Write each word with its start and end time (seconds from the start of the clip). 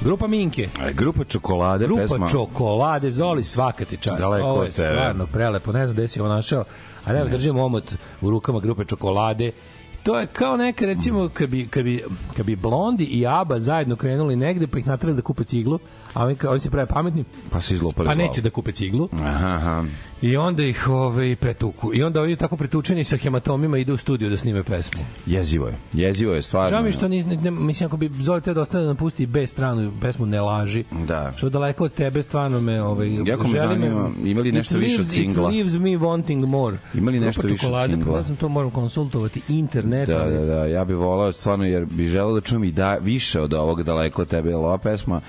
Grupa 0.00 0.26
Minke. 0.26 0.68
E, 0.88 0.92
Grupa 0.92 1.24
čokolade, 1.24 1.86
Grupa 1.86 2.02
pesma. 2.02 2.28
čokolade, 2.28 3.10
Zoli, 3.10 3.44
svaka 3.44 3.84
ti 3.84 3.96
čast. 3.96 4.18
Daleko 4.18 4.46
Ovo 4.46 4.64
je 4.64 4.72
stvarno 4.72 5.26
prelepo. 5.26 5.72
Ne 5.72 5.86
znam 5.86 5.94
gde 5.96 6.08
si 6.08 6.20
ovo 6.20 6.28
našao. 6.28 6.64
Ali 7.04 7.18
evo 7.18 7.28
držim 7.28 7.58
omot 7.58 7.94
u 8.20 8.30
rukama 8.30 8.60
grupe 8.60 8.84
čokolade. 8.84 9.52
To 10.02 10.18
je 10.20 10.26
kao 10.26 10.56
neka, 10.56 10.86
recimo, 10.86 11.28
kad 11.34 11.48
bi, 11.48 11.66
kad 11.68 11.84
bi, 11.84 12.04
kad 12.36 12.46
bi 12.46 12.56
Blondi 12.56 13.04
i 13.04 13.26
Aba 13.26 13.58
zajedno 13.58 13.96
krenuli 13.96 14.36
negde, 14.36 14.66
pa 14.66 14.78
ih 14.78 14.86
natrali 14.86 15.16
da 15.16 15.22
kupe 15.22 15.44
ciglu, 15.44 15.78
a 16.14 16.24
oni, 16.24 16.36
kao, 16.36 16.50
oni 16.50 16.60
se 16.60 16.70
prave 16.70 16.86
pametni, 16.86 17.24
Pa 17.50 17.60
se 17.60 17.74
izlopali 17.74 18.08
pa 18.08 18.14
neće 18.14 18.40
da 18.42 18.50
kupe 18.50 18.72
ciglu. 18.72 19.08
Aha, 19.12 19.46
aha. 19.46 19.84
I 20.22 20.36
onda 20.36 20.62
ih 20.62 20.88
ovaj, 20.88 21.36
pretuku. 21.36 21.90
I 21.94 22.02
onda 22.02 22.20
ovi 22.20 22.36
tako 22.36 22.56
pretučeni 22.56 23.04
sa 23.04 23.16
hematomima 23.16 23.78
idu 23.78 23.94
u 23.94 23.96
studio 23.96 24.30
da 24.30 24.36
snime 24.36 24.62
pesmu. 24.62 25.00
Jezivo 25.26 25.66
je. 25.68 25.74
Jezivo 25.92 26.34
je, 26.34 26.42
stvarno. 26.42 26.70
Žao 26.70 26.82
mi 26.82 26.92
što 26.92 27.08
ni, 27.08 27.24
ne, 27.24 27.36
ne, 27.36 27.50
mislim 27.50 27.86
ako 27.86 27.96
bi 27.96 28.10
Zoli 28.20 28.40
teo 28.40 28.54
da 28.54 28.60
ostane 28.60 28.84
da 28.84 28.94
pusti 28.94 29.26
B 29.26 29.46
stranu 29.46 29.92
pesmu 30.00 30.26
Ne 30.26 30.40
laži. 30.40 30.84
Da. 31.06 31.32
Što 31.36 31.48
daleko 31.48 31.84
od 31.84 31.94
tebe 31.94 32.22
stvarno 32.22 32.60
me 32.60 32.82
ovaj 32.82 33.08
Jako 33.26 33.48
me 33.48 33.58
zanima, 33.58 34.10
ima 34.24 34.40
li 34.40 34.48
It 34.48 34.54
nešto 34.54 34.78
više 34.78 35.00
od 35.00 35.08
singla? 35.08 35.48
It 35.50 35.54
leaves 35.54 35.74
me 35.74 35.90
wanting 35.90 36.46
more. 36.46 36.78
Ima 36.94 37.10
li 37.10 37.20
nešto 37.20 37.42
Grupa 37.42 37.52
više 37.52 37.66
od 37.66 37.70
čokolade, 37.70 37.92
singla? 37.92 38.12
Pa 38.12 38.18
ne 38.18 38.24
znam, 38.24 38.36
to 38.36 38.48
moram 38.48 38.70
konsultovati 38.70 39.42
internet 39.48 39.90
net, 39.90 40.08
Da, 40.08 40.22
ali- 40.22 40.34
da, 40.34 40.44
da, 40.44 40.66
ja 40.66 40.84
bih 40.84 40.96
volao 40.96 41.32
stvarno, 41.32 41.64
jer 41.64 41.84
bih 41.84 42.08
želeo 42.08 42.34
da 42.34 42.40
čujem 42.40 42.64
i 42.64 42.72
da, 42.72 42.94
više 42.94 43.40
od 43.40 43.54
ovog 43.54 43.82
daleko 43.82 44.22
od 44.22 44.28
tebe, 44.28 44.48
jer 44.48 44.56
ova 44.56 44.78
pesma 44.78 45.20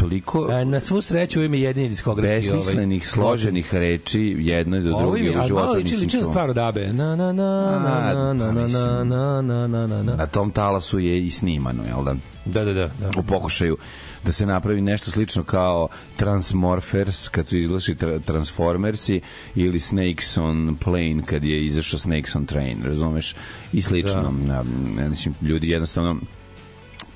toliko 0.00 0.52
E, 0.52 0.64
Na 0.64 0.80
svu 0.80 1.02
sreću 1.02 1.42
ima 1.42 1.56
jedini 1.56 1.88
diskografski 1.88 2.52
besmislenih, 2.52 3.08
složenih 3.08 3.74
reči 3.74 4.36
jedno 4.38 4.80
do 4.80 4.98
druge 4.98 5.20
je, 5.20 5.38
u 5.38 5.46
životu 5.46 5.54
malo 5.54 5.72
liči, 5.72 5.96
liči 5.96 6.20
na 6.20 6.26
stvar 6.26 6.50
od 6.50 6.58
Abe. 6.58 6.92
Na, 6.92 7.16
na, 7.16 7.32
na, 7.32 7.42
A, 7.42 7.78
na, 7.78 8.32
na, 8.32 8.46
pa 8.46 8.52
na, 8.52 9.04
na, 9.04 9.42
na, 9.42 9.66
na, 9.66 9.86
na, 9.86 10.02
na. 10.02 10.16
Na 10.16 10.26
tom 10.26 10.50
talasu 10.50 10.98
je 10.98 11.26
i 11.26 11.30
snimano, 11.30 11.82
jel 11.84 12.04
da? 12.04 12.14
Da, 12.44 12.64
da, 12.64 12.72
da. 12.72 12.90
da. 13.00 13.10
u 13.18 13.22
pokušaju 13.22 13.76
da 14.24 14.32
se 14.32 14.46
napravi 14.46 14.80
nešto 14.80 15.10
slično 15.10 15.44
kao 15.44 15.88
Transmorphers 16.16 17.28
kad 17.28 17.46
su 17.46 17.56
izlašli 17.56 17.94
tra 17.94 18.18
Transformersi 18.18 19.20
ili 19.54 19.80
Snakes 19.80 20.38
on 20.38 20.76
Plane 20.84 21.22
kad 21.26 21.44
je 21.44 21.66
izašao 21.66 21.98
Snakes 21.98 22.34
on 22.34 22.46
Train, 22.46 22.82
razumeš? 22.84 23.34
I 23.72 23.82
slično. 23.82 24.32
Da. 24.46 24.54
Ja, 25.02 25.08
mislim, 25.08 25.34
ljudi 25.42 25.68
jednostavno 25.68 26.16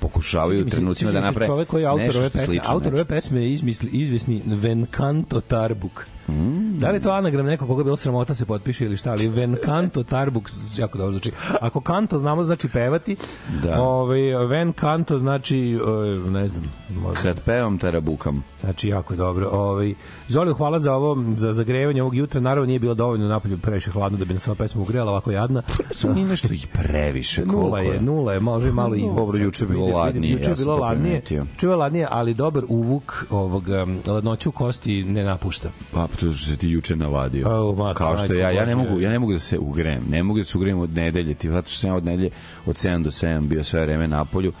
pokušavaju 0.07 0.65
trenucima 0.69 1.11
da 1.11 1.21
naprave 1.21 1.47
čovek 1.47 1.67
koji 1.67 1.81
je 1.81 1.87
autor 1.87 2.17
ove 2.17 2.29
pesme, 2.29 2.47
slično 2.47 2.73
autor 2.73 2.93
ove 2.93 3.01
nečemu. 3.01 3.15
pesme 3.15 3.41
je 3.41 3.53
izmisli, 3.53 3.89
izvesni 3.89 4.41
Venkanto 4.45 5.41
Tarbuk. 5.41 6.05
Mm. 6.29 6.79
Da 6.79 6.89
li 6.89 6.95
je 6.95 7.01
to 7.01 7.11
anagram 7.11 7.45
nekog 7.45 7.67
koga 7.67 7.79
je 7.79 7.83
bilo 7.83 7.97
sramota 7.97 8.27
da 8.27 8.35
se 8.35 8.45
potpiše 8.45 8.85
ili 8.85 8.97
šta, 8.97 9.11
ali 9.11 9.27
Venkanto 9.27 10.03
Tarbuk 10.03 10.49
s- 10.49 10.79
jako 10.79 10.97
dobro 10.97 11.11
znači. 11.11 11.31
Ako 11.61 11.81
kanto 11.81 12.19
znamo 12.19 12.43
znači 12.43 12.69
pevati, 12.69 13.15
Da. 13.63 13.81
ovaj 13.81 14.19
Venkanto 14.47 15.19
znači 15.19 15.79
e, 16.17 16.29
ne 16.29 16.47
znam, 16.47 16.63
možda 16.91 17.21
Kad 17.21 17.41
pevam 17.41 17.77
tarabukam. 17.77 18.43
Znači, 18.61 18.89
jako 18.89 19.13
je 19.13 19.17
dobro. 19.17 19.49
Ovaj, 19.49 19.93
Zoli, 20.27 20.53
hvala 20.53 20.79
za 20.79 20.93
ovo, 20.93 21.23
za 21.37 21.53
zagrevanje 21.53 22.01
ovog 22.01 22.15
jutra. 22.15 22.41
Naravno, 22.41 22.67
nije 22.67 22.79
bilo 22.79 22.93
dovoljno 22.93 23.27
napolju 23.27 23.57
previše 23.57 23.91
hladno 23.91 24.17
da 24.17 24.25
bi 24.25 24.33
nas 24.33 24.47
ova 24.47 24.55
pesma 24.55 24.81
ugrela 24.81 25.11
ovako 25.11 25.31
jadna. 25.31 25.61
Nije 26.05 26.27
nešto 26.27 26.47
i 26.47 26.61
previše. 26.73 27.45
Nula 27.45 27.79
je, 27.79 28.01
nula 28.01 28.33
je, 28.33 28.39
može 28.39 28.71
malo 28.71 28.95
iznad. 28.95 29.15
Dobro, 29.15 29.37
juče 29.37 29.65
bilo 29.65 29.87
ladnije, 29.87 30.31
Juče 30.31 30.49
je 30.49 30.55
bilo 30.55 30.77
ladnije. 30.77 31.21
Juče 31.29 31.67
je 31.67 31.75
ladnije, 31.75 32.07
ali 32.11 32.33
dobar 32.33 32.63
uvuk 32.67 33.25
ovog 33.29 33.63
ladnoću 34.07 34.51
kosti 34.51 35.03
ne 35.03 35.23
napušta. 35.23 35.69
Pa 35.91 36.07
to 36.15 36.33
što 36.33 36.49
se 36.51 36.57
ti 36.57 36.69
juče 36.69 36.95
navadio. 36.95 37.47
Au, 37.49 37.75
ma, 37.75 37.93
Kao 37.93 38.17
što 38.17 38.33
ja, 38.33 38.51
ja 38.51 38.65
ne 38.65 38.75
mogu, 38.75 38.99
ja 38.99 39.09
ne 39.09 39.19
mogu 39.19 39.33
da 39.33 39.39
se 39.39 39.59
ugrem. 39.59 40.03
Ne 40.09 40.23
mogu 40.23 40.39
da 40.39 40.45
se 40.45 40.57
ugrem 40.57 40.79
od 40.79 40.93
nedelje, 40.93 41.33
ti 41.33 41.49
zato 41.49 41.69
što 41.69 41.79
sam 41.79 41.89
ja 41.89 41.95
od 41.95 42.05
nedelje 42.05 42.29
od 42.65 42.75
7 42.75 43.03
do 43.03 43.11
7 43.11 43.47
bio 43.47 43.63
sve 43.63 43.81
vreme 43.81 44.07
na 44.07 44.25
polju. 44.25 44.53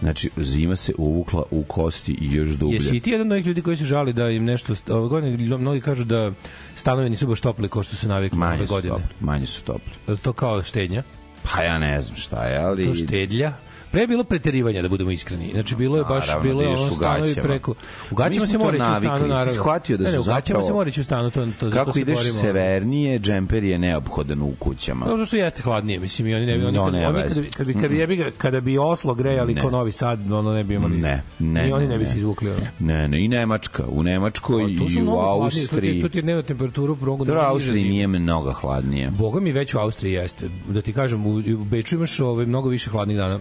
Znači, 0.00 0.30
zima 0.36 0.76
se 0.76 0.92
uvukla 0.98 1.42
u 1.50 1.62
kosti 1.62 2.12
i 2.20 2.34
još 2.34 2.48
dublje. 2.48 2.74
Jesi 2.74 2.96
i 2.96 3.00
ti 3.00 3.10
jedan 3.10 3.26
od 3.26 3.32
ovih 3.32 3.46
ljudi 3.46 3.62
koji 3.62 3.76
se 3.76 3.84
žali 3.84 4.12
da 4.12 4.30
im 4.30 4.44
nešto... 4.44 4.74
Ove 4.88 5.08
godine 5.08 5.56
mnogi 5.56 5.80
kažu 5.80 6.04
da 6.04 6.32
stanovi 6.76 7.10
nisu 7.10 7.26
baš 7.26 7.40
topli 7.40 7.68
kao 7.68 7.82
što 7.82 7.96
se 7.96 8.08
navikli 8.08 8.38
ove 8.38 8.46
Manje 8.48 8.66
godine. 8.66 8.90
topli. 8.90 9.06
Manje 9.20 9.46
su 9.46 9.62
topli. 9.62 10.16
To 10.22 10.32
kao 10.32 10.62
štednja. 10.62 11.02
Pa 11.42 11.62
ja 11.62 11.78
ne 11.78 12.02
znam 12.02 12.16
šta 12.16 12.44
je, 12.44 12.58
ali... 12.58 12.86
To 12.86 12.94
štedlja. 12.94 13.52
Pre 13.90 14.00
je 14.00 14.06
bilo 14.06 14.24
preterivanja, 14.24 14.82
da 14.82 14.88
budemo 14.88 15.10
iskreni. 15.10 15.50
Znači, 15.52 15.76
bilo 15.76 15.96
je 15.96 16.04
baš, 16.04 16.26
Naravno, 16.26 16.42
bilo 16.44 16.62
je 16.62 16.66
da 16.66 16.74
ono 16.74 16.82
u 16.84 16.96
stanovi 16.96 17.34
preko... 17.34 17.70
U 17.70 17.74
Mi 18.10 18.16
gaćama 18.16 18.46
se 18.46 18.58
mora 18.58 18.76
ići 18.76 18.82
u 18.82 18.96
stanu, 18.98 19.26
naravno. 19.28 19.52
shvatio 19.52 19.96
da 19.96 20.04
ne, 20.04 20.10
ne, 20.10 20.16
su 20.16 20.20
u 20.20 20.24
gaćama 20.24 20.40
zapravo- 20.44 20.66
se 20.66 20.72
mora 20.72 20.88
ići 20.90 21.00
u 21.00 21.04
stanu, 21.04 21.30
to, 21.30 21.46
to, 21.60 21.70
Kako 21.70 21.92
se 21.92 22.00
ideš 22.00 22.16
borimo. 22.16 22.34
severnije, 22.34 23.18
džemper 23.18 23.64
je 23.64 23.78
neophodan 23.78 24.42
u 24.42 24.52
kućama. 24.58 25.06
Zato 25.06 25.24
što 25.24 25.36
jeste 25.36 25.62
hladnije, 25.62 26.00
mislim, 26.00 26.28
i 26.28 26.34
oni 26.34 26.46
ne 26.46 26.58
bi, 26.58 26.64
oni, 26.64 26.76
No, 26.76 26.84
kad, 26.84 26.94
nema 26.94 27.08
oni 27.08 27.22
kada 27.22 27.40
bi, 27.40 27.48
kada 27.50 27.64
bi, 27.64 27.74
kada 27.74 28.06
bi, 28.06 28.32
kada 28.38 28.60
bi 28.60 28.78
Oslo 28.78 29.14
grejali 29.14 29.54
Ne. 29.54 29.62
ko 29.62 29.70
Novi 29.70 29.92
Sad, 29.92 30.32
ono 30.32 30.52
ne 30.52 30.64
bi 30.64 30.74
imali. 30.74 30.96
Ne, 30.96 31.22
ne, 31.38 31.68
I 31.68 31.72
oni 31.72 31.84
ne, 31.84 31.90
ne 31.90 31.98
bi 31.98 32.04
ne. 32.04 32.10
se 32.10 32.16
izvukli. 32.18 32.50
Ne, 32.78 33.08
ne, 33.08 33.24
i 33.24 33.28
Nemačka. 33.28 33.84
U 33.88 34.02
Nemačkoj 34.02 34.62
Pa, 34.62 34.70
i 34.92 35.02
u 35.02 35.10
Austriji. 35.10 36.02
tu 36.02 36.08
ti 36.08 36.22
dnevna 36.22 36.42
temperaturu 36.42 36.94
Dobro, 36.94 37.16
mnogo 37.16 37.40
Austriji 37.40 37.84
nije 37.84 38.06
mnogo 38.06 38.52
hladnije. 38.52 39.10
Boga 39.10 39.40
mi 39.40 39.52
već 39.52 39.74
u 39.74 39.78
Austriji 39.78 40.12
jeste. 40.12 40.48
Da 40.68 40.82
ti 40.82 40.92
kažem, 40.92 41.26
u, 41.26 41.30
u 41.34 41.64
Beču 41.64 41.94
imaš 41.94 42.20
ovaj, 42.20 42.46
mnogo 42.46 42.68
više 42.68 42.90
hladnih 42.90 43.16
dana. 43.16 43.40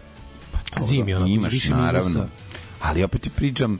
Zimi, 0.81 1.13
ono, 1.13 1.25
Imaš, 1.27 1.53
više 1.53 1.69
naravno. 1.69 2.09
minusa. 2.09 2.27
Ali 2.81 3.03
opet 3.03 3.21
ti 3.21 3.29
pričam... 3.29 3.79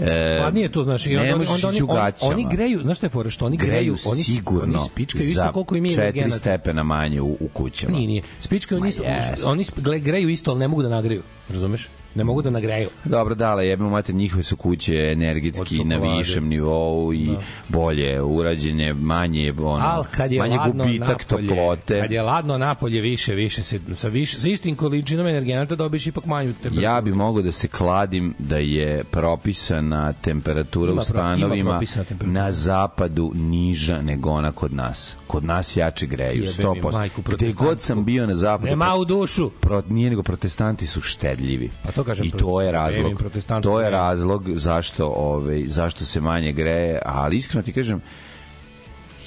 E, 0.00 0.38
Pa 0.42 0.50
nije 0.50 0.72
to, 0.72 0.84
znaš, 0.84 1.06
i 1.06 1.16
ne 1.16 1.34
onda, 1.34 1.52
onda 1.52 1.68
oni, 1.68 1.82
u 1.82 1.88
oni, 2.20 2.46
greju, 2.50 2.82
znaš 2.82 2.96
šta 2.96 3.06
je 3.06 3.10
fora, 3.10 3.30
što 3.30 3.46
oni 3.46 3.56
greju, 3.56 3.72
greju 3.72 3.96
oni, 4.06 4.22
sigurno 4.22 4.78
oni 4.78 4.88
spičkaju 4.88 5.28
isto 5.28 5.52
koliko 5.52 5.74
je 5.74 5.82
4 5.82 6.02
energenata. 6.02 6.38
stepena 6.38 6.82
manje 6.82 7.20
u, 7.20 7.36
u 7.40 7.48
kućama. 7.52 7.96
Nije, 7.96 8.08
nije. 8.08 8.22
Spičkaju 8.40 8.80
oni 8.80 8.88
isto, 8.88 9.02
jest. 9.02 9.44
oni 9.44 9.64
greju 10.00 10.28
isto, 10.28 10.50
ali 10.50 10.60
ne 10.60 10.68
mogu 10.68 10.82
da 10.82 10.88
nagreju. 10.88 11.22
Razumeš? 11.48 11.88
Ne 12.14 12.24
mogu 12.24 12.42
da 12.42 12.50
nagreju. 12.50 12.88
Dobro, 13.04 13.34
dale, 13.34 13.66
jebimo 13.66 13.90
mate, 13.90 14.12
njihove 14.12 14.42
su 14.42 14.56
kuće 14.56 14.94
energetski 15.12 15.84
na 15.84 15.96
višem 15.98 16.48
nivou 16.48 17.14
i 17.14 17.28
bolje 17.68 18.22
urađene, 18.22 18.92
manje, 18.94 19.54
ono, 19.54 19.84
Al 19.86 20.04
kad 20.06 20.32
je 20.32 20.38
manje 20.38 20.56
ladno 20.56 20.84
gubitak 20.84 21.08
napolje, 21.22 21.48
toplote. 21.48 22.00
kad 22.00 22.10
je 22.12 22.22
ladno 22.22 22.58
napolje 22.58 23.00
više, 23.00 23.34
više 23.34 23.62
se 23.62 23.80
sa 23.94 24.08
više 24.08 24.40
sa 24.40 24.48
istim 24.48 24.76
količinom 24.76 25.26
energenata 25.26 25.76
dobiješ 25.76 26.06
ipak 26.06 26.24
manju 26.26 26.52
temperaturu. 26.52 26.82
Ja 26.82 27.00
bi 27.00 27.12
mogao 27.12 27.42
da 27.42 27.52
se 27.52 27.68
kladim 27.68 28.34
da 28.38 28.56
je 28.58 29.04
propisana 29.04 30.12
temperatura 30.14 30.92
Ima 30.92 31.00
u 31.00 31.04
stanovima 31.04 31.80
temperatura. 31.80 32.30
na 32.32 32.52
zapadu 32.52 33.32
niža 33.34 34.02
nego 34.02 34.30
ona 34.30 34.52
kod 34.52 34.72
nas. 34.74 35.16
Kod 35.26 35.44
nas 35.44 35.76
jače 35.76 36.06
greju, 36.06 36.30
Jebe 36.34 36.46
mi 36.58 36.64
100%. 36.64 36.92
majku 36.92 37.22
Gde 37.24 37.52
god 37.52 37.82
sam 37.82 38.04
bio 38.04 38.26
na 38.26 38.34
zapadu, 38.34 38.66
Nema 38.66 38.94
u 38.94 39.04
dušu. 39.04 39.50
pro, 39.50 39.82
nije 39.88 40.10
nego 40.10 40.22
protestanti 40.22 40.86
su 40.86 41.00
štedljivi. 41.00 41.70
Pa 41.82 41.92
to 41.92 42.04
kažem, 42.08 42.26
I 42.26 42.30
to 42.30 42.60
je 42.60 42.72
razlog. 42.72 43.22
To 43.62 43.80
je 43.80 43.90
razlog 43.90 44.50
zašto, 44.54 45.06
ovaj, 45.06 45.64
zašto 45.66 46.04
se 46.04 46.20
manje 46.20 46.52
greje, 46.52 46.98
ali 47.04 47.36
iskreno 47.36 47.62
ti 47.62 47.72
kažem, 47.72 48.00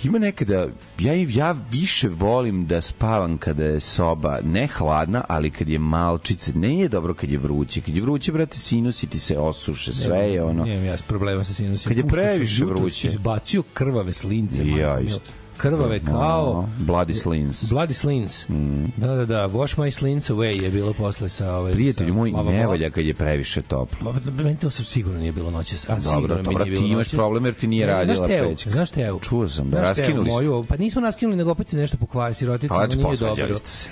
ima 0.04 0.20
nekada, 0.20 0.68
ja, 1.00 1.14
ja 1.14 1.56
više 1.72 2.10
volim 2.10 2.66
da 2.66 2.82
spavam 2.82 3.38
kada 3.38 3.64
je 3.64 3.80
soba 3.80 4.40
ne 4.44 4.68
hladna, 4.68 5.24
ali 5.28 5.52
kad 5.52 5.70
je 5.70 5.80
malčice, 5.80 6.54
ne 6.56 6.80
je 6.80 6.88
dobro 6.88 7.14
kad 7.14 7.30
je 7.32 7.38
vruće. 7.38 7.82
Kad 7.82 7.96
je 7.96 8.02
vruće, 8.02 8.32
brate, 8.32 8.58
sinusi 8.58 9.08
ti 9.08 9.20
se 9.20 9.38
osuše, 9.38 9.94
sve 9.94 10.20
je 10.20 10.44
ono. 10.44 10.66
Nemam 10.66 10.86
ja 10.86 10.98
problema 11.08 11.44
sa 11.44 11.54
sinusima. 11.54 11.90
Kad 11.90 11.98
je 11.98 12.08
previše 12.08 12.66
vruće. 12.66 13.08
Izbacio 13.08 13.64
krvave 13.74 14.14
slince. 14.14 14.68
Ja 14.68 15.00
isto. 15.00 15.41
Krvave 15.62 16.00
kao... 16.00 16.68
Bloody 16.80 17.14
slins. 17.14 17.64
Bloody 17.64 17.94
slins. 17.94 18.50
Mm. 18.50 18.86
Da, 18.98 19.08
da, 19.08 19.26
da. 19.26 19.48
Wash 19.48 19.80
my 19.80 19.92
slins 19.92 20.30
away 20.30 20.64
je 20.64 20.70
bilo 20.70 20.94
posle 20.94 21.30
sa... 21.30 21.56
Ovaj, 21.56 21.74
Prijatelj 21.74 22.08
sa 22.08 22.14
moj, 22.14 22.32
Lava 22.32 22.52
ne 22.52 22.68
valja 22.68 22.90
kad 22.90 23.06
je 23.06 23.14
previše 23.14 23.62
toplo. 23.62 24.14
Ma, 24.14 24.44
meni 24.44 24.58
to 24.58 24.70
sam 24.70 24.86
sigurno 24.86 25.20
nije 25.20 25.32
bilo 25.32 25.52
noćas. 25.52 25.90
A, 25.90 25.98
Dobro, 26.04 26.36
mi 26.38 26.44
dobro, 26.44 26.66
nije 26.66 26.78
ti 26.78 26.88
imaš 26.88 27.12
problem 27.12 27.46
jer 27.46 27.54
ti 27.54 27.68
nije 27.68 27.88
Ne, 27.88 27.94
radila 27.94 28.16
znaš 28.16 28.30
Teu, 28.30 28.50
pećka. 28.50 28.70
Znaš 28.70 28.90
Teu? 28.90 29.20
Čuo 29.20 29.48
sam 29.48 29.70
da 29.70 29.82
raskinuli 29.82 30.30
ste. 30.30 30.34
moju, 30.34 30.66
pa 30.70 30.78
nismo 30.78 31.02
raskinuli, 31.02 31.38
nego 31.38 31.52
opet 31.52 31.70
se 31.70 31.78
nešto 31.78 31.98
pokvari 31.98 32.34
sirotica, 32.34 32.76
ono 32.76 32.88
nije 32.96 33.18
dobro. 33.18 33.48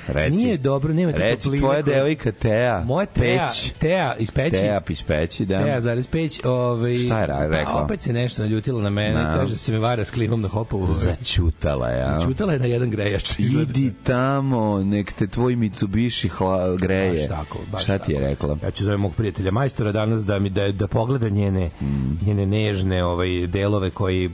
Reci. 0.08 0.36
Nije 0.36 0.58
dobro, 0.58 0.94
nema 0.94 1.12
te 1.12 1.20
Reci, 1.20 1.58
tvoja 1.58 1.82
devojka 1.82 2.32
Teja, 2.32 2.84
Moja 2.86 3.06
Teja, 3.06 3.48
Teja 3.80 4.16
iz 4.20 4.32
peći. 4.32 4.52
Teja 4.52 4.82
iz 4.90 5.04
peći, 5.04 5.46
da. 5.46 5.64
Teja 5.64 5.82
zarez 5.82 6.08
peć, 6.08 6.42
ovaj, 6.44 6.98
Šta 6.98 7.20
je 7.20 7.48
rekla? 7.48 7.84
Opet 7.84 8.02
se 8.02 8.14
nešto 8.14 8.42
naljutila 8.42 8.82
na 8.82 8.90
mene, 8.90 9.16
kaže 9.16 9.52
da 9.52 9.58
se 9.58 9.72
me 9.72 9.80
vara 9.80 10.06
s 10.06 10.12
klimom 10.12 10.42
na 10.42 10.48
hopovu. 10.48 10.88
Začutala 11.60 11.88
je, 11.88 12.04
a? 12.04 12.20
Čutala 12.22 12.54
je 12.54 12.60
na 12.60 12.66
jedan 12.68 12.90
grejač. 12.90 13.40
Idi 13.40 13.92
tamo, 14.04 14.80
nek 14.80 15.14
te 15.14 15.28
tvoj 15.28 15.56
Mitsubishi 15.56 16.28
hla, 16.30 16.76
greje. 16.78 17.12
Baš 17.12 17.28
tako, 17.30 17.60
baš 17.72 17.84
Šta 17.84 17.98
ti 17.98 18.12
je 18.12 18.18
tako. 18.18 18.30
rekla? 18.48 18.58
Ja 18.64 18.72
ću 18.72 18.84
zovem 18.86 19.00
mog 19.00 19.16
prijatelja 19.16 19.52
majstora 19.52 19.92
danas 19.92 20.26
da 20.26 20.40
mi 20.40 20.50
da, 20.50 20.72
da 20.72 20.88
pogleda 20.88 21.30
njene, 21.30 21.70
Mm. 21.82 22.20
njene 22.22 22.46
nežne 22.46 23.04
ovaj, 23.04 23.48
delove 23.48 23.90
koji 23.90 24.30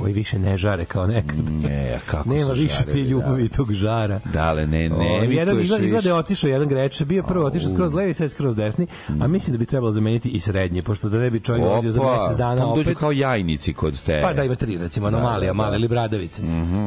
koji 0.00 0.12
više 0.12 0.38
ne 0.38 0.58
žare 0.58 0.84
kao 0.84 1.06
nekad. 1.06 1.38
Ne, 1.62 1.98
kako 2.06 2.28
Nema 2.34 2.52
više 2.52 2.74
žarevi, 2.74 2.92
ti 2.92 3.10
ljubavi 3.10 3.44
i 3.44 3.48
tog 3.48 3.72
žara. 3.72 4.20
Dale, 4.32 4.66
ne, 4.66 4.88
ne, 4.88 4.96
O, 4.96 5.22
jedan 5.22 5.60
izgleda, 5.60 5.84
izgleda 5.84 6.08
je 6.08 6.14
otišao 6.14 6.48
jedan 6.48 6.68
greč, 6.68 7.02
bio 7.02 7.22
prvo 7.22 7.46
otišao 7.46 7.70
skroz 7.70 7.94
levi, 7.94 8.14
sad 8.14 8.30
skroz 8.30 8.56
desni, 8.56 8.86
a 9.20 9.26
mislim 9.26 9.52
da 9.52 9.58
bi 9.58 9.66
trebalo 9.66 9.92
zameniti 9.92 10.28
i 10.28 10.40
srednji, 10.40 10.82
pošto 10.82 11.08
da 11.08 11.18
ne 11.18 11.30
bi 11.30 11.40
čovjek 11.40 11.64
dolazio 11.64 11.92
za 11.92 12.00
mesec 12.02 12.36
dana 12.38 12.60
pa 12.60 12.68
dođu 12.68 12.80
opet. 12.80 12.98
kao 12.98 13.12
jajnici 13.12 13.72
kod 13.72 14.02
te. 14.02 14.20
Pa 14.22 14.32
da 14.32 14.44
ima 14.44 14.54
tri, 14.54 14.78
recimo, 14.78 15.06
anomalija, 15.06 15.52
da, 15.52 15.56
da. 15.56 15.64
mala 15.64 15.76
ili 15.76 15.88
bradavice. 15.88 16.42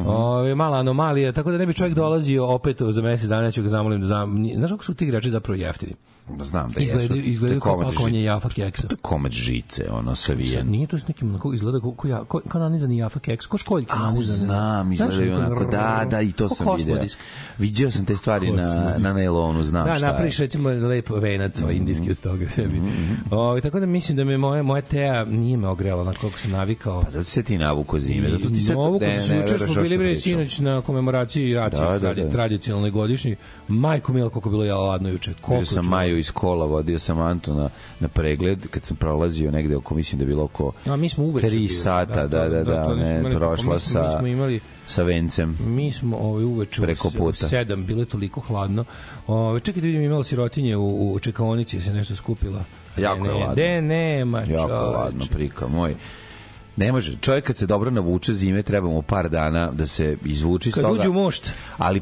Ove, 0.06 0.56
mala 0.56 0.78
anomalija, 0.78 1.32
tako 1.32 1.52
da 1.52 1.58
ne 1.58 1.66
bi 1.66 1.74
čovjek 1.74 1.96
dolazio 1.96 2.48
opet 2.48 2.82
za 2.90 3.02
mesec 3.02 3.30
dana, 3.30 3.44
ja 3.44 3.52
ću 3.52 3.64
ga 3.64 3.70
zamolim 3.70 4.02
da 4.02 4.08
zam... 4.08 4.46
Znaš 4.56 4.72
kako 4.72 4.84
su 4.84 4.94
ti 4.94 5.06
igrači 5.06 5.30
zapravo 5.30 5.56
jeftini? 5.56 5.94
Znam 6.40 6.72
da 6.72 6.80
Izgledaju, 6.80 7.16
jesu. 7.16 7.30
izgledaju 7.30 7.60
To 7.62 7.70
je 7.70 7.76
kao 7.76 7.82
pakovanje 7.84 8.20
ži- 8.20 8.24
jafa 8.24 8.50
keksa. 8.50 8.88
To 8.88 8.94
je 8.94 8.98
komad 9.02 9.32
žice, 9.32 9.86
ono, 9.92 10.16
savijen. 10.16 10.68
Nije 10.68 10.88
to 10.88 11.00
s 11.00 11.08
nekim, 11.08 11.30
onako, 11.30 11.54
izgleda 11.54 11.80
kao, 11.80 11.92
kao, 11.92 12.10
ja, 12.10 12.24
kao, 12.26 12.42
kao 12.48 12.62
nanizani 12.62 12.98
jafa 12.98 13.20
keks, 13.20 13.46
kao 13.46 13.58
školjke 13.58 13.92
A, 13.92 14.00
nanizane. 14.02 14.38
znam, 14.38 14.92
izgledaju 14.94 15.36
onako, 15.36 15.66
da, 15.66 16.08
da, 16.10 16.22
i 16.22 16.32
to 16.32 16.50
sam 16.50 16.68
kosmodisk. 16.68 17.20
Viđao 17.58 17.92
sam 17.92 18.06
te 18.06 18.16
stvari 18.16 18.52
na, 18.52 18.64
na 18.98 19.14
nailonu, 19.14 19.64
znam 19.64 19.86
Da, 19.86 19.96
šta 19.96 20.06
je. 20.06 20.12
napraviš 20.12 20.38
recimo 20.38 20.70
lep 20.70 21.10
venac 21.12 21.62
ovaj 21.62 21.76
indijski 21.76 22.12
od 22.12 22.20
toga 22.20 22.50
sebi. 22.50 22.78
Mhm, 22.78 23.14
Ovaj 23.32 23.62
tako 23.62 23.80
da 23.80 23.86
mislim 23.86 24.18
da 24.18 24.24
me 24.24 24.38
moje 24.38 24.64
moje 24.64 24.82
teja 24.82 25.26
nije 25.26 25.58
me 25.58 25.68
ogrela 25.68 26.02
onako 26.02 26.20
kako 26.20 26.40
sam 26.40 26.52
navikao. 26.52 27.02
Pa 27.02 27.10
zato 27.10 27.24
se 27.26 27.44
ti 27.44 27.58
navuko 27.58 28.00
zime, 28.00 28.30
zato 28.30 28.50
ti 28.50 28.62
sad 28.62 28.78
ne, 28.78 29.00
ne, 29.00 29.08
ne, 29.08 29.22
se 29.22 29.36
juče 29.36 29.54
veruješ 29.54 29.74
smo 29.74 29.82
bili 29.84 29.98
bre 29.98 30.18
sinoć 30.18 30.60
na 30.60 30.82
komemoraciji 30.82 31.54
racije 31.54 31.82
Da, 31.82 31.92
da, 31.92 32.00
tradi, 32.00 32.22
da. 32.22 32.30
tradicionalnoj 32.30 32.92
godišnji. 32.92 33.36
Majko 33.68 34.14
mila 34.14 34.30
koliko 34.30 34.50
bilo 34.50 34.64
ja 34.64 34.78
ladno 34.78 35.10
juče. 35.10 35.30
Vidio 35.30 35.42
Koliko 35.42 35.66
sam 35.66 35.84
je 35.86 35.90
Maju 36.14 36.20
iz 36.20 36.32
kola, 36.32 36.66
vodio 36.66 37.00
sam 37.00 37.20
Antu 37.20 37.54
na, 37.54 37.70
na 38.00 38.08
pregled, 38.08 38.68
kad 38.68 38.86
sam 38.86 38.98
prolazio 38.98 39.52
negde 39.52 39.76
oko, 39.76 39.96
mislim 39.96 40.20
da 40.20 40.24
je 40.24 40.28
bilo 40.28 40.44
oko 40.44 40.72
A 40.86 40.96
mi 40.96 41.10
smo 41.10 41.24
uveče 41.24 41.48
3 41.48 41.52
bili, 41.52 41.68
sata, 41.70 42.28
da, 42.28 42.44
to- 42.44 42.50
da, 42.50 42.64
da. 42.64 42.84
to 42.84 42.96
nisu 42.96 43.10
ne, 43.14 43.32
prošla 43.32 43.58
smo, 43.58 43.74
mi 43.74 43.80
sa, 44.06 44.18
smo 44.18 44.28
imali 44.28 44.60
sa 44.88 45.04
vencem. 45.04 45.58
Mi 45.62 45.92
smo 45.92 46.18
ovaj 46.18 46.44
uveče 46.44 46.82
u 46.82 46.84
Preko 46.84 47.10
puta. 47.10 47.48
sedam, 47.48 47.86
bilo 47.86 48.02
je 48.02 48.06
toliko 48.06 48.42
hladno. 48.42 48.86
Ovaj 49.28 49.60
čekaj 49.60 49.82
da 49.82 49.88
vidim 49.88 50.02
imalo 50.04 50.24
sirotinje 50.24 50.78
u, 50.78 51.14
u 51.14 51.20
čekaonici, 51.20 51.82
se 51.82 51.94
nešto 51.94 52.16
skupila. 52.16 52.64
Jako 52.98 53.20
ne, 53.20 53.30
je 53.30 53.34
ne, 53.34 53.40
ladno. 53.40 53.56
De, 53.56 53.82
nema, 53.82 54.40
Jako 54.40 54.52
čoveče. 54.68 54.74
ladno, 54.74 55.26
prika 55.28 55.68
moj. 55.68 55.96
Ne 56.76 56.92
može, 56.92 57.18
čovjek 57.18 57.44
kad 57.44 57.58
se 57.58 57.66
dobro 57.66 57.92
navuče 57.92 58.34
zime, 58.34 58.64
treba 58.64 58.88
mu 58.88 59.02
par 59.02 59.30
dana 59.30 59.72
da 59.72 59.88
se 59.88 60.18
izvuči 60.26 60.70
iz 60.70 60.76
Kad 60.76 60.84
toga. 60.84 61.00
uđe 61.00 61.10
u 61.10 61.14
mošt. 61.14 61.52
Ali 61.78 62.02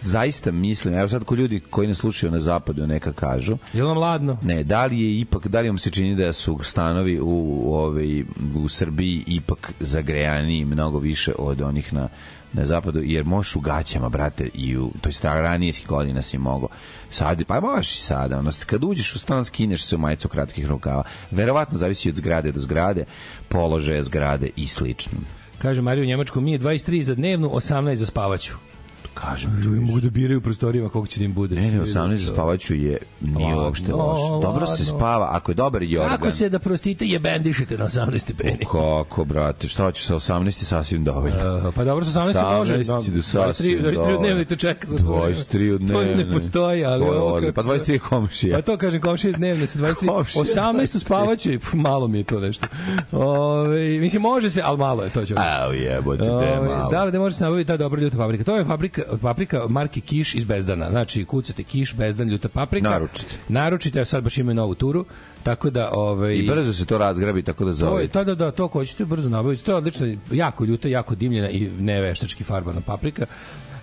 zaista 0.00 0.52
mislim, 0.52 0.94
evo 0.94 1.08
sad 1.08 1.24
ko 1.24 1.34
ljudi 1.34 1.60
koji 1.60 1.88
ne 1.88 1.94
slušaju 1.94 2.32
na 2.32 2.40
zapadu 2.40 2.86
neka 2.86 3.12
kažu, 3.12 3.58
Je 3.72 3.82
li 3.82 3.88
vam 3.88 3.98
ladno? 3.98 4.38
Ne, 4.42 4.64
da 4.64 4.86
li 4.86 5.00
je 5.00 5.20
ipak, 5.20 5.48
da 5.48 5.60
li 5.60 5.68
vam 5.68 5.78
se 5.78 5.90
čini 5.90 6.16
da 6.16 6.32
su 6.32 6.58
stanovi 6.62 7.20
u, 7.20 7.26
u, 7.64 7.74
ovaj, 7.74 8.22
u 8.54 8.68
Srbiji 8.68 9.24
ipak 9.26 9.72
zagrejaniji 9.80 10.64
mnogo 10.64 10.98
više 10.98 11.32
od 11.38 11.60
onih 11.60 11.94
na, 11.94 12.08
na 12.52 12.64
zapadu, 12.64 13.00
jer 13.02 13.24
možeš 13.24 13.56
u 13.56 13.60
gaćama, 13.60 14.08
brate, 14.08 14.48
i 14.54 14.76
u 14.76 14.90
toj 15.00 15.12
star 15.12 15.42
ranijskih 15.42 15.88
godina 15.88 16.22
si 16.22 16.38
mogo. 16.38 16.68
Sad, 17.10 17.44
pa 17.44 17.60
možeš 17.60 17.94
i 17.94 18.02
sada, 18.02 18.38
ono, 18.38 18.50
kad 18.66 18.84
uđeš 18.84 19.14
u 19.14 19.18
stan, 19.18 19.44
skineš 19.44 19.84
se 19.84 19.96
u 19.96 19.98
majicu 19.98 20.28
kratkih 20.28 20.66
rukava. 20.66 21.02
Verovatno 21.30 21.78
zavisi 21.78 22.08
od 22.08 22.16
zgrade 22.16 22.52
do 22.52 22.60
zgrade, 22.60 23.04
položaja 23.48 24.02
zgrade 24.02 24.50
i 24.56 24.66
slično. 24.66 25.18
Kaže 25.58 25.82
Mariju 25.82 26.06
Njemačku, 26.06 26.40
mi 26.40 26.52
je 26.52 26.58
23 26.58 27.02
za 27.02 27.14
dnevnu, 27.14 27.48
18 27.48 27.94
za 27.94 28.06
spavaću. 28.06 28.71
Kažem, 29.16 29.60
Ljudi 29.60 29.80
mogu 29.80 30.00
da 30.00 30.10
biraju 30.10 30.38
u 30.38 30.42
prostorijama 30.42 30.88
koliko 30.88 31.08
će 31.08 31.20
da 31.20 31.24
im 31.24 31.34
bude. 31.34 31.54
Ne, 31.54 31.70
ne, 31.70 31.80
18 31.80 32.14
za 32.16 32.32
spavaću 32.32 32.74
je 32.74 32.98
nije 33.20 33.54
uopšte 33.56 33.92
loše. 33.92 34.24
Dobro 34.42 34.66
se 34.66 34.84
spava, 34.84 35.28
ako 35.32 35.50
je 35.50 35.56
dobar 35.56 35.82
jorgan. 35.82 36.10
Kako 36.10 36.30
se 36.30 36.48
da 36.48 36.58
prostite 36.58 37.06
je 37.06 37.18
bendišete 37.18 37.78
na 37.78 37.84
18 37.86 38.18
stepeni? 38.18 38.58
Kako, 38.62 39.24
brate, 39.24 39.68
šta 39.68 39.84
hoćeš 39.84 40.04
sa 40.04 40.14
18 40.14 40.50
sasvim 40.62 41.04
dovoljno. 41.04 41.36
Uh, 41.58 41.74
pa 41.74 41.84
dobro, 41.84 42.04
sa 42.04 42.20
18 42.20 42.32
se 42.32 42.56
može. 42.58 42.74
18 42.76 43.10
do 43.10 43.22
sasvim 43.22 43.72
23, 43.72 43.82
23 43.82 43.94
dovoljno. 43.94 44.18
dnevno 44.18 44.44
te 44.44 44.56
čeka 44.56 44.88
za 44.88 44.98
to. 44.98 45.04
23 45.04 45.72
To 45.72 45.78
dnevno. 45.78 46.14
ne 46.14 46.30
postoji, 46.32 46.84
ali 46.84 47.00
To 47.00 47.10
ovo 47.12 47.40
kako 47.40 47.52
Pa 47.52 47.62
se- 47.62 47.68
23 47.68 47.98
komšija. 47.98 48.56
Pa 48.56 48.62
to 48.62 48.76
kažem, 48.76 49.00
komšija 49.00 49.32
dnevne 49.32 49.66
se 49.66 49.78
23. 49.78 50.06
Komšija 50.06 50.44
18 50.44 50.96
u 50.96 51.00
spavaću 51.00 51.50
pf, 51.52 51.72
malo 51.74 52.08
mi 52.08 52.18
je 52.18 52.24
to 52.24 52.40
nešto. 52.40 52.66
Ove, 53.12 53.98
mislim, 53.98 54.22
može 54.22 54.50
se, 54.50 54.62
ali 54.64 54.78
malo 54.78 55.02
je 55.02 55.10
to. 55.10 55.26
Ću. 55.26 55.34
Au 55.62 55.72
jebote, 55.72 56.24
te 56.24 56.30
Ove, 56.30 56.68
malo. 56.68 56.90
da 56.90 57.10
da 57.10 57.18
može 57.18 57.36
se 57.36 57.44
nabaviti 57.44 57.68
ta 57.68 57.76
dobra 57.76 58.02
ljuta 58.02 58.16
paprika? 58.16 58.44
To 58.44 58.56
je 58.56 58.64
paprika, 59.04 59.58
paprika 59.58 59.68
marke 59.68 60.00
Kiš 60.00 60.34
iz 60.34 60.44
Bezdana. 60.44 60.90
Znači, 60.90 61.24
kucate 61.24 61.62
Kiš, 61.62 61.94
Bezdan, 61.94 62.28
ljuta 62.28 62.48
paprika. 62.48 62.90
Naručite. 62.90 63.36
Naručite, 63.48 64.00
a 64.00 64.04
sad 64.04 64.24
baš 64.24 64.38
imaju 64.38 64.54
novu 64.54 64.74
turu. 64.74 65.04
Tako 65.42 65.70
da, 65.70 65.90
ovaj 65.92 66.36
I 66.36 66.46
brzo 66.46 66.72
se 66.72 66.84
to 66.84 66.98
razgrabi, 66.98 67.42
tako 67.42 67.64
da 67.64 67.70
To 67.70 67.72
je, 67.72 67.74
zovete. 67.74 68.24
da, 68.24 68.34
da, 68.34 68.50
to 68.50 68.68
ko 68.68 68.84
ćete 68.84 69.04
brzo 69.04 69.28
nabaviti. 69.28 69.64
To 69.64 69.72
je 69.72 69.76
odlično, 69.76 70.16
jako 70.30 70.64
ljuta, 70.64 70.88
jako 70.88 71.14
dimljena 71.14 71.50
i 71.50 71.70
ne 71.80 72.00
veštački 72.00 72.44
farbana 72.44 72.80
paprika. 72.80 73.26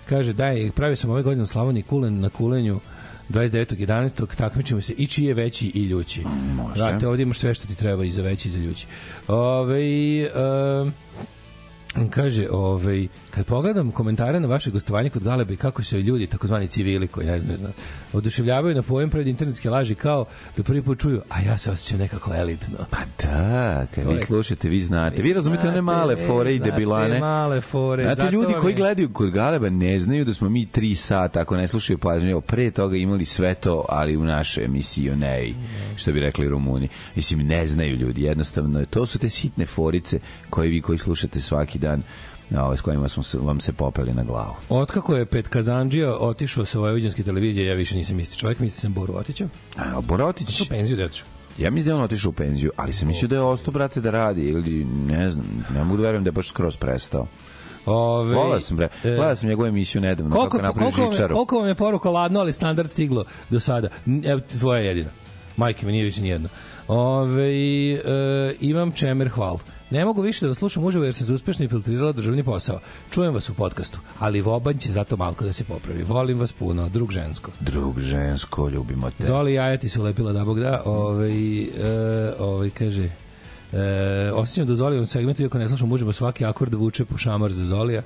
Kaže, 0.08 0.32
daj, 0.32 0.70
pravio 0.70 0.96
sam 0.96 1.10
ove 1.10 1.22
godine 1.22 1.42
u 1.42 1.46
Slavoniji 1.46 1.82
kulen 1.82 2.20
na 2.20 2.28
kulenju 2.28 2.80
29.11. 3.30 4.36
takmičimo 4.36 4.80
se 4.80 4.92
i 4.92 5.06
čiji 5.06 5.26
je 5.26 5.34
veći 5.34 5.66
i 5.74 5.82
ljući. 5.82 6.22
Može. 6.56 6.74
Znate, 6.74 7.08
ovdje 7.08 7.22
imaš 7.22 7.38
sve 7.38 7.54
što 7.54 7.66
ti 7.66 7.74
treba 7.74 8.04
i 8.04 8.10
za 8.10 8.22
veći 8.22 8.48
i 8.48 8.52
za 8.52 8.58
ljući. 8.58 8.86
Ove, 9.28 9.82
um, 10.82 10.92
kaže, 12.10 12.48
ovaj, 12.50 13.08
kad 13.30 13.46
pogledam 13.46 13.90
komentare 13.90 14.40
na 14.40 14.48
vaše 14.48 14.70
gostovanje 14.70 15.10
kod 15.10 15.22
Galebe 15.22 15.54
i 15.54 15.56
kako 15.56 15.82
se 15.82 15.98
ljudi, 15.98 16.26
takozvani 16.26 16.66
civili 16.66 17.08
koji 17.08 17.26
ne 17.26 17.40
znaju, 17.40 17.58
znate, 17.58 17.74
oduševljavaju 18.12 18.74
na 18.74 18.82
pojem 18.82 19.10
pred 19.10 19.26
internetske 19.26 19.70
laži 19.70 19.94
kao 19.94 20.24
da 20.56 20.62
prvi 20.62 20.82
put 20.82 20.98
čuju, 20.98 21.22
a 21.28 21.40
ja 21.40 21.58
se 21.58 21.70
osjećam 21.70 21.98
nekako 21.98 22.34
elitno. 22.34 22.78
Pa 22.90 22.98
da, 23.20 23.86
kad 23.94 24.06
vi 24.06 24.14
je- 24.14 24.20
slušate, 24.20 24.68
vi 24.68 24.80
znate. 24.80 25.22
Vi 25.22 25.32
razumite 25.32 25.68
one 25.68 25.82
male 25.82 26.14
Znate, 26.14 26.28
fore 26.28 26.54
i 26.54 26.56
znate, 26.56 26.70
debilane. 26.70 27.18
male 27.20 27.60
fore. 27.60 28.02
Znate, 28.04 28.16
zato 28.16 28.32
ljudi 28.32 28.54
koji 28.60 28.72
je- 28.72 28.76
gledaju 28.76 29.08
kod 29.10 29.30
Galeba 29.30 29.70
ne 29.70 29.98
znaju 29.98 30.24
da 30.24 30.32
smo 30.32 30.48
mi 30.48 30.66
tri 30.66 30.94
sata, 30.94 31.40
ako 31.40 31.56
ne 31.56 31.68
slušaju 31.68 31.98
pažnje, 31.98 32.40
pre 32.40 32.70
toga 32.70 32.96
imali 32.96 33.24
sve 33.24 33.54
to, 33.54 33.84
ali 33.88 34.16
u 34.16 34.24
našoj 34.24 34.64
emisiji 34.64 35.10
nej, 35.10 35.54
što 35.96 36.12
bi 36.12 36.20
rekli 36.20 36.48
Rumuni. 36.48 36.88
Mislim, 37.16 37.40
ne 37.40 37.66
znaju 37.66 37.96
ljudi, 37.96 38.22
jednostavno. 38.22 38.84
To 38.86 39.06
su 39.06 39.18
te 39.18 39.30
sitne 39.30 39.66
forice 39.66 40.18
koje 40.50 40.68
vi 40.68 40.80
koji 40.80 40.98
slušate 40.98 41.40
svaki 41.40 41.78
dan 41.78 42.02
ove 42.58 42.76
s 42.76 42.80
kojima 42.80 43.08
smo 43.08 43.22
se, 43.22 43.38
vam 43.38 43.60
se 43.60 43.72
popeli 43.72 44.14
na 44.14 44.22
glavu. 44.24 44.54
Otkako 44.68 45.16
je 45.16 45.26
Pet 45.26 45.48
Kazandžija 45.48 46.16
otišao 46.16 46.64
sa 46.64 46.78
vojvođanske 46.78 47.22
televizije, 47.22 47.66
ja 47.66 47.74
više 47.74 47.96
nisam 47.96 48.20
isti 48.20 48.38
čovjek, 48.38 48.58
mislim 48.58 48.80
sam 48.80 48.92
Boru 48.94 49.14
Otića. 49.16 49.48
A, 49.76 50.00
Borotić, 50.00 50.50
Što 50.50 50.64
penziju 50.64 50.96
decu. 50.96 51.24
ja 51.58 51.70
mislim 51.70 51.86
da 51.86 51.90
je 51.92 51.96
on 51.98 52.04
otišao 52.04 52.28
u 52.28 52.32
penziju, 52.32 52.70
ali 52.76 52.92
sam 52.92 53.08
mislio 53.08 53.28
da 53.28 53.34
je 53.36 53.42
ostao, 53.42 53.72
brate, 53.72 54.00
da 54.00 54.10
radi, 54.10 54.48
ili 54.48 54.84
ne 54.84 55.30
znam, 55.30 55.64
ne 55.74 55.84
mogu 55.84 55.96
da 55.96 56.02
verujem 56.02 56.24
da 56.24 56.28
je 56.28 56.32
baš 56.32 56.48
skroz 56.48 56.76
prestao. 56.76 57.26
Ove, 57.86 58.34
Volao 58.34 58.60
sam, 58.60 58.76
bre, 58.76 58.88
e, 59.04 59.08
gledao 59.16 59.36
sam 59.36 59.48
njegovu 59.48 59.66
emisiju 59.68 60.00
nedavno, 60.00 60.36
koliko, 60.36 60.56
kako 60.56 60.62
napravio 60.66 60.92
koliko, 60.92 61.12
žičaru. 61.12 61.34
koliko 61.34 61.58
vam 61.58 61.68
je 61.68 61.74
poruka 61.74 62.10
ladno, 62.10 62.40
ali 62.40 62.52
standard 62.52 62.90
stiglo 62.90 63.24
do 63.50 63.60
sada? 63.60 63.88
Evo, 64.24 64.40
tvoja 64.58 64.80
je 64.80 64.86
jedina. 64.86 65.10
Majke 65.56 65.86
mi 65.86 65.92
nije 65.92 66.04
više 66.04 66.22
nijedno. 66.22 66.48
Ove, 66.88 67.48
e, 67.94 68.00
imam 68.60 68.92
čemer 68.92 69.28
hval. 69.28 69.58
Ne 69.90 70.04
mogu 70.04 70.22
više 70.22 70.44
da 70.44 70.48
vas 70.48 70.58
slušam 70.58 70.84
uživo 70.84 71.04
jer 71.04 71.14
sam 71.14 71.26
se 71.26 71.32
uspešno 71.32 71.62
infiltrirala 71.62 72.12
državni 72.12 72.44
posao. 72.44 72.80
Čujem 73.10 73.34
vas 73.34 73.50
u 73.50 73.54
podcastu, 73.54 73.98
ali 74.18 74.40
Vobanj 74.40 74.78
će 74.78 74.92
zato 74.92 75.16
malko 75.16 75.44
da 75.44 75.52
se 75.52 75.64
popravi. 75.64 76.02
Volim 76.02 76.38
vas 76.38 76.52
puno, 76.52 76.88
drug 76.88 77.12
žensko. 77.12 77.50
Drug 77.60 78.00
žensko, 78.00 78.68
ljubimo 78.68 79.10
te. 79.10 79.24
Zoli 79.24 79.54
jaja 79.54 79.78
ti 79.78 79.88
su 79.88 80.02
lepila 80.02 80.32
da 80.32 80.44
bog 80.44 80.60
da. 80.60 80.82
Ovaj, 80.84 81.62
e, 81.62 81.68
ovaj 82.38 82.70
kaže... 82.70 83.10
E, 83.72 84.32
osjećam 84.34 84.66
da 84.66 84.72
u 84.72 84.76
Zolijevom 84.76 85.06
segmentu, 85.06 85.42
iako 85.42 85.58
ne 85.58 85.68
slušam 85.68 85.92
uživo, 85.92 86.12
svaki 86.12 86.44
akord 86.44 86.74
vuče 86.74 87.04
po 87.04 87.16
šamar 87.16 87.52
za 87.52 87.64
Zolija. 87.64 88.02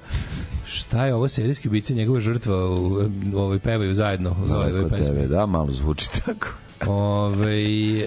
Šta 0.67 1.07
je 1.07 1.15
ovo 1.15 1.29
serijski 1.29 1.69
ubice 1.69 1.93
i 1.93 1.97
njegova 1.97 2.21
žrtva 2.21 2.71
u, 2.71 2.87
u, 3.35 3.39
ovaj, 3.39 3.59
pevaju 3.59 3.95
zajedno 3.95 4.37
u 4.45 4.49
Zolijevoj 4.49 4.89
pesmi. 4.89 5.07
tebe, 5.07 5.27
da, 5.27 5.47
malo 5.47 5.71
zvuči 5.71 6.09
tako. 6.25 6.49
Ove, 6.87 8.01
e, 8.01 8.07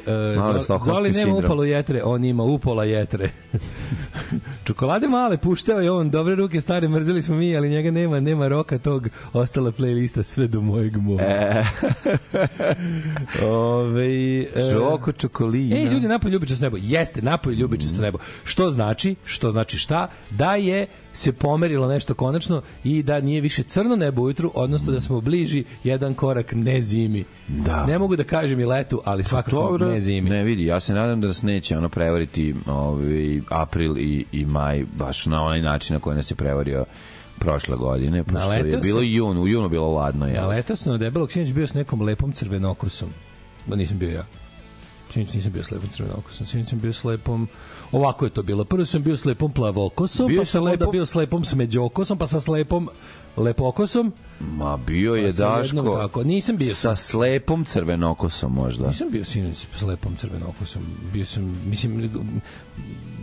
Zoli, 0.86 1.10
nema 1.10 1.14
sindrom. 1.14 1.46
upalo 1.46 1.64
jetre, 1.64 2.04
on 2.04 2.26
ima 2.26 2.44
upola 2.44 2.84
jetre. 2.84 3.30
Čokolade 4.66 5.08
male, 5.08 5.38
puštao 5.38 5.80
je 5.80 5.92
on, 5.92 6.10
dobre 6.10 6.36
ruke 6.36 6.62
stare, 6.62 6.88
mrzeli 6.88 7.22
smo 7.22 7.36
mi, 7.36 7.58
ali 7.58 7.70
njega 7.70 7.92
nema, 7.92 8.20
nema 8.20 8.48
roka 8.48 8.78
tog, 8.78 9.08
ostala 9.34 9.72
playlista 9.72 10.24
sve 10.24 10.48
do 10.48 10.62
mojeg 10.62 10.98
mora. 10.98 11.26
E, 11.26 11.64
Ove, 13.46 14.40
e, 14.42 14.72
Čoko 14.72 15.12
čokolina. 15.12 15.76
Ej, 15.76 15.86
ljudi, 15.86 16.08
napoj 16.08 16.32
ljubičasto 16.32 16.66
nebo. 16.66 16.78
Jeste, 16.82 17.22
napoj 17.22 17.54
ljubičasto 17.54 18.02
nebo. 18.02 18.18
Što 18.44 18.70
znači, 18.70 19.16
što 19.26 19.52
znači 19.52 19.78
šta? 19.78 20.08
Da 20.30 20.56
je 20.56 20.88
se 21.18 21.32
pomerilo 21.32 21.88
nešto 21.88 22.14
konačno 22.14 22.62
i 22.84 23.04
da 23.04 23.22
nije 23.22 23.42
više 23.42 23.64
crno 23.64 23.96
nebo 23.96 24.22
ujutru, 24.22 24.52
odnosno 24.56 24.94
da 24.94 25.02
smo 25.02 25.22
bliži 25.22 25.64
jedan 25.84 26.14
korak 26.14 26.52
ne 26.56 26.82
zimi. 26.82 27.24
Da. 27.48 27.86
Ne 27.86 28.00
mogu 28.00 28.16
da 28.16 28.24
kažem 28.24 28.60
i 28.60 28.66
letu, 28.66 29.02
ali 29.06 29.24
svakako 29.24 29.56
Dobro, 29.56 29.88
ne 29.92 30.00
zimi. 30.00 30.30
ne 30.30 30.44
vidi, 30.44 30.66
ja 30.66 30.80
se 30.80 30.94
nadam 30.94 31.22
da 31.22 31.28
nas 31.28 31.42
neće 31.42 31.78
ono 31.78 31.90
prevariti 31.90 32.56
ovaj, 32.68 33.42
april 33.50 33.98
i, 33.98 34.26
i 34.32 34.46
maj 34.46 34.86
baš 34.98 35.26
na 35.26 35.44
onaj 35.44 35.62
način 35.62 35.94
na 35.94 36.00
koji 36.00 36.16
nas 36.16 36.32
je 36.32 36.36
prevario 36.36 36.86
prošle 37.40 37.78
godine, 37.78 38.24
pošto 38.24 38.54
je 38.54 38.60
Naletao 38.60 38.82
bilo 38.82 39.00
sam- 39.00 39.14
jun, 39.14 39.38
u 39.38 39.48
junu 39.48 39.70
bilo 39.70 39.94
ladno. 39.94 40.28
Ja 40.28 40.48
leto 40.48 40.76
sam 40.76 40.92
na 40.92 40.98
debelog 40.98 41.32
sinoć 41.32 41.52
bio 41.54 41.68
s 41.68 41.74
nekom 41.74 42.02
lepom 42.02 42.32
crvenokosom. 42.32 43.10
Ma 43.68 43.76
nisam 43.76 43.98
bio 43.98 44.10
ja. 44.10 44.26
Sinoć 45.14 45.34
nisam 45.34 45.52
bio 45.52 45.64
s 45.64 45.72
lepom 45.72 45.90
crvenokosom. 45.90 46.48
Sinoć 46.48 46.70
sam 46.70 46.80
bio 46.80 46.94
s 46.94 47.04
lepom... 47.04 47.48
Ovako 47.92 48.26
je 48.26 48.32
to 48.32 48.44
bilo. 48.44 48.64
Prvo 48.64 48.86
sam 48.86 49.04
bio 49.04 49.18
s 49.18 49.26
lepom 49.26 49.52
plavokosom, 49.52 50.28
Bio 50.28 50.42
pa 50.42 50.46
sam 50.46 50.64
lepom- 50.64 50.92
bio 50.92 51.06
s 51.06 51.16
lepom 51.16 51.46
smeđokosom, 51.46 52.18
pa 52.18 52.28
sa 52.28 52.40
slepom 52.40 52.90
lepokosom. 53.38 54.14
Ma 54.40 54.78
bio 54.78 55.16
je 55.16 55.26
Pa 55.26 55.32
sa 55.32 55.44
jednom 55.58 55.86
Daško 55.86 55.98
tako. 55.98 56.24
Nisam 56.24 56.58
bio 56.58 56.74
sa 56.74 56.96
slepom 56.96 57.66
crvenokosom 57.66 58.54
možda. 58.54 58.88
Nisam 58.88 59.10
bio 59.10 59.24
sinoć 59.26 59.68
s 59.76 59.82
lepom 59.82 60.16
crvenokosom. 60.16 60.84
Bio 61.14 61.26
sam, 61.26 61.62
mislim, 61.66 62.12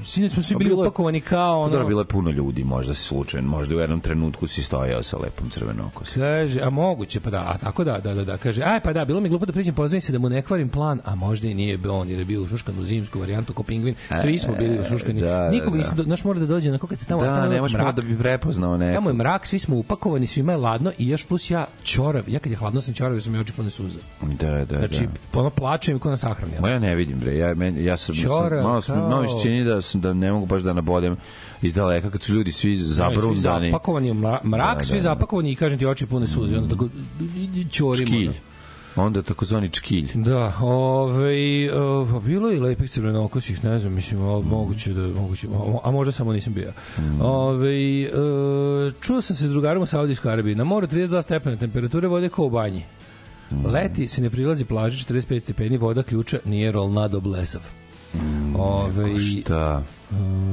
sinoć 0.04 0.32
smo 0.32 0.42
svi 0.42 0.52
Pa 0.52 0.58
bili 0.58 0.70
bilo 0.70 0.82
je- 0.82 0.88
upakovani 0.88 1.20
kao 1.20 1.61
Ono... 1.61 1.73
Dobro, 1.73 1.87
bilo 1.87 2.00
je 2.00 2.04
puno 2.06 2.30
ljudi, 2.30 2.64
možda 2.64 2.94
si 2.94 3.02
slučajen, 3.02 3.44
možda 3.46 3.76
u 3.76 3.80
jednom 3.80 4.00
trenutku 4.00 4.46
si 4.46 4.62
stojao 4.62 5.02
sa 5.02 5.16
lepom 5.18 5.50
crvenokosom. 5.50 6.14
Kaže, 6.14 6.61
a 6.61 6.70
moguće, 6.70 7.20
pa 7.20 7.30
da, 7.30 7.38
a 7.40 7.58
tako 7.58 7.84
da, 7.84 7.99
da, 7.99 8.14
da, 8.14 8.25
da, 8.25 8.37
kaže, 8.37 8.62
aj 8.62 8.80
pa 8.80 8.92
da, 8.92 9.04
bilo 9.04 9.20
mi 9.20 9.28
glupo 9.28 9.46
da 9.46 9.52
priđem, 9.52 9.75
pozdravim 9.75 10.00
se 10.00 10.12
da 10.12 10.18
mu 10.18 10.28
ne 10.28 10.42
kvarim 10.42 10.68
plan, 10.68 11.00
a 11.04 11.14
možda 11.14 11.49
i 11.49 11.54
nije 11.54 11.78
bio 11.78 11.94
on, 11.94 12.08
jer 12.08 12.18
je 12.18 12.25
bio 12.25 12.42
ušuškan 12.42 12.78
u 12.78 12.84
zimsku 12.84 13.18
varijantu 13.20 13.52
ko 13.52 13.62
pingvin, 13.62 13.94
svi 14.23 14.38
smo 14.38 14.54
bili 14.54 14.80
ušuškani, 14.80 15.20
da, 15.20 15.26
da, 15.28 15.50
nikog 15.50 15.73
da. 15.73 15.78
nisam, 15.78 15.96
do- 15.96 16.02
znaš 16.02 16.25
mora 16.25 16.38
da 16.40 16.46
dođe, 16.46 16.70
na 16.70 16.78
kad 16.78 16.99
se 16.99 17.06
tamo, 17.06 17.20
Da, 17.23 17.49
mrak, 17.62 17.73
malo 17.73 17.92
da 17.92 18.02
bi 18.02 18.18
prepoznao 18.18 18.76
neko. 18.76 18.94
Tamo 18.94 19.11
je 19.11 19.14
mrak, 19.14 19.46
svi 19.46 19.58
smo 19.58 19.76
upakovani, 19.76 20.26
svima 20.26 20.52
je 20.52 20.58
ladno 20.58 20.92
i 20.99 21.08
još 21.08 21.25
plus 21.25 21.50
ja 21.50 21.66
čorav, 21.84 22.28
ja 22.28 22.38
kad 22.38 22.52
je 22.52 22.58
hladno 22.58 22.80
sam 22.80 22.94
čorav, 22.94 23.12
jer 23.12 23.23
su 23.23 23.30
mi 23.30 23.38
oči 23.38 23.52
pune 23.52 23.70
suza. 23.70 23.99
Da, 24.23 24.64
da, 24.64 24.78
Znači, 24.78 25.06
da. 25.32 25.40
ono 25.40 25.50
plačem 25.50 25.99
ko 25.99 26.11
na 26.11 26.16
sahrani. 26.16 26.52
Ma 26.61 26.68
ja 26.68 26.78
ne 26.78 26.94
vidim 26.94 27.18
bre, 27.18 27.37
ja 27.37 27.54
men, 27.54 27.84
ja 27.84 27.96
sam 27.96 28.14
sam- 28.14 28.30
malo 28.62 28.80
sam 28.80 28.94
kao- 28.94 29.08
malo 29.08 29.23
mi 29.23 29.28
se 29.28 29.34
čini 29.42 29.64
da 29.64 29.82
sam 29.95 30.01
da 30.01 30.13
ne 30.15 30.33
mogu 30.33 30.47
baš 30.47 30.63
da 30.63 30.73
nabodem 30.73 31.17
iz 31.63 31.75
daleka 31.75 32.11
kad 32.11 32.23
su 32.23 32.35
ljudi 32.35 32.53
svi 32.53 32.77
svi 32.77 32.85
zabrundani. 32.85 33.69
zapakovani 33.69 34.11
u 34.11 34.15
mra- 34.15 34.45
mrak, 34.45 34.79
Da, 34.79 34.85
svi 34.85 34.97
da. 34.97 35.03
zapakovani 35.03 35.53
i 35.53 35.57
kažem 35.57 35.79
ti 35.79 35.87
oči 35.87 36.07
pune 36.07 36.27
suze, 36.27 36.57
onda 36.57 36.69
tako 36.69 36.89
ćorimo. 37.71 38.07
Škilj. 38.07 38.31
Onda 38.97 39.23
takozvani 39.23 39.71
čkilj. 39.71 40.09
Da, 40.15 40.53
ovaj 40.61 41.69
uh, 41.69 41.75
pa 42.11 42.19
bilo 42.21 42.49
je 42.49 42.61
lepih 42.61 42.91
crvenokosih, 42.91 43.65
ne 43.65 43.79
znam, 43.79 43.93
mislim, 43.93 44.23
ali 44.23 44.45
moguće 44.45 44.93
da 44.93 45.07
moguće, 45.11 45.49
a, 45.49 45.79
a 45.85 45.91
možda 45.91 46.13
samo 46.13 46.33
nisam 46.33 46.55
bio. 46.55 46.73
Ovaj 47.21 48.05
uh, 48.05 48.13
čuo 49.01 49.23
sam 49.23 49.37
se 49.37 49.47
s 49.47 49.51
drugarom 49.51 49.83
u 49.83 49.87
Saudijskoj 49.87 50.33
Arabiji. 50.33 50.55
Na 50.55 50.65
moru 50.65 50.87
32 50.87 51.23
stepena, 51.23 51.57
temperature 51.57 52.09
vode 52.09 52.29
kao 52.29 52.45
u 52.45 52.51
banji. 52.51 52.83
Leti 53.65 54.09
se 54.09 54.23
ne 54.23 54.31
prilazi 54.31 54.65
plaži 54.65 55.05
45 55.05 55.41
stepeni, 55.41 55.77
voda 55.79 56.03
ključa 56.03 56.39
nije 56.45 56.73
rolnado 56.73 57.21
blesav. 57.21 57.61
Ove, 58.59 59.18
Šta? 59.21 59.83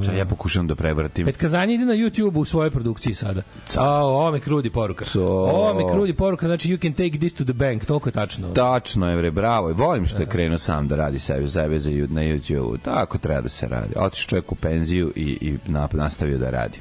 Šta 0.03 0.12
ja 0.12 0.25
pokušam 0.25 0.68
da 0.68 0.75
prebratim? 0.75 1.25
Pet 1.25 1.38
kazanja 1.38 1.74
ide 1.74 1.86
na 1.86 1.94
YouTube 1.94 2.38
u 2.38 2.46
svojoj 2.46 2.72
produkciji 2.72 3.13
sada. 3.13 3.41
A, 3.77 3.89
ovo 4.06 4.32
mi 4.32 4.39
krudi 4.39 4.70
poruka. 4.70 5.06
Co? 5.06 5.24
Ovo 5.27 5.74
mi 5.74 5.94
krudi 5.94 6.13
poruka, 6.13 6.46
znači 6.46 6.70
you 6.70 6.82
can 6.82 6.94
take 6.94 7.18
this 7.20 7.34
to 7.34 7.44
the 7.44 7.53
bank, 7.53 7.86
toliko 7.86 8.10
je 8.10 8.13
tačno. 8.13 8.48
Tačno 8.48 9.10
je, 9.10 9.18
bre, 9.18 9.32
bravo. 9.32 9.70
I 9.70 9.74
volim 9.74 10.06
što 10.06 10.18
je 10.18 10.25
krenuo 10.25 10.58
sam 10.58 10.88
da 10.88 10.96
radi 10.96 11.20
sebi, 11.20 11.50
sebe 11.50 11.80
za, 11.80 11.89
ju- 11.89 12.08
na 12.10 12.22
YouTube. 12.22 12.77
Tako 12.82 13.18
treba 13.18 13.41
da 13.41 13.50
se 13.50 13.68
radi. 13.68 13.94
Otiš 13.96 14.27
čovjek 14.27 14.51
u 14.51 14.56
penziju 14.56 15.12
i, 15.15 15.38
i 15.41 15.58
na, 15.68 15.89
nastavio 15.94 16.38
da 16.38 16.50
radi. 16.50 16.77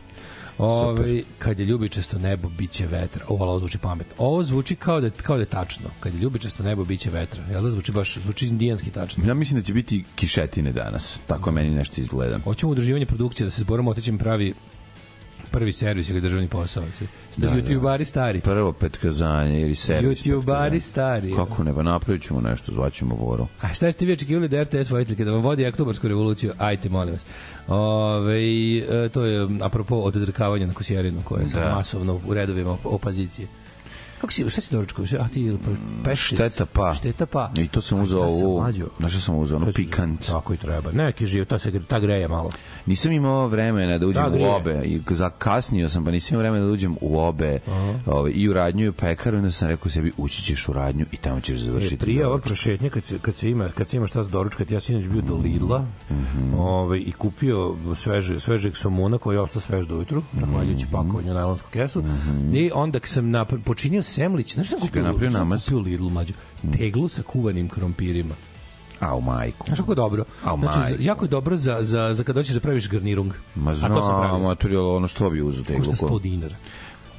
Ove, 0.63 1.23
kad 1.39 1.59
je 1.59 1.67
ljubičasto 1.67 2.19
nebo, 2.19 2.49
biće 2.49 2.87
vetra. 2.87 3.25
Ovo, 3.29 3.45
ovo 3.45 3.59
zvuči 3.59 3.79
pametno. 3.79 4.15
Ovo 4.19 4.43
zvuči 4.43 4.77
kao 4.77 5.01
da, 5.01 5.11
kao 5.11 5.37
da 5.37 5.43
je 5.43 5.47
tačno. 5.47 5.91
Kad 6.01 6.15
je 6.15 6.21
ljubičasto 6.21 6.63
nebo, 6.63 6.85
biće 6.85 7.11
vetra. 7.11 7.45
Jel 7.51 7.63
da 7.63 7.71
zvuči 7.71 7.93
baš, 7.93 8.19
zvuči 8.19 8.47
indijanski 8.47 8.91
tačno. 8.91 9.27
Ja 9.27 9.35
mislim 9.35 9.61
da 9.61 9.67
će 9.67 9.75
biti 9.75 10.05
kišetine 10.15 10.73
danas. 10.73 11.21
Tako 11.27 11.53
meni 11.53 11.71
nešto 11.71 12.01
izgleda. 12.01 12.39
Hoćemo 12.45 12.73
udruživanje 12.73 13.07
produkcije, 13.07 13.45
da 13.45 13.51
se 13.51 13.61
zborimo, 13.61 13.91
otećem 13.91 14.19
pravi 14.19 14.55
prvi 15.51 15.73
servis 15.73 16.09
ili 16.09 16.21
državni 16.21 16.49
posao. 16.49 16.85
Se, 16.93 17.07
da, 17.37 17.47
da, 17.47 17.57
youtuberi 17.57 18.05
stari. 18.05 18.41
Prvo 18.41 18.73
petkazanje 18.73 19.61
ili 19.61 19.75
servis. 19.75 20.23
Petkazanje. 20.23 20.81
stari. 20.81 21.33
Kako 21.37 21.65
ne, 21.65 21.75
pa 21.75 21.83
napravit 21.83 22.23
ćemo 22.23 22.41
nešto, 22.41 22.73
zvaćemo 22.73 23.15
Voru. 23.15 23.47
A 23.61 23.75
šta 23.75 23.93
ste 23.93 24.07
vi 24.07 24.13
očekivali 24.13 24.49
da 24.49 24.63
RTS 24.63 24.91
voditeljke 24.91 25.25
da 25.25 25.33
vam 25.33 25.43
vodi 25.43 25.67
oktobarsku 25.67 26.09
revoluciju? 26.09 26.53
Ajte, 26.59 26.89
molim 26.89 27.15
vas. 27.15 27.27
Ove, 27.69 28.39
e, 28.79 29.09
to 29.09 29.25
je 29.25 29.49
apropo 29.61 29.97
odrkavanja 29.97 30.67
na 30.67 30.75
Kosjerinu, 30.75 31.21
koje 31.25 31.43
je 31.43 31.47
Da. 31.55 31.75
masovno 31.75 32.21
u 32.27 32.35
redovima 32.35 32.71
op- 32.71 32.79
opozicije. 32.95 33.49
Kako 34.21 34.33
si, 34.33 34.51
šta 34.51 34.61
si 34.61 34.73
doručkao? 34.73 35.05
A 35.21 35.29
ti 35.29 35.57
peščic? 36.05 36.37
Šteta 36.37 36.67
pa. 36.67 36.95
Šteta 36.95 37.27
pa. 37.27 37.53
I 37.57 37.69
to 37.69 37.81
sam 37.81 38.01
uzeo 38.01 38.19
Ja 38.19 38.31
sam 38.31 38.47
ovu, 38.47 38.65
znaš 38.99 39.13
šta 39.13 39.21
sam 39.21 39.37
uzeo, 39.37 39.57
ono 39.57 39.67
pikant. 39.67 40.27
Tako 40.27 40.55
i 40.55 40.57
treba. 40.57 40.91
Neki 40.93 41.27
živ, 41.27 41.45
ta 41.45 41.59
se 41.59 41.81
ta 41.81 41.99
greje 42.01 42.29
malo. 42.29 42.51
Nisam 42.87 43.13
imao 43.13 43.47
vremena 43.47 43.99
da 43.99 44.07
uđem 44.07 44.23
Da, 44.23 44.39
u 44.39 44.45
obe. 44.47 44.83
I 44.85 45.01
zakasnio 45.11 45.89
sam, 45.89 46.05
pa 46.05 46.11
nisam 46.11 46.35
imao 46.35 46.41
vremena 46.41 46.67
da 46.67 46.73
uđem 46.73 46.97
u 47.01 47.19
obe. 47.19 47.59
Ove, 48.07 48.31
I 48.33 48.49
u 48.49 48.53
radnju 48.53 48.85
i 48.85 48.89
u 48.89 48.93
pekaru. 48.93 49.37
Onda 49.37 49.53
sam 49.53 49.69
rekao 49.69 49.91
sebi, 49.91 50.13
ući 50.17 50.43
ćeš 50.43 50.69
u 50.69 50.73
radnju 50.73 51.07
i 51.13 51.17
tamo 51.17 51.41
ćeš 51.41 51.59
završiti. 51.59 51.95
E, 51.95 51.99
prije 51.99 52.27
ova 52.27 52.39
prošetnja 52.39 52.91
kad 52.91 53.05
se 53.05 53.19
kad 53.19 53.35
se 53.37 53.51
ima 53.51 53.69
kad 53.69 53.89
se 53.89 53.97
ima 53.97 54.07
šta 54.07 54.23
za 54.23 54.31
doručkati 54.31 54.75
ja 54.75 54.81
sinoć 54.81 55.07
bio 55.07 55.21
do 55.23 55.35
Lidla 55.37 55.85
Mhm. 56.11 56.55
ovaj 56.55 56.99
i 56.99 57.13
kupio 57.13 57.75
sveže 57.97 58.41
svežeg 58.41 58.77
somuna 58.77 59.19
koji 59.19 59.37
je 59.37 59.41
ostao 59.41 59.61
svež 59.63 59.87
do 59.87 59.97
ujutru 59.97 60.23
Mhm. 60.33 60.45
zahvaljujući 60.45 60.87
pakovanju 60.93 61.31
u 61.31 61.35
najlonsku 61.35 61.69
kesu 61.71 62.05
i 62.53 62.71
onda 62.75 62.99
sam 63.05 63.25
napr- 63.27 63.63
počinio 63.63 64.03
semlić 64.11 64.55
znaš 64.55 64.67
šta 64.67 64.77
kupio 64.81 65.03
napravio 65.03 65.31
namaz? 65.31 65.65
kupio 65.65 65.79
u 65.79 65.81
Lidlu 65.81 66.11
mlađu 66.11 66.33
teglu 66.79 67.09
sa 67.09 67.23
kuvanim 67.23 67.69
krompirima 67.69 68.35
A, 69.01 69.17
u 69.17 69.21
majku. 69.21 69.67
Znaš 69.67 69.79
kako 69.79 69.93
je 69.93 69.97
dobro? 69.97 70.25
A, 70.45 70.57
znači, 70.57 70.75
za, 70.75 70.81
majko. 70.81 71.03
jako 71.03 71.25
je 71.25 71.29
dobro 71.29 71.57
za, 71.57 71.79
za, 71.81 72.15
za 72.15 72.25
kad 72.25 72.37
hoćeš 72.37 72.55
da 72.55 72.61
praviš 72.61 72.89
garnirung. 72.89 73.33
Ma 73.55 73.71
A 73.71 73.75
to 73.75 73.81
sam 73.81 74.03
znam, 74.03 74.21
pravio. 74.21 74.39
materijal, 74.39 74.97
ono 74.97 75.09
što 75.09 75.31
bi 75.31 75.43
uzeo 75.43 75.65
teglu. 75.65 75.85
Košta 75.85 76.07
100 76.07 76.21
dinara. 76.21 76.55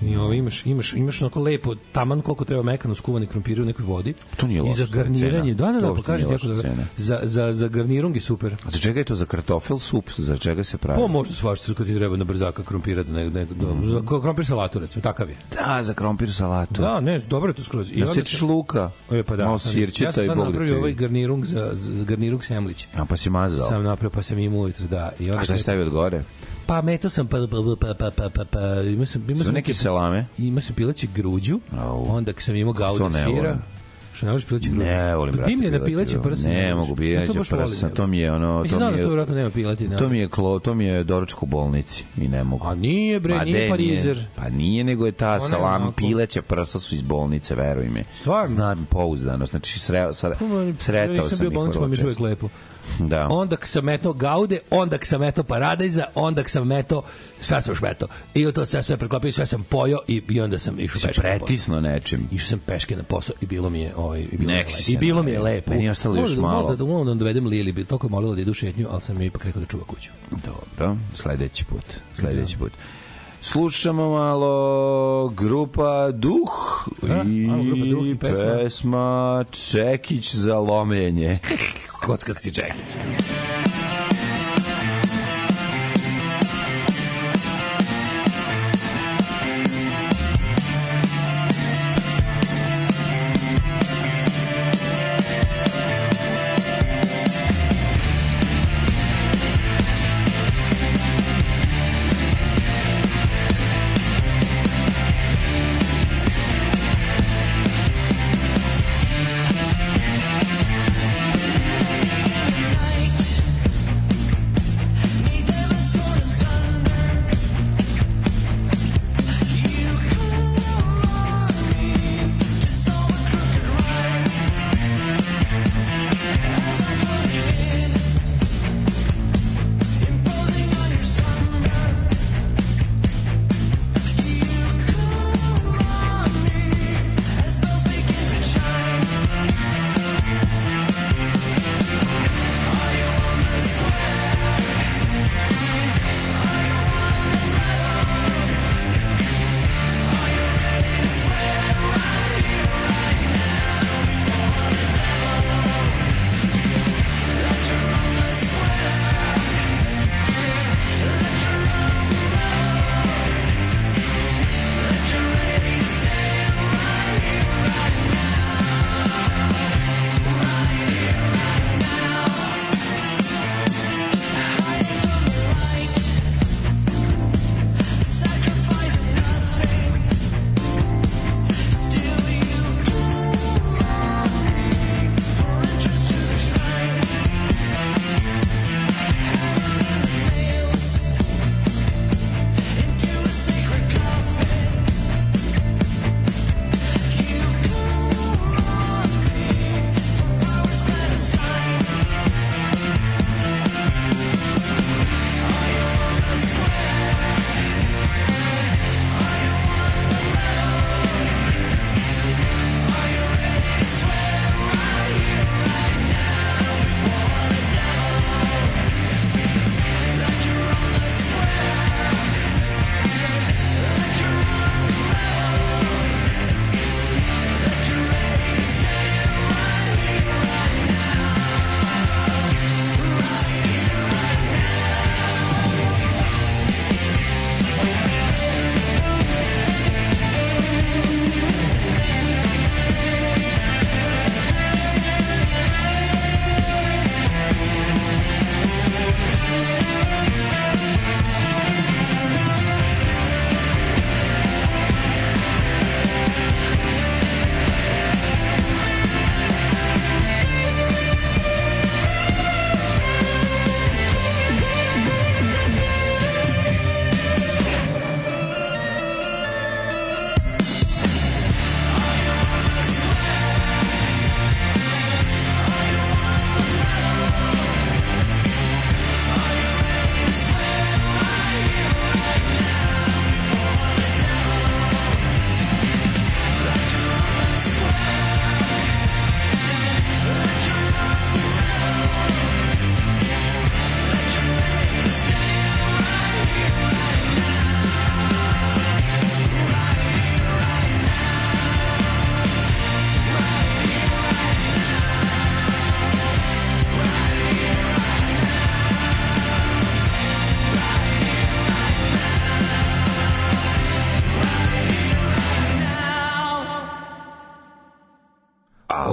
I 0.01 0.15
ovo 0.15 0.33
imaš, 0.33 0.65
imaš, 0.65 0.93
imaš 0.93 1.21
onako 1.21 1.39
lepo, 1.41 1.75
taman 1.91 2.21
koliko 2.21 2.45
treba 2.45 2.63
mekano 2.63 2.95
skuvani 2.95 3.27
krompiri 3.27 3.61
u 3.61 3.65
nekoj 3.65 3.85
vodi. 3.85 4.13
To 4.37 4.47
nije 4.47 4.57
I 4.57 4.61
loša 4.61 4.85
za 4.85 4.95
garniranje, 4.95 5.55
cena. 5.55 5.71
da, 5.71 5.79
da, 5.79 5.87
da, 6.03 6.13
nije 6.15 6.27
ti 6.27 6.33
jako 6.47 6.61
cena. 6.61 6.83
Za, 6.97 7.19
za, 7.23 7.53
za 7.53 7.67
garnirung 7.67 8.15
je 8.15 8.21
super. 8.21 8.53
A 8.65 8.71
za 8.71 8.79
čega 8.79 8.99
je 8.99 9.03
to? 9.03 9.15
Za 9.15 9.25
kartofel 9.25 9.79
sup? 9.79 10.09
Za 10.17 10.37
čega 10.37 10.63
se 10.63 10.77
pravi? 10.77 11.01
Po 11.01 11.07
možda 11.07 11.33
svašta 11.35 11.73
kad 11.73 11.85
ti 11.85 11.95
treba 11.95 12.17
na 12.17 12.23
brzaka 12.23 12.63
krompira 12.63 13.03
da 13.03 13.11
ne, 13.13 13.29
ne, 13.29 13.45
da, 13.45 13.87
za 13.87 14.01
krompir 14.21 14.45
salatu 14.45 14.79
recimo, 14.79 15.01
takav 15.01 15.29
je. 15.29 15.35
Da, 15.51 15.83
za 15.83 15.93
krompir 15.93 16.33
salatu. 16.33 16.81
Da, 16.81 16.99
ne, 16.99 17.19
dobro 17.19 17.49
je 17.49 17.53
to 17.53 17.63
skroz. 17.63 17.91
I 17.91 17.99
Da 17.99 18.07
sam- 18.07 18.49
luka. 18.49 18.91
E, 19.11 19.23
pa 19.23 19.35
da. 19.35 19.45
Malo 19.45 19.59
sam- 19.59 19.71
sirćeta 19.71 20.07
ja 20.09 20.11
sam 20.11 20.23
i 20.23 20.27
bog 20.27 20.37
da 20.37 20.43
napravio 20.43 20.73
ti 20.73 20.79
ovaj 20.79 20.93
garnirung 20.93 21.45
za, 21.45 21.69
za, 21.73 21.95
za 21.95 22.03
garnirung 22.03 22.43
semlić. 22.43 22.87
A 22.95 23.05
pa 23.05 23.17
si 23.17 23.29
mazao. 23.29 23.67
Sam 23.67 23.83
napravio, 23.83 24.09
pa 24.09 24.23
sam 24.23 24.39
imao 24.39 24.59
ujutro, 24.59 24.87
da. 24.87 25.11
I 25.19 25.29
onda 25.31 25.41
A 25.41 25.43
šta 25.43 25.53
si 25.57 25.61
stavio 25.61 25.85
od 25.85 25.89
gore? 25.89 26.23
Pa 26.65 26.81
meto 26.81 27.09
sam 27.09 27.27
pa 27.27 27.37
pa 27.51 27.57
pa 27.79 27.93
pa 27.93 28.11
pa 28.11 28.29
pa, 28.29 28.45
pa 28.45 28.81
imao 28.81 29.05
sam 29.05 29.21
imao 29.21 29.37
Su 29.37 29.43
sam 29.43 29.53
neke 29.53 29.73
selame? 29.73 30.25
imao 30.37 30.61
sam 30.61 30.75
pileće 30.75 31.07
gruđu, 31.15 31.59
onda 32.07 32.33
kad 32.33 32.43
sam 32.43 32.55
imao 32.55 32.73
To 32.73 33.09
ne 33.09 33.23
sira. 33.23 33.57
Što 34.13 34.25
ne 34.25 34.31
možeš 34.31 34.47
pileće 34.47 34.69
gruđu? 34.69 34.83
Ne, 34.85 35.15
volim, 35.15 35.35
brate. 35.35 35.49
Dimljena 35.49 35.85
pileće, 35.85 36.13
pileće 36.13 36.29
prsa. 36.29 36.49
Ne 36.49 36.75
možeš. 36.75 36.89
mogu 36.89 36.97
pileće 36.97 37.33
to 37.33 37.57
prsa. 37.57 37.87
ne. 37.87 37.93
To 37.93 38.07
mi 38.07 38.19
je 38.19 38.31
ono... 38.31 38.57
To 38.57 38.63
mi 38.63 38.69
da 38.69 38.89
to 38.89 38.95
je, 38.95 39.05
vjerojatno 39.05 39.35
nema 39.35 39.49
pilati. 39.49 39.89
to 39.97 40.09
mi 40.09 40.19
je, 40.19 40.29
klo, 40.29 40.59
to 40.59 40.73
mi 40.75 40.85
je 40.85 41.03
doručak 41.03 41.43
u 41.43 41.45
bolnici 41.45 42.05
i 42.17 42.27
ne 42.27 42.43
mogu. 42.43 42.67
A 42.67 42.75
nije, 42.75 43.19
bre, 43.19 43.39
nije 43.45 43.69
parizer. 43.69 44.25
Pa 44.35 44.49
nije, 44.49 44.83
nego 44.83 45.05
je 45.05 45.11
ta 45.11 45.33
je 45.33 45.41
salam, 45.41 45.81
onako. 45.81 45.95
pileća 45.97 46.41
prsa 46.41 46.79
su 46.79 46.95
iz 46.95 47.01
bolnice, 47.01 47.55
veruj 47.55 47.89
mi. 47.89 48.03
Stvarno? 48.13 48.55
Znam 48.55 48.87
pouzdano, 48.89 49.45
znači 49.45 49.79
sre, 49.79 50.13
sretao 50.77 51.07
Nisam 51.07 51.29
sam 51.29 51.39
bio 51.39 51.47
ih 51.47 51.53
bolnicu, 51.53 51.79
pa 51.79 51.87
mi 51.87 51.97
je 51.97 52.15
lepo. 52.19 52.49
Da. 52.99 53.27
Onda 53.27 53.55
k 53.55 53.67
sam 53.67 53.85
meto 53.85 54.13
gaude, 54.13 54.59
onda 54.69 54.97
k 54.97 55.05
sam 55.05 55.19
meto 55.21 55.43
paradajza, 55.43 56.05
onda 56.15 56.43
k 56.43 56.49
sam 56.49 56.67
meto, 56.67 57.03
šta 57.41 57.61
sam 57.61 57.71
još 57.71 57.81
meto? 57.81 58.07
I 58.33 58.51
to 58.51 58.65
sve 58.65 58.83
sve 58.83 58.97
preklopio, 58.97 59.31
sve 59.31 59.45
sam 59.45 59.63
pojao 59.63 59.99
i, 60.07 60.21
i 60.29 60.41
onda 60.41 60.59
sam 60.59 60.79
išao 60.79 60.99
Si 60.99 61.07
peške 61.07 61.21
na 61.21 61.29
posao. 61.29 61.45
pretisno 61.45 61.79
nečim. 61.81 62.27
Išao 62.31 62.47
sam 62.47 62.59
peške 62.59 62.95
na 62.95 63.03
posao 63.03 63.35
i 63.41 63.45
bilo 63.45 63.69
mi 63.69 63.81
je, 63.81 63.95
ovaj, 63.95 64.19
i 64.21 64.27
bilo, 64.27 64.41
mi 64.41 64.53
Nek 64.53 64.65
lepo. 64.67 64.81
se 64.81 64.91
I 64.91 64.97
bilo 64.97 65.23
mi 65.23 65.31
je 65.31 65.39
lepo. 65.39 65.71
Meni 65.71 65.83
je 65.85 65.91
ostalo 65.91 66.15
još 66.15 66.31
da- 66.31 66.41
malo. 66.41 66.61
moram 66.61 66.77
Da, 66.77 66.85
moram 66.85 67.07
da 67.07 67.13
dovedem 67.13 67.47
Lili, 67.47 67.71
bi 67.71 67.85
toliko 67.85 68.09
molila 68.09 68.35
da 68.35 68.41
ide 68.41 68.51
u 68.51 68.53
šetnju, 68.53 68.87
ali 68.91 69.01
sam 69.01 69.17
joj 69.17 69.25
ipak 69.25 69.45
rekao 69.45 69.59
da 69.59 69.65
čuva 69.65 69.83
kuću. 69.83 70.11
Dobro, 70.45 70.95
sledeći 71.15 71.65
put. 71.65 71.83
Sledeći 72.19 72.57
put. 72.57 72.71
Slušamo 73.41 74.09
malo 74.09 75.29
grupa 75.29 76.11
Duh 76.11 76.49
A, 77.03 77.23
i, 77.25 77.47
malo 77.47 77.63
grupa 77.63 77.85
Duh 77.85 78.07
i 78.07 78.15
pesma. 78.15 78.43
pesma 78.45 79.43
Čekić 79.51 80.35
za 80.35 80.59
lomljenje. 80.59 81.39
Kockasti 82.05 82.53
čekić. 82.53 82.95
night 82.95 84.00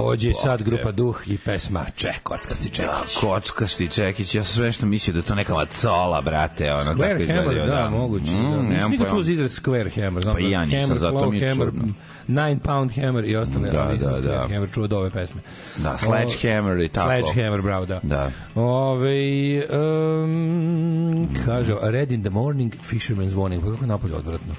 Takođe, 0.09 0.33
sad 0.33 0.63
grupa 0.63 0.91
Duh 0.91 1.27
i 1.27 1.37
pesma 1.37 1.85
Ček, 1.95 2.23
kockasti 2.23 2.69
Čekić. 2.69 3.17
Kockasti 3.21 3.87
Čekić, 3.87 4.35
ja 4.35 4.43
sam 4.43 4.53
sve 4.53 4.71
što 4.71 4.85
mislio 4.85 5.13
da 5.13 5.21
to 5.21 5.35
neka 5.35 5.53
macola, 5.53 6.21
brate, 6.21 6.73
ono 6.73 6.83
tako 6.83 6.99
Square 6.99 7.21
izgledaju. 7.21 7.59
Hammer, 7.59 7.67
da, 7.67 7.89
moguće. 7.89 8.31
Mm, 8.31 8.51
da. 8.51 8.61
Nisam 8.61 8.91
nikad 8.91 9.09
čuo 9.09 9.23
za 9.23 9.31
izraz 9.31 9.51
Square 9.51 9.95
Hammer. 9.95 10.23
Znam 10.23 10.35
Pa 10.35 10.39
i 10.39 10.51
ja 10.51 10.59
da 10.59 10.65
nisam, 10.65 10.79
Hammer, 10.79 10.97
zato 10.97 11.29
mi 11.31 11.37
je 11.37 11.49
Hammer, 11.49 11.67
čudno. 11.67 11.93
Nine 12.27 12.59
Pound 12.63 12.91
Hammer 12.95 13.25
i 13.25 13.35
ostale. 13.35 13.71
Da, 13.71 13.91
nisam 13.91 14.11
da, 14.11 14.17
Square 14.17 14.47
da. 14.47 14.47
Hammer 14.53 14.69
čuo 14.73 14.83
od 14.83 14.93
ove 14.93 15.09
pesme. 15.09 15.41
Da, 15.77 15.97
Sledgehammer 15.97 16.79
i 16.79 16.87
tako. 16.87 17.09
Sledgehammer, 17.09 17.61
bravo, 17.61 17.85
da. 17.85 17.99
Da. 18.03 18.31
Ove, 18.55 19.67
um, 19.77 21.27
kaže, 21.45 21.75
Red 21.81 22.11
in 22.11 22.21
the 22.21 22.29
morning, 22.29 22.73
Fisherman's 22.91 23.33
warning. 23.33 23.61
Pa 23.61 23.71
kako 23.71 23.83
je 23.83 23.87
napolje 23.87 24.15
odvratno? 24.15 24.55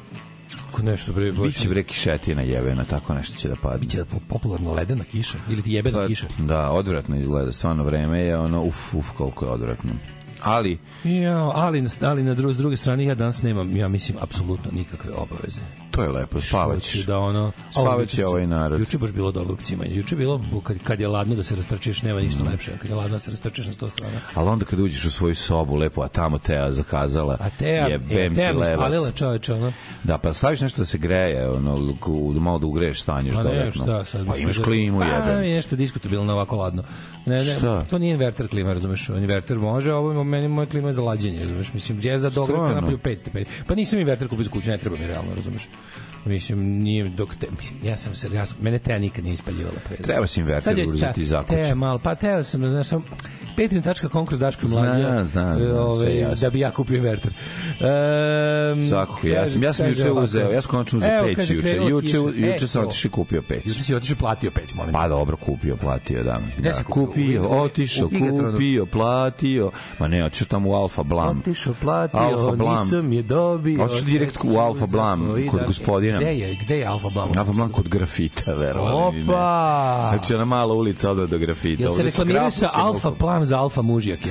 Kako 0.70 0.82
nešto, 0.82 1.12
bre, 1.12 1.32
baš... 1.32 1.46
Biće 1.46 1.68
bre 1.68 1.82
kišetina 1.82 2.42
jebena, 2.42 2.84
tako 2.84 3.14
nešto 3.14 3.38
će 3.38 3.48
da 3.48 3.56
padne. 3.56 3.78
Biće 3.78 3.98
da 3.98 4.04
po- 4.04 4.20
popularno 4.28 4.72
ledena 4.72 5.04
kiša 5.04 5.38
ili 5.50 5.62
ti 5.62 5.72
jebena 5.72 5.98
Pa, 5.98 6.06
kiša. 6.06 6.26
Da, 6.38 6.70
odvratno 6.70 7.16
izgleda, 7.16 7.52
stvarno 7.52 7.84
vreme 7.84 8.20
je 8.20 8.36
ono, 8.38 8.62
uf, 8.62 8.94
uf, 8.94 9.10
koliko 9.16 9.44
je 9.44 9.50
odvratno. 9.50 9.90
Ali, 10.42 10.78
Ja, 11.04 11.50
ali, 11.54 11.84
ali 12.02 12.22
na 12.22 12.34
dru, 12.34 12.52
s 12.52 12.56
druge 12.56 12.76
strane 12.76 13.04
ja 13.04 13.14
danas 13.14 13.42
nemam, 13.42 13.76
ja 13.76 13.88
mislim, 13.88 14.18
apsolutno 14.20 14.70
nikakve 14.72 15.12
obaveze. 15.12 15.60
to 15.90 16.02
je 16.02 16.08
lepo, 16.10 16.40
spavaćeš. 16.40 16.92
Hoću 16.92 17.06
da 17.06 17.18
ono 17.18 17.52
Spavaće 17.70 18.24
Ovo, 18.24 18.30
ovaj 18.30 18.46
narod. 18.46 18.80
Juče 18.80 18.96
je 18.96 19.00
baš 19.00 19.12
bilo 19.12 19.32
dobrog 19.32 19.62
cimanja. 19.62 19.90
Juče 19.92 20.14
je 20.14 20.18
bilo 20.18 20.40
kad, 20.62 20.76
kad 20.78 21.00
je 21.00 21.08
ladno 21.08 21.34
da 21.34 21.42
se 21.42 21.56
rastrčiš, 21.56 22.02
nema 22.02 22.20
ništa 22.20 22.44
lepše. 22.44 22.78
Kad 22.78 22.90
je 22.90 22.96
ladno 22.96 23.10
da 23.10 23.18
se 23.18 23.30
rastrčiš 23.30 23.66
na 23.66 23.72
100 23.72 23.90
strana. 23.90 24.18
Ali 24.34 24.48
onda 24.48 24.64
kad 24.64 24.80
uđeš 24.80 25.04
u 25.04 25.10
svoju 25.10 25.34
sobu 25.34 25.76
lepo, 25.76 26.02
a 26.02 26.08
tamo 26.08 26.38
Teja 26.38 26.72
zakazala, 26.72 27.36
A 27.40 27.50
Teja, 27.50 27.88
e, 27.88 27.98
ti 28.00 28.08
Teja 28.08 28.30
mi 28.52 28.58
levac. 28.58 28.76
spalila 28.76 29.10
čoveče, 29.10 29.54
ono. 29.54 29.72
Da, 30.04 30.18
pa 30.18 30.32
staviš 30.32 30.60
nešto 30.60 30.82
da 30.82 30.86
se 30.86 30.98
greje, 30.98 31.50
ono, 31.50 31.94
malo 32.32 32.58
da 32.58 32.66
ugreješ 32.66 33.02
stanje 33.02 33.28
još 33.28 33.36
Ma 33.36 33.42
ne, 33.42 33.50
dodatno. 33.50 33.82
šta 33.84 34.04
sad? 34.04 34.26
Pa 34.26 34.36
imaš 34.36 34.56
da- 34.56 34.62
klimu, 34.62 34.98
Pa, 35.00 35.04
jebem. 35.06 35.44
je 35.44 35.54
nešto 35.54 35.76
diskutabilno 35.76 36.32
ovako 36.32 36.56
ladno. 36.56 36.82
Ne, 37.26 37.36
ne, 37.36 37.44
Šta? 37.44 37.84
to 37.84 37.98
nije 37.98 38.12
inverter 38.12 38.48
klima, 38.48 38.72
razumeš? 38.72 39.08
Inverter 39.08 39.58
može, 39.58 39.92
ovo 39.92 40.24
meni 40.30 40.48
moja 40.48 40.66
klima 40.66 40.88
je 40.88 40.92
za 40.94 41.02
lađenje, 41.02 41.40
razumeš? 41.40 41.72
Mislim, 41.72 42.00
ja 42.02 42.18
za 42.18 42.30
Stvarno? 42.30 42.74
napravio 42.74 42.98
5 42.98 43.18
stepeni. 43.18 43.46
Pa 43.66 43.74
nisam 43.74 43.98
inverter 43.98 44.28
kupio 44.28 44.44
za 44.44 44.50
kuću, 44.50 44.70
ne 44.70 44.78
treba 44.78 44.96
mi 44.96 45.06
realno, 45.06 45.34
razumeš? 45.34 45.68
Mislim, 46.24 46.58
nije 46.82 47.08
dok 47.08 47.34
te, 47.34 47.46
mislim, 47.56 47.78
ja 47.84 47.96
sam 47.96 48.14
se, 48.14 48.28
ja 48.32 48.46
sam, 48.46 48.56
mene 48.60 48.78
Teja 48.78 48.98
nikad 48.98 49.24
nije 49.24 49.34
ispaljivala 49.34 49.76
pre. 49.88 49.96
Treba 49.96 50.26
si 50.26 50.40
inverter 50.40 50.84
uzeti 50.86 51.24
za 51.24 51.42
kuću. 51.42 51.54
Teja 51.54 51.74
malo, 51.74 51.98
pa 51.98 52.14
Teja 52.14 52.42
sam, 52.42 52.60
znaš, 52.60 52.88
sam, 52.88 53.04
petrin.com 53.56 54.26
kroz 54.26 54.40
Daško 54.40 54.66
Znam, 54.66 54.84
mlađa, 54.84 55.20
e, 55.20 55.24
znam, 55.24 55.62
ovaj, 55.76 56.06
sve 56.06 56.18
jasno. 56.18 56.46
da 56.46 56.50
bi 56.50 56.60
ja 56.60 56.70
kupio 56.70 56.96
inverter. 56.96 57.32
Um, 57.32 58.88
Svakako, 58.88 59.26
ja 59.26 59.50
sam, 59.50 59.62
ja 59.62 59.72
sam 59.72 59.88
juče 59.88 60.10
uzeo, 60.10 60.50
ja 60.50 60.60
sam 60.60 60.70
konačno 60.70 60.98
uzeo 60.98 61.24
peć 61.24 61.50
juče. 61.50 61.76
Juče, 61.88 62.16
juče 62.34 62.68
sam 62.68 62.84
otišao 62.84 63.08
i 63.08 63.12
kupio 63.12 63.42
peć. 63.42 63.66
Juče 63.66 63.82
si 63.84 63.94
otišao 63.94 64.14
i 64.14 64.18
platio 64.18 64.50
peć, 64.50 64.74
molim. 64.74 64.92
Pa 64.92 65.08
dobro, 65.08 65.36
kupio, 65.36 65.76
platio, 65.76 66.22
da. 66.22 66.40
Da 66.58 66.74
si 66.74 66.84
kupio? 66.84 67.48
otišao, 67.48 68.08
kupio, 68.08 68.86
platio. 68.86 69.70
Ma 69.98 70.08
ne, 70.08 70.24
otišao 70.24 70.46
tamo 70.46 70.70
u 70.70 70.74
Alfa 70.74 71.02
Blam. 71.02 71.38
Otišao, 71.38 71.74
platio, 71.80 72.56
nisam 72.56 73.12
je 73.12 73.22
dobio. 73.22 73.84
Otišao 73.84 74.04
direkt 74.04 74.38
u 74.44 74.58
Alfa 74.58 74.86
Blam, 74.86 75.28
kod 75.50 75.60
gospodina. 75.66 76.09
Gde 76.18 76.38
je, 76.38 76.54
gde 76.54 76.78
je 76.78 76.86
Alfa 76.86 77.08
Blam? 77.08 77.38
Alfa 77.38 77.52
Blam 77.52 77.68
kod 77.68 77.88
grafita, 77.88 78.54
ne. 78.54 78.72
Opa! 78.74 80.08
Znači, 80.12 80.34
ona 80.34 80.44
mala 80.44 80.74
ulica 80.74 81.10
odve 81.10 81.26
do 81.26 81.38
grafita. 81.38 81.82
Jel 81.82 81.92
se 81.92 82.02
reklamiraju 82.02 82.50
sa 82.50 82.68
Alfa 82.74 83.10
Plam 83.10 83.46
za 83.46 83.58
Alfa 83.58 83.82
mužjake? 83.82 84.28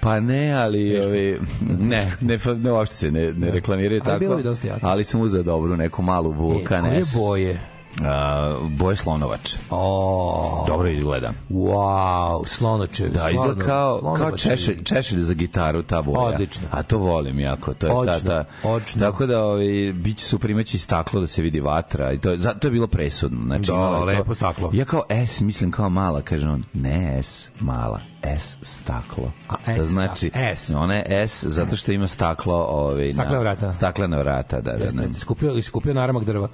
Pa 0.00 0.20
ne, 0.20 0.52
ali 0.52 1.00
ovi, 1.06 1.38
ne, 1.78 2.12
ne, 2.20 2.38
ne, 2.56 2.72
uopšte 2.72 2.96
se 2.96 3.10
ne, 3.10 3.32
ne 3.32 3.50
reklamiraju 3.50 4.02
Ali 4.04 4.20
bilo 4.20 4.42
tako. 4.42 4.66
jako. 4.66 4.86
Ali 4.86 5.04
sam 5.04 5.20
uzeo 5.20 5.42
dobru 5.42 5.76
neku 5.76 6.02
malu 6.02 6.32
Vulkan 6.32 6.86
e, 6.86 6.88
koje 6.88 7.04
boje? 7.16 7.60
A, 8.00 8.52
boje 8.70 8.96
slonovač. 8.96 9.56
O, 9.70 10.64
Dobro 10.68 10.88
izgleda. 10.88 11.32
wow, 11.50 12.46
slonoče. 12.46 13.08
Da, 13.08 13.30
izgleda 13.30 13.64
kao, 13.64 14.14
kao 14.16 14.30
češelj, 14.30 14.82
češelj 14.84 15.18
za 15.18 15.34
gitaru 15.34 15.82
ta 15.82 16.02
boja. 16.02 16.20
Odlično. 16.20 16.66
A 16.70 16.82
to 16.82 16.98
volim 16.98 17.40
jako. 17.40 17.74
To 17.74 17.86
je 17.86 17.92
Odlično, 17.92 18.20
ta, 18.20 18.44
ta, 18.44 18.68
odlično. 18.68 19.00
Tako 19.00 19.26
da 19.26 19.42
ovaj, 19.42 19.64
bit 19.94 20.18
će 20.18 20.24
super, 20.24 20.50
imaće 20.50 20.76
i 20.76 20.80
staklo 20.80 21.20
da 21.20 21.26
se 21.26 21.42
vidi 21.42 21.60
vatra. 21.60 22.12
I 22.12 22.18
to, 22.18 22.36
za, 22.36 22.54
to 22.54 22.66
je 22.66 22.72
bilo 22.72 22.86
presudno. 22.86 23.38
Znači, 23.44 23.66
Da, 23.66 23.74
imalo 23.74 23.96
je 23.98 24.14
to- 24.14 24.20
lepo 24.20 24.34
staklo. 24.34 24.70
Ja 24.72 24.84
kao 24.84 25.02
S 25.08 25.40
mislim 25.40 25.70
kao 25.70 25.88
mala, 25.88 26.22
kaže 26.22 26.48
on, 26.48 26.62
ne 26.72 27.18
S 27.22 27.50
mala, 27.60 28.00
S 28.22 28.56
staklo. 28.62 29.32
A, 29.48 29.54
S 29.66 29.76
to 29.76 29.82
znači, 29.82 30.30
S. 30.56 30.70
Ona 30.70 30.94
je 30.94 31.04
S 31.28 31.44
zato 31.44 31.76
što 31.76 31.92
ima 31.92 32.08
staklo 32.08 32.54
ovaj, 32.56 33.10
Staklena 33.10 33.40
vrata. 33.40 33.72
Staklena 33.72 34.18
vrata, 34.18 34.60
da, 34.60 34.72
da. 34.72 34.84
Jeste, 34.84 34.96
da. 34.96 35.02
jeste, 35.02 35.18
skupio, 35.20 35.50
jesi 35.50 35.70
kupio 35.70 35.94
naramak 35.94 36.24
drva. 36.24 36.48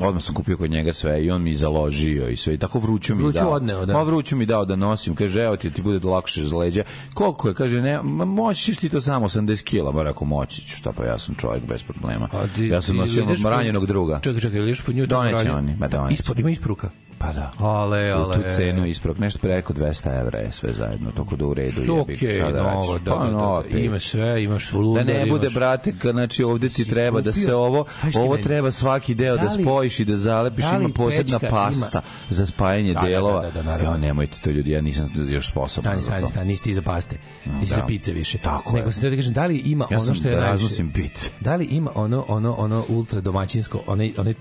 Odmah 0.00 0.22
sam 0.22 0.34
kupio 0.34 0.56
kod 0.56 0.70
njega 0.70 0.92
sve 0.92 1.24
i 1.24 1.30
on 1.30 1.42
mi 1.42 1.54
založio 1.54 2.28
i 2.28 2.36
sve 2.36 2.54
i 2.54 2.58
tako 2.58 2.78
vruću 2.78 3.14
mi 3.14 3.22
Vruću 3.22 3.38
dao. 3.38 3.50
odneo, 3.50 3.86
da. 3.86 3.92
Ma 3.92 4.02
vruću 4.02 4.36
mi 4.36 4.46
dao 4.46 4.64
da 4.64 4.76
nosim, 4.76 5.14
kaže 5.14 5.42
evo 5.42 5.56
ti 5.56 5.70
ti 5.70 5.82
bude 5.82 6.08
lakše 6.08 6.42
za 6.42 6.56
leđa. 6.56 6.82
Koliko 7.14 7.48
je? 7.48 7.54
Kaže 7.54 7.82
ne, 7.82 8.02
moći 8.02 8.74
ti 8.74 8.88
to 8.88 9.00
samo 9.00 9.28
80 9.28 9.62
kg, 9.62 10.02
rekao 10.02 10.26
moći 10.26 10.62
ću, 10.62 10.76
šta 10.76 10.92
pa 10.92 11.04
ja 11.04 11.18
sam 11.18 11.34
čovjek 11.34 11.64
bez 11.64 11.82
problema. 11.82 12.28
A 12.32 12.46
ti- 12.48 12.64
ja 12.64 12.82
sam 12.82 12.96
nosio 12.96 13.26
ranjenog 13.44 13.86
druga. 13.86 14.20
Čekaj, 14.20 14.40
čekaj, 14.40 14.60
ideš 14.60 14.80
po 14.80 14.92
nju? 14.92 15.06
Doneće 15.06 15.52
oni, 15.52 15.76
ma 15.76 15.88
doneće. 15.88 16.14
Ispod, 16.14 16.38
ima 16.38 16.50
isporuka. 16.50 16.90
Pa 17.20 17.32
da. 17.32 17.50
Ale, 17.58 18.14
U 18.14 18.18
ale. 18.18 18.34
tu 18.34 18.42
cenu 18.50 18.86
isprok, 18.86 19.18
nešto 19.18 19.38
preko 19.38 19.72
200 19.72 20.20
evra 20.20 20.38
je 20.38 20.52
sve 20.52 20.72
zajedno, 20.72 21.10
toko 21.12 21.36
da 21.36 21.46
u 21.46 21.54
redu 21.54 21.80
jebi. 21.80 21.90
Okej, 21.92 22.38
šta 22.38 22.52
da 22.52 22.62
novo, 22.64 22.98
da, 22.98 23.10
Pa, 23.12 23.18
da, 23.18 23.30
nova, 23.30 23.62
da, 23.62 23.68
pet. 23.68 23.84
ima 23.84 23.98
sve, 23.98 24.44
imaš 24.44 24.70
Da 24.70 24.78
lundar, 24.78 25.06
ne 25.06 25.26
bude, 25.26 25.46
imaš- 25.46 25.54
brate, 25.54 25.92
ka- 25.94 26.10
znači 26.10 26.44
ovde 26.44 26.68
ti 26.68 26.84
treba 26.86 27.20
da 27.20 27.32
se 27.32 27.40
kupio- 27.40 27.56
ovo, 27.56 27.84
ovo 28.16 28.36
treba 28.38 28.70
svaki 28.70 29.14
deo 29.14 29.36
da, 29.36 29.42
Da 29.42 29.52
li- 29.52 29.62
spojiš 29.62 30.00
i 30.00 30.04
da 30.04 30.16
zalepiš, 30.16 30.64
da 30.64 30.76
ima 30.76 30.88
posebna 30.88 31.38
pasta 31.40 32.00
za 32.28 32.46
spajanje 32.46 32.88
Da, 32.88 32.94
da, 32.94 33.00
da, 33.00 33.08
delova. 33.08 33.42
da, 33.42 33.50
da, 33.52 33.62
naravno. 33.62 33.86
Evo, 33.86 33.96
nemojte 33.98 34.38
to 34.38 34.50
ljudi, 34.50 34.70
ja 34.70 34.80
nisam 34.80 35.08
još 35.28 35.48
sposoban 35.48 35.82
Stani, 35.84 36.02
za 36.02 36.06
stani, 36.06 36.22
to. 36.22 36.28
stani, 36.28 36.46
nisi 36.46 36.62
ti 36.62 36.74
za 36.74 36.82
paste. 36.82 37.16
Nisi 37.50 37.70
da. 37.70 37.76
za 37.76 37.86
pice 37.86 38.12
više. 38.12 38.38
Tako 38.38 38.72
Nego 38.72 38.88
je. 38.88 38.92
sam 38.92 39.00
te 39.02 39.10
da 39.10 39.16
kažem, 39.16 39.32
da 39.32 39.46
li 39.46 39.56
ima 39.56 39.86
Ja 39.90 39.98
ono 39.98 40.14
što 40.14 40.28
je 40.28 40.34
da 40.34 40.40
najviše... 40.40 40.52
raznosim 40.54 40.92
pice. 40.92 41.30
Da 41.40 41.56
li 41.56 41.64
ima 41.66 41.90
ono, 41.94 42.24
ono, 42.28 42.54
ono 42.54 42.84
ultra 42.88 43.20
domaćinsko, 43.20 43.80
one, 43.86 44.12
one 44.18 44.34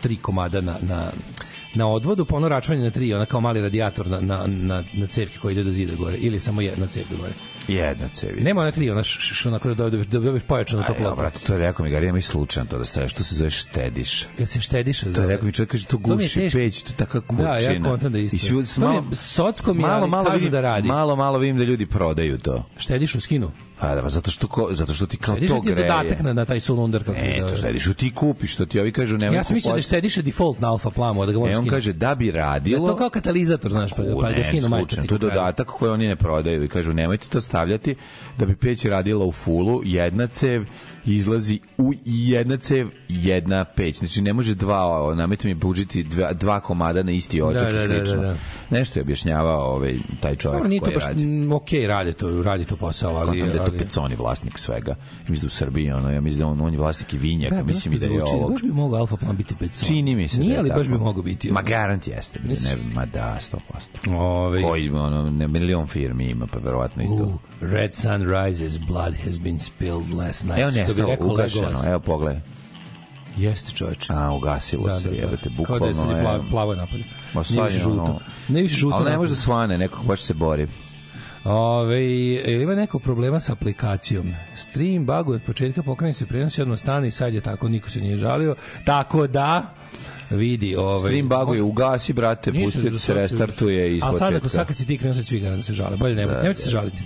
tri 0.00 0.16
komada 0.16 0.60
na, 0.60 0.74
na, 0.82 1.02
na 1.74 1.88
odvodu, 1.88 2.24
pa 2.24 2.36
ono 2.36 2.48
račvanje 2.48 2.82
na 2.82 2.90
tri, 2.90 3.14
ona 3.14 3.26
kao 3.26 3.40
mali 3.40 3.60
radijator 3.60 4.06
na, 4.06 4.20
na, 4.20 4.46
na, 4.46 4.84
na 4.92 5.06
cevke 5.06 5.38
koji 5.38 5.52
ide 5.52 5.64
do 5.64 5.70
zida 5.72 5.92
gore, 5.94 6.16
ili 6.16 6.40
samo 6.40 6.60
jedna 6.60 6.86
cev 6.86 7.04
do 7.10 7.16
gore. 7.16 7.32
Jedna 7.68 8.08
cevi. 8.08 8.40
Nema 8.40 8.60
ona 8.60 8.70
tri, 8.70 8.90
ona 8.90 9.02
što 9.04 9.48
onako 9.48 9.68
da 9.68 9.74
dobiješ, 9.74 10.06
da 10.06 10.18
dobiješ 10.18 10.42
pojačanu 10.42 10.82
Aj, 10.82 10.84
ja, 10.84 10.88
toplotu. 10.88 11.16
brate, 11.16 11.40
to 11.40 11.52
je 11.52 11.58
rekao 11.58 11.84
mi, 11.84 11.90
Gari, 11.90 12.06
ima 12.06 12.18
i 12.18 12.22
slučajno 12.22 12.70
to 12.70 12.78
da 12.78 12.84
staviš, 12.84 13.12
to 13.12 13.22
se 13.22 13.34
zove 13.36 13.50
štediš. 13.50 14.26
Kad 14.38 14.48
se 14.48 14.60
štediše 14.60 15.04
To 15.04 15.10
za... 15.10 15.22
je 15.22 15.28
rekao 15.28 15.46
mi 15.46 15.52
čovjek, 15.52 15.70
kaže, 15.70 15.86
to 15.86 15.96
mi 15.98 16.02
guši 16.04 16.34
teško. 16.34 16.58
peć, 16.58 16.82
to 16.82 16.92
je 16.92 16.96
taka 16.96 17.20
kućina. 17.20 17.48
Da, 17.48 17.56
ja 17.56 17.82
kontam 17.82 18.12
da 18.12 18.18
isto. 18.18 18.36
I 18.36 18.40
svi 18.40 18.48
To 18.48 18.54
mi 18.80 18.86
je- 18.86 18.90
malo, 18.92 19.04
socko 19.12 19.74
mi 19.74 19.82
je, 19.82 19.88
ali 19.88 20.10
kažu 20.12 20.32
vidim, 20.34 20.50
da 20.50 20.60
radi. 20.60 20.88
Malo, 20.88 21.16
malo 21.16 21.38
vidim 21.38 21.58
da 21.58 21.64
ljudi 21.64 21.86
prodaju 21.86 22.38
to. 22.38 22.64
Štediš 22.78 23.14
u 23.14 23.20
skinu. 23.20 23.50
Pa 23.80 23.94
da, 23.94 24.02
pa 24.02 24.08
zato 24.08 24.30
što, 24.30 24.46
ko, 24.46 24.68
zato 24.70 24.92
što 24.92 25.06
ti 25.06 25.16
kao 25.16 25.34
Štediš 25.34 25.50
to 25.50 25.58
ti 25.58 25.68
je 25.68 25.74
greje. 25.74 25.88
dodatak 25.88 26.20
na, 26.20 26.32
na 26.32 26.44
taj 26.44 26.60
sulundar. 26.60 27.04
Kako 27.04 27.18
se 27.18 27.40
to 27.40 27.56
štediš, 27.56 27.88
ti 27.96 28.14
kupiš, 28.14 28.52
što 28.52 28.66
ti 28.66 28.80
ovi 28.80 28.92
kažu, 28.92 29.18
nemoj 29.18 29.36
Ja 29.36 29.44
sam 29.44 29.54
mislio 29.54 29.74
da 29.74 29.82
štediše 29.82 30.22
default 30.22 30.60
na 30.60 30.70
alfa 30.70 30.90
plamu, 30.90 31.26
da 31.26 31.32
ga 31.32 31.38
možeš 31.38 31.54
E, 31.54 31.58
on 31.58 31.66
kaže 31.66 31.92
da 31.92 32.14
bi 32.14 32.32
Da 32.32 32.38
radilo... 32.38 32.88
to 32.88 32.96
kao 32.96 33.10
katalizator, 33.10 33.70
znaš, 33.70 33.90
pa, 33.92 34.02
U, 34.02 34.20
pa 34.20 34.30
da 34.30 34.36
ne, 34.36 34.44
skinu 34.44 34.68
majstor. 34.68 35.06
to 35.06 35.14
je 35.14 35.18
dodatak 35.18 35.66
koji 35.66 35.90
oni 35.92 36.06
ne 36.06 36.16
prodaju 36.16 36.64
i 36.64 36.68
kažu 36.68 36.92
nemojte 36.92 37.28
to 37.28 37.40
stavljati 37.40 37.94
da 38.38 38.46
bi 38.46 38.56
peć 38.56 38.84
radila 38.84 39.24
u 39.24 39.32
fulu, 39.32 39.80
jedna 39.84 40.26
cev 40.26 40.64
izlazi 41.06 41.60
u 41.78 41.92
jedna 42.04 42.56
cev, 42.56 42.88
jedna 43.08 43.64
peć. 43.64 43.98
Znači 43.98 44.22
ne 44.22 44.32
može 44.32 44.54
dva, 44.54 45.14
namete 45.14 45.48
mi 45.48 45.54
buđiti 45.54 46.02
dva, 46.02 46.32
dva 46.32 46.60
komada 46.60 47.02
na 47.02 47.12
isti 47.12 47.42
ođak 47.42 47.62
Da, 47.62 47.70
i 47.70 47.72
da, 47.72 47.78
da, 47.78 47.86
slično. 47.86 48.16
da, 48.22 48.26
da. 48.28 48.36
Nešto 48.70 48.98
je 48.98 49.02
objašnjavao 49.02 49.74
ovaj, 49.74 49.94
taj 50.20 50.36
čovjek 50.36 50.62
to 50.62 50.84
koji 50.84 50.94
baš 50.94 51.04
radi. 51.06 51.48
okej, 51.52 51.86
radi 51.86 52.12
to, 52.12 52.42
radi 52.42 52.64
to 52.64 52.76
posao, 52.76 53.16
ali... 53.16 53.40
Kontam 53.40 53.58
da 53.58 53.64
je 53.64 53.78
to. 53.78 53.84
Peconi 53.84 54.16
vlasnik 54.16 54.58
svega. 54.58 54.94
Mislim 55.28 55.40
da 55.40 55.46
u 55.46 55.50
Srbiji, 55.50 55.90
ono, 55.92 56.10
ja 56.10 56.20
mislim 56.20 56.40
da 56.40 56.46
on, 56.46 56.60
on 56.60 56.72
je 56.72 56.78
vlasnik 56.78 57.12
i 57.12 57.18
vinjaka, 57.18 57.56
Da, 57.56 57.62
mislim 57.62 57.94
i 57.94 57.98
da 57.98 58.06
je 58.06 58.08
zvuči, 58.08 58.32
ovog. 58.34 58.52
Baš 58.52 58.62
bi 58.62 58.72
mogao 58.72 59.00
alfa 59.00 59.16
plan 59.16 59.36
biti 59.36 59.54
pecon. 59.54 59.86
Čini 59.88 60.16
mi 60.16 60.28
se 60.28 60.40
Nije, 60.40 60.50
da 60.50 60.54
je 60.54 60.60
ali 60.60 60.70
baš 60.70 60.88
bi 60.88 60.98
mogao 60.98 61.22
biti. 61.22 61.52
Ma 61.52 61.62
garant 61.62 62.06
jeste, 62.06 62.40
Misliš? 62.44 62.70
ne, 62.76 62.82
ma 62.94 63.06
da, 63.06 63.38
100%. 64.06 64.16
Ove, 64.16 64.62
Koji, 64.62 64.90
ono, 64.90 65.30
ne, 65.30 65.48
milion 65.48 65.86
firmi 65.86 66.28
ima, 66.28 66.46
pa 66.46 66.58
verovatno 66.58 67.02
i 67.02 67.06
to. 67.06 67.38
Red 67.60 67.94
Sun 67.94 68.22
rises, 68.22 68.78
blood 68.78 69.14
has 69.24 69.38
been 69.38 69.58
spilled 69.58 70.10
last 70.10 70.44
night. 70.44 70.58
Evo 70.58 70.70
Što 70.94 71.04
bi 71.04 71.10
rekao 71.10 71.26
Legolas. 71.28 71.86
evo 71.86 72.00
pogledaj. 72.00 72.40
Jeste 73.36 73.72
čoveče. 73.72 74.12
A, 74.12 74.30
ugasilo 74.30 74.86
Da, 74.86 74.98
se, 74.98 75.04
da, 75.04 75.10
da. 75.10 75.16
jebate, 75.16 75.50
Kao 75.62 75.78
da 75.78 75.86
je 75.86 75.94
sad 75.94 76.04
bukvalno. 76.04 76.12
i 76.12 76.16
je- 76.16 76.22
plavo, 76.24 76.44
plavo 76.50 76.72
je 76.72 76.78
napolje. 76.78 77.04
Ma 77.34 77.40
više 77.40 77.78
žuto. 77.78 78.02
ono- 78.02 78.20
Ne 78.48 78.62
više 78.62 78.76
žuto. 78.76 78.96
Ali 78.96 79.10
ne 79.10 79.16
može 79.16 79.30
da 79.30 79.36
svane, 79.36 79.78
neko 79.78 80.02
baš 80.02 80.20
se 80.20 80.34
bori. 80.34 80.66
Ove, 81.44 82.02
jel 82.02 82.62
ima 82.62 82.74
neko 82.74 82.98
problema 82.98 83.40
sa 83.40 83.52
aplikacijom? 83.52 84.34
Stream 84.54 85.06
buguje 85.06 85.36
od 85.36 85.42
početka, 85.42 85.82
pokrene 85.82 86.12
se 86.12 86.26
prenos 86.26 86.58
i 86.58 86.62
odmah 86.62 86.78
stane 86.78 87.08
i 87.08 87.12
sad 87.12 87.34
je 87.34 87.40
tako, 87.40 87.68
niko 87.68 87.90
se 87.90 88.00
nije 88.00 88.16
žalio. 88.16 88.54
Tako 88.84 89.26
da, 89.26 89.74
vidi, 90.30 90.76
ovaj 90.76 91.10
Stream 91.10 91.28
buguje, 91.28 91.62
ugasi, 91.62 92.12
brate, 92.12 92.52
pusti 92.52 92.90
da 92.90 92.98
se 92.98 93.14
restartuje 93.14 93.96
iz 93.96 94.02
A 94.02 94.12
sad 94.12 94.22
ako 94.22 94.32
početka. 94.32 94.48
sad 94.48 94.66
kad 94.66 94.76
si 94.76 94.86
ti 94.86 94.98
krenuo 94.98 95.14
sad 95.14 95.24
svi 95.24 95.40
garant 95.40 95.58
da 95.58 95.62
se 95.62 95.74
žale. 95.74 95.96
Bolje 95.96 96.14
nemojte, 96.14 96.42
nemojte 96.42 96.62
se 96.62 96.70
žaliti. 96.70 97.02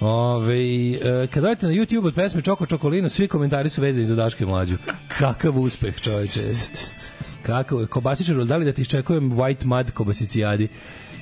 Ove, 0.00 0.56
e, 0.92 1.26
kad 1.26 1.42
dojete 1.42 1.66
na 1.66 1.72
YouTube 1.72 2.06
od 2.06 2.14
pesme 2.14 2.40
Čoko 2.40 2.66
Čokolino, 2.66 3.08
svi 3.08 3.28
komentari 3.28 3.68
su 3.68 3.80
vezani 3.80 4.06
za 4.06 4.14
Daške 4.14 4.46
mlađu. 4.46 4.76
Kakav 5.18 5.58
uspeh, 5.58 6.00
čovječe. 6.00 6.40
Kakav, 7.46 7.86
kobasičar, 7.86 8.44
da 8.44 8.56
li 8.56 8.64
da 8.64 8.72
ti 8.72 8.82
iščekujem 8.82 9.32
White 9.32 9.64
Mud 9.64 9.90
kobasicijadi? 9.90 10.68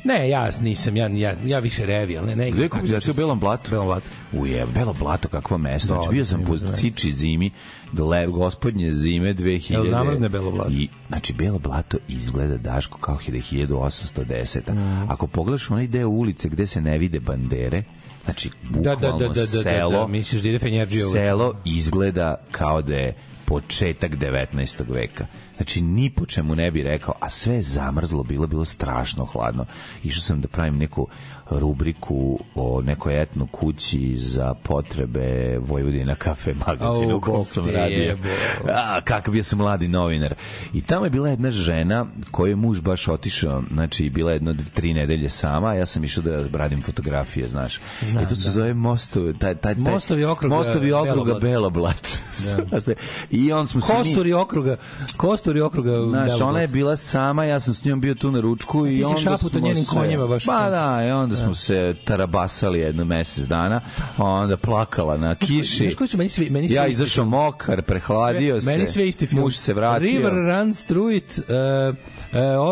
Ne, 0.06 0.28
ja 0.28 0.50
nisam, 0.60 0.96
ja, 0.96 1.08
ja, 1.08 1.34
ja 1.44 1.58
više 1.58 1.86
revi, 1.86 2.18
ali 2.18 2.26
ne, 2.26 2.36
ne. 2.36 2.50
Gde 2.50 2.62
je 2.62 2.68
kompizacija 2.68 3.12
u 3.12 3.16
Belom 3.16 3.40
blatu? 3.40 3.70
Belom 3.70 3.86
blatu. 3.86 4.06
Uje, 4.32 4.66
Belo 4.74 4.92
blato, 4.92 5.28
kakvo 5.28 5.58
mesto. 5.58 5.94
Znači, 5.94 6.08
Da, 6.08 6.12
bio 6.12 6.24
sam 6.24 6.44
po 6.44 6.56
zima, 6.56 6.68
znači. 6.68 6.82
Ciči 6.82 7.12
zimi, 7.12 7.50
dle, 7.92 8.26
gospodnje 8.26 8.90
zime 8.90 9.34
2000. 9.34 9.72
Jel 9.72 9.86
zamrzne 9.90 10.28
Belo 10.28 10.50
blato? 10.50 10.70
I, 10.70 10.88
znači, 11.08 11.32
Belo 11.32 11.58
blato 11.58 11.98
izgleda, 12.08 12.56
Daško, 12.56 12.98
kao 12.98 13.16
1810. 13.16 14.72
Mm. 14.72 15.10
Ako 15.10 15.26
pogledaš 15.26 15.70
onaj 15.70 15.86
deo 15.86 16.08
ulice 16.08 16.48
gde 16.48 16.66
se 16.66 16.80
ne 16.80 16.98
vide 16.98 17.20
bandere, 17.20 17.82
znači, 18.24 18.50
Da, 18.62 18.94
bukvalno 18.94 19.18
da, 19.18 19.28
da, 19.28 19.34
da, 19.34 19.40
da, 19.40 19.46
selo, 19.46 19.90
da, 19.90 19.98
da, 19.98 20.06
misliš 20.06 20.42
da 20.42 20.48
ide 20.48 20.58
Fenjerđija 20.58 21.06
selo 21.06 21.54
izgleda 21.64 22.34
kao 22.50 22.82
da 22.82 22.94
je 22.94 23.14
početak 23.44 24.12
19. 24.12 24.92
veka. 24.92 25.26
Znači, 25.56 25.80
ni 25.82 26.10
po 26.10 26.26
čemu 26.26 26.54
ne 26.54 26.70
bi 26.70 26.82
rekao, 26.82 27.14
a 27.20 27.30
sve 27.30 27.54
je 27.54 27.62
zamrzlo, 27.62 28.22
bilo, 28.22 28.46
bilo 28.46 28.64
strašno 28.64 29.24
hladno. 29.24 29.64
Išao 30.04 30.22
sam 30.22 30.40
da 30.40 30.48
pravim 30.48 30.76
neku 30.76 31.08
rubriku 31.50 32.38
o 32.54 32.82
nekoj 32.82 33.22
etno 33.22 33.46
kući 33.46 34.16
za 34.16 34.54
potrebe 34.54 35.58
Vojvodina 35.58 36.14
kafe 36.14 36.54
magazina 36.66 37.12
Au, 37.12 37.16
u 37.16 37.20
kom 37.20 37.44
sam 37.44 37.66
radio. 37.66 38.02
jebo. 38.02 38.22
A, 38.68 39.00
kakav 39.00 39.32
bio 39.32 39.42
sam 39.42 39.58
mladi 39.58 39.88
novinar. 39.88 40.34
I 40.74 40.80
tamo 40.82 41.06
je 41.06 41.10
bila 41.10 41.28
jedna 41.28 41.50
žena 41.50 42.06
koju 42.30 42.50
je 42.50 42.56
muž 42.56 42.80
baš 42.80 43.08
otišao, 43.08 43.62
znači 43.72 44.10
bila 44.10 44.30
je 44.30 44.34
jedno 44.34 44.52
dv- 44.52 44.70
tri 44.74 44.94
nedelje 44.94 45.28
sama, 45.28 45.68
a 45.68 45.74
ja 45.74 45.86
sam 45.86 46.04
išao 46.04 46.22
da 46.22 46.58
radim 46.58 46.82
fotografije, 46.82 47.48
znaš. 47.48 47.80
Znam, 48.02 48.24
I 48.24 48.28
to 48.28 48.36
se 48.36 48.44
da. 48.44 48.50
zove 48.50 48.74
mostovi, 48.74 49.38
taj, 49.38 49.54
taj, 49.54 49.74
taj, 49.74 49.82
Mostovi 49.92 50.24
okruga 50.24 50.56
mostovi 50.56 50.92
okruga 50.92 51.38
Beloblat. 51.40 52.06
Beloblat. 52.44 52.88
I 53.30 53.52
on 53.52 53.68
smo 53.68 53.80
Kosturi 53.80 54.32
okruga, 54.32 54.76
kosturi 55.16 55.45
okruga. 55.62 56.02
Znaš, 56.08 56.40
ona 56.40 56.60
je 56.60 56.68
bila 56.68 56.96
sama, 56.96 57.44
ja 57.44 57.60
sam 57.60 57.74
s 57.74 57.84
njom 57.84 58.00
bio 58.00 58.14
tu 58.14 58.30
na 58.30 58.40
ručku 58.40 58.86
i 58.86 59.04
onda 59.04 59.20
šaputao 59.20 59.48
smo 59.48 59.60
njenim 59.60 59.84
se... 59.84 59.90
konjima 59.90 60.26
baš. 60.26 60.44
Pa 60.44 60.70
da, 60.70 61.04
i 61.06 61.10
onda 61.10 61.36
smo 61.36 61.54
se 61.54 61.94
tarabasali 62.04 62.78
jedno 62.78 63.04
mesec 63.04 63.44
dana, 63.44 63.80
onda 64.18 64.56
plakala 64.56 65.16
na 65.16 65.34
kiši. 65.34 65.82
Znaš 65.82 65.94
koji 65.94 66.08
su 66.08 66.16
meni 66.16 66.28
svi, 66.28 66.50
meni 66.50 66.68
svi 66.68 66.76
Ja 66.76 66.86
izašao 66.86 67.24
mokar, 67.24 67.82
prehladio 67.82 68.60
se. 68.60 68.66
Meni 68.66 68.86
sve 68.86 69.08
isti 69.08 69.26
film. 69.26 69.42
Muž 69.42 69.54
se 69.54 69.74
vratio. 69.74 70.08
River 70.08 70.32
runs 70.32 70.84
through 70.84 71.12
it, 71.12 71.38
uh, 71.38 71.96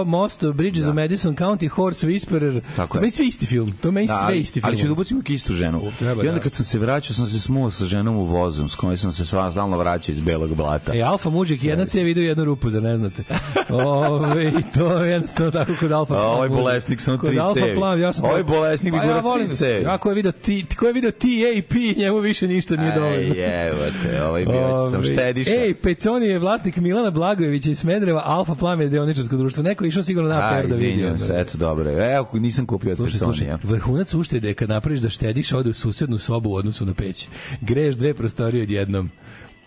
uh, 0.00 0.06
Most 0.06 0.42
of 0.42 0.54
Bridges 0.54 0.86
of 0.86 0.94
Madison 0.94 1.36
County, 1.36 1.68
Horse 1.68 2.06
Whisperer. 2.06 2.60
Tako 2.76 2.92
to 2.92 2.98
je. 2.98 3.00
meni 3.00 3.10
sve 3.10 3.26
isti 3.26 3.46
film. 3.46 3.72
To 3.80 3.90
meni 3.90 4.06
Da, 4.06 4.24
sve 4.26 4.38
isti 4.38 4.60
film. 4.60 4.68
ali 4.68 4.78
ću 4.78 4.86
da 4.86 4.92
ubacim 4.92 5.22
istu 5.28 5.52
ženu. 5.52 5.78
U, 5.78 5.90
treba, 5.98 6.24
I 6.24 6.28
onda 6.28 6.38
da. 6.38 6.42
kad 6.42 6.54
sam 6.54 6.64
se 6.64 6.78
vraćao, 6.78 7.14
sam 7.14 7.26
se 7.26 7.40
smuo 7.40 7.70
sa 7.70 7.84
ženom 7.84 8.16
u 8.16 8.24
vozom, 8.24 8.68
s 8.68 8.74
kojom 8.74 8.96
sam 8.96 9.12
se 9.12 9.26
stalno 9.26 9.78
vraćao 9.78 10.12
iz 10.12 10.20
belog 10.20 10.54
blata. 10.54 10.94
E, 10.94 11.00
Alfa 11.00 11.30
mužik, 11.30 11.64
jedna 11.64 11.86
cijev 11.86 12.08
ide 12.08 12.20
u 12.20 12.24
jednu 12.24 12.44
rupu, 12.44 12.63
zar 12.68 12.82
ne 12.82 12.96
znate? 12.96 13.22
Ove, 13.70 14.44
i 14.44 14.72
to 14.74 14.98
je 14.98 15.10
jednostavno 15.10 15.50
tako 15.52 15.72
kod 15.80 15.92
Alfa 15.92 16.14
Plan 16.14 16.26
ovaj 16.26 16.48
mužik. 16.48 16.62
bolesnik 16.62 17.00
samo 17.00 17.18
Kod 17.18 17.28
tri 17.28 17.38
Alfa. 17.38 17.60
Plan, 17.74 18.00
ja 18.00 18.12
sam 18.12 18.24
Ovaj 18.24 18.36
tako- 18.36 18.52
bolesnik 18.52 18.92
bi 18.92 18.98
pa 18.98 19.04
gura 19.04 19.14
tri 19.14 19.22
volim, 19.22 19.56
cevi. 19.56 19.82
Ja 19.82 19.98
ko 19.98 20.08
je 20.08 20.14
video, 20.14 20.32
ti, 20.32 20.66
ko 20.78 20.86
je 20.86 20.92
video 20.92 21.10
TAP, 21.10 21.74
njemu 21.96 22.18
više 22.18 22.48
ništa 22.48 22.76
nije 22.76 22.92
dovoljno. 22.92 23.34
Ej, 23.36 23.68
evo 23.68 23.78
te, 24.02 24.22
ovaj 24.24 24.44
bio 24.44 24.90
sam 24.90 25.02
štediša. 25.04 25.50
Ej, 25.52 25.74
Peconi 25.74 26.26
je 26.26 26.38
vlasnik 26.38 26.76
Milana 26.76 27.10
Blagojevića 27.10 27.70
iz 27.70 27.78
Smedreva, 27.78 28.22
Alfa 28.24 28.54
Plan 28.54 28.80
je 28.80 28.88
deoničarsko 28.88 29.36
društvo. 29.36 29.62
Neko 29.62 29.84
je 29.84 29.88
išao 29.88 30.02
sigurno 30.02 30.28
na 30.28 30.50
per 30.52 30.66
da 30.66 30.74
vidi. 30.74 30.88
izvinjam 30.88 31.18
se, 31.18 31.34
eto, 31.36 31.58
dobro. 31.58 31.90
Evo, 32.06 32.28
nisam 32.32 32.66
kupio 32.66 32.90
od 32.90 32.96
Slušaj, 32.96 33.18
slušaj, 33.18 33.48
vrhunac 33.62 34.14
uštede 34.14 34.48
je 34.48 34.54
kad 34.54 34.68
napraviš 34.68 35.00
da 35.00 35.08
štediš, 35.08 35.52
ode 35.52 35.70
u 35.70 35.74
susednu 35.74 36.18
sobu 36.18 36.50
u 36.50 36.54
odnosu 36.54 36.86
na 36.86 36.94
peć. 36.94 37.28
Greješ 37.60 37.94
dve 37.96 38.14
prostorije 38.14 38.62
odjednom. 38.62 39.10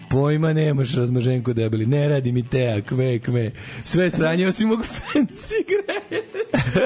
Pojma 0.10 0.54
nemaš 0.54 0.96
razmaženko 0.96 1.54
debeli. 1.54 1.86
Ne 1.86 2.08
radi 2.08 2.32
mi 2.32 2.48
teja, 2.48 2.82
kme, 2.82 3.20
kme. 3.20 3.52
Sve 3.84 4.10
sranje 4.10 4.48
osim 4.48 4.68
mog 4.68 4.80
fancy 4.80 5.54
greje. 5.68 6.24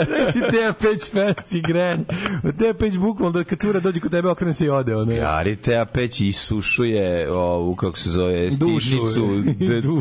Znači 0.07 0.51
teja 0.51 0.73
peć 0.73 1.11
fancy 1.13 1.67
grejanje. 1.67 2.03
Teja 2.59 2.73
peć 2.73 2.97
bukvalno 2.97 3.39
da 3.39 3.43
kad 3.43 3.59
cura 3.59 3.79
dođe 3.79 3.99
kod 3.99 4.11
tebe 4.11 4.29
okrene 4.29 4.53
se 4.53 4.65
i 4.65 4.69
ode. 4.69 4.95
Ono. 4.95 5.11
Jarite, 5.11 5.75
a 5.77 5.85
peć 5.85 6.21
isušuje 6.21 7.31
ovu, 7.31 7.75
kako 7.75 7.97
se 7.97 8.09
zove, 8.09 8.51
stižnicu 8.51 9.43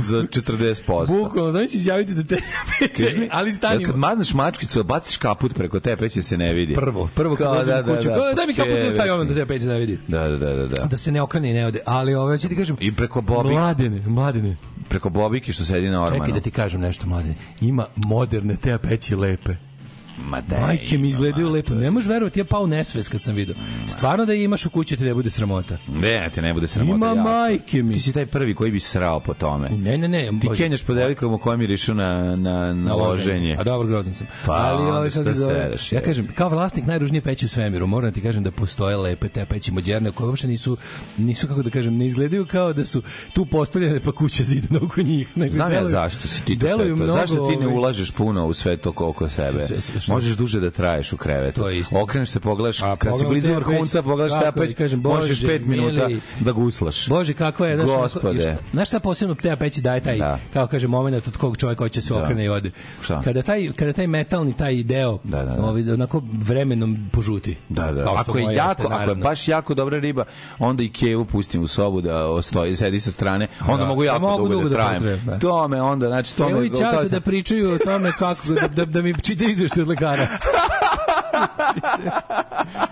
za 0.11 0.23
40%. 0.23 1.07
Bukvalno, 1.23 1.53
znači 1.53 1.77
izjavite 1.77 2.13
da 2.15 2.23
teja 2.25 2.41
peć, 2.81 3.03
ali 3.31 3.53
stanimo. 3.53 3.87
kad 3.87 3.97
mazneš 3.97 4.35
mačkicu, 4.35 4.83
baciš 4.85 5.17
kaput 5.17 5.55
preko 5.55 5.81
te 5.81 5.97
peće 5.97 6.23
se 6.23 6.37
ne 6.37 6.55
vidi. 6.55 6.75
Prvo, 6.75 7.09
prvo 7.15 7.37
kad 7.37 7.47
dođem 7.47 7.75
da, 7.75 7.81
u 7.93 7.97
kuću. 7.97 8.09
da, 8.09 8.15
Kao, 8.15 8.27
da, 8.27 8.33
daj 8.35 8.47
mi 8.47 8.55
kaput 8.55 8.73
da 8.73 8.79
keve. 8.79 8.91
stavim 8.91 9.15
ono 9.15 9.25
da 9.25 9.35
teja 9.35 9.47
peć 9.47 9.63
ne 9.63 9.79
vidi. 9.79 9.99
Da, 10.09 10.29
da, 10.29 10.37
da, 10.39 10.55
da, 10.55 10.67
da. 10.67 10.85
Da 10.85 10.97
se 10.97 11.13
ne 11.13 11.23
okrene 11.23 11.51
i 11.51 11.55
ne 11.55 11.67
ode. 11.67 11.81
Ali 11.87 12.15
ove, 12.15 12.39
ću 12.39 12.49
ti 12.49 12.57
kažem, 12.57 12.77
I 12.81 12.93
preko 13.11 13.21
Bobi, 13.21 13.55
Mladene, 13.55 14.01
mladene. 14.07 14.57
preko 14.89 15.11
Bobiki 15.11 15.53
što 15.53 15.65
sedi 15.65 15.89
na 15.89 16.03
ormanu. 16.05 16.25
Čekaj 16.25 16.35
da 16.35 16.41
ti 16.41 16.51
kažem 16.51 16.81
nešto, 16.81 17.07
mladene. 17.07 17.35
Ima 17.61 17.87
moderne 17.97 18.57
te 18.57 18.79
peći 18.79 19.17
lepe. 19.17 19.55
Ma 20.29 20.41
daj, 20.41 20.61
Majke 20.61 20.99
mi 20.99 21.09
izgledaju 21.09 21.47
ma, 21.47 21.53
lepo. 21.53 21.75
Ne 21.75 21.91
možeš 21.91 22.09
verovati, 22.09 22.41
ja 22.41 22.45
pao 22.45 22.67
nesvest 22.67 23.09
kad 23.09 23.23
sam 23.23 23.35
video. 23.35 23.55
Stvarno 23.87 24.25
da 24.25 24.33
je 24.33 24.45
imaš 24.45 24.67
u 24.67 24.71
kući 24.71 24.97
te 24.97 25.05
ne 25.05 25.15
bude 25.15 25.31
sramota. 25.31 25.77
Ne, 25.89 26.31
te 26.35 26.43
ne 26.43 26.55
bude 26.55 26.69
sramota. 26.69 26.97
Ima 26.97 27.07
jako. 27.07 27.21
majke 27.21 27.83
mi. 27.83 27.95
Ti 27.95 28.01
si 28.01 28.13
taj 28.13 28.27
prvi 28.27 28.55
koji 28.55 28.71
bi 28.71 28.81
srao 28.81 29.21
po 29.21 29.35
tome. 29.35 29.69
Ne, 29.69 29.99
ne, 29.99 30.09
ne. 30.09 30.31
Ti 30.41 30.49
kenjaš 30.57 30.83
po 30.83 30.95
devojkama 30.95 31.39
kojem 31.39 31.61
je 31.61 31.75
išao 31.75 31.95
na, 31.95 32.37
na, 32.37 32.75
na 32.75 32.95
loženje. 32.95 33.57
A 33.59 33.65
dobro, 33.65 33.89
grozan 33.89 34.15
sam. 34.15 34.27
Pa, 34.47 34.53
Ali 34.53 34.91
ovaj 34.91 35.11
šta 35.11 35.35
se 35.35 35.95
ja 35.97 36.01
kažem, 36.01 36.29
kao 36.35 36.49
vlasnik 36.49 36.87
najružnije 36.87 37.21
peći 37.23 37.47
u 37.47 37.49
svemiru, 37.49 37.87
moram 37.87 38.11
da 38.11 38.15
ti 38.15 38.21
kažem 38.21 38.43
da 38.43 38.51
postoje 38.51 38.97
lepe 38.97 39.29
te 39.29 39.45
peći 39.45 39.73
moderne 39.73 40.13
koje 40.13 40.29
uopšte 40.29 40.49
nisu 40.49 40.77
nisu 41.17 41.49
kako 41.49 41.63
da 41.63 41.71
kažem, 41.71 41.97
ne 41.97 42.07
izgledaju 42.07 42.47
kao 42.47 42.73
da 42.73 42.85
su 42.85 43.03
tu 43.33 43.47
postavljene 43.47 44.01
pa 44.01 44.13
kuća 44.13 44.45
zidana 44.45 44.81
oko 44.83 45.03
njih, 45.03 45.37
nego 45.37 45.55
Znam 45.55 45.73
ja 45.73 45.89
zašto 45.89 46.29
si 46.29 46.45
ti 46.45 46.59
to 46.59 46.67
sve 46.67 46.89
to. 46.89 46.97
mnogo, 46.97 47.13
Zašto 47.13 47.35
ti 47.35 47.57
ne 47.57 47.67
ovaj, 47.67 47.79
ulažeš 47.79 48.11
puno 48.11 48.47
u 48.47 48.53
sve 48.53 48.77
to 48.77 48.93
oko 48.97 49.29
sebe? 49.29 49.67
Što? 50.11 50.15
Možeš 50.15 50.37
duže 50.37 50.61
da 50.61 50.71
traješ 50.71 51.13
u 51.13 51.17
krevetu. 51.17 51.61
To 51.61 51.69
je 51.69 51.79
istina. 51.79 52.03
Okreneš 52.03 52.31
se, 52.31 52.41
pogledaš, 52.41 52.83
A, 52.83 52.97
kad 52.97 53.19
si 53.19 53.27
blizu 53.27 53.49
te 53.49 53.55
vrhunca, 53.55 53.99
peć, 53.99 54.05
pogledaš 54.05 54.41
tepeć, 54.43 54.69
ti 54.69 54.75
kažem, 54.75 55.01
možeš 55.01 55.29
Bože, 55.41 55.47
pet 55.49 55.67
minuta 55.67 56.09
mili. 56.09 56.21
da 56.41 56.53
guslaš. 56.53 57.09
Bože, 57.09 57.33
kako 57.35 57.65
je, 57.65 57.77
znaš, 57.77 57.89
Gospode. 57.89 58.29
onako- 58.31 58.63
Znaš 58.73 58.89
šta 58.89 59.01
posebno 59.01 59.35
te 59.35 59.57
peći 59.57 59.81
daje 59.81 60.01
taj, 60.01 60.19
Da. 60.19 60.39
kao 60.53 60.67
kaže, 60.67 60.89
moment 60.89 61.29
od 61.29 61.37
kog 61.37 61.57
čovjek 61.57 61.79
hoće 61.79 62.03
se 62.03 62.15
Da. 62.15 62.23
okrene 62.23 62.45
i 62.45 62.49
ode. 62.49 62.71
Šta? 63.03 63.21
Kada 63.23 63.43
taj, 63.43 63.73
kada 63.73 63.93
taj 63.93 64.07
metalni, 64.07 64.53
taj 64.53 64.83
deo, 64.83 65.19
Da, 65.25 65.39
da, 65.39 65.45
da. 65.47 65.63
Ovaj, 65.63 65.91
onako 65.91 66.23
vremenom 66.35 67.09
požuti. 67.13 67.57
Da, 67.69 67.93
da. 67.93 68.15
Ako 68.17 68.39
je 68.39 68.55
jako, 68.55 68.83
ako 68.85 69.11
je 69.11 69.15
baš 69.17 69.49
jako 69.49 69.75
dobra 69.75 69.99
riba, 69.99 70.25
onda 70.59 70.83
i 70.83 70.89
kevu 70.91 71.25
pustim 71.25 71.63
u 71.63 71.67
sobu 71.67 72.01
da 72.01 72.27
ostoji, 72.27 72.77
sedi 72.77 73.01
sa 73.01 73.11
strane, 73.11 73.49
onda 73.63 73.77
Da. 73.77 73.89
mogu 73.89 74.05
jako 74.05 74.21
mogu 74.21 74.49
dugo, 74.49 74.63
da 74.63 74.69
da 74.69 74.75
trajem. 74.75 74.95
potrajem, 74.95 75.21
da. 75.27 75.39
To 75.39 75.69
me 75.69 75.83
onda, 75.83 76.07
znači 76.07 76.37
to 76.37 76.51
Evo 76.51 76.63
i 76.63 76.71
čavate 76.71 77.09
da 77.09 77.21
pričaju 77.21 77.71
o 77.71 77.79
tome 77.79 78.13
kako, 78.13 78.37
da, 78.51 78.69
da, 78.69 78.85
da 78.85 79.03
mi 79.03 79.15
čitaju 79.15 79.51
izvešte 79.51 79.83
od 79.83 79.89
lekara. 80.01 80.29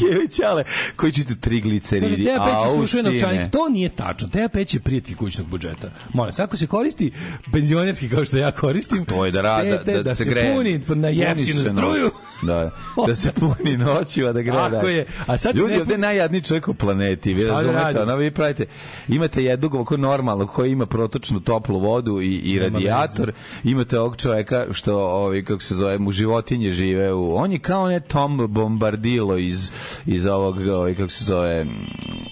Kevi 0.00 0.28
ćale, 0.28 0.64
koji 0.96 1.12
čita 1.12 1.34
tri 1.34 1.60
Kaže, 1.60 1.70
gliceridi. 1.70 2.24
Peć 2.24 2.38
Au, 2.38 2.74
sušuje 2.74 3.02
sine. 3.02 3.12
novčanik. 3.12 3.50
To 3.50 3.68
nije 3.68 3.88
tačno. 3.88 4.28
Teja 4.28 4.48
Peć 4.48 4.74
je 4.74 4.80
prijatelj 4.80 5.14
kućnog 5.16 5.46
budžeta. 5.46 5.90
Molim, 6.12 6.28
vas, 6.28 6.38
ako 6.38 6.56
se 6.56 6.66
koristi 6.66 7.12
penzionerski 7.52 8.08
kao 8.08 8.24
što 8.24 8.36
ja 8.36 8.50
koristim, 8.50 9.04
To 9.04 9.24
je 9.26 9.32
da 9.32 9.40
rada, 9.40 9.78
te- 9.78 9.84
te- 9.84 10.02
da, 10.02 10.14
se, 10.14 10.24
se 10.24 10.30
greje. 10.30 10.54
puni 10.54 10.80
na 10.88 11.08
jeftinu 11.08 11.60
struju. 11.70 12.10
Da, 12.42 12.70
da 13.06 13.14
se 13.14 13.32
puni 13.40 13.76
noću, 13.76 14.26
a 14.26 14.32
da 14.32 14.42
greje. 14.42 14.58
Tako 14.70 14.82
da. 14.82 14.90
je. 14.90 15.06
A 15.26 15.38
sad 15.38 15.56
Ljudi, 15.56 15.72
ne 15.72 15.80
ovde 15.80 15.94
je 15.94 15.98
najjadniji 15.98 16.42
čovjek 16.42 16.68
u 16.68 16.74
planeti, 16.74 17.34
vi 17.34 17.42
da 17.44 17.48
razumete, 17.48 18.02
ono 18.02 18.16
vi 18.16 18.30
pravite, 18.30 18.66
imate 19.08 19.44
jednog 19.44 19.74
ovako 19.74 19.96
normalnog 19.96 20.50
koji 20.50 20.72
ima 20.72 20.86
protočnu 20.86 21.40
toplu 21.40 21.78
vodu 21.80 22.20
i, 22.20 22.34
i 22.34 22.58
radijator, 22.58 23.32
imate 23.64 23.98
ovog 24.00 24.16
čovjeka 24.16 24.66
što, 24.72 24.96
ovi, 24.98 25.44
kako 25.44 25.62
se 25.62 25.74
zove, 25.74 25.98
mu 25.98 26.12
životinje 26.12 26.70
žive 26.70 27.12
u, 27.12 27.36
on 27.36 27.52
je 27.52 27.58
kao 27.58 27.88
ne 27.88 28.00
Tom 28.00 28.46
Bombardilo 28.48 29.33
iz, 29.38 29.70
iz 30.06 30.26
ovog, 30.26 30.58
ovaj, 30.60 30.94
kako 30.94 31.10
se 31.10 31.24
zove, 31.24 31.64
mm, 31.64 31.70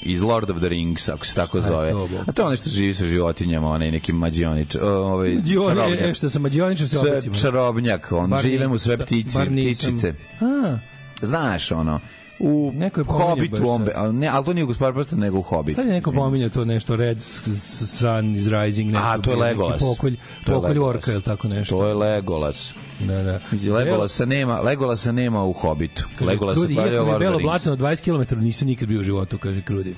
iz 0.02 0.22
Lord 0.22 0.50
of 0.50 0.56
the 0.58 0.68
Rings, 0.68 1.08
ako 1.08 1.26
se 1.26 1.34
tako 1.34 1.60
zove. 1.60 1.90
to? 1.90 2.08
A 2.26 2.32
to 2.32 2.42
je 2.42 2.46
ono 2.46 2.56
što 2.56 2.70
živi 2.70 2.94
sa 2.94 3.06
životinjama, 3.06 3.70
onaj 3.70 3.90
neki 3.90 4.12
mađionič, 4.12 4.76
ovaj, 4.76 5.30
Mađioni, 5.30 5.68
čarobnjak. 5.68 6.00
e, 6.00 6.14
što 6.14 6.30
sam 6.30 6.42
mađioničar 6.42 6.88
se 6.88 6.96
Sve 6.96 7.10
obesimo. 7.10 7.34
čarobnjak, 7.34 8.12
on 8.12 8.30
Bar 8.30 8.42
žive 8.42 8.68
mu 8.68 8.78
sve 8.78 8.96
ptici, 8.96 9.38
ptičice. 9.46 10.14
A, 10.40 10.78
Znaš, 11.22 11.72
ono, 11.72 12.00
u 12.38 12.72
Neko 12.74 13.00
je 13.00 13.04
Hobbitu, 13.04 13.56
sad. 13.56 13.88
ali 13.94 14.12
ne, 14.14 14.26
ali 14.26 14.44
to 14.44 14.52
nije 14.52 14.64
Gospodar 14.64 14.94
prsta, 14.94 15.16
nego 15.16 15.38
u 15.38 15.42
Hobbitu. 15.42 15.76
Sad 15.76 15.86
je 15.86 15.92
neko 15.92 16.12
pominjao 16.12 16.50
to 16.50 16.64
nešto 16.64 16.96
Red 16.96 17.22
Sun 17.22 18.36
is 18.36 18.46
Rising. 18.46 18.92
Neko 18.92 19.04
A, 19.04 19.18
to 19.18 19.30
je 19.30 19.36
Legolas. 19.36 19.80
Pokolj, 19.80 20.16
To 20.44 20.52
je 20.52 20.54
pokolj 20.54 20.68
Legolas. 20.68 20.94
orka 20.96 21.12
ili 21.12 21.22
tako 21.22 21.48
nešto. 21.48 21.76
To 21.76 21.86
je 21.86 21.94
Legolas. 21.94 22.74
Da, 23.06 23.22
da. 23.22 23.40
Legolasa 23.74 24.24
nema, 24.24 24.60
Legolasa 24.60 25.12
nema 25.12 25.44
u 25.44 25.52
Hobbitu. 25.52 26.04
Iako 26.20 26.44
mi 26.68 26.74
je 26.74 27.00
Lord 27.00 27.20
belo 27.20 27.38
blatno 27.38 27.72
od 27.72 27.80
20 27.80 28.26
km, 28.26 28.40
nisam 28.40 28.68
nikad 28.68 28.88
bio 28.88 29.00
u 29.00 29.04
životu, 29.04 29.38
kaže 29.38 29.62
Krudi. 29.62 29.94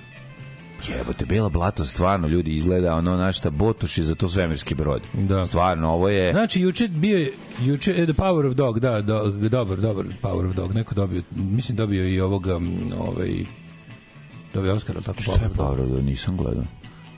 Jebote, 0.88 1.26
Bela 1.26 1.48
Blato 1.48 1.84
stvarno 1.84 2.28
ljudi 2.28 2.50
izgleda 2.50 2.94
ono 2.94 3.16
našta 3.16 3.50
Botuš 3.50 3.98
je 3.98 4.04
za 4.04 4.14
to 4.14 4.28
svemirski 4.28 4.74
brod. 4.74 5.02
Da. 5.12 5.44
Stvarno, 5.44 5.90
ovo 5.90 6.08
je... 6.08 6.32
Znači, 6.32 6.60
juče 6.60 6.88
bio 6.88 7.18
je, 7.18 7.32
juče, 7.60 7.94
e, 7.96 8.04
The 8.04 8.12
Power 8.12 8.46
of 8.46 8.54
Dog, 8.54 8.80
da, 8.80 9.00
do, 9.00 9.30
dobar, 9.30 9.80
dobar 9.80 10.06
Power 10.22 10.48
of 10.48 10.56
Dog, 10.56 10.74
neko 10.74 10.94
dobio, 10.94 11.22
mislim 11.36 11.76
dobio 11.76 12.08
i 12.08 12.20
ovoga, 12.20 12.60
ovaj, 12.98 13.44
dobio 14.54 14.74
Oscar, 14.74 14.96
ali 14.96 15.04
tako 15.04 15.22
Šta 15.22 15.32
Power 15.32 15.78
je 15.78 15.84
of 15.84 15.90
Dog. 15.90 16.04
Nisam 16.04 16.36
gledao? 16.36 16.64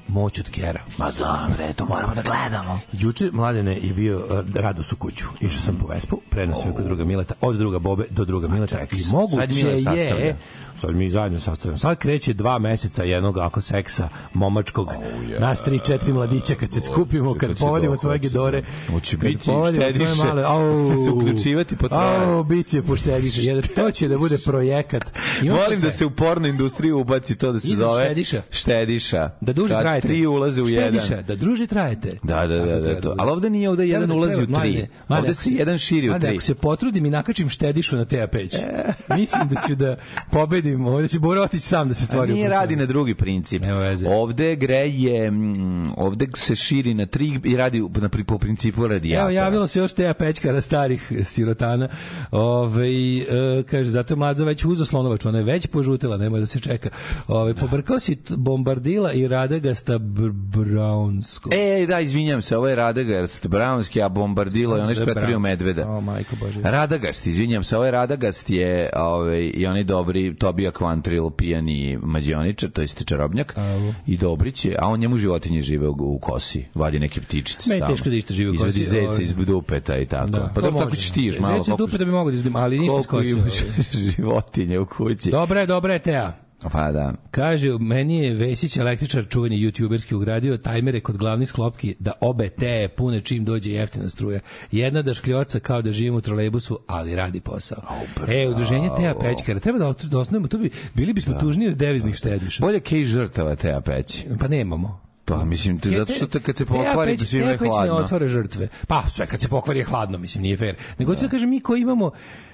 Moć 0.08 0.38
od 0.38 0.50
Kera. 0.50 0.80
Ma 0.98 1.10
znam, 1.10 1.52
bre, 1.56 1.72
to 1.72 1.86
moramo 1.86 2.14
da 2.14 2.22
gledamo. 2.22 2.80
Juče 2.92 3.30
mladene 3.32 3.78
je 3.82 3.92
bio 3.94 4.18
uh, 4.18 4.54
Rados 4.54 4.92
u 4.92 4.96
kuću. 4.96 5.24
Išao 5.40 5.60
sam 5.60 5.76
po 5.76 5.86
Vespu, 5.86 6.20
predao 6.30 6.56
sam 6.56 6.72
kod 6.72 6.84
druga 6.84 7.04
Mileta, 7.04 7.34
od 7.40 7.56
druga 7.56 7.78
Bobe 7.78 8.04
do 8.10 8.24
druga 8.24 8.48
Mileta. 8.48 8.80
I 8.80 9.02
moguće 9.12 9.68
je. 9.68 10.36
Sad 10.76 10.94
mi 10.94 11.10
zajedno 11.10 11.40
sastavljamo. 11.40 11.78
Sad 11.78 11.98
kreće 11.98 12.32
dva 12.32 12.58
meseca 12.58 13.02
jednog 13.02 13.38
ako 13.38 13.60
seksa 13.60 14.08
momačkog. 14.34 14.92
Nas 15.38 15.62
tri, 15.62 15.78
četiri 15.78 16.12
mladića 16.12 16.54
kad 16.54 16.72
se 16.72 16.80
skupimo, 16.80 17.34
kad, 17.34 17.50
se 17.50 17.56
povodimo 17.56 17.96
svoje 17.96 18.18
gedore. 18.18 18.60
da. 18.60 18.92
Hoće 18.92 19.16
biti 19.16 19.38
štediše. 19.68 20.04
male- 20.24 20.42
Au. 20.42 21.04
Se 21.04 21.10
uključivati 21.10 21.76
po 21.76 21.88
troje. 21.88 22.16
Au, 22.18 22.44
biće 22.44 22.82
poštediše. 22.82 23.42
Jedan, 23.42 23.62
to 23.74 23.90
će 23.90 24.08
da 24.08 24.18
bude 24.18 24.38
projekat. 24.38 25.02
Imam 25.42 25.58
Volim 25.58 25.80
da 25.80 25.90
se 25.90 26.06
u 26.06 26.10
porno 26.10 26.48
industriju 26.48 26.98
ubaci 26.98 27.36
to 27.36 27.52
da 27.52 27.60
se 27.60 27.68
Iza 27.68 27.84
zove 27.84 28.04
štediša. 28.04 28.42
štediša. 28.50 29.30
da 29.40 29.52
duže 29.52 29.74
Kad 29.74 29.82
trajete. 29.82 30.08
tri 30.08 30.26
ulaze 30.26 30.62
u 30.62 30.68
jedan. 30.68 30.92
Štediša, 30.92 31.22
da 31.22 31.34
druže 31.36 31.66
trajete. 31.66 32.18
Da, 32.22 32.46
da, 32.46 32.56
da, 32.56 32.64
da, 32.66 32.84
treba 32.84 33.00
to. 33.00 33.08
bude. 33.08 33.16
Ali 33.18 33.30
ovde 33.30 33.50
nije, 33.50 33.70
ovde 33.70 33.88
jedan 33.88 34.08
da 34.08 34.14
ulazi 34.14 34.42
u 34.42 34.46
tri. 34.48 34.86
Ovde 35.08 35.34
se 35.34 35.50
jedan 35.50 35.78
širi 35.78 36.10
u 36.10 36.18
tri. 36.20 36.30
Ako 36.30 36.40
se 36.40 36.54
potrudim 36.54 37.06
i 37.06 37.10
nakačim 37.10 37.48
štedišu 37.48 37.96
na 37.96 38.04
teja 38.04 38.26
peć, 38.26 38.56
mislim 39.16 39.48
da 39.48 39.60
ću 39.60 39.74
da 39.74 39.96
pobedim, 40.30 40.65
ovde 40.74 41.08
će 41.08 41.18
Bora 41.18 41.42
otići 41.42 41.66
sam 41.66 41.88
da 41.88 41.94
se 41.94 42.02
A 42.02 42.06
stvari 42.06 42.32
nije 42.32 42.46
uposle. 42.46 42.60
radi 42.60 42.76
na 42.76 42.86
drugi 42.86 43.14
princip. 43.14 43.62
Nema. 43.62 43.96
Ovde 44.08 44.56
greje, 44.56 45.30
mm, 45.30 45.92
ovde 45.96 46.26
se 46.34 46.56
širi 46.56 46.94
na 46.94 47.06
tri 47.06 47.40
i 47.44 47.56
radi 47.56 47.80
na, 47.80 48.08
pri- 48.08 48.24
po 48.24 48.38
principu 48.38 48.86
radijatora. 48.88 49.20
Evo, 49.22 49.30
javilo 49.30 49.66
se 49.66 49.78
još 49.78 49.92
teja 49.92 50.14
pečkara 50.14 50.60
starih 50.60 51.12
sirotana. 51.24 51.88
Ove, 52.30 52.88
e, 52.88 53.24
kaže, 53.70 53.90
zato 53.90 54.14
je 54.14 54.18
mlađa 54.18 54.44
već 54.44 54.64
uzo 54.64 54.84
slonovač, 54.84 55.24
ona 55.24 55.38
je 55.38 55.44
već 55.44 55.66
požutila, 55.66 56.16
nemoj 56.16 56.40
da 56.40 56.46
se 56.46 56.60
čeka. 56.60 56.88
Ove, 57.28 57.54
pobrkao 57.54 58.00
si 58.00 58.16
bombardila 58.30 59.12
i 59.12 59.28
radagasta 59.28 59.98
br 59.98 60.30
Brownsko. 60.32 61.48
E, 61.52 61.86
da, 61.86 62.00
izvinjam 62.00 62.42
se, 62.42 62.56
ovo 62.56 62.68
je 62.68 62.74
Radagast, 62.76 63.46
Brownski, 63.46 64.04
a 64.04 64.08
Bombardilo 64.08 64.76
je 64.76 64.82
onaj 64.82 64.94
što 64.94 65.02
je 65.02 65.06
pretvorio 65.06 65.38
medveda. 65.38 65.88
O, 65.88 66.00
majko 66.00 66.36
Bože. 66.40 66.60
Radagast, 66.62 67.26
izvinjam 67.26 67.64
se, 67.64 67.76
ovaj 67.76 67.90
Radagast 67.90 68.50
je 68.50 68.90
ovaj, 68.96 69.50
i 69.54 69.66
onaj 69.66 69.84
dobri 69.84 70.34
Tobija 70.56 70.70
Kvantril, 70.70 71.30
pijani 71.30 71.98
mađioničar, 72.02 72.70
to 72.70 72.80
jest 72.80 73.04
čarobnjak, 73.04 73.58
Avo. 73.58 73.94
i 74.06 74.16
Dobrić 74.16 74.64
je, 74.64 74.76
a 74.78 74.88
on 74.88 75.00
njemu 75.00 75.18
životinje 75.18 75.62
žive 75.62 75.88
u, 75.88 75.94
u 75.98 76.18
kosi, 76.18 76.64
vadi 76.74 76.98
neke 76.98 77.20
ptičice 77.20 77.70
Meni 77.70 77.80
tamo. 77.80 77.92
teško 77.92 78.08
da 78.08 78.16
išta 78.16 78.34
živi 78.34 78.50
u 78.50 78.54
Izvadi 78.54 78.72
kosi, 78.72 78.84
zeca 78.84 79.08
ovaj. 79.08 79.22
iz 79.22 79.34
dupeta 79.34 79.98
i 79.98 80.06
tako. 80.06 80.32
pa 80.32 80.54
to 80.54 80.60
dobro, 80.60 80.80
tako 80.80 80.96
ćeš 80.96 81.10
tiš 81.10 81.38
malo. 81.38 81.62
Zec 81.62 81.68
iz 81.68 81.74
dupe 81.76 81.98
da 81.98 82.04
bi 82.04 82.10
mogo 82.10 82.30
da 82.30 82.36
izdim, 82.36 82.56
ali 82.56 82.78
ništa 82.78 83.00
iz 83.00 83.06
kosi. 83.06 83.32
ovaj. 83.32 83.50
životinje 84.16 84.78
u 84.78 84.86
kući. 84.86 85.30
Dobra 85.66 85.92
je 85.92 85.98
teja. 85.98 86.45
Pa 86.62 86.92
da. 86.92 87.12
Kaže, 87.30 87.70
meni 87.80 88.18
je 88.18 88.34
Vesić 88.34 88.76
električar 88.76 89.24
čuveni 89.28 89.56
youtuberski 89.56 90.14
ugradio 90.14 90.56
tajmere 90.56 91.00
kod 91.00 91.16
glavnih 91.16 91.48
sklopki 91.48 91.94
da 91.98 92.12
obe 92.20 92.48
te 92.48 92.88
pune 92.96 93.20
čim 93.20 93.44
dođe 93.44 93.70
jeftina 93.70 94.08
struja. 94.08 94.40
Jedna 94.70 95.02
da 95.02 95.14
škljoca 95.14 95.60
kao 95.60 95.82
da 95.82 95.92
živimo 95.92 96.16
u 96.16 96.20
trolejbusu, 96.20 96.78
ali 96.86 97.16
radi 97.16 97.40
posao. 97.40 97.82
e, 98.28 98.48
udruženje 98.48 98.90
Teja 98.96 99.14
Pećkara, 99.14 99.60
treba 99.60 99.78
da, 99.78 99.94
da 100.04 100.18
osnovimo, 100.18 100.48
to 100.48 100.58
bi, 100.58 100.70
bili 100.94 101.12
bismo 101.12 101.34
tužni 101.40 101.68
od 101.68 101.74
deviznih 101.76 102.14
štediša. 102.14 102.62
Bolje 102.62 102.80
kej 102.80 103.04
žrtava 103.04 103.54
te 103.54 103.80
peći. 103.84 104.24
Pa 104.40 104.48
nemamo. 104.48 105.00
Pa 105.24 105.44
mislim, 105.44 105.78
ti, 105.78 105.90
zato 105.90 106.12
što 106.12 106.26
te, 106.26 106.40
kad 106.40 106.56
se 106.56 106.64
Teja 106.64 106.84
pokvari, 106.84 107.12
Peć- 107.12 107.28
svima 107.28 107.50
je 107.50 107.58
Teja 107.58 107.58
Peć 107.58 107.76
ne 107.80 107.88
hladno. 107.88 107.94
otvara 107.94 108.26
žrtve. 108.26 108.68
Pa, 108.88 109.02
sve 109.10 109.26
kad 109.26 109.40
se 109.40 109.48
pokvari 109.48 109.78
je 109.78 109.84
hladno, 109.84 110.18
mislim, 110.18 110.42
nije 110.42 110.56
fair. 110.56 110.74
Nego 110.98 111.12
hoću 111.12 111.22
da 111.22 111.28
kažem, 111.28 111.50
mi 111.50 111.60
koji 111.60 111.80
imamo 111.80 112.10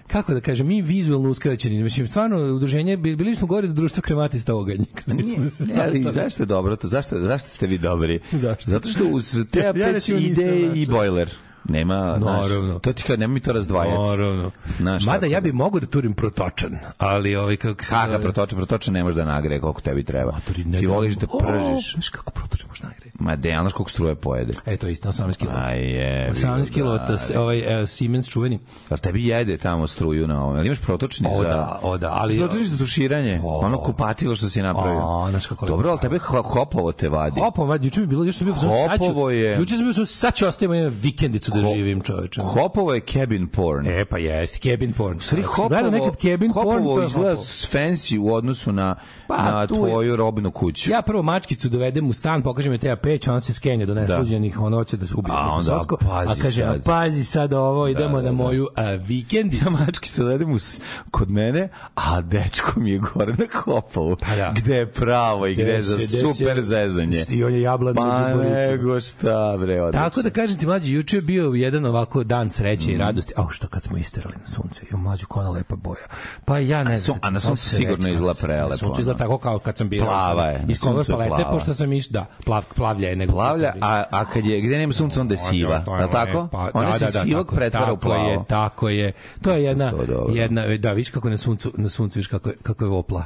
kako 0.07 0.35
da 0.35 0.41
kažem, 0.41 0.67
mi 0.67 0.83
vizualno 0.83 1.31
uskraćeni, 1.31 1.83
mislim, 1.83 2.07
stvarno, 2.07 2.37
udruženje, 2.47 2.97
bi- 2.97 3.17
bili 3.17 3.35
smo 3.35 3.47
gore 3.47 3.67
do 3.67 3.73
društva 3.73 4.03
krematista 4.03 4.53
kada 4.95 5.23
smo 5.25 5.51
se 5.51 5.65
Ne, 5.65 5.75
ali 5.79 6.03
zašto 6.05 6.43
je 6.43 6.47
dobro 6.47 6.77
to? 6.77 6.88
Zašto, 6.88 7.19
zašto 7.19 7.49
ste 7.49 7.67
vi 7.67 7.79
dobri? 7.79 8.21
Zašto? 8.33 8.71
Zato 8.71 8.88
što 8.88 9.05
uz 9.07 9.38
te 9.51 9.61
Ja 9.77 9.93
nisam 9.93 10.17
ide 10.17 10.71
i 10.75 10.87
bojler. 10.87 11.31
Nema, 11.65 12.19
Naravno. 12.19 12.79
to 12.79 12.92
ti 12.92 13.03
kao, 13.03 13.17
nemoj 13.17 13.40
to 13.40 13.53
razdvajati. 13.53 13.98
Naravno. 14.00 14.50
Znaš, 14.79 15.05
Mada 15.05 15.21
tako 15.21 15.27
ja 15.27 15.40
da. 15.40 15.40
bi 15.40 15.53
mogao 15.53 15.81
da 15.81 15.87
turim 15.87 16.15
protočan, 16.15 16.79
ali 16.98 17.37
ovaj 17.37 17.57
kako 17.57 17.85
se 17.85 17.90
Kaka 17.90 18.07
zove- 18.09 18.23
protoča, 18.23 18.57
protoča 18.57 18.90
ne 18.90 19.03
može 19.03 19.17
da 19.17 19.25
nagreje 19.25 19.61
koliko 19.61 19.81
tebi 19.81 20.05
treba. 20.05 20.33
Ne 20.33 20.79
Ti 20.79 20.87
dam- 20.87 20.87
voliš 20.87 21.15
da 21.15 21.27
O, 21.31 21.38
pržiš. 21.38 21.92
Znaš 21.92 22.09
kako 22.09 22.33
protočan 22.33 22.69
može 22.69 22.83
nagreti? 22.85 23.02
Ma 23.23 23.37
de, 23.37 23.50
znaš 23.60 23.73
koliko 23.73 23.90
struje 23.90 24.14
pojede. 24.14 24.52
E, 24.66 24.77
to 24.77 24.87
je 24.87 24.92
isto, 24.92 25.08
18 25.08 25.37
kilo. 25.37 25.52
A 25.54 25.70
je. 25.70 26.33
18 26.33 26.70
kilo, 26.73 26.98
da. 26.98 27.18
ovaj, 27.40 27.83
e, 27.83 27.87
Siemens 27.87 28.29
čuveni. 28.29 28.58
Ali 28.88 29.00
tebi 29.00 29.27
jede 29.27 29.56
tamo 29.56 29.87
struju 29.87 30.27
na 30.29 30.44
ovom. 30.44 30.56
Ali 30.56 30.66
imaš 30.66 30.81
protočni 30.81 31.29
O 31.33 31.42
za... 31.42 31.48
da, 31.48 31.79
o 31.83 31.98
da, 31.98 32.16
ali... 32.20 32.38
Protočni 32.38 32.64
za 32.64 32.77
tuširanje. 32.79 33.40
O. 33.44 33.58
Ono 33.58 33.79
kupatilo 33.79 34.37
što 34.37 34.48
si 34.48 34.62
napravio. 34.62 35.00
O, 35.02 35.31
znaš 35.31 35.46
kako. 35.46 35.66
Dobro, 35.66 35.90
ali 35.90 36.00
tebe 36.00 36.18
ho- 36.18 36.42
hopovo 36.42 36.92
te 36.92 37.08
vadi. 37.08 37.40
Hopovo, 37.40 37.66
vad, 37.68 37.85
juče 37.85 38.00
mi 38.00 38.04
je 38.04 38.08
bilo, 38.08 38.25
još 38.25 38.37
sam 38.37 38.44
bio, 38.44 38.54
Hopovo 38.54 39.31
je- 39.31 39.56
juče 39.58 39.77
sam 39.77 39.85
bio, 39.85 40.06
sad 40.06 40.35
ću 40.35 40.46
ostaviti 40.46 40.79
jednu 40.79 40.98
vikendicu 41.02 41.50
da 41.50 41.75
živim, 41.75 42.00
čoveče. 42.00 42.40
Hopovo 42.42 42.94
je 42.94 43.00
cabin 43.00 43.46
porn. 43.48 43.87
E, 43.87 44.04
pa 44.04 44.18
jeste, 44.18 44.70
cabin 44.70 44.92
porn. 44.92 45.18
Gledao 45.31 45.52
Hopovo, 45.54 45.90
nekad 45.90 46.16
cabin 46.16 46.52
porn, 46.52 46.68
Hopovo 46.68 46.94
to 46.96 47.00
je 47.02 47.06
izgleda 47.06 47.40
fancy 47.40 48.18
u 48.18 48.35
odnosu 48.35 48.73
na, 48.73 48.94
Pa, 49.29 49.37
na 49.37 49.66
tvoju 49.66 50.16
robnu 50.16 50.50
kuću. 50.50 50.90
Ja 50.90 51.02
prvo 51.02 51.23
mačkicu 51.23 51.68
dovedem 51.68 52.08
u 52.08 52.12
stan, 52.12 52.42
pokažem 52.42 52.73
je 52.73 52.79
teja 52.79 52.96
peć, 53.13 53.29
ona 53.29 53.40
se 53.40 53.54
skenja 53.54 53.87
do 53.87 53.94
nesluđenih, 53.94 54.60
ona 54.60 54.77
hoće 54.77 54.96
da 54.96 55.06
se 55.06 55.15
ubije. 55.17 55.35
A 55.35 55.48
onda, 55.48 55.63
socko, 55.65 55.96
pazi 55.98 56.31
a 56.33 56.42
kaže, 56.42 56.63
sad. 56.63 56.77
a 56.77 56.83
pazi 56.83 57.25
sad 57.25 57.52
ovo, 57.52 57.88
idemo 57.88 58.17
da, 58.17 58.23
na 58.23 58.29
da. 58.29 58.33
moju 58.35 58.69
a, 58.77 58.83
vikendicu. 58.85 59.65
Ja 59.65 59.71
mački 59.71 60.08
se 60.08 60.23
odvedem 60.23 60.52
u 60.52 60.58
s- 60.58 60.81
kod 61.10 61.31
mene, 61.31 61.69
a 61.94 62.21
dečko 62.21 62.81
mi 62.81 62.90
je 62.90 62.98
gore 62.98 63.33
na 63.33 63.44
Hopovu. 63.54 64.17
Pa 64.19 64.37
da. 64.37 64.52
Gde 64.54 64.77
je 64.77 64.87
pravo 64.88 65.46
i 65.46 65.54
gde 65.54 65.63
je 65.65 65.83
za 65.83 65.98
se- 65.98 66.04
gde 66.08 66.33
super 66.35 66.56
se- 66.56 66.63
zezanje. 66.63 67.13
Stio 67.13 67.48
je 67.48 67.63
jablan 67.63 67.94
Pa 67.94 68.04
među 68.29 68.42
nego 68.42 69.00
šta, 69.00 69.56
bre, 69.56 69.83
odlično. 69.83 70.02
Tako 70.02 70.23
da 70.23 70.31
kažem 70.31 70.58
ti 70.58 70.67
mlađi, 70.67 70.92
juče 70.92 71.17
je 71.17 71.21
bio 71.23 71.44
jedan 71.46 71.87
ovako 71.87 72.25
dan 72.25 72.50
sreće 72.50 72.92
i 72.92 72.96
radosti. 72.96 73.33
Au 73.37 73.48
što 73.50 73.69
kad 73.69 73.83
smo 73.83 73.96
isterali 73.96 74.35
na 74.37 74.46
sunce. 74.46 74.83
Jo 74.90 74.96
mlađu 74.98 75.27
kona 75.27 75.48
lepa 75.50 75.77
boja. 75.77 76.06
Pa 76.44 76.58
ja 76.58 76.85
ne 76.85 76.92
A 76.92 76.96
znam. 76.96 77.19
a 77.23 77.31
na 77.31 77.40
suncu 77.40 77.69
sigurno 77.69 78.08
izgleda 78.08 78.33
na- 78.33 78.42
prelepo, 78.42 78.71
Na 78.71 78.77
suncu 78.77 79.00
izgleda 79.00 79.19
tako 79.19 79.38
kao 79.38 79.58
kad 79.58 79.77
sam 79.77 79.88
bio. 79.88 80.04
Plava 80.04 80.44
je, 80.44 80.58
na 80.58 80.65
Iz 80.69 80.79
je 80.79 81.04
palete, 81.08 81.44
pošto 81.50 81.75
sam 81.75 81.92
iš, 81.92 82.08
da, 82.08 82.27
plav, 82.44 82.65
plavlja 83.03 83.09
je 83.09 83.17
nego. 83.17 83.33
Plavlja, 83.33 83.73
a, 83.81 84.05
a 84.11 84.25
kad 84.25 84.46
je, 84.46 84.61
gde 84.61 84.77
nema 84.77 84.92
sunca, 84.92 85.21
onda 85.21 85.35
je 85.35 85.38
siva. 85.38 85.75
Je 86.00 86.11
tako? 86.13 86.48
Pa, 86.53 86.71
Ona 86.75 86.90
da, 86.90 86.98
se 86.98 87.05
da, 87.05 87.11
da, 87.11 87.21
sivog 87.21 87.46
tako, 87.46 87.57
pretvara 87.57 87.92
u 87.92 87.96
tako 87.96 88.13
je, 88.15 88.19
plavo. 88.25 88.44
tako 88.48 88.88
je. 88.88 89.13
To 89.42 89.53
je 89.53 89.65
jedna, 89.65 89.90
To 89.90 90.03
je 90.03 90.37
jedna, 90.37 90.77
da, 90.79 90.92
viš 90.92 91.11
kako 91.11 91.29
je 91.29 91.31
na 91.31 91.37
suncu, 91.37 91.73
na 91.75 91.88
suncu 91.88 92.19
viš 92.19 92.27
kako 92.27 92.48
je, 92.48 92.57
kako 92.57 92.85
je 92.85 92.88
vopla. 92.88 93.25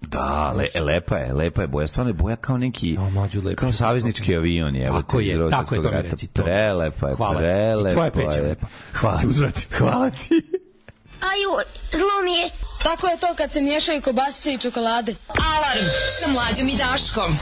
Da, 0.00 0.52
le, 0.52 0.80
lepa 0.82 1.16
je, 1.16 1.32
lepa 1.32 1.62
je 1.62 1.68
boja. 1.68 1.86
Stvarno 1.88 2.10
je 2.10 2.14
boja 2.14 2.36
kao 2.36 2.58
neki, 2.58 2.96
O, 2.98 3.10
mlađu, 3.10 3.40
lepo. 3.40 3.56
kao 3.56 3.72
saveznički 3.72 4.36
avion 4.36 4.76
je. 4.76 4.86
evo 4.86 4.96
Tako 4.96 5.20
je, 5.20 5.50
tako 5.50 5.74
je, 5.74 5.82
to 5.82 5.90
mi 5.90 6.02
reci. 6.02 6.26
to. 6.26 6.42
Prelepa 6.42 7.08
je, 7.08 7.14
Hvala 7.14 7.36
prelepa 7.36 7.90
I 7.90 7.92
tvoja 7.92 8.10
peć 8.10 8.36
je 8.36 8.42
je. 8.42 8.48
lepa. 8.48 8.66
Hvala 8.94 9.18
Ti. 9.52 9.66
Hvala 9.74 10.10
ti. 10.10 10.42
Aju, 11.22 11.50
zlo 11.92 12.22
mi 12.24 12.32
je. 12.32 12.50
Tako 12.84 13.06
je 13.06 13.18
to 13.18 13.26
kad 13.36 13.52
se 13.52 13.60
miješaju 13.60 14.02
kobasice 14.02 14.52
i 14.52 14.58
čokolade. 14.58 15.14
Alarm 15.28 15.86
sa 16.20 16.32
mlađom 16.32 16.68
i 16.68 16.76
Daškom. 16.76 17.32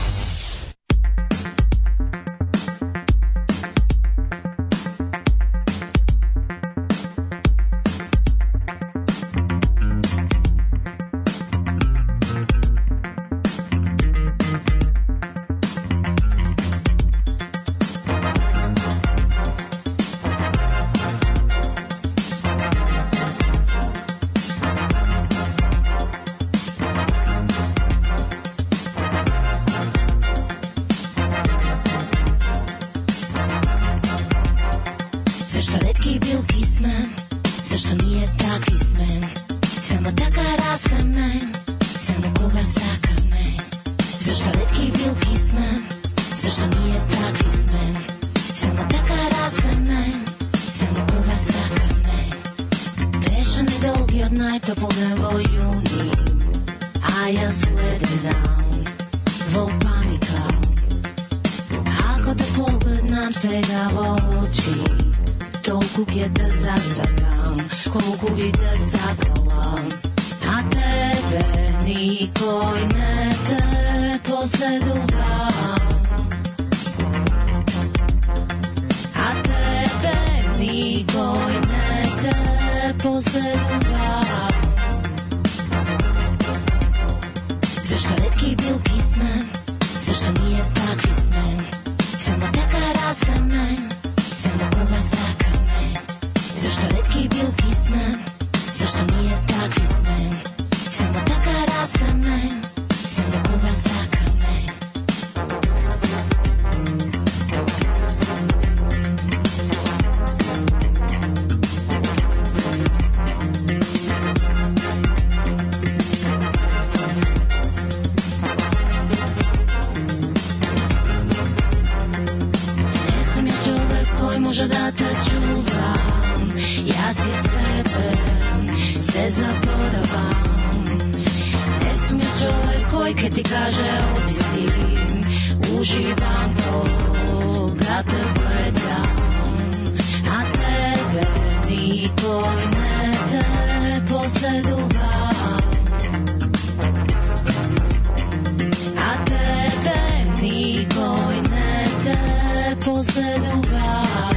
posle 152.87 153.35
duga 153.43 154.36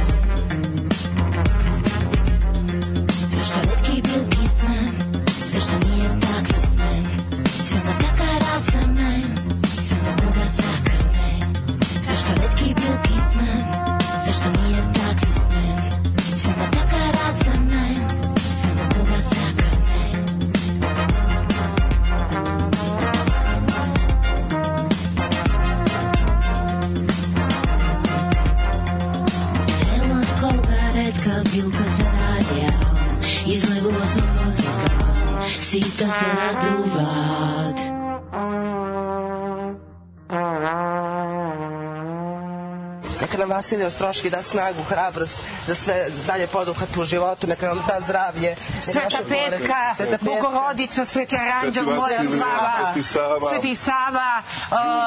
Vasilije 43.60 43.86
Ostroški 43.86 44.30
da 44.30 44.42
snagu, 44.42 44.82
hrabrost, 44.82 45.40
da 45.66 45.74
sve 45.74 46.06
dalje 46.26 46.46
poduhat 46.46 46.96
u 46.96 47.04
životu, 47.04 47.46
neka 47.46 47.68
vam 47.68 47.82
da 47.88 48.00
zdravlje. 48.00 48.56
Sveta 48.80 49.18
Petka, 49.28 49.94
Sveta 49.96 50.18
Petka, 50.18 50.24
Bogorodica, 50.24 51.04
Sveti 51.04 51.36
Aranđel, 51.36 51.84
Bojan 51.84 52.28
Sava, 52.28 53.38
Sveti 53.50 53.76
Sava, 53.76 54.42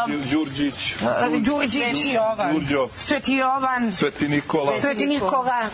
um, 0.06 0.22
Đurđić, 0.32 0.96
Đurđić, 1.40 1.96
Sveti 1.96 2.14
Jovan, 2.14 2.88
Sveti 2.96 3.34
Jovan, 3.34 3.94
Sveti 3.94 4.28
Nikola, 4.28 4.80
Sveti 4.80 5.06
Nikola, 5.06 5.70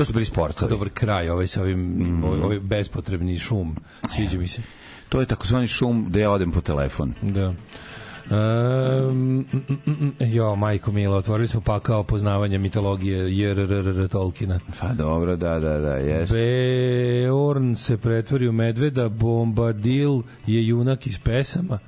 To 0.00 0.04
su 0.04 0.12
bili 0.12 0.24
sportovi. 0.24 0.70
Dobar 0.70 0.88
kraj, 0.88 1.28
ovaj 1.28 1.46
sa 1.46 1.62
ovim, 1.62 2.24
ovaj, 2.24 2.40
ovaj 2.40 2.60
bespotrebni 2.60 3.38
šum. 3.38 3.76
Sviđa 4.14 4.38
mi 4.38 4.48
se. 4.48 4.62
To 5.08 5.20
je 5.20 5.26
takozvani 5.26 5.66
šum 5.66 6.06
da 6.08 6.20
ja 6.20 6.30
odem 6.30 6.52
po 6.52 6.60
telefon. 6.60 7.12
Da. 7.22 7.48
Um, 7.48 9.46
mm, 9.52 9.58
mm, 9.68 9.92
mm, 9.92 10.12
jo, 10.18 10.56
majko 10.56 10.92
Mila, 10.92 11.16
otvorili 11.16 11.48
smo 11.48 11.60
pakao 11.60 12.04
poznavanja 12.04 12.58
mitologije 12.58 13.38
JRRR 13.38 14.08
Tolkiena. 14.08 14.60
Pa 14.80 14.92
dobro, 14.92 15.36
da, 15.36 15.58
da, 15.58 15.78
da, 15.78 15.94
jeste. 15.94 16.34
Beorn 16.34 17.76
se 17.76 17.96
pretvori 17.96 18.48
u 18.48 18.52
medveda, 18.52 19.08
Bombadil 19.08 20.22
je 20.46 20.66
junak 20.66 21.06
iz 21.06 21.18
pesama. 21.18 21.78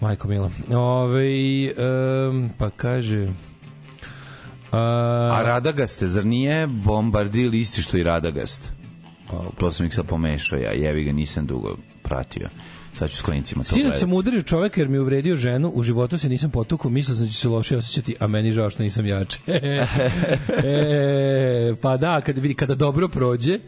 Majko 0.00 0.28
Mila. 0.28 0.50
Ove, 0.70 1.28
um, 2.28 2.50
pa 2.58 2.70
kaže... 2.70 3.28
A 4.72 5.42
Radagaste, 5.44 6.08
zar 6.08 6.26
nije 6.26 6.66
Bombardil 6.66 7.54
isti 7.54 7.82
što 7.82 7.96
i 7.96 8.02
Radagast? 8.02 8.72
To 9.58 9.72
sam 9.72 9.86
ih 9.86 9.94
sad 9.94 10.06
pomešao 10.06 10.58
ja, 10.58 10.72
jevi 10.72 11.04
ga 11.04 11.12
nisam 11.12 11.46
dugo 11.46 11.76
pratio. 12.02 12.48
Sad 12.94 13.10
ću 13.10 13.16
s 13.16 13.22
klinicima 13.22 13.64
to 13.64 13.68
Sinoć 13.68 13.82
gledati. 13.82 14.00
sam 14.00 14.12
udario 14.12 14.42
čoveka 14.42 14.80
jer 14.80 14.88
mi 14.88 14.96
je 14.96 15.00
uvredio 15.00 15.36
ženu, 15.36 15.72
u 15.74 15.82
životu 15.82 16.18
se 16.18 16.28
nisam 16.28 16.50
potukao, 16.50 16.90
mislio 16.90 17.16
sam 17.16 17.24
da 17.24 17.30
ću 17.30 17.38
se 17.38 17.48
loše 17.48 17.76
osjećati, 17.76 18.16
a 18.20 18.26
meni 18.26 18.52
žao 18.52 18.70
što 18.70 18.82
nisam 18.82 19.06
jače. 19.06 19.38
e, 20.64 21.74
pa 21.82 21.96
da, 21.96 22.20
kada, 22.20 22.40
vidi, 22.40 22.54
kada 22.54 22.74
dobro 22.74 23.08
prođe, 23.08 23.58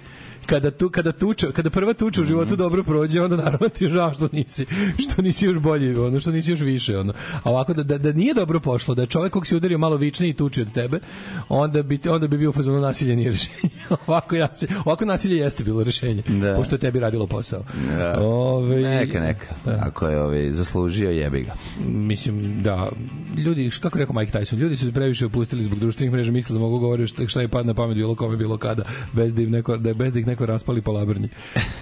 kada 0.46 0.70
tu 0.70 0.90
kada 0.90 1.12
tuča, 1.12 1.52
kada 1.52 1.70
prva 1.70 1.94
tuča 1.94 2.22
u 2.22 2.24
životu 2.24 2.56
dobro 2.56 2.82
prođe, 2.82 3.22
onda 3.22 3.36
naravno 3.36 3.68
ti 3.68 3.84
je 3.84 3.90
žao 3.90 4.14
što 4.14 4.28
nisi 4.32 4.66
što 4.98 5.22
nisi 5.22 5.46
još 5.46 5.58
bolji, 5.58 5.96
ono 5.96 6.20
što 6.20 6.30
nisi 6.30 6.50
još 6.50 6.60
više, 6.60 6.98
ono. 6.98 7.12
A 7.42 7.50
ovako 7.50 7.74
da, 7.74 7.82
da, 7.82 7.98
da 7.98 8.12
nije 8.12 8.34
dobro 8.34 8.60
pošlo, 8.60 8.94
da 8.94 9.02
je 9.02 9.06
čovjek 9.06 9.32
kog 9.32 9.46
si 9.46 9.56
udario 9.56 9.78
malo 9.78 9.96
vičniji 9.96 10.30
i 10.30 10.34
tuči 10.34 10.62
od 10.62 10.72
tebe, 10.72 11.00
onda 11.48 11.82
bi 11.82 12.00
onda 12.10 12.26
bi 12.28 12.38
bio 12.38 12.50
u 12.50 12.52
fazonu 12.52 12.80
nasilje 12.80 13.16
nije 13.16 13.30
rešenje. 13.30 13.70
ovako 14.06 14.36
ja 14.36 14.52
se, 14.52 14.66
ovako 14.84 15.04
nasilje 15.04 15.36
jeste 15.36 15.64
bilo 15.64 15.84
rešenje, 15.84 16.22
Da. 16.40 16.54
pošto 16.56 16.74
je 16.74 16.78
tebi 16.78 17.00
radilo 17.00 17.26
posao. 17.26 17.64
Da. 17.98 18.20
Ove, 18.20 18.82
Neka, 18.82 19.20
neka. 19.20 19.46
Ako 19.80 20.08
je 20.08 20.20
ovaj, 20.20 20.52
zaslužio, 20.52 21.10
jebi 21.10 21.42
ga. 21.42 21.52
mislim 21.86 22.62
da 22.62 22.88
ljudi 23.36 23.70
kako 23.80 23.98
rekao 23.98 24.14
Mike 24.14 24.38
Tyson 24.38 24.56
ljudi 24.58 24.76
su 24.76 24.86
se 24.86 24.92
previše 24.92 25.26
opustili 25.26 25.62
zbog 25.62 25.78
društvenih 25.78 26.12
mreža 26.12 26.32
misle 26.32 26.54
da 26.54 26.60
mogu 26.60 26.78
govoriti 26.78 27.06
šta, 27.12 27.28
šta 27.28 27.40
je 27.40 27.48
pad 27.48 27.66
na 27.66 27.74
pamet 27.74 27.96
bilo 27.96 28.14
kome 28.14 28.36
bilo 28.36 28.56
kada 28.56 28.82
bez 29.12 29.34
da 29.34 29.42
im 29.42 29.50
neko 29.50 29.76
da 29.76 29.94
bez 29.94 30.12
da 30.12 30.20
ih 30.20 30.26
neko 30.32 30.46
raspali 30.46 30.82
po 30.82 30.92
labrnji 30.92 31.28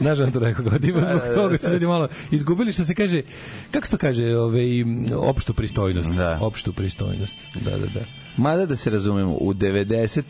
znaš 0.01 0.18
da 0.18 0.30
to 0.30 0.38
rekao? 0.38 0.64
Kao 0.64 0.78
tipa 0.78 1.01
zbog 1.01 1.20
toga 1.34 1.59
su 1.59 1.72
ljudi 1.72 1.86
malo 1.86 2.09
izgubili 2.30 2.72
što 2.72 2.84
se 2.84 2.94
kaže 2.94 3.22
kako 3.70 3.86
se 3.86 3.90
to 3.90 3.96
kaže 3.96 4.36
ovaj 4.36 4.84
opštu 5.16 5.55
pristojnost? 5.55 6.12
Da. 6.12 6.38
opštu 6.42 6.72
pristojnost 6.72 7.36
da 7.64 7.70
da 7.70 7.86
da. 7.86 8.05
Mada 8.36 8.66
da 8.66 8.76
se 8.76 8.90
razumemo, 8.90 9.36
u 9.40 9.55
90 9.55 10.22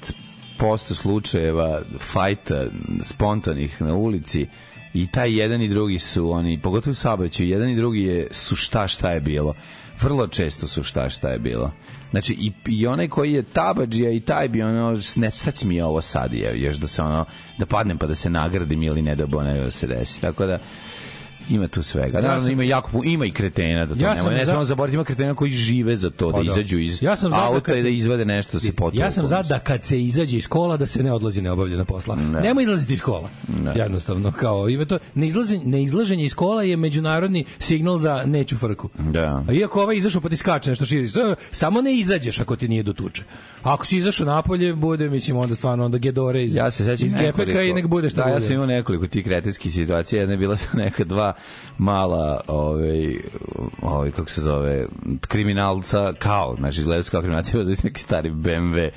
posto 0.59 0.95
slučajeva 0.95 1.83
fajta 1.99 2.66
spontanih 3.03 3.83
na 3.83 3.95
ulici 3.95 4.47
i 4.95 5.07
taj 5.07 5.39
jedan 5.41 5.62
i 5.62 5.68
drugi 5.68 5.99
su 5.99 6.31
oni, 6.31 6.61
pogotovo 6.62 6.93
u 6.93 6.95
saobraćaju, 6.95 7.49
jedan 7.49 7.68
i 7.68 7.77
drugi 7.77 8.03
je 8.03 8.29
su 8.31 8.57
šta 8.57 8.89
šta 8.89 9.11
je 9.11 9.21
bilo. 9.21 9.55
Vrlo 10.03 10.27
često 10.27 10.67
su 10.67 10.83
šta 10.83 11.11
šta 11.11 11.29
je 11.29 11.39
bilo. 11.39 11.73
Znači 12.11 12.33
i, 12.33 12.53
i 12.67 12.87
onaj 12.87 13.09
koji 13.09 13.33
je 13.33 13.43
tabađija 13.43 14.11
i 14.11 14.21
taj 14.21 14.49
bi 14.49 14.63
ono, 14.63 14.99
ne, 15.17 15.31
šta 15.31 15.51
će 15.51 15.67
mi 15.67 15.81
ovo 15.81 16.01
sad 16.01 16.33
je, 16.33 16.61
još 16.61 16.77
da 16.77 16.87
se 16.87 17.03
ono, 17.03 17.25
da 17.59 17.67
padnem 17.67 17.99
pa 17.99 18.07
da 18.07 18.15
se 18.15 18.31
nagradim 18.31 18.83
ili 18.83 19.03
ne 19.03 19.15
da 19.17 19.27
bo 19.27 19.43
da 19.43 19.71
se 19.71 19.87
desi. 19.87 20.21
Tako 20.21 20.47
da 20.47 20.59
ima 21.49 21.68
tu 21.68 21.82
svega. 21.82 22.20
Naravno 22.20 22.41
sam- 22.41 22.51
ima 22.51 22.62
jako 22.64 22.91
pu- 22.91 23.03
ima 23.05 23.26
i 23.26 23.30
kretena 23.30 23.86
da 23.86 23.95
to 23.95 24.01
Ja 24.01 24.14
nema. 24.14 24.30
Ne 24.30 24.36
za- 24.36 24.45
smemo 24.45 24.64
zaboraviti 24.64 24.95
ima 24.95 25.05
kretena 25.05 25.34
koji 25.34 25.51
žive 25.51 25.97
za 25.97 26.11
to 26.11 26.30
Pa 26.30 26.38
da 26.38 26.45
da. 26.45 26.51
izađu 26.51 26.78
iz 26.78 27.03
Ja 27.03 27.16
sam 27.16 27.30
za 27.30 27.36
da 27.36 27.45
auta 27.45 27.76
i 27.76 27.82
da 27.82 27.88
izvade 27.88 28.24
nešto 28.24 28.53
da 28.53 28.59
se 28.59 28.72
potuku. 28.72 28.97
Ja 28.97 29.11
sam 29.11 29.26
za 29.26 29.43
da 29.43 29.59
kad 29.59 29.84
se 29.84 30.03
izađe 30.03 30.36
iz 30.36 30.49
kola 30.49 30.76
da 30.76 30.86
se 30.86 31.03
ne 31.03 31.12
odlazi 31.12 31.43
neobavljena 31.43 31.84
posla. 31.84 32.16
Ne. 32.16 32.41
Nema 32.41 32.62
izlaziti 32.62 32.93
iz 32.93 33.01
kola. 33.01 33.28
Jednostavno 33.76 34.32
kao 34.32 34.70
i 34.70 34.86
to 34.86 34.99
ne 35.14 35.26
izlaženje 35.26 35.64
ne 35.66 35.82
izlaženje 35.82 36.24
iz 36.24 36.34
kola 36.34 36.62
je 36.62 36.76
međunarodni 36.76 37.45
signal 37.59 37.99
za 37.99 38.22
neću 38.26 38.57
frku. 38.57 38.88
Da. 39.01 39.45
A 39.49 39.53
iako 39.53 39.82
ovaj 39.82 39.97
izašao 39.97 40.20
pa 40.20 40.28
ti 40.28 40.36
skače 40.36 40.70
nešto 40.70 40.86
širi, 40.86 41.09
samo 41.51 41.80
ne 41.82 41.95
izađeš 41.95 42.41
ako 42.41 42.57
ti 42.57 42.68
nije 42.68 42.82
do 42.82 42.93
tuče. 42.93 43.22
Ako 43.62 43.86
si 43.86 43.97
izašao 43.97 44.26
napolje, 44.26 44.74
bude 44.74 45.11
mislim 45.11 45.36
onda 45.36 45.55
stvarno 45.55 45.84
onda 45.84 45.99
gedore 45.99 46.45
iz 46.45 46.57
Ja 46.57 46.70
se 46.70 46.84
sećam 46.86 47.07
iz 47.07 47.14
gepeka 47.14 47.28
nekoliko- 47.38 47.61
i 47.61 47.72
nek 47.72 47.86
bude 47.86 48.11
šta 48.11 48.16
da, 48.16 48.24
bude. 48.24 48.34
ja 48.34 48.41
sam 48.41 48.53
imao 48.53 48.66
nekoliko 48.66 49.07
tih 49.07 49.24
kretenskih 49.24 49.72
situacija. 49.72 50.20
Jedna 50.20 50.32
je 50.34 50.38
bila 50.38 50.57
sa 50.57 50.68
neka 50.76 51.05
dva 51.05 51.32
mala, 51.78 52.41
ovaj, 52.47 53.16
ovaj, 53.82 54.11
kako 54.11 54.30
se 54.30 54.41
zove, 54.41 54.86
kriminalca, 55.20 56.12
kao, 56.18 56.57
znači, 56.59 56.80
izgledaju 56.80 57.05
su 57.05 57.11
kao 57.11 57.20
kriminalci, 57.20 57.57
znači 57.64 57.84
neki 57.84 58.01
stari 58.01 58.30
BMW 58.30 58.91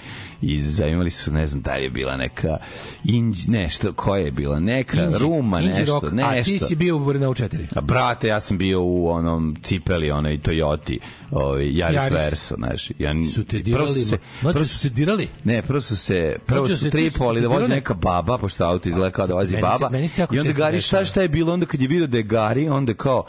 i 0.44 0.62
zaimali 0.62 1.10
su, 1.10 1.34
ne 1.34 1.48
znam, 1.48 1.62
da 1.62 1.72
je 1.72 1.90
bila 1.90 2.18
neka 2.18 2.58
inđ, 3.04 3.48
nešto, 3.48 3.94
koja 3.94 4.22
je 4.22 4.32
bila, 4.32 4.60
neka 4.60 4.98
Inđi- 4.98 5.18
ruma, 5.18 5.62
Inđi 5.62 5.80
nešto, 5.80 5.94
rock, 5.94 6.12
nešto. 6.12 6.32
A 6.32 6.44
ti 6.44 6.60
si 6.60 6.76
bio 6.76 6.96
u 6.96 7.06
Brneu 7.06 7.34
4. 7.34 7.66
A 7.76 7.82
brate, 7.82 8.28
ja 8.28 8.40
sam 8.40 8.58
bio 8.58 8.82
u 8.82 9.10
onom 9.10 9.56
cipeli, 9.62 10.12
onoj 10.12 10.40
Toyoti, 10.40 10.98
ovaj 11.32 11.64
Yaris, 11.64 12.00
Yaris. 12.00 12.12
Verso, 12.14 12.56
znaš. 12.56 12.92
Ja, 13.00 13.14
Su 13.36 13.44
te 13.44 13.60
dirali? 13.60 13.94
se- 13.96 14.18
Mlađe 14.42 14.54
prvo 14.54 14.68
su 14.68 14.78
se 14.80 14.90
dirali? 14.90 15.28
Ne, 15.44 15.62
prvo 15.62 15.82
su 15.82 15.98
se 15.98 16.36
prvo 16.46 16.68
su 16.68 16.90
tripali 16.92 17.42
da 17.42 17.48
vozi 17.48 17.70
neka 17.70 17.94
baba, 17.94 18.38
pošto 18.38 18.66
auto 18.66 18.90
izgleda 18.90 19.12
kao 19.12 19.28
da 19.28 19.34
vozi 19.34 19.58
baba. 19.58 19.90
I 20.32 20.40
onda 20.40 20.52
Gari 20.52 20.82
šta 20.82 21.06
šta 21.06 21.22
je 21.22 21.28
bilo 21.30 21.54
onda 21.54 21.66
kad 21.66 21.82
je 21.82 21.88
video 21.88 22.08
da 22.08 22.18
je 22.18 22.24
Gari, 22.24 22.70
onda 22.70 22.94
kao 22.94 23.24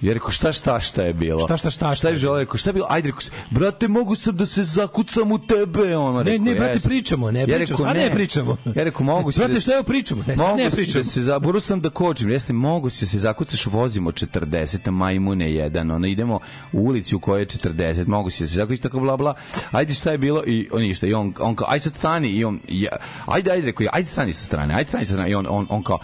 Ja 0.00 0.14
rekao 0.14 0.30
šta 0.30 0.52
šta 0.52 0.80
šta 0.80 1.02
je 1.02 1.14
bilo? 1.14 1.40
Šta, 1.40 1.56
šta, 1.56 1.70
šta, 1.70 1.94
Šta 1.94 2.08
je 2.08 2.16
želeo? 2.16 2.38
Rekao 2.38 2.56
šta 2.56 2.70
je 2.70 2.74
bilo? 2.74 2.86
Ajde 2.90 3.08
rekao, 3.08 3.22
brate, 3.50 3.88
mogu 3.88 4.14
sam 4.14 4.36
da 4.36 4.46
se 4.46 4.64
zakucam 4.64 5.32
u 5.32 5.38
tebe, 5.38 5.96
ono 5.96 6.22
Ne, 6.22 6.30
rekao. 6.32 6.44
ne, 6.44 6.54
brate, 6.54 6.80
pričamo, 6.80 7.30
ne 7.30 7.40
Ja 7.40 7.46
pričamo, 7.46 7.60
rekao, 7.60 7.76
sad 7.78 7.96
ne 7.96 8.10
pričamo. 8.10 8.56
Ja 8.74 8.84
rekao, 8.84 9.04
mogu 9.04 9.32
se. 9.32 9.38
Brate, 9.38 9.54
da- 9.54 9.60
šta 9.60 9.72
je 9.72 9.82
pričamo? 9.82 10.22
Ne, 10.26 10.36
sad 10.36 10.46
mogu 10.46 10.58
ne 10.58 10.70
si 10.70 10.76
pričamo. 10.76 11.02
Da 11.04 11.10
se 11.10 11.22
zaburu 11.22 11.60
sam 11.60 11.80
da 11.80 11.90
kočim. 11.90 12.30
Jeste, 12.30 12.52
mogu 12.52 12.90
se 12.90 13.04
da 13.04 13.08
se 13.08 13.18
zakucaš, 13.18 13.66
vozimo 13.66 14.10
40 14.12 14.90
majmune 14.90 15.52
jedan, 15.52 15.90
ono 15.90 16.06
idemo 16.06 16.40
u 16.72 16.80
ulici 16.80 17.16
u 17.16 17.20
kojoj 17.20 17.42
je 17.42 17.46
40, 17.46 18.06
mogu 18.06 18.30
se 18.30 18.44
da 18.44 18.48
se 18.48 18.54
zakucaš 18.54 18.80
tako 18.80 19.00
bla 19.00 19.16
bla. 19.16 19.34
Ajde 19.70 19.94
šta 19.94 20.12
je 20.12 20.18
bilo 20.18 20.42
i 20.46 20.68
on 20.72 20.82
ništa 20.82 21.06
i 21.06 21.14
on 21.14 21.34
on 21.40 21.56
kao 21.56 21.66
aj 21.70 21.80
sad 21.80 21.94
stani 21.94 22.28
i 22.28 22.44
on 22.44 22.60
ja, 22.68 22.90
ajde 23.26 23.50
ajde 23.52 23.66
rekao 23.66 23.84
ja, 23.84 23.90
ajde 23.92 24.08
stani 24.08 24.32
sa 24.32 24.44
strane, 24.44 24.74
ajde 24.74 24.88
stani 24.88 25.04
sa 25.04 25.12
strane 25.12 25.30
i 25.30 25.34
on 25.34 25.46
on 25.48 25.66
on 25.70 25.82
kao 25.82 25.98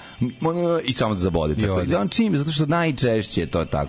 i 0.85 0.93
samo 0.93 1.15
da 1.15 1.21
zabode. 1.21 1.55
Tako, 1.55 1.83
i 1.83 1.95
on 1.95 2.09
čim 2.09 2.37
zato 2.37 2.53
što 2.53 2.67
najčešće 2.67 3.41
je 3.41 3.47
to 3.47 3.65
tako. 3.65 3.84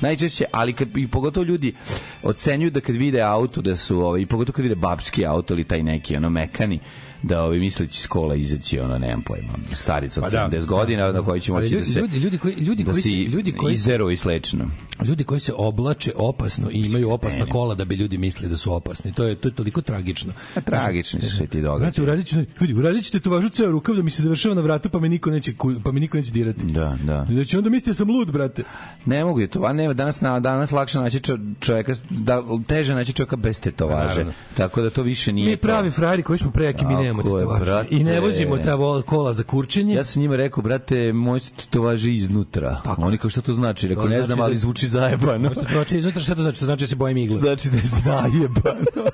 Najčešće, 0.00 0.44
ali 0.52 0.72
kad 0.72 0.96
i 0.96 1.08
pogotovo 1.08 1.44
ljudi 1.44 1.74
ocenjuju 2.22 2.70
da 2.70 2.80
kad 2.80 2.96
vide 2.96 3.20
auto 3.20 3.62
da 3.62 3.76
su 3.76 3.98
ovaj 3.98 4.20
i 4.20 4.26
pogotovo 4.26 4.54
kad 4.54 4.62
vide 4.62 4.74
babski 4.74 5.26
auto 5.26 5.54
ili 5.54 5.64
taj 5.64 5.82
neki 5.82 6.16
ono 6.16 6.30
mekani 6.30 6.78
da 7.22 7.42
ovi 7.42 7.60
misleći 7.60 8.00
s 8.00 8.06
kola 8.06 8.34
izaći, 8.34 8.80
ono, 8.80 8.98
nemam 8.98 9.22
pojma, 9.22 9.48
starica 9.72 10.20
od 10.20 10.24
Pa 10.24 10.30
da. 10.30 10.48
70 10.50 10.66
godina, 10.66 11.12
na 11.12 11.22
koji 11.22 11.40
će 11.40 11.52
moći 11.52 11.66
da 11.66 11.74
ljudi- 11.74 11.84
se 11.84 12.00
ljudi- 12.00 12.18
ljudi 12.18 12.38
koji- 12.38 12.54
ljudi 12.54 12.84
da 12.84 12.92
koji 12.92 13.02
ljudi 13.24 13.52
koji 13.52 13.72
izeru 13.72 14.10
i 14.10 14.16
slečeno. 14.16 14.64
Ljudi 15.04 15.24
koji 15.24 15.40
se 15.40 15.52
oblače 15.56 16.12
opasno 16.16 16.70
i 16.70 16.80
imaju 16.80 17.10
opasna 17.10 17.46
kola 17.46 17.74
da 17.74 17.84
bi 17.84 17.94
ljudi 17.94 18.18
mislili 18.18 18.50
da 18.50 18.56
su 18.56 18.74
opasni. 18.74 19.12
To 19.12 19.24
je 19.24 19.34
to 19.34 19.48
je 19.48 19.54
toliko 19.54 19.82
tragično. 19.82 20.32
A 20.54 20.60
tragični 20.60 21.20
su 21.20 21.28
sve 21.28 21.46
ti 21.46 21.60
Znate, 21.60 21.62
događaji. 21.62 22.04
uradit 22.04 22.26
ću, 22.26 22.36
vidi, 22.60 22.74
uradit 22.74 23.04
ćete 23.04 23.20
to 23.20 23.30
važu 23.30 23.48
ceo 23.48 23.70
rukav 23.70 23.94
da 23.94 24.02
mi 24.02 24.10
se 24.10 24.22
završava 24.22 24.54
na 24.54 24.60
vratu, 24.60 24.88
pa 24.88 24.98
me 25.00 25.08
niko 25.08 25.30
neće, 25.30 25.52
pa 25.84 25.92
me 25.92 26.00
niko 26.00 26.16
neće 26.16 26.32
dirati. 26.32 26.64
Da, 26.64 26.96
da. 27.02 27.26
I 27.30 27.34
da 27.34 27.44
će 27.44 27.58
onda 27.58 27.70
misliti 27.70 27.90
da 27.90 27.94
sam 27.94 28.10
lud, 28.10 28.32
brate. 28.32 28.62
Ne 29.04 29.24
mogu 29.24 29.40
je 29.40 29.46
to, 29.46 29.64
a 29.64 29.72
ne, 29.72 29.94
danas, 29.94 30.20
na, 30.20 30.40
danas 30.40 30.70
lakše 30.70 30.98
naći 30.98 31.18
čo- 31.18 31.54
čoveka, 31.60 31.94
da, 32.10 32.42
teže 32.66 32.94
naći 32.94 33.12
čoveka 33.12 33.36
bez 33.36 33.60
tetovaže. 33.60 34.08
naravno. 34.10 34.32
Tako 34.56 34.82
da 34.82 34.90
to 34.90 35.02
više 35.02 35.32
nije 35.32 35.46
Mi 35.46 35.56
pravi 35.56 35.90
frajeri 35.90 36.22
koji 36.22 36.38
smo 36.38 36.50
prejaki, 36.50 36.84
mi 36.84 36.90
Tako 36.90 37.02
nemamo 37.02 37.22
tetovaže. 37.22 37.64
brate. 37.64 37.88
I 37.90 38.04
ne 38.04 38.20
vozimo 38.20 38.58
ta 38.58 38.76
kola 39.02 39.32
za 39.32 39.42
kurčenje. 39.42 39.94
Ja 39.94 40.04
sam 40.04 40.22
njima 40.22 40.36
rekao, 40.36 40.62
brate, 40.62 41.12
moj 41.12 41.40
su 41.40 41.52
tetovaže 41.54 42.12
iznutra. 42.12 42.80
Oni 42.98 43.18
kao 43.18 43.30
šta 43.30 43.40
to 43.40 43.52
znači? 43.52 43.88
Rekao, 43.88 44.04
ne 44.04 44.10
znači 44.10 44.26
znam, 44.26 44.38
da- 44.38 44.44
ali 44.44 44.56
zvuči 44.56 44.85
zajebano. 44.88 45.48
Možete 45.48 45.66
proći 45.66 45.98
iznutra, 45.98 46.22
šta 46.22 46.34
to 46.34 46.42
znači? 46.42 46.58
To 46.58 46.64
znači 46.64 46.82
da 46.82 46.86
se 46.86 46.96
bojim 46.96 47.16
igle. 47.16 47.38
Znači 47.38 47.70
da 47.70 47.76
je 47.76 47.82
zajebano. 47.84 48.86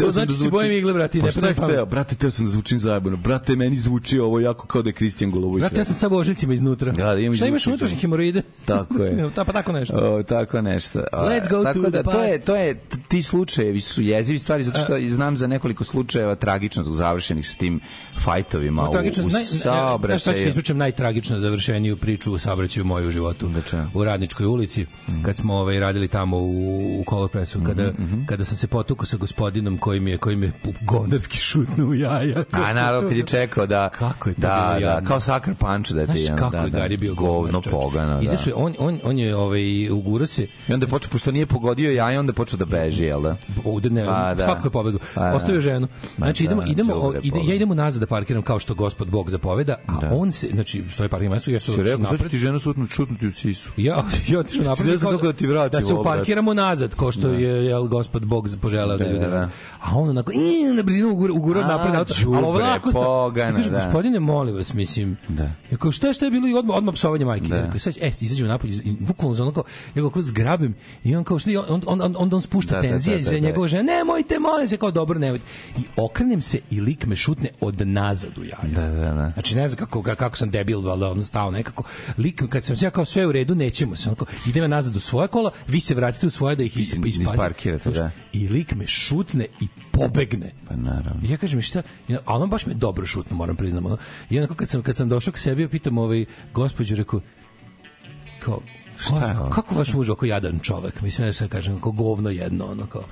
To 0.00 0.10
znači 0.10 0.26
da 0.26 0.34
se 0.34 0.50
bojim 0.50 0.72
igle, 0.72 0.92
brate, 0.92 1.20
Pa 1.20 1.26
ne 1.26 1.54
pamet. 1.54 1.72
hteo? 1.72 1.86
Brate, 1.86 2.14
teo 2.14 2.30
sam 2.30 2.44
da 2.44 2.50
zvučim 2.50 2.78
zajebano. 2.78 3.16
Brate, 3.16 3.56
meni 3.56 3.76
zvuči 3.76 4.18
ovo 4.18 4.40
jako 4.40 4.66
kao 4.66 4.82
da 4.82 4.88
je 4.88 4.92
Kristijan 4.92 5.30
Golović. 5.30 5.60
Brate, 5.60 5.78
ja 5.78 5.84
sam 5.84 5.94
sa 5.94 6.06
vožnicima 6.06 6.54
iznutra. 6.54 6.92
Da, 6.92 7.14
da 7.14 7.20
imam 7.20 7.36
Šta 7.36 7.46
imaš 7.46 7.66
unutrašnje 7.66 7.96
hemoroide? 7.96 8.42
Tako 8.64 9.02
je. 9.02 9.30
Ta, 9.34 9.44
pa 9.44 9.52
tako 9.52 9.72
nešto. 9.72 9.94
O, 9.96 10.22
tako 10.22 10.62
nešto. 10.62 11.00
A, 11.12 11.28
Let's 11.28 11.50
go 11.50 11.62
tako 11.62 11.82
to 11.82 11.90
da, 11.90 12.02
the 12.02 12.10
to 12.10 12.22
je, 12.22 12.32
past. 12.38 12.46
to 12.46 12.56
je, 12.56 12.74
ti 13.08 13.22
slučajevi 13.22 13.80
su 13.80 14.02
jezivi 14.02 14.38
stvari, 14.38 14.62
zato 14.62 14.78
što 14.78 14.94
znam 15.08 15.36
za 15.36 15.46
nekoliko 15.46 15.84
slučajeva 15.84 16.34
tragično 16.34 16.84
završenih 16.84 17.48
sa 17.48 17.54
tim 17.56 17.80
fajtovima 18.24 18.88
u, 18.88 18.92
tragično, 18.92 19.24
u 19.24 19.28
naj, 19.28 19.44
Znaš, 19.44 19.46
sad 19.48 19.58
ću 19.58 19.62
saobraćaju. 19.62 20.48
ispričam 20.48 20.76
najtragično 20.76 21.38
završeniju 21.38 21.96
priču 21.96 22.32
u 22.32 22.38
saobraćaju 22.38 22.84
moju 22.84 23.08
u 23.08 23.10
životu. 23.10 23.50
U 23.94 24.04
Radničkoj 24.04 24.46
ulici, 24.46 24.86
kad 25.24 25.36
smo 25.36 25.54
ovaj, 25.54 25.80
radili 25.80 26.08
tamo 26.08 26.38
u, 26.38 27.00
u 27.00 27.04
Kolopresu, 27.06 27.60
kada, 27.66 27.92
kada 28.26 28.44
sam 28.44 28.56
se 28.56 28.66
potukao 28.66 29.06
sa 29.06 29.16
gospodinom 29.16 29.78
koji 29.78 29.89
mi 29.98 30.10
je, 30.10 30.18
koji 30.18 30.36
mi 30.36 30.46
je 30.46 30.52
govnarski 30.80 31.36
šutnuo 31.36 31.88
u 31.88 31.94
jaja. 31.94 32.44
A 32.52 32.72
naravno 32.72 33.08
kad 33.08 33.18
je 33.18 33.26
čekao 33.26 33.66
da 33.66 33.88
Kako 33.88 34.28
je 34.28 34.34
to 34.34 34.40
da, 34.40 34.74
bilo 34.78 34.90
da, 34.90 35.00
kao 35.00 35.20
Sucker 35.20 35.54
Punch 35.54 35.92
da 35.92 36.06
ti 36.06 36.20
je 36.20 36.36
kako 36.36 36.50
da, 36.50 36.58
je 36.58 36.70
da, 36.70 36.78
Gari 36.78 36.96
bio 36.96 37.14
govno 37.14 37.60
pogano 37.60 38.14
da. 38.16 38.22
Izašao 38.22 38.50
je, 38.50 38.54
on, 38.54 38.74
on, 38.78 39.00
on 39.04 39.18
je 39.18 39.36
ovaj, 39.36 39.90
ugurao 39.90 40.26
se 40.26 40.46
I 40.68 40.72
onda 40.72 40.86
je 40.86 40.90
počeo, 40.90 41.10
pošto 41.10 41.32
nije 41.32 41.46
pogodio 41.46 41.92
jaja, 41.92 42.20
onda 42.20 42.30
je 42.30 42.34
počeo 42.34 42.56
da 42.56 42.64
beži, 42.64 43.04
jel 43.04 43.22
da? 43.22 43.36
ovde 43.64 43.90
ne, 43.90 44.04
Pa, 44.04 44.34
da. 44.34 44.44
svako 44.44 44.66
je 44.66 44.70
pobegao. 44.70 45.00
Pa, 45.14 45.20
da. 45.20 45.36
Ostavio 45.36 45.60
ženu. 45.60 45.88
Znači 46.16 46.44
da, 46.44 46.46
idemo 46.50 46.62
idemo 46.66 47.12
ide, 47.22 47.40
ja 47.44 47.54
idemo 47.54 47.74
nazad 47.74 48.00
da 48.00 48.06
parkiram 48.06 48.42
kao 48.42 48.58
što 48.58 48.74
gospod 48.74 49.08
Bog 49.08 49.30
zapoveda, 49.30 49.76
a 49.86 49.98
on 50.12 50.32
se 50.32 50.48
znači 50.52 50.84
stoji 50.90 51.08
parking 51.08 51.32
mesto, 51.32 51.50
ja 51.50 51.60
sam 51.60 51.74
otišao 51.74 51.96
rekao, 51.96 52.18
sad 52.18 52.30
ti 52.30 52.38
ženu 52.38 52.58
sutnuti, 52.58 52.92
šutnuti 52.92 53.26
u 53.26 53.32
sisu. 53.32 53.70
Ja, 53.76 54.04
ja 54.28 54.40
otišao 54.40 54.64
napred. 54.70 55.00
Kao 55.00 55.10
kako 55.10 55.26
da 55.26 55.32
ti 55.32 55.46
vrati 55.46 55.72
Da 55.72 55.82
se 55.82 55.94
uparkiramo 55.94 56.54
nazad, 56.54 56.94
ko 56.94 57.12
što 57.12 57.28
je 57.28 57.64
jel, 57.66 57.86
gospod 57.86 58.24
Bog 58.24 58.48
poželeo 58.60 58.98
da, 58.98 59.04
Da, 59.04 59.10
ljudi 59.10 59.24
da, 59.24 59.30
da. 59.30 59.48
A 59.82 59.96
on 59.98 60.08
onako, 60.08 60.32
i, 60.32 60.64
na 60.74 60.82
brzinu 60.82 61.10
ugura, 61.12 61.32
ugura 61.32 61.66
napred 61.66 61.94
auto. 61.94 62.14
Ali 62.26 62.46
ovako 62.46 62.90
Ja 63.38 63.52
kažem, 63.52 63.72
da. 63.72 63.84
gospodine, 63.84 64.20
molim 64.20 64.54
vas, 64.54 64.74
mislim. 64.74 65.16
Da. 65.28 65.50
Ja 65.70 65.76
kao, 65.78 65.92
šta 65.92 66.12
šta 66.12 66.24
je 66.24 66.30
bilo 66.30 66.48
i 66.48 66.54
odmah, 66.54 66.76
odmah 66.76 66.94
psovanje 66.94 67.24
majke. 67.24 67.48
Da. 67.48 67.56
Ja 67.56 67.62
rekao, 67.62 67.78
sad, 67.78 67.94
e, 68.00 68.10
izađemo 68.20 68.48
napolje, 68.48 68.72
i 68.84 68.96
bukvalno 69.00 69.34
za 69.34 69.42
ono 69.42 69.52
kao, 69.52 69.64
ja 69.94 70.02
ga 70.02 70.10
kao 70.10 70.22
zgrabim 70.22 70.74
i 71.04 71.16
on 71.16 71.24
kao, 71.24 71.38
šta, 71.38 71.50
on, 71.68 71.82
on, 71.86 72.00
on, 72.02 72.16
on, 72.18 72.34
on 72.34 72.42
spušta 72.42 72.74
Da, 72.74 72.82
da, 72.82 72.88
tenzije, 72.88 73.16
da, 73.18 73.24
da, 73.24 73.30
da, 73.30 73.36
da. 73.36 73.46
njegova 73.46 73.68
žena, 73.68 73.82
nemojte, 73.82 74.38
molim 74.38 74.68
se, 74.68 74.76
kao, 74.76 74.90
dobro, 74.90 75.18
nemojte. 75.18 75.44
I 75.78 75.82
okrenem 75.96 76.40
se 76.40 76.60
i 76.70 76.80
lik 76.80 77.06
me 77.06 77.16
šutne 77.16 77.48
od 77.60 77.86
nazad 77.86 78.38
u 78.38 78.44
jaja. 78.44 78.74
Da, 78.74 78.88
da, 78.88 79.12
da. 79.14 79.30
Znači 79.34 79.56
ne 79.56 79.68
znam 79.68 79.78
kako, 79.78 80.02
ka- 80.02 80.14
kako 80.14 80.36
sam 80.36 80.50
debil, 80.50 80.80
valjda 80.80 81.10
on 81.10 81.24
stao 81.24 81.50
nekako. 81.50 81.82
Lik, 82.18 82.42
kad 82.48 82.64
sam 82.64 82.76
se 82.76 82.84
ja 82.86 82.90
kao 82.90 83.04
sve 83.04 83.26
u 83.26 83.32
redu, 83.32 83.54
nećemo 83.54 83.96
se. 83.96 84.08
Onako, 84.08 84.26
idem 84.46 84.70
nazad 84.70 84.96
u 84.96 85.00
svoje 85.00 85.28
kola, 85.28 85.50
vi 85.68 85.80
se 85.80 85.94
vratite 85.94 86.26
u 86.26 86.30
svoje 86.30 86.56
da 86.56 86.62
ih 86.62 86.76
isparkirate, 87.06 87.90
da. 87.90 88.10
I 88.32 88.48
lik 88.48 88.74
me 88.74 88.86
šutne 88.86 89.46
i 89.60 89.69
pobegne. 89.92 90.52
Pa 90.68 90.76
naravno. 90.76 91.20
I 91.22 91.30
ja 91.30 91.36
kažem 91.36 91.62
šta, 91.62 91.82
a 92.24 92.38
on 92.38 92.50
baš 92.50 92.66
me 92.66 92.74
dobro 92.74 93.06
šutno, 93.06 93.36
moram 93.36 93.56
priznam. 93.56 93.86
Ono. 93.86 93.96
I 94.30 94.38
onako 94.38 94.54
kad 94.54 94.68
sam, 94.68 94.82
kad 94.82 94.96
sam 94.96 95.08
došao 95.08 95.32
k 95.32 95.38
sebi, 95.38 95.62
ja 95.62 95.68
pitam 95.68 95.98
ovaj, 95.98 96.24
gospođu, 96.52 96.96
rekao, 96.96 97.20
kao, 98.40 98.62
Šta 99.00 99.14
je 99.16 99.20
kako, 99.22 99.40
ovo? 99.40 99.50
kako 99.50 99.74
vaš 99.74 99.92
muž 99.92 100.10
oko 100.10 100.26
jadan 100.26 100.58
čovek? 100.58 101.00
Mislim 101.00 101.26
da 101.26 101.32
se 101.32 101.48
kažem, 101.48 101.80
kao 101.80 101.92
govno 101.92 102.30
jedno, 102.30 102.66
ono 102.66 102.86
kao. 102.86 103.02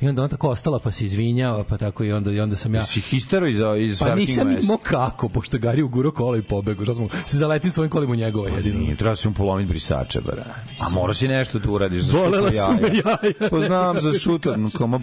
I 0.00 0.08
onda 0.08 0.22
on 0.22 0.28
tako 0.28 0.48
ostala, 0.48 0.78
pa 0.78 0.90
se 0.90 1.04
izvinjava, 1.04 1.64
pa 1.64 1.76
tako 1.78 2.04
i 2.04 2.12
onda, 2.12 2.32
i 2.32 2.40
onda 2.40 2.56
sam 2.56 2.74
ja... 2.74 2.84
Si 2.84 3.00
histero 3.00 3.46
iz, 3.46 3.56
iz 3.80 3.98
Pa 3.98 4.14
nisam 4.14 4.50
imao 4.52 4.76
kako, 4.76 5.28
pošto 5.28 5.58
Gari 5.58 5.82
uguro 5.82 6.12
kola 6.12 6.36
i 6.38 6.42
pobegu. 6.42 6.84
Šta 6.84 6.94
smo, 6.94 7.08
se 7.26 7.36
zaletim 7.36 7.70
svojim 7.70 7.90
kolima 7.90 8.12
u 8.12 8.16
njegova 8.16 8.48
jedino. 8.48 8.78
Nije, 8.80 8.96
treba 8.96 9.16
si 9.16 9.28
mu 9.28 9.34
polomiti 9.34 9.68
brisače, 9.68 10.20
bar. 10.20 10.40
A 10.80 10.88
mora 10.90 11.14
si 11.14 11.28
nešto 11.28 11.58
da 11.58 11.70
uradiš 11.70 12.02
za 12.02 12.12
šutu 12.14 12.36
jaja. 12.54 12.78
jaja. 12.94 13.50
Pa 13.50 13.60
znam 13.60 14.00
za 14.00 14.12
šutu. 14.12 14.54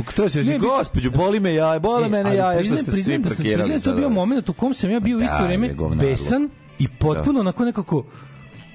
Kao, 0.07 0.29
si 0.29 0.37
reći, 0.37 0.49
Ne, 0.49 0.59
bi- 0.59 0.59
gospođu, 0.59 1.11
boli 1.11 1.39
me 1.39 1.53
jaja, 1.53 1.79
bole 1.79 2.05
E, 2.05 2.09
mene 2.09 2.35
jaja, 2.35 2.63
što 2.63 2.75
ste 2.75 2.91
svi 2.93 3.17
da 3.17 3.29
sam- 3.29 3.37
parkirali. 3.37 3.69
da 3.69 3.79
to 3.79 3.91
bio 3.91 4.01
sada. 4.01 4.09
moment 4.09 4.49
u 4.49 4.53
kom 4.53 4.73
sam 4.73 4.91
ja 4.91 4.99
bio 4.99 5.17
u 5.17 5.19
Da, 5.19 5.25
isto 5.25 5.43
vreme 5.43 5.69
besan 5.95 6.49
i 6.79 6.87
potpuno 6.89 7.39
onako 7.39 7.65
nekako 7.65 8.05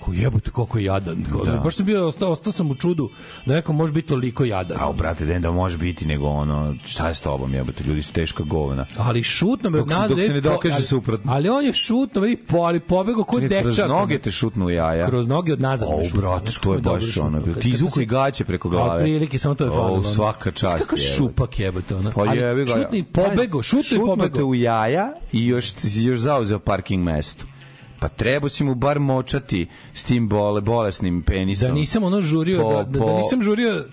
ko 0.09 0.15
jebote 0.15 0.51
koliko 0.51 0.79
je 0.79 0.85
jadan. 0.85 1.25
Da. 1.45 1.61
Baš 1.61 1.77
sam 1.77 1.87
bio, 1.87 2.07
ostao, 2.09 2.31
ostao 2.31 2.53
sam 2.53 2.71
u 2.71 2.75
čudu 2.75 3.11
da 3.47 3.55
neko 3.55 3.73
može 3.73 3.93
biti 3.93 4.09
toliko 4.09 4.45
jadan. 4.45 4.79
A, 4.81 4.93
brate, 4.93 5.25
da 5.25 5.39
da 5.39 5.51
može 5.51 5.79
biti, 5.79 6.07
nego 6.07 6.27
ono, 6.27 6.75
šta 6.85 7.09
je 7.09 7.15
s 7.15 7.21
tobom, 7.21 7.55
jebote, 7.55 7.85
ljudi 7.85 8.03
su 8.03 8.13
teška 8.13 8.43
govna. 8.43 8.87
Ali 8.99 9.23
šutno 9.23 9.71
me 9.71 9.79
Dok- 9.79 9.89
nazad, 9.89 10.11
dok 10.11 10.21
se 10.21 10.29
ne 10.29 10.41
dokaže 10.41 10.75
ali- 10.75 10.85
suprotno. 10.85 11.33
Ali 11.33 11.49
on 11.49 11.65
je 11.65 11.73
šutno, 11.73 12.21
vidi, 12.21 12.37
po, 12.39 12.57
ali 12.59 12.81
pobegao 12.81 13.25
kod 13.25 13.43
Čekaj, 13.43 13.59
dečak. 13.59 13.75
kroz 13.77 13.89
noge 13.91 14.19
te 14.19 14.31
šutnu 14.31 14.71
jaja. 14.71 15.07
Kroz 15.07 15.27
noge 15.27 15.53
od 15.53 15.61
nazad. 15.61 15.89
O, 15.89 16.17
brate, 16.17 16.53
to 16.53 16.73
je 16.73 16.79
kako 16.79 16.91
baš 16.91 17.17
ono, 17.17 17.39
ti 17.41 17.45
Kad- 17.45 17.55
kad 17.55 17.65
izvuko 17.67 17.95
sam 17.95 18.03
i 18.03 18.07
gaće 18.07 18.45
preko 18.45 18.69
glave. 18.69 18.95
A 18.95 18.99
prilike, 18.99 19.39
samo 19.39 19.55
to 19.55 19.65
je 19.65 19.71
O, 19.71 19.75
falilo. 19.75 19.95
ono. 19.95 20.09
svaka 20.09 20.51
čast 20.53 20.75
jebote. 20.75 20.97
šupak 21.17 21.59
jebote, 21.59 21.95
ono. 21.97 22.11
Pa 22.11 22.25
jebi 22.27 22.65
ga. 22.65 22.73
Šutni, 22.75 23.05
pobego, 23.05 23.63
šutno 23.63 23.81
i 23.83 23.85
Šutno 23.97 24.29
te 24.29 24.43
u 24.43 24.55
jaja 24.55 25.13
i 25.33 25.47
još 25.47 25.73
još 25.97 26.21
zauzeo 26.21 26.59
parking 26.59 27.05
mesto. 27.05 27.45
Pa 27.99 28.09
treba 28.09 28.49
si 28.49 28.65
mu 28.65 28.75
bar 28.75 28.99
močati 29.01 29.65
s 29.93 30.05
tim 30.05 30.29
bole, 30.29 30.61
bolesnim 30.61 31.23
penisom. 31.23 31.69
Da 31.69 31.75
nisam 31.75 32.03
ono 32.05 32.21
žurio, 32.23 32.63
Po- 32.63 32.73
da, 32.73 32.83
da, 32.85 32.99
da 33.01 33.13
nisam 33.15 33.43
žurio 33.43 33.85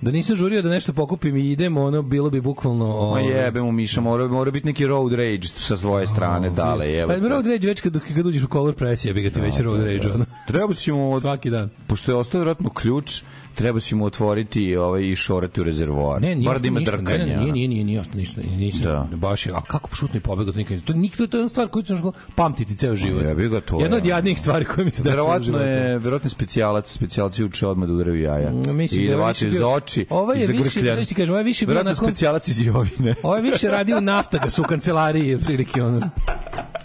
da 0.00 0.10
nisam 0.10 0.36
žurio 0.36 0.62
da 0.62 0.68
nešto 0.68 0.92
pokupim 0.92 1.36
i 1.36 1.50
idem, 1.50 1.76
ono 1.76 2.02
bilo 2.02 2.30
bi 2.30 2.40
bukvalno 2.40 2.86
Ma 2.86 2.92
ovaj, 2.92 3.24
jebe 3.26 3.62
mu 3.62 3.72
Miša, 3.72 4.00
mora, 4.00 4.28
mora 4.28 4.50
biti 4.50 4.66
neki 4.66 4.86
road 4.86 5.12
rage 5.12 5.42
sa 5.44 5.76
svoje 5.76 6.06
strane, 6.06 6.50
dale, 6.50 6.78
Pa 7.06 7.12
jebe. 7.14 7.28
road 7.28 7.46
rage 7.46 7.66
već 7.66 7.80
kad, 7.80 8.00
kad 8.06 8.26
uđeš 8.26 8.42
u 8.42 8.48
color 8.48 8.74
press, 8.74 9.04
jebi 9.04 9.22
ga 9.22 9.30
ti 9.30 9.40
već 9.40 9.58
road 9.58 9.80
rage, 9.82 10.10
ono. 10.10 10.24
Treba 10.46 10.74
si 10.74 10.92
mu, 10.92 11.12
od- 11.12 11.22
Svaki 11.22 11.50
dan. 11.50 11.70
pošto 11.86 12.12
je 12.12 12.16
ostao 12.16 12.38
vjerojatno 12.38 12.70
ključ, 12.70 13.22
treba 13.52 13.80
si 13.80 13.94
mu 13.94 14.04
otvoriti 14.04 14.76
ovaj, 14.76 15.02
i 15.02 15.16
šorati 15.16 15.60
u 15.60 15.64
rezervoar. 15.64 16.22
Ne, 16.22 16.34
nije 16.34 16.46
Mora 16.46 16.58
da 16.58 16.68
ima 16.68 16.78
ništa, 16.78 16.96
drkanje. 16.96 17.18
Ne, 17.18 17.26
ne, 17.26 17.36
nije, 17.36 17.52
nije, 17.52 17.68
nije, 17.68 17.84
nije 17.84 18.00
ostao 18.00 18.16
ništa. 18.16 18.40
Nisam, 18.42 18.82
Da. 18.82 19.08
baš 19.12 19.46
je, 19.46 19.52
a 19.52 19.60
kako 19.62 19.94
šutno 19.94 20.16
i 20.16 20.22
pobegao, 20.22 20.52
to 20.52 20.58
nikad. 20.58 20.82
To 20.82 20.92
nikto 20.92 21.26
to 21.26 21.36
je 21.36 21.40
jedna 21.40 21.48
stvar 21.48 21.68
koju 21.68 21.82
ćeš 21.82 21.98
pamtiti 22.34 22.76
ceo 22.76 22.96
život. 22.96 23.22
jebi 23.22 23.48
ga, 23.48 23.60
to 23.60 23.78
je 23.78 23.82
Jedna 23.82 23.96
od 23.96 24.06
jadnijih 24.06 24.38
stvari 24.38 24.64
koje 24.64 24.84
mi 24.84 24.90
se 24.90 25.02
u 25.02 25.04
Verovatno 25.04 25.58
je, 25.58 25.98
verovatno 25.98 26.26
je 26.26 26.30
specijalac, 26.30 26.88
specijalac 26.88 27.38
uče 27.40 27.66
odmah 27.66 27.88
da 27.88 27.94
udaraju 27.94 28.20
jaja. 28.20 28.50
Mm, 28.50 28.62
mislim 28.68 29.00
I 29.00 29.04
da 29.04 29.10
da 29.10 29.14
je 29.14 29.20
vače 29.22 29.46
bio- 29.48 29.68
oči 29.68 30.06
Ovo 30.10 30.32
je 30.32 30.42
i 30.42 30.46
za 30.46 30.52
više- 30.52 30.94
znaš 30.94 31.08
ti 31.08 31.14
kažem, 31.14 31.30
ovo 31.30 31.38
je 31.38 31.44
više 31.44 31.66
bio 31.66 31.80
onako- 31.80 32.04
specijalac 32.04 32.48
iz 32.48 32.60
Jovine. 32.62 33.14
Ovo 33.22 33.36
je 33.36 33.42
više 33.42 33.68
radio 33.68 34.00
nafta 34.00 34.38
ga 34.38 34.50
su 34.50 34.62
u 34.62 34.66
kancelariji, 34.66 35.38
prilike 35.38 35.82
ono. 35.82 36.10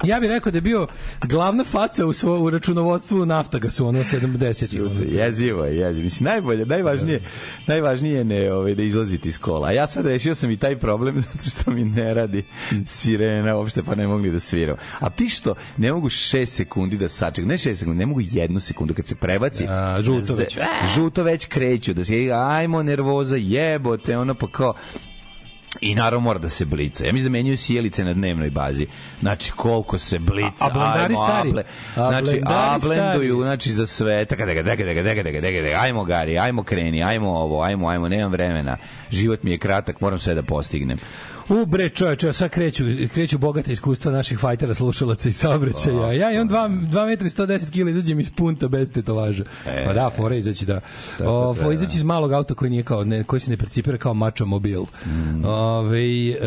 Ja 0.04 0.20
bih 0.20 0.30
rekao 0.30 0.52
da 0.52 0.58
je 0.58 0.62
bio 0.62 0.88
glavna 1.22 1.64
faca 1.64 2.06
u, 2.06 2.14
svo, 2.14 2.40
u 2.40 2.50
računovodstvu 2.50 3.26
nafta 3.26 3.60
ga 3.60 3.72
su 3.72 3.88
ono 3.88 4.00
70. 4.00 4.82
Ono. 4.82 5.02
Jezivo 5.12 5.66
je, 5.66 5.78
jezivo. 5.78 6.04
Mislim, 6.04 6.26
najbolje, 6.26 6.66
najvažnije, 6.66 7.22
najvažnije 7.68 8.18
je 8.18 8.24
ne, 8.24 8.54
ovaj, 8.54 8.76
da 8.76 8.84
izlazite 8.84 9.30
iz 9.30 9.40
kola. 9.40 9.68
A 9.68 9.72
ja 9.72 9.88
sad 9.88 10.06
rešio 10.06 10.36
sam 10.36 10.52
i 10.52 10.58
taj 10.58 10.78
problem 10.78 11.22
zato 11.34 11.50
što 11.50 11.72
mi 11.72 11.82
ne 11.82 12.14
radi 12.14 12.44
sirena 12.86 13.56
uopšte, 13.58 13.84
pa 13.84 13.96
ne 13.96 14.08
mogli 14.08 14.32
da 14.32 14.40
sviram. 14.40 14.78
A 15.00 15.10
ti 15.10 15.30
što 15.30 15.56
ne 15.78 15.94
mogu 15.94 16.10
6 16.10 16.46
sekundi 16.46 16.98
da 16.98 17.10
sačekam, 17.10 17.50
ne 17.50 17.58
6 17.58 17.74
sekundi, 17.76 18.00
ne 18.00 18.06
mogu 18.06 18.22
jednu 18.22 18.60
sekundu 18.60 18.94
kad 18.94 19.08
se 19.08 19.16
prebaci. 19.16 19.66
A, 19.68 20.02
žuto 20.02 20.22
se- 20.28 20.34
već. 20.34 20.58
Žuto 20.96 21.24
već 21.24 21.46
kreću, 21.46 21.94
da 21.94 22.04
se 22.04 22.14
ajmo 22.36 22.84
nervoza, 22.84 23.36
jebote, 23.36 24.18
ono 24.18 24.34
pa 24.34 24.48
kao 24.48 24.74
I 25.82 25.96
naravno 25.96 26.20
mora 26.20 26.40
da 26.40 26.50
se 26.50 26.66
blica. 26.66 27.06
Ja 27.06 27.14
mislim 27.14 27.32
da 27.34 27.38
menjaju 27.38 27.58
sjelice 27.58 28.04
na 28.04 28.14
dnevnoj 28.14 28.50
bazi. 28.50 28.88
Znači 29.20 29.52
koliko 29.52 29.98
se 29.98 30.20
blica. 30.20 30.48
A- 30.60 30.66
a 30.66 30.70
blendari 30.70 31.14
ajmo, 31.14 31.18
stari? 31.18 31.50
aple. 31.50 31.64
A 31.96 32.10
Znači, 32.10 32.42
a 32.46 32.78
blenduju, 32.82 33.36
stari? 33.36 33.42
znači 33.44 33.72
za 33.72 33.86
sve. 33.86 34.26
Taka 34.26 34.46
dega 34.46 34.62
dega 34.64 34.86
dega 34.86 35.02
dega 35.02 35.24
dega 35.24 35.42
dega 35.42 35.62
dega. 35.62 35.78
Ajmo 35.80 36.04
Gari, 36.04 36.40
ajmo 36.40 36.64
kreni, 36.64 37.04
ajmo 37.04 37.30
ovo, 37.30 37.62
ajmo, 37.62 37.88
ajmo, 37.90 38.10
nemam 38.10 38.32
vremena. 38.32 38.78
Život 39.12 39.44
mi 39.44 39.52
je 39.52 39.58
kratak, 39.58 40.02
moram 40.02 40.20
sve 40.20 40.34
da 40.34 40.44
postignem. 40.44 40.98
U 41.50 41.66
bre 41.66 41.90
čoveče, 41.90 42.34
sad 42.34 42.50
kreću, 42.50 42.84
kreću 43.14 43.38
bogate 43.38 43.72
iskustva 43.72 44.12
naših 44.12 44.40
fajtera, 44.40 44.74
slušalaca 44.74 45.30
i 45.30 45.32
saobraćaja. 45.32 46.14
Ja 46.14 46.32
imam 46.32 46.50
2 46.50 46.90
2 46.90 47.06
metra 47.06 47.28
i 47.28 47.30
110 47.30 47.72
kg 47.72 47.90
izađem 47.90 48.20
iz 48.20 48.32
punta 48.32 48.68
bez 48.68 48.92
tetovaža. 48.92 49.44
E. 49.68 49.86
pa 49.86 49.94
da, 49.94 50.10
fora 50.10 50.36
izaći 50.36 50.66
da. 50.66 50.80
O, 51.26 51.54
treba. 51.56 51.74
izaći 51.74 51.98
iz 51.98 52.04
malog 52.04 52.32
auta 52.32 52.54
koji 52.54 52.72
nije 52.72 52.84
kao 52.84 53.04
ne, 53.04 53.24
koji 53.24 53.40
se 53.40 53.52
ne 53.52 53.58
percipira 53.58 53.98
kao 53.98 54.14
mačo 54.14 54.46
mobil. 54.46 54.82
Mm. 55.06 55.46
Ove, 55.46 56.30
e, 56.30 56.38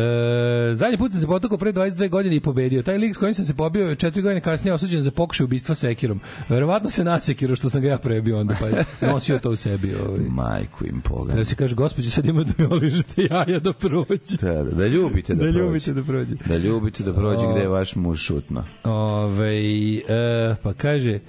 zadnji 0.73 0.97
put 0.97 1.11
sam 1.11 1.21
se 1.21 1.27
potukao 1.27 1.57
pre 1.57 1.73
22 1.73 2.09
godine 2.09 2.35
i 2.35 2.39
pobedio. 2.39 2.83
Taj 2.83 2.97
lik 2.97 3.15
s 3.15 3.17
kojim 3.17 3.33
sam 3.33 3.45
se 3.45 3.53
pobio 3.53 3.87
je 3.87 3.95
4 3.95 4.21
godine 4.21 4.41
kasnije 4.41 4.73
osuđen 4.73 5.01
za 5.01 5.11
pokušaj 5.11 5.43
ubistva 5.43 5.75
sekirom. 5.75 6.21
Verovatno 6.49 6.89
se 6.89 7.03
nasekiro 7.03 7.55
što 7.55 7.69
sam 7.69 7.81
ga 7.81 7.87
ja 7.87 7.97
prebio 7.97 8.39
onda 8.39 8.55
pa 8.59 8.67
nosio 9.07 9.39
to 9.39 9.49
u 9.51 9.55
sebi. 9.55 9.95
Ovaj. 9.95 10.19
Majku 10.41 10.85
im 10.85 11.01
pogled. 11.01 11.37
Da 11.37 11.45
se 11.45 11.55
kaže, 11.55 11.75
gospođo, 11.75 12.11
sad 12.11 12.25
ima 12.25 12.43
da 12.43 12.53
mi 12.57 12.65
oližete 12.65 13.27
jaja 13.31 13.59
da 13.59 13.73
prođe. 13.73 14.37
Da, 14.41 14.63
da, 14.63 14.71
da 14.71 14.90
ljubite 14.91 15.35
da, 15.35 15.37
Da 15.37 15.43
prođe. 15.43 15.59
ljubite 15.59 15.93
da 15.93 16.03
prođe. 16.03 16.35
Da 16.45 16.57
ljubite 16.57 17.03
da 17.03 17.13
prođe 17.13 17.47
gde 17.51 17.61
je 17.61 17.67
vaš 17.67 17.95
muž 17.95 18.19
šutno. 18.19 18.63
Ove, 18.83 19.55
e, 19.99 20.55
pa 20.63 20.73
kaže, 20.73 21.19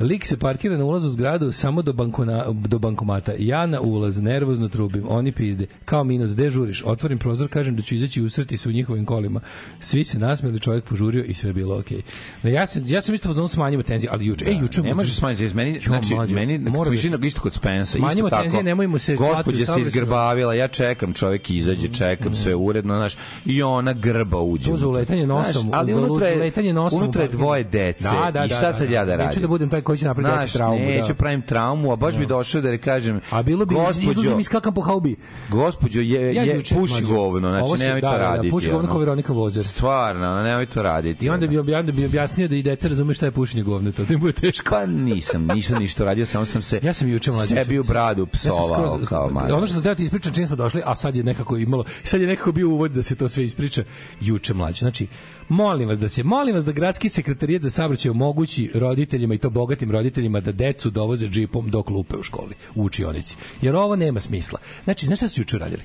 lik 0.00 0.26
se 0.26 0.36
parkira 0.36 0.76
na 0.76 0.84
ulazu 0.84 1.06
u 1.06 1.10
zgradu 1.10 1.52
samo 1.52 1.82
do, 1.82 1.92
bankona, 1.92 2.44
do 2.52 2.78
bankomata. 2.78 3.32
Ja 3.38 3.66
na 3.66 3.80
ulaz, 3.80 4.18
nervozno 4.18 4.68
trubim, 4.68 5.04
oni 5.08 5.32
pizde. 5.32 5.66
Kao 5.84 6.04
minut, 6.04 6.30
gde 6.30 6.50
žuriš? 6.50 6.82
Otvorim 6.86 7.18
prozor, 7.18 7.48
kažem 7.48 7.76
da 7.76 7.82
ću 7.82 7.94
izaći 7.94 8.20
i 8.20 8.24
usreti 8.24 8.58
se 8.58 8.68
u 8.68 8.72
njihovim 8.72 9.04
kolima. 9.04 9.40
Svi 9.80 10.04
se 10.04 10.18
nasmeli, 10.18 10.60
čovjek 10.60 10.84
požurio 10.84 11.24
i 11.24 11.34
sve 11.34 11.50
je 11.50 11.54
bilo 11.54 11.78
okej. 11.78 12.02
Okay. 12.42 12.48
Ja, 12.48 12.66
sam, 12.66 12.82
ja 12.86 13.00
sam 13.00 13.14
isto 13.14 13.28
pozvao 13.28 13.48
smanjimo 13.48 13.82
tenzije, 13.82 14.10
ali 14.12 14.26
juče, 14.26 14.44
ej, 14.48 14.58
juče... 14.60 14.82
Ne 14.82 14.94
možeš 14.94 15.16
smanjiti, 15.16 15.54
meni, 15.54 15.80
znači, 15.84 16.14
mlađo, 16.14 16.34
meni 16.34 16.58
mora 16.58 16.84
da 16.84 16.90
više 16.90 17.10
na 17.10 17.26
isto 17.26 17.40
kod 17.40 17.52
Spensa, 17.52 17.98
isto 17.98 17.98
Smanjimo 17.98 18.30
tako. 18.30 18.42
tenzije, 18.42 18.62
nemojmo 18.62 18.98
se 18.98 19.16
Gospođa 19.16 19.66
se 19.66 19.80
izgrbavila, 19.80 20.54
ja 20.54 20.68
čekam, 20.68 21.12
čovjek 21.12 21.50
izađe, 21.50 21.88
čekam 21.88 22.34
sve 22.34 22.54
uredno, 22.54 22.96
znaš, 22.96 23.16
i 23.46 23.62
ona 23.62 23.92
grba 23.92 24.40
uđe. 24.40 24.70
To 24.70 24.76
za 24.76 24.88
uletanje 24.88 25.26
nosom, 25.26 25.62
Znaš, 25.62 25.80
ali 25.80 25.94
unutra 25.94 26.26
je, 26.26 26.52
unutra 26.92 27.22
je 27.22 27.28
dvoje 27.28 27.64
dece. 27.64 28.04
Da, 28.04 28.30
da, 28.30 28.44
I 28.44 28.48
da, 28.48 28.54
šta 28.54 28.66
da, 28.66 28.72
sad 28.72 28.88
da. 28.88 28.94
ja 28.94 29.04
da 29.04 29.16
radim? 29.16 29.26
Neću 29.26 29.40
da 29.40 29.48
budem 29.48 29.68
taj 29.68 29.83
koji 29.84 29.98
će 29.98 30.06
napraviti 30.06 30.38
deci 30.40 30.52
traumu, 30.52 30.78
neću 30.80 31.08
da. 31.08 31.14
pravim 31.14 31.42
traumu, 31.42 31.92
a 31.92 31.96
baš 31.96 32.14
bi 32.16 32.26
došao 32.26 32.60
da 32.60 32.70
li 32.70 32.78
kažem, 32.78 33.20
A 33.30 33.42
bilo 33.42 33.64
bi, 33.66 33.74
gospođo, 33.76 34.10
izlazim 34.10 34.40
i 34.40 34.44
skakam 34.44 34.74
po 34.74 34.80
haubi. 34.82 35.16
gospođo, 35.48 36.00
je, 36.00 36.34
Ja 36.34 36.42
je, 36.42 36.56
juče, 36.56 36.74
puši 36.74 36.92
mlađo, 36.94 37.06
govno, 37.08 37.50
znači 37.50 37.78
se- 37.78 37.84
nemoj 37.84 38.00
da, 38.00 38.06
to 38.06 38.12
da, 38.12 38.18
da, 38.18 38.24
raditi. 38.26 38.50
puši 38.50 38.70
govno 38.70 38.88
kao 38.88 38.98
Veronika 38.98 39.32
Vozer. 39.32 39.64
Stvarno, 39.64 40.42
nemoj 40.42 40.66
to 40.66 40.82
raditi. 40.82 41.26
I 41.26 41.30
onda 41.30 41.46
bi, 41.46 41.58
onda 41.58 41.92
bi 41.92 42.04
objasnio 42.06 42.48
da 42.48 42.56
i 42.56 42.62
dete 42.62 42.88
razume 42.88 43.14
šta 43.14 43.26
je 43.26 43.32
pušenje 43.32 43.62
govneta. 43.62 44.04
To 44.04 44.12
im 44.12 44.20
bude 44.20 44.32
teško. 44.34 44.70
Pa 44.70 44.86
nisam, 44.86 45.44
nisam 45.44 45.78
ništa 45.78 46.04
radio, 46.04 46.26
samo 46.26 46.44
sam 46.44 46.62
se 46.62 46.80
Ja 46.82 46.92
sam 46.94 47.08
juče 47.08 47.30
mlađe. 47.30 47.54
sebi 47.54 47.78
u 47.78 47.84
bradu 47.84 48.26
psovao 48.26 48.68
skroz- 48.68 49.04
kao 49.04 49.30
manje. 49.30 49.52
Ono 49.52 49.66
što 49.66 49.74
sam 49.74 49.82
teo 49.82 49.94
ti 49.94 50.02
ispričam 50.04 50.32
čim 50.32 50.46
smo 50.46 50.56
došli, 50.56 50.82
a 50.84 50.96
sad 50.96 51.16
je 51.16 51.24
nekako 51.24 51.56
imalo, 51.56 51.84
sad 52.02 52.20
je 52.20 52.26
nekako 52.26 52.52
bio 52.52 52.68
uvod 52.68 52.90
da 52.90 53.02
se 53.02 53.14
to 53.14 53.28
sve 53.28 53.44
ispriča 53.44 53.82
juče 54.20 54.54
mlađe. 54.54 54.78
Znači, 54.78 55.06
molim 55.48 55.88
vas 55.88 55.98
da 55.98 56.08
se, 56.08 56.22
molim 56.22 56.54
vas 56.54 56.64
da 56.64 56.72
gradski 56.72 57.08
sekretarijat 57.08 57.62
za 57.62 57.70
saobraćaj 57.70 58.10
omogući 58.10 58.70
roditeljima 58.74 59.34
i 59.34 59.38
to 59.38 59.50
bogatim 59.50 59.90
roditeljima 59.90 60.40
da 60.40 60.52
decu 60.52 60.90
dovoze 60.90 61.28
džipom 61.28 61.70
dok 61.70 61.90
lupe 61.90 62.16
u 62.16 62.22
školi, 62.22 62.54
u 62.74 62.84
učionici. 62.84 63.36
Jer 63.62 63.76
ovo 63.76 63.96
nema 63.96 64.20
smisla. 64.20 64.58
Znači, 64.84 65.06
znaš 65.06 65.18
šta 65.18 65.28
su 65.28 65.40
juče 65.40 65.58
radili? 65.58 65.82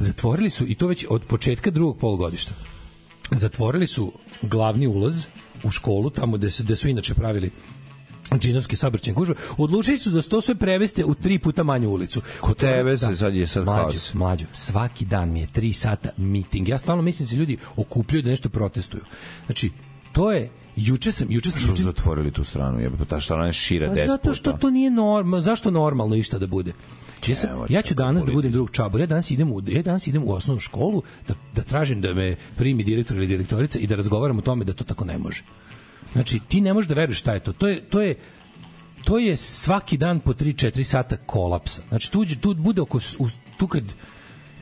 Zatvorili 0.00 0.50
su, 0.50 0.66
i 0.66 0.74
to 0.74 0.86
već 0.86 1.06
od 1.08 1.22
početka 1.22 1.70
drugog 1.70 1.98
polugodišta, 1.98 2.52
zatvorili 3.30 3.86
su 3.86 4.12
glavni 4.42 4.86
ulaz 4.86 5.26
u 5.64 5.70
školu, 5.70 6.10
tamo 6.10 6.36
gde, 6.36 6.50
se, 6.50 6.62
gde 6.62 6.76
su 6.76 6.88
inače 6.88 7.14
pravili 7.14 7.50
džinovske 8.34 8.76
saobraćajne 8.76 9.14
gužve, 9.14 9.34
odlučili 9.56 9.98
su 9.98 10.10
da 10.10 10.22
to 10.22 10.40
sve 10.40 10.54
preveste 10.54 11.04
u 11.04 11.14
tri 11.14 11.38
puta 11.38 11.62
manju 11.62 11.90
ulicu. 11.90 12.22
Kod 12.40 12.56
tebe 12.56 12.98
se 12.98 13.16
sad 13.16 13.34
je 13.34 13.46
sad 13.46 13.64
mlađo, 13.64 13.82
haos. 13.82 14.14
mlađo, 14.14 14.46
svaki 14.52 15.04
dan 15.04 15.32
mi 15.32 15.40
je 15.40 15.46
tri 15.46 15.72
sata 15.72 16.08
miting. 16.16 16.68
Ja 16.68 16.78
stalno 16.78 17.02
mislim 17.02 17.24
da 17.24 17.30
se 17.30 17.36
ljudi 17.36 17.56
okupljaju 17.76 18.22
da 18.22 18.30
nešto 18.30 18.48
protestuju. 18.48 19.02
Znači, 19.46 19.70
to 20.12 20.32
je 20.32 20.50
juče 20.76 21.12
sam 21.12 21.26
juče 21.30 21.50
sam 21.50 21.62
juče, 21.62 21.76
su 21.76 21.82
zatvorili 21.82 22.30
tu 22.30 22.44
stranu? 22.44 22.80
Jebe, 22.80 22.96
pa 22.96 23.04
ta 23.04 23.20
strana 23.20 23.46
je 23.46 23.52
šira 23.52 23.86
Pa 23.86 23.94
10 23.94 24.06
zato 24.06 24.34
što 24.34 24.52
to 24.52 24.70
nije 24.70 24.90
normalno. 24.90 25.40
Zašto 25.40 25.70
normalno 25.70 26.16
išta 26.16 26.38
da 26.38 26.46
bude? 26.46 26.72
Ja, 27.26 27.36
sam, 27.36 27.50
Evo, 27.50 27.66
ja 27.68 27.82
ću 27.82 27.94
danas 27.94 28.24
da 28.24 28.32
budem 28.32 28.52
drug 28.52 28.70
čabor. 28.70 29.00
Ja 29.00 29.06
danas 29.06 29.30
idem 29.30 29.52
u, 29.52 29.62
ja 29.66 29.82
danas 29.82 30.06
idem 30.06 30.24
u 30.24 30.32
osnovnu 30.32 30.60
školu 30.60 31.02
da, 31.28 31.34
da 31.54 31.62
tražim 31.62 32.00
da 32.00 32.14
me 32.14 32.36
primi 32.56 32.84
direktor 32.84 33.16
ili 33.16 33.26
direktorica 33.26 33.78
i 33.78 33.86
da 33.86 33.96
razgovaram 33.96 34.38
o 34.38 34.42
tome 34.42 34.64
da 34.64 34.72
to 34.72 34.84
tako 34.84 35.04
ne 35.04 35.18
može. 35.18 35.42
Znači, 36.16 36.40
ti 36.40 36.60
ne 36.60 36.72
možeš 36.72 36.88
da 36.88 36.94
veruješ 36.94 37.18
šta 37.18 37.32
je 37.32 37.40
to. 37.40 37.52
To 37.52 37.68
je, 37.68 37.80
to 37.82 38.00
je, 38.00 38.14
to 39.04 39.18
je 39.18 39.36
svaki 39.36 39.96
dan 39.96 40.20
po 40.20 40.32
3-4 40.32 40.82
sata 40.84 41.16
kolapsa. 41.16 41.82
Znači, 41.88 42.12
tu, 42.12 42.24
tu 42.36 42.54
bude 42.54 42.80
oko... 42.80 42.98
Tu 43.56 43.66
kad 43.66 43.82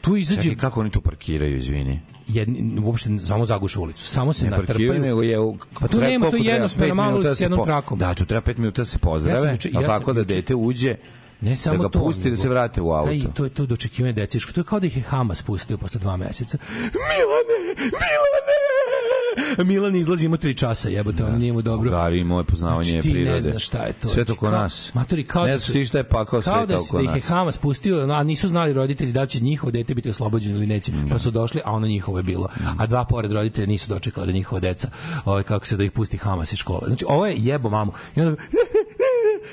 tu 0.01 0.17
izađe 0.17 0.43
Čekaj, 0.43 0.57
kako 0.57 0.81
oni 0.81 0.91
tu 0.91 1.01
parkiraju, 1.01 1.57
izvini? 1.57 2.01
jedni, 2.27 2.81
uopšte 2.81 3.19
samo 3.19 3.45
zaguše 3.45 3.79
ulicu. 3.79 4.05
Samo 4.05 4.33
se 4.33 4.45
Ne 4.45 4.51
natrpaju. 4.51 4.95
nego 4.95 5.23
je... 5.23 5.37
Pa 5.81 5.89
tu 5.89 6.01
nema, 6.01 6.27
to 6.27 6.31
koliko 6.31 6.37
je 6.37 6.43
treba? 6.43 6.53
jednosmerna 6.53 6.87
Pet 6.87 6.97
mala 6.97 7.09
minuta 7.09 7.19
ulica 7.19 7.31
da 7.31 7.35
s 7.35 7.41
jednom 7.41 7.59
po- 7.59 7.65
trakom. 7.65 7.99
Da, 7.99 8.15
tu 8.15 8.25
treba 8.25 8.43
5 8.43 8.59
minuta 8.59 8.83
da 8.83 8.87
se 8.87 8.99
pozdrave, 8.99 9.39
Ja 9.39 9.43
sam 9.43 9.51
juče- 9.51 9.79
a 9.79 9.81
ja 9.81 9.87
tako 9.89 10.13
da 10.13 10.25
dete 10.25 10.55
uđe, 10.57 10.97
Ne 11.41 11.57
samo 11.57 11.77
da 11.77 11.83
ga 11.83 11.89
to, 11.89 11.99
pusti 12.01 12.31
da 12.31 12.37
se 12.37 12.49
vrate 12.49 12.81
u 12.81 12.93
auto. 12.93 13.11
Taj, 13.11 13.21
to 13.35 13.45
je 13.45 13.51
to 13.51 13.67
dočekivanje 13.67 14.13
dece. 14.15 14.39
To 14.49 14.61
je 14.61 14.65
kao 14.65 14.81
da 14.81 14.87
ih 14.87 14.97
je 14.97 15.03
Hamas 15.03 15.43
pustio 15.43 15.79
posle 15.79 16.01
dva 16.01 16.17
meseca. 16.17 16.59
Milane! 16.61 17.59
Milane! 17.77 19.24
Milan 19.65 19.97
izlazi 19.97 20.27
ima 20.27 20.37
tri 20.37 20.55
časa, 20.55 20.89
jebote, 20.89 21.25
on 21.25 21.39
nije 21.39 21.53
mu 21.53 21.63
dobro. 21.63 21.91
Gari, 21.91 22.25
moje 22.25 22.45
poznavanje 22.45 22.91
Znači, 22.91 23.03
ti 23.03 23.13
prirode. 23.13 23.35
ne 23.35 23.43
znaš 23.43 23.67
šta 23.67 23.79
je 23.79 23.93
to. 23.93 24.09
Sve 24.09 24.25
to 24.25 24.27
Znači, 24.27 24.39
ko 24.41 24.47
kao- 24.47 24.59
nas. 24.59 24.95
Matori, 24.95 25.25
kao 25.25 25.45
ne 25.45 25.53
da 25.53 25.59
znaš 25.59 25.73
ti 25.73 25.85
šta 25.85 25.99
je 25.99 26.05
pakao 26.05 26.25
kao 26.25 26.43
sveta 26.43 26.67
da, 26.67 26.79
oko 26.79 26.97
da 26.97 27.03
ih 27.03 27.09
je 27.09 27.15
nas. 27.15 27.25
Hamas 27.25 27.59
pustio, 27.59 28.09
a 28.11 28.23
nisu 28.23 28.49
znali 28.49 28.73
roditelji 28.73 29.13
da 29.13 29.27
će 29.27 29.41
njihovo 29.41 29.71
dete 29.71 29.95
biti 29.95 30.11
oslobođeno 30.11 30.57
ili 30.57 30.67
neće. 30.67 30.93
Pa 31.11 31.19
su 31.19 31.31
došli, 31.31 31.61
a 31.65 31.73
ono 31.73 31.87
njihovo 31.87 32.19
je 32.19 32.23
bilo. 32.23 32.49
A 32.79 32.87
dva 32.87 33.05
pored 33.05 33.33
roditelja 33.33 33.67
nisu 33.67 33.89
dočekali 33.89 34.27
da 34.27 34.33
njihova 34.33 34.61
deca, 34.61 34.89
ovaj 35.25 35.43
kako 35.43 35.67
se 35.67 35.77
da 35.77 35.85
ih 35.85 35.93
pusti 35.93 36.17
Hamas 36.17 36.53
iz 36.53 36.59
škole. 36.59 36.83
Znači, 36.87 37.05
ovo 37.09 37.27
je 37.27 37.35
jebo 37.39 37.71
mamu. 37.71 37.93
I 38.17 38.21
onda 38.21 38.43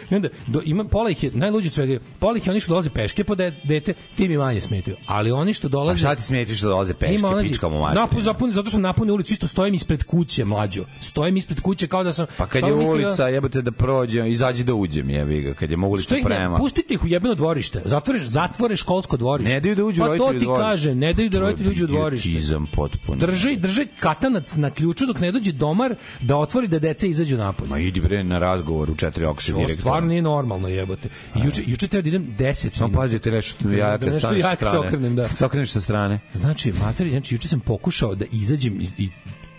I 0.10 0.16
onda 0.16 0.30
do, 0.48 0.62
ima 0.66 0.84
pola 0.84 1.10
ih 1.10 1.24
je 1.24 1.32
najluđe 1.34 1.68
od 1.68 1.74
svega. 1.74 1.94
je, 1.94 2.00
Pola 2.20 2.38
ih 2.38 2.48
je 2.48 2.52
oni 2.52 2.60
što 2.60 2.70
dolaze 2.70 2.90
peške 2.90 3.24
po 3.24 3.36
de, 3.36 3.54
dete, 3.64 3.94
ti 4.16 4.28
mi 4.30 4.38
manje 4.38 4.62
smetaju. 4.62 4.98
Ali 5.06 5.32
oni 5.32 5.54
što 5.54 5.68
A 5.68 5.70
dolaze 5.70 6.00
šta 6.00 6.16
ti 6.16 6.22
smetiš 6.22 6.58
što 6.58 6.68
dolaze 6.68 6.94
peške, 6.94 7.16
Ima 7.16 7.28
onađe- 7.30 7.48
pička 7.48 7.70
mu 7.70 7.80
materina? 7.80 8.02
Napun, 8.02 8.22
zapuni, 8.22 8.54
zato 8.54 8.70
što 8.70 8.80
napuni 8.80 9.12
ulicu, 9.12 9.34
isto 9.34 9.48
stojim 9.48 9.74
ispred 9.74 10.04
kuće, 10.04 10.46
mlađo. 10.46 10.84
Stojim 11.00 11.38
ispred 11.38 11.60
kuće 11.62 11.88
kao 11.88 12.04
da 12.04 12.14
sam... 12.14 12.26
Pa 12.38 12.46
kad 12.46 12.64
je 12.64 12.76
mislim 12.76 13.02
da- 13.02 13.08
ulica, 13.08 13.28
jebote 13.28 13.62
da 13.62 13.72
prođe, 13.72 14.30
izađi 14.30 14.64
da 14.64 14.74
uđem, 14.74 15.10
jebi 15.10 15.42
ga, 15.42 15.54
kad 15.54 15.72
je 15.72 15.78
ulica 15.78 16.18
ih 16.18 16.24
ne, 16.24 16.30
prema. 16.30 16.58
pustite 16.58 16.94
ih 16.94 17.04
u 17.04 17.08
jebeno 17.08 17.36
dvorište. 17.36 17.82
Zatvore, 17.86 18.20
zatvore 18.22 18.76
školsko 18.76 19.18
dvorište. 19.18 19.54
Ne 19.54 19.60
daju 19.60 19.76
da 19.76 19.86
uđu 19.86 20.02
pa 20.02 20.08
roditelji 20.08 20.30
to 20.32 20.38
u 20.38 20.40
ti 20.40 20.46
dvorište. 20.46 20.70
kaže, 20.70 20.96
ne 20.96 21.14
daju 21.14 21.30
da 21.30 21.38
To 21.38 21.42
roditelji 21.42 21.70
uđu 21.70 21.84
u 21.84 21.88
dvorište. 21.88 22.30
idiotizam 22.30 22.68
potpuno. 22.68 23.18
Drže, 23.18 23.56
drže 23.56 23.86
katanac 24.00 24.56
na 24.56 24.70
ključu 24.70 25.06
dok 25.06 25.20
ne 25.20 25.32
dođe 25.32 25.52
domar 25.52 25.96
da 26.22 26.38
otvori 26.38 26.68
da 26.68 26.80
deca 26.80 27.08
izađu 27.08 27.38
napolje. 27.38 27.70
Ma 27.70 27.80
idi 27.80 28.02
bre 28.02 28.24
na 28.24 28.40
razgovor 28.40 28.92
u 28.92 28.96
četiri 28.96 29.26
direktora. 29.48 29.81
Stvarno 29.82 30.10
nije 30.10 30.22
normalno 30.22 30.68
jebote. 30.68 31.10
I 31.36 31.40
juče, 31.46 31.64
juče 31.66 31.88
treba 31.88 32.02
da 32.02 32.10
idem 32.10 32.36
10 32.40 32.78
Samo 32.78 32.94
pazite 32.94 33.32
nešto, 33.32 33.70
ja 33.70 33.98
Da 33.98 34.06
kad 34.06 34.14
ja 34.14 34.20
sa 34.20 34.30
kad 34.30 34.40
se 34.40 34.56
strane. 34.56 34.78
okrenem, 34.88 35.16
da. 35.16 35.28
Se 35.28 35.46
okreneš 35.46 35.72
sa 35.72 35.82
strane. 35.82 36.20
Znači, 36.34 36.72
materi, 36.72 37.10
znači 37.10 37.36
juče 37.36 37.48
sam 37.48 37.60
pokušao 37.60 38.16
da 38.16 38.26
izađem 38.32 38.82
i, 38.82 38.88
i 38.98 39.10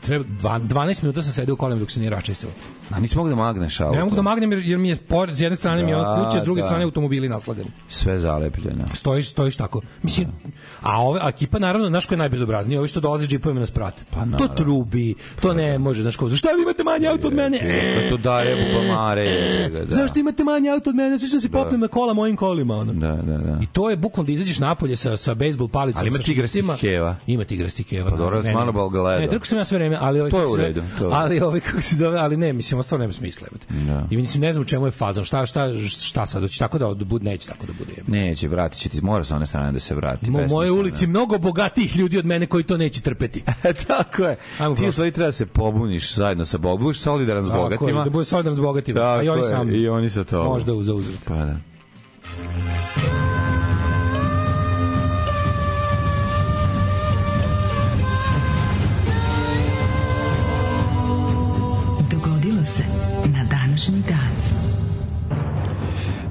treba 0.02 0.24
dva- 0.30 0.58
12 0.60 1.02
minuta 1.02 1.22
sam 1.22 1.32
sedeo 1.32 1.54
u 1.54 1.58
kolima 1.58 1.80
dok 1.80 1.90
se 1.90 2.00
nije 2.00 2.10
račistilo. 2.10 2.52
A 2.90 3.00
nisi 3.00 3.16
mogu 3.16 3.28
da 3.28 3.34
magneš 3.34 3.80
auto. 3.80 3.94
Ne 3.94 4.04
mogu 4.04 4.16
da 4.16 4.22
magnem 4.22 4.52
jer, 4.52 4.62
jer 4.62 4.78
mi 4.78 4.88
je 4.88 4.96
pored 4.96 5.36
s 5.36 5.40
jedne 5.40 5.56
strane 5.56 5.82
mi 5.82 5.90
je 5.90 5.96
ono 5.96 6.16
Da, 6.16 6.24
kuća, 6.24 6.40
s 6.40 6.44
druge 6.44 6.60
da. 6.60 6.66
strane 6.66 6.84
automobili 6.84 7.28
naslagani. 7.28 7.70
Sve 7.88 8.18
zalepljeno. 8.18 8.84
Stojiš, 8.92 9.28
stojiš 9.28 9.56
tako. 9.56 9.80
Mislim, 10.02 10.28
a 10.82 11.02
ove 11.02 11.20
a 11.22 11.28
ekipa 11.28 11.58
naravno, 11.58 11.88
znaš 11.88 12.06
ko 12.06 12.14
je 12.14 12.18
najbezobrazniji, 12.18 12.78
ovi 12.78 12.88
što 12.88 13.00
dolaze 13.00 13.26
džipovima 13.26 13.60
na 13.60 13.66
sprat. 13.66 14.04
Pa, 14.10 14.16
to 14.16 14.26
naravno. 14.26 14.48
trubi, 14.48 15.14
to 15.40 15.54
ne 15.54 15.78
može, 15.78 16.02
znaš 16.02 16.16
ko, 16.16 16.28
zašto 16.28 16.48
vi 16.48 16.62
imate 16.62 16.84
manje 16.84 17.06
auto 17.06 17.28
od 17.28 17.34
mene? 17.34 17.58
E, 17.62 18.10
to 18.10 18.16
daje 18.16 18.56
bubamare. 18.66 19.68
Da. 19.70 19.96
Zašto 19.96 20.18
imate 20.18 20.44
manje 20.44 20.70
auto 20.70 20.90
od 20.90 20.96
mene? 20.96 21.18
Zašto 21.18 21.40
se 21.40 21.48
popnem 21.50 21.80
na 21.80 21.88
kola 21.88 22.14
mojim 22.14 22.36
kolima? 22.36 22.74
Ono. 22.76 22.92
Da, 22.92 23.12
da, 23.12 23.38
da. 23.38 23.58
I 23.62 23.66
to 23.66 23.90
je 23.90 23.96
bukvalno 23.96 24.26
da 24.26 24.32
izađeš 24.32 24.58
napolje 24.58 24.96
sa, 24.96 25.16
sa 25.16 25.34
bejsbol 25.34 25.68
palicom. 25.68 26.00
Ali 26.00 26.08
ima 26.08 26.18
tigrastih 26.18 26.64
keva. 26.80 27.16
Ima 27.26 27.44
tigrastih 27.44 27.86
keva. 27.86 28.10
Pa 28.10 28.16
dobro, 28.16 28.36
Ne, 28.36 28.48
ne, 28.48 28.54
malo 28.54 28.72
bal 28.72 28.88
ga 28.88 29.02
ledo. 29.02 29.20
Ne, 29.20 29.28
trku 29.28 29.46
sam 29.46 29.58
ja 29.58 29.64
sve 29.64 29.78
vreme, 29.78 29.91
ali 29.94 30.20
ovaj, 30.20 30.30
To 30.30 30.40
je 30.40 30.46
u 30.46 30.56
redu, 30.56 30.82
to 30.98 31.04
je. 31.04 31.14
Ali 31.14 31.40
ovaj 31.40 31.60
kako 31.60 31.80
se 31.80 31.96
zove, 31.96 32.18
ali 32.18 32.36
ne, 32.36 32.52
mislim, 32.52 32.76
ovo 32.76 32.82
stvarno 32.82 33.02
nema 33.02 33.12
smisla. 33.12 33.48
Da. 33.70 34.06
I 34.10 34.16
mislim 34.16 34.40
ne 34.40 34.52
znam 34.52 34.62
u 34.62 34.66
čemu 34.66 34.86
je 34.86 34.90
fazon, 34.90 35.24
šta 35.24 35.46
šta 35.46 35.68
šta 36.00 36.26
sad 36.26 36.42
hoće 36.42 36.58
tako 36.58 36.78
da 36.78 36.86
od- 36.86 37.04
bude 37.04 37.24
neće 37.24 37.48
tako 37.48 37.66
da 37.66 37.72
bude. 37.72 37.92
Neće, 38.08 38.48
vratit 38.48 38.78
će 38.78 38.88
ti, 38.88 39.00
mora 39.02 39.24
sa 39.24 39.36
one 39.36 39.46
strane 39.46 39.72
da 39.72 39.80
se 39.80 39.94
vrati. 39.94 40.26
U 40.26 40.32
mojoj 40.32 40.44
besmisleno. 40.44 40.74
ulici 40.74 41.06
mnogo 41.06 41.38
bogatijih 41.38 41.96
ljudi 41.96 42.18
od 42.18 42.26
mene 42.26 42.46
koji 42.46 42.64
to 42.64 42.76
neće 42.76 43.00
trpeti. 43.00 43.42
Tako 43.86 44.22
je. 44.22 44.36
Ajmo 44.58 44.74
Ti 44.74 44.92
stvari 44.92 45.10
treba 45.10 45.28
da 45.28 45.32
se 45.32 45.46
pobuniš 45.46 46.14
zajedno 46.14 46.44
sa 46.44 46.58
Bogom, 46.58 46.82
budeš 46.82 46.98
solidaran 46.98 47.42
s 47.42 47.48
je, 47.48 47.52
bogatima. 47.52 48.04
da 48.04 48.10
bude 48.10 48.24
solidaran 48.24 48.56
s 48.56 48.60
bogatima. 48.60 49.00
a 49.02 49.22
i 49.22 49.28
oni 49.28 49.42
je, 49.42 49.48
sam. 49.48 49.74
i 49.74 49.88
oni 49.88 50.10
sa 50.10 50.24
tobom. 50.24 50.46
Možda 50.46 50.74
u 50.74 50.82
zauzvrat. 50.82 51.20
Pa 51.24 51.34
da. 51.36 51.56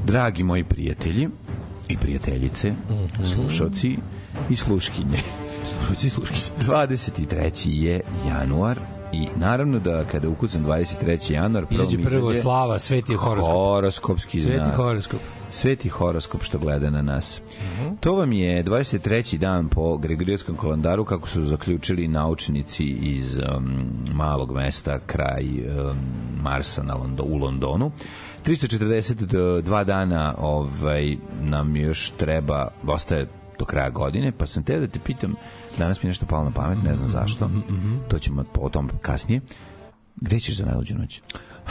Dragi 0.05 0.43
moji 0.43 0.63
prijatelji 0.63 1.29
i 1.87 1.97
prijateljice, 1.97 2.73
slušalci 3.35 3.97
i 4.49 4.55
sluškinje. 4.55 5.19
Slušci, 5.87 6.09
sluški. 6.09 6.35
23. 6.59 7.69
je 7.69 8.01
januar 8.27 8.79
i 9.13 9.27
naravno 9.35 9.79
da 9.79 10.03
kada 10.03 10.29
ukucam 10.29 10.65
23. 10.65 11.31
januar 11.33 11.65
prvo 11.65 11.83
Izađe 11.83 12.03
prvo 12.03 12.31
izađe 12.31 12.41
slava, 12.41 12.79
sveti 12.79 13.13
horoskop. 13.15 13.53
horoskopski 13.53 14.39
Sveti 14.39 14.63
znak. 14.63 14.75
horoskop. 14.75 15.19
Sveti 15.49 15.89
horoskop 15.89 16.43
što 16.43 16.59
gleda 16.59 16.89
na 16.89 17.01
nas. 17.01 17.41
Mhm. 17.61 17.95
To 17.99 18.15
vam 18.15 18.31
je 18.31 18.63
23. 18.63 19.37
dan 19.37 19.67
po 19.67 19.97
Gregorijanskom 19.97 20.57
kalendaru 20.57 21.05
kako 21.05 21.27
su 21.27 21.45
zaključili 21.45 22.07
naučnici 22.07 22.83
iz 22.85 23.37
um, 23.37 23.71
malog 24.13 24.51
mesta 24.51 24.99
kraj 24.99 25.45
um, 25.45 25.97
Marsa 26.41 26.83
na 26.83 26.95
Londo, 26.95 27.23
u 27.23 27.37
Londonu. 27.37 27.91
342 28.45 29.83
dana 29.83 30.35
ovaj, 30.37 31.17
nam 31.41 31.75
još 31.75 32.09
treba, 32.09 32.67
ostaje 32.87 33.27
do 33.59 33.65
kraja 33.65 33.89
godine, 33.89 34.31
pa 34.31 34.45
sam 34.45 34.63
teo 34.63 34.79
da 34.79 34.87
te 34.87 34.99
pitam, 35.05 35.35
danas 35.77 36.03
mi 36.03 36.07
je 36.07 36.09
nešto 36.09 36.25
palo 36.25 36.43
na 36.43 36.51
pamet, 36.51 36.83
ne 36.83 36.95
znam 36.95 37.09
zašto, 37.09 37.49
to 38.07 38.19
ćemo 38.19 38.43
o 38.59 38.69
tom 38.69 38.89
kasnije. 39.01 39.41
Gde 40.15 40.39
ćeš 40.39 40.57
za 40.57 40.65
najluđu 40.65 40.95
noć? 40.95 41.21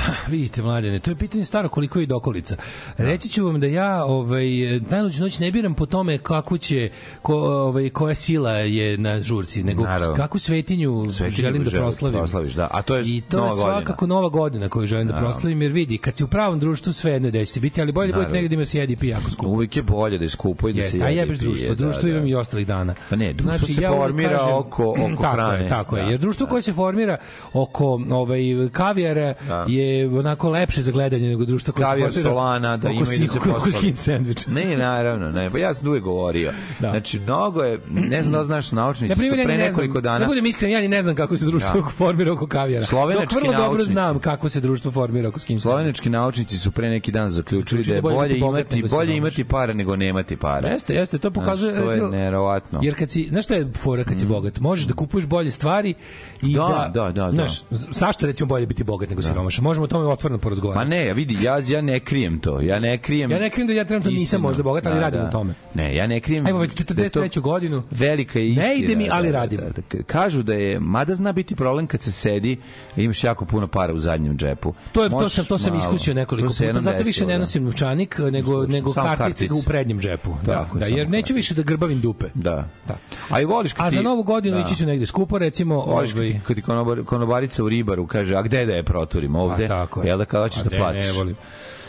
Vidite, 0.28 0.62
mladene, 0.62 0.98
to 0.98 1.10
je 1.10 1.16
pitanje 1.16 1.44
staro 1.44 1.68
koliko 1.68 2.00
je 2.00 2.06
dokolica. 2.06 2.56
Reći 2.96 3.28
ću 3.28 3.44
vam 3.44 3.60
da 3.60 3.66
ja 3.66 4.04
ovaj, 4.04 4.46
najluđu 4.80 5.22
noć 5.22 5.38
ne 5.38 5.50
biram 5.50 5.74
po 5.74 5.86
tome 5.86 6.18
kako 6.18 6.58
će, 6.58 6.90
ko, 7.22 7.34
ovaj, 7.36 7.90
koja 7.90 8.14
sila 8.14 8.52
je 8.52 8.98
na 8.98 9.20
žurci, 9.20 9.62
nego 9.62 9.82
Naravno. 9.84 10.14
kakvu 10.14 10.38
svetinju, 10.40 11.10
Svetinju 11.10 11.30
želim 11.32 11.64
da 11.64 11.70
proslavim. 11.70 12.18
proslaviš, 12.18 12.52
da. 12.52 12.68
A 12.70 12.82
to 12.82 12.96
je 12.96 13.04
I 13.06 13.20
to 13.20 13.36
Nova 13.36 13.48
je 13.48 13.54
svakako 13.54 14.06
nova 14.06 14.28
godina 14.28 14.68
koju 14.68 14.86
želim 14.86 15.06
da 15.06 15.12
Naravno. 15.12 15.30
proslavim, 15.30 15.62
jer 15.62 15.72
vidi, 15.72 15.98
kad 15.98 16.16
si 16.16 16.24
u 16.24 16.28
pravom 16.28 16.60
društvu, 16.60 16.92
sve 16.92 17.12
jedno 17.12 17.28
je 17.28 17.32
da 17.32 17.44
ćete 17.44 17.60
biti, 17.60 17.80
ali 17.80 17.92
bolje 17.92 18.12
da 18.12 18.18
budete 18.18 18.48
da 18.48 18.54
ima 18.54 18.64
se 18.64 18.78
jedi 18.78 18.92
i 18.92 18.96
pije 18.96 19.10
jako 19.10 19.30
skupo. 19.30 19.50
Uvijek 19.50 19.76
je 19.76 19.82
bolje 19.84 20.18
da 20.18 20.24
je 20.24 20.30
skupo 20.30 20.68
i 20.68 20.72
da 20.72 20.80
Jeste, 20.80 20.92
se 20.92 21.04
a 21.04 21.08
jede 21.08 21.14
i 21.14 21.18
jebeš 21.18 21.38
društvo. 21.38 21.68
da, 21.68 21.74
društvo 21.74 22.02
da. 22.02 22.08
imam 22.08 22.26
i 22.26 22.34
ostalih 22.34 22.66
dana. 22.66 22.94
Pa 23.10 23.16
ne, 23.16 23.32
društvo 23.32 23.66
se 23.66 23.82
ja 23.82 23.90
formira 23.90 24.38
oko- 24.44 24.90
oko 24.90 25.22
tako 25.22 25.32
hrane. 25.32 25.62
Je, 25.64 25.68
tako 25.68 25.96
je, 25.96 26.02
Da, 26.02 26.10
jer 26.10 26.20
društvo 26.20 26.46
koje 26.46 26.62
se 26.62 26.72
formira 26.72 27.16
oko 27.52 28.00
ovaj, 28.10 28.40
kavijara 28.72 29.34
Da. 29.48 29.64
je 29.68 29.89
onako 30.18 30.50
lepše 30.50 30.82
za 30.82 30.92
gledanje 30.92 31.28
nego 31.28 31.44
društvo 31.44 31.72
koje 31.74 31.86
formira 31.86 32.10
Solana, 32.10 32.76
da 32.76 32.90
ima 32.90 33.00
i 33.14 33.18
da 33.18 33.70
se 33.70 33.94
sandvič. 33.94 34.46
Ne, 34.46 34.76
naravno, 34.76 35.30
ne, 35.30 35.50
pa 35.50 35.58
ja 35.58 35.74
sam 35.74 35.88
uvijek 35.88 36.04
govorio. 36.04 36.52
Da. 36.80 36.90
Znači, 36.90 37.20
mnogo 37.20 37.62
je, 37.62 37.78
ne 37.88 38.22
znam 38.22 38.32
da 38.32 38.44
znaš, 38.44 38.72
naučnici 38.72 39.12
Ja 39.12 39.16
primjer, 39.16 39.38
ja 39.38 39.44
pre 39.44 39.56
ne 39.56 39.64
nekoliko 39.64 39.92
znam, 39.92 40.02
dana... 40.02 40.18
da 40.18 40.26
budem 40.26 40.46
iskren, 40.46 40.70
ja 40.70 40.80
ni 40.80 40.88
ne 40.88 41.02
znam 41.02 41.14
kako 41.14 41.36
se 41.36 41.44
društvo 41.44 41.80
Da. 41.80 41.88
formira 41.90 42.32
oko 42.32 42.46
kavijara. 42.46 42.86
Slovenački 42.86 43.34
Dok 43.34 43.42
vrlo 43.42 43.52
dobro 43.52 43.68
naučnici. 43.68 43.92
znam 43.92 44.18
kako 44.18 44.48
se 44.48 44.60
društvo 44.60 44.90
formira 44.90 45.28
oko 45.28 45.40
skin 45.40 45.60
sandviča. 45.60 45.70
Slovenički 45.70 46.10
naučnici 46.10 46.58
su 46.58 46.70
pre 46.70 46.88
neki 46.90 47.12
dan 47.12 47.30
zaključili 47.30 47.84
da 47.84 47.94
je 47.94 48.02
bolje 48.02 48.38
bogat 48.40 48.72
imati, 48.72 48.94
bolje 48.96 49.16
imati 49.16 49.44
para 49.44 49.72
nego 49.72 49.96
nemati 49.96 50.36
para. 50.36 50.68
Jeste, 50.68 50.94
jeste, 50.94 51.18
to 51.18 51.30
pokazuje 51.30 51.70
Znači, 51.72 51.84
to 51.84 51.90
je 51.90 51.96
recimo, 51.96 52.10
neverovatno. 52.10 52.80
Jer 52.82 52.94
kad 52.98 53.10
si, 53.10 53.26
znaš 53.30 53.44
šta 53.44 53.54
je 53.54 53.68
fora 53.78 54.04
kad 54.04 54.18
si 54.18 54.24
bogat? 54.26 54.60
Možeš 54.60 54.86
da 54.86 54.94
kupuješ 54.94 55.26
bolje 55.26 55.50
stvari 55.50 55.94
i 56.42 56.54
Da, 56.54 56.90
da, 56.94 57.02
da, 57.02 57.12
da, 57.12 57.24
da. 57.26 57.30
Znaš, 57.30 57.62
zašto 57.90 58.26
recimo 58.26 58.46
bolje 58.46 58.66
biti 58.66 58.84
bogat 58.84 59.10
nego 59.10 59.22
siromašan? 59.22 59.64
Možemo 59.70 59.84
o 59.84 59.88
tome 59.88 60.06
otvoreno 60.06 60.36
Ma 60.36 60.40
porazgovarati. 60.42 60.90
ne, 60.90 61.06
ja 61.06 61.12
vidi, 61.12 61.36
ja, 61.42 61.58
ja 61.58 61.80
ne 61.82 62.00
krijem 62.00 62.38
to. 62.38 62.60
Ja 62.60 62.78
ne 62.78 62.98
krijem... 62.98 63.30
Ja 63.30 63.38
ne 63.38 63.50
krijem 63.50 63.66
da 63.66 63.72
ja 63.72 63.84
trenutno 63.84 64.10
nisam 64.10 64.22
istinu. 64.22 64.42
možda 64.42 64.62
bogat, 64.62 64.86
ali 64.86 65.00
radim 65.00 65.20
na 65.20 65.30
tome. 65.30 65.54
Ne, 65.74 65.96
ja 65.96 66.06
ne 66.06 66.20
krijem... 66.20 66.46
Ajmo 66.46 66.58
već 66.58 66.74
da 66.74 67.02
je 67.02 67.08
to 67.08 67.20
43. 67.22 67.40
godinu. 67.40 67.82
Velika 67.90 68.38
je 68.38 68.48
istina. 68.48 68.66
Ne 68.66 68.76
ide 68.76 68.96
mi, 68.96 69.08
ali 69.10 69.32
da, 69.32 69.38
radim. 69.38 69.58
Da, 69.60 69.64
da, 69.64 69.82
da. 69.92 70.02
Kažu 70.02 70.42
da 70.42 70.54
je, 70.54 70.80
mada 70.80 71.14
zna 71.14 71.32
biti 71.32 71.56
problem 71.56 71.86
kad 71.86 72.02
se 72.02 72.12
sedi 72.12 72.56
i 72.96 73.04
imaš 73.04 73.24
jako 73.24 73.44
puno 73.44 73.66
para 73.66 73.94
u 73.94 73.98
zadnjem 73.98 74.36
džepu. 74.38 74.74
To 74.92 75.02
je 75.02 75.10
to 75.10 75.16
Možeš 75.16 75.32
sam 75.32 75.44
to 75.44 75.58
sam 75.58 75.72
malo. 75.72 75.78
iskusio 75.78 76.14
nekoliko 76.14 76.48
To 76.48 76.54
puta. 76.58 76.80
Zato 76.80 77.02
više 77.04 77.26
ne 77.26 77.32
da. 77.32 77.38
nosim 77.38 77.64
novčanik 77.64 78.18
nego 78.18 78.46
Slučajno, 78.46 78.66
nego 78.72 78.92
kartice 78.92 79.52
u 79.52 79.62
prednjem 79.62 80.00
džepu. 80.00 80.30
Da, 80.46 80.52
Tako, 80.52 80.78
da, 80.78 80.86
jer 80.86 81.10
neću 81.10 81.34
više 81.34 81.54
da 81.54 81.62
grbavim 81.62 82.00
dupe. 82.00 82.26
Da. 82.34 82.68
Da. 82.88 82.96
A 83.30 83.40
i 83.40 83.44
voliš 83.44 83.72
kad 83.72 83.86
A 83.86 83.90
ti... 83.90 83.96
za 83.96 84.02
novu 84.02 84.22
godinu 84.22 84.56
da. 84.56 84.62
ići 84.62 84.76
ću 84.76 84.86
negde 84.86 85.06
skupo, 85.06 85.38
recimo, 85.38 85.74
Voliš 85.74 86.10
kad 86.10 86.18
ovaj 86.18 86.32
ti, 86.32 86.40
kad 86.46 86.56
ti 86.56 86.62
konobarica 87.04 87.64
u 87.64 87.68
ribaru 87.68 88.06
kaže, 88.06 88.36
a 88.36 88.42
gde 88.42 88.66
da 88.66 88.72
je 88.74 88.82
proturim 88.82 89.34
ovde? 89.36 89.59
A, 89.64 89.68
tako 89.68 90.00
je. 90.02 90.06
Jel 90.06 90.18
da 90.18 90.24
kada 90.24 90.44
hoćeš 90.44 90.60
A 90.60 90.64
da 90.64 90.70
ne, 90.70 90.76
platiš? 90.78 91.04
ne 91.04 91.12
volim. 91.12 91.36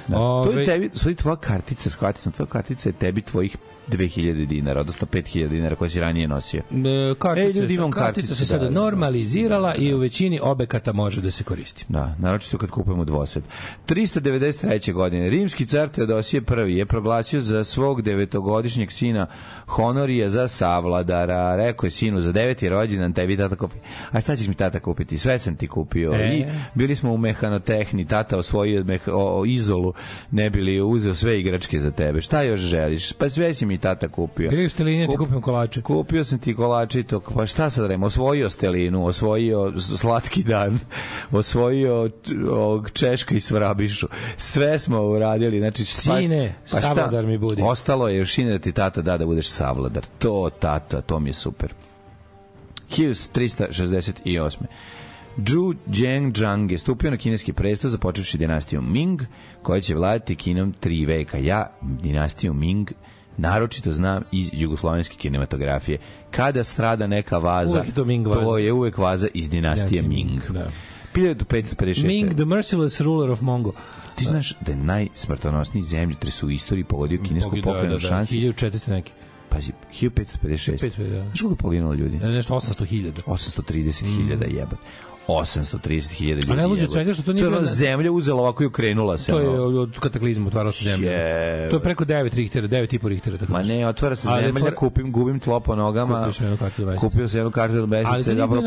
Da. 0.07 0.15
To 0.15 0.22
Ovaj- 0.22 0.59
je 0.59 0.65
tebi, 0.65 0.89
svoji 0.93 1.15
tvoja 1.15 1.36
kartica, 1.36 1.89
shvatio 1.89 2.22
sam, 2.22 2.32
tvoja 2.32 2.47
kartica 2.47 2.89
je 2.89 2.93
tebi 2.93 3.22
tvojih 3.22 3.57
2000 3.92 4.46
dinara, 4.46 4.82
odnosno 4.82 5.08
5000 5.12 5.48
dinara 5.48 5.76
koje 5.76 5.89
si 5.89 6.00
ranije 6.00 6.28
nosio. 6.28 6.62
E, 6.72 7.14
kartica, 7.20 7.48
Ej, 7.48 7.62
ljudi, 7.62 7.74
imam 7.74 7.92
kartica 7.92 8.22
karticu, 8.22 8.36
se 8.36 8.46
sada 8.46 8.64
da, 8.64 8.70
da, 8.70 8.74
da. 8.74 8.82
normalizirala 8.82 9.76
i 9.76 9.94
u 9.94 9.98
većini 9.98 10.39
objekata 10.44 10.94
može 10.94 11.22
da 11.22 11.32
se 11.32 11.44
koristi. 11.44 11.86
Da, 11.89 12.16
naročito 12.20 12.58
kad 12.58 12.70
kupujemo 12.70 13.06
dvosed. 13.06 13.44
393. 13.88 14.94
godine 14.94 15.30
rimski 15.30 15.66
car 15.66 15.89
Teodosije 15.89 16.42
I 16.70 16.78
je 16.78 16.86
proglasio 16.86 17.42
za 17.42 17.64
svog 17.64 18.02
devetogodišnjeg 18.02 18.92
sina 18.92 19.28
Honorija 19.68 20.30
za 20.30 20.48
savladara. 20.48 21.56
Rekao 21.56 21.88
je 21.88 21.92
sinu 21.92 22.22
za 22.22 22.32
deveti 22.32 22.70
rođendan 22.70 23.14
tebi 23.14 23.38
tata 23.38 23.56
kupi. 23.56 23.76
A 24.12 24.22
šta 24.22 24.36
ćeš 24.36 24.48
mi 24.48 24.54
tata 24.54 24.80
kupiti? 24.80 25.18
Sve 25.18 25.39
sam 25.39 25.56
ti 25.56 25.68
kupio. 25.68 26.14
E. 26.14 26.38
I 26.38 26.46
bili 26.76 26.96
smo 26.96 27.14
u 27.14 27.18
mehanotehni, 27.18 28.08
tata 28.08 28.38
osvojio 28.38 28.84
meha, 28.84 29.12
o, 29.14 29.39
o, 29.39 29.46
izolu, 29.46 29.94
ne 30.32 30.50
bili 30.50 30.82
uzeo 30.82 31.16
sve 31.16 31.39
igračke 31.39 31.80
za 31.80 31.92
tebe. 31.92 32.22
Šta 32.22 32.42
još 32.42 32.60
želiš? 32.60 33.14
Pa 33.14 33.30
sve 33.30 33.54
si 33.54 33.66
mi 33.66 33.78
tata 33.82 34.08
kupio. 34.08 34.50
Griju 34.50 34.70
stelinje, 34.70 35.08
ti 35.08 35.14
Kup- 35.14 35.18
kupim 35.18 35.42
kolače. 35.42 35.82
Kupio 35.82 36.24
sam 36.24 36.40
ti 36.40 36.56
kolače 36.56 37.00
i 37.00 37.04
to, 37.04 37.20
pa 37.20 37.46
šta 37.46 37.70
sad 37.70 37.86
remo? 37.86 38.06
Osvojio 38.06 38.50
Stelinu, 38.50 39.06
osvojio 39.06 39.74
Slatki 39.80 40.44
dan, 40.44 40.80
osvojio 41.32 42.10
ovog 42.52 42.92
Češka 42.92 43.36
i 43.36 43.40
Svrabišu. 43.40 44.08
Sve 44.38 44.80
smo 44.80 45.02
uradili. 45.02 45.60
Znači, 45.60 45.86
Sine, 45.86 46.56
pa 46.72 46.80
savladar 46.80 47.26
mi 47.26 47.38
budi. 47.38 47.62
Ostalo 47.62 48.08
je 48.08 48.18
još 48.18 48.38
da 48.38 48.60
ti 48.60 48.72
tata 48.72 49.02
da 49.02 49.18
da 49.18 49.26
budeš 49.26 49.50
savladar. 49.50 50.06
To, 50.20 50.50
tata, 50.60 51.02
to 51.02 51.20
mi 51.20 51.30
je 51.30 51.34
super. 51.34 51.74
1368. 52.90 54.66
Zhu 55.38 55.74
Zhengzhang 55.94 56.72
je 56.72 56.78
stupio 56.78 57.12
na 57.12 57.18
kineski 57.18 57.54
presto 57.54 57.90
započevši 57.90 58.38
dinastiju 58.38 58.82
Ming, 58.82 59.22
koja 59.62 59.82
će 59.82 59.96
vladati 59.96 60.36
Kinom 60.36 60.74
tri 60.74 61.06
veka. 61.06 61.38
Ja 61.38 61.72
dinastiju 61.82 62.54
Ming 62.54 62.92
naročito 63.38 63.94
znam 63.94 64.24
iz 64.32 64.50
jugoslovenske 64.54 65.16
kinematografije. 65.16 65.98
Kada 66.32 66.64
strada 66.64 67.08
neka 67.08 67.38
vaza, 67.38 67.74
Uvek 67.74 67.88
je 67.88 67.94
to 67.94 68.06
Ming 68.06 68.28
vaza. 68.28 68.40
to 68.40 68.58
je 68.58 68.72
uvek 68.74 68.98
vaza 68.98 69.28
iz 69.34 69.50
dinastije 69.50 70.02
Ming. 70.02 70.42
Da. 70.50 70.70
1556. 71.16 72.06
Ming, 72.06 72.34
the 72.34 72.46
merciless 72.46 73.02
ruler 73.02 73.30
of 73.30 73.42
Mongo. 73.42 73.72
Ti 74.16 74.26
znaš 74.26 74.54
da 74.62 74.72
je 74.72 74.78
najsmrtonosniji 74.78 75.84
zemljotres 75.84 76.44
u 76.44 76.50
istoriji 76.50 76.84
pogodio 76.84 77.20
kinesku 77.28 77.50
Pogi- 77.50 77.62
da, 77.62 77.64
pokrenu 77.64 77.90
da, 77.90 77.94
da, 77.94 78.08
šansi? 78.08 78.38
1400 78.38 78.90
neki. 78.90 79.12
Pazi, 79.50 79.72
1556. 79.92 80.72
500, 80.80 81.10
da. 81.10 81.24
Znaš 81.24 81.42
koliko 81.42 81.54
je 81.54 81.58
poginulo 81.58 81.94
ljudi? 81.94 82.18
Nešto 82.18 82.54
800.000. 82.54 83.12
830.000 83.26 84.56
jebot. 84.56 84.80
830.000 85.28 86.30
ljudi. 86.30 86.61
A 86.61 86.65
od 86.65 86.78
jebote. 86.78 86.91
svega 86.91 87.13
što 87.13 87.24
to 87.24 87.34
nije 87.34 87.45
To 87.45 87.59
je 87.59 87.65
zemlja 87.65 88.11
uzela 88.11 88.41
ovako 88.41 88.63
i 88.63 88.65
ukrenula 88.65 89.17
se. 89.17 89.32
To 89.32 89.39
je 89.39 89.49
ono. 89.49 89.80
od, 89.80 89.99
kataklizma, 89.99 90.47
otvarala 90.47 90.72
se 90.72 90.84
zemlja. 90.84 91.11
Je. 91.11 91.69
To 91.69 91.76
je 91.76 91.80
preko 91.80 92.05
9 92.05 92.36
Richtera, 92.36 92.67
9,5 92.67 93.07
Richtera. 93.07 93.38
Tako 93.38 93.51
Ma 93.51 93.63
ne, 93.63 93.88
otvara 93.88 94.15
se 94.15 94.28
zemlja, 94.28 94.51
for- 94.53 94.76
kupim, 94.76 95.11
gubim 95.11 95.39
tlo 95.39 95.59
po 95.59 95.76
nogama. 95.76 96.17
Kupio 96.17 96.34
sam 96.34 96.45
jednu 96.45 96.57
kartu 96.57 96.86
do. 96.86 96.95
Kupio 96.95 97.28
sam 97.28 97.38
jednu 97.38 97.51
kartu 97.51 97.76
do 97.76 97.88
bio 97.88 98.03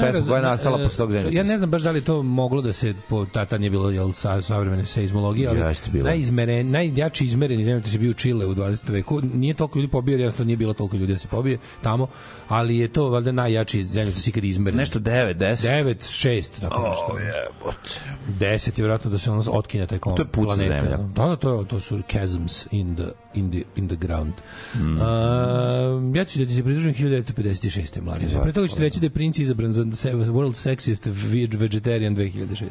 pesma 0.02 0.22
koja 0.26 0.36
je 0.36 0.42
nastala 0.42 0.80
e, 0.80 0.84
posle 0.84 0.96
tog 0.96 1.12
zemlja. 1.12 1.30
Ja 1.32 1.42
ne 1.42 1.58
znam 1.58 1.70
baš 1.70 1.82
da 1.82 1.90
li 1.90 2.00
to 2.00 2.22
moglo 2.22 2.62
da 2.62 2.72
se 2.72 2.94
po 3.08 3.24
tata 3.24 3.58
nije 3.58 3.70
bilo 3.70 3.90
jel 3.90 4.12
sa 4.12 4.42
savremene 4.42 4.84
seizmologije, 4.84 5.48
ali 5.48 5.60
Jeste 5.60 5.90
bilo. 5.90 6.04
najizmeren 6.04 6.70
najjači 6.70 7.24
izmereni 7.24 7.64
zemljotres 7.64 7.94
je 7.94 7.98
bio 7.98 8.10
u 8.10 8.14
Čile 8.14 8.46
u 8.46 8.54
20. 8.54 8.90
veku. 8.90 9.20
Nije 9.34 9.54
toliko 9.54 9.78
ljudi 9.78 9.90
pobio, 9.90 10.12
jednostavno 10.12 10.46
nije 10.46 10.56
bilo 10.56 10.72
toliko 10.72 10.96
ljudi 10.96 11.12
da 11.12 11.18
se 11.18 11.28
pobije 11.28 11.58
tamo, 11.82 12.06
ali 12.48 12.78
je 12.78 12.88
to 12.88 13.08
valjda 13.10 13.32
najjači 13.32 13.82
zemljotres 13.84 14.26
ikad 14.26 14.44
izmeren. 14.44 14.78
Nešto 14.78 14.98
9, 14.98 15.34
10. 15.34 15.68
9, 15.68 15.94
6, 15.94 16.43
tako 16.50 16.88
nešto. 16.88 17.18
jebote. 17.18 18.00
10 18.28 18.68
je 18.68 18.72
vjerojatno 18.76 19.10
da 19.10 19.18
se 19.18 19.30
ono 19.30 19.42
otkine 19.48 19.86
taj 19.86 19.98
kom 19.98 20.16
To 20.16 20.22
je 20.22 20.26
puca 20.26 20.46
planeta. 20.46 20.80
zemlja. 20.80 20.96
Da, 20.96 21.26
da, 21.26 21.36
to, 21.36 21.60
je, 21.60 21.66
to 21.66 21.80
su 21.80 22.02
chasms 22.10 22.66
in 22.70 22.96
the, 22.96 23.04
in 23.34 23.50
the, 23.50 23.62
in 23.76 23.88
the 23.88 23.96
ground. 23.96 24.32
Mm. 24.74 24.96
Uh, 24.96 26.16
ja 26.16 26.24
ću 26.24 26.38
da 26.38 26.46
ti 26.46 26.54
se 26.54 26.62
pridružim 26.62 26.94
1956. 26.94 28.00
mladi. 28.02 28.26
Pre 28.42 28.52
toga 28.52 28.68
ću 28.68 28.76
reći 28.78 29.00
da 29.00 29.06
je 29.06 29.10
princ 29.10 29.38
izabran 29.38 29.72
za 29.72 29.84
World 30.12 30.54
Sexiest 30.68 31.06
Ve- 31.06 31.58
Vegetarian 31.58 32.16
2006. 32.16 32.64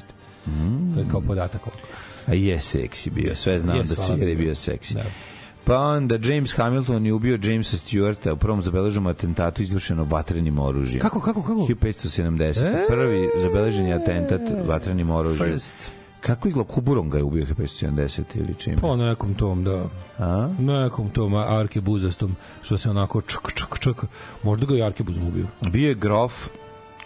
To 0.94 1.00
je 1.00 1.06
kao 1.12 1.22
podatak 1.22 1.68
ovog. 1.68 1.80
A 2.28 2.34
je 2.34 2.62
seksi 2.62 3.10
bio, 3.10 3.36
sve 3.36 3.60
znam 3.60 3.78
Jes, 3.78 3.90
da 3.90 3.96
si 3.96 4.12
je 4.12 4.36
bio 4.36 4.56
seksi. 4.56 4.94
Da. 4.94 5.04
Pa 5.66 5.78
onda 5.78 6.18
James 6.24 6.54
Hamilton 6.54 7.06
je 7.06 7.14
ubio 7.14 7.40
Jamesa 7.44 7.78
Stewarta 7.78 8.32
u 8.32 8.38
prvom 8.38 8.64
zabeleženom 8.64 9.08
atentatu 9.08 9.62
izvršeno 9.62 10.04
vatrenim 10.04 10.60
oružjem. 10.60 11.02
Kako, 11.02 11.20
kako, 11.20 11.42
kako? 11.42 11.60
1570. 11.60 12.66
E? 12.66 12.88
Prvi 12.88 13.30
zabeleženi 13.42 13.94
atentat 13.94 14.42
vatrenim 14.68 15.10
oružjem. 15.10 15.50
First. 15.50 15.74
Kako 16.22 16.48
izgleda 16.48 16.70
Kuburom 16.70 17.10
ga 17.10 17.18
je 17.18 17.24
ubio 17.24 17.46
1570 17.46 18.22
ili 18.36 18.56
čim? 18.58 18.76
Po 18.76 18.96
nekom 18.96 19.34
tom, 19.34 19.64
da. 19.64 19.84
A? 20.20 20.50
Nekom 20.60 21.10
tom 21.10 21.34
arkebuzastom, 21.36 22.36
što 22.62 22.78
se 22.78 22.90
onako 22.90 23.22
čk, 23.22 23.40
čk, 23.56 23.80
čk. 23.80 24.04
Možda 24.44 24.66
ga 24.66 24.76
i 24.76 24.84
arkebuzom 24.84 25.28
ubio. 25.28 25.46
Bio 25.72 25.90
je 25.90 25.96
grof 25.96 26.48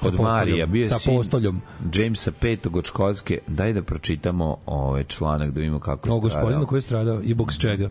od 0.01 0.20
Marija, 0.20 0.66
bio 0.66 0.82
je 0.82 0.89
sa 0.89 0.99
sin 0.99 1.16
postoljom. 1.18 1.62
Jamesa 1.93 2.32
petog 2.32 2.76
od 2.76 2.86
Škotske. 2.86 3.39
Daj 3.47 3.74
da 3.74 3.82
pročitamo 3.82 4.58
ovaj 4.66 5.03
članak 5.03 5.51
da 5.51 5.60
vidimo 5.60 5.80
kako 5.80 6.10
je 6.10 6.14
O 6.14 6.20
gospodinu 6.20 6.49
stradao. 6.49 6.66
koji 6.66 6.78
je 6.78 6.82
stradao 6.82 7.22
i 7.24 7.34
bog 7.34 7.53
s 7.53 7.60
čega. 7.60 7.89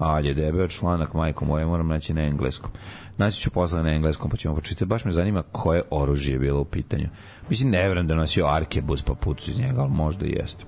Alje, 0.00 0.34
debel 0.34 0.68
članak, 0.68 1.14
majko 1.14 1.44
moje, 1.44 1.66
moram 1.66 1.88
naći 1.88 2.14
na 2.14 2.22
engleskom. 2.22 2.70
Naći 3.16 3.40
ću 3.40 3.50
posle 3.50 3.82
na 3.82 3.90
engleskom, 3.90 4.30
pa 4.30 4.36
ćemo 4.36 4.54
počitati. 4.54 4.84
Baš 4.84 5.04
me 5.04 5.12
zanima 5.12 5.42
koje 5.42 5.82
oružje 5.90 6.32
je 6.32 6.38
bilo 6.38 6.60
u 6.60 6.64
pitanju. 6.64 7.08
Mislim, 7.50 7.70
ne 7.70 7.78
vjerujem 7.78 8.06
da 8.06 8.14
nosio 8.14 8.46
arkebus 8.46 9.02
pa 9.02 9.14
pucu 9.14 9.50
iz 9.50 9.58
njega, 9.58 9.80
ali 9.80 9.90
možda 9.90 10.26
i 10.26 10.30
jeste. 10.30 10.64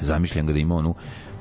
Zamišljam 0.00 0.46
ga 0.46 0.52
da 0.52 0.58
ima 0.58 0.74
onu 0.74 0.94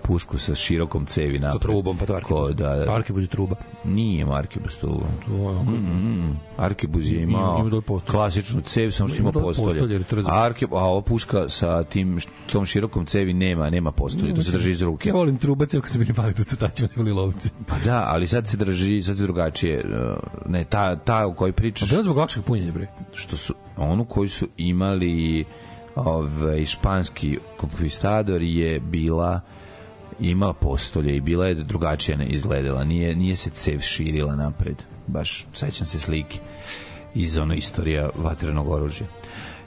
pušku 0.04 0.38
sa 0.38 0.56
širokom 0.56 1.06
cevi 1.06 1.40
napred. 1.40 1.62
Sa 1.62 1.68
trubom, 1.68 1.98
pa 1.98 2.06
to 2.06 2.16
je 2.16 2.22
Ko, 2.22 2.36
arkebuz. 2.38 2.56
da, 2.58 2.76
da. 2.76 2.94
Arkebuz 2.94 3.24
je 3.24 3.28
truba. 3.28 3.56
Nije 3.86 4.22
ima 4.22 4.34
arkebus 4.34 4.76
tu. 4.76 4.88
To 5.28 5.34
je 5.34 5.42
onako- 5.42 5.72
Mm, 5.72 5.76
mm. 6.22 6.40
Arkebuz 6.58 7.06
je 7.08 7.18
Ima- 7.18 7.30
imao 7.30 7.60
ima 7.62 7.82
postolje. 7.82 8.12
klasičnu 8.12 8.62
cev, 8.64 8.92
samo 8.92 9.10
što 9.10 9.18
Ima 9.18 9.30
ima 9.30 9.42
postolje. 9.42 9.80
postolje, 9.80 10.04
Arke, 10.28 10.66
a 10.66 10.86
ova 10.86 11.02
puška 11.02 11.50
sa 11.50 11.84
tim, 11.84 12.20
tom 12.52 12.66
širokom 12.66 13.06
cevi 13.06 13.34
nema, 13.36 13.70
nema 13.70 13.92
postolje, 13.92 14.36
to 14.36 14.44
se 14.44 14.52
drži 14.52 14.72
iz 14.72 14.82
ruke. 14.82 15.10
Ja 15.10 15.16
volim 15.16 15.38
trubace 15.38 15.78
ako 15.78 15.90
su 15.90 16.00
bili 16.00 16.14
mali 16.18 16.34
crtačima, 16.36 16.88
su 16.88 16.96
bili 16.96 17.12
lovci. 17.12 17.50
Pa 17.68 17.76
da, 17.80 18.04
ali 18.08 18.28
sad 18.28 18.48
se 18.48 18.58
drži, 18.58 19.04
sad 19.04 19.18
se 19.18 19.24
drugačije. 19.24 19.78
uh, 19.80 20.18
Ne, 20.48 20.64
ta, 20.64 20.96
ta 20.96 21.28
u 21.28 21.34
kojoj 21.34 21.52
pričaš, 21.52 21.90
Bilo 21.90 22.04
zbog 22.04 22.18
lakšeg 22.18 22.44
punjenja, 22.44 22.72
bre. 22.72 22.88
što 23.14 23.38
su, 23.38 23.54
onu 23.78 24.06
koju 24.06 24.30
su 24.30 24.48
imali 24.58 25.46
ovaj, 25.96 26.66
španski 26.66 27.38
konkvistador 27.58 28.42
je 28.42 28.80
bila 28.80 29.42
je 30.20 30.32
imala 30.32 30.54
postolje 30.54 31.16
i 31.16 31.22
bila 31.22 31.48
je 31.48 31.56
drugačije 31.56 32.18
ne 32.18 32.26
izgledala. 32.26 32.84
Nije, 32.84 33.16
nije 33.16 33.36
se 33.36 33.50
cev 33.50 33.80
širila 33.80 34.36
napred. 34.36 34.76
Baš, 35.08 35.46
sećam 35.54 35.88
se 35.88 36.00
slike 36.00 36.40
iz 37.16 37.38
ono 37.38 37.54
istorija 37.54 38.10
vatrenog 38.16 38.70
oružja. 38.70 39.08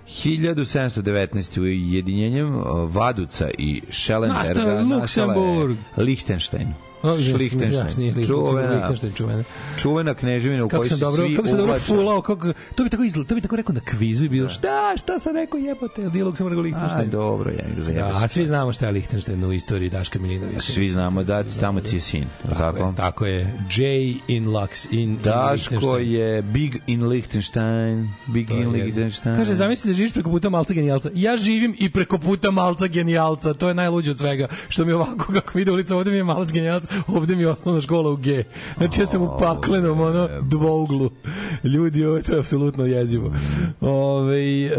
1719. 0.09 1.61
ujedinjenjem 1.61 2.62
Vaduca 2.88 3.51
i 3.59 3.82
je 3.90 4.28
nastala 4.28 5.34
je. 5.34 5.76
Lichtenstein. 5.97 6.74
Ja, 7.05 7.36
Lichtenstein, 7.36 8.24
Čuvena, 8.26 8.92
čuvena. 9.16 9.44
čuvena 9.78 10.14
kneževina 10.14 10.64
u 10.64 10.68
kojoj 10.68 10.88
sam 10.88 10.98
se 10.98 11.05
dobro, 11.05 11.26
svi 11.26 11.36
kako 11.36 11.48
sam 11.48 11.59
dobro 11.59 11.74
fulao, 11.74 12.20
kako, 12.22 12.52
to 12.74 12.84
bi 12.84 12.90
tako 12.90 13.02
izgled, 13.02 13.26
to 13.26 13.34
bi 13.34 13.40
tako 13.40 13.57
rekao 13.57 13.74
na 13.74 13.80
kvizu 13.80 14.24
i 14.24 14.28
bilo, 14.28 14.48
šta, 14.48 14.68
šta 14.96 15.18
sam 15.18 15.36
rekao 15.36 15.59
jebote, 15.59 16.02
nije 16.02 16.24
Luksemburg 16.24 16.59
A, 16.59 16.62
Lichtenstein. 16.62 17.11
dobro, 17.11 17.50
ja 17.50 17.57
ga 17.68 17.74
Da, 17.74 17.82
zajebe 17.82 18.02
a 18.14 18.28
svi 18.28 18.46
znamo 18.46 18.72
šta 18.72 18.86
je 18.86 18.92
Lichtenstein 18.92 19.44
u 19.44 19.52
istoriji 19.52 19.90
Daška 19.90 20.18
Milinovića. 20.18 20.61
Svi 20.61 20.88
znamo 20.90 21.22
da 21.22 21.44
tamo 21.61 21.80
ti 21.80 21.96
je 21.96 22.00
sin. 22.00 22.24
Tako, 22.42 22.55
Tako 22.55 22.78
je, 22.78 22.94
tako 22.96 23.26
je. 23.26 23.55
J 23.76 23.84
in 24.28 24.46
Lux, 24.46 24.86
in, 24.90 25.00
in 25.00 25.18
Daško 25.24 25.74
Lichtenstein. 25.74 26.12
je 26.12 26.42
Big 26.42 26.76
in 26.86 27.07
Liechtenstein. 27.07 28.09
Big 28.26 28.48
To 28.48 28.55
in. 28.55 28.70
Liechtenstein. 28.70 29.36
Kaže, 29.36 29.55
zamisli 29.55 29.90
da 29.90 29.94
živiš 29.94 30.12
preko 30.12 30.30
puta 30.30 30.50
malca 30.50 30.72
genijalca. 30.74 31.11
Ja 31.14 31.36
živim 31.36 31.76
i 31.78 31.90
preko 31.90 32.18
puta 32.18 32.50
malca 32.50 32.86
genijalca. 32.86 33.55
To 33.55 33.68
je 33.68 33.74
najluđe 33.74 34.11
od 34.11 34.18
svega. 34.18 34.48
Što 34.68 34.84
mi 34.84 34.92
ovako, 34.92 35.32
kako 35.32 35.59
ide 35.59 35.70
ulica, 35.72 35.96
ovde 35.96 36.11
mi 36.11 36.16
je 36.16 36.24
malac 36.24 36.52
genijalac, 36.52 36.84
ovde 37.07 37.36
mi 37.36 37.42
je 37.42 37.49
osnovna 37.49 37.80
škola 37.80 38.11
u 38.11 38.16
G. 38.16 38.45
Znači, 38.76 39.01
ja 39.01 39.07
sam 39.07 39.22
u 39.22 39.30
paklenom, 39.38 40.01
ono, 40.01 40.28
dvouglu. 40.40 41.11
Ljudi, 41.64 42.05
ovo 42.05 42.16
je 42.16 42.22
to 42.22 42.32
je 42.32 42.38
apsolutno 42.38 42.86
jezivo. 42.86 43.32
Ove, 43.80 44.70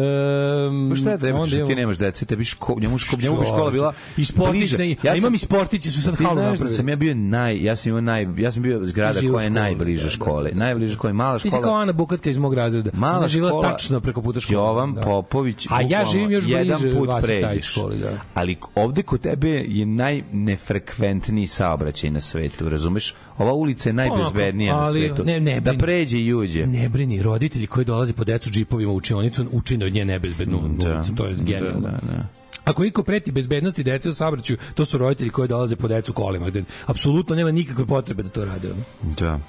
um, 0.68 0.90
Pa 0.90 0.96
šta 0.96 1.12
je 1.12 1.18
tebi, 1.18 1.40
što 1.48 1.66
ti 1.66 1.76
nemaš 1.76 1.98
dece, 1.98 2.26
tebi 2.26 2.44
ško, 2.44 2.76
njemu, 2.80 2.98
ško, 2.98 3.18
njemu 3.22 3.40
bi 3.40 3.46
škola 3.46 3.72
bila 3.72 3.94
I 4.18 4.26
sportične, 4.26 4.78
bliže. 4.78 5.10
a 5.10 5.16
imam 5.16 5.34
i 5.34 5.38
sportiće 5.38 5.92
su 5.92 6.02
sad 6.02 6.16
halu 6.16 6.36
da 6.36 6.42
napravili. 6.42 6.76
sam 6.76 6.90
ja 6.90 6.96
bio 6.96 7.16
naj, 7.16 7.64
ja 7.64 7.76
sam 7.76 7.90
imao 7.90 8.02
naj, 8.02 8.28
ja 8.38 8.52
sam 8.52 8.64
bio 8.64 8.80
zgrada 8.84 9.20
koja 9.20 9.24
je 9.24 9.30
školi, 9.30 9.50
najbliže 9.50 10.02
da, 10.02 10.06
da, 10.06 10.12
škole. 10.12 10.52
da. 10.52 10.58
Najbliže 10.60 10.94
škole, 10.94 11.14
mala 11.14 11.40
Ti 11.40 11.42
si 11.42 11.50
kao 11.50 11.62
škola. 11.62 11.80
Ana 11.82 11.92
Bukatka 11.94 12.30
iz 12.30 12.38
mog 12.38 12.54
razreda. 12.54 12.90
Mala 12.94 13.18
Ona 13.18 13.28
škola, 13.30 13.72
tačno 13.72 14.00
preko 14.00 14.22
puta 14.22 14.40
škole. 14.40 14.56
Jovan 14.56 14.94
Da. 14.94 15.02
Popović. 15.02 15.68
A 15.70 15.82
ja 15.82 16.06
živim 16.12 16.32
još 16.32 16.46
bliže 16.46 16.94
vas 17.08 17.26
taj 17.26 17.62
školi, 17.62 18.00
da. 18.00 18.12
Ali 18.34 18.58
ovde 18.76 19.04
kod 19.04 19.22
tebe 19.22 19.50
je 19.68 19.86
najnefrekventniji 19.86 21.48
saobraćaj 21.48 22.05
na 22.10 22.20
svetu, 22.20 22.70
razumeš? 22.70 23.14
Ova 23.38 23.54
ulica 23.54 23.90
je 23.90 23.94
najbezbednija 23.94 24.74
na 24.76 24.82
ali 24.82 25.08
svetu. 25.08 25.24
ne- 25.24 25.40
ne 25.40 25.54
da 25.56 25.62
brini. 25.62 25.78
pređe 25.80 26.20
i 26.20 26.34
uđe. 26.34 26.68
Ne 26.68 26.90
brini, 26.90 27.22
roditelji 27.22 27.68
koji 27.68 27.86
dolaze 27.86 28.14
po 28.14 28.24
decu 28.24 28.50
džipovima 28.50 28.92
u 28.92 28.96
učionicu 28.96 29.46
učine 29.52 29.86
od 29.86 29.94
nje 29.94 30.06
nebezbednu 30.06 30.58
ulicu, 30.58 31.16
to 31.16 31.26
je 31.26 31.36
genijalno. 31.36 31.80
Da, 31.80 31.92
da, 31.92 31.98
da. 32.12 32.28
Ako 32.66 32.86
iko 32.86 33.04
preti 33.04 33.32
bezbednosti 33.32 33.84
dece 33.84 34.10
u 34.10 34.14
saobraćaju, 34.14 34.58
to 34.74 34.86
su 34.86 34.98
roditelji 34.98 35.30
koji 35.30 35.48
dolaze 35.48 35.76
po 35.76 35.88
decu 35.88 36.14
kolima, 36.14 36.48
gde 36.50 36.64
apsolutno 36.86 37.36
nema 37.36 37.52
nikakve 37.52 37.86
potrebe 37.86 38.24
da 38.24 38.30
to 38.30 38.46
rade. 38.46 38.70
Da. 39.20 39.40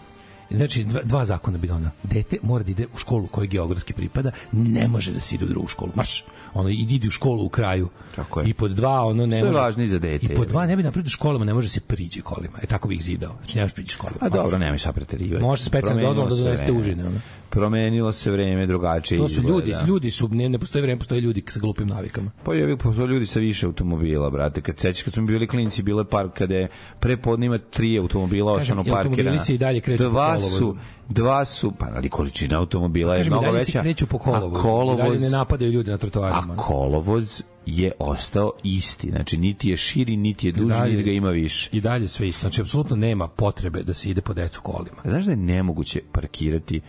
Znači, 0.50 0.84
dva, 0.84 1.00
dva 1.02 1.24
zakona 1.24 1.58
bi 1.58 1.70
ona. 1.70 1.90
Dete 2.02 2.38
mora 2.42 2.64
da 2.64 2.70
ide 2.70 2.86
u 2.94 2.98
školu 2.98 3.26
kojoj 3.26 3.46
geografski 3.46 3.92
pripada, 3.92 4.30
ne 4.52 4.88
može 4.88 5.12
da 5.12 5.20
se 5.20 5.34
ide 5.34 5.44
u 5.44 5.48
drugu 5.48 5.68
školu. 5.68 5.92
Marš, 5.94 6.24
ono, 6.54 6.68
idi 6.68 7.08
u 7.08 7.10
školu 7.10 7.44
u 7.44 7.48
kraju. 7.48 7.88
Tako 8.16 8.40
je. 8.40 8.48
I 8.48 8.54
pod 8.54 8.70
dva, 8.70 9.04
ono, 9.04 9.26
ne 9.26 9.38
Sve 9.38 9.48
može... 9.48 9.58
važno 9.58 9.82
i 9.82 9.86
za 9.86 9.98
dete. 9.98 10.26
I 10.26 10.34
pod 10.34 10.48
dva, 10.48 10.66
ne 10.66 10.76
bi 10.76 10.82
napravio 10.82 11.10
školama, 11.10 11.44
ne 11.44 11.54
može 11.54 11.68
se 11.68 11.80
priđe 11.80 12.20
kolima. 12.20 12.58
E, 12.62 12.66
tako 12.66 12.88
bih 12.88 12.98
ih 12.98 13.04
zidao. 13.04 13.34
Znači, 13.38 13.58
ne 13.58 13.64
možeš 13.64 13.74
priđi 13.74 13.92
školima. 13.92 14.18
A 14.20 14.28
dobro, 14.28 14.58
nemoj 14.58 14.78
sad 14.78 14.94
preterivati. 14.94 15.42
Može 15.42 15.64
specijalno 15.64 16.02
dozvolom 16.02 16.30
da 16.30 16.36
se 16.36 16.42
donesete 16.42 16.72
užine. 16.72 17.06
Ono. 17.06 17.20
Promenilo 17.50 18.12
se 18.12 18.30
vreme 18.30 18.66
drugačije. 18.66 19.18
To 19.18 19.28
su 19.28 19.32
izgleda. 19.32 19.48
ljudi, 19.50 19.72
ljudi 19.86 20.10
su, 20.10 20.28
ne, 20.28 20.48
ne 20.48 20.58
postoji 20.58 20.82
vreme, 20.82 20.98
postoje 20.98 21.20
ljudi 21.20 21.42
sa 21.48 21.60
glupim 21.60 21.88
navikama. 21.88 22.30
Pa 22.44 22.54
je 22.54 22.76
postoje 22.76 23.08
ljudi 23.08 23.26
sa 23.26 23.40
više 23.40 23.66
automobila, 23.66 24.30
brate. 24.30 24.60
Kad 24.60 24.78
sećaš 24.78 25.02
kad 25.02 25.12
smo 25.12 25.22
bili 25.24 25.46
klinci, 25.46 25.82
bilo 25.82 26.00
je 26.00 26.04
par 26.04 26.28
kada 26.30 26.54
je 26.54 26.68
pre 27.00 27.16
podne 27.16 27.46
ima 27.46 27.58
tri 27.60 27.98
automobila 27.98 28.58
Kažem, 28.58 28.78
ostano 28.78 28.88
i 28.88 28.90
automobili 28.90 29.16
parkirana. 29.16 29.38
se 29.38 29.54
i 29.54 29.58
dalje 29.58 29.80
kreću 29.80 30.02
dva 30.02 30.38
su, 30.38 30.76
dva 31.08 31.44
su, 31.44 31.72
pa 31.72 31.86
ali 31.88 32.08
količina 32.08 32.58
automobila 32.58 33.14
je 33.14 33.20
Kažem, 33.20 33.32
mnogo 33.32 33.50
veća. 33.50 33.82
kreću 33.82 34.06
po 34.06 34.18
kolovozu. 34.18 34.58
A 34.58 34.62
kolovoz, 34.62 34.98
dalje 34.98 35.20
ne 35.20 35.30
napadaju 35.30 35.72
ljudi 35.72 35.90
na 35.90 35.98
trotoarima. 35.98 36.52
a 36.52 36.56
kolovoz 36.56 37.42
je 37.66 37.92
ostao 37.98 38.52
isti. 38.62 39.10
Znači, 39.10 39.36
niti 39.36 39.68
je 39.68 39.76
širi, 39.76 40.16
niti 40.16 40.48
je 40.48 40.52
duži, 40.52 40.68
dalje- 40.68 40.90
niti 40.90 41.02
ga 41.02 41.10
ima 41.10 41.30
više. 41.30 41.68
I 41.72 41.80
dalje 41.80 42.08
sve 42.08 42.28
isto. 42.28 42.40
Znači, 42.40 42.60
apsolutno 42.60 42.96
nema 42.96 43.28
potrebe 43.28 43.82
da 43.82 43.94
se 43.94 44.10
ide 44.10 44.20
po 44.20 44.34
decu 44.34 44.60
kolima. 44.62 44.96
Znaš 45.04 45.24
da 45.24 45.30
je 45.30 45.36
nemoguće 45.36 46.00
parkirati 46.12 46.80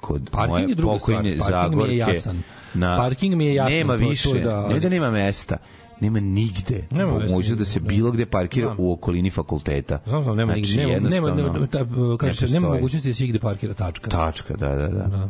kod 0.00 0.30
Parking 0.30 0.50
moje 0.50 0.62
je 0.62 0.74
druga 0.74 0.92
pokojne 0.94 1.32
stvar. 1.32 1.52
Parking 1.52 1.74
mi 1.76 1.82
je 1.84 1.98
Zagorke 1.98 2.14
jasan. 2.14 2.42
na 2.74 2.96
Parking 2.98 3.34
mi 3.34 3.46
je 3.46 3.54
jasan, 3.54 3.72
nema 3.72 3.92
to- 3.92 3.98
to 3.98 4.08
više 4.08 4.28
da- 4.34 4.68
ne 4.68 4.80
da 4.80 4.88
nema 4.88 5.10
mesta 5.10 5.56
nema 6.00 6.20
nigde 6.20 6.84
Nema 6.90 7.12
mogućnost 7.12 7.50
da 7.50 7.64
se 7.64 7.80
nigde, 7.80 7.88
bilo 7.90 8.10
gde 8.10 8.26
parkira 8.26 8.74
u 8.78 8.92
okolini 8.92 9.30
fakulteta 9.30 9.98
Znam, 10.06 10.22
znam, 10.22 10.36
nema, 10.36 10.52
znači, 10.52 10.76
nema, 10.76 10.88
nema, 10.90 11.28
jednostavno 11.28 11.52
nema, 11.52 11.66
ta, 11.66 11.84
kaže 12.18 12.36
se, 12.36 12.46
ne 12.46 12.52
nema 12.52 12.68
mogućnosti 12.68 13.08
da 13.08 13.14
se 13.14 13.24
igde 13.24 13.38
parkira 13.38 13.74
tačka. 13.74 14.10
tačka 14.10 14.56
da 14.56 14.68
da 14.68 14.88
da, 14.88 15.28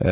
E, 0.00 0.10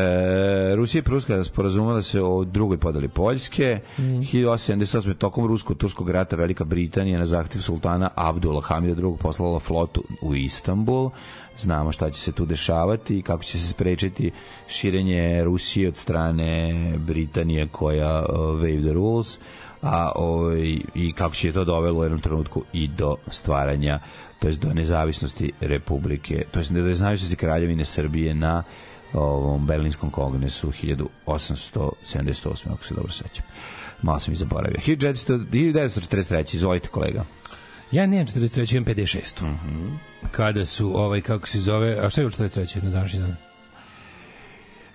Rusija 0.76 0.98
i 0.98 1.02
Pruska 1.02 1.44
sporazumela 1.44 2.02
se 2.02 2.22
o 2.22 2.44
drugoj 2.44 2.76
podeli 2.78 3.08
Poljske. 3.08 3.80
Mm. 3.98 4.02
1878. 4.02 5.14
tokom 5.14 5.46
Rusko-Turskog 5.46 6.10
rata 6.10 6.36
Velika 6.36 6.64
Britanija 6.64 7.18
na 7.18 7.24
zahtev 7.24 7.60
sultana 7.60 8.10
Abdula 8.14 8.60
Hamida 8.60 9.00
II. 9.02 9.16
poslala 9.20 9.60
flotu 9.60 10.04
u 10.22 10.34
Istanbul. 10.34 11.10
Znamo 11.58 11.92
šta 11.92 12.10
će 12.10 12.20
se 12.20 12.32
tu 12.32 12.46
dešavati 12.46 13.18
i 13.18 13.22
kako 13.22 13.42
će 13.42 13.58
se 13.58 13.68
sprečiti 13.68 14.30
širenje 14.68 15.44
Rusije 15.44 15.88
od 15.88 15.96
strane 15.96 16.72
Britanije 16.98 17.68
koja 17.68 18.20
uh, 18.20 18.36
wave 18.36 18.82
the 18.82 18.92
rules 18.92 19.38
a 19.82 20.12
ovaj 20.14 20.78
i 20.94 21.12
kako 21.16 21.34
će 21.34 21.52
to 21.52 21.64
dovelo 21.64 22.00
u 22.00 22.02
jednom 22.02 22.20
trenutku 22.20 22.62
i 22.72 22.88
do 22.88 23.16
stvaranja 23.30 24.00
to 24.38 24.48
jest 24.48 24.60
do 24.60 24.74
nezavisnosti 24.74 25.52
republike 25.60 26.44
to 26.50 26.58
jest 26.58 26.72
do 26.72 26.82
nezavisnosti 26.82 27.36
kraljevine 27.36 27.84
Srbije 27.84 28.34
na 28.34 28.62
ovom 29.12 29.66
Berlinskom 29.66 30.10
kongresu 30.10 30.72
1878. 30.82 32.72
ako 32.72 32.84
se 32.84 32.94
dobro 32.94 33.12
sećam. 33.12 33.44
Malo 34.02 34.20
sam 34.20 34.32
i 34.32 34.36
zaboravio. 34.36 34.80
1900 34.86 35.46
1943. 35.50 36.54
Izvolite 36.54 36.88
kolega. 36.88 37.24
Ja 37.92 38.06
nemam 38.06 38.26
43, 38.26 38.76
imam 38.76 38.84
56. 38.84 39.42
Mhm. 39.42 39.88
Kada 40.26 40.66
su, 40.66 40.92
ovaj, 40.96 41.20
kako 41.20 41.48
se 41.48 41.60
zove, 41.60 41.96
a 41.96 42.10
šta 42.10 42.20
je 42.20 42.26
u 42.26 42.30
43. 42.30 42.82
na 42.82 42.90
današnji 42.90 43.20
dan? 43.20 43.36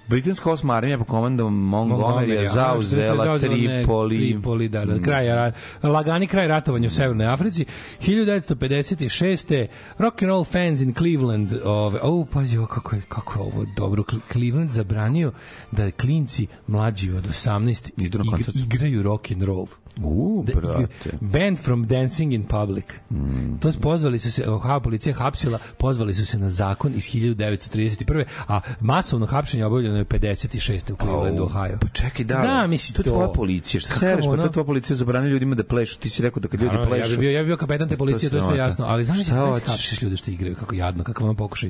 Britanska 0.08 0.52
osma 0.52 0.74
armija 0.74 0.98
po 0.98 1.04
komandom 1.04 1.70
Montgomerya 1.70 2.50
zauzela 2.50 3.40
Tripoli. 3.40 4.18
Tripoli, 4.18 4.70
da, 4.70 4.86
da, 4.86 5.00
kraj, 5.00 5.26
ra- 5.26 5.52
lagani 5.84 6.28
kraj 6.28 6.48
ratovanja 6.48 6.88
u 6.88 6.92
Severnoj 6.92 7.28
Africi. 7.28 7.66
1956. 8.02 9.68
Rock 9.98 10.22
and 10.22 10.30
roll 10.30 10.44
fans 10.44 10.82
in 10.82 10.94
Cleveland, 10.94 11.54
ove, 11.64 12.00
oh, 12.02 12.28
pazi, 12.28 12.58
ovo, 12.58 12.68
kako 12.68 12.96
je, 12.96 13.02
kako 13.10 13.34
je 13.34 13.44
ovo 13.44 13.66
dobro. 13.76 14.04
Cle- 14.04 14.20
Cleveland 14.32 14.72
zabranio 14.72 15.32
da 15.72 15.92
klinci 15.92 16.48
mlađi 16.68 17.12
od 17.12 17.28
18 17.28 17.90
Idu 17.98 18.18
na 18.18 18.24
igr- 18.24 18.30
koncert. 18.32 18.56
igraju 18.58 19.04
rock 19.04 19.32
and 19.32 19.44
roll. 19.44 19.68
U, 20.04 20.44
brate. 20.56 20.88
Band 21.22 21.60
from 21.60 21.88
Dancing 21.88 22.34
in 22.34 22.44
Public. 22.44 22.86
Mm. 23.10 23.58
To 23.60 23.72
pozvali 23.82 24.20
su 24.20 24.32
se, 24.32 24.46
ha, 24.64 24.80
policija 24.80 25.16
hapsila, 25.16 25.60
pozvali 25.78 26.14
su 26.14 26.26
se 26.26 26.40
na 26.40 26.50
zakon 26.50 26.94
iz 26.96 27.04
1931. 27.04 28.26
A 28.48 28.62
masovno 28.80 29.26
hapšenje 29.26 29.66
obavljeno 29.66 29.98
je 29.98 30.06
56. 30.06 30.94
u 30.94 30.96
Clevelandu, 30.96 31.44
Ohio. 31.44 31.78
Pa 31.82 31.88
čekaj, 31.88 32.26
da. 32.26 32.36
Zamisli 32.36 32.96
to. 32.96 33.02
je 33.02 33.04
to. 33.04 33.10
tvoja 33.10 33.28
policija. 33.28 33.82
Šta 33.82 33.94
sereš? 33.94 34.26
Pa 34.26 34.38
to 34.38 34.50
tvoja 34.50 34.66
policija 34.66 34.96
zabrani 34.96 35.30
ljudima 35.30 35.56
da 35.56 35.64
plešu. 35.64 36.00
Ti 36.00 36.10
si 36.10 36.22
rekao 36.22 36.40
da 36.40 36.48
kad 36.48 36.62
ljudi 36.62 36.76
Naravno, 36.76 36.90
plešu... 36.90 37.12
Ja 37.12 37.18
bih 37.18 37.20
bio, 37.20 37.32
ja 37.32 37.42
bi 37.42 37.46
bio 37.46 37.58
kapetan 37.58 37.90
te 37.90 37.98
policije, 37.98 38.30
to, 38.30 38.36
je 38.36 38.44
sve 38.44 38.58
jasno, 38.58 38.86
ali 38.86 39.06
Šta 39.06 39.14
da 39.36 39.60
hapšiš 39.66 40.02
ljude 40.02 40.18
što 40.18 40.32
igraju, 40.32 40.56
kako 40.56 40.76
jadno, 40.76 41.04
kako 41.04 41.26
vam 41.26 41.36
pokušaj. 41.36 41.70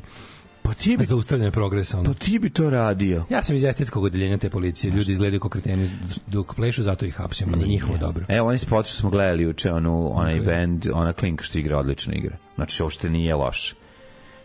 Pa 0.63 0.73
ti 0.73 0.97
bi, 0.97 1.05
zaustavljanje 1.05 1.51
progresa. 1.51 1.99
Ono. 1.99 2.13
pa 2.13 2.19
ti 2.19 2.39
bi 2.39 2.49
to 2.49 2.69
radio. 2.69 3.23
Ja 3.29 3.43
sam 3.43 3.55
iz 3.55 3.63
estetskog 3.63 4.03
odeljenja 4.03 4.37
te 4.37 4.49
policije. 4.49 4.91
Ljudi 4.91 5.11
izgledaju 5.11 5.39
kao 5.39 5.49
kreteni 5.49 5.89
dok 6.27 6.55
plešu, 6.55 6.83
zato 6.83 7.05
ih 7.05 7.13
hapsimo 7.15 7.57
za 7.57 7.65
njihovo 7.65 7.97
dobro. 7.97 8.25
Evo, 8.29 8.47
onaj 8.47 8.57
spot 8.57 8.85
što 8.85 8.95
smo 8.95 9.09
gledali 9.09 9.43
juče, 9.43 9.71
onu, 9.71 10.11
onaj 10.13 10.39
band, 10.39 10.87
ona 10.93 11.13
klinka 11.13 11.43
što 11.43 11.59
igra, 11.59 11.77
odlično 11.79 12.13
igra. 12.13 12.35
Znači, 12.55 12.83
uopšte 12.83 13.09
nije 13.09 13.35
loše. 13.35 13.75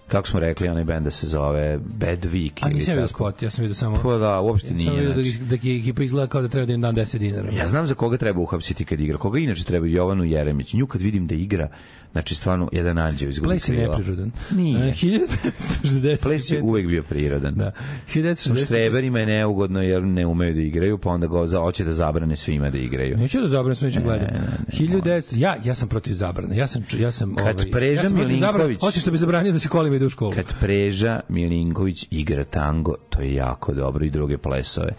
Kako 0.09 0.29
smo 0.29 0.41
rekli, 0.41 0.69
onaj 0.69 0.85
band 0.85 1.05
da 1.05 1.11
se 1.11 1.27
zove 1.27 1.79
Bad 1.79 2.25
Week. 2.25 2.51
A 2.61 2.69
nisam 2.69 2.95
vidio 2.95 3.09
spot, 3.09 3.43
ja 3.43 3.51
sam 3.51 3.63
vidio 3.63 3.75
samo... 3.75 3.97
Pa 4.03 4.19
da, 4.19 4.41
uopšte 4.41 4.69
Samo 4.69 4.79
nije. 4.79 4.91
vidio 4.91 5.15
da, 5.15 5.23
Znači. 5.23 5.39
da, 5.39 5.47
da 5.47 5.55
ekipa 5.55 6.03
izgleda 6.03 6.27
kao 6.27 6.43
da 6.43 6.49
treba 6.49 6.67
da 6.67 6.73
im 6.73 6.81
dam 6.81 6.95
10 6.97 7.19
dinara. 7.19 7.51
Ja 7.53 7.69
znam 7.69 7.87
za 7.87 7.95
koga 7.95 8.17
treba 8.17 8.41
uhapsiti 8.41 8.85
kad 8.85 9.01
igra. 9.01 9.19
Koga 9.19 9.39
inače 9.39 9.65
treba 9.65 9.87
Jovanu 9.87 10.25
Jeremić. 10.25 10.75
Nju 10.75 10.87
kad 10.87 11.03
vidim 11.03 11.27
da 11.27 11.35
igra, 11.35 11.69
znači 12.13 12.35
stvarno 12.35 12.69
jedan 12.73 12.99
anđeo 12.99 13.29
izgubi 13.29 13.49
Ples 13.49 13.69
je 13.69 13.75
krila. 13.75 13.97
neprirodan. 13.97 14.31
Nije. 14.51 14.89
E, 14.89 14.93
1965. 14.93 16.23
Ples 16.23 16.51
je 16.51 16.63
uvek 16.63 16.87
bio 16.87 17.03
prirodan. 17.03 17.55
Da. 17.55 17.73
Sa 18.07 18.13
1965. 18.15 18.65
štreberima 18.65 19.19
je 19.21 19.27
neugodno 19.27 19.83
jer 19.83 20.03
ne 20.03 20.27
umeju 20.27 20.55
da 20.55 20.61
igraju, 20.61 20.99
pa 20.99 21.11
onda 21.11 21.27
go 21.27 21.47
za 21.47 21.59
hoće 21.59 21.85
da 21.85 21.93
zabrane 21.93 22.37
svima 22.37 22.71
da 22.71 22.79
igraju. 22.79 23.17
Neću 23.17 23.41
da 23.41 23.49
zabranim, 23.49 23.77
sve 23.77 23.91
ne, 23.91 24.01
ne, 24.01 24.41
1900, 24.71 25.23
ja, 25.33 25.57
ja 25.65 25.75
sam 25.75 25.89
protiv 25.89 26.13
zabrane. 26.13 26.57
Ja 26.57 26.67
sam, 26.67 26.85
ja 26.99 27.13
sam, 27.13 27.35
Kad 27.35 27.57
ovaj, 27.57 27.71
Preža 27.71 28.03
ja 28.03 28.09
sam 28.09 28.19
zabrane, 28.31 28.65
Milinković- 28.65 28.87
Osim 28.89 29.01
što 29.03 29.11
bi 29.11 29.19
zabranio 29.19 29.53
da 29.53 29.59
se 29.59 29.69
kolima 29.69 29.97
ide 29.97 30.07
u 30.07 30.11
školu. 30.11 30.33
Kad 30.33 30.55
Preža 30.61 31.21
Milinković 31.29 32.07
igra 32.11 32.45
tango, 32.45 32.95
to 33.11 33.23
je 33.23 33.35
jako 33.35 33.75
dobro 33.75 34.05
i 34.05 34.11
druge 34.11 34.39
plesove. 34.39 34.93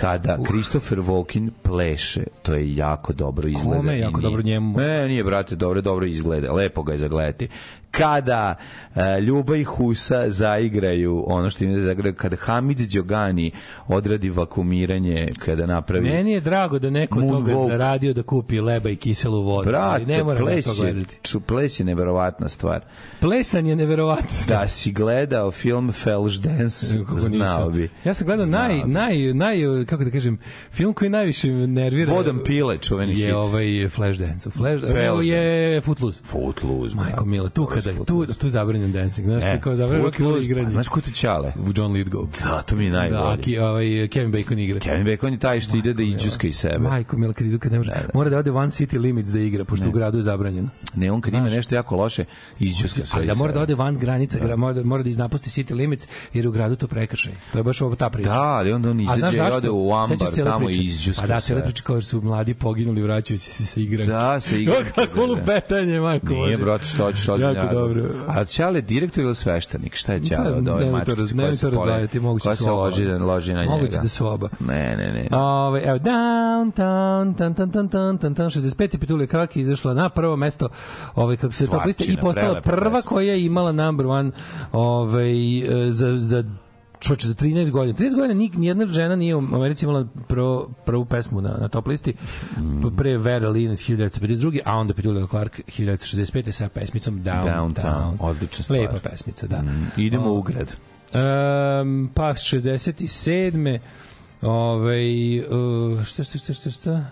Kada 0.00 0.38
Kristofer 0.44 1.00
Vokin 1.00 1.50
pleše, 1.62 2.24
to 2.42 2.54
je 2.54 2.76
jako 2.76 3.12
dobro 3.12 3.48
izgleda. 3.48 3.76
Kome 3.76 3.92
je 3.92 4.00
jako 4.00 4.20
dobro 4.20 4.42
njemu? 4.42 4.78
Ne, 4.78 5.08
nije, 5.08 5.24
brate, 5.24 5.56
dobro, 5.56 5.80
dobro 5.80 6.06
izgleda. 6.06 6.52
Lepo 6.52 6.82
ga 6.82 6.92
je 6.92 6.98
zagledati. 6.98 7.48
Kada 7.90 8.54
uh, 8.90 8.96
Ljuba 9.20 9.56
i 9.56 9.64
Husa 9.64 10.30
zaigraju 10.30 11.24
ono 11.26 11.50
što 11.50 11.64
im 11.64 11.74
da 11.74 11.82
zaigraju, 11.82 12.14
kada 12.14 12.36
Hamid 12.36 12.78
Đogani 12.78 13.50
odradi 13.88 14.30
vakumiranje, 14.30 15.32
kada 15.38 15.66
napravi... 15.66 16.10
Meni 16.10 16.32
je 16.32 16.40
drago 16.40 16.78
da 16.78 16.90
neko 16.90 17.18
od 17.18 17.28
toga 17.28 17.52
Moonwalk. 17.52 17.68
zaradio 17.68 18.12
da 18.14 18.22
kupi 18.22 18.60
leba 18.60 18.88
i 18.90 18.96
kiselu 18.96 19.42
vodu. 19.42 19.70
ali 19.70 20.04
Brate, 20.04 20.06
ne 20.08 20.24
moram 20.24 20.42
ples 20.42 20.64
to 20.66 20.84
je, 20.84 20.92
gledati. 20.92 21.18
ču, 21.22 21.40
ples 21.40 21.80
je 21.80 21.84
neverovatna 21.84 22.48
stvar. 22.48 22.80
Plesan 23.20 23.66
je 23.66 23.76
neverovatno. 23.76 24.28
Da 24.48 24.68
si 24.68 24.92
gledao 24.92 25.50
film 25.50 25.92
Flash 25.94 26.38
Dance, 26.38 26.98
Kako 26.98 27.18
znao 27.18 27.38
nisam. 27.58 27.72
bi. 27.72 27.90
Ja 28.04 28.14
sam 28.14 28.26
gledao 28.26 28.46
Znao 28.46 28.62
naj, 28.62 28.74
bi. 28.76 28.92
naj, 28.92 29.18
naj, 29.34 29.56
kako 29.86 30.04
da 30.04 30.10
kažem, 30.10 30.38
film 30.72 30.94
koji 30.94 31.10
najviše 31.10 31.48
nervira 31.50 32.12
Vodom 32.12 32.38
pile, 32.38 32.78
čuveni 32.78 33.12
je 33.12 33.26
hit. 33.26 33.34
ovaj 33.34 33.88
Flashdance. 33.88 34.50
Flash, 34.50 34.80
Flash 34.82 34.96
evo 34.98 35.20
je 35.22 35.80
Footloose. 35.80 36.20
Footloose. 36.24 36.94
Majko. 36.94 37.24
Mila, 37.24 37.48
tu 37.48 37.66
kada, 37.76 38.04
tu, 38.04 38.26
tu 38.28 38.48
zabranjen 38.48 38.92
dancing, 38.92 39.28
znaš, 39.28 39.42
E, 39.44 39.60
kao 39.60 39.76
zabranjen 39.76 40.04
rock 40.04 40.20
and 40.20 40.42
igranje. 40.42 40.64
pa 40.64 40.70
Znaš 40.70 40.88
ko 40.88 41.00
tu 41.00 41.10
čale? 41.12 41.52
John 41.76 41.92
Lithgow. 41.92 42.26
Zato 42.38 42.76
mi 42.76 42.84
je 42.84 42.90
Da, 42.90 42.98
najbolji. 42.98 43.38
ki, 43.38 43.58
ovaj, 43.58 43.84
Kevin 44.08 44.32
Bacon 44.32 44.58
igra. 44.58 44.80
Kevin 44.80 45.04
Bacon 45.06 45.32
je 45.32 45.38
taj 45.38 45.60
što 45.60 45.76
ide 45.76 45.92
da 45.92 46.02
izđuska 46.02 46.46
iz 46.46 46.56
sebe. 46.56 46.78
Majko 46.78 47.16
Mila, 47.16 47.32
kad 47.32 47.46
idu, 47.46 47.58
kad 47.58 47.72
ne 47.72 47.78
može, 47.78 47.92
mora 48.14 48.30
da 48.30 48.38
ode 48.38 48.50
One 48.52 48.70
City 48.70 48.98
Limits 48.98 49.30
da 49.30 49.38
igra, 49.40 49.64
pošto 49.64 49.88
u 49.88 49.92
gradu 49.92 50.18
je 50.18 50.22
zabranjeno. 50.22 50.68
Ne, 50.94 51.12
on 51.12 51.20
kad 51.20 51.34
ima 51.34 51.48
nešto 51.48 51.74
jako 51.74 51.96
loše, 51.96 52.24
izđuska 52.60 53.04
sve 53.04 53.18
Ali 53.18 53.26
da 53.26 53.34
mora 53.34 53.52
da 53.52 53.60
ode 53.60 53.74
van 53.74 53.96
granica, 53.96 54.38
gra, 54.38 54.56
mora, 54.56 54.72
da- 54.72 54.82
mora 54.84 55.02
da 55.02 55.08
iznapusti 55.08 55.50
City 55.52 55.74
Limits, 55.74 56.04
jer 56.32 56.46
u 56.46 56.52
gradu 56.52 56.76
to 56.76 56.86
prekršaj. 56.86 57.32
To 57.52 57.58
je 57.58 57.62
baš 57.62 57.80
ovo 57.80 57.94
ta 57.94 58.10
priča. 58.10 58.28
Da, 58.28 58.40
ali 58.42 58.72
onda 58.72 58.90
on 58.90 59.00
znaš 59.06 59.16
izađe 59.34 59.36
i 59.38 59.56
ode 59.56 59.70
u 59.70 59.92
ambar, 59.94 60.18
tamo 60.44 60.70
izđuska 60.70 61.24
A 61.24 61.26
da, 61.26 61.40
cele 61.40 61.60
sve. 61.60 61.64
priče 61.64 61.82
kao 61.82 62.00
su 62.00 62.20
mladi 62.20 62.54
poginuli 62.54 63.02
vraćajući 63.02 63.44
se 63.46 63.66
sa 63.66 63.80
igranja. 63.80 64.06
Da, 64.08 64.40
sa 64.40 64.56
igranjem, 64.56 64.84
Kako 64.86 65.06
da, 65.10 65.16
da. 65.16 65.22
lupetanje, 65.24 66.00
majko. 66.00 66.26
Nije, 66.28 66.58
brate, 66.58 66.84
što 66.86 67.04
hoćeš 67.04 67.28
ozbiljno 67.28 67.65
Jako 67.66 67.78
dobro. 67.78 68.02
A 68.26 68.44
Ćale 68.44 68.80
direktor 68.80 69.24
ili 69.24 69.34
sveštenik? 69.34 69.94
Šta 69.94 70.12
je 70.12 70.24
Ćale 70.24 70.50
od 70.50 70.64
Ne, 70.64 70.72
ove 70.72 70.90
mačkice 70.90 71.34
koja 71.36 71.52
se 71.54 72.20
moguće 72.20 72.42
koja 72.42 72.56
se 72.56 72.70
oba. 72.70 72.82
loži, 72.82 73.06
loži 73.06 73.54
na 73.54 73.60
njega? 73.60 73.72
Moguće 73.72 73.98
da 74.02 74.08
su 74.08 74.26
oba. 74.26 74.48
Ne, 74.60 74.96
ne, 74.96 75.12
ne. 75.12 75.38
Ove, 75.38 75.82
evo, 75.84 75.98
downtown, 75.98 77.36
tan, 77.36 77.54
tan, 77.54 77.70
tan, 77.70 77.88
tan, 77.88 78.18
tan, 78.18 78.34
tan, 78.34 78.50
65. 78.50 78.98
Petulija 78.98 79.26
Kraki 79.26 79.60
izašla 79.60 79.94
na 79.94 80.08
prvo 80.08 80.36
mesto 80.36 80.68
ove, 81.14 81.36
kako 81.36 81.52
se 81.52 81.66
to 81.66 81.82
liste 81.86 82.04
i 82.04 82.16
postala 82.16 82.60
prva 82.60 83.02
koja 83.02 83.32
je 83.32 83.44
imala 83.44 83.72
number 83.72 84.06
one 84.06 84.30
ove, 84.72 85.32
za, 85.90 86.16
za 86.16 86.44
čoče, 87.00 87.28
za 87.28 87.34
13 87.34 87.70
godina. 87.70 87.98
13 87.98 88.14
godina 88.14 88.34
nik, 88.34 88.54
nijedna 88.54 88.86
žena 88.86 89.16
nije 89.16 89.36
u 89.36 89.38
Americi 89.38 89.84
imala 89.84 90.06
prvo, 90.28 90.70
prvu 90.84 91.04
pesmu 91.04 91.40
na, 91.40 91.56
na 91.60 91.68
top 91.68 91.86
listi. 91.86 92.14
Mm. 92.56 92.96
Pre 92.96 93.18
Vera 93.18 93.48
Lynn 93.48 93.72
iz 93.72 93.80
1952. 93.80 94.60
A 94.64 94.76
onda 94.76 94.94
Petulija 94.94 95.26
Clark 95.26 95.60
1965. 95.66 96.50
sa 96.50 96.68
pesmicom 96.68 97.24
Downtown. 97.24 97.74
Downtown, 97.74 98.16
odlična 98.20 98.64
stvar. 98.64 98.80
Lepa 98.80 99.10
pesmica, 99.10 99.46
da. 99.46 99.62
Mm, 99.62 99.90
Idemo 99.96 100.32
u 100.32 100.42
grad. 100.42 100.76
Um, 101.14 102.10
pa 102.14 102.34
67. 102.34 103.78
Ovaj 104.42 105.38
uh, 105.40 106.04
šta 106.04 106.24
šta 106.24 106.38
šta 106.38 106.52
šta 106.52 106.70
šta 106.70 107.10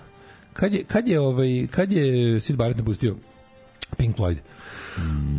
kad 0.52 0.74
je 0.74 0.84
kad 0.84 1.08
je 1.08 1.20
ovaj 1.20 1.66
kad 1.70 1.92
je 1.92 2.40
Sid 2.40 2.56
Barrett 2.56 2.78
napustio 2.78 3.16
Pink 3.96 4.16
Floyd 4.16 4.36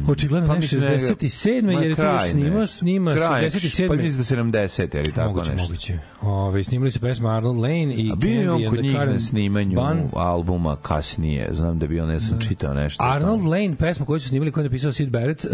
Očigledno 0.07 0.48
Pa 0.48 0.53
ne 0.53 0.60
mislim 0.60 0.82
da 0.82 0.88
je- 0.88 0.99
67. 0.99 1.65
Ma, 1.65 1.72
jer 1.73 1.84
je 1.84 1.95
to 1.95 2.02
kraj 2.02 2.30
snima, 2.30 2.60
nešto. 2.60 2.76
snima 2.76 3.15
Kraj, 3.15 3.44
67. 3.44 3.88
Pa 3.88 3.95
mislim 3.95 4.18
da 4.18 4.23
70, 4.60 4.95
ili 4.95 5.11
tako 5.14 5.27
moguće, 5.30 5.52
nešto. 5.52 5.64
moguće. 5.64 5.99
Ove, 6.26 6.64
snimali 6.64 6.91
su 6.91 6.99
pesmu 6.99 7.27
Arnold 7.27 7.57
Lane 7.57 7.93
i 7.93 8.11
A 8.11 8.15
bio 8.15 8.41
je 8.41 8.52
on 8.52 8.65
kod 8.69 8.81
njih 8.81 8.95
na 8.95 9.19
snimanju 9.19 9.76
Bun. 9.76 10.02
albuma 10.14 10.76
kasnije. 10.76 11.49
Znam 11.52 11.80
da 11.80 11.88
bi 11.88 11.99
on, 11.99 12.11
ja 12.11 12.19
sam 12.19 12.39
čitao 12.39 12.73
nešto. 12.73 13.03
Arnold 13.03 13.39
tome. 13.39 13.49
Lane, 13.52 13.76
pesma 13.76 14.06
koju 14.06 14.19
su 14.19 14.30
snimali, 14.30 14.52
koju 14.52 14.61
je 14.61 14.69
napisao 14.69 14.91
Sid 14.91 15.10
Barrett, 15.10 15.45
uh, 15.45 15.52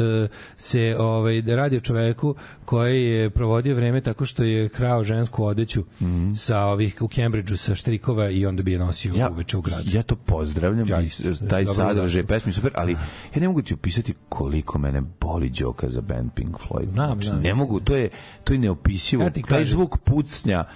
se 0.57 0.95
ovaj, 0.99 1.41
radi 1.41 1.77
o 1.77 1.81
čoveku 1.81 2.35
koji 2.65 3.05
je 3.05 3.29
provodio 3.29 3.75
vreme 3.75 4.01
tako 4.01 4.25
što 4.25 4.43
je 4.43 4.69
krao 4.69 5.03
žensku 5.03 5.45
odeću 5.45 5.83
Mhm. 6.01 6.33
sa 6.33 6.59
ovih 6.59 7.01
u 7.01 7.07
Cambridgeu 7.07 7.57
sa 7.57 7.75
štrikova 7.75 8.29
i 8.29 8.45
onda 8.45 8.63
bi 8.63 8.71
je 8.71 8.79
nosio 8.79 9.13
ja, 9.15 9.29
uveče 9.29 9.57
u 9.57 9.61
gradu. 9.61 9.83
ja 9.87 10.03
to 10.03 10.15
pozdravljam 10.15 10.87
Ja 10.89 11.01
i 11.01 11.09
taj 11.49 11.65
sadržaj 11.65 12.23
pesmi 12.23 12.53
super, 12.53 12.71
ali 12.75 12.91
ja 12.91 12.99
ne 13.35 13.47
mogu 13.47 13.61
ti 13.61 13.73
opisati 13.73 14.13
koliko 14.29 14.79
mene 14.79 15.01
boli 15.21 15.49
đoka 15.51 15.89
za 15.89 16.01
band 16.01 16.31
Pink 16.31 16.55
Floyd. 16.59 16.87
Znam, 16.87 17.07
Znači, 17.11 17.27
znam, 17.27 17.41
ne 17.41 17.53
mogu, 17.53 17.79
to 17.79 17.95
je 17.95 18.09
to 18.43 18.53
je 18.53 18.59
neopisivo. 18.59 19.23
Ja 19.23 19.31
taj 19.41 19.65
zvuk 19.65 19.97
pucnja 19.97 20.60
yeah. 20.69 20.75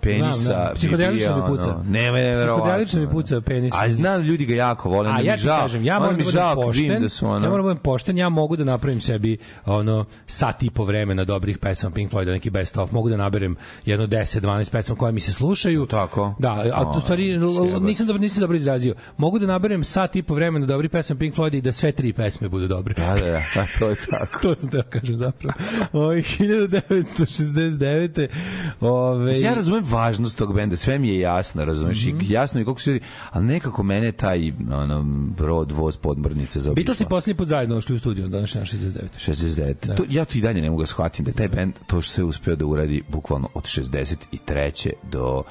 Penisa 0.00 0.32
Znam, 0.40 0.56
da. 0.56 0.72
Psihodelično 0.74 1.36
mi 1.36 1.42
puca. 1.46 1.70
ono, 1.70 1.84
Nema 1.88 2.18
je 2.18 2.36
Psihodelično 2.36 3.00
mi 3.00 3.10
puca 3.10 3.40
penis. 3.40 3.72
A 3.76 3.90
znam 3.90 4.22
ljudi 4.22 4.46
ga 4.46 4.54
jako 4.54 4.88
vole, 4.88 5.08
A 5.10 5.20
ja 5.20 5.32
mi 5.32 5.38
ti 5.38 5.42
žao. 5.42 5.60
kažem, 5.60 5.84
ja 5.84 5.98
moram 5.98 6.14
mi 6.16 6.22
da 6.22 6.24
budem 6.24 6.40
žao 6.40 6.54
vidim 6.54 6.64
pošten, 6.66 7.02
da 7.02 7.08
su 7.08 7.26
ono. 7.26 7.34
ja 7.46 7.50
moram 7.50 7.56
da 7.56 7.62
budem 7.62 7.78
pošten, 7.82 8.18
ja 8.18 8.28
mogu 8.28 8.56
da 8.56 8.64
napravim 8.64 9.00
sebi 9.00 9.38
ono 9.64 10.04
sat 10.26 10.62
i 10.62 10.70
po 10.70 10.84
vremena 10.84 11.24
dobrih 11.24 11.58
pesama 11.58 11.94
Pink 11.94 12.12
Floyda, 12.12 12.32
neki 12.32 12.50
best 12.50 12.76
of, 12.76 12.92
mogu 12.92 13.08
da 13.08 13.16
naberem 13.16 13.56
jedno 13.84 14.06
10, 14.06 14.40
12 14.40 14.70
pesama 14.70 14.98
koje 14.98 15.12
mi 15.12 15.20
se 15.20 15.32
slušaju. 15.32 15.86
Tako? 15.86 16.34
Da, 16.38 16.64
a 16.74 16.90
u 16.96 17.00
stvari 17.00 17.38
nisam 17.80 18.06
dobro 18.06 18.20
nisam 18.22 18.40
dobro 18.40 18.56
izrazio. 18.56 18.94
Mogu 19.16 19.38
da 19.38 19.46
naberem 19.46 19.84
sat 19.84 20.16
i 20.16 20.22
po 20.22 20.34
vremena 20.34 20.66
dobrih 20.66 20.90
pesama 20.90 21.18
Pink 21.18 21.34
Floyda 21.34 21.56
i 21.56 21.60
da 21.60 21.72
sve 21.72 21.92
tri 21.92 22.12
pesme 22.12 22.48
budu 22.48 22.68
dobre. 22.68 22.94
Da, 22.94 23.14
da, 23.14 23.30
da, 23.30 23.42
pa 23.54 23.64
to 23.78 23.88
je 23.88 23.96
tako. 24.10 24.38
to 24.42 24.56
sam 24.56 24.70
teo 24.70 24.82
kažem 24.90 25.16
zapravo. 25.16 25.54
Ovaj 25.92 26.22
1969. 26.22 28.28
Ove 28.80 29.40
ja 29.40 29.54
razumem 29.54 29.75
važnost 29.80 30.38
tog 30.38 30.54
benda, 30.54 30.76
sve 30.76 30.98
mi 30.98 31.08
je 31.08 31.18
jasno, 31.20 31.64
razumeš, 31.64 32.04
Mhm. 32.06 32.20
i 32.20 32.30
jasno 32.30 32.60
i 32.60 32.64
koliko 32.64 32.80
su 32.80 32.90
ljudi, 32.90 33.04
ali 33.30 33.44
nekako 33.46 33.82
mene 33.82 34.12
taj 34.12 34.52
ono, 34.72 35.02
brod, 35.36 35.72
voz, 35.72 35.96
podmornice 35.96 36.60
za 36.60 36.72
Beatles 36.74 37.00
i 37.00 37.04
poslednji 37.04 37.36
put 37.36 37.48
zajedno 37.48 37.76
ušli 37.76 37.94
u 37.94 37.98
studio, 37.98 38.28
danas 38.28 38.54
je 38.54 38.60
69. 38.60 39.18
69. 39.18 39.96
To, 39.96 40.04
ja 40.10 40.24
to 40.24 40.38
i 40.38 40.40
dalje 40.40 40.60
ne 40.62 40.70
mogu 40.70 40.82
da 40.82 40.86
shvatim 40.86 41.24
da 41.24 41.30
je 41.30 41.34
taj 41.34 41.48
band 41.48 41.72
to 41.86 42.00
što 42.02 42.12
sve 42.12 42.24
uspeo 42.24 42.56
da 42.56 42.66
uradi 42.66 43.02
bukvalno 43.08 43.48
od 43.54 43.64
63. 43.64 44.92
do 45.10 45.42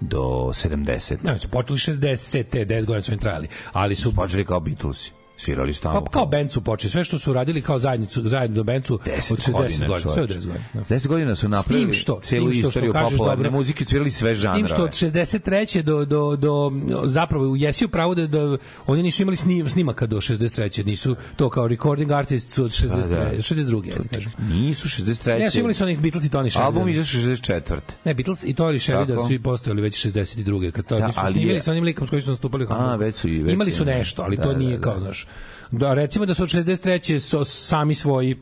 do 0.00 0.20
70. 0.52 1.16
Ne, 1.24 1.38
su 1.38 1.48
počeli 1.48 1.78
60, 1.78 2.44
10 2.66 2.84
godina 2.84 3.02
su 3.02 3.12
im 3.12 3.18
trajali, 3.18 3.48
ali 3.72 3.94
su 3.94 4.14
Počeli 4.14 4.44
kao 4.44 4.60
Beatlesi. 4.60 5.12
Svirali 5.44 5.72
su 5.72 5.82
tamo. 5.82 6.00
Pa 6.00 6.10
kao 6.10 6.26
band 6.26 6.52
su 6.52 6.60
počeli, 6.60 6.90
sve 6.90 7.04
što 7.04 7.18
su 7.18 7.32
radili 7.32 7.62
kao 7.62 7.78
zajednicu, 7.78 8.22
zajedno 8.24 8.54
do 8.54 8.64
band 8.64 8.86
su 8.86 8.94
od 8.94 9.00
60 9.00 9.52
godina, 9.52 9.98
sve 9.98 10.22
od 10.22 10.28
10 10.28 10.46
godina. 10.46 10.64
da. 10.74 10.80
10 10.86 11.06
godina 11.08 11.34
su 11.34 11.48
napravili 11.48 11.92
što- 11.92 12.20
celu 12.22 12.46
što- 12.46 12.60
što 12.60 12.68
istoriju 12.68 12.92
kažeš 12.92 13.10
popularne 13.10 13.36
dobro- 13.36 13.50
muzike, 13.50 13.84
svirali 13.84 14.10
sve 14.10 14.34
žanrove. 14.34 14.58
tim 14.58 14.66
što 14.66 14.84
od 14.84 14.90
63. 14.90 15.82
do, 15.82 16.04
do, 16.04 16.36
do 16.36 16.72
zapravo 17.04 17.44
u 17.44 17.56
jesi 17.56 17.84
u 17.84 17.88
pravu 17.88 18.14
da, 18.14 18.26
da 18.26 18.56
oni 18.86 19.02
nisu 19.02 19.22
imali 19.22 19.36
snim, 19.36 19.68
snimaka 19.68 20.06
do 20.06 20.16
63. 20.18 20.84
Nisu 20.84 21.16
to 21.36 21.50
kao 21.50 21.68
recording 21.68 22.10
artist 22.12 22.50
su 22.50 22.64
od 22.64 22.70
63. 22.70 23.08
Da, 23.08 23.24
da. 23.26 23.30
62. 23.32 23.86
Ja 23.86 23.94
kažem. 24.10 24.32
Nisu 24.40 24.88
63. 24.88 25.38
Ne, 25.38 25.50
su 25.50 25.58
imali 25.58 25.74
su 25.74 25.84
onih 25.84 26.00
Beatles 26.00 26.24
i 26.24 26.28
Tony 26.28 26.50
Sheridan. 26.50 26.62
Album 26.64 26.88
izašao 26.88 27.20
64. 27.20 27.80
Ne, 28.04 28.14
Beatles 28.14 28.44
i 28.44 28.54
Tony 28.54 28.78
Sheridan 28.80 29.26
su 29.26 29.32
i 29.32 29.38
postojali 29.38 29.82
već 29.82 30.06
62. 30.06 30.70
Kad 30.70 30.86
to 30.86 30.98
Da, 30.98 31.06
nisu 31.06 31.20
ali 31.22 31.32
snimili 31.32 31.54
je- 31.54 31.60
sa 31.60 31.70
onim 31.70 31.84
likom 31.84 32.06
s 32.06 32.10
kojim 32.10 32.22
su 32.22 32.30
nastupali 32.30 32.66
A, 32.70 32.96
već 32.96 33.14
su 33.16 33.28
i- 33.28 33.42
već 33.42 33.52
Imali 33.52 33.70
su 33.70 33.84
nešto. 33.84 33.98
nešto, 33.98 34.22
ali 34.22 34.36
Da, 34.36 34.42
to 34.42 34.52
da, 34.52 34.58
nije 34.58 34.76
da. 34.76 34.80
kao, 34.80 34.98
znaš. 35.00 35.26
Da, 35.70 35.94
recimo 35.94 36.26
da 36.26 36.34
su 36.34 36.42
od 36.42 36.48
63. 36.48 37.18
So, 37.18 37.44
sami 37.44 37.94
svoji 37.94 38.36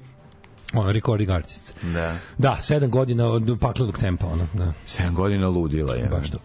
ono, 0.72 0.92
recording 0.92 1.30
artists. 1.30 1.72
Da. 1.82 2.16
Da, 2.38 2.56
sedam 2.60 2.90
godina 2.90 3.26
od 3.26 3.56
pakladog 3.60 3.98
tempa, 3.98 4.26
ono, 4.26 4.46
da. 4.54 4.72
7 4.86 5.14
godina 5.14 5.48
ludila 5.48 5.94
je. 5.94 6.06
Baš 6.06 6.30
to. 6.30 6.38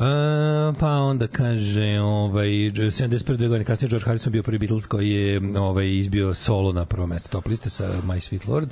A, 0.00 0.72
pa 0.80 0.88
onda 0.88 1.26
kaže, 1.26 2.00
ovaj, 2.00 2.48
71. 2.48 3.48
godine 3.48 3.64
kasnije 3.64 3.88
George 3.88 4.06
Harrison 4.06 4.32
bio 4.32 4.42
prvi 4.42 4.58
Beatles 4.58 4.86
koji 4.86 5.10
je 5.10 5.40
ovaj, 5.58 5.90
izbio 5.90 6.34
solo 6.34 6.72
na 6.72 6.84
prvo 6.84 7.06
mesto 7.06 7.28
top 7.28 7.48
liste 7.48 7.70
sa 7.70 7.88
My 8.02 8.30
Sweet 8.30 8.48
Lord. 8.48 8.70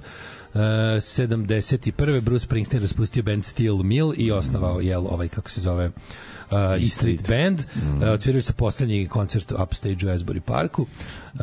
Uh, 0.54 0.60
71. 0.60 2.20
Bruce 2.20 2.44
Springsteen 2.44 2.82
raspustio 2.82 3.22
band 3.22 3.44
Steel 3.44 3.76
Mill 3.76 4.12
i 4.16 4.32
osnovao 4.32 4.80
jel, 4.80 5.06
ovaj, 5.06 5.28
kako 5.28 5.50
se 5.50 5.60
zove, 5.60 5.86
uh, 5.86 6.82
E 6.82 6.86
Street 6.86 7.28
Band. 7.28 7.60
Mm. 7.76 8.02
Uh, 8.02 8.08
odsvirali 8.08 8.42
su 8.42 8.52
poslednji 8.52 9.08
koncert 9.08 9.52
Upstage 9.52 10.06
u 10.06 10.10
Asbury 10.10 10.40
Parku. 10.40 10.82
Uh, 10.82 11.38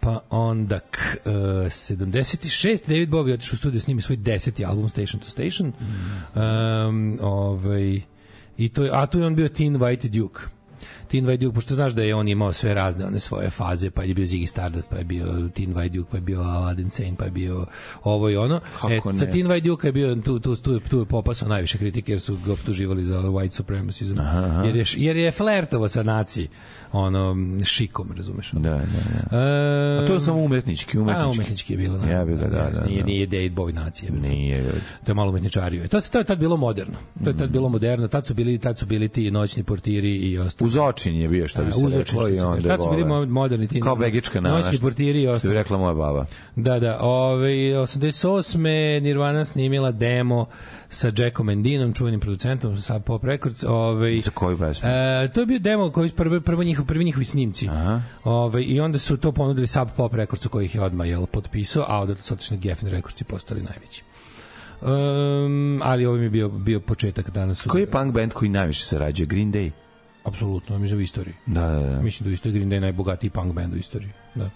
pa 0.00 0.20
onda 0.30 0.78
k, 0.78 0.98
uh, 1.24 1.32
76. 1.32 2.78
David 2.86 3.10
Bowie 3.10 3.34
otišao 3.34 3.54
u 3.54 3.56
studiju 3.56 3.80
s 3.80 3.86
njimi 3.86 4.02
svoj 4.02 4.16
deseti 4.16 4.64
album 4.64 4.88
Station 4.88 5.20
to 5.20 5.28
Station. 5.30 5.68
Mm. 5.68 6.38
Um, 6.38 7.18
ovaj, 7.20 8.11
I 8.56 8.68
to 8.68 8.84
je, 8.84 8.90
a 8.90 9.06
tu 9.06 9.18
je 9.18 9.26
on 9.26 9.34
bio 9.34 9.48
Teen 9.48 9.76
White 9.76 10.08
Duke. 10.08 10.40
White 11.20 11.36
Duke, 11.36 11.54
pošto 11.54 11.74
znaš 11.74 11.92
da 11.92 12.02
je 12.02 12.14
on 12.14 12.28
imao 12.28 12.52
sve 12.52 12.74
razne 12.74 13.06
one 13.06 13.20
svoje 13.20 13.50
faze, 13.50 13.90
pa 13.90 14.02
je 14.02 14.14
bio 14.14 14.26
Ziggy 14.26 14.46
Stardust, 14.46 14.90
pa 14.90 14.96
je 14.96 15.04
bio 15.04 15.26
White 15.26 15.88
Duke, 15.88 16.10
pa 16.10 16.16
je 16.16 16.20
bio 16.20 16.40
Aladdin 16.40 16.90
Sane, 16.90 17.12
pa 17.18 17.24
je 17.24 17.30
bio 17.30 17.66
ovo 18.04 18.30
i 18.30 18.36
ono. 18.36 18.60
Kako 18.80 19.10
e, 19.10 19.12
sa 19.12 19.24
ne? 19.24 19.30
Teen 19.32 19.46
White 19.46 19.64
Duke 19.64 19.88
je 19.88 19.92
bio, 19.92 20.16
tu, 20.16 20.38
tu, 20.38 20.56
tu, 20.56 20.80
tu 20.80 20.98
je 20.98 21.04
popasao 21.04 21.48
najviše 21.48 21.78
kritike, 21.78 22.12
jer 22.12 22.20
su 22.20 22.38
ga 22.46 22.52
optuživali 22.52 23.04
za 23.04 23.18
white 23.18 23.52
supremacism. 23.52 24.18
aha. 24.20 24.62
Jer 24.64 24.76
je, 24.76 24.84
jer 24.96 25.16
je 25.16 25.32
flertovo 25.32 25.88
sa 25.88 26.02
naciji, 26.02 26.48
ono, 26.92 27.36
šikom, 27.64 28.12
razumeš? 28.16 28.50
Da, 28.52 28.60
da, 28.60 28.76
da. 29.30 29.36
E, 29.38 30.02
A 30.02 30.06
to 30.06 30.14
je 30.14 30.20
samo 30.20 30.38
umetnički, 30.38 30.98
umetnički. 30.98 31.28
A, 31.28 31.30
umetnički 31.30 31.72
je 31.72 31.76
bilo. 31.76 31.98
da. 31.98 32.06
Ja 32.10 32.24
bih 32.24 32.36
ga, 32.36 32.48
da, 32.48 32.70
da, 32.80 32.86
Nije, 32.86 33.00
da. 33.00 33.06
nije 33.06 33.26
David 33.26 33.52
Bowie 33.54 33.74
nacije. 33.74 34.10
Nije, 34.12 34.58
ljudi. 34.58 34.80
To 35.04 35.10
je 35.12 35.14
malo 35.14 35.30
umetničario. 35.30 35.88
To, 35.88 36.00
to 36.00 36.18
je 36.18 36.24
tad 36.24 36.38
bilo 36.38 36.56
moderno. 36.56 36.94
To 37.24 37.30
je 37.30 37.36
tad 37.36 37.50
bilo 37.50 37.68
moderno. 37.68 38.08
Tad 38.08 38.26
su 38.26 38.34
bili, 38.34 38.58
tad 38.58 38.78
su 38.78 38.86
bili 38.86 39.08
ti 39.08 39.30
noćni 39.30 39.62
portiri 39.62 40.16
i 40.16 40.38
ostalo. 40.38 40.66
Uz 40.66 40.76
očin 41.02 41.14
je 41.14 41.28
bio, 41.28 41.48
što 41.48 41.64
bi 41.64 41.72
se 41.72 41.98
reklo, 41.98 42.28
i 42.28 42.40
onda. 42.40 42.68
Tad 42.68 42.82
su 42.82 42.90
bili 42.90 43.04
moderni 43.26 43.68
ti 43.68 43.80
Kao 43.80 43.96
begička 43.96 44.40
na 44.40 44.50
noćni 44.50 44.78
portiri 44.78 45.18
i 45.18 45.22
Što 45.22 45.30
bi 45.30 45.36
ostalo. 45.36 45.54
rekla 45.54 45.78
moja 45.78 45.94
baba. 45.94 46.26
Da, 46.56 46.78
da. 46.78 46.98
Ove, 47.00 47.48
88. 47.48 48.58
Nirvana 49.00 49.44
snimila 49.44 49.90
demo 49.92 50.46
sa 50.88 51.12
Jackom 51.16 51.50
Endinom, 51.50 51.92
čuvenim 51.92 52.20
producentom 52.20 52.76
sa 52.76 52.98
Pop 52.98 53.24
Records. 53.24 53.64
Ove, 53.64 54.18
Za 54.18 54.30
koju 54.30 54.58
pesmu? 54.58 54.88
E, 54.88 55.28
to 55.28 55.40
je 55.40 55.46
bio 55.46 55.58
demo 55.58 55.90
koji 55.90 56.10
prvi 56.10 56.40
prvo 56.40 56.62
njihov 56.62 56.86
prvi 56.86 57.04
njihovi 57.04 57.24
snimci. 57.24 57.68
Aha. 57.68 58.00
Ove, 58.24 58.62
i 58.62 58.80
onda 58.80 58.98
su 58.98 59.16
to 59.16 59.32
ponudili 59.32 59.66
Sub 59.66 59.88
Pop 59.96 60.14
Records 60.14 60.46
koji 60.46 60.64
ih 60.64 60.74
je 60.74 60.80
odmah 60.82 61.08
jel 61.08 61.26
potpisao, 61.26 61.84
a 61.88 62.00
odatle 62.00 62.22
su 62.22 62.34
otišli 62.34 62.56
na 62.56 62.60
Geffen 62.60 62.88
Records 62.88 63.20
i 63.20 63.24
postali 63.24 63.62
najveći. 63.62 64.02
Um, 64.82 65.80
ali 65.82 66.06
ovo 66.06 66.16
mi 66.16 66.24
je 66.24 66.30
bio, 66.30 66.48
bio 66.48 66.80
početak 66.80 67.30
danas. 67.30 67.58
su- 67.58 67.68
Koji 67.68 67.82
je 67.82 67.86
punk 67.86 68.12
band 68.12 68.32
koji 68.32 68.48
najviše 68.48 68.84
sarađuje? 68.84 69.26
Green 69.26 69.52
Day? 69.52 69.70
Apsolutno, 70.24 70.78
mislim 70.78 70.98
da 70.98 71.00
u 71.00 71.02
istoriji. 71.02 71.34
Da, 71.46 71.70
da, 71.70 71.78
da. 71.78 72.02
Mislim 72.02 72.24
da 72.24 72.30
u 72.30 72.32
istoriji 72.32 72.58
Green 72.58 72.70
Day 72.70 72.74
je 72.74 72.80
najbogatiji 72.80 73.30
punk 73.30 73.54
band 73.54 73.74
u 73.74 73.76
istoriji. 73.76 74.10
Da. 74.34 74.50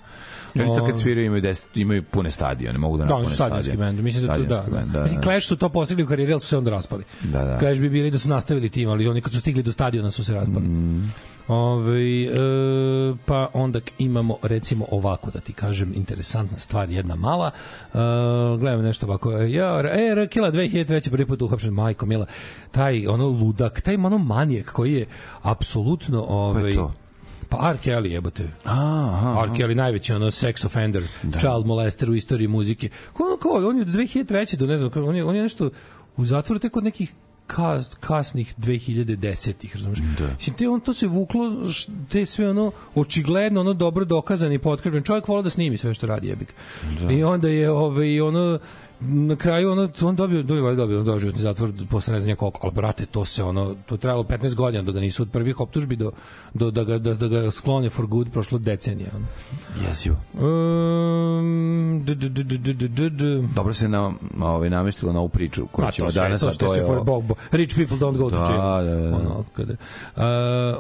I 0.57 0.61
Oni 0.63 0.87
kad 0.87 0.95
O, 0.95 0.99
sviraju 0.99 1.27
imaju, 1.27 1.43
deset, 1.43 1.77
imaju 1.77 2.03
pune 2.03 2.31
stadione, 2.31 2.79
mogu 2.79 2.97
da 2.97 3.05
Da, 3.05 3.15
napune 3.15 3.35
stadionski 3.35 3.71
stadion. 3.71 3.87
bend. 3.87 4.05
Mislim 4.05 4.27
da 4.27 4.37
to 4.37 4.43
da. 4.43 4.49
Da. 4.49 4.65
bend, 4.71 4.91
da, 4.91 5.03
Mislim 5.03 5.21
da. 5.21 5.25
Clash 5.25 5.47
su 5.47 5.57
to 5.57 5.69
postigli 5.69 6.03
u 6.03 6.07
karijeri, 6.07 6.33
ali 6.33 6.41
su 6.41 6.47
se 6.47 6.59
onda 6.59 6.71
raspali. 6.71 7.05
Da, 7.23 7.45
da. 7.45 7.59
Clash 7.59 7.81
bi 7.81 7.91
bili 7.91 8.11
da 8.11 8.19
su 8.19 8.29
nastavili 8.29 8.69
tim, 8.69 8.89
ali 8.89 9.09
oni 9.09 9.21
kad 9.21 9.33
su 9.33 9.41
stigli 9.41 9.63
do 9.63 9.73
stadiona 9.73 10.11
su 10.11 10.25
se 10.25 10.35
raspali. 10.35 10.67
Mm. 10.67 11.13
Ove, 11.49 12.23
e, 12.23 12.29
pa 13.25 13.51
onda 13.55 13.81
imamo 13.99 14.37
recimo 14.43 14.87
ovako 14.91 15.31
da 15.31 15.41
ti 15.41 15.53
kažem 15.53 15.93
interesantna 15.95 16.59
stvar 16.59 16.91
jedna 16.91 17.15
mala 17.15 17.51
e, 17.95 17.99
gledamo 18.59 18.83
nešto 18.83 19.07
ovako 19.07 19.33
ja, 19.33 19.81
e, 19.81 20.15
Rakila 20.15 20.53
2003. 20.53 21.11
prvi 21.11 21.27
put 21.27 21.43
uhapšen 21.43 21.73
majko 21.73 22.07
Mila 22.07 22.27
taj 22.71 23.07
ono 23.07 23.27
ludak 23.27 23.81
taj 23.81 23.95
ono 23.95 24.19
manijak 24.19 24.67
koji 24.73 24.93
je 24.93 25.07
apsolutno 25.43 26.27
ovaj, 26.29 26.75
to? 26.75 26.93
Pa 27.49 27.71
R. 27.71 27.77
Kelly 27.85 28.13
jebote 28.13 28.51
aha, 28.65 29.45
R. 29.45 29.51
Kelly 29.57 29.75
najveći 29.75 30.13
ono 30.13 30.27
sex 30.27 30.67
offender, 30.67 31.03
da. 31.23 31.39
child 31.39 31.67
molester 31.67 32.11
u 32.11 32.15
istoriji 32.15 32.49
muzike. 32.49 32.89
Ko 33.13 33.25
ono 33.25 33.37
kao, 33.37 33.69
on 33.69 33.77
je 33.77 33.83
od 33.83 33.89
2003. 33.89 34.57
do 34.57 34.67
ne 34.67 34.77
znam, 34.77 34.91
on 34.95 35.17
je, 35.17 35.25
on 35.25 35.37
je 35.37 35.43
nešto 35.43 35.71
u 36.17 36.25
zatvoru 36.25 36.59
tek 36.59 36.77
od 36.77 36.85
nekih 36.85 37.13
kas, 37.47 37.95
kasnih 38.01 38.55
2010-ih, 38.59 39.77
razumiješ? 39.77 39.99
Da. 40.19 40.27
Mislim, 40.39 40.57
te, 40.57 40.69
on 40.69 40.81
to 40.81 40.95
se 40.95 41.07
vuklo, 41.07 41.53
te 42.09 42.27
sve 42.27 42.51
ono, 42.51 42.73
očigledno, 42.95 43.61
ono 43.61 43.73
dobro 43.73 44.05
dokazan 44.05 44.53
i 44.53 44.59
potkrepljen. 44.59 45.05
Čovjek 45.05 45.29
volao 45.29 45.43
da 45.43 45.51
snimi 45.51 45.77
sve 45.77 45.95
što 45.95 46.07
radi, 46.07 46.29
jebik. 46.29 46.55
Da. 47.01 47.13
I 47.13 47.23
onda 47.23 47.49
je, 47.49 47.71
ovaj, 47.71 48.21
ono, 48.21 48.59
na 49.01 49.37
kraju 49.37 49.73
ono, 49.73 49.89
on 50.03 50.17
dobio, 50.17 50.43
dobio, 50.43 50.75
dobio, 50.75 51.03
doživotni 51.03 51.43
zatvor 51.43 51.73
posle 51.91 52.13
ne 52.15 52.21
znam 52.21 52.37
koliko, 52.37 52.61
ali 52.63 52.73
brate, 52.73 53.07
to 53.07 53.25
se 53.25 53.45
ono, 53.45 53.75
to 53.87 53.97
trajalo 53.97 54.23
15 54.23 54.55
godina 54.55 54.83
do 54.83 54.93
da 54.93 54.99
ga 54.99 55.01
nisu 55.01 55.23
od 55.23 55.31
prvih 55.31 55.61
optužbi 55.61 55.97
do, 55.97 56.13
do, 56.55 56.71
da, 56.71 56.85
ga, 56.85 56.99
da, 56.99 57.15
da 57.15 57.29
ga 57.29 57.51
sklone 57.51 57.91
for 57.91 58.07
good 58.07 58.31
prošlo 58.33 58.59
decenije. 58.59 59.11
Ono. 59.17 59.27
jesio 59.89 60.17
Um, 60.35 60.43
ehm, 61.97 62.05
d, 62.05 62.15
d, 62.15 62.29
d, 62.29 62.45
d, 62.45 62.73
d, 62.73 62.89
d, 62.89 63.11
d. 63.11 63.43
Dobro 63.55 63.75
se 63.75 63.89
na 63.89 64.13
ovaj, 64.41 64.71
namestilo 64.71 65.13
na 65.13 65.19
ovu 65.19 65.29
priču 65.29 65.67
koju 65.67 65.89
ćemo 65.93 66.11
danas, 66.11 66.41
to, 66.41 66.51
to 66.51 66.75
je... 66.75 66.87
For, 66.87 67.05
bo, 67.05 67.21
bo, 67.21 67.35
rich 67.51 67.75
people 67.75 67.99
don't 67.99 68.17
go 68.17 68.31
da, 68.31 68.37
to 68.37 68.53
jail. 68.53 68.61
Da, 68.61 68.95
da, 68.95 69.09
da. 69.09 69.17
Ono, 69.17 69.45
kada, 69.53 69.77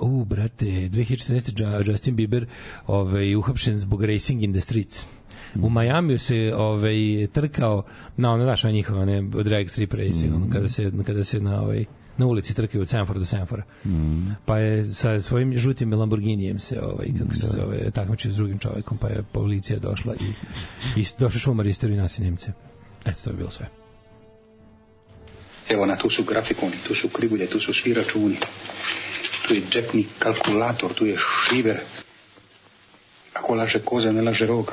uh, 0.03 0.13
u, 0.21 0.25
brate, 0.25 0.67
2016. 0.67 1.91
Justin 1.91 2.17
Bieber 2.17 2.47
ovaj, 2.87 3.35
uhapšen 3.35 3.79
zbog 3.79 4.05
Racing 4.05 4.43
in 4.43 4.53
the 4.53 4.61
Streets. 4.61 5.07
U 5.63 5.69
Majamiju 5.69 6.19
se 6.19 6.53
ovaj 6.57 7.27
trkao 7.33 7.83
na 8.17 8.33
ono 8.33 8.45
znaš, 8.45 8.65
na 8.65 8.71
njihova 8.71 9.05
ne 9.05 9.23
drag 9.23 9.69
strip 9.69 9.95
racing, 9.95 10.35
ono, 10.35 10.51
kada 10.53 10.69
se 10.69 10.93
kada 11.07 11.25
se 11.25 11.41
na 11.41 11.63
ovaj 11.63 11.85
na 12.19 12.27
ulici 12.27 12.55
trkaju 12.55 12.83
od 12.83 12.89
Sanfora 12.89 13.19
do 13.19 13.25
Sanfora. 13.25 13.63
Mm. 13.85 14.31
Pa 14.45 14.59
je 14.59 14.83
sa 14.83 15.21
svojim 15.21 15.59
žutim 15.59 15.93
Lamborghinijem 15.93 16.59
se 16.59 16.81
ovaj 16.83 17.07
kako 17.19 17.35
se 17.35 17.47
zove 17.47 17.91
takmičio 17.91 18.33
s 18.33 18.37
drugim 18.37 18.59
čovekom, 18.59 18.99
pa 18.99 19.09
je 19.09 19.23
policija 19.33 19.79
došla 19.79 20.15
i 20.15 20.33
i 21.01 21.05
došao 21.19 21.41
šumar 21.41 21.67
nas 21.83 22.19
i 22.19 22.23
Nemce. 22.23 22.53
Eto 23.05 23.19
to 23.25 23.31
je 23.31 23.37
bilo 23.37 23.51
sve. 23.51 23.69
Evo 25.69 25.87
na 25.87 25.97
tu 25.97 26.11
su 26.11 26.25
grafikoni, 26.25 26.77
tu 26.89 26.95
su 26.95 27.09
krivulje, 27.09 27.47
tu 27.47 27.61
su 27.61 27.73
svi 27.83 27.95
računi. 27.95 28.37
Tu 29.49 29.55
je 29.55 29.63
džepni 29.71 30.07
kalkulator, 30.19 30.95
tu 30.95 31.07
je 31.07 31.19
šiver. 31.49 31.81
Ako 33.35 33.55
laže 33.55 33.79
koza, 33.85 34.13
ne 34.13 34.23
laže 34.23 34.47
rog. 34.47 34.73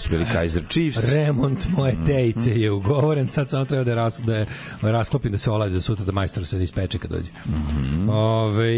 Su 0.00 0.08
bili 0.10 0.24
Kaiser 0.32 0.62
Chiefs. 0.68 1.12
Remont 1.14 1.66
moje 1.76 1.96
tejice 2.06 2.60
je 2.60 2.70
ugovoren, 2.70 3.28
sad 3.28 3.50
samo 3.50 3.64
treba 3.64 3.84
da, 3.84 3.94
ras, 3.94 4.20
da 4.20 4.36
je 4.36 4.46
rasklopim, 4.82 5.32
da 5.32 5.38
se 5.38 5.50
oladi 5.50 5.74
do 5.74 5.80
sutra, 5.80 6.04
da 6.04 6.12
majstor 6.12 6.46
se 6.46 6.62
ispeče 6.62 6.98
kad 6.98 7.10
dođe. 7.10 7.30
Ove, 8.08 8.76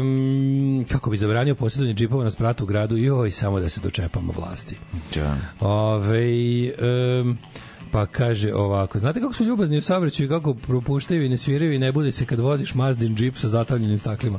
um, 0.00 0.84
kako 0.88 1.10
bi 1.10 1.16
zabranio 1.16 1.54
posjedovanje 1.54 1.94
džipova 1.94 2.24
na 2.24 2.30
spratu 2.30 2.64
u 2.64 2.66
gradu, 2.66 2.96
joj, 2.96 3.30
samo 3.30 3.60
da 3.60 3.68
se 3.68 3.80
dočepamo 3.80 4.32
vlasti. 4.36 4.76
Da. 5.14 5.36
Ove, 5.60 6.72
um, 7.22 7.38
pa 7.90 8.06
kaže 8.06 8.54
ovako, 8.54 8.98
znate 8.98 9.20
kako 9.20 9.32
su 9.32 9.44
ljubazni 9.44 9.78
u 9.78 9.82
saobraćaju, 9.82 10.28
kako 10.28 10.54
propuštaju 10.54 11.24
i 11.24 11.28
ne 11.28 11.36
sviraju 11.36 11.72
i 11.72 11.78
ne 11.78 11.92
bude 11.92 12.12
se 12.12 12.26
kad 12.26 12.38
voziš 12.38 12.74
Mazdin 12.74 13.16
džip 13.16 13.36
sa 13.36 13.48
zatavljenim 13.48 13.98
staklima. 13.98 14.38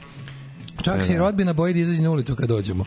Čak 0.81 1.03
se 1.03 1.13
i 1.13 1.17
rodbina 1.17 1.53
boji 1.53 1.73
da 1.73 1.79
izađe 1.79 2.01
na 2.01 2.11
ulicu 2.11 2.35
kad 2.35 2.49
dođemo. 2.49 2.85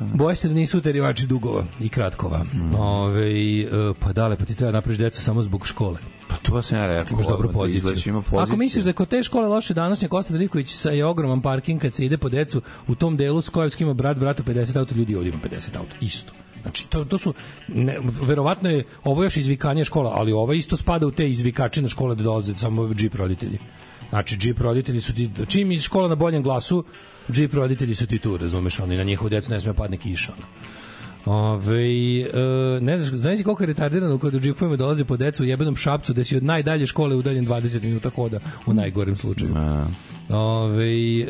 Boje 0.00 0.36
se 0.36 0.48
da 0.48 0.54
nisu 0.54 0.78
uterivači 0.78 1.26
dugova 1.26 1.64
i 1.80 1.88
kratkova. 1.88 2.44
Ove, 2.78 3.30
e, 3.30 3.66
pa 4.00 4.12
dale, 4.12 4.36
pa 4.36 4.44
ti 4.44 4.54
treba 4.54 4.72
napraviš 4.72 4.98
decu 4.98 5.22
samo 5.22 5.42
zbog 5.42 5.66
škole. 5.66 5.98
Pa 6.28 6.36
to 6.36 6.62
sam 6.62 6.78
ja 6.78 6.86
rekao. 6.86 7.14
Imaš 7.14 7.26
dobru 7.26 7.48
da 7.48 7.54
poziciju. 7.54 7.90
izlači, 7.90 8.08
ima 8.08 8.20
poziciju. 8.20 8.40
Ako 8.40 8.56
misliš 8.56 8.84
da 8.84 8.92
kod 8.92 9.08
te 9.08 9.22
škole 9.22 9.48
loše 9.48 9.74
današnje 9.74 10.08
Kosta 10.08 10.34
Drivković 10.34 10.74
sa 10.74 10.90
je 10.90 11.04
ogroman 11.04 11.42
parking 11.42 11.80
kad 11.80 11.94
se 11.94 12.04
ide 12.04 12.18
po 12.18 12.28
decu 12.28 12.62
u 12.88 12.94
tom 12.94 13.16
delu 13.16 13.40
Skojevski 13.40 13.84
ima 13.84 13.94
brat 13.94 14.16
bratu 14.16 14.42
50 14.42 14.78
auto 14.78 14.94
ljudi 14.94 15.16
ovdje 15.16 15.32
ima 15.32 15.40
50 15.50 15.78
auto 15.78 15.96
isto 16.00 16.32
Znači, 16.64 16.86
to, 16.88 17.04
to 17.04 17.18
su, 17.18 17.34
ne, 17.68 17.98
verovatno 18.22 18.70
je 18.70 18.84
ovo 19.04 19.24
još 19.24 19.36
izvikanje 19.36 19.84
škola, 19.84 20.12
ali 20.16 20.32
ovo 20.32 20.52
isto 20.52 20.76
spada 20.76 21.06
u 21.06 21.10
te 21.10 21.30
izvikačine 21.30 21.88
škole 21.88 22.14
da 22.14 22.22
dolaze 22.22 22.56
samo 22.56 22.94
džip 22.94 23.14
roditelji. 23.14 23.58
Znači, 24.08 24.36
džip 24.36 24.60
roditelji 24.60 25.00
su 25.00 25.14
ti, 25.14 25.30
čim 25.48 25.72
iz 25.72 25.82
škola 25.82 26.08
na 26.08 26.14
boljem 26.14 26.42
glasu, 26.42 26.84
džip 27.32 27.54
roditelji 27.54 27.94
su 27.94 28.06
ti 28.06 28.18
tu, 28.18 28.36
razumeš, 28.36 28.80
oni 28.80 28.96
na 28.96 29.02
njihovu 29.02 29.28
decu 29.28 29.50
ne 29.50 29.60
sme 29.60 29.74
padne 29.74 29.96
kiša. 29.96 30.32
Ono. 30.32 30.46
Ove, 31.26 32.20
e, 32.20 32.80
ne 32.80 32.98
znaš, 32.98 33.20
znaš 33.20 33.42
koliko 33.44 33.62
je 33.62 33.66
retardirano 33.66 34.18
kada 34.18 34.36
u 34.36 34.40
džipovima 34.40 34.76
dolaze 34.76 35.04
po 35.04 35.16
decu 35.16 35.42
u 35.42 35.46
jebenom 35.46 35.76
šapcu 35.76 36.12
gde 36.12 36.24
si 36.24 36.36
od 36.36 36.44
najdalje 36.44 36.86
škole 36.86 37.16
udaljen 37.16 37.46
20 37.46 37.82
minuta 37.82 38.10
hoda 38.10 38.40
u 38.66 38.74
najgorem 38.74 39.16
slučaju. 39.16 39.54
Ove, 40.28 41.20
e, 41.20 41.26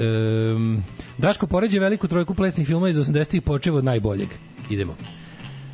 Daško 1.19 1.47
poređe 1.47 1.79
veliku 1.79 2.09
trojku 2.09 2.35
plesnih 2.35 2.67
filmova 2.67 2.89
iz 2.89 2.97
80-ih 2.97 3.43
počeo 3.43 3.77
od 3.77 3.85
najboljeg. 3.85 4.29
Idemo. 4.71 4.97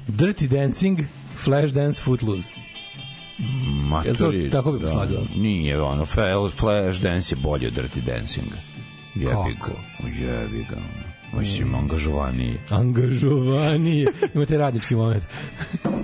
Dirty 0.08 0.48
Dancing, 0.48 0.98
Flashdance, 1.44 2.02
Footloose. 2.02 2.52
Maturi, 3.88 4.38
Jel 4.38 4.50
to 4.50 4.56
tako 4.56 4.72
bi 4.72 4.88
slagao? 4.88 5.22
Nije, 5.36 5.82
ono, 5.82 6.06
Flash 6.56 7.02
Dance 7.02 7.34
je 7.34 7.38
bolje 7.42 7.66
od 7.68 7.74
Dirty 7.74 8.00
Dancinga. 8.06 8.69
Jebi 9.14 9.56
ga. 9.60 10.08
Jebi 10.08 10.66
ga. 10.70 10.76
Mislim, 11.32 11.74
angažovaniji. 11.74 12.58
Angažovanije. 12.70 14.12
Imate 14.34 14.58
radnički 14.58 14.94
moment. 14.94 15.24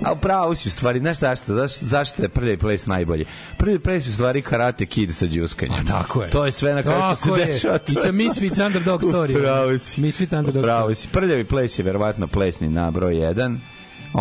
A 0.05 0.13
upravo 0.13 0.55
si 0.55 0.69
u 0.69 0.71
stvari, 0.71 0.99
znaš 1.01 1.19
zašto? 1.19 1.53
Zašto, 1.55 1.85
zašto 1.85 2.23
je 2.23 2.29
prvi 2.29 2.57
ples 2.57 2.87
najbolji? 2.87 3.25
Prvi 3.59 3.79
ples 3.79 4.07
je 4.07 4.11
u 4.11 4.13
stvari 4.13 4.43
Karate 4.43 4.87
Kid 4.87 5.15
sa 5.15 5.27
džuskanjem. 5.27 5.81
A 5.81 5.85
tako 5.85 6.23
je. 6.23 6.31
To 6.31 6.47
je 6.47 6.53
sve 6.53 6.75
na 6.75 6.83
kraju 6.83 7.03
što 7.03 7.17
se 7.17 7.41
je. 7.41 7.47
dešava. 7.47 7.79
It's 7.79 8.05
je 8.05 8.09
a 8.09 8.13
Misfits 8.13 8.59
underdog 8.59 9.03
story. 9.03 9.37
Upravo 9.39 9.79
si. 9.79 10.01
Misfit 10.01 10.33
underdog 10.33 10.63
Upravo 10.63 10.89
story. 10.89 10.95
si. 10.95 11.09
Prljavi 11.09 11.45
ples 11.45 11.79
je 11.79 11.83
verovatno 11.85 12.27
plesni 12.27 12.69
na 12.69 12.91
broj 12.91 13.15
1, 13.15 13.57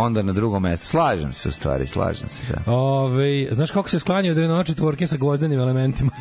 onda 0.01 0.21
na 0.21 0.33
drugom 0.33 0.63
mestu. 0.63 0.87
Slažem 0.87 1.33
se 1.33 1.49
u 1.49 1.51
stvari, 1.51 1.87
slažem 1.87 2.29
se, 2.29 2.43
da. 2.49 2.71
Ove, 2.71 3.47
znaš 3.51 3.71
kako 3.71 3.89
se 3.89 3.99
sklanjaju 3.99 4.31
od 4.31 4.37
Renault 4.37 4.67
četvorke 4.67 5.07
sa 5.07 5.17
gvozdenim 5.17 5.59
elementima? 5.59 6.11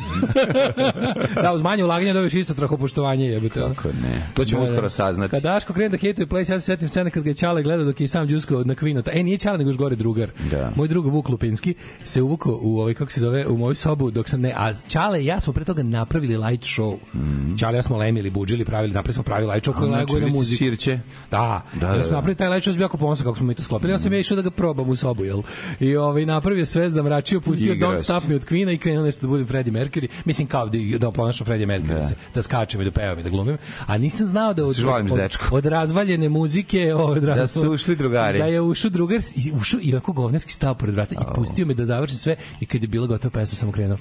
da, 1.41 1.53
uz 1.53 1.61
manje 1.61 1.83
ulaganja 1.83 2.13
dobiješ 2.13 2.33
isto 2.33 2.53
trahopoštovanje, 2.53 3.25
jebote. 3.25 3.63
ono. 3.63 3.75
Kako 3.75 3.87
ne? 3.87 4.21
To 4.33 4.45
ćemo 4.45 4.61
Da, 4.61 4.67
da. 4.67 4.73
uskoro 4.73 4.89
saznati. 4.89 5.31
Kad 5.31 5.43
Daško 5.43 5.73
krene 5.73 5.89
da 5.89 5.97
hejtuje 5.97 6.27
Place, 6.27 6.53
ja 6.53 6.59
se 6.59 6.65
setim 6.65 6.89
scene 6.89 7.11
kad 7.11 7.23
ga 7.23 7.29
je 7.29 7.33
Ćale 7.35 7.63
gledao 7.63 7.85
dok 7.85 7.99
je 8.01 8.05
i 8.05 8.07
sam 8.07 8.27
džuskao 8.27 8.63
na 8.63 8.75
kvinu. 8.75 9.03
E, 9.11 9.23
nije 9.23 9.37
Ćale, 9.37 9.57
nego 9.57 9.69
još 9.69 9.77
gore 9.77 9.95
drugar. 9.95 10.29
Da. 10.51 10.71
Moj 10.75 10.87
drug 10.87 11.05
Vuk 11.05 11.29
Lupinski 11.29 11.73
se 12.03 12.21
uvukao 12.21 12.59
u 12.61 12.79
ovaj, 12.79 12.93
kako 12.93 13.11
se 13.11 13.19
zove, 13.19 13.47
u 13.47 13.57
moju 13.57 13.75
sobu 13.75 14.11
dok 14.11 14.29
sam 14.29 14.41
ne... 14.41 14.53
A 14.57 14.73
Ćale 14.87 15.21
i 15.21 15.25
ja 15.25 15.39
smo 15.39 15.53
pre 15.53 15.63
toga 15.65 15.83
napravili 15.83 16.37
light 16.37 16.63
show. 16.65 16.97
Mm. 17.13 17.55
Ćale 17.57 17.73
i 17.73 17.77
ja 17.77 17.83
smo 17.83 17.97
lemili, 17.97 18.29
buđili, 18.29 18.65
pravili, 18.65 18.93
napravili 18.93 19.13
smo 19.13 19.23
pravi 19.23 19.45
light 19.45 19.67
show 19.67 19.73
koji 19.73 19.89
laguje 19.91 20.21
na 20.21 20.27
muziku. 20.27 20.57
sirće? 20.57 20.99
Da, 21.31 21.61
Da, 21.73 21.87
da, 21.87 21.93
da, 21.97 22.03
smo 22.03 22.09
da. 22.09 22.15
napravili 22.15 22.35
taj 22.35 22.49
light 22.49 22.67
show, 22.67 22.75
bio 22.75 22.83
jako 22.83 22.97
ponosan 22.97 23.23
kako 23.25 23.37
smo 23.37 23.47
mi 23.47 23.55
to 23.55 23.63
sklopili. 23.65 23.93
Ja 23.93 23.99
sam 23.99 24.13
ja 24.13 24.19
išao 24.19 24.35
da 24.35 24.41
ga 24.41 24.49
probam 24.49 24.89
u 24.89 24.95
sobu, 24.95 25.25
jel? 25.25 25.41
I 25.79 25.95
ovaj, 25.95 26.25
napravio 26.25 26.65
sve, 26.65 26.89
zamračio, 26.89 27.41
pustio 27.41 27.73
Igrao 27.73 27.91
Don't. 27.91 28.03
Stop 28.03 28.27
Me 28.27 28.35
od 28.35 28.45
Queen 28.45 28.73
i 28.73 28.77
krenuo 28.77 29.03
nešto 29.03 29.21
da 29.21 29.27
budem 29.27 29.47
Freddie 29.47 29.73
Mercury. 29.73 30.07
Mislim 30.25 30.47
kao 30.47 30.69
da, 30.69 30.77
da 30.97 31.11
ponašam 31.11 31.45
Freddie 31.45 31.67
Mercury, 31.67 31.87
da. 31.87 31.93
Da. 31.93 32.07
se, 32.07 32.15
da 32.33 32.43
skačem 32.43 32.81
i 32.81 32.85
da 32.85 32.91
pevam 32.91 33.19
i 33.19 33.23
da 33.23 33.29
glumim. 33.29 33.57
A 33.85 33.97
nisam 33.97 34.27
znao 34.27 34.53
da 34.53 34.65
od, 34.65 34.75
od, 35.11 35.17
dečkom. 35.17 35.47
od 35.51 35.65
razvaljene 35.65 36.29
muzike 36.29 36.93
od, 36.95 37.23
Da 37.23 37.47
su 37.47 37.71
ušli 37.71 37.95
drugari. 37.95 38.39
Da 38.39 38.45
je 38.45 38.61
ušao 38.61 38.89
drugar, 38.89 39.19
ušao 39.61 39.79
i 39.83 39.93
ovako 39.93 40.13
govnarski 40.13 40.53
stao 40.53 40.75
pored 40.75 40.95
vrata 40.95 41.15
i 41.15 41.35
pustio 41.35 41.65
me 41.65 41.73
da 41.73 41.85
završim 41.85 42.17
sve 42.17 42.35
i 42.59 42.65
kad 42.65 42.81
je 42.81 42.87
bilo 42.87 43.07
gotovo 43.07 43.31
pesma 43.31 43.55
sam 43.55 43.71
krenuo. 43.71 43.97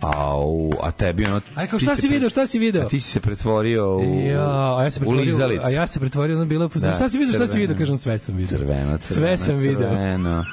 Au, 0.00 0.70
a 0.82 0.90
tebi 0.90 1.24
ono... 1.26 1.40
Aj, 1.54 1.66
kao 1.66 1.78
šta 1.78 1.96
si 1.96 2.08
pre- 2.08 2.12
video, 2.14 2.30
šta 2.30 2.46
si 2.46 2.58
video? 2.58 2.82
A 2.86 2.88
ti 2.88 3.00
si 3.00 3.10
se 3.10 3.20
pretvorio 3.20 3.96
u, 3.96 4.20
Ja, 4.30 4.76
a 4.78 4.84
ja 4.84 4.90
se 4.90 5.00
u 5.00 5.10
pretvorio, 5.10 5.60
a 5.64 5.70
ja 5.70 5.86
se 5.86 6.00
pretvorio, 6.00 6.36
ono 6.36 6.44
bilo, 6.44 6.68
Da, 6.74 6.94
šta 6.94 7.08
si 7.08 7.18
video, 7.18 7.32
šta 7.34 7.46
si 7.46 7.52
crveno. 7.52 7.60
video, 7.68 7.78
kažem 7.78 7.96
sve 7.96 8.18
sam 8.18 8.36
video. 8.36 8.58
Crveno, 8.58 8.98
crveno, 8.98 8.98
Sve 8.98 9.38
sam 9.38 9.56
video. 9.56 9.90
Crveno, 9.90 10.44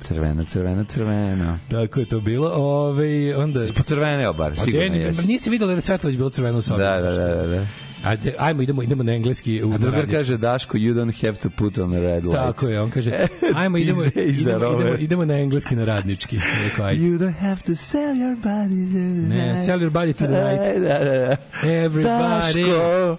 crveno, 0.00 0.44
crveno, 0.44 0.84
crveno. 0.84 1.58
Tako 1.70 2.00
je 2.00 2.06
to 2.06 2.20
bilo. 2.20 2.50
Ove, 2.54 3.36
onda... 3.36 3.66
Po 3.76 3.82
crveneo 3.82 4.32
bar, 4.32 4.54
Pa 4.54 4.60
sigurno 4.60 4.96
jesi. 4.96 5.26
Nije 5.26 5.38
se 5.38 5.50
videlo 5.50 5.70
jer 5.70 5.78
je 5.78 5.82
Cvetović 5.82 6.16
bilo 6.16 6.30
crveno 6.30 6.58
u 6.58 6.62
sobi. 6.62 6.82
Da, 6.82 7.00
da, 7.00 7.10
da, 7.10 7.34
da. 7.34 7.46
da. 7.46 7.66
Ajde, 8.04 8.34
ajmo, 8.38 8.62
idemo, 8.62 8.82
idemo 8.82 9.02
na 9.02 9.12
engleski. 9.12 9.62
U 9.64 9.72
A 9.74 9.78
drugar 9.78 10.10
kaže, 10.10 10.36
Daško, 10.36 10.76
you 10.78 10.94
don't 10.94 11.26
have 11.26 11.38
to 11.38 11.50
put 11.50 11.78
on 11.78 11.94
a 11.94 12.00
red 12.00 12.24
light. 12.24 12.36
Tako 12.36 12.68
je, 12.68 12.80
on 12.80 12.90
kaže, 12.90 13.12
ajmo, 13.54 13.78
idemo, 13.78 14.04
idemo, 14.04 14.66
idemo, 14.74 14.94
idemo 14.98 15.24
na 15.24 15.34
engleski 15.34 15.76
na 15.76 15.84
radnički. 15.84 16.40
Rekao, 16.64 16.86
ajde. 16.86 17.04
You 17.04 17.18
don't 17.18 17.36
have 17.38 17.62
to 17.62 17.74
sell 17.76 18.16
your 18.16 18.36
body 18.36 18.86
to 18.86 18.92
the 18.92 19.28
Ne, 19.28 19.52
night. 19.52 19.64
sell 19.64 19.80
your 19.80 19.90
body 19.90 20.12
to 20.12 20.26
the 20.26 20.32
night. 20.32 20.82
Da, 20.82 20.98
da, 20.98 21.26
da. 21.28 21.36
Everybody. 21.68 22.64
Daško, 22.64 23.16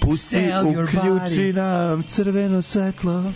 pusti, 0.00 0.38
uključi 0.66 1.52
nam 1.52 2.02
crveno 2.02 2.62
svetlo. 2.62 3.32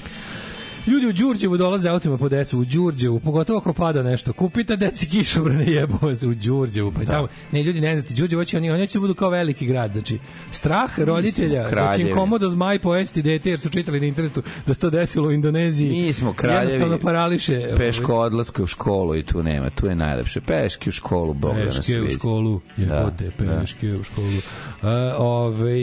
Ljudi 0.87 1.07
u 1.07 1.13
Đurđevu 1.13 1.57
dolaze 1.57 1.89
autima 1.89 2.19
po 2.19 2.29
decu, 2.29 2.59
u 2.59 2.65
Đurđevu, 2.65 3.21
pogotovo 3.21 3.59
ako 3.59 3.73
pada 3.73 4.03
nešto. 4.03 4.33
Kupite 4.33 4.77
deci 4.77 5.07
kišobrane 5.07 5.65
jebo 5.73 6.15
se 6.15 6.27
u 6.29 6.35
Đurđevu, 6.35 6.93
pa 6.93 7.03
i 7.03 7.07
tamo. 7.07 7.29
Ne, 7.53 7.63
ljudi 7.63 7.81
ne 7.81 7.97
znate, 7.97 8.15
Đurđevo 8.15 8.45
će 8.45 8.57
oni, 8.57 8.71
oni 8.71 8.87
će 8.87 8.99
da 8.99 9.01
budu 9.01 9.15
kao 9.15 9.31
veliki 9.31 9.67
grad, 9.67 9.93
znači 9.93 10.19
strah 10.51 10.99
roditelja 10.99 11.63
da 11.63 11.69
će 11.69 11.73
kraljevi. 11.73 12.11
im 12.11 12.17
komodo 12.17 12.49
zmaj 12.49 12.79
pojesti 12.79 13.23
dete 13.23 13.51
jer 13.51 13.61
su 13.61 13.69
čitali 13.69 14.01
na 14.01 14.07
internetu 14.07 14.43
da 14.67 14.75
se 14.75 14.81
to 14.81 14.91
desilo 14.91 15.29
u 15.29 15.33
Indoneziji. 15.33 15.91
Mi 15.91 16.13
smo 16.13 16.33
kraljevi. 16.33 16.63
Jednostavno 16.63 16.99
parališe. 16.99 17.57
ovaj, 17.57 17.77
Peško 17.77 18.15
odlaska 18.15 18.63
u 18.63 18.67
školu 18.67 19.17
i 19.17 19.23
tu 19.23 19.43
nema, 19.43 19.71
tu 19.71 19.87
je 19.87 19.95
najlepše. 19.95 20.41
Peške 20.41 20.89
u 20.89 20.93
školu, 20.93 21.35
Bog 21.35 21.57
da 21.57 21.65
nas 21.65 21.77
Peške 21.77 21.99
u 21.99 22.03
vidi. 22.03 22.15
školu, 22.15 22.61
jebote, 22.77 23.31
Da, 23.39 23.61
peške 23.61 23.95
u 23.95 24.03
školu. 24.05 24.27
Uh, 24.29 24.89
ove, 25.19 25.75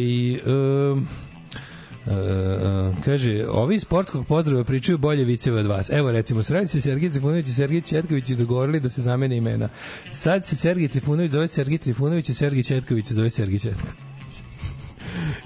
um, 0.91 1.07
Uh, 2.05 2.11
uh, 2.11 3.03
kaže, 3.03 3.45
ovi 3.49 3.80
sportskog 3.80 4.25
pozdrava 4.27 4.63
pričaju 4.63 4.97
bolje 4.97 5.23
viceve 5.23 5.59
od 5.59 5.65
vas. 5.65 5.89
Evo 5.89 6.11
recimo, 6.11 6.43
sredi 6.43 6.67
se 6.67 6.81
Sergij 6.81 7.11
Trifunović 7.11 7.47
i 7.47 7.53
Sergij 7.53 7.81
Četković 7.81 8.30
i 8.30 8.35
dogovorili 8.35 8.80
da 8.80 8.89
se 8.89 9.01
zamene 9.01 9.38
imena. 9.38 9.69
Sad 10.11 10.45
se 10.45 10.55
Sergij 10.55 10.88
Trifunović 10.88 11.31
zove 11.31 11.47
Sergij 11.47 11.77
Trifunović 11.77 12.30
i 12.30 12.34
Sergij 12.34 12.63
Četković 12.63 13.05
se 13.05 13.13
zove 13.13 13.30
Sergij 13.30 13.59
Četković. 13.59 14.12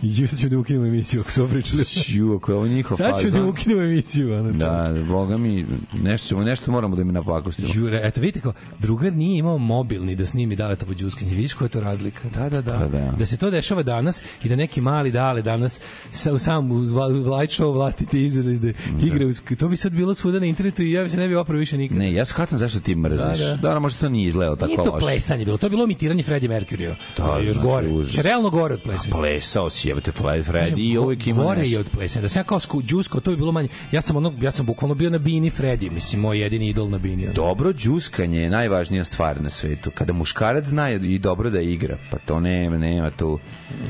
I 0.01 0.27
ću 0.37 0.49
da 0.49 0.57
ukinemo 0.59 0.85
emisiju 0.85 1.21
ako 1.21 1.31
su 1.31 1.41
ovo 1.41 1.49
pričali. 1.51 1.83
Ju, 2.07 2.35
ako 2.35 2.51
je 2.51 2.55
ovo 2.55 2.67
njihov 2.67 2.97
Sad 2.97 3.21
ću 3.21 3.29
da 3.29 3.45
ukinemo 3.45 3.81
emisiju. 3.81 4.33
Ono, 4.33 4.51
Da, 4.51 4.93
boga 5.07 5.37
mi, 5.37 5.65
nešto, 5.93 6.27
ćemo, 6.27 6.43
nešto 6.43 6.71
moramo 6.71 6.95
da 6.95 7.01
im 7.01 7.07
napakostimo. 7.07 7.67
Jure, 7.73 8.01
eto 8.03 8.21
vidite 8.21 8.39
kao, 8.39 8.53
drugar 8.79 9.13
nije 9.13 9.37
imao 9.37 9.57
mobilni 9.57 10.15
da 10.15 10.25
snimi 10.25 10.55
daletovo 10.55 10.93
đuskanje. 10.93 11.31
Vidiš 11.35 11.53
koja 11.53 11.65
je 11.65 11.69
to 11.69 11.81
razlika? 11.81 12.29
Da, 12.29 12.49
da, 12.49 12.61
da. 12.61 12.77
Pa 12.79 12.85
da. 12.87 13.13
Da 13.17 13.25
se 13.25 13.37
to 13.37 13.49
dešava 13.49 13.83
danas 13.83 14.23
i 14.43 14.49
da 14.49 14.55
neki 14.55 14.81
mali 14.81 15.11
dale 15.11 15.41
danas 15.41 15.81
sa, 16.11 16.33
u 16.33 16.39
sam 16.39 16.71
uz 16.71 16.89
vla- 16.91 17.39
light 17.39 17.59
show 17.59 17.73
vlastite 17.73 18.21
izrade 18.21 18.73
igre. 19.03 19.25
Uz, 19.25 19.41
to 19.59 19.67
bi 19.67 19.77
sad 19.77 19.91
bilo 19.91 20.13
svuda 20.13 20.39
na 20.39 20.45
internetu 20.45 20.83
i 20.83 20.91
ja 20.91 21.03
bi 21.03 21.09
se 21.09 21.17
ne 21.17 21.27
bi 21.27 21.35
opravo 21.35 21.59
više 21.59 21.77
nikad. 21.77 21.97
Ne, 21.97 22.13
ja 22.13 22.25
shvatam 22.25 22.57
zašto 22.59 22.79
ti 22.79 22.95
mrziš. 22.95 23.39
Da, 23.39 23.45
Da, 23.45 23.55
da. 23.55 23.73
da. 23.73 23.79
možda 23.79 23.99
to 23.99 24.09
nije 24.09 24.27
izgledalo 24.27 24.55
tako 24.55 24.67
Nije 24.67 24.83
to 24.83 24.97
plesanje 24.99 25.45
bilo, 25.45 25.57
to 25.57 25.65
je 25.65 25.69
bilo 25.69 25.83
imitiranje 25.83 26.23
Freddie 26.23 26.49
Mercury. 26.49 26.95
Da, 27.17 27.37
još 27.37 27.53
znači, 27.55 27.69
gore. 27.69 27.87
užas. 27.87 28.17
Realno 28.25 28.49
gore 28.49 28.73
od 28.73 28.81
plesanja. 28.81 29.13
Plesao 29.57 29.69
si, 29.69 29.93
Fred, 30.13 30.45
Freddy 30.45 30.91
i 30.91 30.97
uvijek 30.97 31.27
ima 31.27 31.43
gore 31.43 31.59
nešto. 31.59 31.73
je 31.73 31.79
od 31.79 31.89
plesanja. 31.89 32.21
Da 32.21 32.29
sam 32.29 32.39
ja 32.39 32.43
kao 32.43 32.59
sku, 32.59 32.81
džuskao, 32.83 33.21
to 33.21 33.31
bi 33.31 33.37
bilo 33.37 33.51
manje. 33.51 33.67
Ja 33.91 34.01
sam 34.01 34.15
ono, 34.15 34.33
ja 34.41 34.51
sam 34.51 34.65
bukvalno 34.65 34.95
bio 34.95 35.09
na 35.09 35.17
bini 35.17 35.49
Freddy, 35.51 35.91
mislim, 35.91 36.21
moj 36.21 36.39
jedini 36.39 36.69
idol 36.69 36.89
na 36.89 36.97
bini. 36.97 37.23
ono. 37.23 37.33
Dobro 37.33 37.73
đuskanje 37.73 38.41
je 38.41 38.49
najvažnija 38.49 39.03
stvar 39.03 39.41
na 39.41 39.49
svetu. 39.49 39.91
Kada 39.91 40.13
muškarac 40.13 40.65
zna 40.65 40.91
i 40.91 41.19
dobro 41.19 41.49
da 41.49 41.61
igra, 41.61 41.97
pa 42.11 42.17
to 42.17 42.39
nema, 42.39 42.77
nema 42.77 43.11
tu 43.11 43.39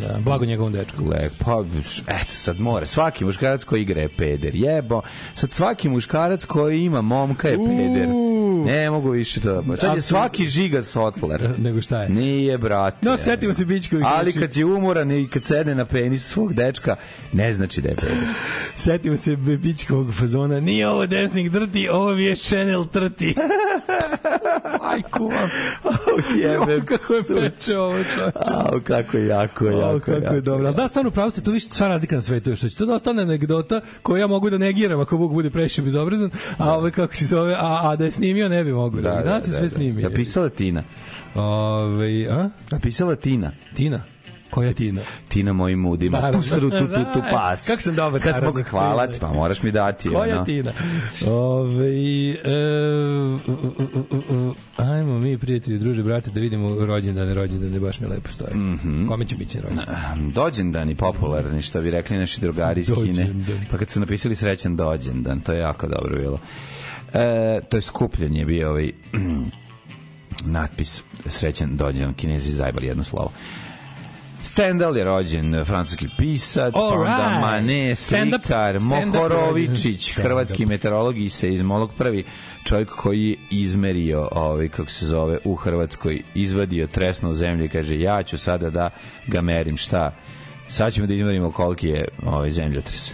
Da, 0.02 0.20
blago 0.20 0.46
njegovom 0.46 0.74
dečku. 0.74 1.04
le, 1.04 1.30
pa, 1.40 1.64
eto, 2.22 2.32
sad 2.32 2.60
mora. 2.60 2.86
Svaki 2.86 3.26
muškarac 3.26 3.64
koji 3.64 3.82
igra 3.82 4.02
je 4.02 4.10
peder. 4.10 4.56
Jebo. 4.56 5.02
Sad 5.34 5.52
svaki 5.52 5.90
muškarac 5.90 6.46
koji 6.46 6.84
ima 6.84 7.02
momka 7.02 7.50
je 7.50 7.58
peder. 7.58 8.08
Ne 8.66 8.90
mogu 8.90 9.10
više 9.10 9.42
to. 9.42 9.64
Pa 9.68 9.78
Sad 9.78 9.96
je 9.96 10.02
svaki 10.02 10.48
žiga 10.48 10.82
sotler. 10.82 11.50
Nego 11.64 11.82
šta 11.82 12.02
je? 12.02 12.10
Nije, 12.10 12.58
brate. 12.58 12.98
No, 13.02 13.18
setimo 13.18 13.54
se 13.54 13.66
Bićkovih 13.66 14.06
Ali 14.10 14.26
reči. 14.26 14.40
kad 14.40 14.58
je 14.58 14.66
umoran 14.66 15.12
i 15.12 15.28
kad 15.28 15.44
sedne 15.44 15.76
na 15.76 15.86
penis 15.86 16.26
svog 16.26 16.54
dečka, 16.54 16.96
ne 17.34 17.54
znači 17.54 17.82
da 17.82 17.90
je 17.90 17.96
peder. 17.96 18.18
Setimo 18.76 19.18
se 19.18 19.36
Bićkovog 19.36 20.14
fazona. 20.14 20.60
Nije 20.60 20.88
ovo 20.90 21.06
Dancing 21.08 21.52
Dirty, 21.52 21.90
ovo 21.92 22.12
je 22.12 22.36
Channel 22.36 22.84
30. 22.84 23.34
Majku 24.84 25.28
vam. 25.28 25.50
Jebe, 26.38 26.86
kako 26.86 27.14
je 27.14 27.22
peče 27.24 27.78
ovo 27.78 28.04
čovječe. 28.16 28.52
Au, 28.72 28.82
kako 28.82 29.18
je 29.18 29.28
jako, 29.28 29.66
jako, 29.66 29.86
Au, 29.86 30.00
kako 30.00 30.12
jako. 30.12 30.34
je 30.36 30.42
dobro. 30.42 30.72
Da, 30.72 30.88
stvarno, 30.88 31.12
pravo 31.12 31.30
ste, 31.32 31.42
tu 31.42 31.52
više 31.52 31.68
sva 31.70 31.88
razlika 31.88 32.16
na 32.16 32.22
svetu. 32.22 32.56
Će 32.56 32.76
to 32.76 32.86
da 32.86 32.94
ostane 32.94 33.22
anegdota 33.22 33.82
koju 34.02 34.18
ja 34.20 34.28
mogu 34.28 34.50
da 34.50 34.58
negiram 34.58 35.00
ako 35.00 35.18
Bog 35.18 35.34
bude 35.34 35.50
previše 35.50 35.82
bezobrazan, 35.82 36.30
a 36.58 36.78
ove 36.78 36.92
kako 36.92 37.16
se 37.16 37.26
zove, 37.26 37.54
a, 37.54 37.80
a 37.84 37.96
da 37.96 38.06
je 38.06 38.12
snimio 38.12 38.47
ne 38.48 38.64
bi 38.64 38.74
mogu. 38.74 39.02
Da, 39.02 39.22
da, 39.26 39.42
se 39.42 39.54
sve 39.54 39.70
snimi. 39.70 40.02
Napisala 40.02 40.50
Tina. 40.50 40.84
Ove, 41.36 42.28
a? 42.30 42.50
Napisala 42.72 43.16
Tina. 43.16 43.52
Tina? 43.76 44.04
Koja 44.50 44.74
Tina? 44.74 45.02
Tina 45.30 45.54
mojim 45.54 45.86
udima. 45.86 46.18
Naravno. 46.18 46.42
Tu 46.42 46.48
stru, 46.48 46.70
tu, 46.70 46.80
tu, 46.80 47.04
tu, 47.14 47.20
Da, 47.22 47.30
pas. 47.32 47.68
kako 47.68 47.82
sam 47.82 47.96
dobar 47.96 48.22
Kad 48.22 48.38
smo 48.38 48.54
hvala 48.70 49.08
ti, 49.08 49.20
pa 49.20 49.34
moraš 49.34 49.64
mi 49.64 49.72
dati. 49.72 50.10
Koja 50.10 50.36
ono. 50.36 50.46
Tina? 50.46 50.72
Ove, 51.28 51.88
e, 51.88 52.58
u, 53.48 53.52
u, 53.52 54.06
u, 54.12 54.36
u, 54.36 54.54
ajmo 54.78 55.20
mi, 55.20 55.38
prijatelji, 55.38 55.80
druže, 55.80 56.04
brate, 56.04 56.32
da 56.32 56.40
vidimo 56.40 56.86
rođendane, 56.86 57.34
rođendane, 57.34 57.80
baš 57.80 58.00
mi 58.00 58.08
lepo 58.08 58.32
stoje. 58.32 58.56
Mm. 58.56 58.80
-hmm. 58.84 59.08
Kome 59.08 59.26
će 59.26 59.36
biti 59.36 59.60
rođendan? 59.62 60.32
Dođendani 60.34 60.96
popularni, 60.96 61.62
što 61.62 61.82
bi 61.82 61.92
rekli 61.92 62.18
naši 62.18 62.42
drugari 62.42 62.82
iz 62.82 62.92
Kine. 63.04 63.34
Pa 63.72 63.78
kad 63.78 63.90
su 63.90 64.00
napisali 64.00 64.36
srećan 64.36 64.76
dođendan, 64.76 65.40
to 65.40 65.52
je 65.54 65.60
jako 65.60 65.88
dobro 65.88 66.18
bilo. 66.18 66.40
E, 67.14 67.60
to 67.70 67.78
je 67.78 67.82
skupljanje 67.82 68.46
bio 68.46 68.70
ovaj 68.70 68.92
natpis 70.56 71.04
srećan 71.26 71.78
dođendan, 71.78 72.14
kinezi 72.14 72.52
zajbali 72.52 72.88
jedno 72.88 73.04
slovo. 73.04 73.32
Stendhal 74.42 74.98
je 74.98 75.04
rođen, 75.04 75.66
francuski 75.66 76.08
pisac, 76.18 76.74
pa 76.74 76.80
All 76.80 77.02
onda 77.02 77.30
right. 77.30 77.42
Mane, 77.42 77.96
slikar, 77.96 78.80
Mohorovičić, 78.80 80.14
hrvatski 80.14 80.66
meteorolog 80.66 81.18
i 81.18 81.30
seizmolog, 81.30 81.92
prvi 81.98 82.26
čovjek 82.64 82.90
koji 82.90 83.30
je 83.30 83.36
izmerio, 83.50 84.30
ovaj, 84.32 84.70
kako 84.70 84.90
se 84.90 85.06
zove, 85.06 85.38
u 85.44 85.56
Hrvatskoj, 85.56 86.22
izvadio 86.36 86.88
tresno 86.88 87.30
u 87.30 87.34
zemlju 87.34 87.66
i 87.66 87.70
kaže, 87.70 88.00
ja 88.00 88.24
ću 88.24 88.38
sada 88.38 88.70
da 88.70 88.90
ga 89.28 89.42
merim, 89.42 89.78
šta? 89.78 90.16
Sad 90.68 90.94
ćemo 90.94 91.08
da 91.08 91.14
izmerimo 91.14 91.52
koliki 91.52 91.88
je 91.88 92.08
ovaj 92.26 92.52
zemljotres. 92.52 93.14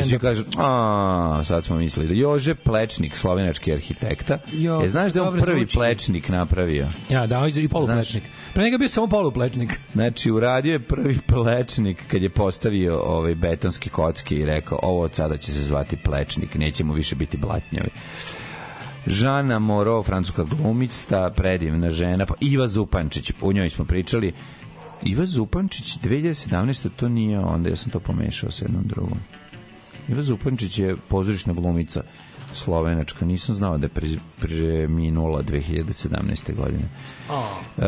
I 0.00 0.04
svi 0.04 0.18
kažu, 0.18 0.44
a, 0.58 1.42
sad 1.44 1.64
smo 1.64 1.76
mislili 1.76 2.08
da 2.08 2.14
Jože 2.14 2.54
Plečnik, 2.54 3.16
slovenački 3.16 3.72
arhitekta, 3.72 4.38
Jo, 4.52 4.80
je, 4.80 4.88
znaš 4.88 5.12
da 5.12 5.18
je 5.18 5.22
on 5.22 5.40
prvi 5.40 5.60
zvuči. 5.60 5.76
plečnik 5.76 6.28
napravio? 6.28 6.86
Ja, 7.08 7.26
da, 7.26 7.38
on 7.38 7.50
je 7.54 7.64
i 7.64 7.68
poluplečnik. 7.68 8.22
Pre 8.54 8.64
njega 8.64 8.74
je 8.74 8.78
bio 8.78 8.88
samo 8.88 9.06
poluplečnik. 9.06 9.78
Znači, 9.92 10.30
uradio 10.30 10.72
je 10.72 10.78
prvi 10.78 11.18
plečnik 11.26 12.02
kad 12.08 12.22
je 12.22 12.30
postavio 12.30 12.98
ovaj 12.98 13.34
betonske 13.34 13.90
kocke 13.90 14.34
i 14.36 14.44
rekao, 14.44 14.78
ovo 14.82 15.02
od 15.02 15.14
sada 15.14 15.36
će 15.36 15.52
se 15.52 15.62
zvati 15.62 15.96
plečnik, 15.96 16.54
nećemo 16.54 16.94
više 16.94 17.14
biti 17.14 17.36
blatnjavi. 17.36 17.90
Žana 19.06 19.58
Moro, 19.58 20.02
francuska 20.02 20.44
glumica, 20.44 21.30
predivna 21.30 21.90
žena, 21.90 22.26
pa 22.26 22.34
Iva 22.40 22.68
Zupančić, 22.68 23.32
u 23.40 23.52
njoj 23.52 23.70
smo 23.70 23.84
pričali. 23.84 24.32
Iva 25.04 25.26
Zupančić, 25.26 25.98
2017. 25.98 26.88
to 26.96 27.08
nije 27.08 27.38
onda, 27.38 27.68
ja 27.68 27.76
sam 27.76 27.90
to 27.92 28.00
pomešao 28.00 28.50
sa 28.50 28.64
jednom 28.64 28.82
drugom. 28.86 29.18
Iva 30.08 30.22
Zupančić 30.22 30.78
je 30.78 30.96
pozorišna 31.08 31.52
glumica 31.52 32.02
slovenačka, 32.54 33.24
nisam 33.24 33.54
znao 33.54 33.78
da 33.78 33.84
je 33.84 33.88
pre, 33.88 34.08
preminula 34.40 35.42
2017. 35.42 36.54
godine. 36.54 36.82
E, 36.82 37.82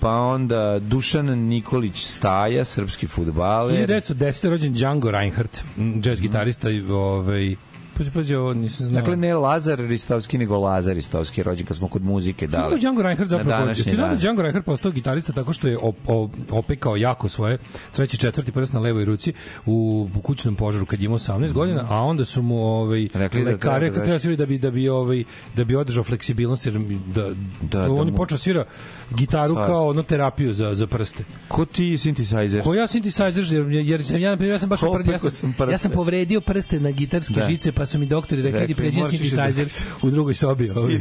pa 0.00 0.10
onda 0.10 0.78
Dušan 0.78 1.26
Nikolić 1.26 2.04
Staja, 2.04 2.64
srpski 2.64 3.06
futbaler. 3.06 3.88
1910. 3.88 4.44
je 4.44 4.50
rođen 4.50 4.72
Django 4.72 5.10
Reinhardt, 5.10 5.64
jazz 6.02 6.20
gitarista 6.20 6.70
i 6.70 6.82
ovaj 6.82 7.56
Pazi, 8.00 8.10
pazi, 8.10 8.34
ovo 8.34 8.54
nisam 8.54 8.86
znao. 8.86 9.00
Dakle, 9.00 9.16
ne 9.16 9.34
Lazar 9.34 9.78
Ristovski, 9.80 10.38
nego 10.38 10.58
Lazar 10.58 10.94
Ristovski, 10.94 11.42
rođen 11.42 11.66
kad 11.66 11.76
smo 11.76 11.88
kod 11.88 12.04
muzike 12.04 12.46
Kako 12.46 12.58
dali. 12.58 12.74
je 12.74 12.78
Django 12.78 13.02
Reinhardt 13.02 13.30
zapravo 13.30 13.50
današnji 13.52 13.84
Ti 13.84 13.94
znao 13.94 14.08
da 14.08 14.14
Django 14.14 14.42
Reinhardt 14.42 14.66
postao 14.66 14.90
gitarista 14.90 15.32
tako 15.32 15.52
što 15.52 15.68
je 15.68 15.78
op, 15.78 15.96
op, 16.06 16.30
opekao 16.50 16.96
jako 16.96 17.28
svoje 17.28 17.58
treći, 17.92 18.18
četvrti 18.18 18.52
prst 18.52 18.72
na 18.72 18.80
levoj 18.80 19.04
ruci 19.04 19.32
u, 19.66 19.72
u 20.14 20.20
kućnom 20.20 20.54
požaru 20.56 20.86
kad 20.86 21.00
je 21.00 21.04
imao 21.04 21.18
18 21.18 21.52
godina, 21.52 21.86
a 21.88 21.96
onda 21.96 22.24
su 22.24 22.42
mu 22.42 22.56
ovaj 22.58 23.08
Rekli 23.14 23.44
da 23.44 23.56
treba 23.56 23.78
rekli 23.78 23.98
da- 23.98 24.04
treba 24.04 24.18
svira 24.18 24.36
da 24.36 24.46
bi 24.46 24.58
da 24.58 24.70
bi 24.70 24.88
ovaj 24.88 25.24
da 25.56 25.64
bi 25.64 25.76
održao 25.76 26.04
fleksibilnost 26.04 26.66
jer 26.66 26.74
da, 26.74 27.22
Da, 27.22 27.28
da, 27.62 27.78
da 27.78 27.92
on 27.92 28.06
je 28.06 28.10
mu- 28.10 28.16
počeo 28.16 28.38
svira 28.38 28.64
gitaru 29.10 29.54
kao 29.56 29.88
ono 29.88 30.02
terapiju 30.02 30.52
za 30.52 30.74
za 30.74 30.86
prste. 30.86 31.24
Ko 31.48 31.64
ti 31.64 31.84
synthesizer? 31.84 32.62
Ko 32.62 32.74
ja 32.74 32.84
synthesizer 32.84 33.52
jer, 33.70 33.86
jer 33.86 34.06
sam 34.06 34.18
ja 34.18 34.30
na 34.30 34.36
primjer 34.36 34.54
ja 34.54 34.58
sam 34.58 34.68
baš 34.68 34.80
prvi, 34.82 35.10
ja 35.12 35.18
sam, 35.20 35.54
ja 35.70 35.78
sam 35.78 35.90
povredio 35.90 36.40
prste 36.40 36.80
na 36.80 36.90
gitarske 36.90 37.34
Da. 37.34 37.46
žice 37.46 37.72
pa 37.72 37.86
su 37.90 37.98
mi 37.98 38.06
doktori 38.06 38.42
rekli 38.42 38.60
Rekli, 38.60 38.74
da 38.74 38.78
pređi 38.78 39.00
da- 39.00 39.06
synthesizer 39.06 39.84
u 40.02 40.10
drugoj 40.10 40.34
sobi 40.34 40.70
ovaj. 40.70 40.98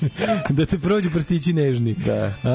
da 0.48 0.66
te 0.66 0.78
prođu 0.78 1.10
prstići 1.10 1.52
nežni. 1.52 1.94
Da. 1.96 2.34
A, 2.42 2.50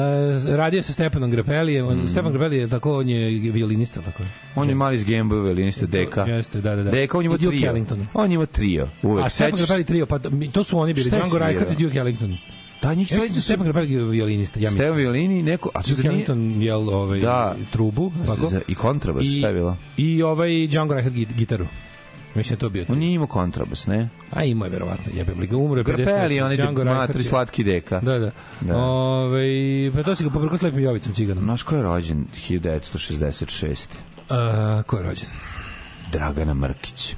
radio 0.48 0.82
sa 0.82 0.92
Stepanom 0.92 1.30
Grapelijem. 1.30 1.86
Mm. 1.88 2.08
Stepan 2.08 2.32
Grapelije 2.32 2.60
je 2.60 2.68
tako, 2.68 2.98
on 2.98 3.08
je 3.08 3.20
violinista, 3.52 4.02
tako. 4.02 4.22
On 4.54 4.68
je 4.68 4.74
mali 4.74 4.96
iz 4.96 5.04
Gameboy, 5.04 5.42
violinista 5.42 5.86
Deka. 5.86 6.24
Jeste, 6.24 6.60
da, 6.60 6.76
da, 6.76 6.82
da. 6.82 6.90
Deka, 6.90 7.18
on 7.18 7.24
ima 7.24 7.38
trio. 7.38 7.68
Ellington. 7.68 8.06
On 8.14 8.32
ima 8.32 8.46
trio. 8.46 8.88
Uvek. 9.02 9.26
A 9.26 9.28
Stepan 9.28 9.56
Grapelije 9.56 9.84
trio, 9.84 10.06
pa 10.06 10.18
to 10.52 10.64
su 10.64 10.78
oni 10.78 10.94
bili, 10.94 11.10
Django 11.10 11.38
Reinhardt 11.38 11.72
i? 11.72 11.84
Duke 11.84 11.98
Ellington. 11.98 12.36
Da, 12.82 12.94
njih 12.94 13.10
Ja 13.10 13.16
trojica 13.16 13.34
da 13.34 13.40
su- 13.40 13.44
Stepan 13.44 13.64
Grapelije 13.64 13.98
je 13.98 14.04
violinista, 14.04 14.60
ja 14.60 14.62
mislim. 14.62 14.78
Stevan 14.78 14.96
violini, 14.96 15.42
neko... 15.42 15.70
A 15.74 15.82
što 15.82 15.90
Duke 15.90 16.02
da 16.02 16.08
nije... 16.08 16.14
Ellington 16.14 16.62
je 16.62 16.74
ovaj, 16.74 17.20
Da. 17.20 17.56
trubu, 17.72 18.12
tako? 18.26 18.52
I 18.68 18.74
kontrabas, 18.74 19.24
šta 19.28 19.48
je 19.48 19.54
bilo? 19.54 19.76
I 19.96 20.22
ovaj 20.22 20.66
Django 20.66 20.94
Reinhardt 20.94 21.18
git- 21.18 21.34
gitaru. 21.36 21.66
Mislim 22.34 22.56
da 22.56 22.60
to 22.60 22.68
bio. 22.68 22.84
On 22.88 22.98
nije 22.98 23.14
imao 23.14 23.26
kontrabas, 23.26 23.86
ne? 23.86 24.08
A 24.30 24.44
imao 24.44 24.66
je 24.66 24.70
verovatno, 24.70 25.12
jebem 25.14 25.40
li 25.40 25.46
ga, 25.46 25.56
umro 25.56 25.78
je 25.78 25.84
53. 25.84 25.96
Grapeli, 25.96 26.40
on 26.40 26.50
je 26.50 26.56
Django 26.56 26.84
Reinhardt 26.84 27.08
matri 27.08 27.22
slatki 27.24 27.64
deka. 27.64 28.00
Da, 28.00 28.18
da. 28.18 28.30
Da. 28.60 28.76
Ove, 28.76 29.42
pa 29.94 30.02
to 30.02 30.14
si 30.14 30.24
ga 30.24 30.30
poprko 30.30 30.58
s 30.58 30.62
lepim 30.62 30.80
Jovicom 30.80 31.12
ciganom. 31.12 31.44
Znaš 31.44 31.62
ko 31.62 31.76
je 31.76 31.82
rođen 31.82 32.26
1966. 32.40 33.86
A, 34.30 34.82
ko 34.86 34.96
je 34.96 35.02
rođen? 35.02 35.28
Dragana 36.12 36.54
Mrkić. 36.54 37.16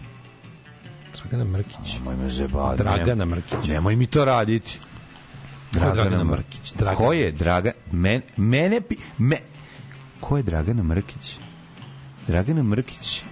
Dragana 1.15 1.45
Mrkić. 1.47 1.95
Nemoj 1.95 2.17
me 2.17 2.31
zebati. 2.31 2.79
Dragana 2.79 3.25
Mrkić. 3.25 3.69
Nemoj 3.69 3.97
mi 3.97 4.07
to 4.07 4.25
raditi. 4.25 4.79
Je 5.75 5.81
Dragana 5.81 6.25
Mrkić? 6.25 6.73
Dragana. 6.73 6.97
Ko 6.97 7.13
je 7.13 7.33
Draga... 7.33 7.73
Men, 7.93 8.23
mene... 8.37 8.81
pi- 8.81 8.97
Me, 9.19 9.37
ko 10.21 10.37
je 10.37 10.43
Dragana 10.43 10.83
Mrkić? 10.83 11.37
Dragana 12.27 12.63
Mrkić. 12.63 13.25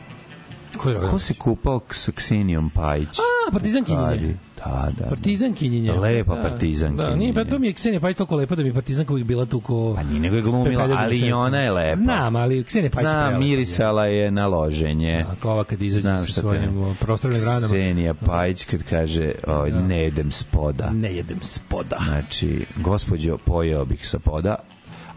Ko 0.78 0.90
je 0.90 1.00
Ko 1.10 1.18
se 1.18 1.34
kupao 1.34 1.80
sa 1.90 2.12
Ksenijom 2.12 2.70
Pajić? 2.70 3.08
A, 3.18 3.52
partizankinjenje. 3.52 4.10
Kadi? 4.10 4.36
Da, 4.64 4.92
da. 4.98 5.04
Partizankinjenje. 5.08 5.92
Lepa 5.92 6.34
Da, 6.34 6.42
partizankinjenje. 6.42 7.10
Da, 7.10 7.16
nije, 7.16 7.34
pa 7.34 7.44
to 7.44 7.58
mi 7.58 7.66
je 7.66 7.72
Ksenija 7.72 8.00
Pajić 8.00 8.16
toliko 8.16 8.36
lepa 8.36 8.54
da 8.54 8.62
mi 8.62 8.74
partizanka 8.74 9.12
uvijek 9.12 9.26
bila 9.26 9.44
tu 9.46 9.60
ko... 9.60 9.94
Pa 9.96 10.02
nije 10.02 10.20
nego 10.20 10.36
je 10.36 10.42
glumila, 10.42 10.88
ali 10.98 11.18
i 11.18 11.32
ona 11.32 11.58
je 11.60 11.70
lepa. 11.70 11.96
Znam, 11.96 12.36
ali 12.36 12.64
Ksenija 12.64 12.90
Pajić 12.90 13.06
je 13.06 13.10
Znam, 13.10 13.24
prelepa. 13.26 13.44
mirisala 13.46 14.06
je 14.06 14.30
na 14.30 14.46
loženje. 14.46 15.24
Ako 15.32 15.50
ova 15.50 15.64
kad 15.64 15.82
izađe 15.82 16.26
sa 16.26 16.40
svojim 16.40 16.82
o, 16.82 16.94
prostornim 17.00 17.44
ranama. 17.44 17.66
Ksenija 17.66 18.14
Pajić 18.14 18.64
kad 18.64 18.82
kaže 18.82 19.32
o, 19.46 19.66
ne 19.66 20.02
jedem 20.02 20.30
spoda. 20.30 20.90
Ne 20.90 21.14
jedem 21.14 21.38
spoda. 21.40 21.98
Znači, 22.08 22.66
gospođo, 22.76 23.38
pojeo 23.38 23.84
bih 23.84 24.08
sa 24.08 24.18
poda, 24.18 24.54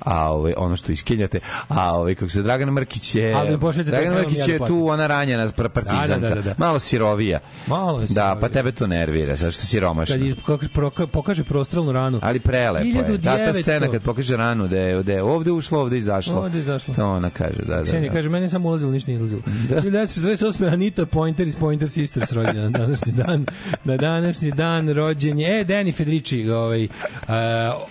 a 0.05 0.31
ovaj 0.31 0.53
ono 0.57 0.75
što 0.75 0.91
iskenjate, 0.91 1.39
a 1.67 1.95
ovaj 1.95 2.15
kako 2.15 2.29
se 2.29 2.41
Dragan 2.41 2.69
Mrkić 2.69 3.15
je 3.15 3.33
Ali 3.33 3.57
Dragan 3.85 4.13
Mrkić 4.13 4.47
je 4.47 4.59
da 4.59 4.65
tu 4.65 4.87
ona 4.87 5.07
ranjena 5.07 5.51
partizanka, 5.73 6.15
Da, 6.19 6.29
da, 6.29 6.35
da, 6.35 6.41
da. 6.41 6.55
malo 6.57 6.79
sirovija. 6.79 7.39
Malo 7.67 7.99
je 7.99 8.01
Da, 8.01 8.07
sirovija. 8.07 8.39
pa 8.39 8.49
tebe 8.49 8.71
to 8.71 8.87
nervira, 8.87 9.35
zato 9.35 9.51
što 9.51 9.63
si 9.63 9.79
romašna. 9.79 10.15
Kad 10.45 11.09
pokaže, 11.11 11.43
prostralnu 11.43 11.91
ranu. 11.91 12.19
Ali 12.21 12.39
prelepo 12.39 12.85
je. 12.85 13.17
Da, 13.17 13.37
ta 13.37 13.53
1900. 13.53 13.61
scena 13.61 13.91
kad 13.91 14.01
pokaže 14.01 14.37
ranu 14.37 14.67
da 14.67 14.77
je, 14.77 15.03
da 15.03 15.13
je 15.13 15.23
ovde 15.23 15.51
ušlo, 15.51 15.79
ovde 15.79 15.97
izašlo. 15.97 16.35
Ovde 16.35 16.59
izašlo. 16.59 16.93
To 16.93 17.05
ona 17.05 17.29
kaže, 17.29 17.61
da, 17.67 17.75
da. 17.75 17.83
Ksenija 17.83 18.09
da. 18.09 18.15
kaže, 18.15 18.29
meni 18.29 18.49
samo 18.49 18.69
ulazilo, 18.69 18.91
ništa 18.91 19.11
nije 19.11 19.15
izlazilo. 19.15 19.41
Da. 19.69 19.81
1948. 19.81 20.73
Anita 20.73 21.05
Pointer 21.05 21.47
iz 21.47 21.55
Pointer 21.55 21.89
Sisters 21.89 22.31
rođena 22.31 22.69
na 22.69 22.77
današnji 22.77 23.13
dan. 23.13 23.45
Na 23.83 23.97
današnji 23.97 24.51
dan 24.51 24.89
rođen 24.89 25.39
je, 25.39 25.59
e, 25.59 25.65
Danny 25.65 25.95
Federici, 25.95 26.49
ovaj, 26.49 26.83
uh, 26.85 26.89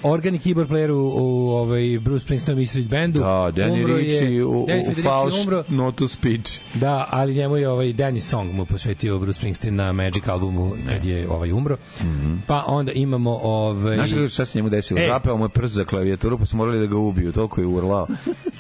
organi 0.03 0.39
keyboard 0.39 0.69
player 0.69 0.91
u, 0.91 1.13
u 1.17 1.51
ovaj, 1.51 1.99
Bruce 2.05 2.25
Springsteen 2.25 2.59
i 2.59 2.67
Street 2.67 2.89
Bandu. 2.89 3.21
Da, 3.21 3.53
Danny 3.57 3.97
Ricci 3.97 4.43
u, 4.43 4.67
Danny 4.67 4.99
u 4.99 5.03
falš 5.03 5.35
umro. 5.47 5.65
not 5.69 5.97
to 5.97 6.09
speech. 6.09 6.59
Da, 6.75 7.09
ali 7.11 7.35
njemu 7.35 7.57
je 7.57 7.69
ovaj 7.69 7.87
Danny 7.87 8.21
Song 8.21 8.53
mu 8.53 8.65
posvetio 8.67 9.19
Bruce 9.19 9.39
Springsteen 9.39 9.75
na 9.75 9.93
Magic 9.93 10.29
albumu 10.29 10.73
kad 10.89 11.05
je 11.05 11.29
ovaj 11.31 11.53
umro. 11.53 11.77
Pa 12.47 12.65
onda 12.67 12.93
imamo 12.93 13.39
ovaj 13.43 13.97
Znaš 13.97 14.33
šta 14.33 14.45
se 14.45 14.59
njemu 14.59 14.69
desilo? 14.69 15.01
E. 15.01 15.07
Zapeo 15.09 15.37
mu 15.37 15.45
je 15.45 15.49
prst 15.49 15.75
za 15.75 15.85
klavijaturu, 15.85 16.39
pa 16.39 16.47
su 16.47 16.57
morali 16.57 16.79
da 16.79 16.87
ga 16.87 16.97
ubiju, 16.97 17.33
toliko 17.33 17.61
je 17.61 17.67
urlao. 17.67 18.07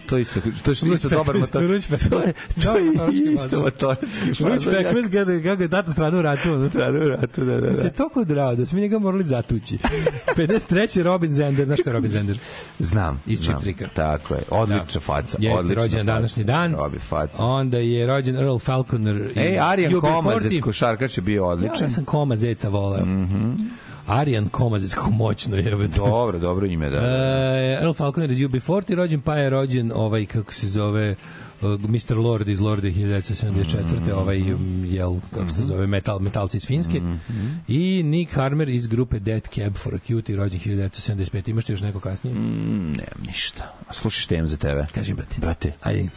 To 0.06 0.18
isto, 0.18 0.40
to 0.64 0.70
je 0.70 0.92
isto 0.94 1.08
dobar 1.08 1.36
motor. 1.36 1.66
Ruć 1.66 1.86
to 1.86 2.18
je, 2.18 2.32
to 2.64 2.76
je 2.76 2.92
isto 3.32 3.60
motorički 3.60 4.34
fazon. 4.34 4.52
Ruć 4.52 4.64
pekvez, 4.64 5.10
kaže, 5.12 5.42
kako 5.42 5.62
je 5.62 5.68
tata 5.68 5.92
strada 5.92 6.18
u 6.18 6.22
ratu. 6.22 6.56
Da? 6.56 6.64
Strada 6.64 6.98
u 6.98 7.08
ratu, 7.08 7.44
da, 7.44 7.60
da. 7.60 7.60
da. 7.60 7.76
Se 7.76 7.86
je 7.86 7.92
toliko 7.92 8.24
drao 8.24 8.54
da 8.54 8.66
smo 8.66 8.78
njega 8.78 8.98
morali 8.98 9.24
zatući. 9.24 9.78
53. 10.36 11.02
Robin 11.02 11.32
Zender, 11.32 11.66
znaš 11.66 11.78
kao 11.84 11.92
Robin 11.92 12.10
Zender? 12.10 12.38
Znam, 12.78 13.22
iz 13.26 13.40
znam, 13.40 13.58
Četrika. 13.58 13.88
Tako 13.94 14.34
je, 14.34 14.40
da. 14.50 14.56
odlična 14.56 14.84
da. 14.94 15.00
faca. 15.00 15.36
Jeste, 15.40 15.58
odlična 15.58 15.82
rođen 15.82 16.00
faca. 16.06 16.12
današnji 16.12 16.44
dan. 16.44 16.74
Robi 16.74 16.98
faca. 16.98 17.44
Onda 17.44 17.78
je 17.78 18.06
rođen 18.06 18.36
Earl 18.36 18.58
Falconer. 18.58 19.30
Ej, 19.36 19.58
Arijan 19.60 20.00
Komazec, 20.00 20.60
košarkač 20.60 21.18
je 21.18 21.22
bio 21.22 21.46
odličan. 21.46 21.76
Ja, 21.78 21.84
ja 21.84 21.90
sam 21.90 22.04
Komazeca 22.04 22.68
voleo. 22.68 23.04
Mhm. 23.04 23.36
Mm 23.36 23.83
Arjan 24.06 24.48
Komazec, 24.48 24.94
kako 24.94 25.10
moćno 25.10 25.56
je. 25.56 25.88
Dobro, 25.96 26.38
dobro 26.38 26.66
ime, 26.66 26.90
da. 26.90 26.98
Uh, 26.98 27.82
Earl 27.82 27.92
Falconer 27.92 28.30
iz 28.30 28.38
UB40, 28.38 28.94
rođen, 28.94 29.20
pa 29.20 29.36
je 29.36 29.50
rođen 29.50 29.92
ovaj, 29.94 30.26
kako 30.26 30.52
se 30.52 30.68
zove, 30.68 31.10
e, 31.10 31.16
Mr. 31.62 32.16
Lord 32.16 32.48
iz 32.48 32.60
Lorde 32.60 32.90
1974. 32.90 33.82
Mm 33.82 34.04
-hmm. 34.06 34.12
ovaj, 34.12 34.42
jel, 34.84 35.20
kako 35.30 35.48
se 35.48 35.54
mm-hmm. 35.54 35.66
zove, 35.66 35.86
metal, 35.86 36.18
metalci 36.18 36.56
iz 36.56 36.66
Finjske. 36.66 37.00
Mm 37.00 37.20
-hmm. 37.28 37.58
I 37.68 38.02
Nick 38.02 38.34
Harmer 38.34 38.68
iz 38.68 38.86
grupe 38.86 39.18
Dead 39.18 39.42
Cab 39.54 39.74
for 39.74 39.94
a 39.94 39.98
Cutie, 39.98 40.36
rođen 40.36 40.60
1975. 40.60 41.50
Imaš 41.50 41.64
ti 41.64 41.72
još 41.72 41.80
neko 41.80 42.00
kasnije? 42.00 42.36
Mm, 42.36 42.92
nemam 42.92 43.26
ništa. 43.26 43.74
Slušaš 43.90 44.26
te 44.26 44.46
za 44.46 44.56
tebe. 44.56 44.86
Kaži, 44.94 45.14
brate. 45.14 45.40
Brate. 45.40 45.72
Ajde. 45.82 46.08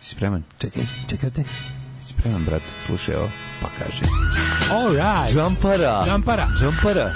Si 0.00 0.10
spreman? 0.14 0.42
Čekaj, 0.58 0.82
čekaj 1.08 1.30
te 1.30 1.44
spreman, 2.12 2.44
brat. 2.44 2.62
Slušaj 2.86 3.14
ovo, 3.14 3.30
pa 3.62 3.68
kaže. 3.78 4.02
All 4.72 4.92
right. 4.96 5.34
Jumpara. 5.36 6.04
Jumpara. 6.08 6.46
Jumpara. 6.62 7.12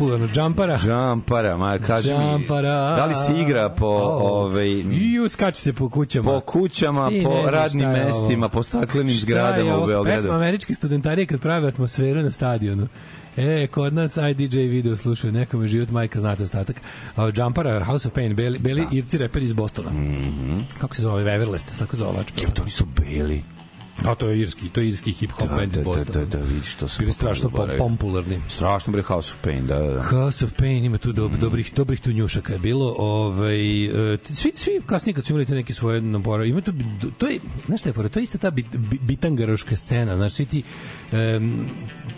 popularno, 0.00 0.28
džampara. 0.28 0.78
Džampara, 0.78 1.56
ma 1.56 1.78
kaži 1.78 2.08
džampara. 2.08 2.90
mi, 2.90 2.96
da 2.96 3.06
li 3.06 3.14
se 3.14 3.40
igra 3.40 3.68
po... 3.68 3.86
Oh. 3.86 4.22
Ovaj, 4.22 4.68
Ju, 4.90 5.28
skače 5.28 5.60
se 5.60 5.72
po 5.72 5.88
kućama. 5.88 6.30
Po 6.30 6.40
kućama, 6.40 7.10
I 7.12 7.24
po 7.24 7.50
radnim 7.50 7.88
mestima, 7.88 8.48
po 8.48 8.62
staklenim 8.62 9.16
zgradama 9.16 9.78
u 9.78 9.86
Beogradu. 9.86 10.22
Pesma 10.22 10.36
američke 10.36 10.74
studentarije 10.74 11.26
kad 11.26 11.40
prave 11.40 11.68
atmosferu 11.68 12.22
na 12.22 12.30
stadionu. 12.30 12.88
E, 13.36 13.66
kod 13.66 13.94
nas 13.94 14.16
IDJ 14.16 14.58
video 14.58 14.96
slušaju, 14.96 15.32
nekome 15.32 15.68
život 15.68 15.90
majka, 15.90 16.20
znate 16.20 16.42
ostatak. 16.42 16.76
Uh, 17.16 17.24
Jumpara, 17.34 17.84
House 17.84 18.08
of 18.08 18.14
Pain, 18.14 18.34
beli, 18.34 18.58
beli 18.58 18.80
da. 18.80 18.96
irci 18.96 19.18
reper 19.18 19.42
iz 19.42 19.52
Bostona. 19.52 19.90
Mm 19.90 19.96
-hmm. 19.96 20.62
Kako 20.78 20.94
se 20.94 21.02
zove, 21.02 21.34
Everlast, 21.34 21.78
tako 21.78 21.96
zove. 21.96 22.24
Jel, 22.36 22.50
to 22.54 22.64
nisu 22.64 22.84
beli? 22.96 23.42
Da, 24.04 24.14
to 24.14 24.28
je 24.28 24.38
irski, 24.40 24.68
to 24.68 24.80
je 24.80 24.88
irski 24.88 25.12
hip 25.12 25.30
hop 25.32 25.48
band 25.48 25.72
iz 25.72 25.78
da, 25.78 25.78
da, 25.78 25.84
Bostona. 25.84 26.24
da, 26.24 26.38
da, 26.38 26.44
vidiš, 26.44 26.74
to 26.74 26.88
sam 26.88 26.98
Bili 26.98 27.12
strašno 27.12 27.42
zaboravio. 27.42 27.78
popularni. 27.78 28.40
Strašno 28.48 28.92
bre 28.92 29.02
House 29.02 29.32
of 29.32 29.38
Pain, 29.44 29.66
da, 29.66 29.78
da. 29.78 29.94
da. 29.94 30.02
House 30.02 30.44
of 30.44 30.52
Pain 30.52 30.84
ima 30.84 30.98
tu 30.98 31.12
dob, 31.12 31.36
dobrih 31.36 31.72
dobrih 31.74 32.00
tu 32.00 32.12
njušaka 32.12 32.52
je 32.52 32.58
bilo. 32.58 32.94
Ovaj 32.98 33.84
e, 34.14 34.18
svi 34.30 34.52
svi 34.54 34.80
kasnije 34.86 35.14
kad 35.14 35.24
su 35.24 35.32
imali 35.32 35.46
te 35.46 35.54
neke 35.54 35.74
svoje 35.74 36.00
napore, 36.00 36.48
ima 36.48 36.60
tu 36.60 36.72
to 37.18 37.26
je 37.26 37.40
znaš 37.66 37.80
šta 37.80 37.88
je 37.88 37.92
fora, 37.92 38.08
to 38.08 38.18
je 38.18 38.22
ista 38.22 38.38
ta 38.38 38.50
bit, 38.50 38.66
bit, 38.76 39.00
bitangaroška 39.00 39.76
scena, 39.76 40.16
znaš 40.16 40.32
svi 40.32 40.46
ti 40.46 40.62
em, 41.12 41.66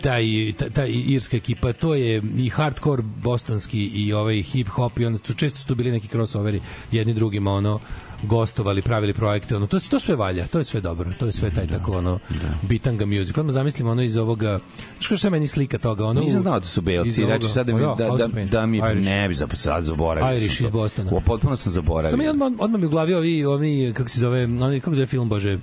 taj 0.00 0.24
ta, 0.58 0.70
ta 0.70 0.86
irska 0.86 1.36
ekipa, 1.36 1.72
to 1.72 1.94
je 1.94 2.22
i 2.38 2.48
hardcore 2.48 3.02
bostonski 3.02 3.86
i 3.86 4.12
ovaj 4.12 4.42
hip 4.42 4.68
hop 4.68 4.98
i 4.98 5.04
onda 5.06 5.18
su 5.24 5.34
često 5.34 5.58
su 5.58 5.66
tu 5.66 5.74
bili 5.74 5.90
neki 5.90 6.08
crossoveri 6.08 6.60
jedni 6.92 7.14
drugima 7.14 7.52
ono 7.52 7.80
gostovali, 8.22 8.82
pravili 8.82 9.12
projekte, 9.14 9.56
ono 9.56 9.66
to 9.66 9.80
to 9.80 10.00
sve 10.00 10.16
valja, 10.16 10.46
to 10.46 10.58
je 10.58 10.64
sve 10.64 10.80
dobro, 10.80 11.10
to 11.12 11.26
je 11.26 11.32
sve 11.32 11.50
taj 11.50 11.66
tako 11.66 11.92
ono 11.92 12.18
bitanga 12.62 13.06
music. 13.06 13.38
Odmah 13.38 13.52
zamislimo 13.52 13.90
ono 13.90 14.02
iz 14.02 14.16
ovoga, 14.16 14.58
što 15.00 15.26
je 15.26 15.30
meni 15.30 15.46
slika 15.46 15.78
toga, 15.78 16.04
ono 16.04 16.20
Nisam 16.20 16.40
znao 16.40 16.60
da 16.60 16.66
su 16.66 16.80
belci, 16.80 17.22
ovoga- 17.22 17.26
znači 17.30 17.52
sad 17.52 17.66
da, 17.66 17.74
mi, 17.74 17.82
O, 17.82 17.94
da, 17.94 18.08
da, 18.08 18.28
Pain. 18.28 18.48
da 18.48 18.66
mi 18.66 18.78
Irish. 18.80 19.06
ne 19.06 19.28
bi 19.28 19.34
sad 19.34 19.84
zaboravio. 19.84 20.36
Irish 20.36 20.60
iz 20.60 20.66
to. 20.66 20.72
Bostona. 20.72 21.10
O, 21.12 21.20
potpuno 21.20 21.56
sam 21.56 21.72
zaboravio. 21.72 22.10
To 22.10 22.16
mi 22.16 22.28
odmah, 22.28 22.52
odmah 22.58 22.80
mi 22.80 22.86
u 22.86 22.90
glavi 22.90 23.14
ovi, 23.14 23.44
ovi, 23.44 23.92
kako 23.96 24.08
se 24.08 24.20
zove, 24.20 24.44
oni, 24.44 24.80
kako 24.80 24.90
se 24.90 24.96
zove 24.96 25.06
film, 25.06 25.28
bože, 25.28 25.58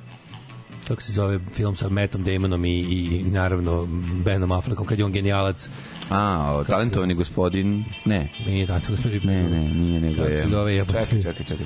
kako 0.87 1.01
se 1.01 1.11
zove 1.11 1.39
film 1.53 1.75
sa 1.75 1.89
Mattom 1.89 2.23
Damonom 2.23 2.65
i, 2.65 2.79
i 2.79 3.23
naravno 3.23 3.87
Benom 4.25 4.51
Affleckom, 4.51 4.85
kad 4.85 4.99
je 4.99 5.05
on 5.05 5.11
genijalac. 5.11 5.69
A, 6.09 6.53
o, 6.53 6.63
talentovani 6.63 7.13
gospodin, 7.13 7.85
ne. 8.05 8.29
Nije 8.45 8.67
tako, 8.67 8.85
gospodin. 8.89 9.21
Ne, 9.23 9.43
ne, 9.43 9.59
nije 9.65 9.99
nego 10.01 10.15
Kako 10.15 10.29
je. 10.29 10.37
se 10.37 10.47
zove? 10.47 10.85
Čekaj, 10.85 11.05
čekaj, 11.05 11.45
čekaj. 11.45 11.65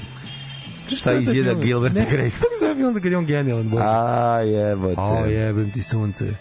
Šta 0.87 1.11
je 1.11 1.21
izjeda? 1.21 1.53
Gilbert 1.55 1.95
Ne, 1.95 2.05
Grape? 2.11 2.29
Kako 2.31 2.53
se 2.53 2.65
zove 2.65 2.75
film 2.75 2.93
da 2.93 2.99
kad 2.99 3.11
je 3.11 3.17
on 3.17 3.25
genijalan, 3.25 3.69
bože? 3.69 3.83
A, 3.85 4.39
jebote. 4.39 5.01
O, 5.01 5.25
jebem 5.25 5.71
ti 5.71 5.83
sunce. 5.83 6.33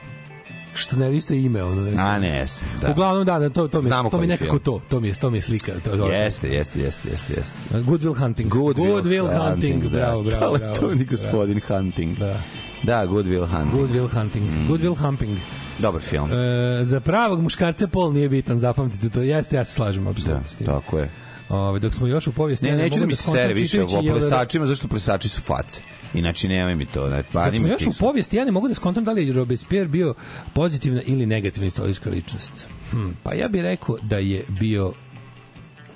Što 0.75 0.97
ne, 0.97 1.17
isto 1.17 1.35
ime, 1.35 1.63
ono. 1.63 1.81
Ne. 1.83 1.93
A, 1.99 2.19
ne, 2.19 2.29
jesam, 2.29 2.69
da. 2.81 2.91
Uglavnom, 2.91 3.25
da, 3.25 3.39
da, 3.39 3.49
to, 3.51 3.69
to 3.69 3.83
mi, 3.83 3.87
Znamo 3.87 4.11
to 4.11 4.19
mi 4.19 4.27
nekako 4.27 4.49
film. 4.49 4.59
to, 4.61 4.81
to 4.89 5.01
mi 5.01 5.09
je, 5.09 5.15
to 5.15 5.31
mi 5.31 5.37
je 5.37 5.41
slika. 5.41 5.73
To, 5.75 5.97
to, 5.97 6.09
Jeste, 6.09 6.49
jeste, 6.49 6.81
jeste, 6.81 7.09
jeste, 7.11 7.35
jeste. 7.35 7.57
Good 7.81 8.03
Will 8.03 8.15
Hunting. 8.15 8.49
Good, 8.51 8.77
Good 8.77 9.05
Will 9.05 9.43
Hunting, 9.43 9.83
da. 9.83 9.89
bravo, 9.91 10.23
bravo, 10.23 10.41
bravo. 10.41 10.59
Talentovani 10.59 11.05
gospodin 11.05 11.61
Hunting. 11.61 12.19
Da. 12.19 12.41
Da, 12.83 13.07
Good 13.07 13.27
Will 13.27 13.47
Hunting. 13.47 13.73
Good 13.73 13.91
Will 13.91 14.15
Hunting. 14.15 14.45
Good 14.69 14.81
Will 14.81 14.95
Humping. 14.97 15.39
Dobar 15.79 16.01
film. 16.01 16.33
E, 16.33 16.85
za 16.85 17.01
pravog 17.01 17.41
muškarca 17.43 17.87
pol 17.89 18.13
nije 18.13 18.29
bitan, 18.29 18.59
zapamtite 18.59 19.09
to. 19.09 19.23
Jeste, 19.23 19.57
ja 19.57 19.65
se 19.65 19.73
slažem 19.75 20.05
Da, 20.05 20.11
apsolutno 20.11 20.41
tim. 20.59 20.67
tako 20.67 20.99
je. 20.99 21.11
Ove, 21.53 21.79
dok 21.79 21.95
smo 21.95 22.07
još 22.07 22.27
u 22.27 22.33
povijesti, 22.33 22.67
Ne, 22.67 22.71
ja 22.71 22.77
neću 22.77 22.91
mogu 22.91 23.01
da 23.01 23.07
mi 23.07 23.15
skontam 23.15 23.35
sere 23.35 23.55
više 23.55 23.83
o 23.83 23.87
plesačima, 24.03 24.67
zašto 24.67 24.89
plesači 24.89 25.29
su 25.29 25.41
face. 25.41 25.83
Inače, 26.15 26.49
nemoj 26.49 26.75
mi 26.75 26.87
to. 26.87 27.09
Ne, 27.09 27.23
pa, 27.23 27.45
Kad 27.45 27.57
smo 27.57 27.67
još 27.69 27.87
u 27.87 27.93
povijesti, 27.93 28.37
ja 28.37 28.45
ne 28.45 28.51
mogu 28.53 28.69
da 28.69 28.75
skontam 28.75 29.05
da 29.05 29.13
li 29.13 29.27
je 29.27 29.33
Robespierre 29.33 29.89
bio 29.89 30.15
pozitivna 30.55 31.03
ili 31.03 31.27
negativna 31.27 31.67
istorijska 31.67 32.11
ličnost. 32.11 32.67
Hm, 32.91 33.11
pa 33.23 33.35
ja 33.35 33.49
bih 33.49 33.63
rekao 33.63 33.97
da 34.03 34.17
je 34.17 34.45
bio 34.51 34.93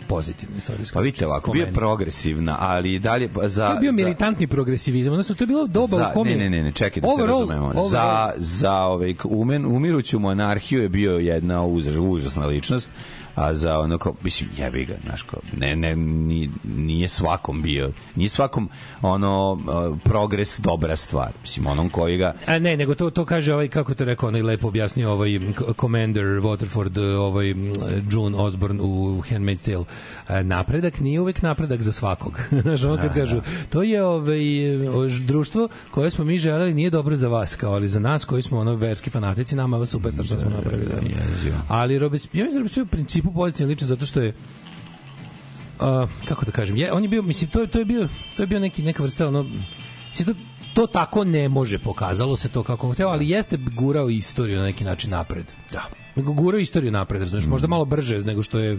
pozitivna 0.07 0.57
istorijska 0.57 0.95
Pa 0.95 1.01
vidite 1.01 1.27
ovako, 1.27 1.53
bio 1.53 1.67
progresivna, 1.67 2.57
ali 2.61 2.95
i 2.95 2.99
dalje 2.99 3.29
pa 3.29 3.49
za... 3.49 3.69
To 3.69 3.75
je 3.75 3.81
bio 3.81 3.93
za- 3.93 3.97
militantni 3.97 4.47
progresivizam, 4.47 5.13
odnosno 5.13 5.35
to 5.35 5.45
je 5.45 5.49
bilo 5.49 5.67
doba 5.67 5.87
za, 5.89 6.09
u 6.11 6.15
kom 6.15 6.27
ne, 6.27 6.33
je- 6.33 6.39
ne, 6.39 6.51
ne, 6.51 6.63
ne, 6.63 6.73
čekaj 6.73 7.01
da 7.01 7.09
se 7.09 7.15
Overall- 7.15 7.39
razumemo. 7.41 7.69
overall- 7.69 7.89
Za, 7.89 8.33
za 8.37 8.73
ovaj, 8.75 9.15
umen, 9.25 9.67
umiruću 9.67 10.19
monarhiju 10.19 10.83
je 10.83 10.89
bio 10.89 11.13
jedna 11.13 11.65
uz, 11.65 11.89
užasna 11.99 12.47
ličnost, 12.47 12.91
a 13.37 13.55
za 13.55 13.79
ono 13.79 13.99
kao, 13.99 14.15
mislim, 14.23 14.51
jebi 14.59 14.85
ga, 14.85 14.95
znaš, 15.05 15.23
kao, 15.23 15.41
ne, 15.57 15.77
ne, 15.77 15.97
ni, 15.97 16.51
nije 16.65 17.09
svakom 17.09 17.63
bio, 17.63 17.93
nije 18.15 18.29
svakom 18.29 18.69
ono 19.03 19.59
progres 20.05 20.61
dobra 20.61 20.97
stvar, 20.97 21.33
mislim, 21.43 21.67
onom 21.67 21.89
koji 21.89 22.17
ga 22.17 22.35
A 22.47 22.59
ne, 22.59 22.77
nego 22.77 22.95
to 22.95 23.11
to 23.11 23.25
kaže 23.25 23.55
ovaj 23.55 23.69
kako 23.69 23.95
to 23.95 24.05
rekao, 24.05 24.29
onaj 24.29 24.43
lepo 24.43 24.69
objasnio 24.69 25.13
ovaj 25.13 25.41
Commander 25.81 26.25
Waterford, 26.25 27.17
ovaj 27.19 27.51
m, 27.51 27.73
June 28.13 28.37
Osborne 28.37 28.83
u 28.83 29.23
Handmaid's 29.31 29.65
Tale. 29.65 29.85
E, 30.29 30.45
Napredak 30.45 31.01
nije 31.01 31.21
uvek 31.21 31.43
napredak 31.43 31.83
za 31.83 31.93
svakog. 31.93 32.41
Znaš, 32.63 32.85
ono 32.85 32.97
kad 32.97 33.15
kažu, 33.15 33.41
to 33.71 33.83
je 33.83 34.05
ovaj 34.05 34.41
društvo 35.27 35.69
koje 35.91 36.11
smo 36.11 36.25
mi 36.25 36.39
želeli 36.39 36.75
nije 36.75 36.91
dobro 36.91 37.17
za 37.17 37.29
vas, 37.29 37.57
kao 37.57 37.73
ali 37.73 37.89
za 37.89 38.01
nas 38.01 38.25
koji 38.25 38.43
smo 38.43 38.59
ono 38.59 38.75
verski 38.75 39.11
fanatici, 39.11 39.57
nama 39.57 39.77
je 39.77 39.87
super 39.87 40.13
što 40.13 40.39
smo 40.39 40.51
napravili. 40.51 40.91
Ali 41.69 41.99
Robespierre, 41.99 42.51
ja 42.51 42.63
mislim 42.63 42.75
da 42.75 42.83
u 42.83 42.87
principu 42.87 43.26
pozitivno 43.33 43.69
lično 43.69 43.87
zato 43.87 44.07
što 44.07 44.21
je 44.21 44.35
uh, 45.81 46.11
kako 46.29 46.45
da 46.45 46.53
kažem, 46.53 46.77
je, 46.77 46.93
on 46.93 47.03
je 47.03 47.09
bio, 47.09 47.23
mislim, 47.23 47.51
to, 47.51 47.67
to 47.67 47.79
je 47.79 47.85
bio, 47.85 48.09
to 48.37 48.43
je 48.43 48.47
bio 48.47 48.61
neki, 48.61 48.83
neka 48.83 49.03
vrsta, 49.03 49.29
ono, 49.29 49.47
mislim, 50.09 50.27
to, 50.27 50.35
to 50.75 50.87
tako 50.87 51.25
ne 51.25 51.49
može, 51.49 51.79
pokazalo 51.79 52.37
se 52.37 52.49
to 52.49 52.63
kako 52.63 52.87
on 52.87 52.93
hteo, 52.93 53.09
ali 53.09 53.29
jeste 53.29 53.57
gurao 53.57 54.09
istoriju 54.11 54.59
na 54.59 54.65
neki 54.65 54.85
način 54.85 55.11
napred. 55.11 55.47
Da. 55.73 55.85
Nego 56.17 56.33
gurao 56.33 56.59
istoriju 56.59 56.93
napred, 56.93 57.21
razumiješ, 57.21 57.47
možda 57.47 57.69
malo 57.69 57.85
brže 57.85 58.19
nego 58.19 58.43
što 58.43 58.59
je 58.59 58.79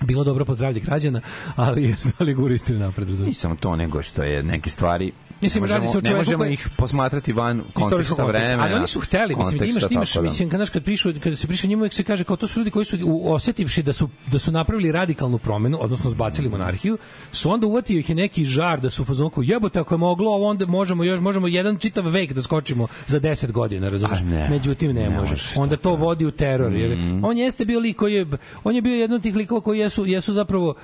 bilo 0.00 0.24
dobro 0.24 0.44
po 0.44 0.54
zdravlje 0.54 0.80
građana, 0.80 1.20
ali, 1.56 1.96
ali 2.18 2.34
gura 2.34 2.54
istoriju 2.54 2.80
napred, 2.80 3.08
razumiješ. 3.08 3.36
Nisam 3.36 3.56
to 3.56 3.76
nego 3.76 4.02
što 4.02 4.22
je 4.22 4.42
neke 4.42 4.70
stvari 4.70 5.12
Mislim, 5.40 5.62
ne 5.62 5.68
radi 5.68 5.80
možemo, 5.80 5.92
se 5.92 5.98
o 5.98 6.00
ne 6.00 6.06
čoveku 6.06 6.20
možemo 6.20 6.38
koji- 6.38 6.52
ih 6.52 6.68
posmatrati 6.76 7.32
van 7.32 7.62
konteksta 7.74 8.24
vremena. 8.24 8.62
Ali 8.62 8.74
oni 8.74 8.86
su 8.86 9.00
hteli, 9.00 9.36
mislim, 9.36 9.58
da 9.58 9.64
imaš, 9.66 9.82
imaš 9.84 10.14
da. 10.14 10.22
mislim, 10.22 10.50
kad, 10.50 10.70
kad 10.70 10.84
pišu, 10.84 11.12
kada 11.22 11.36
se 11.36 11.46
priča 11.46 11.66
o 11.66 11.68
njima, 11.68 11.80
uvek 11.80 11.92
se 11.92 12.02
kaže 12.02 12.24
kao 12.24 12.36
to 12.36 12.46
su 12.46 12.60
ljudi 12.60 12.70
koji 12.70 12.84
su 12.84 12.98
u- 13.04 13.32
osetivši 13.32 13.82
da 13.82 13.92
su, 13.92 14.08
da 14.26 14.38
su 14.38 14.52
napravili 14.52 14.92
radikalnu 14.92 15.38
promenu, 15.38 15.78
odnosno 15.80 16.10
zbacili 16.10 16.48
monarhiju, 16.48 16.98
su 17.32 17.50
onda 17.50 17.66
uvatio 17.66 17.98
ih 17.98 18.08
je 18.08 18.14
neki 18.14 18.44
žar 18.44 18.80
da 18.80 18.90
su 18.90 19.02
u 19.02 19.06
fazonu 19.06 19.30
kao, 19.30 19.42
jebote, 19.42 19.78
ako 19.78 19.94
je 19.94 19.98
moglo, 19.98 20.30
onda 20.32 20.66
možemo, 20.66 21.04
još, 21.04 21.20
možemo 21.20 21.48
jedan 21.48 21.76
čitav 21.78 22.06
vek 22.06 22.32
da 22.32 22.42
skočimo 22.42 22.86
za 23.06 23.20
10 23.20 23.52
godina, 23.52 23.88
razumeš? 23.88 24.18
Ne, 24.20 24.48
Međutim, 24.50 24.92
ne, 24.92 25.02
ne 25.02 25.10
može. 25.10 25.30
može, 25.30 25.52
Onda 25.56 25.76
to 25.76 25.94
vodi 25.94 26.26
u 26.26 26.30
teror. 26.30 26.72
Jer 26.74 26.98
Mhm. 26.98 27.24
On 27.24 27.38
jeste 27.38 27.64
bio 27.64 27.80
lik 27.80 27.96
koji 27.96 28.14
je, 28.14 28.26
on 28.64 28.74
je 28.74 28.82
bio 28.82 28.94
jedan 28.94 29.16
od 29.16 29.22
tih 29.22 29.36
likova 29.36 29.60
koji 29.60 29.78
jesu, 29.78 30.06
jesu 30.06 30.32
zapravo 30.32 30.74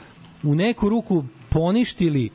u 0.42 0.54
neku 0.54 0.88
ruku 0.88 1.24
poništili 1.48 2.30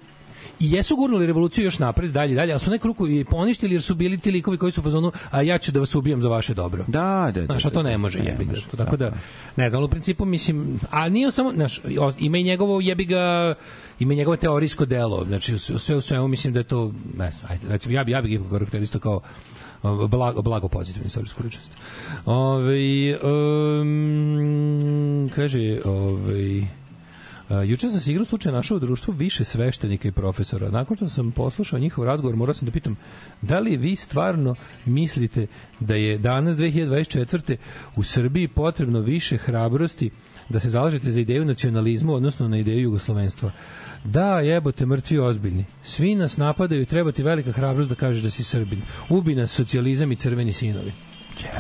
i 0.60 0.72
jesu 0.72 0.96
gurnuli 0.96 1.26
revoluciju 1.26 1.66
još 1.66 1.80
napred, 1.80 2.12
dalje, 2.12 2.36
dalje, 2.36 2.52
ali 2.54 2.60
su 2.60 2.72
neku 2.72 2.88
ruku 2.88 3.08
i 3.08 3.26
poništili 3.26 3.74
jer 3.74 3.82
su 3.82 3.96
bili 3.96 4.18
ti 4.18 4.32
likovi 4.32 4.58
koji 4.58 4.72
su 4.72 4.82
u 4.82 4.84
fazonu, 4.84 5.12
a 5.32 5.42
ja 5.42 5.58
ću 5.58 5.72
da 5.72 5.80
vas 5.80 5.96
ubijem 5.96 6.22
za 6.22 6.30
vaše 6.30 6.54
dobro. 6.54 6.86
Da, 6.88 7.32
da, 7.34 7.42
da. 7.42 7.46
Znaš, 7.46 7.66
a 7.66 7.70
to 7.70 7.84
ne 7.84 7.98
može, 7.98 8.20
Ne 8.20 8.26
jebi 8.26 8.46
ga. 8.46 8.52
može, 8.52 8.66
Tako 8.78 8.98
da, 8.98 9.12
ne 9.56 9.70
znam, 9.70 9.84
u 9.84 9.88
principu, 9.88 10.26
mislim, 10.26 10.80
a 10.92 11.10
nije 11.10 11.32
samo, 11.32 11.52
znaš, 11.54 11.82
ima 12.20 12.38
i 12.38 12.44
njegovo 12.44 12.82
jebi 12.82 13.06
ga, 13.06 13.54
ima 14.00 14.14
njegovo 14.14 14.38
teorijsko 14.38 14.86
delo, 14.86 15.26
znači, 15.28 15.58
sve 15.58 15.96
u 15.96 16.02
svemu 16.02 16.28
mislim 16.28 16.54
da 16.54 16.60
je 16.60 16.64
to, 16.64 16.94
ne 17.18 17.32
znam, 17.32 17.52
ajde, 17.52 17.68
recimo, 17.68 17.96
ja 17.96 18.04
bi, 18.04 18.12
ja 18.12 18.22
bi 18.22 18.38
ga 18.38 18.50
karakteristao 18.50 19.02
kao 19.02 19.22
o, 19.84 20.08
blago, 20.08 20.42
blago 20.42 20.68
pozitivnu 20.68 21.08
istorijsku 21.08 21.44
ličnost. 21.44 21.72
Ove, 22.26 23.18
um, 23.24 25.30
kaže, 25.36 25.82
ove, 25.86 26.60
Uh, 26.60 26.66
juče 27.50 27.90
sam 27.90 28.00
se 28.00 28.12
igru 28.12 28.26
slučaja 28.26 28.56
našao 28.56 28.78
u 28.78 28.80
društvu 28.80 29.14
više 29.14 29.44
sveštenika 29.44 30.08
i 30.08 30.12
profesora. 30.12 30.72
Nakon 30.72 30.98
što 30.98 31.10
sam 31.10 31.32
poslušao 31.32 31.80
njihov 31.80 32.06
razgovor, 32.06 32.36
morao 32.36 32.54
sam 32.54 32.66
da 32.66 32.72
pitam 32.72 32.98
da 33.42 33.60
li 33.60 33.78
vi 33.78 33.96
stvarno 33.96 34.56
mislite 34.86 35.48
da 35.80 35.96
je 35.96 36.18
danas 36.18 36.56
2024. 36.56 37.58
u 37.96 38.04
Srbiji 38.04 38.48
potrebno 38.48 39.00
više 39.00 39.38
hrabrosti 39.38 40.10
da 40.50 40.60
se 40.60 40.70
zalažete 40.70 41.12
za 41.12 41.20
ideju 41.20 41.46
nacionalizma, 41.46 42.14
odnosno 42.14 42.48
na 42.48 42.58
ideju 42.58 42.80
jugoslovenstva. 42.80 43.52
Da, 44.04 44.40
jebote, 44.40 44.86
mrtvi 44.86 45.20
ozbiljni. 45.20 45.66
Svi 45.84 46.16
nas 46.16 46.38
napadaju 46.38 46.82
i 46.82 46.86
treba 46.86 47.12
ti 47.12 47.24
velika 47.24 47.52
hrabrost 47.52 47.90
da 47.90 47.96
kažeš 47.96 48.24
da 48.24 48.30
si 48.30 48.44
Srbin. 48.44 48.82
Ubi 49.10 49.36
nas 49.36 49.52
socijalizam 49.52 50.12
i 50.12 50.16
crveni 50.16 50.54
sinovi. 50.54 50.92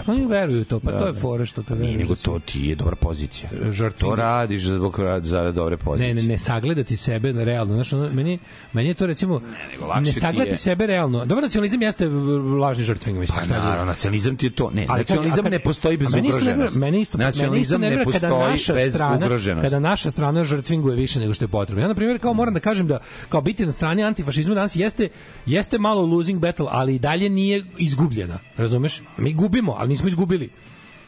Oni 0.07 0.25
veruju 0.25 0.65
to, 0.65 0.79
pa 0.79 0.91
to 0.91 1.07
je 1.07 1.13
fora 1.13 1.45
što 1.45 1.63
to 1.63 1.75
Nije, 1.75 1.81
veruješ. 1.81 1.99
nego 1.99 2.15
to 2.15 2.39
ti 2.41 2.61
je 2.61 2.75
dobra 2.75 2.95
pozicija. 2.95 3.49
Žrtvi. 3.71 3.99
To 3.99 4.15
radiš 4.15 4.63
zbog 4.63 4.89
za 5.21 5.51
dobre 5.51 5.77
pozicije. 5.77 6.13
Ne, 6.13 6.21
ne, 6.21 6.27
ne 6.27 6.37
sagledati 6.37 6.97
sebe 6.97 7.31
realno. 7.33 7.73
Znaš, 7.73 7.93
ono, 7.93 8.09
meni, 8.09 8.39
meni 8.73 8.89
je 8.89 8.93
to 8.93 9.05
recimo 9.05 9.39
ne, 9.39 10.01
ne 10.01 10.05
ti 10.05 10.19
sagledati 10.19 10.51
je- 10.51 10.57
sebe 10.57 10.85
realno. 10.87 11.25
Dobro, 11.25 11.41
nacionalizam 11.41 11.81
jeste 11.81 12.07
lažni 12.59 12.83
žrtving, 12.83 13.19
mislim. 13.19 13.39
Pa 13.39 13.45
šta 13.45 13.59
naravno, 13.59 13.85
nacionalizam 13.85 14.37
ti 14.37 14.45
je 14.45 14.49
to. 14.49 14.69
Ne, 14.71 14.85
Ali 14.89 14.99
nacionalizam 14.99 15.43
kad- 15.43 15.51
ne 15.51 15.59
postoji 15.59 15.97
bez 15.97 16.07
a 16.07 16.11
meni 16.11 16.27
isto 16.27 16.37
ugroženosti. 16.37 16.79
Meni 16.79 17.01
isto, 17.01 17.17
nacionalizam 17.17 17.81
ne 17.81 17.89
nervira 17.89 18.11
kada 18.11 18.29
postoji 18.29 18.51
naša 18.51 18.73
bez 18.73 18.93
strana, 18.93 19.15
ugroženosti. 19.17 19.65
kada 19.65 19.79
naša 19.81 20.11
strana 20.11 20.43
žrtvinguje 20.43 20.95
više 20.95 21.19
nego 21.19 21.33
što 21.33 21.43
je 21.43 21.49
potrebno. 21.49 21.81
Ja 21.81 21.87
na 21.87 21.95
primjer 21.95 22.19
kao 22.19 22.33
moram 22.33 22.53
da 22.53 22.59
kažem 22.59 22.87
da 22.87 22.99
kao 23.29 23.41
biti 23.41 23.65
na 23.65 23.71
strani 23.71 24.03
antifašizma 24.03 24.55
danas 24.55 24.75
jeste 24.75 25.09
jeste 25.45 25.77
malo 25.79 26.01
losing 26.03 26.39
battle, 26.39 26.65
ali 26.69 26.95
i 26.95 26.99
dalje 26.99 27.29
nije 27.29 27.63
izgubljena. 27.77 28.39
Razumeš? 28.57 29.01
Mi 29.17 29.33
gubimo, 29.33 29.68
ali 29.77 29.89
nismo 29.89 30.07
izgubili. 30.07 30.49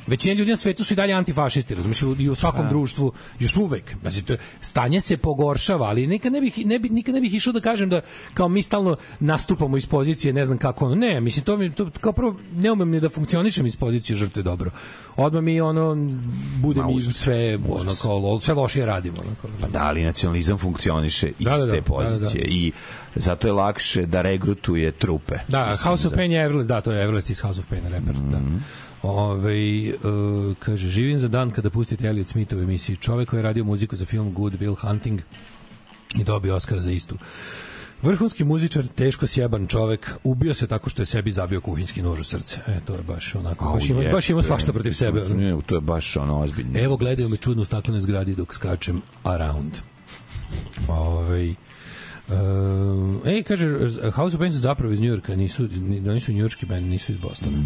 Većina 0.07 0.33
ljudi 0.33 0.51
na 0.51 0.57
svetu 0.57 0.83
su 0.83 0.93
i 0.93 0.97
dalje 0.97 1.13
antifašisti, 1.13 1.75
razumiješ, 1.75 1.99
i 2.19 2.29
u 2.29 2.35
svakom 2.35 2.69
društvu 2.69 3.11
još 3.39 3.57
uvek. 3.57 3.95
Znači, 4.01 4.21
to, 4.21 4.33
je- 4.33 4.39
stanje 4.61 5.01
se 5.01 5.17
pogoršava, 5.17 5.87
ali 5.87 6.07
nikad 6.07 6.33
ne 6.33 6.41
bih, 6.41 6.57
ne 6.59 6.79
bih, 6.79 6.91
nikad 6.91 7.15
ne 7.15 7.21
bih 7.21 7.33
išao 7.33 7.53
da 7.53 7.59
kažem 7.61 7.89
da 7.89 8.01
kao 8.33 8.49
mi 8.49 8.61
stalno 8.61 8.97
nastupamo 9.19 9.77
iz 9.77 9.85
pozicije, 9.85 10.33
ne 10.33 10.45
znam 10.45 10.57
kako 10.57 10.85
ono. 10.85 10.95
Ne, 10.95 11.21
mislim, 11.21 11.45
to 11.45 11.57
mi, 11.57 11.71
to, 11.71 11.89
kao 11.91 12.11
prvo, 12.11 12.35
ne 12.53 12.71
umem 12.71 12.89
ni 12.89 12.99
da 12.99 13.09
funkcionišem 13.09 13.65
iz 13.65 13.77
pozicije 13.77 14.17
žrtve 14.17 14.43
dobro. 14.43 14.71
Odmah 15.17 15.43
mi 15.43 15.61
ono, 15.61 15.95
bude 16.55 16.81
mi 16.83 17.01
sve, 17.03 17.57
ono, 17.69 17.95
kao, 17.95 18.11
lo- 18.13 18.41
sve 18.41 18.53
lošije 18.53 18.85
radimo. 18.85 19.17
Ono, 19.17 19.35
kao, 19.41 19.49
Pa 19.61 19.67
da, 19.69 19.79
ali 19.81 20.03
nacionalizam 20.03 20.57
funkcioniše 20.57 21.27
iz 21.29 21.45
Da, 21.45 21.57
da, 21.57 21.65
da, 21.65 21.71
te 21.71 21.77
da, 21.77 21.83
pozicije 21.83 22.41
da, 22.41 22.47
da. 22.47 22.53
i 22.53 22.71
zato 23.15 23.47
je 23.47 23.53
lakše 23.53 24.05
da 24.05 24.21
regrutuje 24.21 24.91
trupe. 24.91 25.35
Da, 25.47 25.69
Mislim, 25.69 25.87
House 25.87 26.07
of 26.07 26.13
Pain 26.13 26.31
je 26.31 26.45
Everless, 26.45 26.67
da, 26.67 26.81
to 26.81 26.91
je 26.91 27.03
Everless 27.03 27.29
iz 27.29 27.39
House 27.39 27.59
of 27.59 27.65
Pain, 27.67 27.81
reper, 27.83 28.15
da. 28.15 28.39
Ove, 29.03 29.93
uh, 29.93 30.55
kaže, 30.59 30.89
živim 30.89 31.19
za 31.19 31.27
dan 31.27 31.51
kada 31.51 31.69
pustite 31.69 32.07
Elliot 32.07 32.27
Smith 32.27 32.53
u 32.53 32.59
emisiji. 32.59 32.95
Čovek 32.95 33.29
koji 33.29 33.37
je 33.37 33.43
radio 33.43 33.63
muziku 33.63 33.95
za 33.95 34.05
film 34.05 34.33
Good 34.33 34.53
Will 34.53 34.75
Hunting 34.81 35.21
i 36.15 36.23
dobio 36.23 36.55
Oscar 36.55 36.79
za 36.79 36.91
istu. 36.91 37.17
Vrhunski 38.01 38.43
muzičar, 38.43 38.87
teško 38.87 39.27
sjeban 39.27 39.67
čovek, 39.67 40.11
ubio 40.23 40.53
se 40.53 40.67
tako 40.67 40.89
što 40.89 41.01
je 41.01 41.05
sebi 41.05 41.31
zabio 41.31 41.61
kuhinjski 41.61 42.01
nož 42.01 42.19
u 42.19 42.23
srce. 42.23 42.59
E, 42.67 42.79
to 42.85 42.95
je 42.95 43.01
baš 43.01 43.35
onako, 43.35 43.65
Au, 43.65 43.73
baš 43.73 43.89
ima, 43.89 44.01
baš 44.11 44.29
ima 44.29 44.43
svašta 44.43 44.73
protiv 44.73 44.93
sebe. 44.93 45.21
Ne, 45.29 45.57
to 45.65 45.75
je 45.75 45.81
baš 45.81 46.17
ono 46.17 46.39
ozbiljno. 46.39 46.79
Evo 46.79 46.97
gledaju 46.97 47.29
me 47.29 47.37
čudno 47.37 47.61
u 47.61 47.65
staklenoj 47.65 48.01
zgradi 48.01 48.35
dok 48.35 48.53
skačem 48.53 49.01
around. 49.23 49.77
Ovaj 50.87 51.55
Uh, 52.33 52.37
ej, 53.25 53.43
kaže, 53.43 53.67
House 54.11 54.35
of 54.35 54.39
Pain 54.39 54.51
su 54.51 54.57
zapravo 54.59 54.93
iz 54.93 55.01
Njujorka, 55.01 55.35
nisu, 55.35 55.67
ni- 55.79 56.09
oni 56.09 56.19
su 56.19 56.33
njujorski 56.33 56.65
band, 56.65 56.85
nisu 56.85 57.11
iz 57.11 57.17
Bostona. 57.19 57.57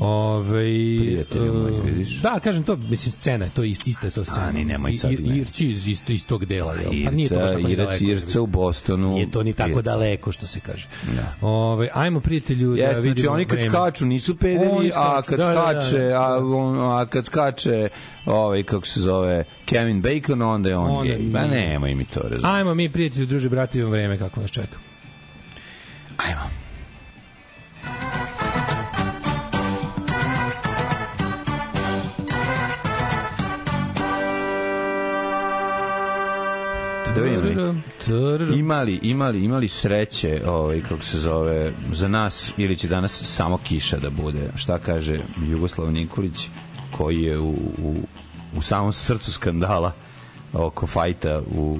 Ove, 0.00 0.64
Mhm. 0.64 0.98
Prijatelji 1.00 1.50
moji, 1.50 1.74
vidiš. 1.84 2.16
Da, 2.16 2.40
kažem 2.40 2.62
to, 2.62 2.76
mislim, 2.78 3.12
scena 3.12 3.48
to 3.48 3.62
je 3.62 3.70
ist, 3.70 3.86
ista 3.86 4.06
je 4.06 4.10
to 4.10 4.22
scena. 4.22 4.36
Stani, 4.36 4.64
nemoj 4.64 4.92
sad 4.94 5.12
I- 5.12 5.18
me. 5.18 5.36
Irci 5.36 5.66
iz, 5.66 5.88
iz, 5.88 6.02
iz 6.08 6.26
tog 6.26 6.44
dela, 6.44 6.72
jel? 6.74 7.04
Pa 7.04 7.10
nije 7.10 7.28
to 7.28 7.34
baš 7.34 7.44
Irca, 7.44 7.56
tako 7.56 7.68
Irac, 7.68 7.86
daleko. 7.88 8.04
Irca 8.04 8.40
u 8.40 8.46
Bostonu. 8.46 9.08
Nije 9.08 9.30
to 9.30 9.42
ni 9.42 9.52
tako 9.52 9.70
Irca. 9.70 9.82
daleko, 9.82 10.32
što 10.32 10.46
se 10.46 10.60
kaže. 10.60 10.88
Da. 11.06 11.34
Ove, 11.42 11.88
ajmo, 11.94 12.20
prijatelju, 12.20 12.70
da 12.70 12.76
znači 12.84 13.00
vidimo 13.00 13.32
oni 13.32 13.44
kad 13.44 13.58
vreme. 13.58 13.70
skaču 13.70 14.06
nisu 14.06 14.36
pederi, 14.36 14.90
a 14.94 15.22
kad 15.22 15.38
da, 15.38 15.46
da, 15.46 15.52
da, 15.52 15.82
skače, 15.82 15.98
da. 15.98 16.16
a, 16.24 16.38
on, 16.46 16.78
a 16.92 17.06
kad 17.06 17.26
skače, 17.26 17.88
ovaj, 18.26 18.62
kako 18.62 18.86
se 18.86 19.00
zove, 19.00 19.44
Kevin 19.64 20.02
Bacon, 20.02 20.42
onda 20.44 20.68
je 20.68 20.76
on 20.76 20.90
Onda 20.90 21.04
gej. 21.06 21.32
Pa 21.32 21.42
nije. 21.42 21.68
nemoj 21.68 21.94
mi 21.94 22.04
to 22.04 22.20
razumjeti. 22.20 22.46
Ajmo 22.46 22.74
mi, 22.74 22.88
prijatelju, 22.90 23.26
druže, 23.26 23.48
brati, 23.48 23.82
imamo 23.84 23.96
vreme 23.96 24.18
kako 24.18 24.40
nas 24.40 24.50
čeka. 24.50 24.78
Ajmo. 26.16 26.40
Da 37.14 37.20
vidimo. 37.20 37.74
Imali, 38.54 39.00
imali, 39.02 39.44
imali 39.44 39.68
sreće, 39.68 40.42
ovaj 40.46 40.80
kako 40.80 41.02
se 41.02 41.18
zove, 41.18 41.72
za 41.92 42.08
nas 42.08 42.52
ili 42.56 42.76
će 42.76 42.88
danas 42.88 43.22
samo 43.22 43.58
kiša 43.58 43.96
da 43.96 44.10
bude. 44.10 44.50
Šta 44.56 44.78
kaže 44.78 45.20
Jugoslav 45.48 45.92
Nikolić 45.92 46.48
koji 46.90 47.22
je 47.22 47.38
u, 47.38 47.50
u, 47.82 47.94
u 48.56 48.62
samom 48.62 48.92
srcu 48.92 49.32
skandala 49.32 49.92
oko 50.54 50.86
fajta 50.86 51.42
u 51.56 51.78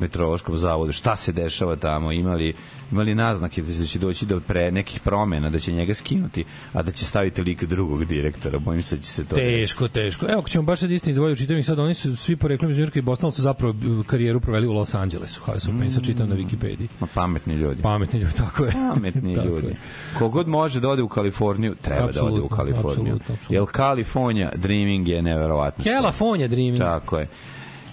meteorološkom 0.00 0.56
zavodu. 0.56 0.92
Šta 0.92 1.16
se 1.16 1.32
dešava 1.32 1.76
tamo? 1.76 2.12
Imali 2.12 2.54
imali 2.92 3.14
naznake 3.14 3.62
da 3.62 3.86
će 3.86 3.98
doći 3.98 4.26
do 4.26 4.40
pre 4.40 4.70
nekih 4.70 5.00
promena, 5.00 5.50
da 5.50 5.58
će 5.58 5.72
njega 5.72 5.94
skinuti, 5.94 6.44
a 6.72 6.82
da 6.82 6.90
će 6.90 7.04
staviti 7.04 7.42
lik 7.42 7.64
drugog 7.64 8.04
direktora. 8.04 8.58
Bojim 8.58 8.82
se 8.82 8.96
da 8.96 9.02
će 9.02 9.08
se 9.08 9.24
to 9.24 9.36
desiti. 9.36 9.60
Teško, 9.60 9.88
teško. 9.88 10.26
Evo, 10.28 10.38
ako 10.40 10.48
ćemo 10.48 10.64
baš 10.64 10.80
sad 10.80 10.90
istini 10.90 11.10
izvojiti, 11.10 11.40
čitam 11.40 11.56
ih 11.56 11.66
sad, 11.66 11.78
oni 11.78 11.94
su 11.94 12.16
svi 12.16 12.36
poreklom 12.36 12.70
iz 12.70 12.78
Njurka 12.78 12.98
i 12.98 13.02
su 13.32 13.42
zapravo 13.42 13.74
uh, 13.98 14.06
karijeru 14.06 14.40
proveli 14.40 14.66
u 14.66 14.72
Los 14.72 14.94
Angelesu. 14.94 15.40
House 15.42 15.70
of 15.70 15.76
Pain, 15.78 15.90
sad 15.90 16.04
čitam 16.04 16.28
na 16.28 16.36
Wikipediji. 16.36 16.88
Ma 17.00 17.06
pametni 17.14 17.54
ljudi. 17.54 17.82
Pametni 17.82 18.20
ljudi, 18.20 18.34
tako 18.44 18.64
je. 18.64 18.72
Pametni 18.72 19.34
Tako 19.36 19.48
ljudi. 19.48 19.66
je. 19.66 19.76
Kogod 20.18 20.48
može 20.48 20.80
da 20.80 20.88
ode 20.88 21.02
u 21.02 21.08
Kaliforniju, 21.08 21.74
treba 21.74 22.12
da 22.12 22.24
ode 22.24 22.40
u 22.40 22.48
Kaliforniju. 22.48 23.14
apsolutno, 23.14 23.34
apsolutno. 23.34 23.56
Jer 23.56 23.64
Kalifornija, 23.72 24.50
dreaming 24.54 25.08
je 25.08 25.22
neverovatno. 25.22 25.84
California 25.84 26.48
Dreaming. 26.48 26.78
Tako 26.78 27.18
je. 27.18 27.28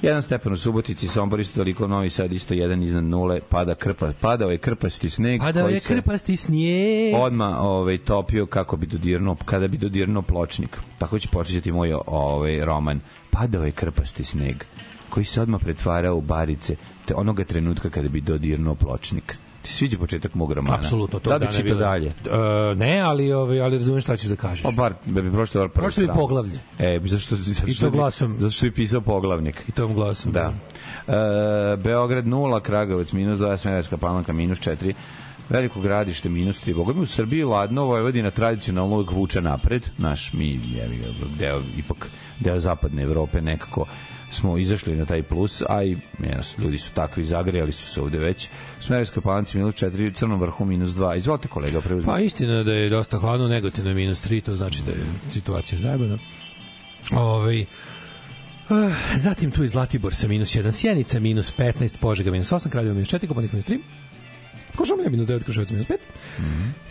Jedan 0.01 0.21
stepen 0.21 0.53
u 0.53 0.57
Subotici, 0.57 1.07
Sombor 1.07 1.39
isto 1.39 1.55
toliko, 1.55 1.88
Novi 1.88 2.09
Sad 2.09 2.31
isto 2.31 2.53
jedan 2.53 2.84
iznad 2.84 3.03
nule, 3.03 3.41
pada 3.49 3.76
krpa, 3.76 4.13
padao 4.21 4.51
je 4.51 4.57
krpasti 4.57 5.09
sneg 5.09 5.41
Padao 5.41 5.67
je 5.67 5.80
krpasti 5.80 6.38
snijeg. 6.38 7.15
odma 7.15 7.59
ovaj 7.61 7.97
topio 7.97 8.45
kako 8.45 8.77
bi 8.77 8.85
dodirnuo 8.85 9.35
kada 9.45 9.67
bi 9.67 9.77
dodirnuo 9.77 10.21
pločnik. 10.21 10.77
Tako 10.97 11.19
će 11.19 11.27
početi 11.27 11.71
moj 11.71 11.93
ovaj 12.05 12.65
roman. 12.65 12.99
Padao 13.31 13.65
je 13.65 13.71
krpasti 13.71 14.23
sneg 14.23 14.63
koji 15.09 15.26
se 15.26 15.41
odma 15.41 15.59
pretvarao 15.59 16.15
u 16.15 16.21
barice 16.21 16.76
te 17.05 17.15
onoga 17.15 17.43
trenutka 17.43 17.89
kada 17.89 18.09
bi 18.09 18.21
dodirnuo 18.21 18.76
pločnik. 18.76 19.38
Ti 19.61 19.73
sviđa 19.73 19.98
početak 19.98 20.34
mog 20.36 20.52
romana? 20.52 20.76
Apsolutno, 20.76 21.19
to 21.19 21.30
da 21.30 21.40
bi 21.40 21.53
čitao 21.53 21.77
dalje. 21.77 22.07
E, 22.07 22.76
ne, 22.76 22.99
ali, 22.99 23.34
ovaj, 23.34 23.61
ali 23.61 23.77
razumiješ 23.77 24.03
šta 24.03 24.18
ćeš 24.18 24.27
da 24.30 24.36
kažeš. 24.36 24.64
Pa 24.64 24.72
bar 24.72 24.94
da 25.06 25.22
bi 25.22 25.31
pročitao 25.31 25.61
bar 25.61 25.69
prvu 25.69 25.84
Pročitao 25.84 26.15
bi 26.15 26.19
poglavlje. 26.19 26.60
E, 26.80 26.99
zašto, 27.06 27.36
zašto, 27.36 27.68
I 27.68 27.73
to 27.73 27.90
glasom. 27.90 28.36
Zato 28.40 28.52
što 28.52 28.65
bi 28.65 28.72
pisao 28.72 29.02
poglavnik. 29.02 29.64
I 29.68 29.72
tom 29.72 29.94
glasom. 29.94 30.31
Da. 30.31 30.53
E, 31.07 31.77
Beograd 31.77 32.26
0, 32.26 32.60
Kragovac 32.60 33.11
minus 33.11 33.40
2, 33.40 33.57
Smederska 33.57 33.98
palanka 33.98 34.34
minus 34.34 34.60
4, 34.60 34.94
Veliko 35.49 35.81
gradište 35.81 36.30
minus 36.30 36.61
3. 36.61 36.76
Boga 36.76 36.94
mi 36.94 37.02
u 37.02 37.06
Srbiji 37.06 37.44
ladno, 37.44 37.86
Vojvodina 37.86 38.31
tradicionalno 38.31 38.95
uvek 38.95 39.11
vuče 39.11 39.41
napred. 39.41 39.90
Naš, 39.98 40.34
mi, 40.34 40.60
ga, 40.76 40.84
deo, 41.40 41.61
ipak 41.77 42.07
deo 42.40 42.60
zapadne 42.60 43.03
Evrope 43.03 43.41
nekako 43.41 43.86
smo 44.31 44.57
izašli 44.57 44.95
na 44.95 45.06
taj 45.06 45.23
plus, 45.23 45.64
a 45.69 45.84
i 45.84 45.97
jes, 46.23 46.57
ljudi 46.57 46.77
su 46.77 46.91
takvi, 46.93 47.23
zagrijali 47.23 47.72
su 47.72 47.88
se 47.93 48.01
ovde 48.01 48.18
već. 48.19 48.49
Smederskoj 48.80 49.23
palanci 49.23 49.57
minus 49.57 49.76
4, 49.76 50.14
Crnom 50.14 50.39
vrhu 50.39 50.65
minus 50.65 50.89
2. 50.89 51.18
Izvolite 51.18 51.47
kolega, 51.47 51.81
preuzmite. 51.81 52.11
Pa 52.11 52.19
istina 52.19 52.64
da 52.64 52.73
je 52.73 52.89
dosta 52.89 53.19
hladno, 53.19 53.47
negativno 53.47 53.89
je 53.89 53.95
minus 53.95 54.26
3, 54.26 54.41
to 54.41 54.56
znači 54.56 54.81
da 54.85 54.91
je 54.91 55.06
situacija 55.31 55.81
zajebana. 55.81 56.18
Ovaj 57.11 57.65
Uh, 58.69 58.93
zatim 59.18 59.51
tu 59.51 59.64
je 59.64 59.68
Zlatibor 59.68 60.14
sa 60.14 60.27
minus 60.27 60.56
1, 60.56 60.72
Sjenica 60.72 61.19
minus 61.19 61.53
15, 61.57 61.97
Požega 61.97 62.31
minus 62.31 62.51
8, 62.51 62.69
Kraljevo 62.69 62.93
minus 62.93 63.10
4, 63.10 63.27
Kopanik 63.27 63.51
minus 63.51 63.68
3, 63.68 63.80
Košumlja 64.80 65.10
minus 65.10 65.27
9, 65.27 65.43
Kruševac 65.43 65.72
minus 65.72 65.88
5, 65.88 65.97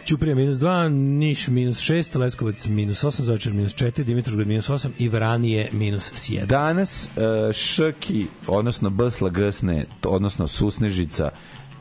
Ćuprija 0.06 0.34
minus 0.34 0.56
2, 0.56 0.88
Niš 1.18 1.48
minus 1.48 1.78
6, 1.80 2.18
Leskovac 2.18 2.66
minus 2.66 3.04
8, 3.04 3.22
Zaječar 3.22 3.52
minus 3.52 3.74
4, 3.74 4.04
Dimitrovgrad 4.04 4.46
minus 4.46 4.68
8 4.68 4.90
i 4.98 5.08
Vranije 5.08 5.68
minus 5.72 6.12
7. 6.12 6.46
Danas 6.46 7.08
uh, 7.16 7.54
Šrki, 7.54 8.26
odnosno 8.46 8.90
Bsla 8.90 9.30
Gsne, 9.30 9.84
odnosno 10.04 10.48
Susnežica, 10.48 11.30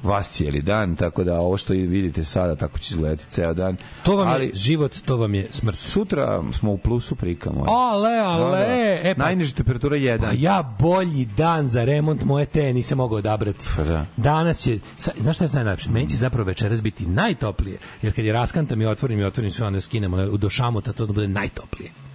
vas 0.04 0.32
cijeli 0.32 0.62
dan, 0.62 0.96
tako 0.96 1.24
da 1.24 1.40
ovo 1.40 1.58
što 1.58 1.74
vidite 1.74 2.24
sada, 2.24 2.56
tako 2.56 2.80
će 2.80 2.94
izgledati 2.94 3.26
ceo 3.30 3.54
dan. 3.54 3.78
To 4.04 4.16
vam 4.16 4.28
Ali 4.28 4.46
je 4.46 4.52
život, 4.54 4.96
to 5.06 5.18
vam 5.18 5.36
je 5.36 5.48
smrt. 5.50 5.78
sutra 5.78 6.44
smo 6.54 6.72
u 6.72 6.78
plusu 6.78 7.16
prika 7.16 7.52
moj. 7.52 7.66
Ale, 7.68 8.10
ale, 8.10 8.66
e 9.04 9.16
pa, 9.18 9.24
Najniža 9.24 9.56
temperatura 9.56 9.96
1. 9.96 10.20
Pa 10.20 10.32
ja 10.38 10.76
bolji 10.80 11.26
dan 11.26 11.68
za 11.68 11.86
remont 11.86 12.24
moje 12.24 12.46
te 12.46 12.74
nisam 12.74 12.98
mogao 12.98 13.18
odabrati. 13.18 13.66
Pa 13.76 13.84
da. 13.84 14.06
Danas 14.18 14.68
je, 14.68 14.80
sa, 14.98 15.12
znaš 15.18 15.36
šta 15.36 15.46
je 15.46 15.50
najlepše? 15.54 15.90
Meni 15.90 16.10
će 16.10 16.18
zapravo 16.18 16.48
večeras 16.48 16.82
biti 16.82 17.06
najtoplije, 17.06 17.78
jer 18.02 18.14
kad 18.14 18.26
je 18.26 18.34
raskantam 18.34 18.82
i 18.82 18.86
otvorim 18.86 19.20
i 19.20 19.24
otvorim 19.24 19.52
sve, 19.52 19.68
onda 19.68 19.82
skinemo 19.82 20.18
u 20.18 20.38
do 20.38 20.50
šamuta, 20.50 20.94
to 20.94 21.06
da 21.06 21.14
bude 21.14 21.28
najtoplije. 21.28 22.07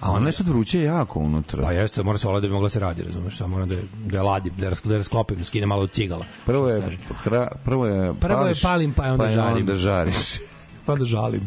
A 0.00 0.10
onda 0.10 0.28
je 0.28 0.32
sad 0.32 0.48
vruće 0.48 0.82
jako 0.82 1.18
unutra. 1.20 1.62
Pa 1.62 1.72
jeste, 1.72 2.02
mora 2.02 2.18
se 2.18 2.28
olati 2.28 2.42
da 2.42 2.48
bi 2.48 2.54
mogla 2.54 2.68
se 2.68 2.80
radi, 2.80 3.02
razumeš, 3.02 3.36
samo 3.36 3.48
moram 3.48 3.68
da 3.68 3.74
je, 3.74 3.82
da 4.04 4.16
je 4.16 4.22
ladim, 4.22 4.52
da 4.56 4.64
je, 4.66 4.70
ras- 4.70 4.84
da 4.84 4.94
je 4.94 4.98
rasklopim, 4.98 5.38
da 5.38 5.44
skinem 5.44 5.68
malo 5.68 5.82
od 5.82 5.90
cigala. 5.90 6.24
Prvo 6.46 6.68
je, 6.68 6.82
hra, 7.14 7.48
prvo 7.64 7.86
je 7.86 8.14
Prvo 8.14 8.34
je 8.34 8.44
pališ, 8.44 8.62
palim, 8.62 8.92
pa 8.92 9.04
je 9.06 9.12
onda 9.12 9.28
žarim. 9.28 9.56
onda 9.56 9.74
žariš. 9.74 10.16
Pa 10.86 10.94
da 10.94 11.04
žalim. 11.04 11.46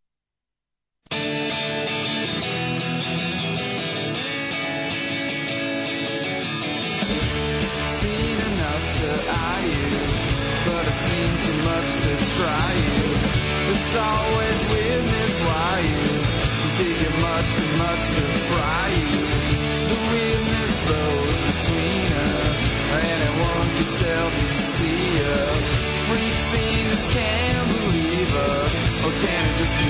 Can 29.21 29.45
it 29.45 29.57
just 29.59 29.80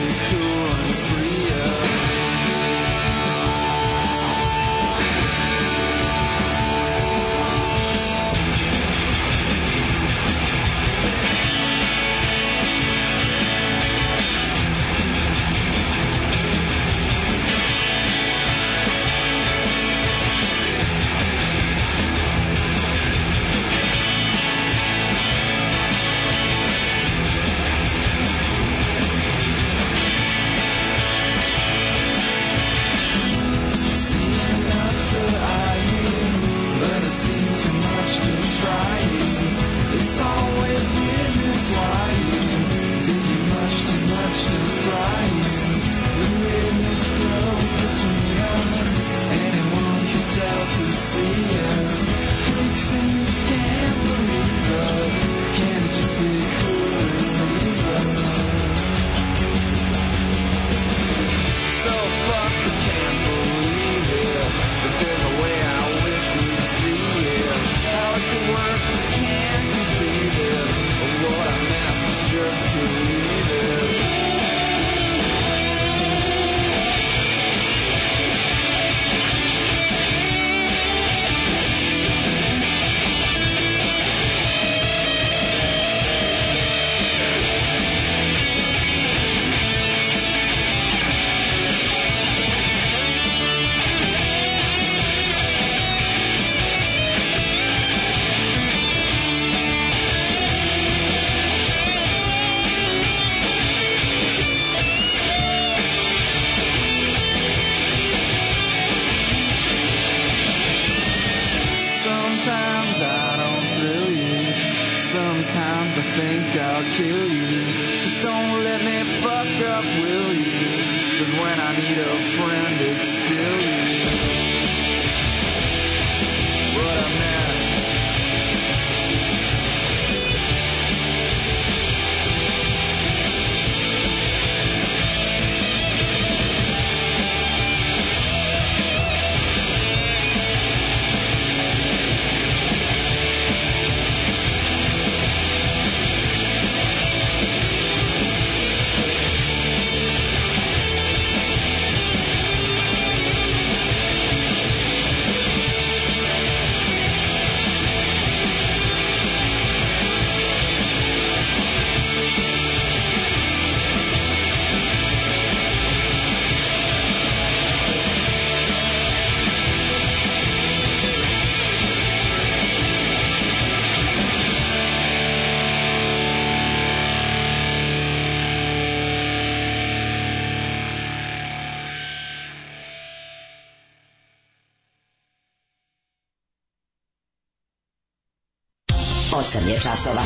časova. 189.83 190.21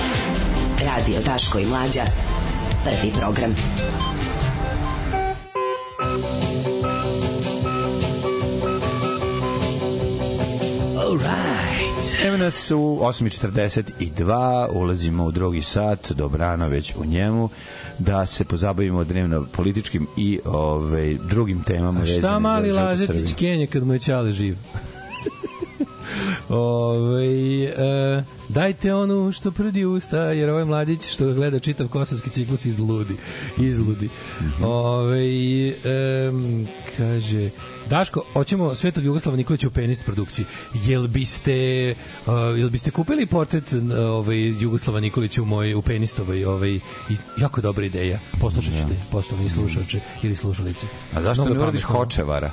Radio 0.86 1.22
Daško 1.26 1.60
i 1.60 1.65
Mlađa. 1.65 2.03
Prvi 2.84 3.14
program. 3.14 3.56
Alright. 10.99 12.26
Evo 12.26 12.38
nas 12.38 12.72
u 12.72 12.77
8.42, 12.77 14.68
ulazimo 14.72 15.26
u 15.26 15.32
drugi 15.32 15.61
sat, 15.61 16.11
dobrano 16.11 16.68
već 16.68 16.95
u 16.95 17.06
njemu, 17.06 17.49
da 17.99 18.26
se 18.26 18.45
pozabavimo 18.45 19.03
dnevno 19.03 19.48
političkim 19.52 20.07
i 20.18 20.40
ove, 20.45 21.14
drugim 21.14 21.64
temama. 21.64 22.02
A 22.02 22.06
šta 22.06 22.40
mali 22.40 22.72
Srbiji. 23.06 23.34
Kenje 23.38 23.68
kad 23.68 23.84
mu 23.84 23.94
je 23.94 23.99
ćale 23.99 24.32
živ? 24.32 24.57
Ove, 26.49 27.63
e, 27.63 28.23
dajte 28.49 28.93
onu 28.93 29.31
što 29.31 29.51
prdi 29.51 29.85
usta, 29.85 30.17
jer 30.17 30.49
ovaj 30.49 30.65
mladić 30.65 31.13
što 31.13 31.34
gleda 31.34 31.59
čitav 31.59 31.88
kosovski 31.88 32.30
ciklus 32.30 32.65
izludi. 32.65 33.15
Izludi. 33.57 34.09
Ove, 34.63 35.27
em, 35.84 36.67
kaže, 36.97 37.49
Daško, 37.89 38.23
hoćemo 38.34 38.76
Svetog 38.76 39.03
Jugoslava 39.03 39.38
Nikolića 39.38 39.67
u 39.67 39.72
penist 39.72 40.05
produkciji. 40.05 40.45
Jel 40.73 41.07
biste, 41.07 41.95
uh, 42.26 42.34
jel 42.57 42.69
biste 42.69 42.91
kupili 42.91 43.26
portret 43.26 43.73
uh, 43.73 43.80
ovaj, 43.97 44.63
Jugoslava 44.63 44.99
Nikolića 44.99 45.41
u, 45.41 45.45
moj, 45.45 45.73
u 45.73 45.81
penistovoj? 45.81 46.45
Ovaj, 46.45 46.76
i 47.09 47.17
jako 47.38 47.61
dobra 47.61 47.85
ideja. 47.85 48.19
Poslušat 48.41 48.73
ćete, 48.73 48.95
poštovani 49.11 49.49
slušalče 49.49 49.99
ili 50.23 50.35
slušalice. 50.35 50.88
A 51.13 51.22
zašto 51.22 51.43
Mnogo 51.43 51.57
ne 51.57 51.63
uradiš 51.63 51.84
hočevara? 51.84 52.51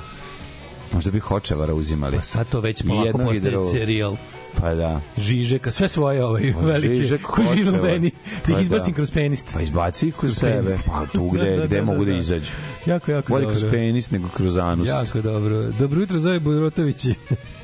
Možda 0.93 1.11
bi 1.11 1.19
hočevara 1.19 1.73
uzimali. 1.73 2.17
Pa 2.17 2.21
sad 2.23 2.49
to 2.49 2.59
već 2.59 2.83
polako 2.83 3.17
postaje 3.17 3.63
serijal. 3.71 4.15
Pa 4.59 4.73
da. 4.73 5.01
Žižeka, 5.17 5.71
sve 5.71 5.89
svoje 5.89 6.25
ovaj, 6.25 6.53
Pa 6.53 6.59
velike, 6.59 6.93
Žižek, 6.93 7.21
Hočevar. 7.23 7.81
meni, 7.81 8.11
da 8.25 8.51
ih 8.51 8.55
Pa 8.55 8.59
izbacim 8.59 8.91
da. 8.91 8.95
kroz 8.95 9.11
penist. 9.11 9.49
Pa 9.53 9.61
izbaci 9.61 10.07
ih 10.07 10.13
kroz 10.13 10.21
Kroz 10.21 10.37
sebe. 10.51 10.63
penist. 10.65 10.85
Pa 10.85 11.05
tu 11.05 11.29
gde, 11.29 11.43
Da, 11.51 11.57
da, 11.57 11.65
gde 11.65 11.75
da, 11.75 11.83
mogu 11.83 12.05
da, 12.05 12.11
da. 12.11 12.17
izađu. 12.17 12.51
Jako, 12.85 13.11
jako 13.11 13.29
Bolje 13.29 13.45
dobro. 13.45 13.59
kroz 13.59 13.71
penis 13.71 14.11
nego 14.11 14.27
kroz 14.27 14.57
anus. 14.57 14.87
Jako 14.87 15.21
dobro. 15.21 15.71
Dobro 15.71 15.99
jutro, 16.01 16.19
Zoe 16.19 16.39
Bujrotovići. 16.39 17.13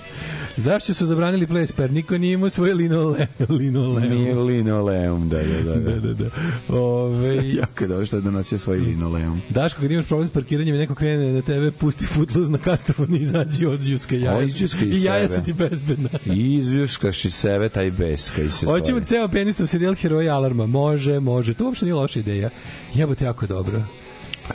Zašto 0.60 0.94
su 0.94 1.06
zabranili 1.06 1.48
plesper? 1.48 1.92
Niko 1.92 2.18
nije 2.18 2.34
imao 2.34 2.50
svoje 2.50 2.74
linole, 2.74 3.28
linoleum. 3.50 4.10
Nije 4.10 4.36
linoleum, 4.36 5.30
da, 5.30 5.38
da, 5.38 5.64
da. 5.64 5.76
Da, 5.76 6.00
da, 6.08 6.14
da. 6.14 6.30
Ove, 6.70 7.50
jako 7.50 7.84
je 7.84 7.88
dobro 7.88 8.06
što 8.06 8.16
je 8.16 8.22
donosio 8.22 8.58
svoj 8.58 8.78
linoleum. 8.80 9.42
Daško, 9.50 9.82
kad 9.82 9.92
imaš 9.92 10.06
problem 10.06 10.28
s 10.28 10.32
parkiranjem 10.32 10.76
i 10.76 10.80
neko 10.80 10.96
krene 10.96 11.34
na 11.34 11.42
tebe, 11.42 11.72
pusti 11.72 12.06
footloose 12.06 12.52
na 12.52 12.58
kastofon 12.58 13.16
i 13.16 13.20
izađi 13.20 13.66
od 13.66 13.82
džuska 13.82 14.16
jaja. 14.16 14.38
O, 14.38 14.42
izđuska 14.42 14.86
iz 14.86 15.04
I 15.04 15.06
jaja 15.06 15.28
su 15.30 15.44
ti 15.44 15.54
bezbedna. 15.54 16.10
I 16.26 16.56
izvjuškaš 16.56 17.26
iz 17.26 17.34
sebe 17.34 17.70
taj 17.70 17.92
bes 17.92 18.32
koji 18.32 18.52
se 18.52 18.66
Hoćemo 18.66 18.84
stvori. 18.84 19.06
ceo 19.06 19.28
penistov 19.28 19.68
serijal 19.68 19.96
Heroja 19.96 20.36
Alarma. 20.36 20.66
Može, 20.66 21.20
može. 21.20 21.54
To 21.54 21.66
uopšte 21.66 21.86
nije 21.86 21.96
loša 21.96 22.20
ideja. 22.20 22.50
Jebote, 22.94 23.26
jako 23.26 23.48
dobro. 23.48 23.84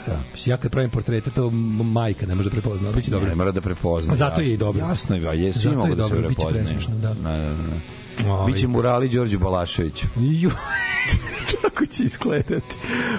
Da. 0.07 0.19
Ja 0.45 0.57
kad 0.57 0.71
pravim 0.71 0.89
portrete, 0.89 1.29
to 1.29 1.49
majka 1.49 2.25
ne 2.25 2.35
može 2.35 2.49
da 2.49 2.53
prepozna, 2.53 2.91
biće 2.91 3.11
dobro. 3.11 3.29
Ne 3.29 3.35
mora 3.35 3.51
da 3.51 3.61
prepozna. 3.61 4.15
Zato 4.15 4.41
je 4.41 4.47
i 4.47 4.51
jasno. 4.51 4.65
dobro. 4.65 4.85
Jasno 4.85 5.15
je, 5.15 5.27
a 5.29 5.33
je, 5.33 5.53
svi 5.53 5.61
Zato 5.61 5.75
mogu 5.75 5.89
je 5.89 5.95
da 5.95 6.07
se 6.07 6.15
presmešno, 6.51 6.95
da. 6.95 7.13
Da, 7.13 7.37
da, 7.37 7.37
da. 7.37 7.79
Ovaj. 8.27 8.51
Biće 8.53 8.67
murali 8.67 9.09
Đorđu 9.09 9.39
Balaševiću. 9.39 10.07
Ju. 10.41 10.51
Kako 11.61 11.85
će 11.85 12.03
izgledati? 12.03 12.75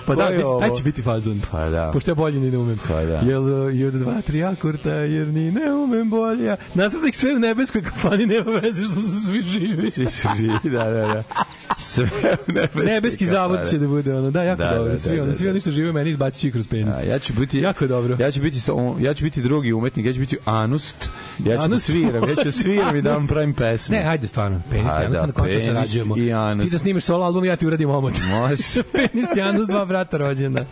Pa 0.07 0.15
da, 0.15 0.29
već, 0.29 0.45
taj 0.61 0.71
će 0.77 0.83
biti 0.83 1.03
fazon. 1.03 1.41
Pa 1.51 1.69
da. 1.69 1.91
Pošto 1.93 2.11
ja 2.11 2.15
bolje 2.15 2.41
ni 2.41 2.51
ne 2.51 2.59
umem. 2.59 2.79
Pa 2.89 3.05
da. 3.05 3.19
Jel, 3.19 3.71
i 3.77 3.85
od 3.85 3.95
dva, 3.95 4.21
tri 4.21 4.45
akorta, 4.45 4.91
jer 4.91 5.29
ni 5.29 5.51
ne 5.53 5.73
umem 5.73 6.11
bolje. 6.11 6.45
ja. 6.45 6.57
Naslednik 6.75 7.15
sve 7.15 7.35
u 7.35 7.39
nebeskoj 7.39 7.83
kafani 7.83 8.27
nema 8.27 8.51
veze 8.51 8.83
što 8.83 9.01
su 9.01 9.27
svi 9.27 9.43
živi. 9.43 9.91
Svi 9.91 10.07
su 10.11 10.29
živi, 10.37 10.59
da, 10.77 10.85
da, 10.85 11.07
da. 11.07 11.23
Sve 11.79 12.09
u 12.49 12.53
nebeski, 12.53 12.87
Nebeski 12.87 13.27
zavod 13.27 13.59
će 13.71 13.79
da 13.79 13.89
bude 13.89 14.15
ono. 14.15 14.31
Da, 14.31 14.43
jako 14.43 14.63
Da, 14.63 14.75
dobro. 14.75 14.93
da, 14.93 14.99
svi, 14.99 15.17
da, 15.17 15.23
ono, 15.23 15.33
da, 15.33 15.39
svi 15.39 15.45
da. 15.45 15.51
oni 15.51 15.61
što 15.61 15.71
žive 15.71 15.93
meni 15.93 16.11
izbacit 16.11 16.41
će 16.41 16.51
kroz 16.51 16.67
penis. 16.69 16.95
A, 16.97 17.03
ja 17.03 17.19
ću 17.19 17.33
biti 17.33 17.59
Jako 17.59 17.87
dobro. 17.87 18.17
Ja 18.21 18.31
ću 18.31 18.41
biti 18.41 18.61
sa, 18.61 18.73
ja 19.01 19.15
ću 19.15 19.25
biti 19.25 19.43
drugi 19.43 19.73
umetnik, 19.73 20.07
ja 20.07 20.13
ću 20.13 20.21
biti 20.21 20.37
Anust. 20.45 20.97
Ja 21.39 21.55
ću 21.55 21.59
da 21.59 21.65
Anust. 21.65 21.85
sviram, 21.87 22.29
ja 22.29 22.35
ću 22.35 22.45
da 22.45 22.51
sviram 22.53 22.97
i 22.97 23.03
da 23.03 23.13
vam 23.13 23.27
pravim 23.27 23.55
pesme. 23.55 23.97
Ne, 23.99 24.05
ajde 24.05 24.29
stvarno, 24.29 24.61
penis 24.71 24.86
A, 24.87 24.97
ti 24.99 25.03
Janus, 25.15 25.35
da, 25.35 25.43
penis 25.43 25.65
sarađujemo. 25.65 26.17
i 26.17 26.27
Janus. 26.27 26.65
Ti 26.65 26.71
da 26.71 26.79
snimiš 26.79 27.05
solo 27.05 27.25
album, 27.25 27.45
ja 27.45 27.57
ti 27.57 27.67
uradim 27.67 27.91
omot. 27.91 28.15
Može. 28.25 28.83
penis 28.93 29.27
ti 29.35 29.39
Janus, 29.39 29.67
dva 29.69 29.85
brata 29.85 30.17
rođena. 30.17 30.65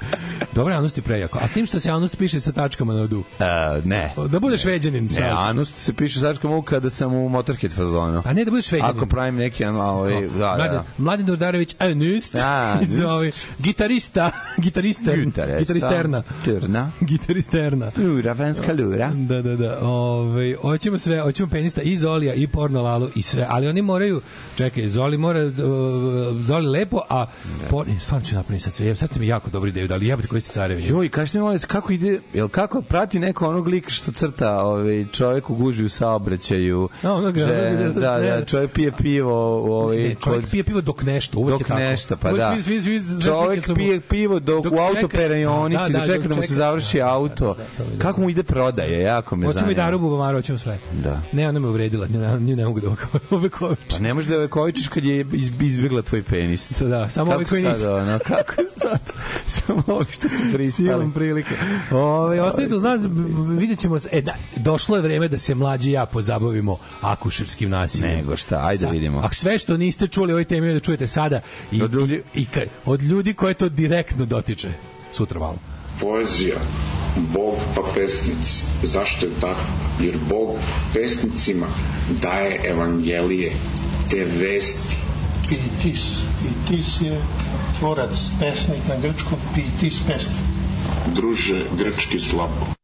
Dobro, 0.52 0.74
Janus 0.74 0.92
ti 0.92 1.02
prejako. 1.02 1.38
A 1.42 1.48
s 1.48 1.52
tim 1.52 1.66
što 1.66 1.80
se 1.80 1.88
Janus 1.88 2.16
piše 2.16 2.40
sa 2.40 2.52
tačkama 2.52 2.94
na 2.94 3.02
odu. 3.02 3.24
A, 3.38 3.80
ne. 3.84 4.12
Da 4.28 4.38
budeš 4.40 4.64
veđanin. 4.64 5.04
Ne, 5.04 5.08
šalim 5.10 5.66
se. 5.66 5.72
Se 5.76 5.92
piše 5.92 6.20
sačka 6.20 6.48
mu 6.48 6.62
kada 6.62 6.90
sam 6.90 7.14
u 7.14 7.28
Motorhead 7.28 7.72
fazonu. 7.72 8.22
A 8.24 8.32
ne 8.32 8.44
da 8.44 8.50
budeš 8.50 8.72
veđanin. 8.72 8.96
Ako 8.96 9.06
pravim 9.06 9.34
neki, 9.36 9.64
ovaj, 9.64 10.12
da, 10.22 10.28
da, 10.28 10.46
Mladen, 10.56 10.72
da. 10.72 10.84
Mladen 10.98 11.26
Dordarević, 11.26 11.74
Anust, 11.78 12.34
A, 12.34 12.78
iz 12.82 12.98
Anust. 12.98 13.04
ovaj, 13.10 13.30
gitarista, 13.58 14.30
Gitarista. 14.64 15.12
gitaristerna. 15.58 16.22
Trna. 16.44 16.90
Gitaristerna. 17.00 17.90
Lura, 17.96 18.32
venska 18.32 18.72
lura. 18.72 19.10
Da, 19.14 19.42
da, 19.42 19.56
da. 19.56 19.78
Ove, 19.82 20.54
hoćemo 20.62 20.98
sve, 20.98 21.20
hoćemo 21.20 21.48
penista 21.50 21.82
i 21.82 21.96
Zolija 21.96 22.34
i 22.34 22.46
Porno 22.46 22.82
Lalu 22.82 23.08
i 23.14 23.22
sve, 23.22 23.46
ali 23.50 23.68
oni 23.68 23.82
moraju, 23.82 24.03
čekaj, 24.56 24.88
Zoli 24.88 25.18
mora, 25.18 25.44
uh, 25.44 25.52
Zoli 26.40 26.66
lepo, 26.68 27.00
a 27.10 27.26
por, 27.70 27.86
stvarno 28.00 28.26
ću 28.26 28.34
napraviti 28.34 28.64
sad 28.64 28.74
sve. 28.74 28.96
Sad 28.96 29.10
ste 29.10 29.20
mi 29.20 29.26
jako 29.26 29.50
dobru 29.50 29.68
ideju 29.68 29.88
dali, 29.88 30.06
jebote 30.06 30.28
koji 30.28 30.40
ste 30.40 30.52
carevi. 30.52 30.86
Joj, 30.86 31.08
kažete 31.08 31.38
mi 31.38 31.44
vas, 31.44 31.64
kako 31.64 31.92
ide, 31.92 32.20
jel 32.34 32.48
kako 32.48 32.82
prati 32.82 33.18
neko 33.18 33.48
onog 33.48 33.66
lika 33.66 33.90
što 33.90 34.12
crta 34.12 34.56
ovaj, 34.56 35.04
čovjek 35.12 35.50
u 35.50 35.54
guži 35.54 35.84
u 35.84 35.88
saobraćaju, 35.88 36.88
A, 37.02 37.12
onoga, 37.12 37.40
že- 37.40 37.68
onoga, 37.70 38.00
da, 38.00 38.18
ne. 38.18 38.28
da, 38.28 38.44
čovjek 38.44 38.70
pije 38.72 38.92
pivo, 38.92 39.34
ovaj, 39.78 39.96
Ne, 39.98 40.14
čovjek 40.14 40.50
pije 40.50 40.64
pivo 40.64 40.80
dok 40.80 41.02
nešto, 41.02 41.38
uvek 41.38 41.52
je 41.52 41.58
dok 41.58 41.66
tako. 41.68 41.80
nešto, 41.80 42.16
pa 42.16 42.32
da. 42.32 42.52
Svi, 42.52 42.62
svi, 42.62 42.80
svi, 42.80 43.00
svi 43.00 43.22
Čovjek 43.24 43.64
pije 43.74 44.00
pivo 44.00 44.40
dok, 44.40 44.64
dok 44.64 44.72
u 44.72 44.76
autoperanionici, 44.78 45.82
Da, 45.82 45.88
da, 45.90 45.98
da, 45.98 46.06
čeka 46.06 46.28
da 46.28 46.34
mu 46.34 46.42
se 46.42 46.54
završi 46.54 47.00
auto. 47.02 47.56
Kako 47.98 48.20
mu 48.20 48.30
ide 48.30 48.42
prodaje, 48.42 49.00
jako 49.02 49.36
me 49.36 49.46
Hoćemo 49.46 49.52
zanima. 49.58 49.72
i 49.72 49.76
Daru 49.76 49.98
Bubamaru, 49.98 50.38
hoćemo 50.38 50.58
sve. 50.58 50.78
Da. 50.94 51.20
Ne, 51.32 51.48
ona 51.48 51.60
me 51.60 51.68
uvredila, 51.68 52.06
ne, 52.06 52.40
nju 52.40 52.56
ne 52.56 52.64
mogu 52.64 52.80
da 52.80 52.88
ove 53.30 53.48
Pa 53.94 53.98
ne 53.98 54.14
može 54.14 54.28
da 54.28 54.34
je 54.34 54.48
kovičiš 54.48 54.88
kad 54.88 55.04
je 55.04 55.26
iz, 55.32 55.50
izbjegla 55.60 56.02
tvoj 56.02 56.22
penis. 56.22 56.70
Da, 56.72 57.10
samo 57.10 57.32
ovi 57.32 57.44
koji 57.44 57.62
sad, 57.62 57.72
nisu. 57.72 57.90
Ono, 57.90 58.18
kako 58.18 58.52
sad? 58.80 58.98
Samo 59.46 59.82
ovi 59.88 60.06
što 60.10 60.28
su 60.28 60.42
pristali. 60.44 60.70
Silom 60.88 61.12
prilike. 61.12 61.54
Ove, 61.92 62.42
ostanite 62.42 62.74
uz 62.74 62.82
nas, 62.82 63.00
vidjet 63.50 63.78
ćemo. 63.78 64.00
se- 64.00 64.08
E, 64.12 64.20
da, 64.22 64.34
došlo 64.56 64.96
je 64.96 65.02
vreme 65.02 65.28
da 65.28 65.38
se 65.38 65.54
mlađi 65.54 65.90
ja 65.90 66.06
pozabavimo 66.06 66.78
akušerskim 67.02 67.70
nasiljem. 67.70 68.10
Nego 68.10 68.36
šta, 68.36 68.60
ajde 68.62 68.78
Sa- 68.78 68.90
vidimo. 68.90 69.18
A 69.20 69.32
sve 69.32 69.58
što 69.58 69.76
niste 69.76 70.06
čuli 70.06 70.32
o 70.32 70.34
ovoj 70.34 70.44
temi 70.44 70.72
da 70.72 70.80
čujete 70.80 71.06
sada 71.06 71.40
i, 71.72 71.82
Od 71.82 71.92
ljudi- 71.92 72.22
i, 72.34 72.40
i 72.40 72.46
od 72.84 73.02
ljudi 73.02 73.34
koje 73.34 73.54
to 73.54 73.68
direktno 73.68 74.24
dotiče. 74.26 74.72
Sutra 75.12 75.40
malo. 75.40 75.56
Poezija, 76.00 76.56
Bog 77.16 77.54
pa 77.74 77.82
pesnici. 77.94 78.54
Zašto 78.82 79.26
je 79.26 79.32
tako? 79.40 79.60
Jer 80.00 80.14
Bog 80.28 80.56
pesnicima 80.94 81.66
daje 82.22 82.60
evangelije, 82.64 83.52
te 84.10 84.24
vesti. 84.24 85.02
Pitis. 85.48 86.04
Pitis 86.40 86.94
je 87.04 87.18
tvorac, 87.78 88.16
pesnik 88.40 88.86
na 88.88 88.96
grčkom, 89.02 89.38
pitis 89.54 90.00
pesnik. 90.06 90.40
Druže, 91.14 91.66
grčki 91.76 92.20
slabo. 92.20 92.83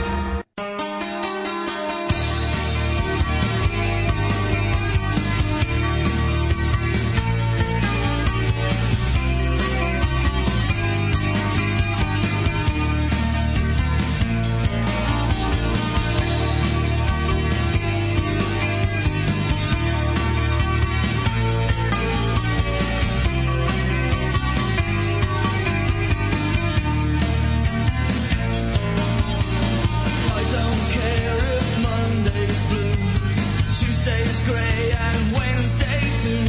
Grey, 35.29 35.49
and 35.49 35.55
Wednesday 35.55 36.01
too. 36.21 36.45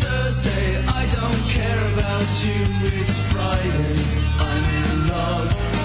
Thursday, 0.00 0.84
I 0.86 1.06
don't 1.06 1.50
care 1.50 1.92
about 1.94 2.44
you. 2.44 3.00
It's 3.00 3.20
Friday, 3.32 3.96
I'm 4.38 4.64
in 4.64 5.08
love. 5.08 5.77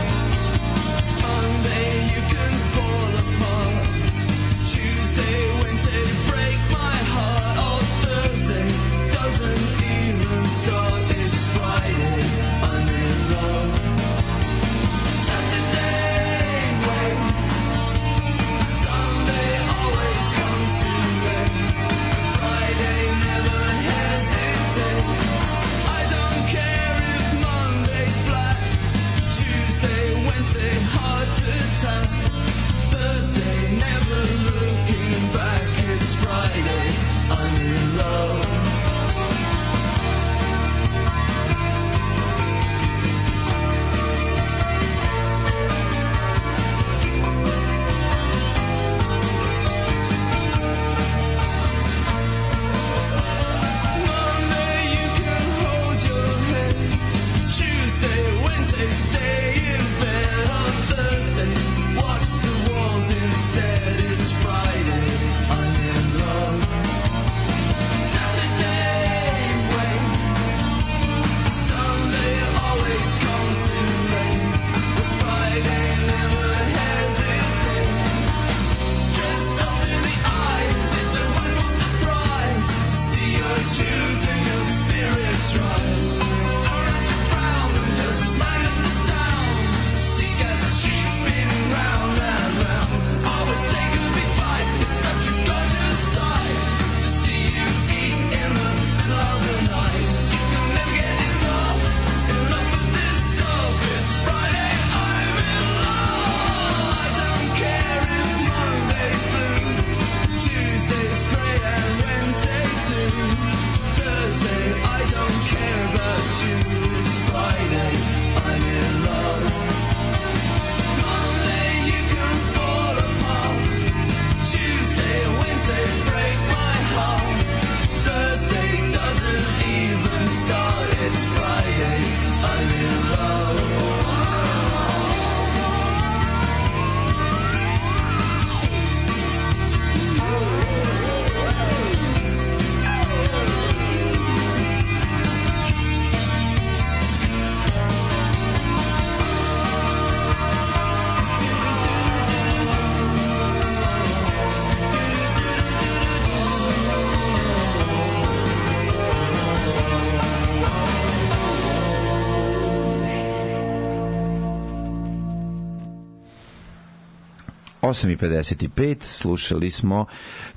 8.55 167.93 169.03
slušali 169.03 169.71
smo 169.71 170.05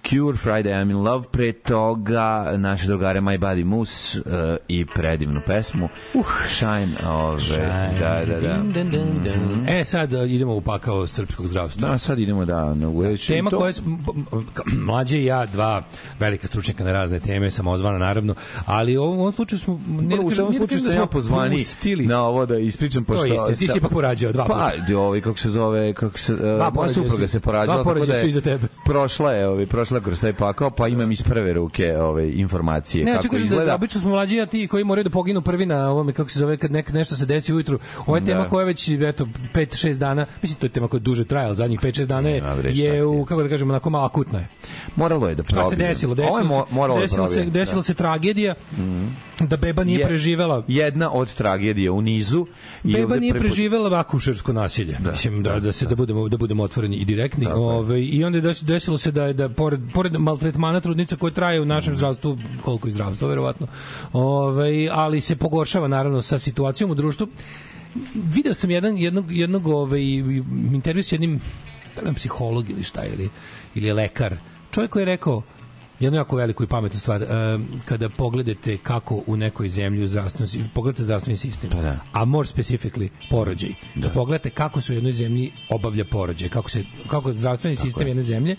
Cure, 0.07 0.37
Friday 0.37 0.73
I'm 0.75 0.91
in 0.91 0.97
Love, 0.99 1.25
pre 1.27 1.53
toga 1.55 2.27
naše 2.57 2.87
drugare 2.87 3.21
My 3.21 3.39
Body 3.39 3.65
Moose 3.65 4.19
uh, 4.21 4.25
i 4.69 4.87
predivnu 4.87 5.41
pesmu 5.47 5.89
uh, 6.15 6.27
Shine, 6.49 6.97
ove, 7.07 7.39
da, 8.01 8.25
da, 8.27 8.41
da. 8.41 8.55
Din, 8.55 8.73
din, 8.73 8.91
din, 8.91 9.23
din. 9.25 9.69
E, 9.69 9.85
sad 9.85 10.13
uh, 10.15 10.31
idemo 10.31 10.55
u 10.55 10.61
pakao 10.61 11.07
srpskog 11.07 11.47
zdravstva. 11.47 11.89
Da, 11.89 11.99
sad 11.99 12.19
idemo 12.19 12.45
da, 12.45 12.75
na 12.75 12.89
već 12.91 13.27
Tema 13.27 13.51
koja 13.51 13.67
je, 13.67 13.73
s- 13.73 13.79
m- 13.79 13.99
m- 14.33 14.47
k- 14.55 14.63
mlađe 14.87 15.19
i 15.19 15.25
ja, 15.25 15.47
dva 15.47 15.83
velika 16.19 16.47
stručnjaka 16.47 16.85
na 16.85 16.93
razne 16.93 17.21
teme, 17.21 17.51
samozvana 17.51 17.99
naravno, 17.99 18.35
ali 18.67 18.97
u 18.97 19.03
ovom, 19.03 19.33
slučaju 19.33 19.59
smo, 19.59 19.81
ne, 19.89 20.17
u 20.17 20.21
ovom 20.21 20.53
slučaju 20.53 20.81
sam 20.81 20.95
ja 20.95 21.07
pozvani 21.07 21.57
pustili. 21.57 22.07
na 22.07 22.23
ovo 22.23 22.47
da 22.47 22.59
ispričam 22.59 23.05
To 23.05 23.13
pošto 23.13 23.27
isto, 23.27 23.47
ti 23.49 23.57
si 23.57 23.79
ipak 23.79 23.91
porađao 23.91 24.33
dva 24.33 24.45
puta. 24.45 24.71
Pa, 24.89 24.97
ovaj 24.97 25.21
kako 25.21 25.39
se 25.39 25.51
zove, 25.51 25.93
kako 25.93 26.19
se 26.19 26.35
uh, 26.35 26.41
moja 26.41 26.71
porođaja 26.71 26.95
supruga 26.95 27.27
su- 27.27 27.33
se 27.33 27.41
porađala 27.41 27.83
dva 27.83 27.95
tako 27.95 28.07
da 28.07 28.51
je. 28.51 28.59
Prošla 28.85 29.33
je, 29.33 29.49
ovaj 29.49 29.67
prošla 29.67 29.96
kroz 30.01 30.21
taj 30.21 30.33
pakao, 30.33 30.71
pa 30.71 30.89
imam 30.89 31.13
iz 31.13 31.23
prve 31.23 31.53
ruke 31.53 31.97
ove 31.99 32.33
informacije 32.33 33.05
Ne, 33.05 33.13
kako 33.13 33.23
kako 33.23 33.37
izgleda. 33.37 33.65
da 33.65 33.75
obično 33.75 34.01
smo 34.01 34.11
mlađi 34.11 34.41
a 34.41 34.47
ti 34.47 34.67
koji 34.67 34.85
moraju 34.85 35.05
da 35.05 35.11
poginu 35.11 35.43
prvi 35.43 35.67
na 35.67 35.91
ovome 35.91 36.13
kako 36.13 36.31
se 36.31 36.39
zove 36.39 36.57
kad 36.57 36.73
nek, 36.73 36.93
nešto 36.93 37.17
se 37.17 37.27
desi 37.27 37.55
ujutru. 37.55 37.79
Ovo 37.99 38.17
je 38.17 38.25
tema 38.25 38.43
Da. 38.43 38.49
koja 38.49 38.63
je 38.63 38.67
već 38.67 38.89
eto 38.91 39.27
5 39.55 39.77
6 39.79 39.95
dana, 39.95 40.27
mislim 40.43 40.59
to 40.61 40.67
je 40.67 40.71
tema 40.71 40.89
koja 40.89 41.01
duže 41.01 41.25
traje, 41.25 41.47
ali 41.47 41.57
zadnjih 41.57 41.81
5 41.81 41.95
6 41.95 42.07
dana 42.07 42.29
je, 42.29 42.41
šta 42.41 42.85
je 42.85 43.05
u 43.05 43.25
kako 43.25 43.43
da 43.43 43.49
kažemo 43.49 43.73
onako 43.73 43.91
malo 43.91 44.05
akutna 44.05 44.39
je. 44.39 44.49
Moralo 44.97 45.29
je 45.29 45.35
da 45.35 45.43
Šta 45.43 45.55
probije. 45.55 45.71
se 45.71 45.77
desilo? 45.79 46.15
Desilo 46.15 46.41
mo- 46.41 46.67
se, 46.69 46.75
moralo 46.75 46.95
da 46.97 47.03
desilo 47.03 47.27
se, 47.27 47.35
probije, 47.35 47.51
desila 47.53 47.77
da. 47.77 47.83
se 47.83 47.95
tragedija. 47.95 48.55
Da 49.41 49.57
beba 49.57 49.85
nije 49.85 49.99
je 49.99 50.07
preživela 50.07 50.63
jedna 50.69 51.11
od 51.13 51.35
tragedija 51.35 51.93
u 51.93 52.03
nizu 52.03 52.47
i 52.85 52.93
Beba 52.93 53.17
nije 53.17 53.33
prvi 53.33 53.41
put- 53.41 53.47
preživela 53.47 54.01
akušersko 54.01 54.53
nasilje. 54.53 54.97
Da, 54.99 55.11
Mislim 55.11 55.43
da 55.43 55.61
da 55.61 55.73
se 55.73 55.87
da 55.87 55.95
budemo 55.95 56.29
da 56.29 56.37
budemo 56.37 56.63
otvoreni 56.63 56.97
i 56.97 57.05
direktni. 57.05 57.47
Ovaj 57.47 58.01
i 58.03 58.25
onda 58.25 58.39
je 58.39 58.43
des- 58.43 58.65
desilo 58.65 58.99
se 58.99 59.11
da 59.11 59.25
je 59.25 59.33
da 59.33 59.49
pored 59.49 59.81
pored 59.87 60.13
maltretmana 60.15 60.81
trudnica 60.81 61.17
koje 61.17 61.33
traje 61.33 61.61
u 61.61 61.65
našem 61.65 61.93
Mhm. 61.93 61.97
zdravstvu 61.97 62.39
koliko 62.63 62.89
i 62.89 62.93
zdravstvo 62.93 63.29
verovatno. 63.29 63.67
Ovaj 64.13 64.89
ali 64.91 65.21
se 65.21 65.37
pogoršava 65.37 65.89
naravno 65.89 66.23
sa 66.23 66.39
situacijom 66.39 66.91
u 66.91 66.95
društvu. 66.95 67.29
Video 68.15 68.55
sam 68.55 68.71
jedan 68.71 68.97
jednog 68.97 69.33
jednog 69.33 69.67
ovaj 69.67 70.03
intervju 70.73 71.03
s 71.03 71.13
jednim 71.13 71.41
da 71.97 72.09
je 72.09 72.15
psiholog 72.15 72.71
ili 72.71 72.83
šta 72.83 73.05
ili 73.05 73.29
ili 73.75 73.87
je 73.87 73.95
lekar. 73.95 74.37
Čovjek 74.71 74.91
koji 74.91 75.03
je 75.03 75.07
rekao 75.07 75.43
jednu 76.01 76.19
jako 76.19 76.37
veliku 76.37 76.65
i 76.65 76.67
pametnu 76.67 77.01
stvar 77.01 77.23
e, 77.23 77.27
kada 77.85 78.09
pogledate 78.09 78.79
kako 78.79 79.23
u 79.27 79.37
nekoj 79.37 79.69
zemlji 79.69 80.05
u 80.05 80.09
zdravstvenom 80.09 80.69
pogledate 80.71 81.03
zdravstveni 81.03 81.37
sistem 81.37 81.71
Pa 81.71 81.83
da. 81.83 81.99
a 82.13 82.25
more 82.25 82.49
specifically 82.49 83.09
porođaj 83.31 83.71
da. 83.95 84.11
pogledate 84.11 84.51
kako 84.51 84.81
se 84.81 84.93
u 84.93 84.97
jednoj 84.97 85.13
zemlji 85.13 85.53
obavlja 85.69 86.05
porođaj 86.05 86.49
kako 86.49 86.71
se 86.71 86.85
kako 87.09 87.33
zdravstveni 87.33 87.77
sistem 87.77 88.09
jedne 88.09 88.23
zemlje 88.23 88.57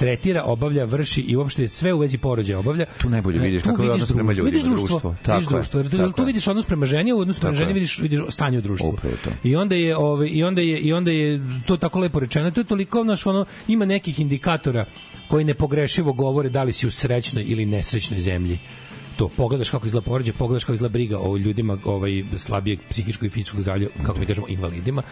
tretira, 0.00 0.42
obavlja, 0.44 0.84
vrši 0.84 1.20
i 1.20 1.36
uopšte 1.36 1.68
sve 1.68 1.92
u 1.92 1.98
vezi 1.98 2.18
porođaja 2.18 2.58
obavlja. 2.58 2.86
Tu 3.00 3.08
najbolje 3.10 3.36
E, 3.38 3.42
vidiš 3.42 3.62
kakav 3.62 3.84
je 3.84 3.90
odnos 3.90 4.12
prema 4.12 4.32
ljudima, 4.32 4.44
vidiš 4.44 4.62
društvo, 4.62 5.16
Tako 5.22 5.50
društvo, 5.50 5.80
jer 5.80 5.90
tu, 5.90 5.96
tako 5.96 6.12
tu 6.12 6.24
vidiš 6.24 6.48
odnos 6.48 6.66
prema 6.66 6.86
ženi, 6.86 7.12
u 7.12 7.18
odnosu 7.18 7.40
prema 7.40 7.54
ženi 7.54 7.72
vidiš 7.72 7.98
vidiš 7.98 8.20
stanje 8.28 8.58
u 8.58 8.60
društvu. 8.60 8.96
I 9.44 9.56
onda 9.56 9.74
je 9.74 9.96
ovaj 9.96 10.28
i 10.32 10.44
onda 10.44 10.62
je 10.62 10.78
i 10.78 10.92
onda 10.92 11.10
je 11.10 11.40
to 11.66 11.76
tako 11.76 11.98
lepo 11.98 12.20
rečeno, 12.20 12.50
to 12.50 12.60
je 12.60 12.64
toliko 12.64 13.04
naš 13.04 13.26
ono 13.26 13.44
ima 13.68 13.84
nekih 13.84 14.20
indikatora 14.20 14.84
koji 15.28 15.44
nepogrešivo 15.44 16.12
govore 16.12 16.48
da 16.48 16.62
li 16.62 16.72
si 16.72 16.86
u 16.86 16.90
srećnoj 16.90 17.44
ili 17.46 17.66
nesrećnoj 17.66 18.20
zemlji. 18.20 18.58
To 19.16 19.28
pogledaš 19.28 19.70
kako 19.70 19.86
izgleda 19.86 20.04
porođaj, 20.04 20.34
pogledaš 20.34 20.64
kako 20.64 20.74
izgleda 20.74 20.92
briga 20.92 21.18
o 21.18 21.36
ljudima 21.36 21.78
ovaj 21.84 22.24
slabijeg 22.36 22.78
psihičkog 22.90 23.26
i 23.26 23.30
fizičkog 23.30 23.60
zdravlja, 23.60 23.88
kako 24.02 24.18
mi 24.18 24.26
kažemo 24.26 24.48
invalidima. 24.48 25.02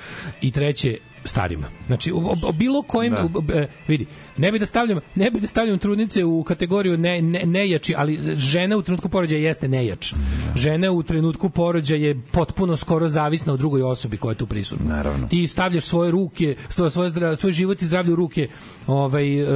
I 0.41 0.51
treće 0.51 0.99
starima. 1.25 1.67
Znači 1.87 2.13
o, 2.13 2.17
o- 2.17 2.49
o 2.49 2.53
bilo 2.53 2.83
kojem 2.83 3.13
Da. 3.13 3.25
u- 3.25 3.53
e, 3.53 3.67
vidi, 3.89 4.07
ne 4.37 4.53
bi 4.53 4.59
da 4.59 4.67
stavljam 4.67 5.01
ne 5.15 5.31
bi 5.31 5.41
da 5.41 5.47
stavljam 5.47 5.79
trudnice 5.79 6.25
u 6.25 6.43
kategoriju 6.43 6.99
ne, 6.99 7.23
ne, 7.23 7.43
nejači, 7.47 7.95
ali 7.97 8.37
žena 8.37 8.77
u 8.77 8.83
trenutku 8.83 9.09
porođaja 9.09 9.41
jeste 9.41 9.69
nejač. 9.69 10.15
Žena 10.57 10.91
u 10.91 11.03
trenutku 11.03 11.51
porođaja 11.51 11.99
je 11.99 12.21
potpuno 12.23 12.77
skoro 12.77 13.09
zavisna 13.09 13.53
od 13.53 13.59
drugoj 13.59 13.83
osobi 13.83 14.17
koja 14.17 14.33
je 14.33 14.37
tu 14.37 14.47
prisutna. 14.47 14.87
Naravno. 14.89 15.29
Ti 15.29 15.47
stavljaš 15.47 15.85
svoje 15.85 16.11
ruke, 16.11 16.57
svoje 16.69 16.91
svoje 16.91 17.11
zdra, 17.11 17.37
svoj 17.37 17.53
život 17.53 17.83
i 17.83 17.87
zdravlje 17.87 18.13
u 18.13 18.17
ruke 18.17 18.49
ovaj 18.87 19.39
e, 19.39 19.47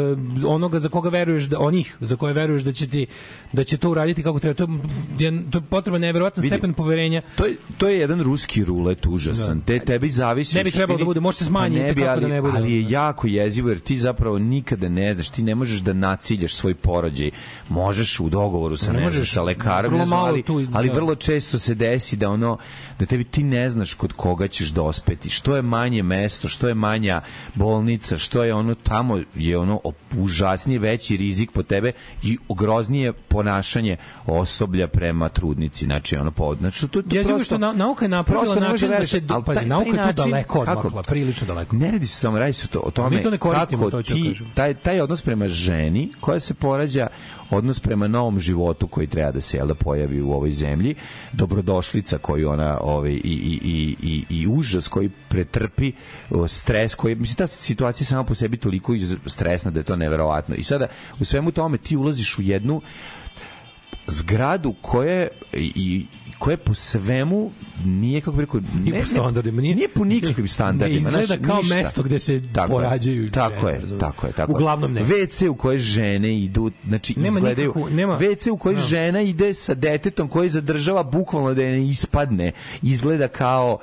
onoga 0.47 0.79
za 0.79 0.89
koga 0.89 1.09
veruješ 1.09 1.45
da 1.45 1.61
onih 1.61 1.97
za 2.01 2.17
koje 2.17 2.33
veruješ 2.35 2.63
da 2.63 2.73
će 2.73 2.87
ti 2.87 3.07
da 3.53 3.65
će 3.65 3.77
to 3.77 3.91
uraditi 3.91 4.23
kako 4.23 4.41
treba. 4.41 4.55
To 4.55 4.65
je, 5.19 5.51
to 5.51 5.59
je 5.59 5.63
potreban 5.63 6.01
neverovatan 6.01 6.45
stepen 6.47 6.75
poverenja. 6.75 7.23
To 7.37 7.47
je, 7.47 7.57
to 7.79 7.89
je 7.89 7.99
jedan 7.99 8.21
ruski 8.21 8.65
rulet 8.65 9.07
užasan. 9.07 9.59
Da. 9.59 9.65
Te 9.65 9.79
tebi 9.79 10.09
zavisi 10.11 10.57
Ne 10.57 10.65
bi 10.65 10.71
trebalo 10.71 10.99
da 10.99 11.05
bude, 11.05 11.21
može 11.21 11.39
se 11.39 11.45
smanjiti, 11.53 11.83
Pa 11.83 11.89
ne 11.89 11.95
bi, 11.95 12.09
ali, 12.09 12.21
da 12.21 12.29
ne 12.29 12.43
bude. 12.43 12.59
ali 12.59 12.73
je 12.73 12.91
jako 12.91 13.27
jezivo 13.27 13.69
jer 13.69 13.81
ti 13.81 13.99
zapravo 13.99 14.39
nikada 14.39 14.89
ne 14.89 15.15
znaš, 15.15 15.29
ti 15.29 15.43
ne 15.43 15.55
možeš 15.55 15.81
da 15.81 15.93
naciljaš 15.93 16.55
svoj 16.55 16.75
porođaj. 16.75 17.31
Možeš 17.69 18.21
u 18.21 18.29
dogovoru 18.29 18.77
sa 18.77 18.93
Ne 18.93 18.99
ne, 18.99 19.05
možeš, 19.05 19.33
sa 19.33 19.43
lekarom, 19.43 19.93
ne 19.93 20.07
znam, 20.07 20.09
malo 20.09 20.29
ali, 20.29 20.43
tu 20.43 20.67
ali 20.73 20.89
da. 20.89 20.95
vrlo 20.95 21.15
često 21.15 21.59
se 21.59 21.75
desi 21.75 22.17
da 22.17 22.31
ono 22.31 22.59
da 22.99 23.07
tebi 23.07 23.25
ti 23.25 23.43
ne 23.43 23.71
znaš 23.71 23.95
kod 23.95 24.13
koga 24.13 24.49
ćeš 24.49 24.69
dospeti. 24.69 25.31
Što 25.31 25.57
je 25.57 25.63
manje 25.63 26.03
mesto, 26.03 26.49
što 26.49 26.69
je 26.69 26.75
manja 26.75 27.21
bolnica, 27.55 28.19
što 28.19 28.45
je 28.45 28.55
ono 28.55 28.75
tamo 28.75 29.21
je 29.35 29.59
ono 29.59 29.81
užasnije 30.19 30.79
veći 30.79 31.17
rizik 31.17 31.51
po 31.53 31.63
tebe 31.63 31.93
i 32.23 32.39
groznije 32.49 33.13
ponašanje 33.13 33.97
osoblja 34.27 34.89
prema 34.89 35.29
trudnici. 35.29 35.85
Znači 35.85 36.17
ono 36.17 36.31
po 36.31 36.55
znači 36.55 36.89
to, 36.89 37.03
to 37.03 37.09
prosto- 37.09 37.45
što 37.45 37.59
na, 37.59 37.73
nauka 37.73 38.05
je 38.05 38.09
napravila 38.09 38.55
način 38.55 38.89
da 38.89 39.07
se 39.07 39.23
ali 39.47 39.67
nauka 39.67 39.91
je 39.91 40.15
tu 40.15 40.23
daleko 40.23 40.59
odmakla, 40.61 41.03
prilično 41.03 41.42
daleko. 41.47 41.77
Ne 41.77 41.91
radi 41.91 42.07
se 42.07 42.17
samo, 42.17 42.39
radi 42.39 42.53
se 42.53 42.69
to, 42.69 42.81
o 42.81 42.91
tome 42.91 43.17
mi 43.17 43.23
to 43.23 43.31
ne 43.31 43.39
koristimo, 43.39 43.83
kako 43.83 43.91
to 43.91 44.03
ću 44.03 44.15
ti, 44.15 44.29
kažem. 44.29 44.51
taj, 44.55 44.75
taj 44.75 45.01
odnos 45.01 45.23
prema 45.23 45.49
ženi 45.49 46.13
koja 46.21 46.41
se 46.41 46.55
porađa, 46.55 47.07
odnos 47.51 47.81
prema 47.81 48.09
novom 48.09 48.41
životu 48.41 48.87
koji 48.87 49.07
treba 49.07 49.31
da 49.31 49.41
se 49.41 49.57
jel, 49.57 49.67
da 49.67 49.75
pojavi 49.75 50.21
u 50.21 50.33
ovoj 50.33 50.53
zemlji, 50.53 50.95
dobrodošlica 51.33 52.19
koju 52.19 52.51
ona 52.51 52.79
ovaj, 52.81 53.13
i, 53.13 53.21
i, 53.25 53.61
i, 53.63 53.97
i, 54.03 54.25
i 54.41 54.47
užas 54.49 54.89
koji 54.89 55.11
pretrpi, 55.29 55.93
stres 56.49 56.95
koji, 56.95 57.15
mislim, 57.15 57.37
ta 57.37 57.47
situacija 57.47 58.07
sama 58.07 58.25
po 58.25 58.35
sebi 58.35 58.57
toliko 58.57 58.93
stresna 59.27 59.71
da 59.71 59.81
je 59.81 59.85
to 59.85 59.97
neverovatno. 59.97 60.55
I 60.55 60.63
sada, 60.63 60.87
u 61.21 61.25
svemu 61.25 61.51
tome 61.51 61.79
ti 61.79 61.97
ulaziš 61.97 62.39
u 62.39 62.43
jednu 62.43 62.83
zgradu 64.07 64.75
koje 64.81 65.29
i, 65.53 65.73
i 65.77 66.07
koje 66.43 66.57
po 66.57 66.75
svemu 66.75 67.51
nije 67.85 68.21
kako 68.21 68.33
bi 68.33 68.43
rekao 68.43 68.61
I 68.87 68.93
po 68.93 69.07
standardima, 69.07 69.63
nije- 69.63 69.75
nije 69.75 69.89
po 69.89 70.05
nikakvim 70.05 70.49
standardima 70.57 71.11
Ne 71.11 71.23
izgleda 71.23 71.45
kao 71.45 71.57
ništa. 71.57 71.75
mesto 71.75 72.03
gde 72.03 72.19
se 72.19 72.43
Tako 72.45 72.73
je, 72.73 72.77
porađaju 72.79 73.31
tako 73.31 73.67
žene, 73.67 73.73
je 73.85 73.99
tako 73.99 74.27
je 74.27 74.33
tako 74.33 74.53
je. 74.53 74.57
Uglavnom 74.57 74.93
ne. 74.93 75.01
WC 75.03 75.49
u 75.49 75.55
koje 75.55 75.79
žene 75.79 76.39
idu 76.39 76.71
znači 76.89 77.15
Nema 77.17 77.29
izgledaju 77.29 77.69
nikakvu- 77.69 77.91
nema- 77.91 78.19
WC 78.19 78.51
u 78.51 78.57
koje 78.57 78.75
Da. 78.75 78.83
žena 78.83 79.21
ide 79.23 79.55
sa 79.55 79.75
detetom 79.77 80.29
koji 80.29 80.51
zadržava 80.51 81.03
bukvalno 81.05 81.55
da 81.55 81.63
je 81.63 81.73
ne 81.73 81.85
ispadne 81.85 82.53
izgleda 82.83 83.29
kao 83.29 83.79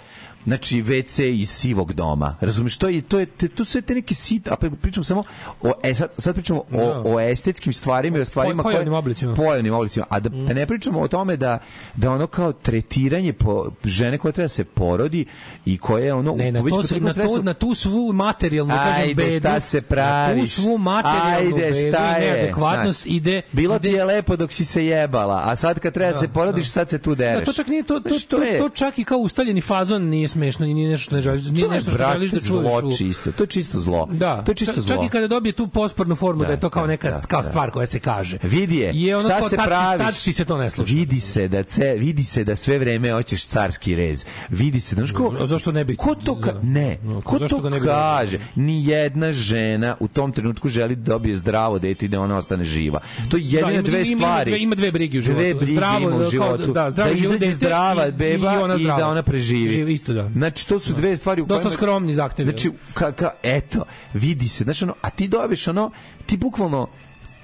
Znači 0.45 0.83
WC 0.83 0.99
iz 1.31 1.49
sivog 1.49 1.93
doma. 1.93 2.35
Razumeš 2.41 2.77
to 2.77 2.87
je 2.87 3.01
to 3.01 3.19
je 3.19 3.25
te, 3.25 3.47
to 3.47 3.65
su 3.65 3.71
sve 3.71 3.81
te 3.81 3.95
neke 3.95 4.15
sit, 4.15 4.47
a 4.47 4.55
pa 4.55 4.69
pričam 4.71 5.03
samo 5.03 5.23
o 5.61 5.71
e 5.83 5.93
sad 5.93 6.09
sad 6.17 6.35
pričamo 6.35 6.63
Da. 6.69 6.77
o, 6.99 7.03
o 7.05 7.19
estetskim 7.21 7.73
stvarima 7.73 8.17
i 8.17 8.21
o 8.21 8.25
stvarima 8.25 8.63
koje 8.63 8.73
pojavnim 8.73 8.93
oblicima. 8.93 9.33
pojavnim 9.35 9.73
oblicima. 9.73 10.05
A 10.09 10.19
da, 10.19 10.29
da 10.29 10.53
ne 10.53 10.65
pričamo 10.65 10.99
o 10.99 11.07
tome 11.07 11.37
da 11.37 11.59
da 11.95 12.11
ono 12.11 12.27
kao 12.27 12.53
tretiranje 12.53 13.33
po 13.33 13.65
žene 13.85 14.17
koja 14.17 14.31
treba 14.31 14.43
da 14.43 14.49
se 14.49 14.63
porodi 14.63 15.25
i 15.65 15.77
koje 15.77 16.05
je 16.05 16.13
ono 16.13 16.33
Ne, 16.33 16.51
na 16.51 16.61
to, 16.61 16.83
se, 16.83 16.99
na, 16.99 17.13
to, 17.13 17.41
na 17.41 17.53
tu 17.53 17.73
svu 17.75 18.13
materijalnu, 18.13 18.73
da 18.73 18.79
kažem, 18.79 19.01
Ajde, 19.01 19.13
bedu, 19.15 19.39
šta 19.39 19.59
se 19.59 19.77
na 19.77 19.83
praviš? 19.83 20.55
tu 20.55 20.61
svu 20.61 20.77
materijalnu 20.77 21.55
Ajde, 21.55 21.65
bedu 21.65 21.75
šta 21.77 22.17
i 22.19 22.23
je? 22.23 22.31
neadekvatnost 22.31 23.01
Znaš, 23.01 23.13
ide... 23.13 23.41
Bilo 23.51 23.75
ide, 23.75 23.89
ti 23.89 23.95
je 23.95 24.05
lepo 24.05 24.35
dok 24.35 24.51
si 24.51 24.65
se 24.65 24.85
jebala, 24.85 25.41
a 25.45 25.55
sad 25.55 25.79
kad 25.79 25.93
treba 25.93 26.11
da, 26.11 26.19
se 26.19 26.27
porodiš, 26.27 26.69
sad 26.69 26.89
se 26.89 26.99
tu 26.99 27.15
dereš. 27.15 27.39
Da, 27.39 27.45
to 27.45 27.53
čak 27.53 27.67
nije 27.67 27.83
to, 27.83 27.99
to, 27.99 28.09
to, 28.29 28.37
je- 28.37 28.59
to 28.59 28.69
čak 28.69 28.99
i 28.99 29.03
kao 29.03 29.17
ustaljeni 29.17 29.61
fazon 29.61 30.03
nije 30.03 30.28
smešno 30.29 30.65
i 30.65 30.73
nije 30.73 30.89
nešto 30.89 31.03
što 31.03 31.15
ne 31.15 31.21
želiš, 31.21 31.43
nije 31.43 31.65
to 31.65 31.71
nešto 31.71 31.91
što 31.91 31.97
brate, 31.97 32.13
želiš 32.13 32.31
da 32.31 32.39
čuješ. 32.39 32.49
zlo 32.49 32.81
u- 32.83 32.91
čisto. 32.93 33.31
To 33.31 33.43
je 33.43 33.47
čisto 33.47 33.79
zlo. 33.79 34.07
Da, 34.07 34.41
to 34.41 34.51
je 34.51 34.55
čisto 34.55 34.73
zlo. 34.77 34.95
čak 34.95 35.05
i 35.05 35.09
kada 35.09 35.27
dobije 35.27 35.53
tu 35.53 35.67
pospornu 35.69 36.15
formu 36.15 36.41
da, 36.41 36.47
Da, 36.47 36.53
je 36.53 36.59
to 36.59 36.69
kao 36.69 36.83
da, 36.83 36.87
neka 36.87 37.09
da, 37.09 37.21
kao 37.21 37.41
da. 37.41 37.47
stvar 37.47 37.71
koja 37.71 37.85
se 37.87 37.99
kaže. 37.99 38.37
Vidi 38.43 38.77
je, 38.77 38.91
I 38.93 39.13
ono 39.13 39.23
šta 39.23 39.39
kao 39.39 39.49
se 39.49 39.55
tad 39.55 39.65
praviš? 39.65 40.05
tad 40.05 40.23
ti 40.23 40.33
se 40.33 40.45
to 40.45 40.57
ne 40.57 40.69
sluša. 40.69 40.93
Vidi 40.93 41.19
se 41.19 41.47
da 41.47 41.63
ce, 41.63 41.95
vidi 41.95 42.23
se 42.23 42.43
da 42.43 42.55
sve 42.55 42.79
vreme 42.79 43.11
hoćeš 43.11 43.45
carski 43.45 43.95
rez. 43.95 44.25
Vidi 44.49 44.79
se, 44.79 44.95
znaš 44.95 45.11
ko? 45.11 45.33
Zašto 45.43 45.71
ne 45.71 45.85
bi? 45.85 45.95
Ko 45.95 46.15
to 46.15 46.35
ka, 46.35 46.53
ne, 46.63 46.97
No, 47.03 47.21
ko 47.21 47.37
zašto 47.37 47.55
to 47.57 47.61
ga 47.61 47.69
ne 47.69 47.79
bi 47.79 47.85
kaže? 47.87 48.39
Ni 48.57 48.85
jedna 48.85 49.33
žena 49.33 49.95
u 49.99 50.07
tom 50.09 50.31
trenutku 50.31 50.69
želi 50.69 50.95
da 50.95 51.03
dobije 51.03 51.35
zdravo 51.35 51.79
dete 51.79 52.05
i 52.05 52.09
da 52.09 52.21
ona 52.21 52.37
ostane 52.37 52.63
živa. 52.63 52.99
To 53.29 53.37
je 53.37 53.43
jedine 53.43 53.61
Da, 53.63 53.71
ima- 53.71 53.81
dve 53.83 54.01
ima 54.01 54.17
stvari. 54.17 54.51
ima 54.53 54.75
dve 54.75 54.91
brige 54.91 55.17
u 55.17 55.21
životu. 55.21 55.39
Dve 55.39 55.53
brige 55.53 55.71
Zdravo, 55.71 55.99
ima 55.99 56.09
u 56.09 56.19
kao- 56.19 56.29
životu. 56.29 56.73
da, 56.73 56.89
zdravo 56.89 57.11
izađe 57.11 57.29
dete 57.29 57.53
zdrava 57.53 58.11
beba 58.11 58.53
i 58.53 58.57
ona 58.57 58.75
i, 58.75 58.79
zdrava. 58.79 58.99
da 58.99 59.07
ona 59.07 59.23
preživi. 59.23 59.69
Živi, 59.69 59.93
isto 59.93 60.13
da. 60.23 60.29
Znači, 60.33 60.67
to 60.67 60.79
su 60.79 60.93
dve 60.93 61.17
stvari 61.17 61.41
u 61.41 61.45
Dosta 61.45 61.63
kojima... 61.63 61.77
skromni 61.77 62.13
zahtevi. 62.13 62.49
Znači, 62.49 62.71
ka, 62.93 63.11
ka, 63.11 63.31
eto, 63.43 63.85
vidi 64.13 64.47
se, 64.47 64.63
znači 64.63 64.83
ono, 64.83 64.93
a 65.01 65.09
ti 65.09 65.27
dobiješ 65.27 65.67
ono, 65.67 65.91
ti 66.25 66.37
bukvalno 66.37 66.87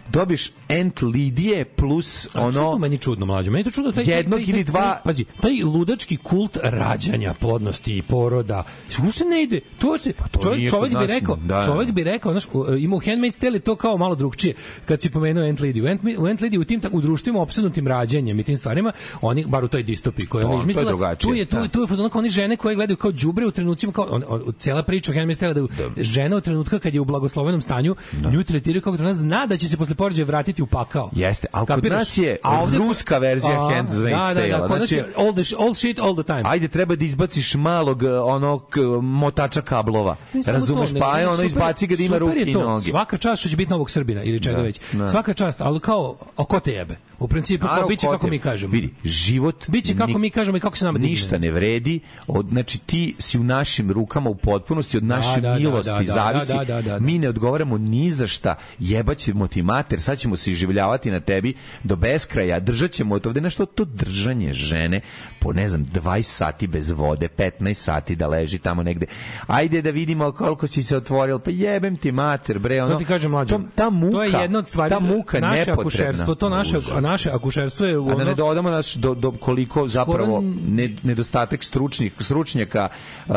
dobiješ 0.08 0.52
ent 0.70 1.02
lidije 1.04 1.66
plus 1.66 2.28
ono 2.36 2.46
ono 2.46 2.54
to 2.54 2.78
meni 2.78 2.98
čudno 2.98 3.26
mlađe 3.26 3.52
meni 3.52 3.60
je 3.60 3.64
to 3.64 3.72
čudno 3.72 3.92
taj 3.92 4.04
jednog 4.08 4.40
taj, 4.40 4.46
taj, 4.46 4.54
ili 4.54 4.64
dva- 4.64 5.00
pazi 5.04 5.26
taj 5.42 5.52
ludački 5.64 6.18
kult 6.18 6.58
rađanja 6.64 7.34
plodnosti 7.34 7.98
i 7.98 8.02
poroda 8.02 8.64
uopšte 9.00 9.26
ne 9.26 9.44
ide. 9.44 9.62
To 9.80 9.98
se 9.98 10.14
Pa 10.14 10.28
to 10.28 10.40
čovjek, 10.42 10.70
čovjek 10.70 10.98
bi 10.98 11.06
rekao 11.08 11.36
da, 11.36 11.42
da. 11.50 11.66
čovjek 11.66 11.92
bi 11.92 12.04
rekao 12.04 12.32
znaš 12.32 12.46
u- 12.54 12.76
ima 12.76 12.96
u 12.96 13.00
Handmaid's 13.00 13.40
Tale 13.40 13.54
je 13.54 13.60
to 13.60 13.76
kao 13.76 13.98
malo 13.98 14.16
drugčije 14.16 14.54
kad 14.86 15.02
si 15.02 15.10
pomenuo 15.10 15.44
ent 15.44 15.60
lady 15.60 15.84
u 15.84 15.88
ent, 15.88 16.02
u 16.18 16.28
ent 16.28 16.42
lady 16.42 16.60
u 16.60 16.64
tim 16.64 16.82
u 16.92 17.02
društvima 17.02 17.42
opsednutim 17.42 17.88
rađanjem 17.88 18.40
i 18.40 18.44
tim 18.44 18.58
stvarima 18.58 18.92
oni 19.22 19.46
bar 19.46 19.64
u 19.64 19.68
toj 19.68 19.84
distopiji 19.84 20.26
koju 20.26 20.42
To- 20.42 20.48
oni 20.48 20.54
to 20.54 20.60
je 20.60 20.62
izmislila 20.62 21.16
tu 21.16 21.34
je 21.34 21.46
tu, 21.46 21.58
da. 21.58 21.68
tu 21.68 21.82
je 21.82 21.88
fazon 21.88 22.10
kao 22.10 22.20
oni 22.20 22.30
žene 22.30 22.56
koje 22.56 22.76
gledaju 22.76 22.98
kao 22.98 23.12
đubre 23.14 23.46
u 23.46 23.52
trenucima 23.52 23.94
kao 23.94 24.06
on, 24.06 24.24
on, 24.28 24.54
cela 24.60 24.84
priča 24.84 25.12
o 25.12 25.16
Handmaid's 25.16 25.40
Tale 25.40 25.54
da, 25.54 25.62
žena 25.98 26.38
u 26.38 26.42
trenutka 26.42 26.80
kad 26.80 26.94
je 26.94 27.00
u 27.00 27.06
blagoslovenom 27.06 27.62
stanju 27.62 27.96
nju 28.24 28.44
tretiraju 28.44 28.82
kako 28.82 28.98
da 28.98 29.04
ona 29.04 29.14
zna 29.14 29.46
da 29.46 29.58
će 29.58 29.70
se 29.70 29.78
posle 29.78 29.95
porođaja 29.96 30.26
vratiti 30.26 30.62
u 30.62 30.66
pakao 30.66 31.10
Jeste, 31.16 31.48
ali 31.52 31.68
kod 31.68 31.76
Kapiraš? 31.76 32.00
nas 32.00 32.18
je 32.18 32.38
A 32.44 32.62
ovde- 32.62 32.78
ruska 32.78 33.18
verzija 33.18 33.62
A, 33.62 33.70
Handmaid's 33.72 34.34
Da, 34.34 34.42
da, 34.42 34.68
da, 34.68 34.68
nas 34.68 34.90
Znači, 34.90 35.04
all, 35.18 35.34
the, 35.34 35.56
all 35.60 35.74
shit 35.74 36.00
all 36.00 36.14
the 36.16 36.24
time. 36.24 36.42
Ajde, 36.46 36.68
treba 36.68 36.96
da 36.96 37.06
izbaciš 37.06 37.56
malog 37.56 38.04
eh, 38.04 38.10
onog 38.12 38.76
motača 39.02 39.62
kablova. 39.62 40.16
Razumeš, 40.46 40.90
to, 40.94 41.00
pa 41.00 41.20
je 41.20 41.28
ono 41.28 41.44
izbaci 41.44 41.88
ga 41.88 41.96
da 41.96 42.04
ima 42.04 42.18
ruke 42.18 42.42
i 42.42 42.54
noge. 42.54 42.90
Svaka 42.90 43.18
čast 43.18 43.40
što 43.40 43.50
će 43.50 43.56
biti 43.56 43.72
novog 43.72 43.90
Srbina 43.92 44.24
ili 44.24 44.40
čega 44.40 44.56
Da, 44.58 44.62
već. 44.64 44.80
da. 44.94 45.08
Svaka 45.08 45.34
čast, 45.34 45.62
ali 45.62 45.80
kao, 45.80 46.16
a 46.38 46.46
ko 46.46 46.60
te 46.60 46.72
jebe? 46.72 46.96
U 47.20 47.28
principu, 47.28 47.68
kao, 47.68 47.88
biće 47.88 48.06
ko 48.06 48.12
kako 48.12 48.28
mi 48.28 48.40
kažemo. 48.40 48.72
Vidi, 48.72 48.94
život 49.04 49.66
Biće 49.68 49.96
kako 49.96 50.18
mi 50.18 50.30
kažemo 50.30 50.58
i 50.58 50.60
kako 50.60 50.78
se 50.78 50.86
nama 50.86 51.00
ništa 51.00 51.38
ne 51.38 51.52
vredi. 51.52 52.00
Od, 52.28 52.46
znači, 52.52 52.78
ti 52.78 53.16
si 53.20 53.40
u 53.40 53.44
našim 53.44 53.92
rukama 53.92 54.30
u 54.30 54.36
potpunosti, 54.36 54.98
od 54.98 55.04
naše 55.04 55.42
da, 55.42 55.50
da, 55.50 55.56
milosti 55.56 55.92
da, 55.92 55.98
da, 55.98 56.14
zavisi. 56.14 56.54
da, 56.54 56.64
da, 56.66 56.82
da, 56.82 56.82
da. 56.82 57.00
Mi 57.00 57.20
ne 57.20 57.30
odgovaramo 57.30 57.78
ni 57.78 58.12
za 58.12 58.28
šta. 58.28 58.56
Jebaćemo 58.80 59.48
ti 59.48 59.62
mater, 59.86 60.02
sad 60.02 60.18
ćemo 60.18 60.36
se 60.36 60.52
iživljavati 60.52 61.12
na 61.12 61.20
tebi 61.20 61.54
do 61.84 61.96
beskraja, 61.96 62.60
držat 62.60 62.92
ćemo 62.92 63.20
to 63.20 63.30
ovde, 63.30 63.42
nešto 63.42 63.66
to 63.66 63.86
držanje 63.86 64.54
žene 64.54 65.02
po, 65.40 65.54
ne 65.54 65.68
znam, 65.68 65.86
20 65.86 66.22
sati 66.22 66.68
bez 66.68 66.92
vode, 66.92 67.28
15 67.28 67.74
sati 67.74 68.16
da 68.16 68.28
leži 68.28 68.58
tamo 68.58 68.84
negde. 68.84 69.06
Ajde 69.48 69.82
da 69.82 69.90
vidimo 69.90 70.32
koliko 70.32 70.68
si 70.68 70.84
se 70.84 70.98
otvoril, 70.98 71.40
pa 71.40 71.52
jebem 71.52 71.98
ti 71.98 72.12
mater, 72.12 72.60
bre, 72.60 72.84
ono. 72.84 72.94
To 72.94 73.00
ti 73.00 73.06
kažem 73.06 73.32
mlađe. 73.32 73.56
to- 73.56 73.62
ta 73.76 73.90
muka, 73.90 74.14
to 74.14 74.24
je 74.24 74.32
jedna 74.42 74.60
od 74.60 74.68
stvari. 74.68 74.90
ta 74.90 75.00
muka 75.00 75.40
naše 75.40 75.60
nepotrebna. 75.60 75.82
akušerstvo, 75.82 76.36
to 76.36 76.50
naše, 76.50 76.78
Užas. 76.78 77.02
naše 77.02 77.30
akušerstvo 77.30 77.86
je 77.86 77.98
u 77.98 78.06
A 78.06 78.08
da 78.08 78.16
ono, 78.16 78.24
ne 78.24 78.36
dodamo 78.36 78.70
naš 78.70 78.94
do, 78.94 79.14
do 79.14 79.32
koliko 79.32 79.88
zapravo 79.88 80.44
ne, 80.68 80.96
nedostatak 81.04 81.64
stručnih 81.64 82.14
stručnjaka 82.20 82.90
uh, 83.28 83.36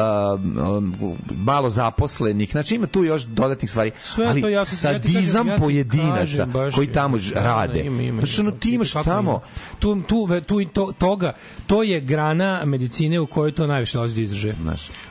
um, 0.76 1.16
malo 1.30 1.70
zaposlenih 1.70 2.50
znači 2.50 2.74
ima 2.74 2.86
tu 2.86 3.04
još 3.04 3.22
dodatnih 3.22 3.70
stvari 3.70 3.90
Sve 4.00 4.26
ali 4.26 4.40
to 4.42 4.48
ja 4.48 4.64
sadizam 4.64 5.48
ja 5.48 5.54
ti 5.54 5.62
pojedinaca 5.62 6.37
kažem 6.38 6.52
baš 6.54 6.74
koji 6.74 6.86
je. 6.86 6.92
tamo 6.92 7.18
ž- 7.18 7.34
Da, 7.34 7.40
da, 7.40 7.46
rade 7.46 7.80
ima, 7.80 8.02
ima, 8.02 8.20
znači 8.20 8.40
ono 8.40 8.50
ti 8.50 8.70
imaš 8.70 8.92
tamo 8.94 9.40
tu 9.78 10.02
tu 10.02 10.28
tu 10.40 10.64
to 10.64 10.92
toga 10.98 11.32
to 11.66 11.82
je 11.82 12.00
grana 12.00 12.62
medicine 12.64 13.20
u 13.20 13.26
kojoj 13.26 13.52
to 13.52 13.66
najviše 13.66 13.92
dolazi 13.94 14.14
do 14.14 14.20
izražaja. 14.20 14.54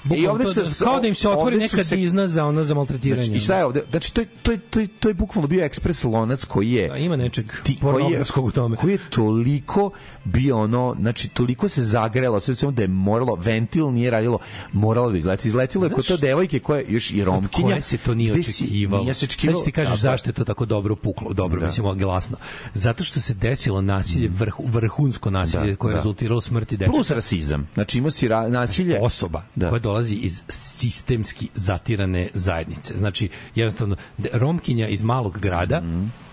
Bukvalno 0.03 0.23
I 0.23 0.27
ovde 0.27 0.43
to 0.45 0.53
se- 0.53 0.61
da- 0.63 0.85
kao 0.85 0.99
da 0.99 1.07
im 1.07 1.15
se 1.15 1.29
otvori 1.29 1.57
neka 1.57 1.83
se- 1.83 1.95
dizna 1.95 2.27
za 2.27 2.45
ono 2.45 2.63
za 2.63 2.73
maltretiranje. 2.73 3.23
Znači, 3.23 3.37
I 3.37 3.41
šta 3.41 3.57
je 3.57 3.65
ovde? 3.65 3.83
Znači, 3.89 4.13
to 4.13 4.21
je, 4.21 4.27
to 4.43 4.51
je, 4.51 4.57
to 4.59 4.79
je, 4.79 4.87
to 4.89 5.07
je 5.07 5.13
bukvalno 5.13 5.47
bio 5.47 5.63
ekspres 5.63 6.03
lonac 6.03 6.43
koji 6.45 6.71
je... 6.71 6.91
A 6.91 6.97
ima 6.97 7.15
nečeg 7.15 7.51
ti, 7.63 7.77
koji 7.81 8.03
je, 8.03 8.23
u 8.37 8.51
tome. 8.51 8.75
koji 8.75 8.91
je 8.91 8.99
toliko 9.09 9.91
bio 10.27 10.57
ono, 10.57 10.95
znači 10.99 11.27
toliko 11.29 11.69
se 11.69 11.83
zagrelo, 11.83 12.39
sve 12.39 12.55
samo 12.55 12.71
da 12.71 12.81
je 12.81 12.87
moralo, 12.87 13.35
ventil 13.35 13.91
nije 13.91 14.11
radilo, 14.11 14.39
moralo 14.73 15.11
da 15.11 15.17
izleti. 15.17 15.47
Izletilo 15.47 15.85
je 15.85 15.91
kod 15.91 16.07
to 16.07 16.17
devojke 16.17 16.59
koja 16.59 16.81
još 16.81 17.11
i 17.11 17.21
Od 17.21 17.25
romkinja. 17.25 17.63
koje 17.63 17.81
se 17.81 17.97
to 17.97 18.13
nije 18.13 18.33
očekivalo. 18.33 19.03
Nije 19.03 19.13
se 19.13 19.19
Sad 19.19 19.27
očekivalo. 19.27 19.59
ću 19.59 19.65
ti 19.65 19.71
kažeš 19.71 19.93
je. 19.93 19.97
zašto 19.97 20.29
je 20.29 20.33
to 20.33 20.43
tako 20.43 20.65
dobro 20.65 20.95
puklo, 20.95 21.33
dobro, 21.33 21.59
Da. 21.59 21.65
mislim, 21.65 21.97
glasno. 21.97 22.37
Zato 22.73 23.03
što 23.03 23.21
se 23.21 23.33
desilo 23.33 23.81
nasilje, 23.81 24.29
vrh, 24.29 24.53
vrhunsko 24.59 25.29
nasilje 25.31 25.67
Da, 25.67 25.75
koje 25.75 25.91
je 25.91 25.93
da. 25.93 25.97
rezultiralo 25.97 26.41
smrti 26.41 26.77
deteta. 26.77 26.91
Plus 26.91 27.09
rasizam. 27.11 27.67
Znači 27.73 27.97
imao 27.97 28.11
si 28.11 28.27
ra, 28.27 28.47
nasilje. 28.49 28.99
osoba 29.01 29.43
Da. 29.55 29.69
koja 29.69 29.79
dolazi 29.79 30.15
iz 30.15 30.43
sistemski 30.49 31.49
zatirane 31.55 32.29
zajednice. 32.33 32.93
Znači, 32.97 33.29
jednostavno, 33.55 33.95
Romkinja 34.33 34.87
iz 34.87 35.03
malog 35.03 35.39
grada, 35.39 35.81
Mhm. 35.81 36.05
pa- 36.07 36.26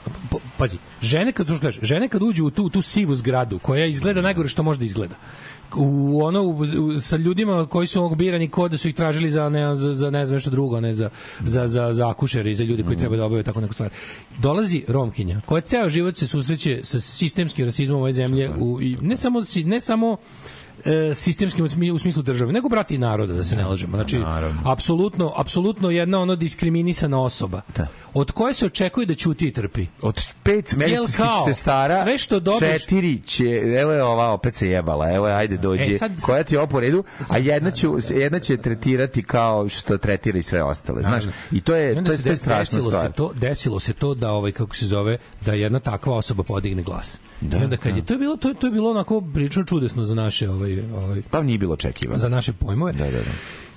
pazi, 0.57 0.79
žene 1.03 1.33
kad, 1.33 1.61
kaže, 1.61 1.81
žene 1.83 2.09
kad 2.09 2.23
uđu 2.23 2.45
u 2.47 2.51
tu, 2.51 2.69
tu 2.69 2.83
sivu 2.83 3.15
zgradu, 3.15 3.59
koja 3.59 3.87
izgleda 3.87 4.23
najgore 4.23 4.49
što 4.49 4.63
može 4.63 4.79
da 4.79 4.85
izgleda, 4.85 5.15
u 5.77 6.21
ono 6.23 6.43
u, 6.43 6.59
u, 6.59 7.01
sa 7.01 7.17
ljudima 7.17 7.67
koji 7.67 7.87
su 7.87 8.01
ovog 8.01 8.17
birani 8.17 8.49
kod 8.49 8.71
da 8.71 8.79
su 8.79 8.89
ih 8.89 8.95
tražili 8.95 9.31
za 9.31 9.49
ne 9.49 9.75
za, 9.75 9.95
za 9.95 10.11
ne 10.11 10.27
znam 10.27 10.35
nešto 10.37 10.51
drugo 10.51 10.81
ne 10.81 10.95
za 10.95 11.11
za 11.41 11.69
za 11.69 11.93
za 11.93 12.11
akušere 12.11 12.51
i 12.51 12.55
za 12.55 12.65
ljude 12.65 12.83
Mhm. 12.83 12.89
koji 12.89 12.99
treba 12.99 13.17
da 13.17 13.25
obave 13.25 13.43
tako 13.43 13.61
neku 13.61 13.75
stvar. 13.75 13.91
Dolazi 14.39 14.85
Romkinja 14.89 15.41
koja 15.47 15.61
ceo 15.61 15.89
život 15.89 16.17
se 16.17 16.27
susreće 16.27 16.81
sa 16.83 17.01
sistemskim 17.01 17.65
rasizmom 17.65 18.01
ove 18.03 18.13
zemlje 18.13 18.51
u, 18.59 18.83
i 18.83 18.97
ne 19.01 19.17
samo 19.17 19.43
ne 19.65 19.81
samo 19.81 20.17
e, 20.87 21.15
sistemskim 21.15 21.65
u 21.65 21.69
smi- 21.69 21.91
u 21.91 21.99
smislu 21.99 22.23
države, 22.23 22.53
nego 22.53 22.69
brati 22.69 22.95
i 22.95 22.99
naroda, 22.99 23.33
da 23.33 23.45
se 23.45 23.57
ne 23.57 23.65
lažemo. 23.65 23.97
Znači, 23.97 24.21
apsolutno, 24.65 25.33
apsolutno 25.37 25.91
jedna 25.91 26.19
ono 26.19 26.37
diskriminisana 26.37 27.21
osoba, 27.21 27.61
od 28.15 28.31
koje 28.31 28.55
se 28.55 28.67
očekuje 28.67 29.07
da 29.07 29.15
ćuti 29.15 29.47
i 29.47 29.53
trpi. 29.53 29.87
Od 30.03 30.15
pet 30.43 30.77
medicinskih 30.77 31.25
sestara, 31.47 32.03
sve 32.03 32.19
što 32.19 32.41
dobiješ- 32.41 32.61
četiri 32.81 33.19
će, 33.19 33.45
evo 33.75 33.93
je 33.93 34.03
ova 34.05 34.31
opet 34.31 34.55
se 34.55 34.69
jebala, 34.69 35.13
evo 35.13 35.29
je, 35.29 35.35
ajde 35.35 35.57
dođi, 35.57 35.83
E, 35.85 35.99
sad- 35.99 36.11
sad- 36.11 36.21
koja 36.23 36.43
ti 36.43 36.55
je 36.55 36.59
ovo 36.59 36.69
po 36.69 36.81
redu, 36.81 37.05
a 37.29 37.39
jedna 37.39 37.71
će, 37.71 37.87
jedna 38.11 38.39
će 38.39 38.57
tretirati 38.57 39.23
kao 39.23 39.69
što 39.69 39.99
tretira 39.99 40.39
i 40.39 40.43
sve 40.43 40.63
ostale, 40.63 41.03
znaš, 41.03 41.25
i 41.53 41.61
to 41.61 41.75
je, 41.75 41.95
to 41.95 42.13
je, 42.13 42.19
to 42.19 42.31
je 42.31 42.37
strašna 42.37 42.59
desilo 42.77 42.91
stvar. 42.91 43.07
Se 43.07 43.13
to, 43.13 43.33
desilo 43.35 43.81
se 43.81 43.93
to 43.93 44.15
da 44.15 44.31
ovaj 44.31 44.53
kako 44.53 44.77
se 44.77 44.87
zove 44.87 45.17
da 45.41 45.53
jedna 45.53 45.81
takva 45.81 46.15
osoba 46.15 46.43
podigne 46.43 46.83
glas. 46.83 47.19
Da, 47.41 47.59
I 47.59 47.65
onda 47.65 47.77
kad 47.77 47.93
da. 47.93 47.99
je 47.99 48.05
to 48.05 48.15
je 48.15 48.19
bilo 48.19 48.37
to, 48.37 48.49
je- 48.49 48.55
to 48.55 48.67
je 48.67 48.71
bilo 48.71 48.91
onako 48.91 49.21
prilično 49.23 49.65
čudesno 49.65 50.05
za 50.05 50.15
naše 50.15 50.51
ovaj 50.51 50.74
ovaj 50.97 51.23
Pa 51.31 51.43
nije 51.43 51.59
bilo 51.59 51.73
očekivano. 51.75 52.19
za 52.19 52.29
naše 52.29 52.53
pojmove. 52.53 52.93
Da, 52.93 53.05
da, 53.05 53.11
da. 53.11 53.33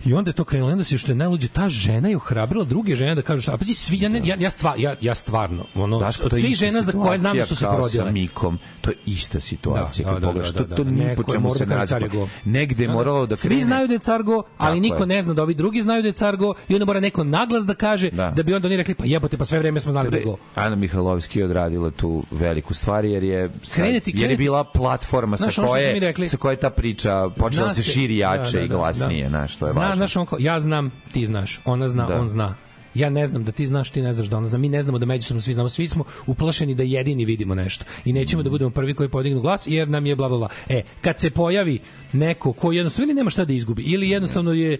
I 0.07 0.13
onda 0.13 0.29
je 0.29 0.33
to 0.33 0.43
krenulo, 0.43 0.71
onda 0.71 0.83
se 0.83 0.97
što 0.97 1.11
je 1.11 1.15
najluđe, 1.15 1.47
ta 1.47 1.69
žena 1.69 2.09
je 2.09 2.17
ohrabrila 2.17 2.65
druge 2.65 2.95
žene 2.95 3.15
da 3.15 3.21
kažu 3.21 3.41
šta, 3.41 3.53
a 3.53 3.57
pazi, 3.57 3.73
svi, 3.73 3.99
ja, 4.01 4.09
ne, 4.09 4.21
ja, 4.25 4.35
ja, 4.39 4.49
stva, 4.49 4.73
ja, 4.77 4.95
ja 5.01 5.15
stvarno, 5.15 5.65
ono, 5.75 5.99
Daško, 5.99 6.23
od 6.23 6.29
to 6.29 6.37
svih 6.37 6.55
žena 6.55 6.81
za 6.81 6.91
koje 6.91 7.17
znam 7.17 7.37
da 7.37 7.45
su 7.45 7.55
se 7.55 7.65
porodile. 7.65 8.05
sa 8.05 8.11
Mikom, 8.11 8.59
to 8.81 8.89
je 8.89 8.95
ista 9.05 9.39
situacija. 9.39 10.05
Da, 10.05 10.13
kad 10.13 10.21
da, 10.21 10.27
pogledaš, 10.27 10.51
da, 10.51 10.59
to, 10.59 10.65
da, 10.65 10.75
to 10.75 10.83
da. 10.83 10.91
ni 10.91 10.97
Neko 10.97 11.23
po 11.23 11.31
je 11.31 11.35
čemu 11.35 11.43
morao 11.43 11.57
se 11.57 11.65
da 11.65 11.75
kaže 11.75 11.81
ne 11.81 11.87
car 11.87 12.01
je 12.01 12.07
razba. 12.07 12.19
go. 12.19 12.29
Negde 12.45 12.83
je 12.83 12.87
Da, 12.87 12.91
da. 12.91 12.97
moralo 12.97 13.25
da 13.25 13.35
Svi 13.35 13.47
krene. 13.49 13.63
znaju 13.63 13.87
da 13.87 13.93
je 13.93 13.99
cargo, 13.99 14.43
ali 14.57 14.79
niko 14.79 15.05
ne 15.05 15.21
zna 15.21 15.33
da 15.33 15.43
ovi 15.43 15.53
drugi 15.53 15.81
znaju 15.81 16.01
da 16.01 16.07
je 16.07 16.13
cargo 16.13 16.53
i 16.69 16.73
onda 16.73 16.85
mora 16.85 16.99
neko 16.99 17.23
naglas 17.23 17.65
da 17.65 17.73
kaže 17.75 18.09
da, 18.09 18.43
bi 18.43 18.53
onda 18.53 18.67
oni 18.67 18.77
rekli 18.77 18.95
pa 18.95 19.05
jebote 19.05 19.37
pa 19.37 19.45
sve 19.45 19.59
vreme 19.59 19.79
smo 19.79 19.91
znali 19.91 20.09
da 20.09 20.17
je 20.17 20.23
go. 20.23 20.37
Ana 20.55 20.75
Mihajlovski 20.75 21.39
je 21.39 21.45
odradila 21.45 21.91
tu 21.91 22.23
veliku 22.31 22.73
stvar 22.73 23.05
jer 23.05 23.23
je 23.23 23.49
Kreneti- 23.65 24.11
jer 24.15 24.31
je 24.31 24.37
bila 24.37 24.63
platforma 24.63 25.37
sa 25.37 25.61
koje 25.61 26.27
sa 26.27 26.37
koje 26.37 26.55
ta 26.55 26.69
priča 26.69 27.29
počela 27.29 27.73
se 27.73 27.83
širi 27.83 28.17
jače 28.17 28.51
da, 28.51 28.57
da, 28.59 28.65
i 28.65 28.67
da, 28.67 28.75
glasnije, 28.75 29.23
da. 29.23 29.29
znaš, 29.29 29.55
to 29.55 29.67
je 29.67 29.73
važno. 29.73 29.96
Znaš, 29.97 30.15
on 30.15 30.25
kao, 30.25 30.39
ja 30.41 30.59
znam, 30.59 30.91
ti 31.11 31.25
znaš, 31.25 31.61
ona 31.65 31.89
zna, 31.89 32.07
Da. 32.07 32.19
on 32.19 32.27
zna. 32.27 32.55
Ja 32.93 33.09
ne 33.09 33.27
znam 33.27 33.43
da 33.43 33.51
ti 33.51 33.67
znaš, 33.67 33.89
ti 33.91 34.01
ne 34.01 34.13
znaš 34.13 34.27
da 34.27 34.37
ona 34.37 34.47
zna. 34.47 34.57
Mi 34.57 34.69
ne 34.69 34.81
znamo 34.83 34.99
da 34.99 35.05
međusobno 35.05 35.41
svi 35.41 35.53
znamo. 35.53 35.69
Svi 35.69 35.87
smo 35.87 36.03
uplašeni 36.27 36.75
da 36.75 36.83
jedini 36.83 37.25
vidimo 37.25 37.55
nešto. 37.55 37.85
I 38.05 38.13
nećemo 38.13 38.43
da 38.43 38.49
budemo 38.49 38.69
prvi 38.71 38.93
koji 38.93 39.09
podignu 39.09 39.41
glas 39.41 39.67
jer 39.67 39.89
nam 39.89 40.05
je 40.05 40.15
bla 40.15 40.29
bla 40.29 40.37
bla. 40.37 40.49
E, 40.69 40.81
kad 41.01 41.19
se 41.19 41.29
pojavi 41.29 41.79
neko 42.13 42.53
ko 42.53 42.71
jednostavno 42.71 43.05
ili 43.05 43.13
nema 43.13 43.29
šta 43.29 43.45
da 43.45 43.53
izgubi 43.53 43.81
ili 43.81 44.09
jednostavno 44.09 44.53
je 44.53 44.77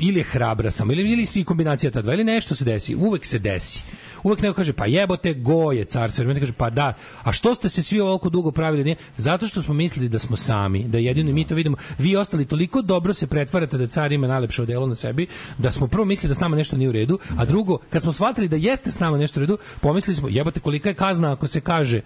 ili 0.00 0.20
je 0.20 0.24
hrabra 0.24 0.70
samo 0.70 0.92
ili 0.92 1.12
ili 1.12 1.26
si 1.26 1.44
kombinacija 1.44 1.90
ta 1.90 2.02
dva 2.02 2.14
ili 2.14 2.24
nešto 2.24 2.54
se 2.54 2.64
desi 2.64 2.94
uvek 2.94 3.26
se 3.26 3.38
desi. 3.38 3.82
Uvek 4.22 4.42
neko 4.42 4.54
kaže 4.54 4.72
pa 4.72 4.86
jebote 4.86 5.34
go 5.34 5.72
je 5.72 5.84
car 5.84 6.10
vreme 6.18 6.40
kaže 6.40 6.52
pa 6.52 6.70
da 6.70 6.94
a 7.22 7.32
što 7.32 7.54
ste 7.54 7.68
se 7.68 7.82
svi 7.82 8.00
ovoliko 8.00 8.28
dugo 8.28 8.50
pravili 8.50 8.84
nije 8.84 8.96
zato 9.16 9.46
što 9.46 9.62
smo 9.62 9.74
mislili 9.74 10.08
da 10.08 10.18
smo 10.18 10.36
sami 10.36 10.84
da 10.84 10.98
jedino 10.98 11.32
mi 11.32 11.46
to 11.46 11.54
vidimo. 11.54 11.76
Vi 11.98 12.16
ostali 12.16 12.44
toliko 12.44 12.82
dobro 12.82 13.14
se 13.14 13.26
pretvarate 13.26 13.78
da 13.78 13.86
car 13.86 14.12
ima 14.12 14.26
najlepše 14.26 14.62
odelo 14.62 14.86
na 14.86 14.94
sebi 14.94 15.26
da 15.58 15.72
smo 15.72 15.86
prvo 15.86 16.04
mislili 16.04 16.28
da 16.28 16.34
s 16.34 16.40
nama 16.40 16.56
nešto 16.56 16.76
nije 16.76 16.88
u 16.88 16.92
redu 16.92 17.18
a 17.36 17.44
drugo 17.44 17.78
kad 17.90 18.02
smo 18.02 18.12
shvatili 18.12 18.48
da 18.48 18.56
jeste 18.56 18.90
s 18.90 18.98
nama 18.98 19.18
nešto 19.18 19.40
u 19.40 19.42
redu 19.42 19.58
pomislili 19.80 20.16
smo 20.16 20.28
jebote 20.28 20.60
kolika 20.60 20.88
je 20.88 20.94
kazna 20.94 21.32
ako 21.32 21.46
se 21.46 21.60
kaže 21.60 22.00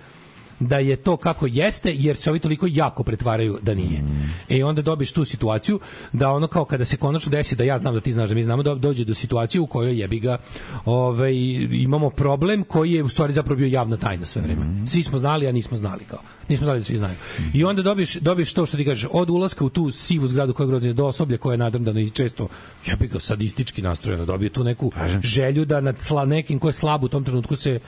da 0.66 0.78
je 0.78 0.96
to 0.96 1.16
kako 1.16 1.46
jeste 1.46 1.94
jer 1.94 2.16
se 2.16 2.30
ovi 2.30 2.38
toliko 2.38 2.66
jako 2.70 3.04
pretvaraju 3.04 3.58
da 3.62 3.74
nije. 3.74 4.02
E 4.48 4.64
onda 4.64 4.82
dobiš 4.82 5.12
tu 5.12 5.24
situaciju 5.24 5.80
da 6.12 6.30
ono 6.30 6.46
kao 6.46 6.64
kada 6.64 6.84
se 6.84 6.96
konačno 6.96 7.30
desi 7.30 7.56
da 7.56 7.64
ja 7.64 7.78
znam 7.78 7.94
da 7.94 8.00
ti 8.00 8.12
znaš 8.12 8.28
da 8.28 8.34
mi 8.34 8.44
znamo 8.44 8.62
da 8.62 8.74
dođe 8.74 9.04
do 9.04 9.14
situacije 9.14 9.60
u 9.60 9.66
kojoj 9.66 10.00
jebi 10.00 10.20
ga 10.20 10.38
ovaj 10.84 11.34
imamo 11.70 12.10
problem 12.10 12.64
koji 12.64 12.92
je 12.92 13.02
u 13.02 13.08
stvari 13.08 13.32
zapravo 13.32 13.56
bio 13.56 13.66
javna 13.66 13.96
tajna 13.96 14.24
sve 14.24 14.42
vreme. 14.42 14.86
Svi 14.86 15.02
smo 15.02 15.18
znali, 15.18 15.48
a 15.48 15.52
nismo 15.52 15.76
znali 15.76 16.04
kao. 16.04 16.20
Nismo 16.48 16.64
znali 16.64 16.78
da 16.78 16.84
svi 16.84 16.96
znaju. 16.96 17.14
I 17.54 17.64
onda 17.64 17.82
dobiš 17.82 18.14
dobiš 18.14 18.52
to 18.52 18.66
što 18.66 18.76
ti 18.76 18.84
kažeš 18.84 19.08
od 19.12 19.30
ulaska 19.30 19.64
u 19.64 19.68
tu 19.68 19.90
sivu 19.90 20.26
zgradu 20.26 20.52
koja 20.52 20.64
je 20.64 20.68
grozna 20.68 20.92
do 20.92 21.06
osoblja 21.06 21.38
koje 21.38 21.54
je 21.54 21.58
nadrndano 21.58 22.00
i 22.00 22.10
često 22.10 22.48
jebi 22.86 23.06
ga 23.06 23.20
sadistički 23.20 23.82
nastrojeno 23.82 24.24
dobije 24.24 24.50
tu 24.50 24.64
neku 24.64 24.92
želju 25.22 25.64
da 25.64 25.80
nad 25.80 26.00
sla, 26.00 26.24
nekim 26.24 26.58
ko 26.58 26.68
je 26.68 26.72
slab 26.72 27.04
u 27.04 27.08
tom 27.08 27.24
trenutku 27.24 27.56
se 27.56 27.80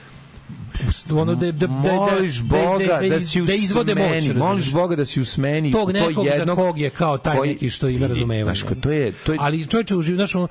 ono 1.11 1.35
da 1.35 1.47
da 1.47 1.67
da 1.67 1.67
moliš 1.67 2.43
Boga 2.43 3.01
da, 3.11 3.21
si 3.21 3.43
u 3.43 3.47
da 3.47 3.55
izvode 3.55 3.95
moć 3.95 4.31
moliš 4.37 4.73
Boga 4.73 4.97
da 4.97 5.05
si 5.05 5.21
u 5.21 5.25
smeni 5.25 5.73
tog 5.73 5.87
to 5.87 5.93
nekog 5.93 6.25
za 6.25 6.31
jednog 6.33 6.59
kog 6.59 6.79
je 6.79 6.91
kao 6.91 7.19
taj 7.19 7.37
koji- 7.37 7.51
neki 7.51 7.71
što 7.71 7.89
ima 7.89 7.99
vidi, 7.99 8.09
razumevanja. 8.09 8.55
znaš, 8.55 8.75
to 8.81 8.91
je 8.91 9.13
to 9.13 9.33
je 9.33 9.39
Ali 9.41 9.67
čovječe 9.67 9.97
uživ, 9.97 10.15
znaš, 10.17 10.35
ono, 10.35 10.49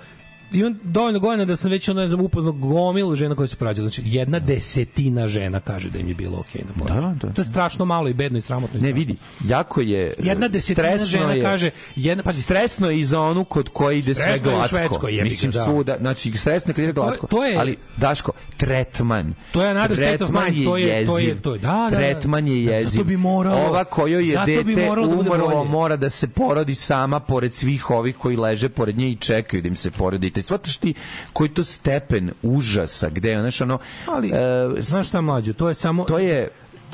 imam 0.54 0.80
dovoljno 0.84 1.20
godina 1.20 1.46
da 1.46 1.56
sam 1.56 1.72
već 1.72 1.90
ono, 1.90 2.02
ne 2.02 2.08
znam, 2.08 2.22
upoznao 2.22 2.54
gomilu 2.54 3.16
žena 3.16 3.36
koje 3.36 3.48
su 3.48 3.56
porađale. 3.56 3.90
Znači, 3.90 4.02
jedna 4.06 4.40
desetina 4.40 5.28
žena 5.28 5.60
kaže 5.60 5.90
da 5.90 6.00
im 6.00 6.08
je 6.08 6.16
bilo 6.16 6.40
okej 6.40 6.62
na 6.62 6.74
porođaju. 6.76 7.02
Da, 7.14 7.28
da. 7.28 7.34
To 7.34 7.42
je 7.42 7.46
strašno 7.46 7.86
malo 7.86 8.10
i 8.10 8.14
bedno 8.14 8.38
i 8.38 8.42
sramotno. 8.42 8.80
i 8.80 8.82
Ne 8.82 8.94
vidi, 8.94 9.16
jako 9.44 9.82
je 9.82 10.14
Jedna 10.20 10.48
desetina 10.48 10.88
stresno 10.88 11.06
žena 11.08 11.34
je- 11.34 11.42
kaže, 11.44 11.72
jedna, 11.96 12.24
pazi, 12.24 12.42
stresno 12.42 12.90
je 12.90 13.00
i 13.00 13.06
za 13.06 13.22
onu 13.22 13.44
kod 13.46 13.70
koje 13.70 13.98
ide 13.98 14.14
sve 14.14 14.24
Stresno 14.24 14.52
je 14.52 14.56
u 14.56 14.60
glatko. 14.72 15.08
Jebi 15.08 15.18
ga, 15.20 15.24
Mislim 15.24 15.52
da. 15.52 15.64
svuda, 15.64 15.98
znači 16.00 16.32
stresno 16.32 16.70
je 16.70 16.74
kad 16.74 16.84
ide 16.84 16.94
To 16.94 17.02
je- 17.02 17.08
glatko. 17.08 17.28
to 17.28 17.46
je- 17.46 17.58
ali 17.58 17.78
Daško, 17.98 18.32
tretman. 18.58 19.34
To 19.52 19.64
je 19.64 19.70
another 19.70 19.98
state 19.98 20.24
of 20.24 20.30
mind, 20.32 20.66
to 20.66 20.78
je- 20.78 21.06
to 21.06 21.18
je- 21.18 21.24
jeziv. 21.26 21.42
to 21.42 21.54
je- 21.54 21.60
da, 21.60 21.68
da, 21.68 21.88
da. 21.90 21.90
Tretman 21.90 22.48
je 22.48 22.64
Zato 22.64 22.74
jeziv. 22.74 23.04
bi 23.04 23.18
moralo- 23.18 23.58
Ova 23.60 23.84
kojoj 23.84 24.26
je 24.26 24.34
zato 24.34 24.46
dete 24.46 24.64
da 24.76 25.02
umrlo, 25.02 25.64
mora 25.64 25.96
da 25.96 26.10
se 26.10 26.28
porodi 26.28 26.76
sama 26.76 27.20
pored 27.20 27.54
svih 27.56 27.90
ovih 27.90 28.16
koji 28.16 28.38
leže 28.38 28.70
pored 28.70 28.98
nje 28.98 29.10
i 29.10 29.16
čekaju 29.16 29.62
da 29.62 29.68
im 29.68 29.76
se 29.76 29.92
porodi. 29.92 30.32
Shvataš 30.44 30.78
ti 30.78 30.94
koji 31.34 31.50
to 31.50 31.64
stepen 31.64 32.32
užasa, 32.42 33.10
gde 33.10 33.32
je, 33.32 33.40
znaš, 33.40 33.62
ono... 33.62 33.80
Ali, 34.08 34.30
e, 34.30 34.82
znaš 34.82 35.08
šta 35.08 35.22
mlađo, 35.22 35.54
to 35.54 35.70
je 35.70 35.76
samo... 35.76 36.04
To 36.04 36.20
je... 36.20 36.50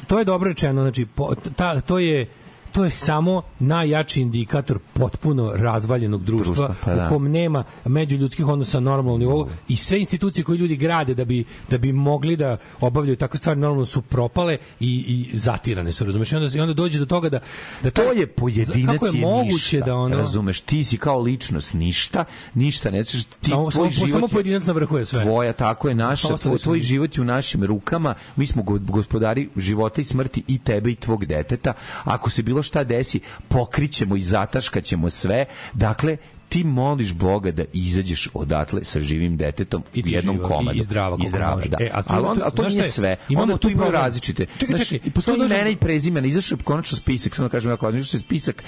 To 0.07 0.19
je 0.19 0.25
dobro 0.25 0.47
rečeno, 0.49 0.81
znači, 0.81 1.05
po, 1.05 1.35
ta, 1.55 1.81
to 1.81 1.99
je 1.99 2.27
to 2.71 2.83
je 2.83 2.89
samo 2.89 3.41
najjači 3.59 4.21
indikator 4.21 4.79
potpuno 4.93 5.51
razvaljenog 5.55 6.23
društva, 6.23 6.55
Društva, 6.55 6.75
pa 6.85 6.93
da. 6.93 7.05
u 7.05 7.09
kom 7.09 7.27
nema 7.27 7.63
međuljudskih 7.85 8.47
odnosa 8.47 8.79
na 8.79 8.91
normalnom 8.91 9.19
nivou 9.19 9.39
i 9.67 9.75
sve 9.75 9.99
institucije 9.99 10.43
koje 10.43 10.57
ljudi 10.57 10.75
grade 10.75 11.13
da 11.13 11.25
bi 11.25 11.39
da 11.69 11.77
bi 11.77 11.91
mogli 11.93 12.35
da 12.35 12.57
obavljaju 12.79 13.15
takve 13.15 13.37
stvari 13.39 13.59
normalno 13.59 13.85
su 13.85 14.01
propale 14.01 14.57
i, 14.79 15.05
i 15.29 15.37
zatirane 15.37 15.91
su 15.91 16.05
razumeš? 16.05 16.31
I 16.31 16.35
onda 16.35 16.49
i 16.55 16.61
onda 16.61 16.73
dođe 16.73 16.99
do 16.99 17.05
toga 17.05 17.29
da 17.29 17.39
da 17.83 17.91
to 17.91 18.01
taj- 18.03 18.17
je 18.17 18.27
pojedinac 18.27 18.93
kako 18.93 19.05
je 19.07 19.11
je 19.11 19.21
moguće 19.21 19.53
ništa, 19.77 19.79
da 19.81 19.95
ono 19.95 20.17
razumeš? 20.17 20.61
Ti 20.61 20.83
si 20.83 20.97
kao 20.97 21.19
ličnost 21.19 21.73
ništa 21.73 22.25
ništa 22.53 22.91
ne 22.91 23.03
znaš 23.03 23.23
ti 23.23 23.49
Samo- 23.49 23.71
tvoj 23.71 23.71
samo- 23.71 23.89
život 23.97 24.09
samo 24.11 24.25
je- 24.25 24.29
pojedinac 24.29 24.65
na 24.65 24.73
vrhu 24.73 24.97
je 24.97 25.05
sve. 25.05 25.21
tvoja 25.21 25.53
tako 25.53 25.89
je 25.89 25.95
naša 25.95 26.37
tvoj, 26.37 26.57
tvoj 26.57 26.81
život 26.81 27.17
je 27.17 27.21
u 27.21 27.25
našim 27.25 27.63
rukama 27.63 28.15
mi 28.35 28.47
smo 28.47 28.63
go- 28.63 28.79
gospodari 28.81 29.49
života 29.57 30.01
i 30.01 30.05
smrti 30.05 30.43
i 30.47 30.57
tebe 30.59 30.91
i 30.91 30.95
tvog 30.95 31.25
deteta. 31.25 31.73
Ako 32.03 32.29
se 32.29 32.43
bilo 32.43 32.58
šta 32.63 32.83
desi 32.83 33.19
pokrićemo 33.47 34.15
i 34.15 34.21
zataškaćemo 34.21 35.09
sve. 35.09 35.45
Dakle 35.73 36.17
ti 36.49 36.63
moliš 36.63 37.13
Boga 37.13 37.51
da 37.51 37.63
izađeš 37.73 38.29
odatle 38.33 38.83
sa 38.83 38.99
živim 38.99 39.37
detetom 39.37 39.83
I 39.93 40.03
jednom 40.05 40.35
živa, 40.35 40.45
i- 40.45 40.49
komadu. 40.49 40.77
i 40.77 40.83
zdrava 40.83 41.17
koliko 41.17 41.55
može. 41.55 41.69
da. 41.69 41.77
E, 41.79 41.89
a 41.93 42.01
tu 42.03 42.09
ali, 42.09 42.19
ima 42.19 42.29
onda, 42.29 42.39
tu- 42.39 42.45
ali 42.45 42.55
to 42.55 42.61
znaš 42.61 42.73
nije 42.73 42.83
je? 42.83 42.91
sve. 42.91 43.15
Imamo 43.29 43.43
onda 43.43 43.53
tu 43.53 43.59
tu 43.59 43.69
imaju 43.69 43.83
problem. 43.83 44.01
različite. 44.01 44.45
Čekaj, 44.57 44.75
Znaš, 44.75 44.87
čekaj, 44.87 45.07
i 45.07 45.11
postoji 45.11 45.37
to 45.37 45.43
dođe- 45.43 45.55
imena 45.55 45.69
i 45.69 45.75
prezimena, 45.77 46.27
izašao 46.27 46.55
je 46.55 46.63
konačno 46.63 46.97
spisak, 46.97 47.35
samo 47.35 47.47
da 47.47 47.51
kažem 47.51 47.71
jako 47.71 47.85
važno, 47.85 47.99
izašao 47.99 48.17
je 48.17 48.21
spisak 48.21 48.63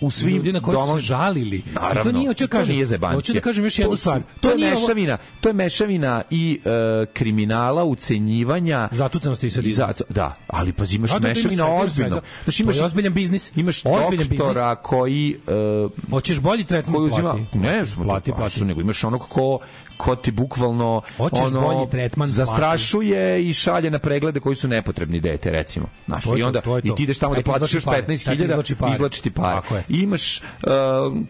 u 0.00 0.10
svim 0.10 0.36
ljudi 0.36 0.52
na 0.52 0.60
domom- 0.62 0.94
se 0.94 1.00
žalili. 1.00 1.62
Naravno, 1.74 2.00
I 2.00 2.04
to 2.04 2.12
nije, 2.12 2.28
hoću 2.28 2.44
da 2.44 2.48
kažem, 2.48 2.74
nije 2.74 2.86
zebancija. 2.86 3.16
hoću 3.16 3.32
da 3.32 3.40
kažem 3.40 3.64
još 3.64 3.78
jednu 3.78 3.96
stvar. 3.96 4.18
To, 4.18 4.24
To 4.40 4.48
je 4.50 4.56
nije 4.56 4.68
ovo- 4.68 4.80
mešavina, 4.80 5.18
to 5.40 5.48
je 5.48 5.52
mešavina 5.54 6.22
i 6.30 6.60
e, 6.64 6.70
kriminala, 7.06 7.84
ucenjivanja, 7.84 8.88
Zatucanosti 8.92 9.46
i 9.46 9.50
sadizma. 9.50 9.86
zato, 9.86 10.04
da, 10.08 10.36
ali 10.48 10.72
pa 10.72 10.84
imaš 10.86 11.10
A, 11.10 11.14
da, 11.14 11.20
da, 11.20 11.28
ima 11.28 11.28
mešavina 11.30 11.64
ima 11.64 11.74
ozbiljno. 11.74 12.20
Znači 12.44 12.58
To 12.58 12.62
imaš 12.62 12.76
je 12.76 12.84
ozbiljan 12.84 13.14
biznis. 13.14 13.52
Imaš 13.56 13.82
Ozbiljan 13.84 14.28
doktora 14.28 14.74
koji 14.74 15.36
e, 15.48 16.10
Hoćeš 16.10 16.38
bolji 16.40 16.64
tretman 16.64 16.94
koji 16.94 17.10
uzima 17.16 17.32
plati. 17.32 17.58
ne 17.58 17.86
smo 17.86 18.04
plati, 18.04 18.30
to, 18.30 18.36
plati. 18.36 18.64
nego 18.64 18.80
imaš 18.80 19.04
onog 19.04 19.20
ko 19.28 19.58
ko 19.96 20.16
ti 20.16 20.30
bukvalno 20.30 21.02
Hoćeš 21.16 21.40
ono 21.40 21.60
bolji 21.60 21.90
tretman, 21.90 22.28
zastrašuje 22.28 23.48
i 23.48 23.52
šalje 23.52 23.90
na 23.90 23.98
preglede 23.98 24.40
koji 24.40 24.56
su 24.56 24.68
nepotrebni 24.68 25.20
dete 25.20 25.50
recimo 25.50 25.86
znaš 26.06 26.24
To 26.24 26.36
i 26.36 26.42
onda 26.42 26.60
to 26.60 26.80
to. 26.80 26.88
i 26.88 26.94
ti 26.96 27.02
ideš 27.02 27.18
tamo 27.18 27.34
da 27.34 27.42
još 27.72 27.84
pare, 27.84 28.02
15.000 28.02 28.24
taj 28.24 28.36
ti 28.36 28.94
izvlači 28.94 29.30
pare. 29.30 29.60
ti. 29.68 29.82
I 29.88 29.98
imaš 30.00 30.40
uh, 30.40 30.42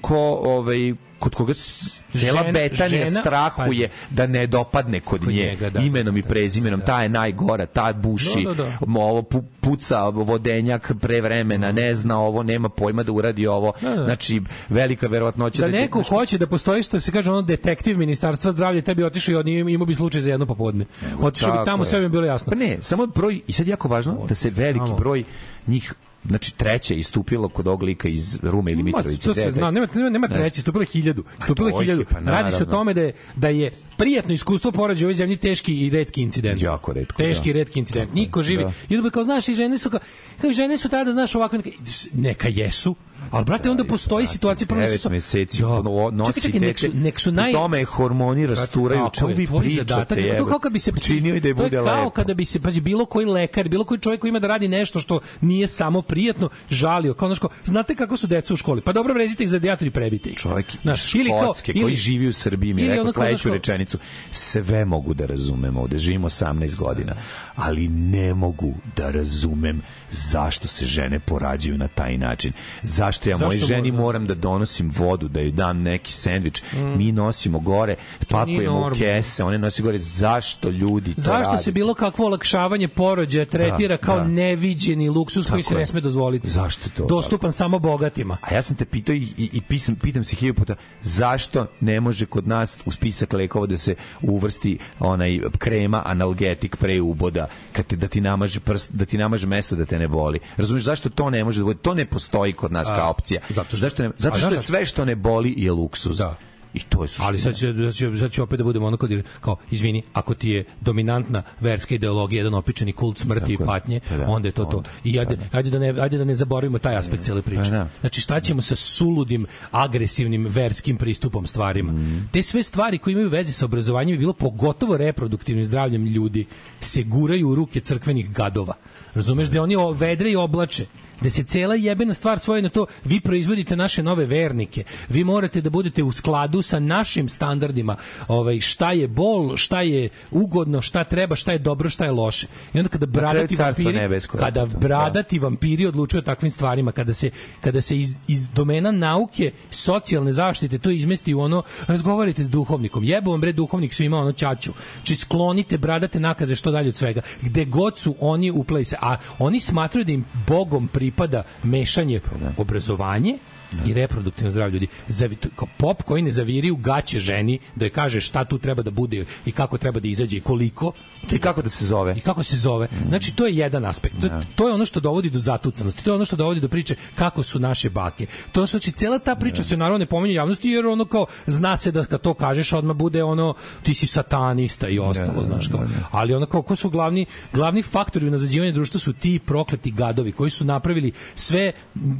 ko 0.00 0.18
ovaj 0.44 0.94
kod 1.18 1.34
koga 1.34 1.54
cela 1.54 1.92
Žena- 2.34 2.52
Betanija 2.52 3.04
žena- 3.04 3.20
strahuje 3.20 3.88
da 4.10 4.26
ne 4.26 4.46
dopadne 4.46 5.00
kod, 5.00 5.20
Kod 5.20 5.28
nje 5.28 5.42
njega, 5.42 5.70
da, 5.70 5.80
imenom 5.80 6.16
i 6.16 6.22
prezimenom 6.22 6.80
ta 6.80 7.02
je 7.02 7.08
najgora 7.08 7.66
ta 7.66 7.92
buši 7.94 8.44
Da, 8.44 8.54
da, 8.54 8.64
da. 8.64 8.70
ovo 8.92 9.22
pu- 9.22 9.42
puca 9.60 10.04
vodenjak 10.04 10.92
pre 10.96 11.20
vremena 11.20 11.72
ne 11.72 11.94
zna 11.94 12.18
ovo 12.18 12.42
nema 12.42 12.68
pojma 12.68 13.02
da 13.02 13.12
uradi 13.12 13.46
ovo 13.46 13.72
Da, 13.82 13.88
da. 13.90 14.04
znači 14.04 14.40
velika 14.68 15.06
verovatnoća 15.06 15.62
Da 15.62 15.68
da 15.68 15.72
neko 15.72 16.02
hoće 16.04 16.38
da 16.38 16.46
postoji 16.46 16.82
što 16.82 17.00
se 17.00 17.12
kaže 17.12 17.30
ono 17.30 17.42
detektiv 17.42 17.98
ministarstva 17.98 18.52
zdravlja 18.52 18.82
tebi 18.82 19.04
otišao 19.04 19.32
i 19.32 19.36
on 19.36 19.48
im- 19.48 19.68
imao 19.68 19.86
bi 19.86 19.94
slučaj 19.94 20.20
za 20.20 20.30
jedno 20.30 20.46
popodne. 20.46 20.84
Otišao 21.20 21.52
bi 21.52 21.64
tamo 21.64 21.82
je. 21.82 21.86
sve 21.86 22.00
bi 22.00 22.08
bilo 22.08 22.26
jasno. 22.26 22.50
Pa 22.50 22.56
ne, 22.56 22.78
samo 22.80 23.06
broj, 23.06 23.40
i 23.46 23.52
sad 23.52 23.66
jako 23.66 23.88
važno 23.88 24.16
da 24.28 24.34
se 24.34 24.50
veliki 24.50 24.92
broj 24.98 25.24
njih 25.66 25.94
Znači 26.28 26.54
treće 26.54 26.94
je 26.94 27.00
istupilo 27.00 27.48
kod 27.48 27.66
ovog 27.68 27.82
lika 27.82 28.08
iz 28.08 28.38
Rume 28.42 28.72
ili 28.72 28.82
Ma, 28.82 28.86
Mitrovice. 28.86 29.22
to 29.22 29.32
gde 29.32 29.40
je 29.40 29.46
se 29.46 29.52
zna, 29.52 29.70
nema, 29.70 29.86
nema, 29.94 30.10
nema 30.10 30.26
Ne. 30.26 30.34
treći, 30.36 30.60
stupilo 30.60 30.82
je 30.82 30.86
hiljadu. 30.86 31.24
Stupilo 31.44 31.68
je 31.68 31.72
trojke, 31.72 31.84
hiljadu. 31.84 32.04
pa 32.10 32.18
Radi 32.20 32.50
se 32.50 32.62
o 32.62 32.66
tome 32.66 32.94
da 32.94 33.00
je, 33.00 33.12
da 33.36 33.48
je 33.48 33.70
prijatno 33.96 34.34
iskustvo 34.34 34.72
porađe 34.72 35.04
u 35.04 35.08
ovoj 35.08 35.14
zemlji 35.14 35.36
teški 35.36 35.76
i 35.76 35.90
retki 35.90 36.22
incident. 36.22 36.62
Jako 36.62 36.92
retko, 36.92 37.16
Teški 37.16 37.50
i 37.50 37.52
da. 37.52 37.58
redki 37.58 37.78
incident. 37.78 38.14
Niko 38.14 38.42
živi. 38.42 38.64
da. 38.64 38.72
I 38.88 38.96
onda 38.96 39.10
kao, 39.10 39.24
znaš, 39.24 39.48
i 39.48 39.54
žene 39.54 39.78
su 39.78 39.90
kao, 39.90 40.00
kao 40.40 40.52
žene 40.52 40.76
su 40.76 40.88
tada, 40.88 41.12
znaš, 41.12 41.34
ovako, 41.34 41.56
neka, 41.56 41.70
neka 42.14 42.48
jesu, 42.48 42.94
ali, 43.30 43.44
brate, 43.44 43.70
onda 43.70 43.84
postoji 43.84 44.26
situacija... 44.26 44.66
prvo 44.66 44.80
Devet 44.80 45.00
su- 45.00 45.10
meseci 45.10 45.62
Da. 45.62 45.68
no, 45.68 46.10
nosi 46.12 46.32
Čekaj, 46.32 46.52
čekaj, 46.52 46.60
nek 46.60 46.78
su, 46.78 46.86
nek 46.94 47.20
su 47.20 47.32
naj... 47.32 47.52
tome 47.52 47.84
hormoni 47.84 48.46
rasturaju. 48.46 49.10
Čemu 49.12 49.30
je, 49.30 49.34
vi 49.36 49.46
pričate? 49.58 50.14
jebote? 50.14 50.38
To 50.38 50.46
kao 50.46 50.58
kad 50.58 50.72
bi 50.72 50.78
se 50.78 50.92
Činio 51.00 51.34
i 51.34 51.40
da 51.40 51.48
je 51.48 51.54
to 51.54 51.62
je 51.62 51.64
bude 51.64 51.76
kao 51.76 51.84
lepo. 51.96 52.10
kada 52.10 52.34
bi 52.34 52.44
se 52.44 52.60
pazi 52.60 52.80
bilo 52.80 53.06
koji 53.06 53.26
lekar, 53.26 53.68
bilo 53.68 53.84
koji 53.84 54.00
čovjek 54.00 54.20
koji 54.20 54.28
ima 54.28 54.38
da 54.38 54.46
radi 54.46 54.68
nešto 54.68 55.00
što 55.00 55.20
nije 55.40 55.66
samo 55.66 56.02
prijatno, 56.02 56.48
žalio 56.70 57.14
kao 57.14 57.34
kao, 57.34 57.50
znate 57.64 57.94
kako 57.94 58.16
su 58.16 58.26
deca 58.26 58.54
u 58.54 58.56
školi? 58.56 58.80
Pa 58.80 58.92
dobro 58.92 59.14
vrezite 59.14 59.42
ih 59.42 59.50
za 59.50 59.58
dijator 59.58 59.88
i 59.88 59.90
prebite 59.90 60.30
ih. 60.30 60.36
čovjek 60.36 60.66
Znaš, 60.82 61.14
iz 61.14 61.20
Škotske 61.26 61.72
koji 61.72 61.94
živi 61.94 62.28
u 62.28 62.32
Srbiji 62.32 62.74
mi 62.74 62.82
je 62.82 62.86
ili 62.86 62.90
rekao 62.90 63.04
kao, 63.04 63.12
sledeću 63.12 63.42
kao- 63.42 63.52
rečenicu 63.52 63.98
sve 64.30 64.84
mogu 64.84 65.14
da 65.14 65.26
razumem 65.26 65.76
ovde 65.76 65.98
živimo 65.98 66.28
18 66.28 66.76
godina 66.76 67.14
ali 67.56 67.88
ne 67.88 68.34
mogu 68.34 68.74
da 68.96 69.10
razumem 69.10 69.82
zašto 70.10 70.68
se 70.68 70.86
žene 70.86 71.20
porađaju 71.20 71.78
na 71.78 71.88
taj 71.88 72.18
način 72.18 72.52
zašto 72.82 73.30
ja 73.30 73.36
Zašto 73.36 73.46
mojoj 73.46 73.58
ženi 73.60 73.92
mora- 73.92 74.00
moram 74.00 74.26
da 74.26 74.34
donosim 74.34 74.90
vodu 74.90 75.28
da 75.28 75.40
joj 75.40 75.50
dam 75.52 75.78
neki 75.78 76.12
sendvič 76.12 76.62
mi 76.96 77.12
nosimo 77.12 77.58
gore 77.58 77.96
pakujemo 78.28 78.80
u 78.82 78.94
kese 78.94 79.44
one 79.44 79.58
nosi 79.58 79.82
gore 79.82 79.98
zašto 79.98 80.68
ljudi 80.70 81.14
to 81.14 81.20
Zašto 81.20 81.50
rade 81.50 81.62
se 81.62 81.72
bilo 81.72 81.94
kakvo 81.94 82.26
olakšavanje 82.26 82.88
porođaja 82.88 83.44
tretira 83.46 83.88
Da, 83.88 83.96
kao 83.98 84.16
da. 84.16 84.24
neviđeni 84.24 85.08
luksus 85.08 85.46
koji 85.46 85.62
Tako 85.62 85.68
se 85.68 85.74
je. 85.74 85.78
ne 85.78 85.86
sme 85.86 86.00
dozvoliti? 86.00 86.50
Zašto 86.50 86.88
to? 86.90 87.06
Dostupan 87.06 87.52
samo 87.52 87.78
bogatima. 87.78 88.36
A 88.42 88.54
ja 88.54 88.62
sam 88.62 88.76
te 88.76 88.84
pitao 88.84 89.14
i, 89.14 89.28
i, 89.38 89.50
i 89.52 89.60
pisam, 89.60 89.96
pitam 89.96 90.24
se 90.24 90.36
hilju 90.36 90.54
puta 90.54 90.74
zašto 91.02 91.66
ne 91.80 92.00
može 92.00 92.26
kod 92.26 92.48
nas 92.48 92.78
u 92.84 92.90
spisak 92.90 93.32
lekova 93.32 93.66
da 93.66 93.76
se 93.76 93.94
uvrsti 94.22 94.78
onaj 95.00 95.40
krema 95.58 96.02
analgetik 96.06 96.76
pre 96.76 97.00
uboda 97.00 97.46
kad 97.72 97.86
te, 97.86 97.96
da 97.96 98.08
ti 98.08 98.20
namaže 98.20 98.60
prst, 98.60 98.90
da 98.92 99.04
ti 99.04 99.18
namaže 99.18 99.46
mesto 99.46 99.76
da 99.76 99.84
te 99.84 99.95
ne 99.98 100.08
boli. 100.08 100.38
Razumeš 100.56 100.82
zašto 100.82 101.08
to 101.10 101.30
ne 101.30 101.44
može 101.44 101.60
da 101.60 101.64
bude? 101.64 101.78
To 101.78 101.94
ne 101.94 102.06
postoji 102.06 102.52
kod 102.52 102.72
nas 102.72 102.86
kao 102.88 103.10
opcija. 103.10 103.40
zato 103.48 103.68
što- 103.68 103.76
zašto 103.76 104.02
ne, 104.02 104.10
zato 104.18 104.36
što 104.36 104.46
je 104.46 104.50
znaš- 104.52 104.66
sve 104.66 104.86
što 104.86 105.04
ne 105.04 105.14
boli 105.16 105.54
je 105.56 105.72
luksuz. 105.72 106.18
Da. 106.18 106.36
I 106.74 106.80
to 106.80 107.02
je 107.04 107.08
suština. 107.08 107.26
Ali 107.28 107.38
sad 107.38 107.54
će, 107.54 107.74
sad 107.84 107.94
će, 107.94 108.10
sad 108.18 108.30
će 108.32 108.42
opet 108.42 108.58
da 108.58 108.64
budemo 108.64 108.86
ono 108.86 108.96
kod, 108.96 109.10
kao, 109.40 109.56
izvini, 109.70 110.02
ako 110.12 110.34
ti 110.34 110.50
je 110.50 110.64
dominantna 110.80 111.42
verska 111.60 111.94
ideologija, 111.94 112.38
jedan 112.38 112.54
opičeni 112.54 112.92
kult 112.92 113.18
smrti 113.18 113.52
i 113.52 113.56
Tako 113.56 113.62
je. 113.62 113.66
patnje, 113.66 114.00
Pa 114.08 114.16
da, 114.16 114.26
onda 114.28 114.48
je 114.48 114.52
to 114.52 114.64
to. 114.64 114.76
onda. 114.76 114.90
I 115.04 115.18
ajde, 115.18 115.38
ajde, 115.52 115.70
da 115.70 115.78
ne, 115.78 115.94
ajde 116.00 116.18
da 116.18 116.24
ne 116.24 116.34
zaboravimo 116.34 116.78
taj 116.78 116.96
aspekt 116.96 117.22
cele 117.22 117.42
priče. 117.42 117.62
Pa 117.62 117.70
da. 117.70 117.88
Znači, 118.00 118.20
šta 118.20 118.40
ćemo 118.40 118.62
sa 118.62 118.76
suludim, 118.76 119.46
agresivnim 119.72 120.46
verskim 120.46 120.96
pristupom 120.96 121.46
stvarima? 121.46 121.92
Mm. 121.92 122.28
Te 122.32 122.42
sve 122.42 122.62
stvari 122.62 122.98
koje 122.98 123.12
imaju 123.12 123.28
veze 123.28 123.52
sa 123.52 123.64
obrazovanjem 123.64 124.14
i 124.14 124.18
bilo 124.18 124.32
pogotovo 124.32 124.96
reproduktivnim 124.96 125.64
zdravljem 125.64 126.06
ljudi 126.06 126.46
se 126.80 127.02
guraju 127.02 127.48
u 127.48 127.54
ruke 127.54 127.80
crkvenih 127.80 128.30
gadova. 128.30 128.74
Razumeš 129.16 129.48
da 129.48 129.62
oni 129.62 129.76
vedre 129.94 130.30
i 130.30 130.36
oblače 130.36 130.86
da 131.20 131.30
se 131.30 131.44
cela 131.44 131.74
jebena 131.74 132.14
stvar 132.14 132.38
svoje 132.38 132.62
na 132.62 132.68
to 132.68 132.86
vi 133.04 133.20
proizvodite 133.20 133.76
naše 133.76 134.02
nove 134.02 134.26
vernike. 134.26 134.84
Vi 135.08 135.24
morate 135.24 135.60
da 135.60 135.70
budete 135.70 136.02
u 136.02 136.12
skladu 136.12 136.62
sa 136.62 136.78
našim 136.78 137.28
standardima 137.28 137.96
ovaj 138.28 138.60
šta 138.60 138.92
je 138.92 139.08
bol 139.08 139.56
šta 139.56 139.80
je 139.82 140.08
ugodno 140.30 140.82
šta 140.82 141.04
treba 141.04 141.36
šta 141.36 141.52
je 141.52 141.58
dobro 141.58 141.90
šta 141.90 142.04
je 142.04 142.10
loše. 142.10 142.46
I 142.74 142.78
onda 142.78 142.88
kada 142.88 143.06
bradati 143.06 143.56
vampiri 143.56 143.92
nebesko, 143.92 144.38
kada 144.38 144.60
da, 144.60 144.66
da. 144.66 144.78
bradati 144.78 145.38
vampiri 145.38 145.86
odlučuju 145.86 146.18
o 146.18 146.22
takvim 146.22 146.50
stvarima. 146.50 146.92
Kada 146.92 147.14
se 147.14 147.30
kada 147.60 147.80
se 147.80 148.00
iz, 148.00 148.14
iz 148.28 148.48
domena 148.48 148.90
nauke 148.90 149.52
socijalne 149.70 150.32
zaštite 150.32 150.78
to 150.78 150.90
izmesti 150.90 151.34
u 151.34 151.40
ono 151.40 151.62
razgovarajte 151.86 152.44
s 152.44 152.50
duhovnikom. 152.50 153.04
Jebo 153.04 153.30
vam 153.30 153.40
bre 153.40 153.52
duhovnik 153.52 153.94
svima 153.94 154.18
ono 154.18 154.32
ćaću. 154.32 154.72
Či 155.02 155.16
sklonite 155.16 155.78
bradate 155.78 156.20
nakaze 156.20 156.56
što 156.56 156.70
dalje 156.70 156.88
od 156.88 156.96
svega. 156.96 157.20
Gde 157.42 157.64
god 157.64 157.98
su 157.98 158.14
oni 158.20 158.50
upleli 158.50 158.84
se 158.84 158.96
a 159.00 159.16
oni 159.38 159.60
smatraju 159.60 160.04
da 160.04 160.12
im 160.12 160.24
bogom 160.46 160.88
pripada 161.06 161.46
mešanje 161.62 162.20
obrazovanje 162.58 163.38
i 163.86 163.94
reproduktivno 163.94 164.50
zdravlje 164.50 164.72
ljudi. 164.72 164.86
Zavi, 165.08 165.36
pop 165.78 166.02
koji 166.02 166.22
ne 166.22 166.30
zaviri 166.30 166.70
u 166.70 166.76
gaće 166.76 167.20
ženi 167.20 167.58
da 167.74 167.84
joj 167.84 167.90
kaže 167.90 168.20
šta 168.20 168.44
tu 168.44 168.58
treba 168.58 168.82
da 168.82 168.90
bude 168.90 169.24
i 169.46 169.52
kako 169.52 169.78
treba 169.78 170.00
da 170.00 170.08
izađe 170.08 170.36
i 170.36 170.40
koliko 170.40 170.92
I 171.32 171.38
kako 171.38 171.62
da 171.62 171.68
se 171.68 171.84
zove? 171.84 172.14
i 172.16 172.20
kako 172.20 172.42
se 172.42 172.56
zove. 172.56 172.88
Znači 173.08 173.36
to 173.36 173.46
je 173.46 173.56
jedan 173.56 173.84
aspekt. 173.84 174.14
To, 174.20 174.28
to 174.54 174.68
je 174.68 174.74
ono 174.74 174.86
što 174.86 175.00
dovodi 175.00 175.30
do 175.30 175.38
zatucanosti. 175.38 176.04
To 176.04 176.10
je 176.10 176.14
ono 176.14 176.24
što 176.24 176.36
dovodi 176.36 176.60
do 176.60 176.68
priče 176.68 176.94
kako 177.14 177.42
su 177.42 177.58
naše 177.58 177.90
bake. 177.90 178.26
To 178.52 178.60
je 178.60 178.66
znači 178.66 178.92
cela 178.92 179.18
ta 179.18 179.34
priča 179.34 179.62
se 179.62 179.76
naravno 179.76 179.98
ne 179.98 180.06
pominje 180.06 180.34
javnosti 180.34 180.68
jer 180.68 180.86
ono 180.86 181.04
kao 181.04 181.26
zna 181.46 181.76
se 181.76 181.92
da 181.92 182.04
kad 182.04 182.20
to 182.20 182.34
kažeš 182.34 182.72
odmah 182.72 182.96
bude 182.96 183.22
ono 183.22 183.54
ti 183.82 183.94
si 183.94 184.06
satanista 184.06 184.88
i 184.88 184.98
ostalo, 184.98 185.44
znaš 185.44 185.68
kao. 185.68 185.80
Ali 186.10 186.34
ono 186.34 186.46
kao 186.46 186.62
ko 186.62 186.76
su 186.76 186.90
glavni 186.90 187.26
glavni 187.52 187.82
faktori 187.82 188.28
u 188.28 188.30
nazađivanju 188.30 188.72
društva 188.72 189.00
su 189.00 189.12
ti 189.12 189.38
prokleti 189.38 189.90
gadovi 189.90 190.32
koji 190.32 190.50
su 190.50 190.64
napravili 190.64 191.12
sve 191.34 191.72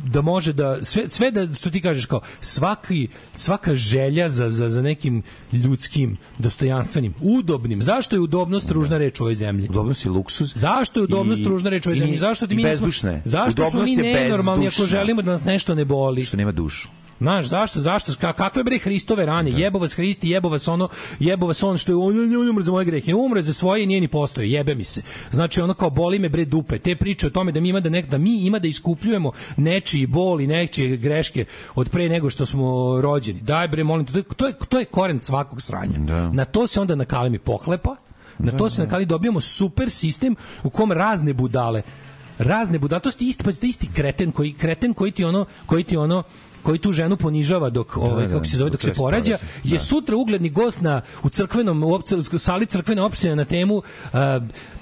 da 0.05 0.23
može 0.23 0.53
da 0.53 0.85
sve 0.85 1.09
sve 1.09 1.31
da 1.37 1.55
što 1.55 1.71
ti 1.71 1.81
kažeš 1.81 2.07
kao 2.07 2.21
svaki 2.41 3.09
svaka 3.35 3.77
želja 3.77 4.29
za 4.29 4.51
za 4.51 4.69
za 4.69 4.83
nekim 4.83 5.23
ljudskim 5.53 6.17
dostojanstvenim 6.39 7.15
udobnim. 7.21 7.83
Zašto 7.83 8.17
je 8.17 8.21
udobnost 8.21 8.71
ružna 8.71 8.99
reč 8.99 9.21
u 9.21 9.23
ovoj 9.23 9.35
zemlji? 9.35 9.69
Udobnost 9.69 10.05
je 10.05 10.11
luksuz. 10.11 10.53
Zašto 10.55 11.01
je 11.01 11.05
udobnost 11.05 11.41
I- 11.41 11.45
ružna 11.45 11.71
reč 11.71 11.87
u 11.87 11.89
ovoj 11.89 11.97
i- 11.97 12.01
zemlji? 12.01 12.19
Zašto 12.19 12.47
ti 12.47 12.55
mi 12.55 12.63
nismo-. 12.65 13.21
Zašto 13.25 13.53
smo 13.53 13.65
Udobnost 13.69 13.87
mi 13.97 14.07
je 14.07 14.15
nenormalni 14.15 14.67
ako 14.69 14.87
želimo 14.87 15.23
da 15.23 15.31
nas 15.33 15.45
nešto 15.45 15.75
ne 15.75 15.85
boli? 15.85 16.25
Što 16.25 16.37
nema 16.37 16.53
dušu. 16.53 16.89
Znaš, 17.19 17.47
zašto, 17.47 17.81
zašto, 17.81 18.13
ka, 18.21 18.33
kakve 18.33 18.65
bre 18.65 18.79
Hristove 18.79 19.27
rane, 19.27 19.51
jebo 19.51 19.79
vas 19.79 19.95
Hristi, 19.95 20.31
jebo 20.31 20.49
vas 20.49 20.69
ono, 20.69 20.89
jebo 21.19 21.47
vas 21.47 21.63
on 21.63 21.77
što 21.77 21.93
je, 21.93 21.97
on, 21.97 22.21
on, 22.21 22.37
on 22.37 22.49
umre 22.49 22.65
za 22.65 22.73
moje 22.73 22.85
grehe, 22.85 23.15
umre 23.15 23.43
za 23.43 23.53
svoje 23.53 23.83
i 23.83 23.87
nije 23.87 24.01
ni 24.01 24.09
postoje, 24.09 24.51
jebe 24.51 24.75
mi 24.75 24.85
se. 24.85 25.03
Znači, 25.31 25.61
ono 25.61 25.75
kao 25.75 25.91
boli 25.91 26.19
me 26.19 26.29
bre 26.29 26.45
dupe, 26.45 26.79
te 26.79 26.97
priče 26.97 27.27
o 27.27 27.31
tome 27.31 27.53
da 27.53 27.61
mi 27.61 27.69
ima 27.69 27.81
da, 27.81 27.91
nek, 27.91 28.07
da 28.07 28.19
mi 28.19 28.47
ima 28.47 28.59
da 28.59 28.69
iskupljujemo 28.69 29.33
nečiji 29.57 30.07
bol 30.07 30.41
i 30.41 30.47
nečije 30.47 30.97
greške 30.97 31.45
od 31.75 31.91
pre 31.91 32.09
nego 32.09 32.31
što 32.31 32.47
smo 32.47 33.01
rođeni. 33.01 33.41
Daj 33.41 33.69
bre, 33.69 33.85
molim 33.85 34.07
te, 34.07 34.13
to 34.13 34.19
je, 34.19 34.25
to 34.37 34.47
je, 34.47 34.55
to 34.69 34.79
je 34.79 34.85
koren 34.85 35.21
svakog 35.21 35.63
sranja. 35.63 35.99
Da. 35.99 36.31
Na 36.31 36.45
to 36.45 36.67
se 36.67 36.81
onda 36.81 36.95
nakalemi 36.95 37.39
pohlepa, 37.39 37.97
na 38.39 38.53
to 38.53 38.71
se 38.71 38.83
nakalemi 38.83 39.07
dobijamo 39.07 39.41
super 39.41 39.91
sistem 39.91 40.37
u 40.63 40.71
kom 40.71 40.93
razne 40.93 41.33
budale 41.33 41.83
razne 42.39 42.79
budale, 42.79 43.01
to 43.01 43.11
ste 43.11 43.25
isti, 43.25 43.45
pa 43.45 43.53
ste 43.53 43.67
isti 43.67 43.89
kreten 43.95 44.33
koji 44.33 44.53
kreten 44.53 44.95
koji 44.95 45.13
ti 45.13 45.25
ono 45.25 45.45
koji 45.67 45.85
ti 45.85 45.97
ono 45.97 46.23
koji 46.67 46.79
tu 46.79 46.93
ženu 46.93 47.17
ponižava 47.17 47.71
dok 47.71 47.97
ovaj 47.97 48.27
da, 48.27 48.33
kako 48.33 48.45
se 48.45 48.57
zove 48.57 48.71
dok 48.71 48.83
se 48.83 48.95
porađa 48.95 49.39
porađa, 49.39 49.39
je 49.65 49.79
da. 49.79 49.85
sutra 49.85 50.17
ugledni 50.17 50.51
gost 50.51 50.81
na 50.81 51.03
u 51.23 51.29
crkvenom 51.29 51.85
u 51.85 52.03
sali 52.39 52.67
crkvene 52.67 53.03
opštine 53.03 53.37
na 53.37 53.45
temu 53.45 53.77
uh, 53.77 53.83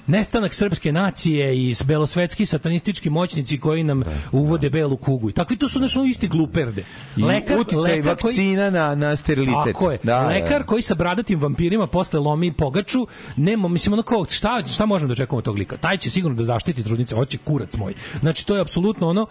nestanak 0.07 0.53
srpske 0.53 0.91
nacije 0.91 1.57
i 1.57 1.75
belosvetski 1.85 2.45
satanistički 2.45 3.09
moćnici 3.09 3.59
koji 3.59 3.83
nam 3.83 4.03
uvode 4.31 4.69
belu 4.69 4.97
kugu. 4.97 5.29
I 5.29 5.33
takvi 5.33 5.57
to 5.57 5.69
su 5.69 5.79
našo 5.79 6.03
isti 6.03 6.27
gluperde. 6.27 6.85
I 7.17 7.23
uticaj 7.59 8.01
vakcina 8.01 8.69
na, 8.69 8.95
na 8.95 9.15
sterilitet. 9.15 9.73
Tako 9.73 9.91
je. 9.91 9.97
Da, 10.03 10.27
lekar 10.27 10.59
da. 10.59 10.65
koji 10.65 10.81
sa 10.81 10.95
bradatim 10.95 11.39
vampirima 11.39 11.87
posle 11.87 12.19
lomi 12.19 12.51
pogaču, 12.51 13.07
nema, 13.35 13.67
mislim, 13.67 13.93
ono 13.93 14.01
kao, 14.01 14.25
šta, 14.29 14.63
šta 14.73 14.85
možemo 14.85 15.07
da 15.07 15.13
očekujemo 15.13 15.37
od 15.37 15.45
tog 15.45 15.57
lika? 15.57 15.77
Taj 15.77 15.97
će 15.97 16.09
sigurno 16.09 16.37
da 16.37 16.43
zaštiti 16.43 16.83
trudnice, 16.83 17.15
hoće 17.15 17.37
kurac 17.37 17.75
moj. 17.75 17.93
Znači, 18.19 18.47
to 18.47 18.55
je 18.55 18.61
apsolutno 18.61 19.09
ono, 19.09 19.25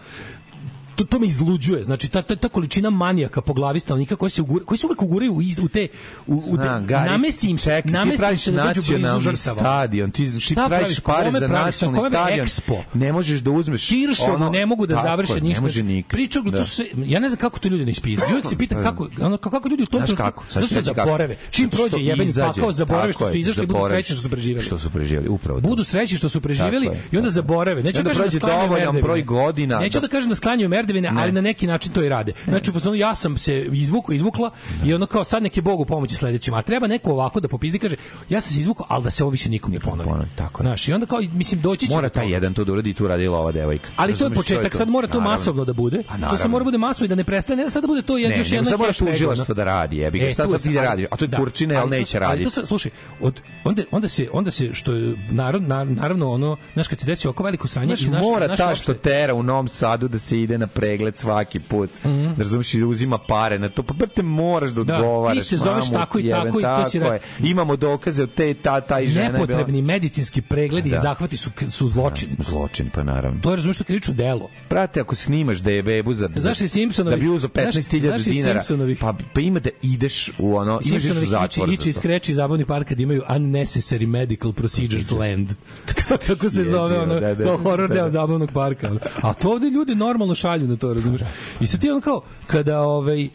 to, 0.95 1.03
to 1.05 1.19
me 1.19 1.27
izluđuje. 1.27 1.83
Znači 1.83 2.09
ta, 2.09 2.21
ta, 2.21 2.35
ta 2.35 2.49
količina 2.49 2.89
manijaka 2.89 3.41
po 3.41 3.53
glavi 3.53 3.79
stanovnika 3.79 4.15
koji 4.15 4.29
se 4.29 4.41
ugura, 4.41 4.65
koji 4.65 4.77
se 4.77 4.87
uvek 4.87 5.01
uguraju 5.01 5.33
u, 5.33 5.41
iz- 5.41 5.59
u 5.59 5.67
te 5.67 5.87
u, 6.27 6.43
u 6.45 6.57
te, 6.57 6.63
Gari, 6.81 7.09
namesti 7.09 7.49
im 7.49 7.57
se, 7.57 7.63
čekaj, 7.65 7.81
ti 7.81 7.89
namesti 7.89 8.13
im 8.13 8.17
praviš 8.17 8.41
se 8.41 8.51
da 8.51 8.63
nacionalni 8.65 9.37
stadion, 9.37 10.11
ti, 10.11 10.25
ti 10.39 10.55
praviš 10.57 10.99
pare 10.99 11.31
za 11.31 11.47
nacionalni 11.49 12.09
stadion, 12.09 12.47
Expo. 12.47 12.81
ne 12.93 13.13
možeš 13.13 13.39
da 13.39 13.51
uzmeš 13.51 13.81
Širšovo 13.81 14.33
ono- 14.35 14.49
ne 14.49 14.65
mogu 14.65 14.85
da 14.85 15.01
završe 15.03 15.41
ništa. 15.41 15.61
Priča, 16.09 16.39
Da. 16.41 16.65
sve, 16.65 16.85
ja 16.97 17.19
ne 17.19 17.29
znam 17.29 17.37
kako 17.37 17.59
to 17.59 17.67
ljudi 17.67 17.85
ne 17.85 17.91
ispizdu. 17.91 18.25
Uvijek 18.29 18.45
se 18.45 18.57
pitam 18.57 18.83
kako, 18.83 19.07
ono, 19.21 19.37
kako, 19.37 19.69
ljudi 19.69 19.83
u 19.83 19.85
tom 19.85 20.01
trenutku- 20.01 20.17
kako? 20.17 20.43
Zato 20.49 20.67
se 20.67 20.81
zaborave. 20.81 21.37
Čim 21.51 21.69
prođe 21.69 21.97
jebeni 21.99 22.33
pakao, 22.35 22.71
zaborave 22.71 23.13
što 23.13 23.31
su 23.31 23.37
izašli, 23.37 23.65
budu 23.65 23.79
srećni 23.89 24.15
što 24.15 24.21
su 24.21 24.29
preživeli. 24.29 24.65
Što 24.65 24.79
su 24.79 24.89
preživeli, 24.89 25.27
upravo. 25.29 25.59
Budu 25.61 25.83
srećni 25.83 26.17
što 26.17 26.29
su 26.29 26.41
preživeli 26.41 26.89
i 27.11 27.17
onda 27.17 27.29
zaborave. 27.29 27.83
Neću 27.83 27.97
I 27.97 27.99
onda 27.99 28.09
da 28.09 28.13
kažem 28.13 28.25
da 28.25 28.39
sklanjaju 28.39 28.61
dovoljan 28.63 29.01
broj 29.01 29.21
godina 29.23 29.79
Neću 29.79 29.93
da- 29.93 30.01
da 30.01 30.07
kažem 30.07 30.29
da 30.29 30.35
sklanjaju 30.35 30.69
merdevine, 30.85 31.11
ali 31.15 31.31
na 31.31 31.41
neki 31.41 31.67
način 31.67 31.91
to 31.91 32.03
i 32.03 32.09
rade. 32.09 32.33
Znači, 32.45 32.71
u 32.71 32.95
ja 32.95 33.15
sam 33.15 33.37
se 33.37 33.67
izvukao, 33.71 34.13
izvukla 34.13 34.51
i 34.85 34.93
ono 34.93 35.05
kao 35.05 35.23
sad 35.23 35.43
neki 35.43 35.61
Bogu 35.61 35.85
pomoći 35.85 36.15
sledećim. 36.15 36.53
A 36.53 36.61
treba 36.61 36.87
neko 36.87 37.11
ovako 37.11 37.39
da 37.39 37.47
popizdi 37.47 37.75
i 37.75 37.79
kaže, 37.79 37.95
ja 38.29 38.41
sam 38.41 38.53
se 38.53 38.59
izvukao, 38.59 38.85
ali 38.89 39.03
da 39.03 39.11
se 39.11 39.23
ovo 39.23 39.31
više 39.31 39.49
nikom 39.49 39.71
ne 39.71 39.79
ponovi. 39.79 40.09
Tako 40.35 40.63
Znaš, 40.63 40.87
i 40.87 40.93
onda 40.93 41.05
kao, 41.05 41.19
mislim, 41.33 41.61
doći 41.61 41.87
će 41.87 41.95
Mora 41.95 42.09
taj 42.09 42.31
jedan 42.31 42.53
to 42.53 42.63
da 42.63 42.71
uradi 42.71 42.89
i 42.89 42.93
tu 42.93 43.07
radila 43.07 43.39
ova 43.39 43.51
devojka. 43.51 43.89
Ali 43.95 44.15
to 44.15 44.23
je 44.23 44.31
početak, 44.31 44.71
to? 44.71 44.77
sad 44.77 44.89
mora 44.89 45.07
to 45.07 45.13
Naravno. 45.13 45.31
masovno 45.31 45.65
da 45.65 45.73
bude. 45.73 45.97
Pa 45.99 46.13
To 46.13 46.15
se 46.15 46.21
naravno. 46.21 46.47
mora 46.47 46.63
bude 46.63 46.77
masovno 46.77 47.05
i 47.05 47.09
da 47.09 47.15
ne 47.15 47.23
prestane, 47.23 47.63
ne 47.63 47.69
sad 47.69 47.83
da 47.83 47.87
bude 47.87 48.01
to 48.01 48.17
jed, 48.17 48.29
Ne, 48.29 48.37
još 48.37 48.51
jedna 48.51 48.69
sad 48.69 48.79
mora 48.79 48.93
tužilaštvo 48.93 49.55
da 49.55 49.63
radi, 49.63 49.97
jebi 49.97 50.19
ga. 50.19 50.25
E, 50.25 50.31
Šta 50.31 50.47
sad 50.47 50.65
je 50.65 50.69
ide 50.71 50.79
ali- 50.79 50.87
radi? 50.87 51.07
A 51.11 51.15
to 51.15 51.23
je 51.25 51.29
da, 51.29 51.37
kurčine, 51.37 51.75
to- 51.75 51.85
neće 51.87 52.17
ali 52.17 52.43
to 52.43 52.43
raditi. 52.43 52.65
slušaj, 52.65 52.91
od, 53.21 53.33
onda, 53.63 53.83
onda, 53.91 54.07
se, 54.07 54.27
onda 54.31 54.51
se, 54.51 54.73
što 54.73 54.93
je, 54.93 55.15
narod, 55.29 55.61
nar- 55.63 55.95
naravno, 55.95 56.31
ono, 56.31 56.57
znaš, 56.73 56.87
kad 56.87 56.99
se 56.99 57.05
desi 57.05 57.27
oko 57.27 57.43
veliko 57.43 57.67
sranje, 57.67 57.87
Znaš, 57.87 58.01
iz 58.01 58.09
naše- 58.09 58.25
mora 58.25 58.55
ta 58.55 58.75
što 58.75 58.93
tera 58.93 59.33
u 59.33 59.43
Novom 59.43 59.67
Sadu 59.67 60.07
da 60.07 60.17
se 60.19 60.41
ide 60.41 60.57
na 60.57 60.67
pregled 60.75 61.17
svaki 61.17 61.59
put. 61.61 61.89
Mhm. 62.05 62.23
Da 62.27 62.35
razumiješ 62.37 62.73
i 62.73 62.79
da 62.79 62.87
uzima 62.87 63.17
pare 63.19 63.59
na 63.59 63.69
to. 63.69 63.83
Pa 63.83 63.93
brate, 63.93 64.23
moraš 64.23 64.71
da 64.71 64.83
Da, 64.83 64.95
odgovaraš. 64.95 65.37
ti 65.37 65.43
se 65.43 65.57
zoveš 65.57 65.85
mamu, 65.85 65.95
tako 65.95 66.19
i 66.19 66.25
jebem, 66.25 66.43
tako 66.43 66.59
i 66.59 66.63
to 66.63 66.85
si 66.85 66.99
tako 66.99 67.11
re- 67.11 67.19
je. 67.39 67.49
Imamo 67.49 67.75
dokaze 67.75 68.23
od 68.23 68.33
te, 68.33 68.53
ta, 68.55 68.81
ta 68.81 68.99
i 68.99 69.07
žena. 69.07 69.25
je 69.25 69.29
bila- 69.29 69.39
nepotrebni 69.39 69.81
medicinski 69.83 70.41
pregledi 70.41 70.89
Da. 70.89 70.97
i 70.97 71.01
zahvati 71.01 71.37
su, 71.37 71.49
su 71.69 71.87
zločin. 71.87 72.29
Zločin, 72.39 72.89
pa 72.89 73.03
naravno. 73.03 73.41
To 73.41 73.51
je 73.51 73.57
je 73.57 73.85
krivično 73.85 74.13
delo. 74.13 74.49
Brate, 74.69 74.99
ako 74.99 75.15
snimaš 75.15 75.57
da 75.57 75.71
je 75.71 75.83
bebu 75.83 76.13
za, 76.13 76.29
Znaš 76.35 76.59
li 76.59 76.67
Simpsonovi- 76.67 77.09
da 77.11 77.17
bi 77.17 77.29
uzeo 77.29 77.49
15.000 77.49 78.01
znaš 78.01 78.25
li 78.25 78.33
dinara, 78.33 78.61
pa, 78.99 79.13
pa 79.33 79.39
ima 79.41 79.59
da 79.59 79.69
ideš 79.81 80.31
u 80.39 80.55
ono, 80.55 80.71
imaš 80.73 80.83
da 80.83 80.87
ideš 80.87 80.97
u 80.97 81.01
Simpsonovi 81.01 81.27
zatvor 81.27 81.69
ići, 81.69 81.75
ići 81.75 81.91
za 81.91 81.95
to. 81.95 82.01
skreći 82.01 82.35
zabavni 82.35 82.65
park 82.65 82.87
kad 82.87 82.99
imaju 82.99 83.21
unnecessary 83.29 84.07
medical 84.07 84.53
procedures 84.53 85.11
land. 85.11 85.53
Kako 86.27 86.49
se 86.49 86.63
zove 86.63 86.99
ono, 86.99 87.19
da, 87.19 87.35
da, 87.35 87.57
horror 87.57 87.89
da, 87.89 87.93
deo 87.95 88.03
da. 88.03 88.09
zabavnog 88.09 88.51
parka. 88.51 88.91
A 89.15 89.33
to 89.33 89.51
ovde 89.51 89.67
ljudi 89.67 89.95
normalno 89.95 90.35
šalju 90.35 90.64
na 90.67 90.75
to, 90.75 90.93
razumiješ? 90.93 91.21
I 91.59 91.67
sad 91.67 91.81
ti 91.81 91.89
ono 91.89 92.01
kao, 92.01 92.21
kada 92.47 92.81
ovaj, 92.81 93.29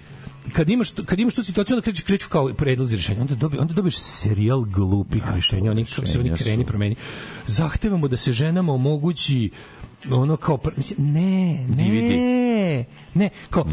kad 0.53 0.71
imaš 0.71 0.91
kad 0.91 1.21
imaš 1.21 1.35
tu 1.35 1.45
situaciju 1.45 1.75
onda 1.77 1.85
kreću 1.85 2.05
kreću 2.05 2.29
kao 2.29 2.49
predlozi 2.55 2.97
rešenja. 2.97 3.21
Onda 3.21 3.35
dobi 3.35 3.59
onda 3.59 3.75
dobiješ 3.75 3.99
serijal 3.99 4.61
glupih 4.61 5.23
rešenja 5.35 5.71
oni 5.71 5.85
kako 5.85 6.07
se 6.07 6.21
oni 6.21 6.37
kreni 6.37 6.67
promeni. 6.67 6.97
Zahtevamo 7.47 8.09
da 8.09 8.17
se 8.17 8.33
ženama 8.33 8.73
omogući 8.73 9.51
ono 10.13 10.37
kao 10.37 10.59
mislim 10.77 11.13
ne 11.13 11.67
ne 11.69 12.85
ne 13.15 13.31
kao 13.51 13.65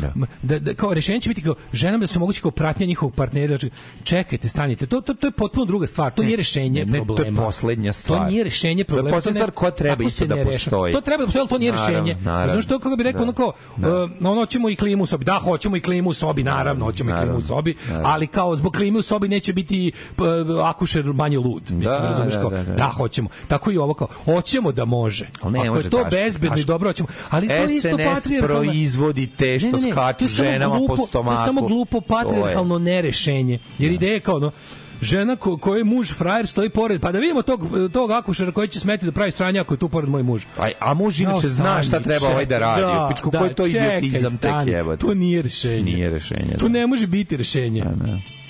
da. 0.42 0.58
Da, 0.60 0.74
kao 0.74 0.94
rešenje 0.94 1.22
će 1.22 1.30
biti 1.30 1.42
kao 1.42 1.56
ženama 1.74 1.98
da 1.98 2.08
se 2.08 2.20
omogući 2.20 2.42
kao 2.42 2.52
pratnja 2.52 2.86
njihovog 2.86 3.16
partnera 3.16 3.48
Znači, 3.48 3.70
čekajte 4.04 4.50
stanite 4.50 4.86
to 4.86 5.02
to 5.02 5.14
to 5.14 5.28
je 5.28 5.32
potpuno 5.32 5.66
druga 5.66 5.88
stvar 5.88 6.12
to 6.12 6.24
nije 6.24 6.38
rešenje 6.38 6.86
ne, 6.86 6.92
to 6.92 6.98
je 6.98 7.06
problema 7.06 7.42
poslednja 7.42 7.94
stvar. 7.94 8.20
to 8.20 8.26
nije 8.26 8.44
rešenje 8.44 8.76
To 8.76 8.80
je 8.86 8.86
problema 8.88 9.18
poslednja 9.18 9.34
ne- 9.34 9.40
stvar 9.40 9.52
koja 9.52 9.72
treba 9.72 10.04
isto 10.04 10.26
da 10.26 10.36
ne 10.36 10.46
postoji. 10.46 10.94
to 10.94 11.02
treba 11.02 11.18
da 11.18 11.26
postoji 11.26 11.42
ali 11.42 11.50
to 11.50 11.58
nije 11.58 11.72
Naravno, 11.72 11.90
rešenje 11.90 12.22
naravno. 12.22 12.52
znaš 12.54 12.66
što 12.66 12.80
kako 12.80 12.96
bi 12.96 13.04
rekao 13.04 13.20
Da. 13.20 13.24
ono 13.24 13.34
kao 13.34 13.52
Da. 13.78 13.88
e, 13.88 13.92
ono 14.22 14.36
hoćemo 14.38 14.70
i 14.70 14.76
klimu 14.76 15.04
u 15.04 15.08
sobi 15.08 15.26
da 15.26 15.34
hoćemo 15.36 15.78
i 15.78 15.82
klimu 15.82 16.10
u 16.10 16.14
sobi 16.14 16.44
naravno 16.44 16.86
hoćemo 16.86 17.10
i 17.10 17.14
klimu 17.14 17.24
u 17.24 17.28
Naravno, 17.28 17.48
sobi 17.48 17.76
naravno. 17.88 18.10
ali 18.10 18.28
kao 18.28 18.56
zbog 18.56 18.74
klime 18.74 19.00
u 19.00 19.04
sobi 19.04 19.28
neće 19.28 19.54
biti 19.54 19.92
p, 20.16 20.24
akušer 20.64 21.06
manje 21.06 21.38
lud 21.38 21.64
mislim 21.64 21.82
Da, 21.94 21.98
razumeš 22.00 22.34
da, 22.34 22.42
kao 22.42 22.50
da, 22.50 22.64
da. 22.64 22.74
da 22.74 22.84
hoćemo 22.88 23.30
tako 23.48 23.72
i 23.72 23.78
ovo 23.78 23.94
kao 23.94 24.08
hoćemo 24.26 24.72
da 24.72 24.86
može 24.86 25.28
ne 25.44 25.60
ako 25.60 25.68
može 25.68 25.86
je 25.86 25.90
to 25.90 26.06
bezbedno 26.12 26.58
i 26.58 26.64
dobro 26.66 26.90
hoćemo 26.90 27.08
ali 27.30 27.48
to 27.48 27.54
je 27.54 27.66
isto 27.68 27.90
patrijarhalno 27.90 28.64
proizvodi 28.64 29.27
te 29.28 29.60
što 29.60 29.68
Ne, 29.68 29.74
ne, 29.74 29.82
ne, 29.82 29.92
skaču 29.92 30.28
ženama 30.28 30.76
glupo- 30.76 30.88
po 30.88 30.98
stomaku. 30.98 31.36
To 31.36 31.42
je 31.42 31.46
samo 31.46 31.62
glupo 31.62 32.02
patrijarhalno 32.02 32.80
nerešenje. 32.80 33.60
Jer 33.78 33.92
ideja 33.92 34.14
je 34.14 34.20
kao 34.20 34.36
ono, 34.36 34.52
žena 35.02 35.36
ko, 35.36 35.58
kojoj 35.58 35.84
muž 35.84 36.12
frajer 36.14 36.48
stoji 36.48 36.70
pored, 36.70 37.02
pa 37.02 37.12
da 37.12 37.20
vidimo 37.20 37.42
tog, 37.42 37.68
tog 37.94 38.12
akušera 38.12 38.52
koji 38.52 38.68
će 38.68 38.80
smeti 38.80 39.06
da 39.06 39.12
pravi 39.12 39.32
sranje 39.32 39.60
ako 39.60 39.74
je 39.74 39.78
tu 39.78 39.90
pored 39.90 40.10
moj 40.10 40.24
muž. 40.24 40.46
Aj, 40.58 40.74
a 40.80 40.94
muž 40.94 41.22
inače 41.22 41.48
Jao, 41.48 41.54
zna 41.54 41.84
šta 41.84 42.00
treba 42.00 42.28
ovaj 42.28 42.46
da 42.46 42.56
čekaj, 42.56 42.70
radi. 42.70 42.82
da, 42.82 43.10
Pičku, 43.14 43.32
da, 43.32 43.40
koji 43.40 43.50
je 43.50 43.54
to 43.56 43.68
čekaj, 43.68 43.98
idiotizam 43.98 44.38
tek 44.38 44.54
jebote. 44.68 45.06
To 45.06 45.14
nije 45.14 45.42
rešenje. 45.42 45.84
Nije 45.84 46.10
rešenje. 46.10 46.56
To 46.60 46.68
da. 46.68 46.80
ne 46.80 46.88
može 46.88 47.08
biti 47.08 47.38
rešenje. 47.38 47.84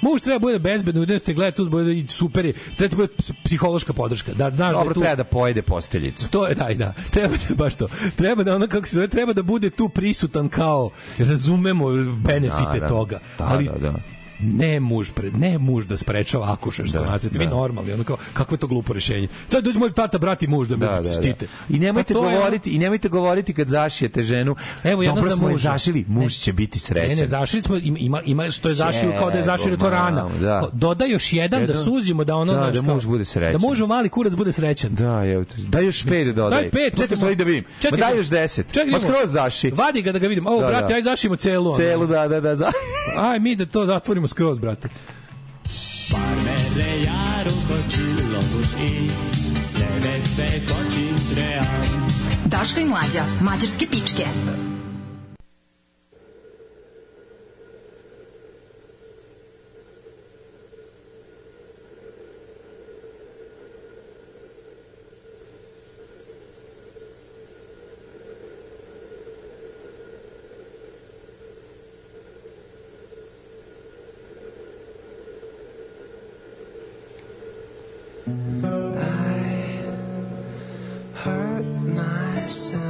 Muž 0.02 0.22
treba 0.22 0.40
bude 0.40 0.60
bezbedno, 0.60 1.06
da 1.06 1.20
ste 1.20 1.34
gledati 1.34 1.58
tu 1.58 1.70
bude 1.70 2.04
super 2.08 2.46
je. 2.46 2.54
Treba 2.54 2.90
ti 2.90 2.96
bude 2.96 3.08
psihološka 3.44 3.94
podrška. 3.94 4.34
Da 4.34 4.50
znaš 4.50 4.68
da 4.68 4.74
Dobro, 4.74 4.92
je 4.92 4.94
tu 4.94 5.00
treba 5.00 5.16
da 5.16 5.24
pojede 5.24 5.62
posteljicu. 5.62 6.28
To 6.30 6.48
je 6.48 6.56
da, 6.56 6.74
da. 6.74 6.94
Treba 7.14 7.34
da 7.50 7.56
baš 7.56 7.76
to. 7.76 7.88
Treba 8.16 8.44
da 8.44 8.56
ono 8.56 8.68
kako 8.68 8.88
se 8.88 8.96
zove, 8.96 9.08
treba 9.08 9.34
da 9.34 9.44
bude 9.44 9.70
tu 9.70 9.90
prisutan 9.90 10.50
kao 10.50 10.90
razumemo 11.20 11.90
benefite 12.24 12.64
Naravno. 12.64 12.88
toga. 12.88 13.20
Da, 13.38 13.46
ali 13.46 13.66
da, 13.66 13.92
da. 13.92 14.17
Ne 14.40 14.80
muž 14.80 15.12
pred 15.12 15.36
ne 15.36 15.58
muž 15.58 15.86
da 15.86 15.98
sprečava 15.98 16.54
akušer 16.54 16.88
što 16.88 17.00
Da, 17.00 17.06
nas 17.06 17.24
vi 17.24 17.30
da. 17.30 17.46
normalni 17.48 17.94
ono 17.94 18.04
kao 18.04 18.18
kakvo 18.34 18.56
je 18.56 18.60
to 18.60 18.68
glupo 18.68 18.94
rešenje 18.94 19.28
sad 19.48 19.64
dođe 19.64 19.80
moj 19.80 19.92
tata 19.92 20.18
brat 20.18 20.44
i 20.44 20.48
muž 20.48 20.68
da 20.68 20.78
me 20.78 20.86
Da, 20.86 20.92
da, 20.92 21.02
da. 21.02 21.12
štite 21.12 21.48
I 21.70 21.80
nemojte 21.80 22.14
Pa 22.14 22.20
to 22.20 22.24
je 22.24 22.28
ono- 22.28 22.38
govoriti, 22.38 22.70
i 22.70 22.80
nemojte 22.80 23.10
govoriti 23.10 23.54
kad 23.54 23.68
zašijete 23.68 24.24
ženu. 24.24 24.56
Evo 24.84 25.04
jedno 25.04 25.16
Dobro 25.16 25.30
za 25.30 25.36
je 25.38 25.42
muža. 25.44 25.58
zašili, 25.64 26.06
muž 26.08 26.34
će 26.34 26.54
biti 26.54 26.80
srećan. 26.80 27.10
Ne, 27.10 27.16
ne, 27.16 27.28
zašili 27.28 27.62
smo, 27.62 27.76
ima, 27.78 28.22
ima, 28.22 28.52
što 28.52 28.70
je 28.70 28.76
zašio 28.76 29.12
kao 29.12 29.32
da 29.32 29.38
je 29.38 29.44
zašio 29.44 29.78
to 29.78 29.90
rana. 29.90 30.30
da. 30.42 30.70
Dodaj 30.74 31.10
još 31.10 31.34
jedan, 31.34 31.60
da 31.60 31.66
Jedan- 31.68 31.84
suzimo 31.86 32.24
da 32.24 32.36
ono, 32.36 32.54
Da, 32.54 32.60
znaš, 32.60 32.76
da 32.76 32.82
muž 32.84 33.06
bude 33.06 33.26
srećan. 33.26 33.62
Da 33.62 33.68
mužu 33.68 33.88
mali 33.88 34.10
kurac 34.10 34.34
bude 34.34 34.52
srećan. 34.52 34.96
Da, 34.96 35.26
evo. 35.26 35.44
Daj 35.60 35.86
još 35.86 36.04
pet 36.06 36.28
dodaj. 36.28 36.62
Daj 36.62 36.70
pet, 36.72 36.98
Čekaj, 36.98 37.18
stoji 37.18 37.36
da 37.36 37.44
vidim. 37.44 37.64
Čekaj, 37.80 38.00
daj 38.00 38.18
još 38.18 38.28
deset. 38.28 38.68
Čekaj, 38.68 38.92
Ma 38.92 38.98
idemo. 38.98 39.14
skroz 39.14 39.32
zaši. 39.32 39.72
Vadi 39.72 40.02
ga 40.02 40.12
da 40.12 40.20
ga 40.20 40.28
vidim. 40.28 40.48
Ovo, 40.48 40.62
Da, 40.62 40.68
brate, 40.68 40.88
da. 40.88 40.96
aj 40.96 41.02
zašimo 41.02 41.36
celu. 41.36 41.68
ono. 41.68 41.78
Celu, 41.78 42.08
da, 42.08 42.28
da, 42.30 42.40
da. 42.42 42.72
Aj 43.18 43.40
mi 43.40 43.56
da 43.56 43.66
to 43.66 43.86
zatvorimo 43.86 44.27
skroz, 44.28 44.60
brate. 44.60 44.90
Parmere 46.12 47.04
jaruko 47.04 47.76
čilobus 47.94 48.74
i 48.82 49.10
Levece 49.80 50.66
kočin 50.68 51.16
tream 51.34 52.08
Daško 52.46 52.80
i 52.80 52.86
mlađa, 52.86 53.24
mađarske 53.42 53.88
pičke. 53.92 54.26
Myself 82.48 82.87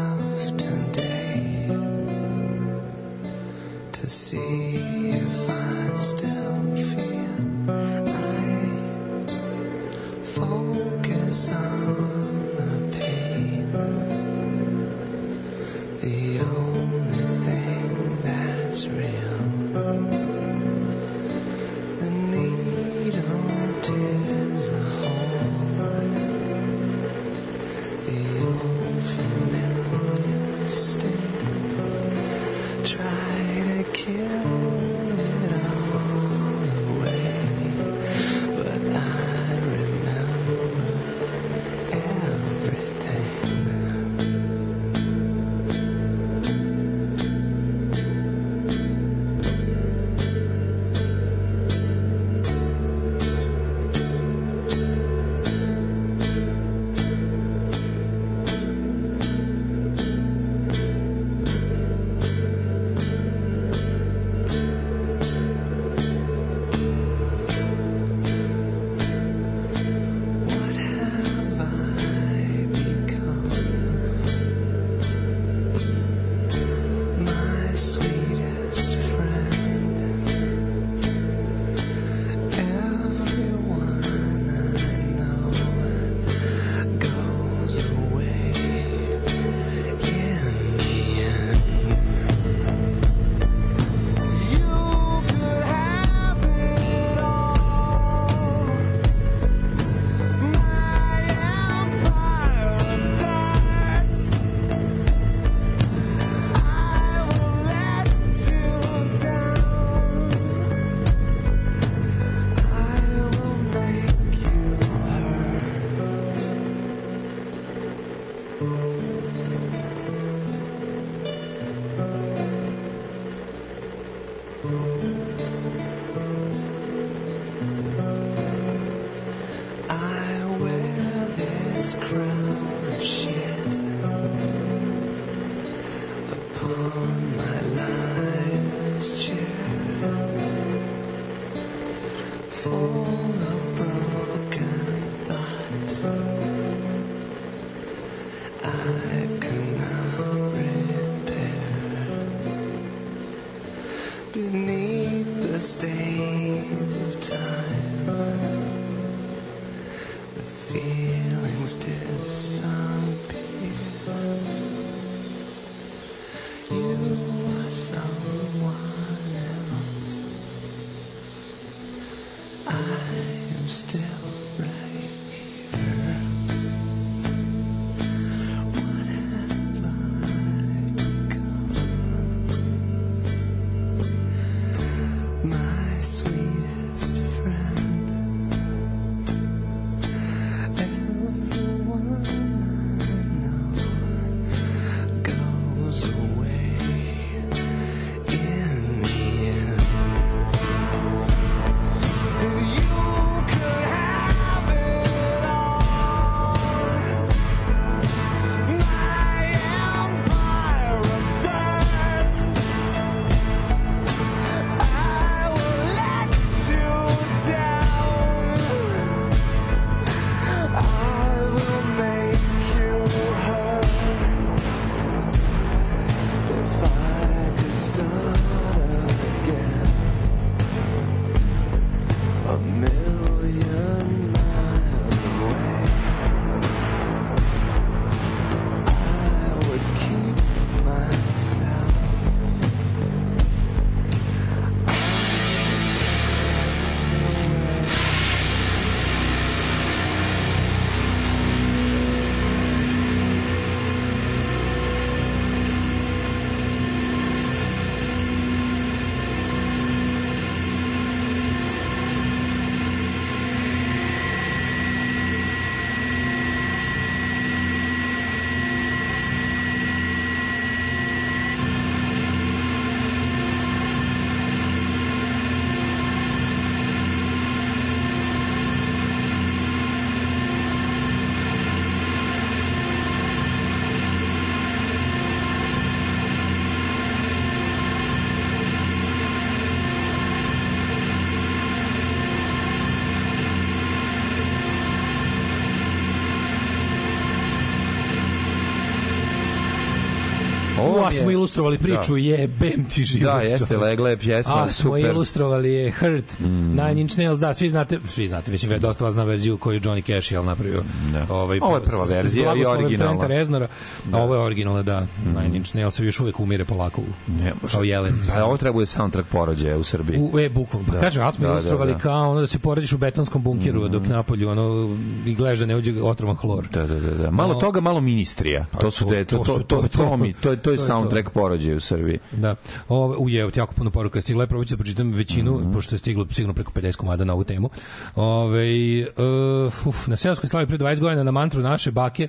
Je- 301.08 301.14
smo 301.14 301.32
ilustrovali 301.32 301.77
priču, 301.77 302.11
Da. 302.11 302.18
jebem 302.18 302.86
ti 302.86 303.03
život. 303.03 303.24
Da, 303.26 303.42
jeste, 303.42 303.77
legla 303.77 304.10
je 304.10 304.18
pjesma, 304.18 304.53
A, 304.56 304.64
smo 304.64 304.74
super. 304.86 305.06
ilustrovali 305.06 305.74
je 305.74 305.92
Hurt, 305.92 306.40
Nine 306.40 306.94
Inch 306.98 307.18
Nails, 307.18 307.40
da, 307.40 307.53
svi 307.53 307.69
znate, 307.69 308.00
svi 308.08 308.27
znate, 308.27 308.52
mislim, 308.52 308.72
je 308.72 308.80
dosta 308.80 309.03
vas 309.03 309.14
zna 309.14 309.24
verziju 309.24 309.58
koju 309.58 309.74
je 309.74 309.82
Johnny 309.82 310.06
Cash 310.08 310.32
jel, 310.32 310.45
napravio. 310.45 310.84
Ovaj, 311.30 311.60
Ovo 311.61 311.76
je 311.76 311.84
prva 311.84 312.03
verzija 312.06 312.53
i 312.56 312.66
originalna. 312.66 312.98
Trenta 313.11 313.27
Reznora, 313.27 313.68
a 314.11 314.18
ovo 314.18 314.36
je 314.36 314.42
originalna, 314.42 314.84
da. 314.84 315.08
Nine 315.26 315.58
Inch 315.58 315.76
Nails 315.76 316.00
još 316.00 316.19
uvek 316.19 316.40
umire 316.40 316.66
polako 316.66 317.02
u, 317.02 317.06
Ne, 317.34 317.53
kao 317.72 317.84
jelen. 317.84 318.14
Pa 318.30 318.44
ovo 318.44 318.58
treba 318.58 318.74
bude 318.74 318.86
soundtrack 318.86 319.30
porođaja 319.30 319.77
u 319.77 319.84
Srbiji. 319.84 320.19
U 320.24 320.40
e 320.40 320.50
bukvalno. 320.50 320.88
Pa 320.88 320.94
Da. 320.94 321.00
kažem, 321.00 321.24
ali 321.24 321.34
smo 321.34 321.42
Da, 321.42 321.48
da, 321.48 321.53
ilustrovali 321.53 321.92
da. 321.94 322.00
kao 322.00 322.32
ono 322.32 322.42
da 322.42 322.48
se 322.48 322.60
porediš 322.60 322.94
u 322.94 322.98
betonskom 322.98 323.44
bunkeru 323.44 323.88
dok 323.88 324.08
napolju 324.08 324.50
ono 324.50 324.98
i 325.26 325.36
gledaš 325.36 325.60
da 325.60 325.66
ne 325.66 325.76
uđe 325.76 326.02
otrovan 326.02 326.36
hlor. 326.36 326.68
Da, 326.68 326.84
da, 326.84 327.00
da, 327.00 327.11
da. 327.14 327.32
Malo 327.32 327.53
No. 327.53 327.60
toga, 327.60 327.82
malo 327.82 328.00
ministrija. 328.02 328.66
To 328.82 328.92
su 328.92 329.03
to- 329.03 329.10
te, 329.10 329.26
to, 329.26 329.38
to 329.38 329.44
to, 329.44 329.53
su- 329.53 329.60
to, 329.60 329.76
to- 329.76 329.88
to, 329.88 329.98
to- 330.00 330.18
mi, 330.18 330.34
to, 330.34 330.40
to 330.42 330.50
je 330.52 330.58
to 330.58 330.72
je 330.72 330.77
to. 330.77 330.84
Soundtrack 331.00 331.30
porođaja 331.30 331.77
u 331.77 331.80
Srbiji. 331.80 332.19
Da. 332.32 332.56
Ove, 332.90 333.17
u 333.17 333.30
je, 333.30 333.50
jako 333.56 333.74
puno 333.74 333.92
poruka 333.92 334.22
stigla, 334.22 334.43
je 334.43 334.48
probat 334.48 334.67
ću 334.67 334.74
da 334.76 334.77
pročitam 334.77 335.11
većinu, 335.11 335.59
Mhm. 335.59 335.74
pošto 335.74 335.95
je 335.95 336.00
stiglo 336.00 336.27
sigurno 336.32 336.53
preko 336.53 336.72
50 336.72 336.95
komada 336.95 337.24
na 337.24 337.34
ovu 337.34 337.43
temu. 337.43 337.69
Ove, 338.16 338.66
uh, 339.01 339.88
uf, 339.88 340.08
na 340.08 340.16
Seoskoj 340.16 340.50
slavi 340.50 340.67
pre 340.67 340.77
20 340.77 341.00
godina 341.00 341.24
na 341.24 341.32
mantru 341.32 341.61
naše 341.61 341.92
bake 341.92 342.27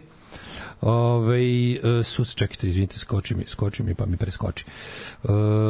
Ove, 0.81 1.40
e, 1.40 2.02
su, 2.05 2.24
čekajte, 2.24 2.68
izvinite, 2.68 2.98
skoči 2.98 3.34
mi, 3.34 3.44
skoči 3.47 3.82
mi 3.82 3.94
pa 3.94 4.07
mi 4.07 4.16
preskoči. 4.16 4.65
E, 5.24 5.28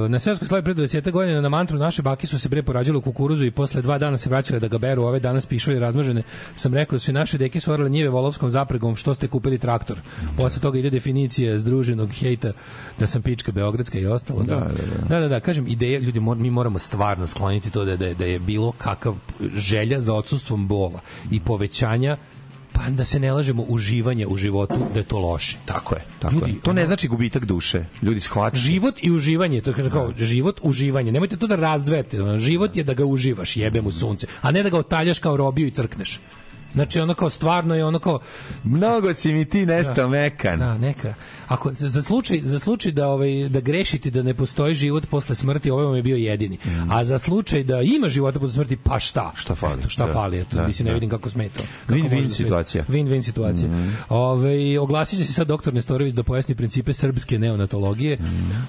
na 0.08 0.18
Seoskoj 0.18 0.48
slavi 0.48 0.64
pre 0.64 0.74
20 0.74 1.10
godina 1.10 1.40
na 1.40 1.48
mantru 1.48 1.78
naše 1.78 2.02
bake 2.02 2.26
su 2.26 2.38
se 2.38 2.48
bre 2.48 2.62
porađale 2.62 2.98
u 2.98 3.00
kukuruzu 3.00 3.44
i 3.44 3.50
posle 3.50 3.82
dva 3.82 3.98
dana 3.98 4.16
se 4.16 4.28
vraćale 4.28 4.60
da 4.60 4.68
ga 4.68 4.78
beru, 4.78 5.02
ove 5.02 5.20
danas 5.20 5.46
pišu 5.46 5.72
i 5.72 5.78
razmažene. 5.78 6.22
Sam 6.54 6.74
rekao 6.74 6.96
da 6.96 7.00
su 7.00 7.10
i 7.10 7.14
naše 7.14 7.38
deke 7.38 7.60
stvorile 7.60 7.90
njive 7.90 8.08
volovskom 8.08 8.50
zapregom 8.50 8.96
što 8.96 9.14
ste 9.14 9.28
kupili 9.28 9.58
traktor. 9.58 10.00
Posle 10.36 10.62
toga 10.62 10.78
ide 10.78 10.90
definicija 10.90 11.58
združenog 11.58 12.10
hejta 12.12 12.52
da 12.98 13.06
sam 13.06 13.22
pička 13.22 13.52
beogradska 13.52 13.98
i 13.98 14.06
ostalo. 14.06 14.42
Da, 14.42 14.54
Da, 14.54 14.64
da, 14.64 14.86
da. 14.86 15.08
da, 15.08 15.20
da, 15.20 15.28
da, 15.28 15.40
kažem, 15.40 15.66
ideja, 15.68 15.98
ljudi, 15.98 16.20
mor, 16.20 16.36
mi 16.36 16.50
moramo 16.50 16.78
stvarno 16.78 17.26
skloniti 17.26 17.70
to 17.70 17.84
da, 17.84 17.96
da, 17.96 18.14
da 18.14 18.24
je 18.24 18.38
bilo 18.38 18.72
kakav 18.72 19.14
želja 19.54 20.00
za 20.00 20.14
odsustvom 20.14 20.68
bola 20.68 21.00
i 21.30 21.40
povećanja 21.40 22.16
pa 22.78 22.90
da 22.90 23.04
se 23.04 23.18
ne 23.18 23.32
lažemo 23.32 23.62
uživanje 23.62 24.26
u 24.26 24.36
životu 24.36 24.74
da 24.92 24.98
je 24.98 25.04
to 25.04 25.18
loše. 25.18 25.56
Tako 25.64 25.94
je, 25.94 26.04
tako 26.18 26.34
Ljudi, 26.34 26.50
je. 26.50 26.60
To 26.62 26.72
ne 26.72 26.86
znači 26.86 27.08
gubitak 27.08 27.44
duše. 27.44 27.84
Ljudi 28.02 28.20
shvataju. 28.20 28.60
Život 28.60 28.94
i 29.02 29.10
uživanje, 29.10 29.60
to 29.60 29.72
kaže 29.72 29.90
kao 29.90 30.12
život, 30.18 30.60
uživanje. 30.62 31.12
Nemojte 31.12 31.36
to 31.36 31.46
da 31.46 31.76
ono, 32.22 32.38
Život 32.38 32.76
je 32.76 32.84
da 32.84 32.94
ga 32.94 33.04
uživaš, 33.04 33.56
jebem 33.56 33.86
u 33.86 33.92
sunce, 33.92 34.26
a 34.42 34.50
ne 34.50 34.62
da 34.62 34.68
ga 34.68 34.78
otaljaš 34.78 35.18
kao 35.18 35.36
robiju 35.36 35.66
i 35.66 35.70
crkneš. 35.70 36.20
Znači 36.72 37.00
ono 37.00 37.14
kao 37.14 37.30
stvarno 37.30 37.74
je 37.74 37.84
ono 37.84 37.98
kao 37.98 38.20
Mnogo 38.64 39.12
si 39.14 39.32
mi 39.32 39.44
ti 39.44 39.66
nestao 39.66 40.08
mekan. 40.08 40.58
Da, 40.58 40.78
neka. 40.78 41.14
Ako 41.48 41.70
za 41.74 42.02
slučaj 42.02 42.40
za 42.42 42.58
slučaj 42.58 42.92
da 42.92 43.08
ovaj 43.08 43.48
da 43.48 43.60
grešite 43.60 44.10
da 44.10 44.22
ne 44.22 44.34
postoji 44.34 44.74
život 44.74 45.06
posle 45.06 45.34
smrti, 45.34 45.70
ovaj 45.70 45.84
vam 45.84 45.96
je 45.96 46.02
bio 46.02 46.16
jedini. 46.16 46.58
A 46.90 47.04
za 47.04 47.18
slučaj 47.18 47.64
da 47.64 47.80
ima 47.80 48.08
života 48.08 48.40
posle 48.40 48.54
smrti, 48.54 48.76
pa 48.76 49.00
šta? 49.00 49.32
Šta 49.34 49.54
fali? 49.54 49.78
Eto, 49.80 49.88
šta 49.88 50.06
Da, 50.06 50.12
fali? 50.12 50.40
Eto, 50.40 50.56
da, 50.56 50.66
mislim 50.66 50.84
ne 50.86 50.90
da. 50.90 50.94
vidim 50.94 51.10
kako 51.10 51.30
smeta. 51.30 51.60
Win-win 51.88 52.22
da 52.22 52.28
situacija. 52.28 52.84
Win-win 52.88 53.22
situacija. 53.22 53.70
Ovaj 54.08 54.78
oglasit 54.78 55.18
će 55.18 55.24
se 55.24 55.32
sad 55.32 55.46
doktor 55.46 55.74
Nestorović 55.74 56.14
da 56.14 56.22
pojasni 56.22 56.54
principe 56.54 56.92
srpske 56.92 57.38
neonatologije. 57.38 58.18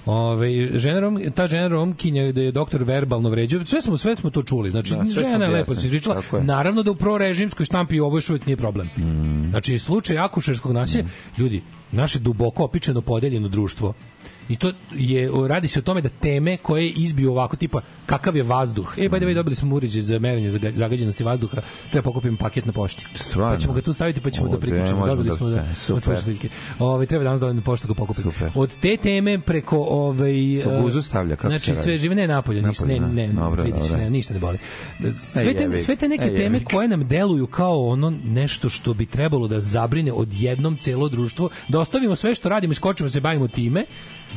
Ovaj 0.06 0.52
žena 0.74 1.00
Rom, 1.00 1.20
ta 1.36 1.48
žena 1.48 1.68
Romkinja 1.68 2.32
da 2.32 2.42
je 2.42 2.52
doktor 2.52 2.84
verbalno 2.84 3.30
vređao. 3.30 3.66
Sve 3.66 3.82
smo 3.82 3.98
sve 3.98 4.16
smo 4.16 4.30
to 4.30 4.44
čuli. 4.44 4.72
Znači 4.72 4.96
Da, 4.96 5.06
žena 5.06 5.46
je 5.46 5.52
lepo 5.52 5.76
se 5.76 5.88
je. 5.88 6.44
Naravno 6.44 6.84
da 6.84 6.92
u 6.92 6.96
prorežimskoj 6.96 7.66
štampi 7.66 8.00
ovo 8.00 8.18
još 8.18 8.30
uvijek 8.30 8.46
nije 8.46 8.58
problem. 8.58 8.90
Znači 9.50 9.80
slučaj 9.80 10.18
akušerskog 10.18 10.72
nasilja, 10.72 11.06
ljudi, 11.38 11.62
naše 11.92 12.20
duboko 12.20 12.64
opičeno 12.64 13.02
podeljeno 13.02 13.48
društvo. 13.48 13.94
I 14.50 14.56
to 14.56 14.72
je 14.92 15.30
radi 15.48 15.68
se 15.68 15.80
o 15.80 15.82
tome 15.82 16.02
da 16.02 16.10
teme 16.10 16.58
koje 16.58 16.90
izbiju 16.90 17.32
ovako 17.32 17.56
tipa 17.56 17.82
kakav 18.06 18.36
je 18.36 18.44
vazduh. 18.44 18.94
E 18.98 19.02
by 19.02 19.18
the 19.18 19.26
way 19.26 19.34
dobili 19.34 19.56
smo 19.56 19.76
uređaj 19.76 20.02
za 20.02 20.20
merenje 20.20 20.50
zaga- 20.50 20.72
zagađenosti 20.76 21.24
vazduha. 21.24 21.58
Treba 21.92 22.04
pokupimo 22.04 22.38
paket 22.38 22.66
na 22.66 22.72
pošti. 22.74 23.06
Stvarno? 23.16 23.56
Pa 23.56 23.62
ćemo 23.62 23.74
ga 23.74 23.82
tu 23.82 23.94
staviti 23.94 24.22
pa 24.22 24.30
ćemo 24.30 24.48
O, 24.48 24.52
da 24.52 24.60
priključimo. 24.60 25.08
Dobili 25.08 25.30
da- 25.30 25.36
smo 25.36 25.50
da, 25.50 25.58
e, 25.58 25.76
super. 25.76 25.96
od 25.98 26.04
slušateljke. 26.04 26.50
Ovaj 26.80 27.06
treba 27.06 27.24
danas 27.24 27.40
dovoljno 27.40 27.62
poštu 27.62 27.88
ga 27.88 27.94
pokupiti. 27.94 28.30
Od 28.56 28.76
te 28.82 28.98
teme 28.98 29.40
preko 29.40 29.78
ovaj 29.80 30.58
u 30.58 30.62
e, 30.62 30.82
guzu 30.82 31.02
stavlja, 31.02 31.36
kako 31.36 31.48
znači 31.48 31.66
se 31.66 31.72
radi? 31.72 31.84
sve 31.84 31.98
žive 31.98 32.16
ne 32.16 32.28
napolje, 32.28 32.62
ništa, 32.62 32.86
ne 32.86 32.94
ne, 32.94 33.00
da. 33.00 33.08
ne 33.08 33.28
Dobro, 33.28 33.64
vidiš, 33.64 33.82
dobro. 33.84 33.98
ne, 33.98 34.10
ništa 34.10 34.34
ne 34.34 34.40
boli. 34.40 34.58
Sve 35.16 35.54
te, 35.54 35.78
sve 35.78 35.96
te 35.96 36.08
neke 36.08 36.30
teme 36.30 36.64
koje 36.64 36.88
nam 36.88 37.08
deluju 37.08 37.48
kao 37.48 37.88
ono 37.88 38.14
nešto 38.26 38.70
što 38.70 38.94
bi 38.94 39.06
trebalo 39.06 39.48
da 39.48 39.60
zabrine 39.62 40.12
odjednom 40.14 40.78
celo 40.78 41.10
društvo, 41.10 41.50
da 41.68 41.80
ostavimo 41.80 42.16
sve 42.16 42.36
što 42.36 42.50
radimo 42.50 42.72
i 42.72 42.76
skočimo 42.76 43.10
se 43.10 43.22
bavimo 43.22 43.48
time, 43.48 43.86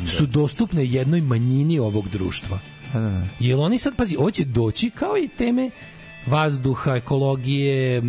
su 0.07 0.27
dostupne 0.27 0.85
jednoj 0.85 1.21
manjini 1.21 1.79
ovog 1.79 2.09
društva. 2.09 2.59
Jel 3.41 3.61
oni 3.61 3.79
sad, 3.79 3.97
pazi, 3.97 4.17
ovo 4.17 4.31
će 4.31 4.45
doći 4.45 4.91
kao 4.91 5.19
i 5.19 5.29
teme 5.29 5.71
vazduha, 6.27 6.97
ekologije, 6.97 8.03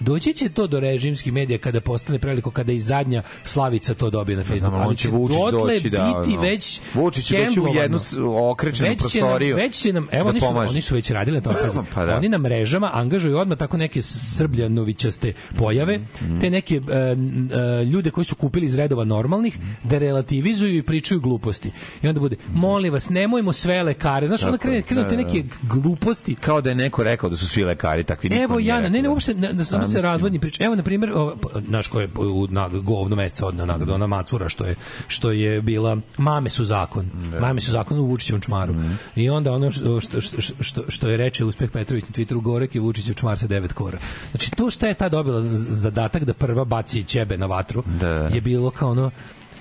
doći 0.00 0.32
će 0.32 0.48
to 0.48 0.66
do 0.66 0.80
režimskih 0.80 1.32
medija 1.32 1.58
kada 1.58 1.80
postane 1.80 2.18
preveliko, 2.18 2.50
kada 2.50 2.72
i 2.72 2.80
zadnja 2.80 3.22
Slavica 3.44 3.94
to 3.94 4.10
dobije 4.10 4.36
na 4.36 4.44
Facebooku. 4.44 4.58
Znam, 4.60 4.74
on 4.74 4.80
ali 4.80 4.96
će 4.96 5.08
Vučić 5.10 5.36
doći 5.52 5.90
da, 5.90 5.98
biti 6.18 6.32
ono, 6.32 6.42
već 6.42 6.80
Vučić 6.94 7.24
će 7.24 7.38
doći 7.38 7.60
u 7.60 7.66
jednu 7.68 7.98
okrečenu 8.42 8.88
Već 8.90 8.98
će 9.02 9.20
nam- 9.20 9.28
prostoriju 9.28 9.56
Već 9.56 9.74
će 9.74 9.92
nam, 9.92 10.08
evo 10.12 10.24
da 10.24 10.30
oni 10.30 10.40
su, 10.40 10.46
pomaže. 10.46 10.70
oni 10.70 10.82
su 10.82 10.94
već 10.94 11.10
radili 11.10 11.36
na. 11.36 11.52
Pa 11.94 12.04
da. 12.04 12.16
Oni 12.16 12.28
na 12.28 12.38
mrežama 12.38 12.90
angažuju 12.94 13.38
odmah 13.38 13.58
tako 13.58 13.76
neke 13.76 14.02
srbljanovićaste 14.02 15.32
pojave, 15.58 15.98
Mhm, 15.98 16.40
te 16.40 16.50
neke 16.50 16.76
n- 16.76 17.50
e, 17.52 17.84
ljude 17.84 18.10
koji 18.10 18.24
su 18.24 18.34
kupili 18.34 18.66
iz 18.66 18.74
redova 18.74 19.04
normalnih, 19.04 19.58
da 19.84 19.98
relativizuju 19.98 20.76
i 20.76 20.82
pričaju 20.82 21.20
gluposti. 21.20 21.70
I 22.02 22.08
onda 22.08 22.20
bude, 22.20 22.36
molim 22.48 22.92
vas, 22.92 23.08
nemojmo 23.10 23.52
sve 23.52 23.82
lekare. 23.82 24.26
Znaš, 24.26 24.42
onda 24.42 24.58
Tako 24.58 24.68
je, 24.70 24.82
krenu 24.82 25.02
da, 25.02 25.08
te 25.08 25.16
da. 25.16 25.22
neke 25.22 25.44
gluposti. 25.64 26.34
Kao 26.34 26.60
da 26.60 26.68
je 26.68 26.74
neko 26.74 27.04
rekao 27.04 27.30
da 27.30 27.36
su 27.36 27.46
svi 27.50 27.64
lekari 27.64 28.04
takvi 28.04 28.30
Evo 28.32 28.58
Jana, 28.58 28.80
ne, 28.80 28.90
ne, 28.90 28.98
rekao. 28.98 29.12
uopšte, 29.12 29.34
ne, 29.34 29.52
ne, 29.52 29.64
samo 29.64 29.88
se 29.88 30.02
razvodni 30.02 30.38
priča. 30.38 30.64
Evo, 30.64 30.74
na 30.74 30.82
primjer, 30.82 31.12
ova, 31.14 31.36
p- 31.36 31.60
znaš 31.68 31.88
ko 31.88 32.00
je 32.00 32.08
u 32.16 32.46
na, 32.50 32.68
govno 32.68 33.16
meseca 33.16 33.46
odna 33.46 33.64
nagrada, 33.66 33.94
ona 33.94 34.06
Macura, 34.06 34.48
što 34.48 34.64
je, 34.64 34.74
što 35.06 35.32
je 35.32 35.62
bila, 35.62 35.96
mame 36.18 36.50
su 36.50 36.64
zakon. 36.64 37.10
Mame 37.40 37.60
su 37.60 37.72
zakon 37.72 37.98
u 37.98 38.04
Vučićevom 38.04 38.40
čmaru. 38.40 38.74
I 39.16 39.30
onda 39.30 39.52
ono 39.52 39.72
što, 39.72 40.00
što, 40.00 40.20
što, 40.60 40.82
što, 40.88 41.08
je 41.08 41.16
reče 41.16 41.44
Uspeh 41.44 41.70
Petrović 41.70 42.04
na 42.04 42.10
Twitteru, 42.10 42.40
Gorek 42.42 42.74
je 42.74 42.80
Vučićev 42.80 43.14
čmar 43.14 43.38
sa 43.38 43.46
devet 43.46 43.72
kora. 43.72 43.98
Znači, 44.30 44.50
to 44.50 44.70
šta 44.70 44.86
je 44.86 44.94
ta 44.94 45.08
dobila 45.08 45.42
zadatak 45.54 46.24
da 46.24 46.34
prva 46.34 46.64
baci 46.64 47.04
ćebe 47.04 47.36
na 47.38 47.46
vatru, 47.46 47.84
je 48.32 48.40
bilo 48.40 48.70
kao 48.70 48.90
ono, 48.90 49.10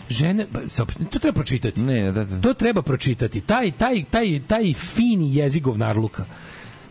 žene, 0.10 0.48
pa, 0.54 0.60
to 1.12 1.20
treba 1.20 1.36
pročitati. 1.36 1.82
Ne, 1.82 2.12
da, 2.12 2.26
da. 2.26 2.42
To 2.42 2.54
treba 2.54 2.82
pročitati. 2.82 3.42
Taj, 3.42 3.72
taj, 3.72 4.04
taj, 4.12 4.42
taj 4.48 4.74
fini 4.74 5.36
jezik 5.36 5.64
govnarluka 5.64 6.26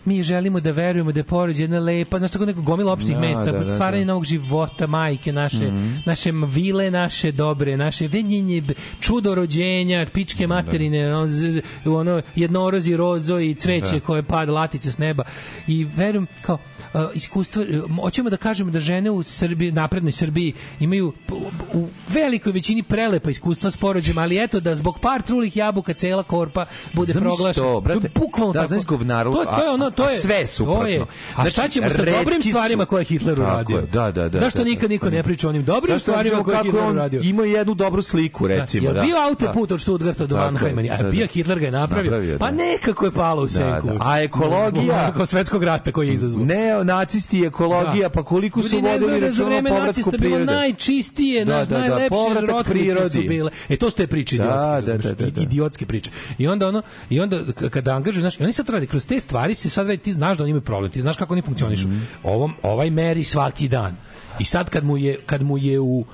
mi 0.04 0.22
želimo 0.22 0.60
da 0.60 0.70
verujemo 0.70 1.12
da 1.12 1.20
je 1.20 1.24
porođaj 1.24 1.64
jedna 1.64 1.78
lepa, 1.78 2.18
znaš 2.18 2.30
tako 2.30 2.46
neko 2.46 2.62
gomila 2.62 2.92
opštih 2.92 3.14
Da, 3.14 3.20
mesta, 3.20 3.44
da, 3.44 3.52
da, 3.54 3.66
stvaranje 3.66 4.04
da. 4.04 4.06
novog 4.06 4.24
života, 4.24 4.86
majke 4.86 5.32
naše, 5.32 5.64
Mhm. 5.64 5.96
naše 6.06 6.30
vile 6.34 6.90
naše 6.90 7.32
dobre, 7.32 7.76
naše 7.76 8.08
venjenje, 8.08 8.62
čudo 9.00 9.34
rođenja, 9.34 10.06
pičke 10.08 10.46
materine, 10.46 10.88
ono, 11.08 11.26
z- 11.26 11.32
z- 11.52 11.60
ono 11.86 12.22
jednorozi 12.34 12.96
rozo 12.96 13.38
i 13.38 13.54
cveće 13.54 13.92
Da. 13.92 14.00
koje 14.00 14.22
pada 14.22 14.52
latice 14.52 14.92
s 14.92 14.98
neba. 14.98 15.24
I 15.66 15.84
verujem 15.86 16.26
kao 16.42 16.58
uh, 16.94 17.00
iskustvo, 17.14 17.64
hoćemo 17.96 18.30
da 18.30 18.36
kažemo 18.38 18.70
da 18.70 18.80
žene 18.80 19.10
u 19.10 19.22
Srbiji, 19.22 19.72
naprednoj 19.72 20.12
Srbiji 20.12 20.52
imaju 20.80 21.12
u 21.74 21.86
velikoj 22.08 22.52
većini 22.52 22.82
prelepa 22.82 23.30
iskustva 23.30 23.70
s 23.70 23.76
porođajem, 23.76 24.18
ali 24.18 24.38
eto 24.38 24.60
da 24.60 24.74
zbog 24.74 24.98
par 24.98 25.22
trulih 25.22 25.56
jabuka 25.56 25.92
cela 25.94 26.22
korpa 26.22 26.64
bude 26.92 27.12
proglašena. 27.14 27.66
to, 27.66 27.80
brate, 27.80 28.06
je 28.06 28.10
bukvalno 28.16 28.52
da, 28.52 28.60
tako. 28.60 28.68
znaš 28.68 28.84
govnaru, 28.84 29.32
to, 29.32 29.44
to 29.46 29.62
je 29.62 29.70
ono, 29.70 29.90
to 29.98 30.10
je 30.10 30.20
sve 30.20 30.34
je 30.36 30.46
suprotno. 30.48 30.80
To 30.80 30.86
je. 30.86 31.00
A 31.00 31.06
šta 31.42 31.50
Znači, 31.50 31.70
ćemo 31.70 31.90
sa 31.90 32.04
dobrim 32.04 32.42
su- 32.42 32.48
stvarima 32.48 32.84
koje 32.86 33.00
je 33.00 33.04
Hitler 33.06 33.38
uradio? 33.40 33.80
da, 33.82 34.10
da, 34.10 34.28
da, 34.28 34.38
Zašto 34.38 34.58
da, 34.58 34.64
da. 34.64 34.70
nikad 34.70 34.90
niko 34.90 35.10
ne 35.10 35.22
priča 35.22 35.46
o 35.46 35.50
onim 35.50 35.64
dobrim 35.64 35.94
Zašto 35.94 36.10
stvarima 36.12 36.42
koje 36.44 36.52
je 36.52 36.56
kako 36.56 36.64
Hitler 36.64 36.84
on 36.84 36.92
uradio? 36.92 37.20
Ima 37.22 37.44
jednu 37.44 37.74
dobru 37.74 38.02
sliku, 38.02 38.46
recimo, 38.48 38.92
da. 38.92 39.00
Bio 39.02 39.16
Da. 39.16 39.24
autoput 39.24 39.72
od 39.72 39.80
Stuttgarta 39.80 40.26
do 40.26 40.36
Mannheima? 40.36 40.82
A 40.90 41.02
da, 41.02 41.10
bio 41.10 41.20
da. 41.20 41.26
Hitler 41.28 41.58
ga 41.58 41.66
je 41.66 41.72
napravio? 41.72 42.38
Pa 42.38 42.46
da. 42.46 42.52
nekako 42.52 43.04
je 43.04 43.12
palo 43.12 43.42
u 43.42 43.46
Da, 43.46 43.50
senku. 43.50 43.88
da. 43.88 43.98
A 44.02 44.20
ekologija- 44.20 45.02
Nakon 45.04 45.26
svetskog 45.26 45.64
rata 45.64 45.92
koji 45.92 46.08
je 46.08 46.14
izazvao. 46.14 46.44
Ne, 46.44 46.84
nacisti, 46.84 47.42
ekologija, 47.42 48.02
Da. 48.02 48.08
pa 48.10 48.22
koliko 48.22 48.62
su 48.62 48.76
vodili 48.76 49.20
da 49.20 49.26
računa 49.26 49.56
o 49.56 49.62
povratku 49.64 50.10
prirode. 50.12 50.44
najčistije, 50.46 51.44
Da, 51.44 51.52
da, 51.54 51.64
da, 51.66 51.78
najlepše 51.78 52.16
rotkvice 52.42 53.08
su 53.10 53.20
bile. 53.20 53.50
E 53.68 53.76
to 53.76 53.90
su 53.90 53.96
te 53.96 54.06
priče 54.06 54.36
Da, 54.38 54.44
idiotske, 54.44 54.92
da, 54.92 55.14
da, 55.14 55.24
da, 55.24 55.30
da. 55.30 55.40
Idiotske 55.42 55.86
priče. 55.86 56.10
I 56.38 56.48
onda 56.48 56.68
ono 56.68 56.82
i 57.10 57.20
onda 57.20 57.38
kada 57.70 57.92
angažuju, 57.92 58.20
znaš, 58.22 58.40
oni 58.40 58.52
sad 58.52 58.66
to 58.66 58.72
rade 58.72 58.86
kroz 58.86 59.06
te 59.06 59.20
stvari 59.20 59.54
se 59.54 59.70
sad 59.78 59.86
radi, 59.88 60.02
ti 60.02 60.12
znaš 60.12 60.38
da 60.38 60.42
oni 60.42 60.50
imaju 60.50 60.64
problem, 60.64 60.92
ti 60.92 61.00
znaš 61.00 61.16
kako 61.16 61.34
oni 61.34 61.42
funkcionišu. 61.42 61.88
Mhm. 61.88 61.98
Ovom 62.22 62.54
ovaj 62.62 62.90
meri 62.90 63.24
svaki 63.24 63.68
dan. 63.68 63.96
I 64.38 64.44
sad 64.44 64.70
kad 64.70 64.84
mu 64.84 64.96
je 64.96 65.18
kad 65.26 65.42
mu 65.42 65.58
je 65.58 65.80
u 65.80 66.04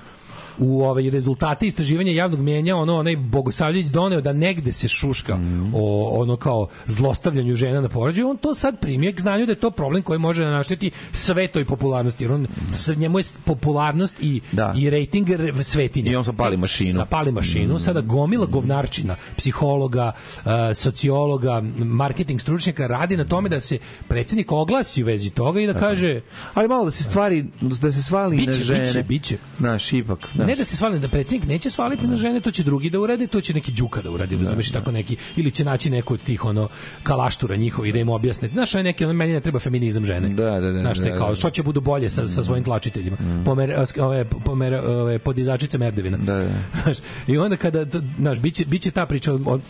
u 0.59 0.83
ovaj 0.83 1.11
rezultate 1.11 1.67
istraživanja 1.67 2.13
javnog 2.13 2.41
mjenja 2.41 2.77
ono 2.77 2.99
onaj 2.99 3.17
Bogosavljević 3.17 3.87
doneo 3.87 4.21
da 4.21 4.33
negde 4.33 4.73
se 4.73 4.89
šuška 4.89 5.39
o 5.75 6.09
ono 6.23 6.37
kao 6.37 6.67
zlostavljanju 6.87 7.57
žena 7.57 7.81
na 7.81 7.89
porođaju 7.89 8.29
on 8.29 8.37
to 8.37 8.55
sad 8.55 8.81
primio 8.81 9.13
k 9.13 9.21
znanju 9.21 9.47
da 9.47 9.53
je 9.53 9.57
to 9.57 9.71
problem 9.71 10.03
koji 10.03 10.19
može 10.19 10.45
našteti 10.45 10.91
svetoj 11.13 11.65
popularnosti 11.65 12.25
jer 12.25 12.33
on 12.33 12.47
s 12.71 12.89
njemu 12.97 13.19
je 13.19 13.25
popularnost 13.45 14.15
i 14.21 14.41
i 14.77 14.91
rejting 14.91 15.29
re- 15.31 15.65
svetinja 15.65 16.13
I 16.13 16.17
on 16.17 16.25
sad 16.25 16.37
pali 16.37 16.57
mašinu. 16.57 16.93
Sad 16.93 17.09
pali 17.09 17.33
mašinu 17.33 17.79
sada 17.79 18.01
gomila 18.01 18.47
govnarčina 18.47 19.17
psihologa 19.37 20.13
eh, 20.37 20.75
sociologa 20.75 21.61
marketing 21.79 22.41
stručnjaka 22.41 22.87
radi 22.87 23.17
na 23.17 23.25
tome 23.25 23.49
da 23.49 23.61
se 23.61 23.79
predsjednik 24.09 24.53
oglasi 24.53 25.03
u 25.03 25.07
vezi 25.07 25.31
toga 25.31 25.61
i 25.61 25.67
da 25.67 25.75
kaže 25.75 26.21
Ali 26.55 26.69
malo 26.69 26.85
da 26.85 26.91
se 26.91 27.05
stvari, 27.05 27.45
da 27.61 27.93
se 27.93 28.03
svali 28.03 28.37
Biće, 28.37 28.51
na 28.51 28.53
žene. 28.53 28.81
biće, 28.81 29.03
biće. 29.03 29.39
Znaš, 29.59 29.93
ipak. 29.93 30.29
Znaš. 30.45 30.57
Ne 30.57 30.57
da 30.57 30.65
se 30.65 30.77
svali, 30.77 30.99
da 30.99 31.09
predsjednik 31.09 31.49
neće 31.49 31.71
svaliti 31.71 32.07
na 32.07 32.17
žene, 32.17 32.41
to 32.41 32.51
će 32.51 32.63
drugi 32.63 32.91
da 32.91 33.01
urade, 33.01 33.27
to 33.27 33.41
će 33.41 33.55
neki 33.55 33.73
đuka 33.73 34.03
da 34.03 34.11
uradi, 34.11 34.37
razumeš, 34.37 34.71
tako 34.71 34.93
neki, 34.93 35.17
ili 35.37 35.51
će 35.51 35.65
naći 35.65 35.91
neko 35.91 36.15
od 36.15 36.23
tih 36.23 36.45
ono 36.45 36.69
kalaštura 37.03 37.57
njihovi 37.57 37.93
da 37.93 37.99
im 37.99 38.09
objasne. 38.09 38.49
Znaš, 38.53 38.75
neki, 38.75 39.05
ono, 39.05 39.15
meni 39.15 39.33
ne 39.33 39.41
treba 39.41 39.59
feminizam 39.59 40.05
žene. 40.05 40.29
Da, 40.29 40.61
da, 40.61 40.73
da. 40.73 40.81
Znaš, 40.81 40.99
te 40.99 41.11
da, 41.11 41.17
kao, 41.17 41.29
da. 41.29 41.35
što 41.35 41.51
će 41.51 41.63
budu 41.63 41.81
bolje 41.81 42.11
sa, 42.11 42.29
sa 42.29 42.45
svojim 42.45 42.65
tlačiteljima. 42.65 43.17
Mm. 43.21 43.45
Pomer, 43.45 43.75
ove, 43.99 44.25
pomer, 44.25 44.75
ove, 44.75 45.19
podizačice 45.19 45.79
merdevina. 45.79 46.17
Da, 46.17 46.35
da. 46.35 46.49
Znaš, 46.83 46.97
I 47.27 47.39
onda 47.39 47.57
kada, 47.57 47.87
znaš, 48.19 48.39
biće, 48.39 48.65
biće 48.65 48.91
ta 48.91 49.07
priča, 49.07 49.33
od- 49.35 49.61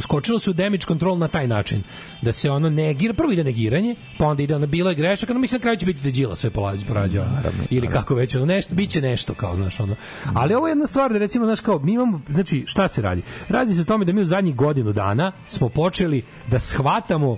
skočilo 0.00 0.38
su 0.38 0.52
damage 0.52 0.86
control 0.86 1.18
na 1.18 1.28
taj 1.28 1.46
način, 1.48 1.82
da 2.22 2.32
se 2.32 2.50
ono 2.50 2.70
negira, 2.70 3.14
prvo 3.14 3.32
ide 3.32 3.44
negiranje, 3.44 3.94
pa 4.18 4.26
onda 4.26 4.42
ide 4.42 4.56
ono 4.56 4.66
bilo 4.66 4.90
je 4.90 4.94
grešaka, 4.94 5.34
no 5.34 5.40
mislim 5.40 5.58
na 5.58 5.62
kraju 5.62 5.76
će 5.76 5.86
biti 5.86 6.00
da 6.02 6.08
je 6.08 6.12
Đila 6.12 6.36
sve 6.36 6.50
polađe, 6.50 6.86
porađao. 6.86 7.26
Ili 7.70 7.88
kako 7.88 8.14
već, 8.14 8.34
ono, 8.36 8.46
nešto, 8.46 8.74
biće 8.74 9.00
nešto 9.00 9.34
kao, 9.34 9.56
znaš, 9.56 9.73
ono. 9.80 9.96
Ali 10.34 10.54
ovo 10.54 10.66
je 10.66 10.70
jedna 10.70 10.86
stvar 10.86 11.12
da 11.12 11.18
recimo, 11.18 11.44
znaš, 11.44 11.60
kao, 11.60 11.78
mi 11.78 11.92
imamo, 11.92 12.20
znači, 12.28 12.64
šta 12.66 12.88
se 12.88 13.02
radi? 13.02 13.22
Radi 13.48 13.74
se 13.74 13.80
o 13.80 13.84
tome 13.84 14.04
da 14.04 14.12
mi 14.12 14.20
u 14.20 14.24
zadnjih 14.24 14.56
godinu 14.56 14.92
dana 14.92 15.32
smo 15.48 15.68
počeli 15.68 16.24
da 16.50 16.58
shvatamo 16.58 17.36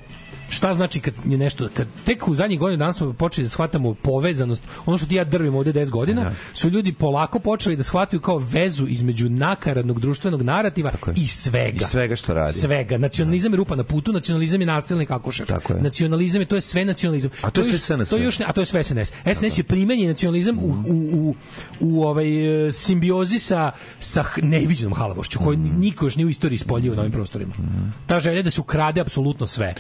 šta 0.49 0.75
znači 0.75 1.01
kad 1.01 1.15
je 1.25 1.39
nešto 1.39 1.69
kad 1.69 1.87
tek 2.05 2.29
u 2.29 2.35
zadnjih 2.35 2.59
godinu 2.59 2.79
dana 2.79 2.93
smo 2.93 3.13
počeli 3.13 3.45
da 3.45 3.49
shvatamo 3.49 3.95
povezanost 3.95 4.65
ono 4.87 4.99
što 4.99 5.07
ti 5.07 5.15
ja 5.15 5.25
drvim 5.25 5.55
ovde 5.55 5.73
10 5.75 5.91
godina 5.91 6.33
su 6.55 6.69
ljudi 6.71 6.93
polako 6.93 7.39
počeli 7.39 7.77
da 7.77 7.83
shvataju 7.83 8.21
kao 8.21 8.39
vezu 8.39 8.87
između 8.87 9.29
nakaradnog 9.29 10.01
društvenog 10.01 10.43
narativa 10.43 10.91
i 11.17 11.27
svega. 11.27 11.77
I 11.77 11.85
svega 11.85 12.17
što 12.17 12.35
radi. 12.35 12.53
svega. 12.53 12.99
Nacionalizam 12.99 13.53
je 13.53 13.57
rupa 13.57 13.77
na 13.77 13.85
putu 13.85 14.13
nacionalizam 14.13 14.61
je 14.61 14.67
nasilni 14.67 15.07
kakošer 15.07 15.47
Tako 15.47 15.73
je. 15.73 15.83
nacionalizam 15.83 16.41
je 16.41 16.47
to 16.47 16.55
je 16.55 16.61
sve 16.61 16.85
nacionalizam. 16.85 17.31
A 17.43 17.51
to 17.51 17.61
je 17.61 17.67
sve 17.67 17.79
SNS. 17.79 18.11
to 18.11 18.17
je 18.17 18.25
još 18.25 18.39
ne- 18.39 18.47
a 18.47 18.53
to 18.53 18.61
je 18.61 18.67
sve 18.67 18.85
SNS. 18.85 19.13
SNS 19.27 19.59
je. 19.59 19.65
primenjen 19.65 20.09
nacionalizam 20.09 20.59
u, 20.59 20.75
u, 20.87 20.95
u, 21.13 21.35
u 21.81 22.05
ovaj 22.05 22.27
e, 22.69 22.73
simbiozi 22.73 23.39
sa 23.39 23.71
sa 23.99 24.25
neviđenom 24.39 24.95
halavošću 24.95 25.39
koju 25.39 25.59
Mhm. 25.59 25.81
niko 25.81 26.05
još 26.07 26.17
nije 26.17 26.27
u 26.27 26.31
istoriji 26.31 26.59
spoljio 26.59 26.95
na 26.95 27.01
ovim 27.01 27.13
prostorima. 27.13 27.55
Ta 28.07 28.21
želja 28.21 28.43
da 28.43 28.51
se 28.51 28.61
ukrade 28.61 29.01
apsolutno 29.01 29.47
sve 29.47 29.75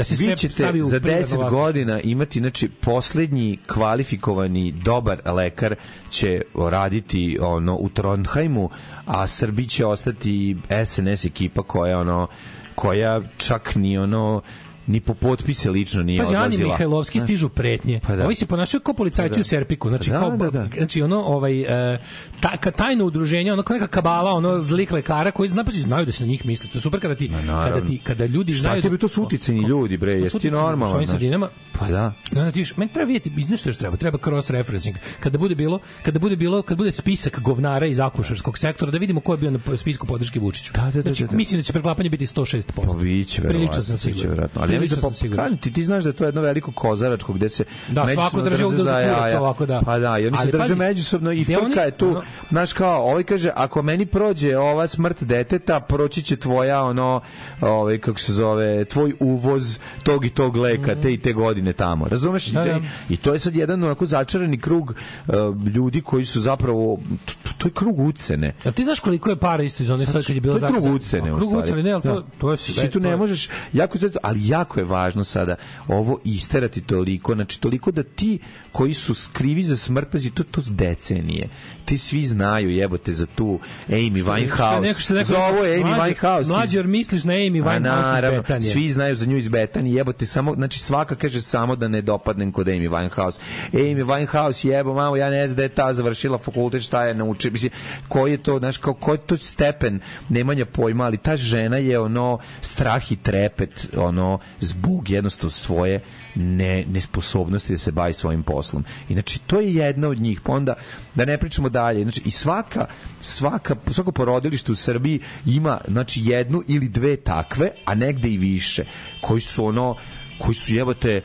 da 0.00 0.04
se 0.04 0.16
sve 0.16 0.30
Vi 0.30 0.36
ćete 0.36 0.54
stavi 0.54 0.80
u 0.82 0.84
za 0.84 1.00
privatno 1.00 1.26
10 1.26 1.36
vlasništvo. 1.36 1.50
godina 1.50 2.00
imati 2.00 2.38
znači 2.38 2.68
poslednji 2.68 3.58
kvalifikovani 3.66 4.72
dobar 4.72 5.20
lekar 5.26 5.74
će 6.10 6.42
raditi 6.54 7.38
ono 7.40 7.76
u 7.76 7.88
Trondheimu, 7.88 8.70
a 9.06 9.26
Srbi 9.26 9.68
će 9.68 9.86
ostati 9.86 10.56
SNS 10.84 11.24
ekipa 11.24 11.62
koja 11.62 11.98
ono 11.98 12.26
koja 12.74 13.22
čak 13.36 13.74
ni 13.74 13.98
ono 13.98 14.42
ni 14.86 15.00
po 15.00 15.14
potpise 15.14 15.70
lično 15.70 16.02
nije 16.02 16.18
Pazi, 16.18 16.36
odlazila. 16.36 16.72
Mihajlovski 16.72 17.18
Znaš, 17.18 17.26
stižu 17.28 17.48
pretnje. 17.48 18.00
Pa 18.06 18.16
da. 18.16 18.24
Ovi 18.24 18.34
se 18.34 18.46
ponašaju 18.46 18.80
kao 18.80 18.94
policajci 18.94 19.30
Pa 19.30 19.34
da. 19.34 19.40
u 19.40 19.44
Serpiku. 19.44 19.88
Znači, 19.88 20.10
Pa 20.10 20.18
da, 20.18 20.20
kao, 20.20 20.36
da, 20.36 20.50
da. 20.50 20.66
znači 20.76 21.02
ono, 21.02 21.22
ovaj, 21.24 21.60
e, 21.94 21.98
ta, 22.40 22.56
ka, 22.56 22.70
tajno 22.70 23.04
udruženje, 23.04 23.52
ono 23.52 23.64
neka 23.70 23.86
kabala, 23.86 24.32
ono 24.32 24.62
zlih 24.62 24.92
lekara 24.92 25.30
koji 25.30 25.48
zna, 25.48 25.64
pazi, 25.64 25.80
znaju 25.80 26.06
da 26.06 26.12
se 26.12 26.22
na 26.24 26.28
njih 26.28 26.46
misli. 26.46 26.68
To 26.68 26.78
je 26.78 26.82
super 26.82 27.00
kada 27.00 27.14
ti, 27.14 27.28
kada 27.28 27.42
naravno. 27.42 27.88
ti, 27.88 28.00
kada 28.04 28.26
ljudi 28.26 28.54
Šta 28.54 28.60
znaju... 28.60 28.82
tebi 28.82 28.98
to 28.98 29.08
su 29.08 29.22
uticajni 29.22 29.62
ljudi, 29.62 29.96
bre, 29.96 30.18
su 30.18 30.24
jesi 30.24 30.38
ti 30.38 30.48
u 30.48 30.50
normalan? 30.50 30.92
svojim 30.92 31.06
sredinama. 31.06 31.48
Pa 31.78 31.86
da. 31.86 32.12
I 32.32 32.38
onda 32.38 32.52
ti 32.52 32.58
viš, 32.58 32.76
meni 32.76 32.92
treba 32.92 33.06
vidjeti, 33.06 33.44
znaš 33.44 33.60
što 33.60 33.70
još 33.70 33.76
treba? 33.76 33.96
Treba 33.96 34.18
cross 34.18 34.50
referencing. 34.50 34.96
Kada 35.20 35.38
bude 35.38 35.54
bilo, 35.54 35.78
kada 36.02 36.18
bude 36.18 36.36
bilo, 36.36 36.62
kad 36.62 36.78
bude 36.78 36.92
spisak 36.92 37.40
govnara 37.40 37.86
iz 37.86 38.00
akušerskog 38.00 38.58
sektora, 38.58 38.90
da 38.90 38.98
vidimo 38.98 39.20
ko 39.20 39.32
je 39.32 39.38
bio 39.38 39.50
na 39.50 39.58
spisku 39.76 40.06
podrške 40.06 40.40
Vučiću. 40.40 40.72
Da, 40.72 40.80
da, 40.80 40.90
da, 40.90 41.02
znači, 41.02 41.22
da, 41.22 41.30
da. 41.30 41.36
mislim 41.36 41.60
da 41.60 41.62
će 41.62 41.72
preklapanje 41.72 42.10
biti 42.10 42.26
106%. 42.26 42.62
Pa 42.74 42.94
biće 42.94 43.42
verovatno. 43.42 43.48
Prilično 43.48 43.82
sam 43.82 43.96
siguran. 43.96 44.48
Ali 44.54 44.74
ja 44.74 44.80
mislim 44.80 45.00
da 45.00 45.10
siguran. 45.10 45.44
kažem 45.44 45.58
ti 45.58 45.72
ti 45.72 45.82
znaš 45.82 46.02
da 46.02 46.08
je 46.08 46.16
to 46.16 46.24
jedno 46.24 46.40
veliko 46.40 46.72
kozaračko 46.72 47.32
gde 47.32 47.48
se 47.48 47.64
Da, 47.88 48.06
svako 48.14 48.42
drži 48.42 48.62
ovde 48.62 48.82
za 48.82 49.14
kurac 49.14 49.34
ovako, 49.38 49.66
da. 49.66 49.82
Pa 49.84 49.98
da, 49.98 50.18
i 50.18 50.26
oni 50.26 50.36
se 50.36 50.50
drže 50.50 50.74
međusobno 50.74 51.32
i 51.32 51.44
frka 51.44 51.80
je 51.80 51.90
tu. 51.90 52.22
Znaš 52.50 52.72
kao, 52.72 53.02
ovaj 53.02 53.22
kaže 53.22 53.50
ako 53.56 53.82
meni 53.82 54.06
prođe 54.06 54.56
ova 54.58 54.86
smrt 54.86 55.22
deteta, 55.22 55.80
proći 55.80 56.22
će 56.22 56.36
tvoja 56.36 56.82
ono, 56.84 57.20
ovaj 57.60 57.98
kako 57.98 58.18
se 58.18 58.32
zove, 58.32 58.84
tvoj 58.84 59.12
uvoz 59.20 59.78
tog 60.02 60.24
i 60.24 60.30
tog 60.30 60.56
leka 60.56 60.94
te 60.94 61.12
i 61.12 61.18
te 61.18 61.32
godine 61.32 61.72
tamo. 61.72 62.08
Razumeš? 62.08 62.46
Da, 62.46 62.64
da. 62.64 62.80
I 63.08 63.16
to 63.16 63.32
je 63.32 63.38
sad 63.38 63.56
jedan 63.56 63.84
onako 63.84 64.06
začarani 64.06 64.60
krug 64.60 64.94
uh, 65.26 65.34
ljudi 65.66 66.00
koji 66.00 66.24
su 66.24 66.40
zapravo 66.40 66.98
to, 67.24 67.50
to, 67.58 67.68
je 67.68 67.72
krug 67.72 68.00
ucene. 68.00 68.54
Jel 68.64 68.72
ti 68.72 68.84
znaš 68.84 69.00
koliko 69.00 69.30
je 69.30 69.36
para 69.36 69.62
isto 69.62 69.82
iz 69.82 69.90
one 69.90 70.06
sad 70.06 70.26
kad 70.26 70.34
je 70.34 70.40
bilo 70.40 70.58
to 70.58 70.66
je 70.66 70.72
krug 70.72 70.94
ucene, 70.94 71.30
A, 71.30 71.34
u 71.34 71.36
krug 71.36 71.52
ucene, 71.52 71.82
ne, 71.82 71.92
ali 71.92 72.02
to, 72.02 72.14
Da. 72.14 72.26
to 72.38 72.50
je 72.50 72.56
Ti 72.56 72.72
sve. 72.72 72.90
tu 72.90 73.00
to 73.00 73.08
ne 73.08 73.16
možeš, 73.16 73.48
jako 73.72 73.98
ali 74.22 74.48
jako 74.48 74.80
je 74.80 74.84
važno 74.84 75.24
sada 75.24 75.56
ovo 75.88 76.18
isterati 76.24 76.80
toliko, 76.80 77.34
znači 77.34 77.60
toliko 77.60 77.90
da 77.90 78.02
ti 78.02 78.38
koji 78.72 78.94
su 78.94 79.14
skrivi 79.14 79.62
za 79.62 79.76
smrt, 79.76 80.10
pazi, 80.12 80.30
to, 80.30 80.44
to 80.44 80.60
decenije. 80.66 81.48
Ti 81.84 81.98
svi 81.98 82.19
znaju, 82.22 82.70
jebote, 82.70 83.12
za 83.12 83.26
tu 83.26 83.58
Amy 83.88 84.24
Winehouse. 84.24 85.22
za 85.24 85.38
ovo 85.38 85.64
je 85.64 85.78
Amy 85.78 85.96
Winehouse. 86.00 86.40
iz- 86.40 86.48
Mlađe, 86.48 86.78
jer 86.78 86.86
misliš 86.86 87.24
na 87.24 87.32
Amy 87.32 87.62
Winehouse 87.62 87.76
iz 88.02 88.12
naravno, 88.12 88.40
Betanije. 88.40 88.72
svi 88.72 88.90
znaju 88.90 89.16
za 89.16 89.26
nju 89.26 89.36
iz 89.36 89.48
Betani, 89.48 89.94
jebote, 89.94 90.26
samo, 90.26 90.54
znači 90.54 90.78
svaka 90.78 91.14
kaže 91.14 91.42
samo 91.42 91.76
da 91.76 91.88
ne 91.88 92.02
dopadnem 92.02 92.52
kod 92.52 92.66
Amy 92.66 92.88
Winehouse. 92.90 93.40
Amy 93.72 94.04
Winehouse, 94.04 94.68
jebo, 94.68 94.94
mamo, 94.94 95.16
ja 95.16 95.30
ne 95.30 95.48
znam 95.48 95.56
da 95.56 95.62
je 95.62 95.68
ta 95.68 95.92
završila 95.92 96.38
fakultet, 96.38 96.82
šta 96.82 97.04
je 97.04 97.14
naučila, 97.14 97.52
mislim, 97.52 97.72
koji 98.08 98.30
je 98.30 98.38
to, 98.38 98.58
znaš, 98.58 98.76
kao, 98.78 98.94
koji 98.94 99.16
je 99.16 99.26
to 99.26 99.36
stepen 99.36 100.00
nemanja 100.28 100.66
pojma, 100.66 101.04
ali 101.04 101.16
ta 101.16 101.36
žena 101.36 101.76
je 101.76 101.98
ono 101.98 102.38
strah 102.60 103.12
i 103.12 103.16
trepet, 103.16 103.86
ono, 103.96 104.38
zbog 104.60 105.10
jednostavno 105.10 105.50
svoje 105.50 106.00
ne, 106.34 106.84
nesposobnosti 106.92 107.72
da 107.72 107.78
se 107.78 107.92
bavi 107.92 108.12
svojim 108.12 108.42
poslom. 108.42 108.84
I 109.08 109.12
znači, 109.12 109.38
to 109.38 109.60
je 109.60 109.74
jedna 109.74 110.08
od 110.08 110.20
njih. 110.20 110.40
Pa 110.40 110.52
onda, 110.52 110.74
da 111.14 111.24
ne 111.24 111.38
pričamo 111.38 111.68
dalje, 111.68 112.02
znači, 112.02 112.22
i 112.24 112.30
svaka, 112.30 112.86
svaka, 113.20 113.76
svako 113.92 114.12
porodilište 114.12 114.72
u 114.72 114.74
Srbiji 114.74 115.20
ima, 115.46 115.80
znači, 115.88 116.20
jednu 116.24 116.62
ili 116.68 116.88
dve 116.88 117.16
takve, 117.16 117.70
a 117.84 117.94
negde 117.94 118.28
i 118.28 118.38
više, 118.38 118.84
koji 119.20 119.40
su 119.40 119.64
ono, 119.64 119.96
koji 120.38 120.54
su 120.54 120.74
jebote 120.74 121.20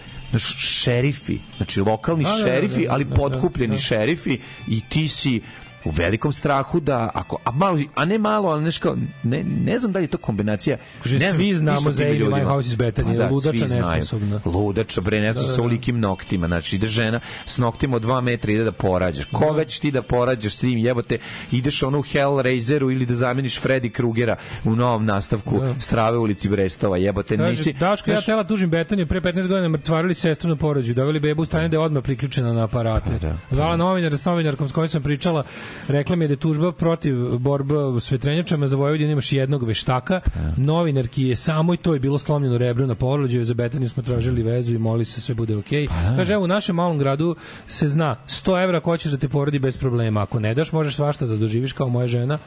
šerifi, 0.58 1.40
znači 1.58 1.82
lokalni 1.82 2.24
Da, 2.24 2.30
da, 2.30 2.36
da, 2.36 2.44
šerifi, 2.44 2.82
da, 2.82 2.88
da, 2.88 2.94
ali 2.94 3.06
da, 3.06 3.16
potkupljeni 3.16 3.76
da. 3.76 3.82
šerifi 3.82 4.40
i 4.68 4.82
ti 4.90 5.08
si 5.08 5.42
u 5.86 5.92
velikom 5.92 6.32
strahu 6.32 6.80
da 6.80 7.10
ako 7.14 7.38
a 7.46 7.52
malo 7.52 7.80
a 7.96 8.06
ne 8.06 8.18
malo 8.18 8.50
ali 8.50 8.64
nešto 8.64 8.98
ne 9.24 9.44
ne 9.66 9.80
znam 9.80 9.92
da 9.92 10.00
li 10.00 10.06
je 10.06 10.10
to 10.10 10.18
kombinacija 10.18 10.78
Kaže, 11.04 11.16
ne 11.16 11.26
znam, 11.26 11.36
svi 11.36 11.56
znamo 11.56 11.92
za 11.92 12.04
Amy. 12.04 12.26
Winehouse 12.26 12.60
iz 12.60 12.76
Betanije, 12.76 13.18
Pa 13.18 13.24
da, 13.24 13.30
ludača 13.30 13.66
nesposobna. 13.66 14.40
ludača 14.46 15.02
bre 15.02 15.20
ne 15.20 15.34
znam 15.34 15.44
Da, 15.44 15.48
da, 15.48 15.54
sa 15.54 15.62
da. 15.62 15.64
olikim 15.64 16.00
noktima 16.00 16.48
znači 16.48 16.76
ide 16.76 16.88
žena 16.88 17.20
s 17.46 17.58
noktima 17.58 17.96
od 17.96 18.04
2 18.04 18.22
metra 18.22 18.52
ide 18.52 18.64
da 18.64 18.72
porađaš 18.72 19.26
koga 19.26 19.66
ćeš 19.66 19.80
ti 19.80 19.92
da 19.92 20.02
porađaš 20.02 20.54
s 20.54 20.60
tim 20.60 20.80
jebote 20.80 21.18
ideš 21.52 21.84
ono 21.84 22.00
u 22.00 22.04
Hellraiseru 22.04 22.92
ili 22.92 23.06
da 23.06 23.14
zameniš 23.14 23.62
Freddy 23.62 23.90
Krugera 23.90 24.36
u 24.64 24.76
novom 24.76 25.06
nastavku 25.06 25.62
Strave 25.80 26.18
u 26.18 26.22
ulici 26.22 26.50
Brestova 26.50 26.98
jebote 26.98 27.38
Kaže, 27.38 27.50
nisi 27.50 27.74
Daško, 27.74 28.10
ja 28.10 28.16
znaš, 28.16 28.26
tela 28.26 28.44
tužim 28.44 28.70
Betaniju, 28.70 29.08
pre 29.08 29.22
15 29.22 29.48
godina 29.48 29.70
mrtvarili 29.70 30.16
sestru 30.16 30.50
na 30.50 30.56
porođaju, 30.56 30.96
doveli 30.96 31.20
bebu 31.20 31.42
u 31.42 31.46
stanje 31.46 31.68
da 31.68 31.76
je 31.76 31.82
odmah 31.82 32.04
priključena 32.04 32.54
na 32.54 32.64
aparate. 32.64 33.10
da. 33.22 33.38
Zvala 33.52 33.78
novinara 33.78 34.18
s 34.18 34.26
novinarkom 34.26 34.70
s 34.70 34.72
kojom 34.72 34.88
sam 34.88 35.04
pričala, 35.04 35.44
rekla 35.88 36.16
mi 36.16 36.24
je 36.24 36.28
da 36.28 36.34
je 36.34 36.38
tužba 36.38 36.72
protiv 36.72 37.38
borba 37.38 38.00
s 38.00 38.12
vetrenjačama 38.12 38.68
za 38.68 38.76
Vojvodinu 38.76 39.12
imaš 39.12 39.32
jednog 39.32 39.64
veštaka, 39.64 40.22
novinarki 40.58 41.24
je 41.24 41.36
samo 41.36 41.74
i 41.74 41.78
to 41.78 41.94
je 41.94 42.00
bilo 42.00 42.20
slomljeno 42.20 42.58
rebro 42.58 42.86
na 42.86 42.96
porođaju, 42.96 43.46
za 43.46 43.54
Betaniju 43.54 43.90
smo 43.90 44.04
tražili 44.04 44.44
vezu 44.44 44.74
i 44.74 44.78
moli 44.78 45.06
se 45.06 45.22
sve 45.22 45.36
bude 45.36 45.56
okej. 45.56 45.88
Kaže, 46.18 46.34
evo 46.34 46.44
u 46.44 46.48
našem 46.48 46.76
malom 46.76 46.98
gradu 46.98 47.36
se 47.68 47.88
zna 47.88 48.16
100 48.28 48.64
evra 48.64 48.80
ko 48.80 48.98
ćeš 48.98 49.12
da 49.12 49.18
te 49.18 49.30
porodi 49.30 49.60
bez 49.60 49.78
problema, 49.78 50.22
ako 50.22 50.40
ne 50.40 50.54
daš 50.54 50.72
možeš 50.72 50.96
svašta 50.96 51.26
da 51.26 51.38
doživiš 51.38 51.74
kao 51.74 51.90
moja 51.90 52.08
žena. 52.08 52.38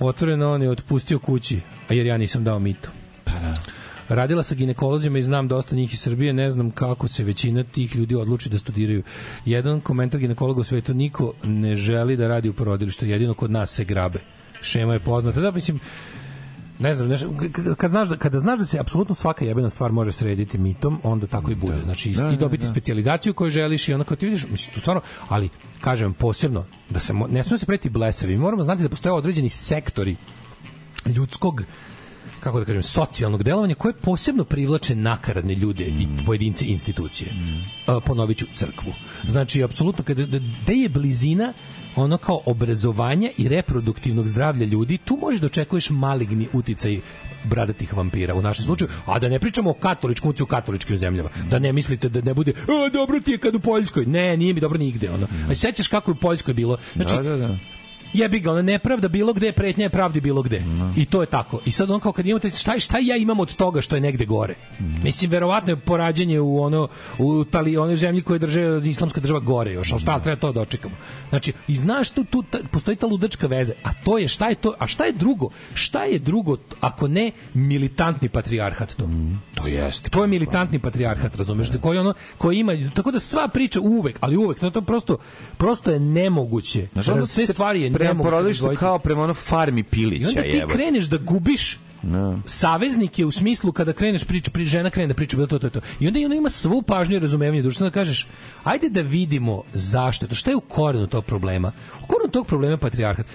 Otvoreno 0.00 0.52
on 0.52 0.62
je 0.62 0.70
otpustio 0.70 1.18
kući, 1.18 1.60
a 1.88 1.94
jer 1.94 2.06
ja 2.06 2.18
nisam 2.18 2.44
dao 2.44 2.58
mito. 2.58 2.88
Radila 4.08 4.42
sa 4.42 4.54
ginekolozima 4.54 5.18
i 5.18 5.22
znam 5.22 5.48
dosta 5.48 5.76
njih 5.76 5.94
iz 5.94 6.00
Srbije, 6.00 6.32
ne 6.32 6.50
znam 6.50 6.70
kako 6.70 7.08
se 7.08 7.24
većina 7.24 7.64
tih 7.64 7.96
ljudi 7.96 8.14
odluči 8.14 8.48
da 8.48 8.58
studiraju. 8.58 9.02
Jedan 9.44 9.80
komentar 9.80 10.20
ginekologa 10.20 10.60
u 10.60 10.64
svetu, 10.64 10.94
niko 10.94 11.32
ne 11.44 11.76
želi 11.76 12.16
da 12.16 12.28
radi 12.28 12.48
u 12.48 12.52
porodilištu, 12.52 13.06
jedino 13.06 13.34
kod 13.34 13.50
nas 13.50 13.70
se 13.70 13.84
grabe. 13.84 14.20
Šema 14.62 14.92
je 14.92 15.00
poznata. 15.00 15.40
Da, 15.40 15.50
mislim, 15.50 15.80
ne 16.78 16.94
znam, 16.94 17.10
k- 17.38 17.74
kad 17.76 17.90
znaš 17.90 18.08
da, 18.08 18.16
kada 18.16 18.38
znaš 18.38 18.58
da 18.58 18.66
se 18.66 18.78
apsolutno 18.78 19.14
svaka 19.14 19.44
jebena 19.44 19.70
stvar 19.70 19.92
može 19.92 20.12
srediti 20.12 20.58
mitom, 20.58 21.00
onda 21.02 21.26
tako 21.26 21.50
i 21.50 21.54
bude. 21.54 21.80
Znači, 21.84 22.10
Da, 22.10 22.28
i 22.28 22.32
da, 22.32 22.36
dobiti 22.36 22.64
da. 22.64 22.70
specijalizaciju 22.70 23.34
koju 23.34 23.50
želiš 23.50 23.88
i 23.88 23.94
onako 23.94 24.16
ti 24.16 24.26
vidiš, 24.26 24.46
mislim, 24.46 24.74
tu 24.74 24.80
stvarno, 24.80 25.00
ali, 25.28 25.48
kažem, 25.80 26.14
posebno, 26.14 26.64
da 26.90 26.98
se, 27.00 27.14
ne 27.14 27.44
smemo 27.44 27.58
se 27.58 27.66
preti 27.66 27.90
blesavi, 27.90 28.32
mi 28.32 28.38
moramo 28.38 28.62
znati 28.62 28.82
da 28.82 28.88
postoje 28.88 29.12
određeni 29.12 29.48
sektori 29.48 30.16
ljudskog 31.06 31.62
kako 32.48 32.58
da 32.58 32.64
kažem, 32.64 32.82
socijalnog 32.82 33.42
delovanja 33.42 33.74
koje 33.74 33.92
posebno 33.92 34.44
privlače 34.44 34.94
nakaradne 34.94 35.54
ljude 35.54 35.84
i 35.84 36.06
pojedince 36.26 36.64
i 36.64 36.68
institucije. 36.68 37.32
Mm. 37.32 38.00
Ponovit 38.06 38.38
ću 38.38 38.46
crkvu. 38.54 38.92
Znači, 39.24 39.62
apsolutno, 39.62 40.04
kada, 40.04 40.26
da, 40.66 40.72
je 40.72 40.88
blizina 40.88 41.52
ono 41.96 42.16
kao 42.16 42.40
obrazovanja 42.46 43.30
i 43.36 43.48
reproduktivnog 43.48 44.28
zdravlja 44.28 44.66
ljudi, 44.66 44.98
tu 44.98 45.18
možeš 45.20 45.40
da 45.40 45.46
očekuješ 45.46 45.90
maligni 45.90 46.48
uticaj 46.52 47.00
bradatih 47.44 47.94
vampira 47.96 48.34
u 48.34 48.42
našem 48.42 48.64
slučaju, 48.64 48.90
a 49.06 49.18
da 49.18 49.28
ne 49.28 49.38
pričamo 49.38 49.70
o 49.70 49.74
katoličkom 49.74 50.34
u 50.42 50.46
katoličkim 50.46 50.96
zemljama. 50.96 51.28
Da 51.50 51.58
ne 51.58 51.72
mislite 51.72 52.08
da 52.08 52.20
ne 52.20 52.34
bude, 52.34 52.52
o, 52.68 52.90
dobro 52.90 53.20
ti 53.20 53.30
je 53.30 53.38
kad 53.38 53.54
u 53.54 53.60
Poljskoj. 53.60 54.06
Ne, 54.06 54.36
nije 54.36 54.54
mi 54.54 54.60
dobro 54.60 54.78
nigde. 54.78 55.10
Ono. 55.10 55.26
A 55.50 55.54
sećaš 55.54 55.88
kako 55.88 56.10
je 56.10 56.12
u 56.12 56.20
Poljskoj 56.20 56.54
bilo? 56.54 56.78
Znači, 56.94 57.14
da, 57.14 57.22
da, 57.22 57.36
da. 57.36 57.58
Jebi 58.12 58.40
ga, 58.40 58.52
ona 58.52 58.62
nepravda 58.62 59.08
bilo 59.08 59.32
gde, 59.32 59.52
pretnja 59.52 59.84
je 59.84 59.90
pravdi 59.90 60.20
bilo 60.20 60.42
gde. 60.42 60.62
I 60.96 61.04
to 61.04 61.20
je 61.20 61.26
tako. 61.26 61.60
I 61.64 61.70
sad 61.70 61.90
on 61.90 62.00
kao 62.00 62.12
kad 62.12 62.26
imate 62.26 62.50
šta, 62.50 62.78
šta 62.78 62.98
ja 62.98 63.16
imam 63.16 63.40
od 63.40 63.54
toga 63.54 63.80
što 63.80 63.96
je 63.96 64.00
negde 64.00 64.24
gore. 64.24 64.54
Mislim, 65.02 65.30
verovatno 65.30 65.72
je 65.72 65.76
porađanje 65.76 66.40
u 66.40 66.60
ono 66.62 66.88
u 67.18 67.44
tali, 67.44 67.76
onoj 67.76 67.96
zemlji 67.96 68.22
koje 68.22 68.38
drže 68.38 68.80
islamska 68.84 69.20
država 69.20 69.40
gore 69.40 69.72
još, 69.72 69.92
ali 69.92 70.00
šta 70.00 70.18
treba 70.18 70.40
to 70.40 70.52
da 70.52 70.60
očekamo. 70.60 70.96
Znači, 71.28 71.52
i 71.68 71.76
znaš 71.76 72.10
tu, 72.10 72.24
tu 72.24 72.42
ta, 72.42 72.58
postoji 72.70 72.96
ta 72.96 73.06
ludačka 73.06 73.46
veza, 73.46 73.72
a 73.82 73.92
to 74.04 74.18
je 74.18 74.28
šta 74.28 74.48
je 74.48 74.54
to, 74.54 74.74
a 74.78 74.86
šta 74.86 75.04
je 75.04 75.12
drugo? 75.12 75.50
Šta 75.74 76.04
je 76.04 76.18
drugo 76.18 76.56
ako 76.80 77.08
ne 77.08 77.30
militantni 77.54 78.28
patrijarhat 78.28 78.94
to? 78.96 79.08
to 79.54 79.66
jeste 79.66 80.10
To 80.10 80.22
je 80.22 80.28
militantni 80.28 80.78
patrijarhat, 80.78 81.36
razumeš, 81.36 81.68
da 81.68 81.78
koji 81.78 81.98
ono 81.98 82.14
koji 82.38 82.58
ima 82.58 82.72
tako 82.94 83.10
da 83.10 83.20
sva 83.20 83.48
priča 83.48 83.80
uvek, 83.80 84.18
ali 84.20 84.36
uvek, 84.36 84.58
to, 84.60 84.70
to 84.70 84.82
prosto 84.82 85.18
prosto 85.56 85.90
je 85.90 86.00
nemoguće. 86.00 86.88
Znaš, 86.92 87.08
ono 87.08 87.26
sve 87.26 87.46
stvari 87.46 87.82
je 87.82 87.90
prema 88.00 88.22
porodilištu 88.22 88.62
razdvojiti. 88.62 88.80
kao 88.80 88.98
prema 88.98 89.22
ono 89.22 89.34
farmi 89.34 89.80
I 89.80 89.82
Pilića 89.82 90.28
onda 90.28 90.42
ti 90.42 90.48
jebote. 90.48 90.74
kreneš 90.74 91.04
da 91.04 91.16
gubiš 91.18 91.78
No. 92.02 92.40
saveznike 92.46 93.24
u 93.24 93.30
smislu 93.30 93.72
kada 93.72 93.92
kreneš 93.92 94.24
priča, 94.24 94.50
pri 94.50 94.64
žena 94.64 94.90
krene 94.90 95.06
da 95.08 95.14
priča 95.14 95.36
bilo 95.36 95.46
to 95.46 95.58
to 95.58 95.70
to. 95.70 95.80
I 96.00 96.06
onda 96.06 96.18
i 96.18 96.24
ona 96.24 96.34
ima 96.34 96.50
svu 96.50 96.82
pažnju 96.82 97.16
i 97.16 97.18
razumevanje 97.18 97.62
društva 97.62 97.84
da 97.84 97.90
kažeš 97.90 98.26
ajde 98.64 98.88
da 98.88 99.00
vidimo 99.00 99.62
zašto 99.74 100.24
je 100.24 100.28
to 100.28 100.34
šta 100.34 100.50
je 100.50 100.56
u 100.56 100.60
korenu 100.60 101.06
tog 101.06 101.24
problema. 101.24 101.72
U 102.02 102.06
korenu 102.06 102.30
tog 102.30 102.46
problema 102.46 102.72
je 102.72 102.78
patrijarhat. 102.78 103.26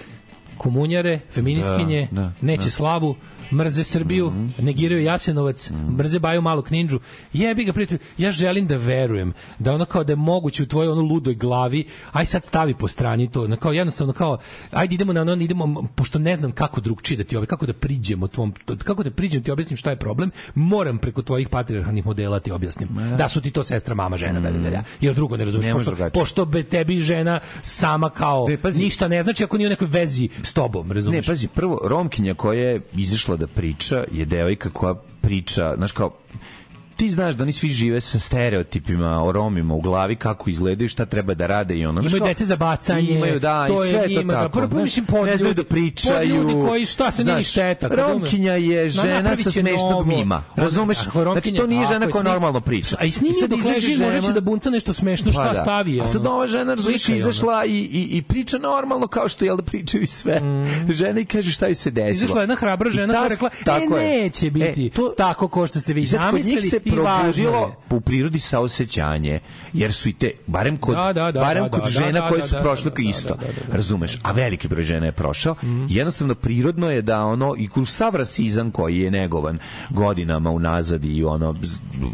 Komunjare, 0.58 1.20
feminiskinje, 1.32 2.08
Da, 2.12 2.22
da, 2.22 2.32
neće 2.42 2.64
da. 2.64 2.72
Slavu, 2.72 3.16
mrze 3.52 3.84
Srbiju, 3.84 4.34
negiraju 4.60 5.04
Jasenovac, 5.04 5.72
mrze 5.98 6.20
Baju 6.20 6.42
Malog 6.42 6.72
Ninđu. 6.72 7.00
Jebi 7.34 7.64
ga, 7.64 7.74
prijatelj, 7.74 7.98
ja 8.18 8.32
želim 8.32 8.68
da 8.68 8.78
verujem 8.78 9.34
da 9.60 9.74
ono 9.74 9.86
kao 9.86 10.04
da 10.04 10.12
je 10.12 10.18
moguće 10.18 10.64
u 10.64 10.66
tvojoj 10.66 10.92
ono 10.92 11.02
ludoj 11.02 11.34
glavi, 11.36 11.86
aj 12.12 12.26
sad 12.26 12.46
stavi 12.46 12.74
po 12.74 12.88
strani 12.88 13.32
to, 13.32 13.48
na 13.48 13.56
kao 13.56 13.72
jednostavno 13.74 14.14
kao, 14.14 14.38
ajde 14.72 14.96
idemo 14.96 15.14
na 15.14 15.22
ono, 15.22 15.34
idemo, 15.34 15.88
pošto 15.96 16.20
ne 16.20 16.36
znam 16.36 16.52
kako 16.52 16.82
drugčije 16.82 17.18
da 17.18 17.24
ti 17.24 17.36
ovaj, 17.36 17.48
kako 17.48 17.66
da 17.66 17.74
priđemo 17.74 18.28
tvom, 18.28 18.54
kako 18.84 19.04
da 19.04 19.12
priđem 19.12 19.42
da 19.42 19.46
ti 19.46 19.52
objasnim 19.52 19.78
šta 19.78 19.90
je 19.90 19.96
problem, 19.96 20.32
moram 20.56 20.98
preko 20.98 21.22
tvojih 21.22 21.50
patrijarhalnih 21.50 22.06
modela 22.06 22.40
ti 22.40 22.52
objasnim. 22.52 22.90
Da 23.18 23.30
su 23.30 23.42
ti 23.42 23.52
to 23.52 23.64
sestra, 23.64 23.96
mama, 23.96 24.18
žena, 24.18 24.40
mm. 24.40 24.84
jer 25.02 25.14
drugo 25.14 25.38
ne 25.38 25.46
Ne 25.46 25.52
može 25.52 25.72
pošto, 25.74 25.92
drugačije. 25.92 26.22
pošto 26.22 26.46
be 26.46 26.64
tebi 26.64 27.00
žena 27.00 27.40
sama 27.62 28.10
kao 28.10 28.48
Ne, 28.50 28.58
pazi. 28.58 28.84
ništa 28.84 29.08
ne 29.08 29.24
znači 29.24 29.44
ako 29.44 29.58
nije 29.58 29.68
u 29.68 29.70
nekoj 29.70 29.88
vezi 29.88 30.30
s 30.44 30.54
tobom, 30.54 30.88
Ne, 30.88 30.94
razumiješ? 30.94 31.28
pazi, 31.28 31.48
prvo, 31.48 31.80
Romkinja 31.84 32.34
koja 32.34 32.62
je 32.62 32.82
izašla 32.94 33.38
da 33.44 33.48
priča 33.48 34.04
je 34.12 34.26
devojka 34.26 34.70
koja 34.70 34.96
priča, 35.22 35.74
znaš 35.78 35.92
kao, 35.92 36.14
ti 36.96 37.10
znaš 37.10 37.36
da 37.36 37.44
oni 37.44 37.52
svi 37.52 37.70
žive 37.70 38.02
sa 38.02 38.20
stereotipima 38.20 39.24
o 39.24 39.32
Romima 39.32 39.74
u 39.74 39.82
glavi, 39.82 40.16
kako 40.16 40.50
izgledaju, 40.50 40.90
šta 40.90 41.06
treba 41.06 41.34
da 41.34 41.48
rade 41.48 41.76
i 41.76 41.86
ono. 41.86 42.02
Imaju 42.02 42.18
kao- 42.18 42.28
dece 42.28 42.46
za 42.46 42.56
bacanje, 42.56 43.10
Imaju, 43.10 43.40
da, 43.40 43.68
to 43.68 43.74
i 43.76 43.88
je 43.88 43.90
sve 43.90 44.00
je 44.00 44.04
to 44.06 44.10
njima, 44.12 44.34
da, 44.34 44.40
tako. 44.40 44.52
prvo, 44.52 44.68
prvo, 44.68 44.84
mislim, 44.84 45.06
pod 45.06 45.28
ne 45.28 45.38
znaju 45.38 45.54
da 45.54 45.64
pričaju. 45.64 46.20
pod 46.36 46.50
ljudi 46.50 46.68
koji, 46.68 46.86
šta, 46.86 47.12
sad 47.12 47.26
nije 47.26 47.44
šteta, 47.44 47.88
Romkinja 47.88 48.54
je 48.54 48.90
žena 48.90 49.36
sa 49.36 49.52
smešnog 49.52 49.92
novo. 49.92 50.06
mima. 50.08 50.44
Razumeš? 50.56 51.08
Ako 51.08 51.20
je 51.20 51.24
Znači, 51.26 51.54
to 51.54 51.68
nije 51.68 51.88
žena 51.88 52.06
je 52.06 52.12
koja 52.12 52.24
normalno 52.24 52.62
priča. 52.62 52.96
A 53.00 53.06
i 53.06 53.12
snimi 53.12 53.32
I 53.32 53.34
sad 53.34 53.50
dok 53.50 53.60
leži, 53.66 53.98
možda 53.98 54.22
će 54.22 54.34
da 54.34 54.42
bunca 54.42 54.70
nešto 54.70 54.94
smešno, 54.94 55.32
šta 55.32 55.44
Pa 55.44 55.54
da. 55.54 55.60
stavi. 55.62 56.02
A 56.02 56.08
sad 56.08 56.26
ova 56.28 56.48
žena 56.48 56.74
razumeš 56.74 57.10
je 57.10 57.16
izašla 57.16 57.66
i, 57.66 57.72
i, 57.72 58.08
i 58.12 58.22
priča 58.22 58.58
normalno 58.58 59.08
kao 59.08 59.30
što 59.30 59.46
jel 59.46 59.58
da 59.58 59.64
pričaju 59.64 60.08
sve. 60.08 60.42
Žena 60.90 61.20
i 61.20 61.26
kaže 61.26 61.52
šta 61.52 61.66
joj 61.66 61.76
se 61.76 61.92
desilo. 61.92 62.10
Mm. 62.10 62.16
Izašla 62.16 62.40
je 62.40 62.44
jedna 62.44 62.56
hrabra 62.56 62.92
žena 62.92 63.14
koja 63.14 63.24
je 63.24 63.30
rekla, 63.30 63.50
e, 63.98 64.06
je. 64.06 64.22
neće 64.22 64.52
biti 64.52 64.86
E, 64.86 64.90
to- 64.90 65.14
tako 65.18 65.48
ko 65.48 65.68
što 65.68 65.80
ste 65.80 65.94
vi 65.94 66.06
zamislili 66.06 66.62
probudilo 66.92 67.76
u 67.90 68.02
prirodi 68.02 68.40
saosećanje, 68.40 69.40
jer 69.74 69.94
su 69.94 70.10
i 70.10 70.14
te, 70.14 70.32
barem 70.48 70.78
kod, 70.78 70.96
Da, 70.96 71.14
da, 71.14 71.32
da, 71.32 71.40
barem 71.40 71.70
kod 71.70 71.82
da, 71.82 71.88
žena 71.88 72.22
da, 72.22 72.30
koje 72.30 72.42
su 72.42 72.56
prošle 72.62 72.92
da, 72.92 72.96
da, 72.96 73.10
isto, 73.10 73.36
da, 73.36 73.46
da, 73.46 73.68
da. 73.68 73.76
razumeš, 73.76 74.18
a 74.24 74.32
veliki 74.32 74.68
broj 74.68 74.84
žena 74.84 75.06
je 75.06 75.12
prošao, 75.12 75.56
jednostavno 75.90 76.36
prirodno 76.36 76.92
je 76.92 77.02
da 77.02 77.26
ono, 77.26 77.56
i 77.58 77.70
kroz 77.70 77.90
sav 77.90 78.16
rasizam 78.16 78.72
koji 78.72 79.00
je 79.00 79.12
negovan 79.12 79.60
godinama 79.90 80.52
unazad 80.52 81.06
i 81.06 81.24
ono, 81.24 81.56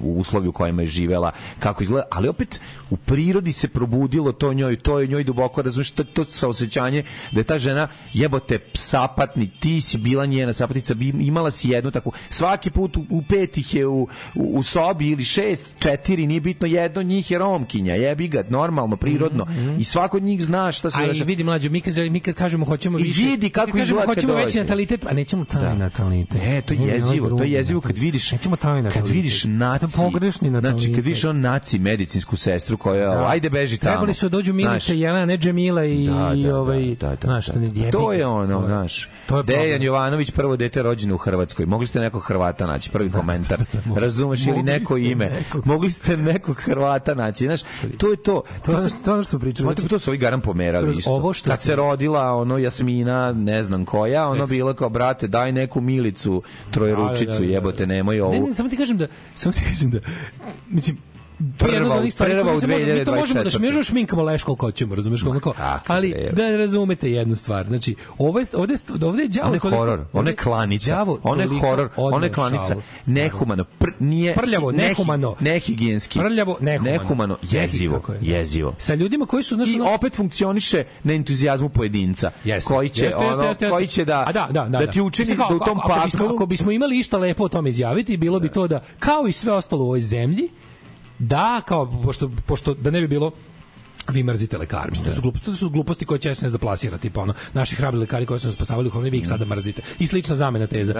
u 0.03 0.19
uslovi 0.19 0.47
u 0.47 0.51
kojima 0.51 0.81
je 0.81 0.87
živela, 0.87 1.31
kako 1.59 1.83
izgleda, 1.83 2.07
ali 2.11 2.27
opet 2.27 2.61
u 2.89 2.97
prirodi 2.97 3.51
se 3.51 3.67
probudilo 3.67 4.31
to 4.31 4.53
njoj, 4.53 4.79
to 4.79 4.99
je 4.99 5.07
njoj 5.07 5.23
duboko, 5.23 5.61
razumeš, 5.61 5.91
to, 5.91 6.03
to 6.03 6.25
saosećanje 6.29 7.03
da 7.31 7.39
je 7.39 7.43
ta 7.43 7.59
žena 7.59 7.87
jebote 8.13 8.59
sapatni, 8.73 9.49
ti 9.59 9.81
si 9.81 9.97
bila 9.97 10.25
njena 10.25 10.53
sapatnica, 10.53 10.93
bi, 10.93 11.07
imala 11.07 11.51
si 11.51 11.69
jednu 11.69 11.91
takvu, 11.91 12.11
svaki 12.29 12.69
put 12.69 12.97
u, 12.97 13.05
u 13.09 13.21
pet 13.21 13.57
ih 13.57 13.75
je 13.75 13.87
u, 13.87 14.07
u, 14.35 14.58
u 14.59 14.63
sobi 14.63 15.09
ili 15.09 15.23
šest, 15.23 15.67
četiri, 15.79 16.27
nije 16.27 16.41
bitno, 16.41 16.67
jedno 16.67 16.99
od 16.99 17.05
njih 17.05 17.31
je 17.31 17.37
romkinja, 17.39 17.95
jebi 17.95 18.27
ga, 18.27 18.43
normalno, 18.49 18.97
prirodno, 18.97 19.47
i 19.79 19.83
svako 19.83 20.17
od 20.17 20.23
njih 20.23 20.41
zna 20.41 20.71
šta 20.71 20.89
se 20.89 21.01
A 21.01 21.11
i 21.11 21.23
vidi 21.23 21.43
mlađe, 21.43 21.69
mi 21.69 21.81
kad, 21.81 21.97
mi 21.97 22.19
kad 22.19 22.35
kažemo 22.35 22.65
hoćemo 22.65 22.99
I 22.99 23.03
više... 23.03 23.23
vidi 23.23 23.49
kako 23.49 23.67
mi 23.67 23.71
kad 23.71 23.79
kažemo 23.81 23.99
kad 23.99 24.07
hoćemo 24.07 24.33
veći 24.33 24.57
natalitet, 24.59 25.05
a 25.05 25.13
nećemo 25.13 25.45
taj 25.45 25.75
natalitet. 25.77 26.41
Ne, 26.41 26.61
to 26.61 26.73
je 26.73 26.79
jezivo, 26.79 27.29
to 27.37 27.43
je 27.43 27.51
jezivo 27.51 27.81
kad 27.81 27.97
vidiš 27.97 28.31
Nećemo 28.31 28.55
taj 28.55 28.75
kad 28.75 28.83
natalitet. 28.83 29.13
vidiš 29.15 29.43
naci, 29.43 29.85
pogrešni 29.97 30.49
natalitet. 30.49 30.81
znači 30.81 30.95
kad 30.95 31.05
vidiš 31.05 31.23
on 31.25 31.39
naci 31.39 31.79
medicinsku 31.79 32.35
sestru 32.35 32.77
koja 32.77 33.13
Da. 33.15 33.27
ajde 33.29 33.49
beži 33.49 33.77
tamo. 33.77 33.91
Trebali 33.93 34.13
su 34.13 34.25
da 34.25 34.37
dođu 34.37 34.53
Milica 34.53 34.93
i 34.93 34.99
Jelena, 34.99 35.25
ne 35.25 35.37
Džemila 35.37 35.85
i, 35.85 36.07
Da, 36.07 36.33
i 36.35 36.43
da, 36.43 36.57
ovaj, 36.59 36.81
da, 36.85 37.07
da, 37.09 37.15
da, 37.15 37.25
znaš, 37.25 37.47
da. 37.47 37.91
To 37.91 38.13
je 38.13 38.27
ono, 38.27 38.65
znaš. 38.65 39.09
To 39.27 39.37
je 39.37 39.43
Dejan. 39.43 39.83
Jovanović, 39.83 40.31
prvo 40.31 40.55
dete 40.57 40.83
rođeno 40.83 41.15
u 41.15 41.17
Hrvatskoj. 41.17 41.65
Mogli 41.65 41.87
ste 41.87 41.99
nekog 41.99 42.23
Hrvata 42.23 42.67
naći, 42.67 42.89
prvi 42.89 43.11
komentar. 43.11 43.59
Razumeš 43.95 44.45
ili 44.49 44.63
neko 44.63 44.97
ime. 44.97 45.25
nekog. 45.29 45.65
Mogli 45.65 45.91
ste 45.91 46.17
nekog 46.17 46.57
Hrvata 46.57 47.15
naći, 47.15 47.45
znaš. 47.45 47.61
To 47.97 48.09
je 48.09 48.15
to. 48.15 48.41
To 48.55 48.61
to 48.63 48.71
je 48.71 48.77
ono 49.07 49.23
što 49.23 49.23
smo 49.23 49.39
pričali. 49.39 49.67
Ma, 49.67 49.73
to- 49.73 49.87
to 49.87 49.99
su 49.99 50.11
ovi 50.11 50.17
garam 50.17 50.41
pomerali 50.41 50.97
isto. 50.97 51.11
ovo 51.11 51.33
što 51.33 51.49
Kad 51.49 51.61
se 51.61 51.75
rodila 51.75 52.33
ono 52.33 52.57
Jasmina, 52.57 53.33
ne 53.33 53.63
znam 53.63 53.85
koja, 53.85 54.27
ono 54.27 54.45
bilo 54.47 54.73
kao 54.73 54.89
brate, 54.89 55.27
daj 55.27 55.51
neku 55.51 55.81
milicu, 55.81 56.43
trojeručicu, 56.71 57.25
Da, 57.25 57.31
da, 57.31 57.39
da, 57.39 57.39
da. 57.39 57.53
jebote, 57.53 57.87
nemoj 57.87 58.21
ovu. 58.21 58.33
Ne, 58.33 58.39
ne, 58.39 58.53
samo 58.53 58.69
ti 58.69 58.77
kažem 58.77 58.97
da, 58.97 59.07
samo 59.35 59.53
ti 59.53 59.61
kažem 59.63 59.89
da, 59.89 59.99
mislim, 60.69 60.97
to 61.57 61.67
je 61.67 61.73
jedna 61.73 61.91
od 61.93 61.99
onih 61.99 62.13
stvari 62.13 62.31
prva 62.31 62.43
koje 62.43 62.55
u 62.55 62.59
se 62.59 62.67
može- 62.67 62.85
mi 62.85 63.05
to 63.05 63.11
možemo 63.11 63.33
da 63.33 63.49
2024. 63.49 63.59
mi 63.59 63.65
možemo 63.65 63.83
šminkamo 63.83 64.23
leš 64.23 64.43
koliko 64.43 64.65
hoćemo, 64.65 64.95
razumeš 64.95 65.21
kao, 65.21 65.53
kakve 65.53 65.83
ali 65.87 66.15
da 66.33 66.57
razumete 66.57 67.11
jednu 67.11 67.35
stvar. 67.35 67.67
Znači, 67.67 67.95
ovo 68.17 68.39
je 68.39 68.45
ovde 68.53 68.75
ovde 69.01 69.23
je 69.23 69.27
đavo 69.29 69.53
je 69.53 69.59
horor, 69.59 70.05
ona 70.13 70.29
je 70.29 70.35
klanica, 70.35 71.05
ona 71.23 71.43
je 71.43 71.49
horor, 71.61 71.89
ona 71.95 72.25
je 72.25 72.31
klanica, 72.31 72.75
nehumano, 73.05 73.63
pr, 73.63 73.89
nije 73.99 74.33
Prljavo, 74.35 74.71
nehumano. 74.71 75.35
nehigijenski, 75.39 76.19
Prljavo, 76.19 76.57
nehumano. 76.61 76.91
nehumano, 76.91 77.37
jezivo, 77.43 77.95
Kako 77.95 78.13
je? 78.13 78.19
jezivo. 78.21 78.75
Sa 78.77 78.95
ljudima 78.95 79.25
koji 79.25 79.43
su 79.43 79.55
znaš, 79.55 79.69
I 79.69 79.81
opet 79.81 80.15
funkcioniše 80.15 80.83
na 81.03 81.13
entuzijazmu 81.13 81.69
pojedinca, 81.69 82.31
Jeste, 82.43 82.67
koji 82.67 82.89
će, 82.89 83.03
jeste, 83.03 83.17
ono, 83.17 83.27
jeste, 83.27 83.45
jeste. 83.47 83.69
koji 83.69 83.87
će 83.87 84.05
da, 84.05 84.23
A 84.27 84.31
da, 84.31 84.47
da, 84.51 84.65
da, 84.69 84.87
ti 84.87 85.01
učini 85.01 85.35
da 85.35 85.55
u 85.55 85.59
tom 85.59 85.79
paklu, 85.79 86.25
ako 86.25 86.45
bismo 86.45 86.71
imali 86.71 86.99
išta 86.99 87.17
lepo 87.17 87.43
o 87.43 87.49
tome 87.49 87.69
izjaviti, 87.69 88.17
bilo 88.17 88.39
bi 88.39 88.49
to 88.49 88.67
da, 88.67 88.83
kao 88.99 89.27
i 89.27 89.31
sve 89.31 89.51
ostalo 89.53 89.83
u 89.83 89.87
ovoj 89.87 90.01
zemlji, 90.01 90.49
da, 91.19 91.61
kao, 91.67 92.01
pošto, 92.03 92.31
pošto 92.45 92.73
da 92.73 92.91
ne 92.91 93.01
bi 93.01 93.07
bilo 93.07 93.31
vi 94.11 94.23
mrzite 94.23 94.57
lekare. 94.57 94.89
Mislim, 94.89 95.09
to 95.09 95.15
su 95.15 95.21
gluposti, 95.21 95.45
to 95.45 95.53
su 95.53 95.69
gluposti 95.69 96.05
koje 96.05 96.19
će 96.19 96.35
SNS 96.35 96.51
da 96.51 96.57
plasira, 96.57 96.97
tipa 96.97 97.21
ono, 97.21 97.33
naši 97.53 97.75
hrabri 97.75 97.99
lekari 97.99 98.25
koji 98.25 98.39
su 98.39 98.47
nas 98.47 98.55
spasavali 98.55 98.87
u 98.87 98.91
Horni, 98.91 99.09
vi 99.09 99.17
ih 99.17 99.27
sada 99.27 99.45
mrzite. 99.45 99.81
I 99.99 100.07
slična 100.07 100.35
zamena 100.35 100.67
teza. 100.67 100.93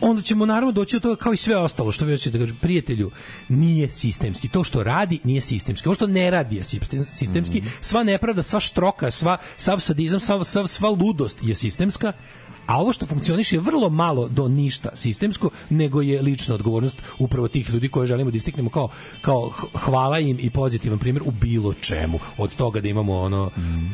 Onda 0.00 0.22
ćemo 0.22 0.46
naravno 0.46 0.72
doći 0.72 0.96
do 0.96 1.00
toga 1.00 1.16
kao 1.16 1.32
i 1.32 1.36
sve 1.36 1.56
ostalo, 1.56 1.92
što 1.92 2.04
vi 2.04 2.12
hoćete 2.12 2.38
da 2.38 2.44
kažem, 2.44 2.56
prijatelju, 2.60 3.10
nije 3.48 3.90
sistemski. 3.90 4.48
To 4.48 4.64
što 4.64 4.82
radi 4.82 5.20
nije 5.24 5.40
sistemski. 5.40 5.88
Ovo 5.88 5.94
što 5.94 6.06
ne 6.06 6.30
radi 6.30 6.56
je 6.56 6.62
sistem- 6.62 7.04
sistemski. 7.04 7.62
Sva 7.80 8.04
nepravda, 8.04 8.42
sva 8.42 8.60
štroka, 8.60 9.10
sva, 9.10 9.36
sav 9.56 9.80
sadizam, 9.80 10.20
sav, 10.20 10.44
sav, 10.44 10.66
sva 10.66 10.88
ludost 10.88 11.38
je 11.42 11.54
sistemska. 11.54 12.12
A 12.68 12.80
ovo 12.80 12.92
što 12.92 13.06
funkcioniše 13.06 13.56
je 13.56 13.60
vrlo 13.60 13.88
malo 13.88 14.28
do 14.28 14.48
ništa 14.48 14.88
sistemsko, 14.94 15.50
nego 15.70 16.02
je 16.02 16.22
lična 16.22 16.54
odgovornost 16.54 17.02
upravo 17.18 17.48
tih 17.48 17.70
ljudi 17.70 17.88
koje 17.88 18.06
želimo 18.06 18.30
da 18.30 18.36
istiknemo 18.36 18.70
kao, 18.70 18.88
kao 19.20 19.50
hvala 19.74 20.18
im 20.18 20.38
i 20.40 20.50
pozitivan 20.50 20.98
primjer 20.98 21.22
u 21.26 21.30
bilo 21.30 21.74
čemu. 21.74 22.18
Od 22.38 22.56
toga 22.56 22.80
da 22.80 22.88
imamo 22.88 23.20
ono 23.20 23.50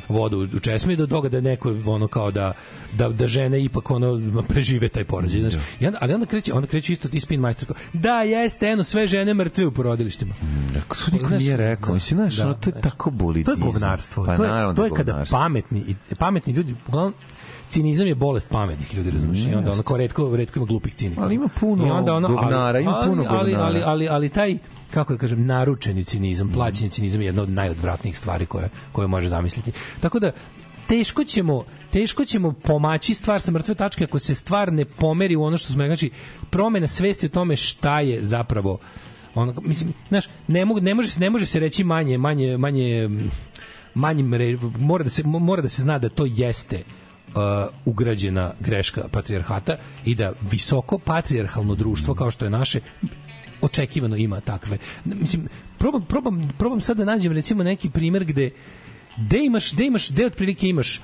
vodu 0.09 0.49
u 0.57 0.59
česmi 0.59 0.97
do 0.97 1.07
toga 1.07 1.29
da 1.29 1.41
neko 1.41 1.75
ono 1.87 2.09
kao 2.09 2.31
da, 2.31 2.53
da, 2.93 3.09
da 3.09 3.29
žene 3.29 3.65
ipak 3.65 3.91
ono 3.91 4.43
prežive 4.49 4.89
taj 4.89 5.05
porođaj. 5.05 5.41
Znači, 5.41 5.57
i 5.81 5.87
onda, 5.87 5.99
ali 6.01 6.15
onda 6.15 6.27
kreće, 6.27 6.53
onda 6.53 6.67
kreće 6.67 6.93
isto 6.93 7.09
ti 7.09 7.21
spin 7.21 7.41
majstor 7.41 7.67
kao, 7.67 7.77
da 7.93 8.23
jeste, 8.23 8.67
eno 8.67 8.85
sve 8.85 9.07
žene 9.07 9.35
mrtve 9.35 9.67
u 9.67 9.73
porodilištima. 9.73 10.35
to 10.89 11.11
niko 11.13 11.29
nije 11.29 11.57
rekao. 11.57 11.95
Mislim, 11.95 12.19
znaš, 12.19 12.41
ono, 12.41 12.55
to 12.55 12.71
je 12.71 12.81
tako 12.81 13.11
To 13.45 13.51
je 13.51 13.57
govnarstvo. 13.57 14.25
Pa 14.25 14.37
to 14.37 14.45
je, 14.45 14.51
naravno 14.51 14.75
to 14.75 14.83
da 14.83 14.87
je 14.87 15.05
kada 15.05 15.25
pametni, 15.31 15.97
pametni 16.19 16.53
ljudi, 16.53 16.75
uglavnom, 16.89 17.15
cinizam 17.69 18.07
je 18.07 18.15
bolest 18.15 18.49
pametnih 18.49 18.95
ljudi, 18.95 19.11
razumiješ? 19.11 19.47
I 19.47 19.55
onda 19.55 19.73
ono 19.73 19.83
kao 19.83 19.97
retko, 19.97 20.37
retko 20.37 20.59
ima 20.59 20.67
glupih 20.67 20.95
cinika. 20.95 21.23
Ali 21.23 21.35
ima 21.35 21.49
puno 21.61 21.87
I 21.87 21.91
onda 21.91 22.15
ono, 22.15 22.29
govnara, 22.29 22.79
ima 22.79 22.97
ali, 22.97 23.09
puno 23.09 23.25
ali, 23.29 23.39
ali, 23.39 23.51
govnara. 23.51 23.67
ali, 23.67 23.83
ali, 23.85 24.09
ali 24.09 24.29
taj 24.29 24.59
kako 24.91 25.13
da 25.13 25.19
kažem, 25.19 25.47
naručeni 25.47 26.05
cinizam, 26.05 26.51
plaćeni 26.53 26.91
cinizam 26.91 27.21
je 27.21 27.27
jedna 27.27 27.43
od 27.43 27.51
najodvratnijih 27.51 28.19
stvari 28.19 28.47
koje, 28.47 28.69
koje 28.93 29.07
može 29.07 29.29
zamisliti. 29.29 29.73
Tako 30.01 30.19
da, 30.19 30.33
teško 30.87 31.25
ćemo 31.25 31.65
teško 31.91 32.25
ćemo 32.25 32.53
pomaći 32.53 33.15
stvar 33.15 33.41
sa 33.41 33.53
mrtve 33.53 33.75
tačke 33.75 34.05
ako 34.05 34.19
se 34.19 34.35
stvar 34.35 34.73
ne 34.73 34.85
pomeri 34.85 35.37
u 35.37 35.43
ono 35.43 35.59
što 35.59 35.73
smo 35.73 35.87
znači 35.87 36.11
promena 36.51 36.87
svesti 36.87 37.27
o 37.27 37.29
tome 37.29 37.57
šta 37.57 38.01
je 38.01 38.23
zapravo 38.23 38.79
ono 39.35 39.55
mislim 39.63 39.93
znaš 40.09 40.29
ne 40.49 40.65
mogu 40.65 40.81
ne 40.81 40.95
može 40.95 41.11
se 41.11 41.21
ne 41.21 41.31
može 41.31 41.47
se 41.47 41.61
reći 41.61 41.85
manje 41.85 42.19
manje 42.19 42.57
manje 42.57 43.09
manjim 43.95 44.35
re- 44.35 44.59
mora 44.79 45.05
da 45.05 45.11
se 45.11 45.23
mora 45.25 45.63
da 45.63 45.69
se 45.69 45.83
zna 45.83 45.99
da 45.99 46.09
to 46.09 46.27
jeste 46.27 46.83
uh, 47.35 47.69
ugrađena 47.85 48.53
greška 48.61 49.09
patrijarhata 49.11 49.77
i 50.05 50.15
da 50.15 50.33
visoko 50.51 50.99
patrijarhalno 50.99 51.75
društvo 51.75 52.15
kao 52.15 52.31
što 52.31 52.45
je 52.45 52.51
naše 52.51 52.81
očekivano 53.61 54.17
ima 54.17 54.41
takve. 54.41 54.79
Mislim, 55.05 55.49
probam, 55.79 56.05
probam, 56.05 56.49
probam 56.59 56.81
sad 56.81 56.97
da 56.97 57.05
nađem 57.05 57.33
recimo 57.33 57.63
neki 57.63 57.91
primer 57.91 58.25
gde 58.25 58.51
gde 59.17 59.45
imaš, 59.45 59.73
gde 59.73 59.87
imaš, 59.87 60.11
gde 60.11 60.27
otprilike 60.27 60.69
imaš 60.69 61.01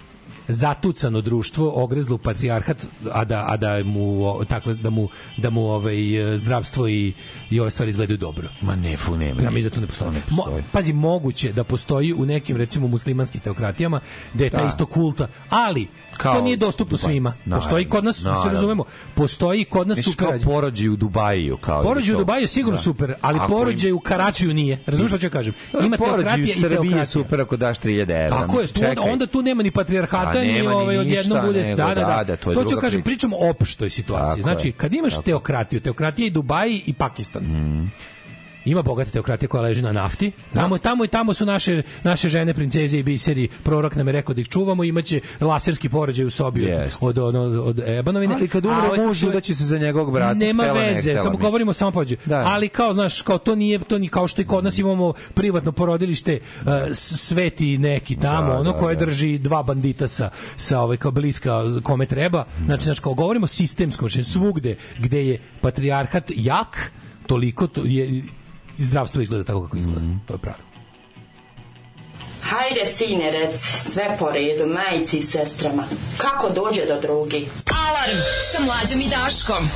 zatucano 0.48 1.20
društvo 1.20 1.72
ogrezlo 1.74 2.14
u 2.14 2.18
patrijarhat 2.18 2.76
a 3.12 3.24
da 3.24 3.46
a 3.48 3.56
da 3.56 3.82
mu 3.84 4.00
o, 4.26 4.44
takve 4.44 4.74
da 4.74 4.90
mu 4.90 5.08
da 5.36 5.50
mu 5.50 5.66
ovaj 5.66 5.96
zdravstvo 6.36 6.88
i 6.88 7.12
i 7.50 7.60
ove 7.60 7.70
stvari 7.70 7.90
izgledaju 7.90 8.16
dobro. 8.18 8.48
Ma 8.60 8.76
ne, 8.76 8.96
fu 8.96 9.16
nema. 9.16 9.42
Ja 9.42 9.50
mislim 9.50 9.62
da 9.64 9.74
to 9.74 9.80
ne 9.80 9.86
postoji. 9.86 10.10
ne 10.10 10.20
Mo, 10.30 10.42
postoji. 10.42 10.62
pazi, 10.72 10.92
moguće 10.92 11.52
da 11.52 11.64
postoji 11.64 12.12
u 12.14 12.26
nekim 12.26 12.56
recimo 12.56 12.88
muslimanskim 12.88 13.40
teokratijama 13.40 14.00
da 14.34 14.44
je 14.44 14.50
taj 14.50 14.62
Da. 14.62 14.68
isto 14.68 14.86
kulta, 14.86 15.26
ali 15.50 15.86
Kao 16.16 16.34
to 16.34 16.42
nije 16.42 16.56
dostupno 16.56 16.96
Dubai. 16.96 17.04
svima. 17.06 17.30
Naravno, 17.30 17.56
Postoji 17.56 17.84
kod 17.86 18.04
nas, 18.04 18.16
da 18.16 18.20
se 18.20 18.28
naravno. 18.28 18.52
razumemo, 18.52 18.84
postoji 19.14 19.64
kod 19.64 19.88
nas 19.88 19.96
Misliš 19.96 20.14
super 20.14 20.28
kao 20.28 20.38
porođaj 20.44 20.88
u 20.88 20.96
Dubaju. 20.96 21.56
Kao 21.56 21.82
Porođaj 21.82 22.14
u 22.14 22.18
Dubaju 22.18 22.48
sigurno 22.48 22.76
Da. 22.76 22.82
super, 22.82 23.14
ali 23.20 23.36
Ako 23.36 23.44
im- 23.44 23.50
porođaj 23.50 23.92
u 23.92 24.00
Karačiju 24.00 24.54
nije. 24.54 24.78
Razumiješ 24.86 25.10
što 25.10 25.18
ću 25.18 25.30
kažem? 25.30 25.54
Ima 25.74 25.96
porođaj 25.96 26.16
teokratija 26.16 26.44
u 26.44 26.48
i 26.48 26.52
Srbiji 26.52 26.92
je 26.92 27.06
super 27.06 27.40
ako 27.40 27.56
daš 27.56 27.78
3000 27.78 28.00
evra. 28.16 28.38
Tako 28.38 28.60
je, 28.60 28.66
tu 28.66 28.80
onda, 28.88 29.02
onda 29.02 29.26
tu 29.26 29.42
nema 29.42 29.62
ni 29.62 29.70
patrijarhata, 29.70 30.29
Ni 30.34 30.62
ovaj 30.62 30.98
odjednom 30.98 31.46
bude 31.46 31.62
nego 31.62 31.76
da, 31.76 31.86
da, 31.86 31.94
da, 31.94 32.00
da. 32.00 32.24
da, 32.24 32.36
to 32.36 32.54
to 32.54 32.64
ću 32.64 32.76
kažem, 32.80 33.02
priča. 33.02 33.10
pričamo 33.10 33.36
o 33.36 33.50
opštoj 33.50 33.90
situaciji. 33.90 34.28
Tako 34.28 34.40
znači, 34.42 34.72
kad 34.72 34.94
imaš 34.94 35.12
Tako. 35.12 35.22
teokratiju, 35.22 35.80
teokratija 35.80 36.26
i 36.26 36.30
Dubaji 36.30 36.82
i 36.86 36.92
Pakistan. 36.92 37.42
Ima 38.64 38.82
bogata 38.82 39.10
teokratija 39.10 39.48
koja 39.48 39.62
leži 39.62 39.82
na 39.82 39.92
nafti. 39.92 40.32
Tamo, 40.54 40.78
tamo 40.78 41.04
i 41.04 41.08
tamo 41.08 41.34
su 41.34 41.46
naše, 41.46 41.82
naše 42.02 42.28
žene, 42.28 42.54
princeze 42.54 42.98
i 42.98 43.02
biseri. 43.02 43.48
Prorok 43.62 43.94
nam 43.94 44.08
je 44.08 44.12
rekao 44.12 44.34
da 44.34 44.40
ih 44.40 44.48
čuvamo. 44.48 44.84
Imaće 44.84 45.20
laserski 45.40 45.88
porođaj 45.88 46.26
u 46.26 46.30
sobi 46.30 46.62
od, 46.64 46.68
Jest. 46.68 46.98
od, 47.00 47.18
od, 47.18 47.34
od, 47.36 47.56
od 47.56 47.78
Ebanovine. 47.78 48.34
Ali 48.34 48.48
kad 48.48 48.66
umre 48.66 49.06
muž, 49.06 49.22
da 49.22 49.40
će 49.40 49.54
se 49.54 49.64
za 49.64 49.78
njegovog 49.78 50.12
brata. 50.12 50.34
nema 50.34 50.64
ne 50.64 50.72
veze, 50.72 51.16
samo 51.22 51.38
govorimo 51.38 51.72
samo 51.72 51.90
pođe. 51.90 52.16
Da. 52.24 52.44
Ali 52.46 52.68
kao 52.68 52.92
znaš, 52.92 53.22
kao 53.22 53.38
to 53.38 53.54
nije 53.54 53.78
to 53.78 53.98
ni 53.98 54.08
kao 54.08 54.28
što 54.28 54.42
i 54.42 54.44
kod 54.44 54.64
nas 54.64 54.78
imamo 54.78 55.12
privatno 55.34 55.72
porodilište 55.72 56.38
uh, 56.60 56.66
sveti 56.94 57.78
neki 57.78 58.16
tamo, 58.16 58.52
Da, 58.52 58.58
ono 58.58 58.72
da, 58.72 58.78
koje 58.78 58.96
da. 58.96 59.04
drži 59.04 59.38
dva 59.38 59.62
bandita 59.62 60.08
sa 60.08 60.30
sa 60.56 60.80
ovaj 60.80 60.96
kao 60.96 61.10
bliska 61.10 61.62
kome 61.82 62.06
treba. 62.06 62.44
Znači, 62.66 62.84
znači 62.84 63.00
kao 63.00 63.14
govorimo 63.14 63.46
sistemsko, 63.46 64.08
znači 64.08 64.30
svugde 64.30 64.76
gde 64.98 65.26
je 65.26 65.40
patrijarhat 65.60 66.30
jak 66.36 66.92
toliko 67.26 67.66
to 67.66 67.82
je 67.84 68.22
zdravstvo 68.84 69.22
izgleda 69.22 69.44
tako 69.44 69.62
kako 69.62 69.76
izgleda. 69.76 70.00
To 70.26 70.34
je 70.34 70.38
pravilo. 70.38 70.70
Hajde, 72.42 72.90
sine, 72.90 73.30
reci, 73.30 73.90
sve 73.92 74.16
po 74.18 74.30
redu, 74.30 74.66
majici 74.66 75.18
i 75.18 75.22
sestrama. 75.22 75.84
Kako 76.18 76.48
dođe 76.48 76.86
do 76.86 77.00
drugi? 77.00 77.48
Alarm 77.88 78.18
sa 78.52 78.64
mlađom 78.64 79.00
i 79.00 79.08
Daškom. 79.08 79.68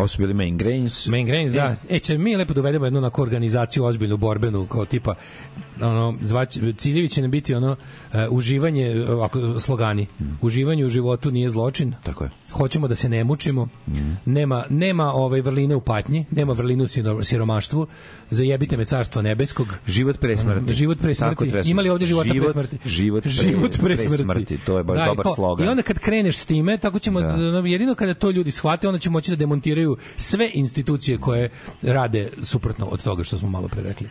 Ovo 0.00 0.08
su 0.08 0.18
bili 0.18 0.34
Main 0.34 0.58
Grains. 0.58 1.06
Main 1.06 1.26
Grains, 1.26 1.52
da. 1.52 1.76
E, 1.88 1.98
će 1.98 2.18
mi 2.18 2.36
lepo 2.36 2.54
dovedemo 2.54 2.84
jednu 2.84 2.98
onako 2.98 3.22
organizaciju 3.22 3.84
ozbiljnu, 3.84 4.16
borbenu, 4.16 4.66
kao 4.66 4.84
tipa, 4.84 5.14
ono, 5.82 6.18
zvać, 6.20 6.58
ciljevi 6.76 7.08
će 7.08 7.22
nam 7.22 7.30
biti 7.30 7.54
ono, 7.54 7.72
uh, 7.72 8.18
uživanje, 8.30 9.06
ako, 9.24 9.60
slogani, 9.60 10.06
uživanje 10.40 10.86
u 10.86 10.88
životu 10.88 11.30
nije 11.30 11.50
zločin. 11.50 11.94
Tako 12.02 12.24
je. 12.24 12.30
Hoćemo 12.50 12.88
da 12.88 12.94
se 12.94 13.08
ne 13.08 13.24
mučimo, 13.24 13.68
nema, 14.24 14.64
nema 14.70 15.12
ovaj 15.12 15.40
vrline 15.40 15.74
u 15.74 15.80
patnji, 15.80 16.24
nema 16.30 16.52
vrline 16.52 16.84
u 16.84 16.88
siromaštvu, 17.22 17.86
zajebite 18.30 18.76
me 18.76 18.84
carstvo 18.84 19.22
nebeskog. 19.22 19.68
Život 19.86 20.18
pre 20.20 20.36
smrti. 20.36 20.72
Život 20.72 20.98
pre 20.98 21.14
smrti. 21.14 21.36
treba 21.40 21.64
se- 21.64 21.70
Ima 21.70 21.82
li 21.82 21.90
ovde 21.90 22.06
života 22.06 22.28
Život- 22.28 22.42
pre 22.42 22.52
smrti? 22.52 22.78
život 22.86 23.24
pre- 23.24 23.30
život 23.32 23.70
pre, 23.72 23.84
pre 23.84 23.96
smrti. 23.98 24.22
smrti, 24.22 24.58
to 24.58 24.78
je 24.78 24.84
baš 24.84 24.98
Da, 24.98 25.04
dobar 25.06 25.22
kao- 25.22 25.34
slogan. 25.34 25.66
I 25.66 25.70
onda 25.70 25.82
kad 25.82 25.98
kreneš 25.98 26.36
s 26.36 26.46
time, 26.46 26.78
tako 26.78 26.98
ćemo, 26.98 27.20
Da. 27.20 27.32
da. 27.32 27.58
jedino 27.58 27.94
kada 27.94 28.14
to 28.14 28.30
ljudi 28.30 28.50
shvate, 28.50 28.88
onda 28.88 28.98
će 28.98 29.10
moći 29.10 29.30
da 29.30 29.36
demontiraju 29.36 29.96
sve 30.16 30.50
institucije 30.54 31.18
koje 31.18 31.50
rade 31.82 32.30
suprotno 32.42 32.86
od 32.86 33.02
toga 33.02 33.24
što 33.24 33.38
smo 33.38 33.48
malo 33.48 33.68
pre 33.68 33.82
rekli. 33.82 34.08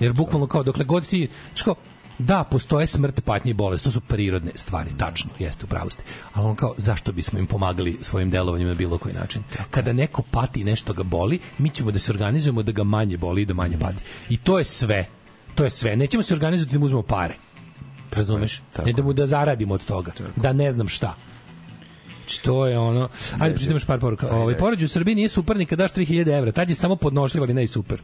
Jer 0.00 0.12
bukvalno 0.12 0.46
kao 0.46 0.62
dokle 0.62 0.84
god 0.84 1.06
ti, 1.06 1.28
kao, 1.64 1.74
da, 2.22 2.44
postoje 2.44 2.86
smrt, 2.86 3.20
patnje 3.24 3.50
i 3.50 3.54
bolest, 3.54 3.84
to 3.84 3.90
su 3.90 4.00
prirodne 4.00 4.50
stvari, 4.54 4.90
tačno, 4.98 5.30
jeste 5.38 5.64
u 5.64 5.68
pravosti. 5.68 6.02
Ali 6.34 6.46
on 6.46 6.56
kao, 6.56 6.74
zašto 6.76 7.12
bismo 7.12 7.38
im 7.38 7.46
pomagali 7.46 7.98
svojim 8.00 8.30
delovanjem 8.30 8.68
na 8.68 8.74
bilo 8.74 8.98
koji 8.98 9.14
način? 9.14 9.42
Kada 9.70 9.92
neko 9.92 10.22
pati 10.22 10.60
i 10.60 10.64
nešto 10.64 10.92
ga 10.92 11.02
boli, 11.02 11.40
mi 11.58 11.70
ćemo 11.70 11.90
da 11.90 11.98
se 11.98 12.12
organizujemo 12.12 12.62
da 12.62 12.72
ga 12.72 12.84
manje 12.84 13.16
boli 13.16 13.42
i 13.42 13.46
da 13.46 13.54
manje 13.54 13.78
pati. 13.78 14.02
I 14.28 14.36
to 14.36 14.58
je 14.58 14.64
sve. 14.64 15.06
To 15.54 15.64
je 15.64 15.70
sve. 15.70 15.96
Nećemo 15.96 16.22
se 16.22 16.34
organizovati 16.34 16.72
da 16.72 16.78
mu 16.78 16.84
uzmemo 16.84 17.02
pare. 17.02 17.34
Razumeš? 18.12 18.62
Ne 18.84 18.92
da 18.92 19.02
mu 19.02 19.12
da 19.12 19.26
zaradimo 19.26 19.74
od 19.74 19.86
toga. 19.86 20.12
Da 20.36 20.52
ne 20.52 20.72
znam 20.72 20.88
šta. 20.88 21.14
Znači, 22.32 22.44
to 22.44 22.66
je 22.66 22.78
ono... 22.78 23.08
Ajde, 23.38 23.54
pročitam 23.54 23.76
još 23.76 23.84
par 23.84 24.00
poruka. 24.00 24.28
Ovaj, 24.30 24.56
poređu 24.56 24.86
u 24.86 24.88
Srbiji 24.88 25.14
nije 25.14 25.28
super 25.28 25.56
ni 25.56 25.66
kad 25.66 25.78
daš 25.78 25.92
3000 25.92 26.38
evra. 26.38 26.52
Tad 26.52 26.68
je 26.68 26.74
samo 26.74 26.96
podnošljiv, 26.96 27.42
ali 27.42 27.54
ne 27.54 27.64
i 27.64 27.66
super. 27.66 28.00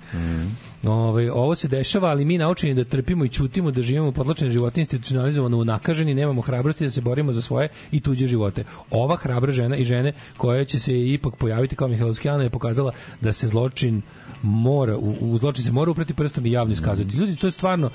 Ovaj, 0.82 1.28
ovo 1.28 1.55
se 1.55 1.68
dešava, 1.68 2.08
ali 2.08 2.24
mi 2.24 2.39
naučeni 2.39 2.74
da 2.74 2.84
trpimo 2.84 3.24
i 3.24 3.28
ćutimo, 3.28 3.70
da 3.70 3.82
živimo 3.82 4.12
podločene 4.12 4.50
živote 4.50 4.81
institucionalizovano 4.81 5.57
unakaženi, 5.57 6.15
nemamo 6.15 6.40
hrabrosti 6.40 6.84
da 6.84 6.90
se 6.90 7.00
borimo 7.00 7.32
za 7.32 7.42
svoje 7.42 7.68
i 7.92 8.00
tuđe 8.00 8.26
živote. 8.26 8.65
Ova 8.90 9.16
hrabra 9.16 9.52
žena 9.52 9.76
i 9.76 9.84
žene 9.84 10.12
koja 10.36 10.65
će 10.65 10.78
se 10.78 11.08
ipak 11.12 11.36
pojaviti 11.36 11.76
kao 11.76 11.89
Mihajlovski 11.89 12.28
Ana 12.28 12.42
je 12.42 12.50
pokazala 12.50 12.92
da 13.20 13.32
se 13.32 13.48
zločin 13.48 14.02
mora, 14.42 14.97
u, 14.97 15.16
u 15.20 15.39
zločin 15.39 15.65
se 15.65 15.73
mora 15.73 15.90
uprati 15.90 16.15
prstom 16.15 16.47
i 16.47 16.52
javno 16.52 16.73
iskazati. 16.73 17.16
Ljudi, 17.16 17.36
to 17.36 17.47
je 17.47 17.50
stvarno 17.50 17.90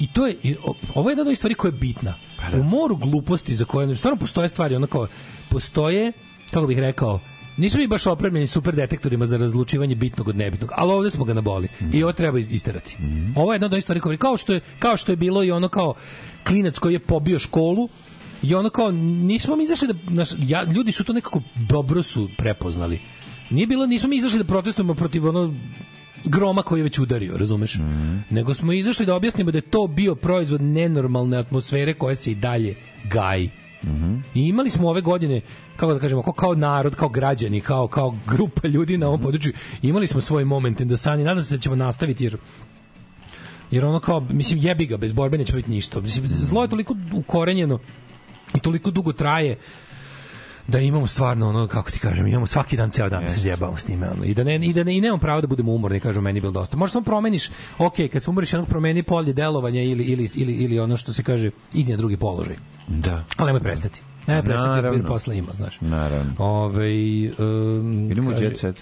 I 0.00 0.06
to 0.12 0.26
je, 0.26 0.36
i 0.42 0.56
ovo 0.94 1.10
je 1.10 1.12
jedna 1.12 1.30
od 1.30 1.36
stvari 1.36 1.54
koja 1.54 1.68
je 1.68 1.78
bitna. 1.78 2.14
U 2.54 2.62
moru 2.62 2.96
gluposti 2.96 3.54
za 3.54 3.64
koje 3.64 3.96
stvarno 3.96 4.18
postoje 4.18 4.48
stvari, 4.48 4.76
onako, 4.76 5.06
postoje, 5.48 6.12
kako 6.50 6.66
bih 6.66 6.78
rekao, 6.78 7.20
nismo 7.56 7.80
mi 7.80 7.86
baš 7.86 8.06
opremljeni 8.06 8.46
super 8.46 8.74
detektorima 8.74 9.26
za 9.26 9.36
razlučivanje 9.36 9.94
bitnog 9.94 10.28
od 10.28 10.36
nebitnog, 10.36 10.70
ali 10.76 10.92
ovde 10.92 11.10
smo 11.10 11.24
ga 11.24 11.34
naboli. 11.34 11.68
I 11.92 12.02
ovo 12.02 12.12
treba 12.12 12.38
isterati. 12.38 12.96
Ovo 13.36 13.52
je 13.52 13.54
jedna 13.54 13.66
od 13.66 13.72
ovih 13.72 13.82
stvari 13.82 14.00
koje, 14.00 14.16
kao 14.16 14.36
što 14.36 14.52
je, 14.52 14.60
kao 14.78 14.96
što 14.96 15.12
je 15.12 15.16
bilo 15.16 15.44
i 15.44 15.50
ono 15.50 15.68
kao 15.68 15.94
klinac 16.46 16.78
koji 16.78 16.92
je 16.92 16.98
pobio 16.98 17.38
školu, 17.38 17.88
I 18.42 18.54
ono 18.54 18.70
kao, 18.70 18.90
nismo 18.90 19.56
mi 19.56 19.64
izašli 19.64 19.88
da, 19.88 19.94
naš, 20.10 20.28
ja, 20.38 20.62
ljudi 20.64 20.92
su 20.92 21.04
to 21.04 21.12
nekako 21.12 21.42
dobro 21.54 22.02
su 22.02 22.28
prepoznali. 22.38 23.00
Nije 23.50 23.66
bilo, 23.66 23.86
nismo 23.86 24.08
mi 24.08 24.16
izašli 24.16 24.38
da 24.38 24.44
protestujemo 24.44 24.94
protiv 24.94 25.28
ono 25.28 25.54
groma 26.24 26.62
koji 26.62 26.80
je 26.80 26.84
već 26.84 26.98
udario, 26.98 27.36
razumeš? 27.36 27.78
Nego 28.30 28.54
smo 28.54 28.72
izašli 28.72 29.06
da 29.06 29.14
objasnimo 29.14 29.50
da 29.50 29.58
je 29.58 29.62
to 29.62 29.86
bio 29.86 30.14
proizvod 30.14 30.62
nenormalne 30.62 31.36
atmosfere 31.38 31.94
koja 31.94 32.14
se 32.14 32.32
i 32.32 32.34
dalje 32.34 32.74
gaji. 33.04 33.50
I 34.34 34.48
imali 34.48 34.70
smo 34.70 34.88
ove 34.88 35.00
godine, 35.00 35.40
kako 35.76 35.94
da 35.94 35.98
kažemo, 35.98 36.22
kao, 36.22 36.32
kao 36.32 36.54
narod, 36.54 36.94
kao 36.94 37.08
građani, 37.08 37.60
kao, 37.60 37.88
kao 37.88 38.14
grupa 38.26 38.68
ljudi 38.68 38.98
na 38.98 39.08
ovom 39.08 39.20
području, 39.20 39.52
imali 39.82 40.06
smo 40.06 40.20
svoj 40.20 40.44
moment 40.44 40.82
da 40.82 40.96
sani, 40.96 41.24
nadam 41.24 41.44
se 41.44 41.56
da 41.56 41.60
ćemo 41.60 41.76
nastaviti 41.76 42.24
jer 42.24 42.36
jer 43.70 43.84
ono 43.84 44.00
kao, 44.00 44.20
mislim, 44.20 44.58
jebi 44.62 44.86
ga, 44.86 44.96
bez 44.96 45.12
borbe 45.12 45.38
neće 45.38 45.52
biti 45.52 45.70
ništa. 45.70 46.00
Mislim, 46.00 46.26
zlo 46.26 46.62
je 46.62 46.68
toliko 46.68 46.96
ukorenjeno 47.12 47.78
i 48.54 48.58
toliko 48.58 48.90
dugo 48.90 49.12
traje 49.12 49.58
da 50.66 50.78
imamo 50.78 51.06
stvarno 51.06 51.48
ono 51.48 51.66
kako 51.66 51.90
ti 51.90 51.98
kažem 51.98 52.26
imamo 52.26 52.46
svaki 52.46 52.76
dan 52.76 52.90
ceo 52.90 53.08
dan 53.08 53.22
da 53.22 53.30
se 53.30 53.40
zjebamo 53.40 53.76
s 53.76 53.88
njime 53.88 54.08
ono 54.08 54.24
i 54.24 54.34
da 54.34 54.44
ne 54.44 54.56
i 54.56 54.72
da 54.72 54.84
ne 54.84 54.96
i 54.96 55.00
nemamo 55.00 55.20
pravo 55.20 55.40
da 55.40 55.46
budemo 55.46 55.72
umorni 55.72 56.00
kažu 56.00 56.20
meni 56.20 56.40
bilo 56.40 56.52
dosta 56.52 56.76
možda 56.76 56.92
samo 56.92 57.04
promeniš 57.04 57.48
ok, 57.78 57.94
kad 58.12 58.22
se 58.22 58.30
umoriš 58.30 58.52
jednog 58.52 58.68
promeni 58.68 59.02
polje 59.02 59.32
delovanja 59.32 59.82
ili 59.82 60.04
ili 60.04 60.28
ili 60.34 60.52
ili 60.54 60.78
ono 60.80 60.96
što 60.96 61.12
se 61.12 61.22
kaže 61.22 61.50
idi 61.74 61.90
na 61.90 61.96
drugi 61.96 62.16
položaj 62.16 62.56
Da. 62.88 63.24
ali 63.36 63.46
nemoj 63.46 63.60
prestati 63.62 64.00
nemoj 64.26 64.42
prestati 64.42 64.86
jer- 64.88 65.06
posle 65.06 65.38
ima 65.38 65.52
znaš 65.52 65.80
Naravno. 65.80 66.32
Ovaj 66.38 67.26
um, 67.28 68.08
Idemo 68.10 68.30
kaže- 68.30 68.44
jet 68.44 68.58
set. 68.58 68.76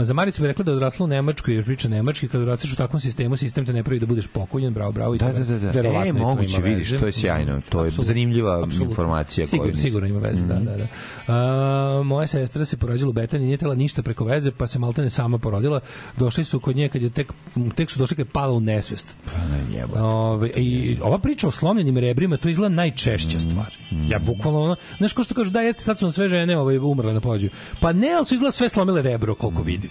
Za 0.00 0.14
Maricu 0.14 0.42
bi 0.42 0.48
rekla 0.48 0.64
da 0.64 0.72
odrasla 0.72 1.04
u 1.04 1.08
Nemačkoj 1.08 1.54
jer 1.54 1.64
priča 1.64 1.88
nemački, 1.88 2.28
kad 2.28 2.40
odrastaš 2.40 2.72
u 2.72 2.76
takvom 2.76 3.00
sistemu, 3.00 3.36
sistem 3.36 3.66
te 3.66 3.72
ne 3.72 3.82
pravi 3.84 4.00
da 4.00 4.06
budeš 4.06 4.26
pokoljen, 4.26 4.74
bravo, 4.74 4.92
bravo. 4.92 5.14
i 5.14 5.18
Da, 5.18 5.28
da, 5.28 5.44
da, 5.44 5.58
da. 5.58 5.70
verovatno 5.70 6.02
E, 6.06 6.12
to 6.12 6.18
moguće, 6.18 6.62
vidiš, 6.62 6.90
to 6.90 7.06
je 7.06 7.12
sjajno. 7.12 7.60
To 7.62 7.80
je 7.80 7.88
Apsolutno. 7.88 8.04
zanimljiva 8.04 8.54
Apsolutno. 8.54 8.84
informacija 8.84 9.46
koju 9.48 9.76
Sigurno, 9.76 10.08
ima 10.08 10.18
veze, 10.20 10.44
da, 10.44 10.54
Mhm. 10.54 10.64
da, 10.64 10.76
da. 10.76 10.86
A, 11.28 12.02
moja 12.02 12.26
sestra 12.26 12.64
se 12.64 12.76
porađala 12.76 13.10
u 13.10 13.14
Betani, 13.14 13.44
nije 13.44 13.56
tela 13.56 13.74
ništa 13.74 14.02
preko 14.02 14.24
veze, 14.24 14.50
pa 14.50 14.66
se 14.66 14.78
maltene 14.78 15.10
sama 15.10 15.38
porodila. 15.38 15.80
Došli 16.16 16.44
su 16.44 16.60
kod 16.60 16.76
nje 16.76 16.88
kad 16.88 17.02
je 17.02 17.10
tek, 17.10 17.32
tek 17.74 17.90
su 17.90 17.98
došli 17.98 18.16
kad 18.16 18.26
je 18.26 18.32
pala 18.32 18.52
u 18.52 18.60
nesvest. 18.60 19.16
Pa 19.26 19.38
ne, 19.46 19.78
jebote. 19.78 20.00
Ove, 20.00 20.48
i 20.48 20.96
ova 21.02 21.18
priča 21.18 21.48
o 21.48 21.52
slomljenim 21.52 21.98
rebrima, 21.98 22.36
to 22.36 22.48
izgleda 22.48 22.74
najčešća 22.74 23.38
Mm. 23.38 23.40
stvar. 23.40 23.74
Ja 24.08 24.18
bukvalno 24.18 24.60
ono, 24.60 24.76
znaš 24.98 25.12
ko 25.12 25.24
što 25.24 25.34
kažu, 25.34 25.50
da 25.50 25.60
jeste 25.60 25.82
sad 25.82 25.98
su 25.98 26.12
sve 26.12 26.28
žene 26.28 26.58
ovaj, 26.58 26.78
umrle 26.78 27.12
na 27.14 27.20
pođu. 27.20 27.48
Pa 27.80 27.92
ne, 27.92 28.08
ali 28.10 28.26
su 28.26 28.34
izgleda 28.34 28.52
sve 28.52 28.68
slomile 28.68 29.02
rebro, 29.02 29.34
koliko 29.34 29.62
vidim. 29.70 29.90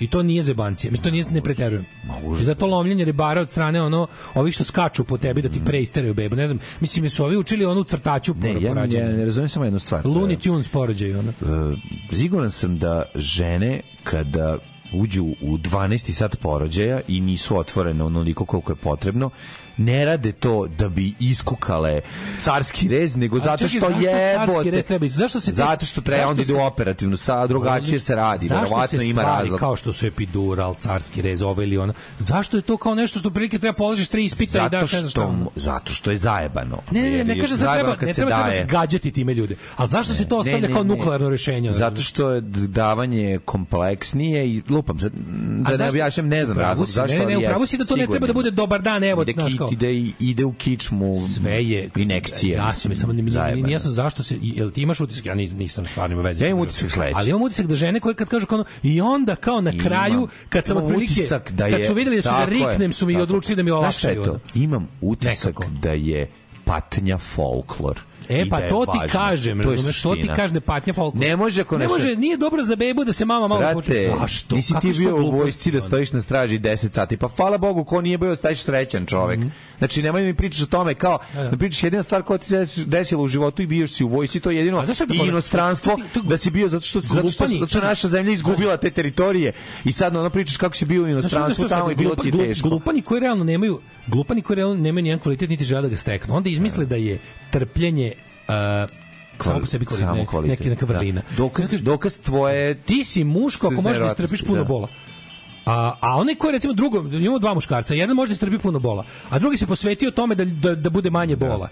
I 0.00 0.06
to 0.06 0.22
nije 0.22 0.42
zebancija. 0.42 0.90
Mislim, 0.90 1.04
to 1.04 1.10
nije, 1.10 1.24
ne 1.30 1.40
preterujem. 1.40 1.84
I 2.40 2.44
zato 2.44 2.66
lomljenje 2.66 3.04
rebara 3.04 3.40
od 3.40 3.50
strane 3.50 3.82
ono, 3.82 4.06
ovih 4.34 4.54
što 4.54 4.64
skaču 4.64 5.04
po 5.04 5.18
tebi 5.18 5.42
da 5.42 5.48
ti 5.48 5.60
preisteraju 5.64 6.14
bebu. 6.14 6.36
Ne 6.36 6.46
znam, 6.46 6.58
mislim, 6.80 7.10
su 7.10 7.24
ovi 7.24 7.36
učili 7.36 7.64
onu 7.64 7.84
crtaču 7.84 8.34
Ne, 8.34 8.52
ja, 8.60 8.70
ja 8.70 9.08
ne 9.08 9.24
razumijem 9.24 9.48
samo 9.48 9.64
jednu 9.64 9.78
stvar. 9.78 10.04
Looney 10.04 10.42
Tunes 10.42 10.68
porođaju, 10.68 11.18
ono. 11.18 11.30
E, 11.30 12.16
siguran 12.16 12.50
sam 12.50 12.78
da 12.78 13.02
žene 13.14 13.80
kada 14.04 14.58
uđu 14.94 15.24
u 15.24 15.58
12. 15.58 16.12
sat 16.12 16.36
porođaja 16.36 17.00
i 17.08 17.20
nisu 17.20 17.58
otvorene 17.58 18.04
onoliko 18.04 18.44
koliko 18.44 18.72
je 18.72 18.76
potrebno, 18.76 19.30
ne 19.76 20.04
rade 20.04 20.32
to 20.32 20.66
da 20.68 20.88
bi 20.88 21.14
iskukale 21.20 22.00
carski 22.38 22.88
rez, 22.88 23.16
nego 23.16 23.36
A 23.36 23.40
zato 23.40 23.68
što 23.68 23.86
jebote. 23.90 24.82
treba? 24.82 25.06
Zašto 25.08 25.40
se 25.40 25.52
zato 25.52 25.86
što 25.86 26.00
treba 26.00 26.26
onda 26.26 26.42
ide 26.42 26.52
u 26.52 26.56
se- 26.56 26.62
operativnu, 26.62 27.16
sa 27.16 27.46
drugačije 27.46 28.00
se 28.00 28.14
radi, 28.14 28.48
verovatno 28.48 28.98
se 28.98 29.06
ima 29.06 29.22
razlog. 29.22 29.60
kao 29.60 29.76
što 29.76 29.92
su 29.92 30.06
epidural, 30.06 30.74
carski 30.74 31.22
rez, 31.22 31.42
ovo 31.42 31.62
ili 31.62 31.78
ono, 31.78 31.92
zašto 32.18 32.56
je 32.56 32.62
to 32.62 32.76
kao 32.76 32.94
nešto 32.94 33.18
što 33.18 33.30
prilike 33.30 33.58
treba 33.58 33.74
položiš 33.74 34.08
tri 34.08 34.24
ispita 34.24 34.42
i 34.42 34.46
zato 34.54 34.68
daš 34.70 34.92
ne 34.92 34.98
znam 34.98 35.10
što, 35.10 35.52
zato 35.56 35.92
što 35.92 36.10
je 36.10 36.16
zajebano. 36.16 36.78
Ne, 36.90 37.02
ne, 37.02 37.10
ne, 37.10 37.24
ne 37.24 37.40
kaže 37.40 37.56
da 37.56 37.74
treba, 37.74 37.90
ne 37.90 37.96
treba, 37.96 38.12
treba 38.14 38.30
daje. 38.42 38.64
zgađati 38.64 39.10
time 39.10 39.34
ljude. 39.34 39.56
Ali 39.76 39.88
zašto 39.88 40.14
se 40.14 40.24
to 40.24 40.34
Ne, 40.34 40.40
ostavlja 40.40 40.68
ne, 40.68 40.74
kao 40.74 40.82
ne. 40.82 40.88
nuklearno 40.88 41.30
rešenje? 41.30 41.72
Zato 41.72 42.00
što 42.02 42.30
je 42.30 42.40
davanje 42.68 43.38
kompleksnije 43.44 44.46
i 44.46 44.62
lupam 44.68 44.98
da 44.98 45.08
ne 45.76 45.88
objašnjam, 45.88 46.28
ne 46.28 46.44
znam 46.44 46.58
razlog 46.58 46.86
zašto. 46.86 47.16
Ne, 47.18 47.26
ne, 47.26 47.38
upravo 47.38 47.66
si 47.66 47.78
da 47.78 47.84
to 47.84 47.96
ne 47.96 48.06
treba 48.06 48.26
da 48.26 48.32
bude 48.32 48.50
dobar 48.50 48.82
dan, 48.82 49.04
evo, 49.04 49.24
znaš 49.34 49.54
kao. 49.54 49.61
Ide, 49.68 49.92
ide 50.20 50.44
u 50.44 50.52
kičmu 50.52 51.14
sve 51.34 51.64
je 51.64 51.90
inekcije. 51.96 52.52
Jasno 52.52 52.88
mi 52.88 52.94
samo 52.94 53.12
ne 53.12 53.22
mi 53.22 53.30
zajebano. 53.30 53.62
nije 53.62 53.72
jasno 53.72 53.90
zašto 53.90 54.22
se 54.22 54.38
jel 54.40 54.70
ti 54.70 54.82
imaš 54.82 55.00
utisak 55.00 55.26
ja 55.26 55.34
nis- 55.34 55.52
nisam 55.52 55.84
stvarno 55.86 56.14
ima 56.14 56.22
veze. 56.22 56.44
Ja 56.44 56.48
imam 56.48 56.60
utisak 56.60 56.90
sledeći. 56.90 57.14
Ali 57.16 57.30
imam 57.30 57.42
utisak 57.42 57.66
da 57.66 57.76
žene 57.76 58.00
koje 58.00 58.14
kad 58.14 58.28
kažu 58.28 58.46
kao 58.46 58.64
i 58.82 59.00
onda 59.00 59.36
kao 59.36 59.60
na 59.60 59.72
kraju 59.82 60.28
kad 60.48 60.66
sam 60.66 60.76
otprilike 60.76 61.20
da 61.50 61.66
je, 61.66 61.72
kad 61.72 61.86
su 61.86 61.94
videli 61.94 62.16
da 62.16 62.22
ću 62.22 62.28
da 62.28 62.44
riknem 62.44 62.92
su 62.92 63.06
mi 63.06 63.16
odlučili 63.16 63.56
da 63.56 63.62
mi 63.62 63.70
Znaš 63.70 63.98
šta 63.98 64.08
je 64.08 64.20
olakšaju. 64.20 64.38
to? 64.38 64.58
Imam 64.58 64.88
utisak 65.00 65.60
da 65.72 65.92
je 65.92 66.30
patnja 66.64 67.18
folklor. 67.18 68.00
E 68.28 68.44
pa 68.46 68.60
da 68.60 68.68
to 68.68 68.84
ti 68.84 68.98
važno. 68.98 69.12
kažem, 69.12 69.62
To 69.62 69.70
razumeš, 69.72 70.02
to 70.02 70.14
ti 70.14 70.28
kaže 70.28 70.54
da 70.54 70.60
patnja 70.62 70.92
folklor. 70.92 71.20
Ne 71.20 71.36
može 71.36 71.60
ako 71.60 71.78
ne 71.78 71.88
može, 71.88 72.16
nije 72.16 72.36
dobro 72.36 72.62
za 72.62 72.76
bebu 72.76 73.04
da 73.04 73.12
se 73.12 73.24
mama 73.24 73.48
malo 73.48 73.62
počne. 73.74 73.94
Zašto? 74.12 74.56
nisi 74.56 74.72
ti 74.74 74.92
to 74.92 74.98
bio 74.98 75.16
u 75.16 75.30
vojsci 75.32 75.70
da 75.70 75.80
stojiš 75.80 76.12
na 76.12 76.22
straži 76.22 76.58
10 76.58 76.94
sati. 76.94 77.16
Pa 77.16 77.28
hvala 77.28 77.58
Bogu, 77.58 77.84
ko 77.84 78.00
nije 78.00 78.18
bio 78.18 78.36
stajiš 78.36 78.60
srećan 78.60 79.06
čovek. 79.06 79.40
Znači, 79.78 80.02
nemoj 80.02 80.22
mi 80.22 80.34
pričaš 80.34 80.62
o 80.62 80.66
tome 80.66 80.94
kao, 80.94 81.18
da, 81.34 81.56
pričaš 81.58 81.82
jedina 81.82 82.02
stvar 82.02 82.22
koja 82.22 82.38
ti 82.38 82.46
se 82.46 82.66
desila 82.76 83.22
u 83.22 83.28
životu 83.28 83.62
i 83.62 83.66
bio 83.66 83.88
si 83.88 84.04
u 84.04 84.08
vojsci, 84.08 84.40
to 84.40 84.50
je 84.50 84.56
jedino 84.56 84.82
to 84.82 85.14
i 85.14 85.28
inostranstvo 85.28 85.92
To 85.92 85.96
ti- 85.96 86.02
to- 86.14 86.20
da 86.22 86.36
si 86.36 86.50
bio 86.50 86.68
zato 86.68 86.86
što, 86.86 87.00
zato 87.00 87.30
što, 87.30 87.46
zato 87.48 87.66
što 87.68 87.80
naša 87.80 88.08
zemlja 88.08 88.32
izgubila 88.32 88.76
te 88.76 88.90
teritorije 88.90 89.52
i 89.84 89.92
sad 89.92 90.16
ono 90.16 90.30
pričaš 90.30 90.56
kako 90.56 90.74
si 90.74 90.84
bio 90.84 91.02
u 91.02 91.08
inostranstvu 91.08 91.68
tamo 91.68 91.90
i 91.90 91.94
bilo 91.94 92.14
ti 92.14 92.32
teško. 92.32 92.68
Glupani 92.68 93.02
koji 93.02 93.20
realno 93.20 93.44
nemaju, 93.44 93.80
glupani 94.06 94.42
koji 94.42 94.56
realno 94.56 94.76
nemaju 94.76 95.02
nijedan 95.02 95.20
kvalitet 95.20 95.50
niti 95.50 95.64
žele 95.64 95.82
da 95.82 95.88
ga 95.88 95.96
steknu. 95.96 96.34
Onda 96.36 96.50
izmisle 96.50 96.86
da 96.86 96.96
je 96.96 97.18
trpljenje 97.50 98.12
uh, 98.48 98.90
samo 99.44 99.60
po 99.60 99.66
sebi 99.66 99.86
kvalitet, 99.86 100.08
Samo 100.08 100.26
kvalitet, 100.26 100.58
neki 100.58 100.70
neka 100.70 100.86
vrlina. 100.86 101.20
Da. 101.30 101.36
Dokaz, 101.36 101.72
dokaz 101.82 102.20
tvoje... 102.20 102.74
Ti 102.74 103.04
si 103.04 103.24
muško 103.24 103.66
ako 103.66 103.82
možeš 103.82 103.98
da 103.98 104.06
istrpiš 104.06 104.42
puno 104.42 104.58
Da. 104.58 104.64
bola. 104.64 104.88
A, 105.66 105.94
a 106.00 106.16
onaj 106.16 106.34
ko 106.34 106.46
je 106.46 106.52
recimo 106.52 106.72
drugo, 106.72 106.98
imamo 106.98 107.38
dva 107.38 107.54
muškarca, 107.54 107.94
jedan 107.94 108.16
može 108.16 108.30
da 108.30 108.32
istrpi 108.32 108.58
puno 108.58 108.78
bola, 108.78 109.04
a 109.30 109.38
drugi 109.38 109.56
se 109.56 109.66
posvetio 109.66 110.10
tome 110.10 110.34
da, 110.34 110.44
da, 110.44 110.74
da 110.74 110.90
bude 110.90 111.10
manje 111.10 111.36
bola. 111.36 111.68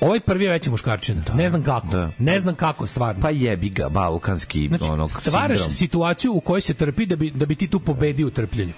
Ovaj 0.00 0.20
prvi 0.20 0.44
je 0.44 0.50
veći 0.50 0.70
muškarčina. 0.70 1.22
ne 1.34 1.48
znam 1.48 1.62
kako. 1.62 1.86
da. 1.86 2.10
Ne 2.18 2.40
znam 2.40 2.54
kako 2.54 2.86
stvarno. 2.86 3.22
Pa 3.22 3.30
jebi 3.30 3.68
ga, 3.68 3.88
balkanski 3.88 4.68
Znači, 4.68 4.84
onog 4.84 5.10
stvaraš 5.12 5.48
sindrom. 5.50 5.72
situaciju 5.72 6.32
u 6.34 6.40
kojoj 6.40 6.60
se 6.60 6.74
trpi 6.74 7.06
da 7.06 7.16
bi 7.16 7.30
da 7.30 7.46
bi 7.46 7.54
ti 7.54 7.66
tu 7.68 7.80
pobedio 7.80 8.26
u 8.26 8.30
trpljenju. 8.30 8.72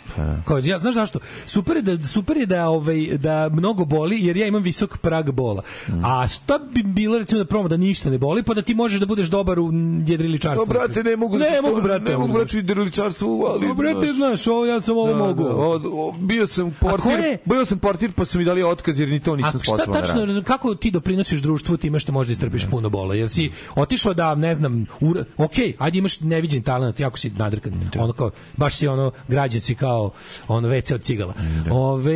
Kao 0.45 0.59
ja 0.59 0.79
znaš 0.79 0.95
zašto? 0.95 1.19
Super 1.47 1.77
je 1.77 1.83
da 1.85 2.05
super 2.05 2.37
je 2.37 2.47
da 2.47 2.69
ovaj 2.69 3.19
da 3.19 3.49
mnogo 3.49 3.85
boli 3.85 4.19
jer 4.21 4.37
ja 4.37 4.47
imam 4.47 4.63
visok 4.63 4.99
prag 4.99 5.31
bola. 5.31 5.63
Mm. 5.89 6.05
A 6.05 6.29
šta 6.29 6.59
bi 6.65 6.83
bilo 6.85 7.19
recimo 7.19 7.39
da 7.39 7.45
probamo 7.45 7.69
da 7.69 7.77
ništa 7.77 8.11
ne 8.11 8.19
boli 8.19 8.43
pa 8.43 8.55
da 8.55 8.63
ti 8.63 8.75
možeš 8.75 9.01
da 9.01 9.07
budeš 9.07 9.27
dobar 9.27 9.59
u 9.59 9.71
jedriličarstvu. 10.01 10.67
No, 10.67 10.73
brate, 10.73 11.03
ne 11.03 11.17
mogu, 11.17 11.39
Ne 11.39 11.47
što- 11.53 11.63
mogu 11.63 11.83
brate. 11.83 12.05
ne 12.05 12.17
mogu, 12.17 12.33
brate, 12.33 12.57
u 12.57 12.61
jedriličarstvu, 12.61 13.45
ali... 13.45 13.69
No, 13.69 13.75
brate, 13.75 13.99
znaš, 13.99 14.17
znaš, 14.17 14.47
ovo 14.47 14.67
ja 14.67 14.81
sam 14.81 14.97
ovo 14.97 15.07
da, 15.09 15.15
mogu. 15.17 15.45
da, 15.45 15.51
od- 15.51 15.87
o- 15.87 16.13
bio 16.13 16.47
sam 16.47 16.77
portir, 16.81 17.19
je- 17.21 17.39
bio 17.45 17.65
sam 17.65 17.79
portir 17.79 18.13
pa 18.13 18.25
su 18.25 18.39
mi 18.39 18.45
dali 18.45 18.63
otkaz 18.63 19.01
jer 19.01 19.09
ni 19.09 19.21
to 19.21 19.33
A 19.33 19.37
nisam 19.37 19.51
šta 19.53 19.59
sposoban 19.61 19.93
da 19.93 20.01
tačno, 20.01 20.25
razum- 20.25 20.45
kako 20.45 20.75
ti 20.75 20.91
doprinosiš 21.11 21.41
društvu 21.41 21.77
time 21.77 21.99
što 21.99 22.13
možeš 22.13 22.29
da 22.29 22.33
istrpiš 22.33 22.67
puno 22.67 22.89
bola? 22.89 23.15
Jer 23.15 23.29
si 23.29 23.51
otišao 23.77 24.15
da, 24.15 24.35
ne 24.35 24.55
znam, 24.55 24.87
ura, 25.01 25.25
ok, 25.37 25.53
ajde 25.79 25.99
imaš 25.99 26.21
neviđen 26.21 26.63
talent, 26.63 27.01
jako 27.01 27.19
si 27.19 27.31
nadrkan, 27.31 27.73
ono 27.99 28.13
kao, 28.13 28.31
baš 28.57 28.75
si 28.75 28.89
ono, 28.89 29.13
građan 29.29 29.61
si 29.61 29.75
kao, 29.75 30.11
ono, 30.49 30.69
WC 30.69 30.95
od 30.95 31.03
cigala. 31.03 31.35
Ove, 31.71 32.13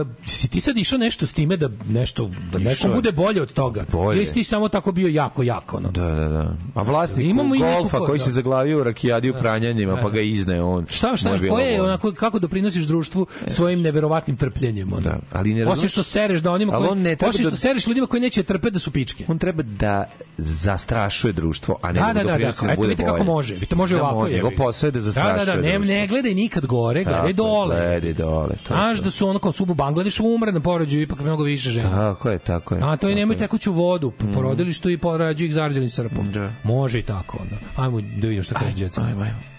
uh, 0.00 0.06
si 0.26 0.48
ti 0.48 0.60
sad 0.60 0.76
išao 0.78 0.98
nešto 0.98 1.26
s 1.26 1.32
time 1.32 1.56
da 1.56 1.68
nešto, 1.86 2.30
da 2.52 2.58
je. 2.88 2.94
bude 2.94 3.12
bolje 3.12 3.42
od 3.42 3.52
toga? 3.52 3.84
Bolje. 3.92 4.16
Ili 4.16 4.26
si 4.26 4.34
ti 4.34 4.44
samo 4.44 4.68
tako 4.68 4.92
bio 4.92 5.08
jako, 5.08 5.42
jako, 5.42 5.76
ono? 5.76 5.90
Da, 5.90 6.10
da, 6.10 6.28
da. 6.28 6.56
A 6.74 6.82
vlasnik 6.82 7.26
Imamo 7.26 7.54
golfa 7.56 7.98
ko- 7.98 8.06
koji 8.06 8.18
da. 8.18 8.24
se 8.24 8.30
zaglavio 8.30 8.80
u 8.80 8.84
rakijadi 8.84 9.30
u 9.30 9.34
pranjanjima, 9.34 9.94
Da. 9.94 10.02
pa 10.02 10.10
ga 10.10 10.20
izne 10.20 10.62
on. 10.62 10.86
Šta, 10.90 11.16
šta, 11.16 11.38
koje 11.40 11.66
je 11.66 11.82
onako, 11.82 12.12
kako 12.12 12.38
doprinosiš 12.38 12.84
društvu 12.84 13.26
svojim 13.46 13.80
neverovatnim 13.80 14.36
trpljenjem? 14.36 14.92
Ono? 14.92 15.00
Da, 15.02 15.18
ali 15.32 15.54
ne 15.54 15.62
Osim 15.62 15.70
razumeš- 15.70 15.92
što 15.92 16.02
sereš 16.02 16.40
da 16.40 16.52
onima 16.52 16.72
koji, 16.72 16.88
on 16.88 17.06
osim 17.22 17.42
što 17.42 17.50
da- 17.50 17.56
sereš 17.56 17.86
ljudima 17.86 18.06
koji 18.06 18.20
neće 18.20 18.33
trpeti 18.42 18.70
da 18.72 18.78
su 18.78 18.90
pičke. 18.90 19.24
On 19.28 19.38
treba 19.38 19.62
da 19.62 20.10
zastrašuje 20.38 21.32
društvo, 21.32 21.78
a 21.82 21.92
ne 21.92 22.00
Da, 22.00 22.06
da, 22.06 22.12
da, 22.12 22.22
da, 22.22 22.38
da. 22.38 22.48
Eto 22.48 22.66
bude 22.76 22.88
vidite 22.88 23.04
kako 23.04 23.16
bolje. 23.16 23.24
može. 23.26 23.54
Vi 23.54 23.66
to 23.66 23.76
može 23.76 23.96
Da, 23.96 24.02
ovako. 24.02 24.28
Njegov 24.28 24.50
posao 24.56 24.88
je 24.88 24.90
da 24.90 25.00
zastrašuje 25.00 25.44
Da, 25.44 25.44
da, 25.44 25.56
da, 25.56 25.62
ne, 25.62 25.78
ne 25.78 26.06
gledaj 26.06 26.34
nikad 26.34 26.66
gore, 26.66 27.04
Tako 27.04 27.16
gledaj 27.16 27.32
dole. 27.32 27.76
Gledaj 27.76 28.12
dole. 28.12 28.54
Znaš 28.66 28.98
da 28.98 29.10
su 29.10 29.28
ono 29.28 29.38
kao 29.38 29.52
su 29.52 29.62
u 29.64 29.74
Bangladešu 29.74 30.26
umre 30.26 30.52
na 30.52 30.60
porođaju 30.60 31.02
ipak 31.02 31.20
mnogo 31.20 31.42
više 31.42 31.70
žena. 31.70 31.90
Tako 31.90 32.30
je, 32.30 32.38
tako 32.38 32.74
je. 32.74 32.80
A 32.84 32.96
to 32.96 33.08
i 33.08 33.14
nemoj 33.14 33.36
tekuću 33.36 33.72
vodu 33.72 34.10
po 34.10 34.26
porodilištu 34.34 34.90
i 34.90 34.98
porađu 34.98 35.44
ih 35.44 35.54
zarđelim 35.54 35.90
crpom. 35.90 36.32
Da. 36.32 36.52
Može 36.64 36.98
i 36.98 37.02
tako. 37.02 37.38
Onda. 37.42 37.56
Ajmo 37.76 38.00
da 38.00 38.26
vidimo 38.28 38.42
šta 38.42 38.54
kaže 38.54 38.74
djeca. 38.74 39.02
Ajmo, 39.02 39.22
ajmo. 39.22 39.53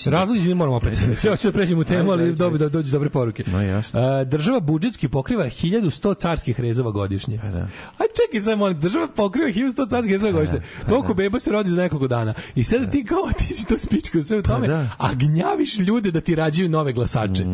Mislim 0.00 0.12
mislim 0.12 0.20
Razlog 0.20 0.36
izvini 0.36 0.54
moramo 0.54 0.76
opet. 0.76 0.98
Ja 1.24 1.30
hoću 1.30 1.48
da 1.48 1.52
pređemo 1.52 1.80
u 1.80 1.84
temu, 1.84 2.10
ali 2.10 2.34
dobro 2.34 2.58
da 2.58 2.68
dođu 2.68 2.92
dobre 2.92 3.10
poruke. 3.10 3.44
No, 3.46 3.62
jasno. 3.62 4.24
Država 4.24 4.60
budžetski 4.60 5.08
pokriva 5.08 5.44
1100 5.44 6.20
carskih 6.20 6.60
rezova 6.60 6.90
godišnje. 6.90 7.38
Pa 7.42 7.48
da. 7.48 7.68
A 7.98 8.02
čekaj 8.22 8.40
sad, 8.40 8.58
molim, 8.58 8.80
država 8.80 9.08
pokriva 9.16 9.48
1100 9.48 9.90
carskih 9.90 10.12
rezova 10.12 10.32
godišnje. 10.32 10.60
Toliko 10.88 11.14
beba 11.14 11.40
se 11.40 11.50
rodi 11.52 11.70
za 11.70 11.82
nekoliko 11.82 12.08
dana. 12.08 12.34
I 12.54 12.64
sada 12.64 12.86
ti 12.86 13.04
kao, 13.04 13.28
ti 13.38 13.54
si 13.54 13.66
to 13.66 13.78
spičkao 13.78 14.22
sve 14.22 14.38
u 14.38 14.42
tome, 14.42 14.66
Pa 14.66 14.72
da. 14.72 14.90
a 14.98 15.14
gnjaviš 15.14 15.78
ljude 15.78 16.10
da 16.10 16.20
ti 16.20 16.34
rađaju 16.34 16.68
nove 16.68 16.92
glasače. 16.92 17.44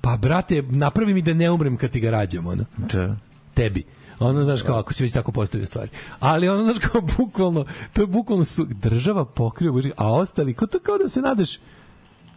Pa, 0.00 0.16
brate, 0.16 0.62
napravi 0.62 1.14
mi 1.14 1.22
da 1.22 1.34
ne 1.34 1.50
umrem 1.50 1.76
kad 1.76 1.90
ti 1.90 2.00
ga 2.00 2.10
rađam, 2.10 2.46
ono 2.46 2.64
Da. 2.92 3.16
Tebi. 3.58 3.82
Ono, 4.20 4.44
znaš, 4.44 4.62
kao, 4.62 4.78
ako 4.78 4.92
si 4.92 5.02
već 5.02 5.12
tako 5.12 5.32
postavio 5.32 5.66
stvari. 5.66 5.90
Ali 6.20 6.48
ono, 6.48 6.62
znaš, 6.62 6.78
kao, 6.78 7.00
bukvalno, 7.18 7.64
to 7.92 8.00
je 8.00 8.06
bukvalno 8.06 8.44
su, 8.44 8.64
država 8.66 9.24
pokriva, 9.24 9.80
a 9.96 10.12
ostali, 10.12 10.54
kao 10.54 10.68
to 10.68 10.78
kao 10.78 10.98
da 10.98 11.08
se 11.08 11.20
nadaš, 11.22 11.56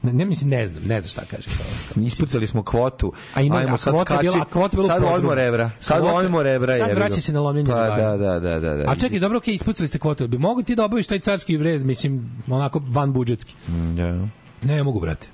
ne, 0.03 0.13
ne 0.13 0.25
mislim, 0.25 0.49
ne 0.49 0.67
znam, 0.67 0.83
ne 0.83 1.01
znam 1.01 1.09
šta 1.09 1.21
kaže. 1.27 1.49
Ispucali 1.97 2.47
smo 2.47 2.63
kvotu. 2.63 3.13
A 3.33 3.41
ima- 3.41 3.57
Ajmo 3.57 3.73
a 3.73 3.77
sad 3.77 3.93
kvota 3.93 4.17
bila- 4.17 4.41
a 4.41 4.45
kvota 4.45 4.75
bila 4.77 4.87
Sad 4.87 5.03
lomimo 5.03 5.35
rebra. 5.35 5.71
Sad 5.79 6.03
lomimo 6.03 6.43
rebra. 6.43 6.77
sad 6.77 6.95
vraća 6.95 7.21
se 7.21 7.33
na 7.33 7.39
lomljenje 7.39 7.71
Pa 7.71 7.89
da, 7.89 8.17
da, 8.17 8.39
da, 8.39 8.59
da, 8.59 8.75
da. 8.75 8.83
A 8.87 8.95
čekaj, 8.95 9.19
dobro, 9.19 9.37
okej, 9.37 9.53
ispucali 9.53 9.87
ste 9.87 9.99
kvotu. 9.99 10.27
Bi 10.27 10.37
mogu 10.37 10.63
ti 10.63 10.75
da 10.75 10.85
obaviš 10.85 11.07
taj 11.07 11.19
carski 11.19 11.57
rez, 11.57 11.83
mislim, 11.83 12.13
onako 12.47 12.81
van 12.85 13.13
budžetski? 13.13 13.53
Mm, 13.67 13.95
Da. 13.95 14.27
Ne 14.63 14.83
mogu, 14.83 14.99
brate. 14.99 15.27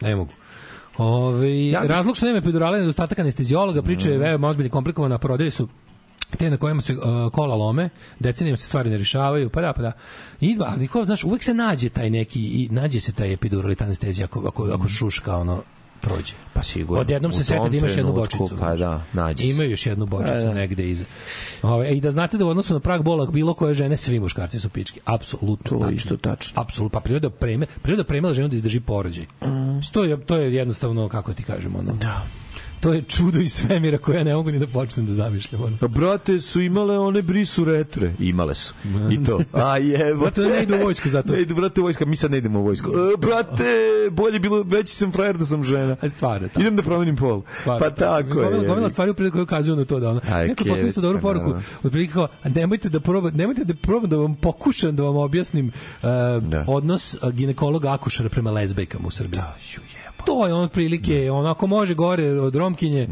Ne 0.00 0.16
mogu. 0.16 0.32
Ove, 1.00 1.72
razlog 1.88 2.16
što 2.16 2.26
nema 2.26 2.38
epidurale 2.38 2.78
je 2.78 2.80
nedostatak 2.80 3.18
anestezijologa, 3.18 3.82
priča 3.82 4.08
Mm. 4.08 4.12
je 4.12 4.18
veoma 4.18 4.48
ozbiljna 4.48 4.66
i 4.66 4.70
komplikovana, 4.70 5.18
prodaju 5.18 5.50
su 5.50 5.68
te 6.38 6.50
na 6.50 6.56
kojima 6.56 6.80
se 6.80 6.94
uh, 6.94 7.32
kola 7.32 7.54
lome, 7.54 7.88
decenijama 8.18 8.56
se 8.56 8.66
stvari 8.66 8.90
ne 8.90 8.98
rešavaju, 8.98 9.50
pa 9.50 9.60
da, 9.60 9.72
pa 9.72 9.82
da. 9.82 9.92
I, 10.40 10.56
ali 10.66 10.88
ko, 10.88 11.04
znaš, 11.04 11.24
uvek 11.24 11.42
se 11.42 11.54
nađe 11.54 11.88
taj 11.88 12.10
neki, 12.10 12.40
i 12.40 12.68
nađe 12.70 13.00
se 13.00 13.12
taj 13.12 13.32
epidural 13.32 13.72
i 13.72 13.74
ta 13.74 13.84
anestezija 13.84 14.24
ako, 14.24 14.48
ako, 14.48 14.64
ako 14.72 14.88
šuška, 14.88 15.36
ono, 15.36 15.62
prođe. 16.00 16.34
Pa 16.52 16.62
sigurno. 16.62 17.00
Odjednom 17.00 17.32
se 17.32 17.44
sete 17.44 17.68
da 17.68 17.76
imaš 17.76 17.96
jednu 17.96 18.12
bočicu. 18.12 18.56
Pa 18.60 18.76
da, 18.76 19.02
nađe 19.12 19.44
se. 19.44 19.50
Imaju 19.50 19.70
još 19.70 19.86
jednu 19.86 20.06
bočicu 20.06 20.32
Pa 20.32 20.40
da. 20.40 20.54
negde 20.54 20.90
iza. 20.90 21.04
Ove, 21.62 21.96
I 21.96 22.00
da 22.00 22.10
znate 22.10 22.38
da 22.38 22.44
u 22.44 22.48
odnosu 22.48 22.74
na 22.74 22.80
prag 22.80 23.02
bola 23.02 23.26
bilo 23.26 23.54
koje 23.54 23.74
žene 23.74 23.96
svi 23.96 24.20
muškarci 24.20 24.60
su 24.60 24.68
pički. 24.68 25.00
Apsolutno. 25.04 25.78
To 25.78 25.86
je 25.88 25.94
isto 25.94 26.16
tačno. 26.16 26.62
Apsolutno. 26.62 27.00
Pa 27.00 27.04
priroda 27.04 27.30
preme, 27.30 27.66
priroda 27.82 28.04
premela 28.04 28.34
ženu 28.34 28.48
da 28.48 28.56
izdrži 28.56 28.80
porođaj. 28.80 29.24
Mm. 29.24 29.80
To 29.92 30.04
je 30.04 30.20
to 30.20 30.36
je 30.36 30.54
jednostavno 30.54 31.08
kako 31.08 31.34
ti 31.34 31.42
kažemo, 31.42 31.78
ono. 31.78 31.92
Da. 31.92 32.26
To 32.80 32.92
je 32.92 33.02
čudo 33.02 33.38
iz 33.38 33.52
svemira 33.52 33.98
koje 33.98 34.16
ja 34.16 34.24
ne 34.24 34.34
mogu 34.34 34.50
ni 34.50 34.58
da 34.58 34.66
počnem 34.66 35.06
da 35.06 35.14
zamišljam. 35.14 35.62
Ono. 35.62 35.76
A 35.80 35.88
brate 35.88 36.40
su 36.40 36.60
imale 36.60 36.98
one 36.98 37.22
brisu 37.22 37.64
retre. 37.64 38.14
Imale 38.18 38.54
su. 38.54 38.74
I 39.10 39.24
to. 39.24 39.40
A 39.52 39.78
jebo. 39.78 40.20
Brate, 40.20 40.40
ne 40.40 40.62
idu 40.62 40.74
u 40.76 40.78
vojsku 40.78 41.08
zato. 41.08 41.32
Ne 41.32 41.42
idu, 41.42 41.54
brate, 41.54 41.80
u 41.80 41.84
vojsku. 41.84 42.06
Mi 42.06 42.16
sad 42.16 42.30
ne 42.30 42.38
idemo 42.38 42.60
u 42.60 42.62
vojsku. 42.62 42.90
E, 42.90 43.16
brate, 43.16 43.64
bolje 44.10 44.38
bilo, 44.38 44.62
veći 44.62 44.94
sam 44.94 45.12
frajer 45.12 45.38
da 45.38 45.46
sam 45.46 45.64
žena. 45.64 45.96
A 46.00 46.08
stvarno, 46.08 46.48
tako. 46.48 46.60
Idem 46.60 46.76
da 46.76 46.82
promenim 46.82 47.16
pol. 47.16 47.42
Stvarno, 47.60 47.86
pa 47.86 47.94
tako 47.94 48.40
je. 48.40 48.66
Gomila, 48.66 48.90
stvari 48.90 49.10
u 49.10 49.14
priliku 49.14 49.34
koje 49.34 49.42
ukazuju 49.42 49.76
na 49.76 49.84
to 49.84 50.00
da 50.00 50.10
ono. 50.10 50.20
Aj, 50.32 50.48
Neko 50.48 50.64
poslali 50.64 50.88
isto 50.88 51.00
dobru 51.00 51.18
pa 51.18 51.22
poruku. 51.22 51.52
da. 51.52 51.60
Otprilike 51.84 52.12
kao, 52.12 52.28
a 52.42 52.48
nemojte 52.48 52.88
da 52.88 53.00
probam, 53.00 53.34
nemojte 53.34 53.64
da 53.64 53.74
probam 53.74 54.10
da 54.10 54.16
vam 54.16 54.34
pokušam 54.34 54.96
da 54.96 55.02
vam 55.02 55.16
objasnim 55.16 55.72
uh, 56.02 56.08
odnos 56.66 57.14
uh, 57.22 57.32
ginekologa 57.32 57.92
akušara 57.92 58.28
prema 58.28 58.50
lezbejkama 58.50 59.08
u 59.08 59.10
Srbiji. 59.10 59.40
Da, 59.40 59.56
To 60.20 60.46
je 60.46 60.54
on 60.54 60.62
otprilike, 60.62 61.30
ono, 61.30 61.48
ako 61.48 61.66
može 61.66 61.94
gore 61.94 62.30
od 62.30 62.56
Romkinje, 62.56 63.08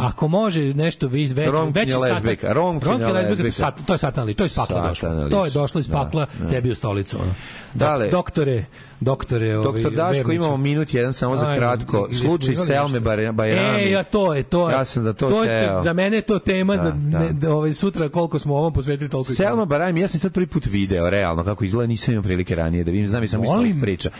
ako 0.00 0.28
može 0.28 0.62
nešto 0.64 1.08
veće, 1.08 1.34
Mm. 1.34 1.44
Romkinja 1.46 1.72
veći 1.74 1.92
satan- 1.92 2.02
lezbejka, 2.04 2.52
Romkinja 2.52 2.90
Romkinja 2.90 3.06
lezbejka, 3.08 3.30
lezbejka. 3.30 3.52
sat, 3.52 3.74
to 3.86 3.92
je 3.92 3.98
satan 3.98 4.22
ali, 4.22 4.34
to 4.34 4.42
je 4.42 4.46
iz 4.46 4.54
pakla 4.54 4.88
došlo. 4.88 5.28
To 5.30 5.44
je 5.44 5.50
došlo 5.50 5.78
iz 5.80 5.88
Da, 5.88 5.92
pakla 5.94 6.26
da. 6.34 6.48
tebi 6.48 6.70
u 6.70 6.74
stolicu. 6.74 7.16
Ono. 7.18 7.34
Dale. 7.74 8.08
Doktore, 8.08 8.64
doktore, 9.00 9.56
ovaj, 9.58 9.64
Doktor 9.64 9.92
Daško, 9.92 10.12
Verniću. 10.18 10.32
imamo 10.34 10.56
minut 10.56 10.94
jedan 10.94 11.12
samo 11.12 11.36
za 11.36 11.46
Ajde, 11.46 11.58
kratko. 11.58 12.08
smo 12.08 12.18
Slučaj 12.20 12.56
Selme 12.56 13.00
Bajrami. 13.00 13.42
E, 13.78 13.90
ja 13.90 14.02
to 14.02 14.34
je, 14.34 14.42
to 14.42 14.70
je. 14.70 14.72
Ja 14.72 14.84
sam 14.84 15.04
da 15.04 15.12
to 15.12 15.28
to 15.28 15.44
je, 15.44 15.70
za 15.82 15.92
mene 15.92 16.16
je 16.16 16.22
to 16.22 16.38
tema 16.38 16.76
Da, 16.76 16.82
za 16.82 16.90
da. 16.90 17.18
ne, 17.18 17.32
da, 17.32 17.52
ovaj, 17.52 17.74
sutra 17.74 18.08
koliko 18.08 18.38
smo 18.38 18.56
ovom 18.56 18.72
posvetili 18.72 19.10
toliko. 19.10 19.32
Selma 19.32 19.64
Barajmi, 19.64 20.00
ja 20.00 20.08
sam 20.08 20.20
sad 20.20 20.32
prvi 20.32 20.46
put 20.46 20.66
video, 20.66 21.10
realno, 21.10 21.44
kako 21.44 21.64
izgleda, 21.64 21.86
nisam 21.86 22.12
imao 22.14 22.22
prilike 22.22 22.54
ranije 22.54 22.84
da 22.84 22.90
vidim, 22.90 23.06
znam 23.08 23.24
i 23.24 23.28
sam 23.28 23.44
isto 23.44 23.64
priča. 23.82 24.10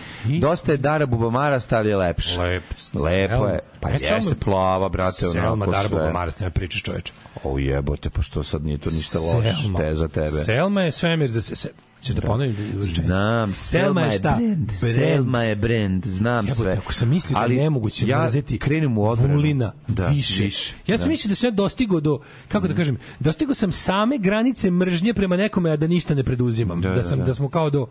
Dosta 0.41 0.73
je 0.73 0.79
Dara 0.79 1.07
Bubamara, 1.07 1.61
stali 1.61 1.89
je 1.89 1.97
lepše. 1.97 2.41
Lep. 2.41 2.63
Lepo 2.95 3.47
je. 3.47 3.59
Pa 3.81 3.89
E, 3.89 3.93
jeste 3.93 4.15
Selma- 4.15 4.35
plava, 4.35 4.89
brate, 4.89 5.27
Selma 5.27 5.67
Darbo 5.67 5.97
sve. 5.97 6.13
Mara, 6.13 6.31
s 6.31 6.41
njoj 6.41 6.51
pričaš 6.51 6.83
čoveče. 6.83 7.13
O 7.45 7.59
jebote, 7.59 8.11
pa 8.11 8.23
što 8.23 8.43
sad 8.43 8.65
nije 8.65 8.79
to 8.79 8.91
ništa 8.91 9.19
loše, 9.19 9.55
te 9.79 9.95
za 9.95 10.09
tebe. 10.09 10.29
Selma 10.31 10.83
je 10.83 10.93
svemir 10.93 11.31
za 11.31 11.43
se, 11.43 11.57
se 11.57 11.69
Ćeš 12.05 12.15
da 12.15 12.21
ponovim? 12.23 12.57
Znam, 12.81 13.49
Selma 13.49 14.01
je 14.03 14.13
šta? 14.13 14.37
brend. 14.37 14.71
Selma 14.73 15.43
je 15.43 15.57
brend, 15.57 16.07
znam 16.07 16.45
Jebote, 16.45 16.55
sve. 16.57 16.73
ako 16.75 16.93
sam 16.93 17.09
mislio 17.09 17.35
da 17.35 17.41
Ali 17.41 17.57
je 17.57 17.63
nemoguće 17.63 18.07
ja 18.07 18.23
mrzeti 18.23 18.59
krenem 18.59 18.99
u 18.99 19.05
odbranu. 19.05 19.35
Vulina 19.35 19.73
Da, 19.89 20.07
više. 20.07 20.43
više, 20.45 20.75
Ja 20.87 20.99
sam 20.99 21.05
da. 21.05 21.11
mislio 21.11 21.29
da 21.29 21.35
sam 21.35 21.55
dostigao 21.55 22.01
do, 22.01 22.19
kako 22.49 22.69
da 22.69 22.75
kažem, 22.75 22.99
dostigao 23.21 23.55
sam 23.55 23.73
same 23.73 24.19
granice 24.19 24.71
mržnje 24.71 25.15
prema 25.15 25.37
nekome, 25.37 25.71
a 25.71 25.77
da 25.77 25.87
ništa 25.87 26.15
ne 26.15 26.25
preduzimam. 26.25 26.81
Da, 26.81 26.91
Da, 26.91 27.03
sam, 27.03 27.19
da, 27.19 27.25
da, 27.25 27.27
da. 27.27 27.35
smo 27.35 27.49
kao 27.49 27.71
do 27.71 27.87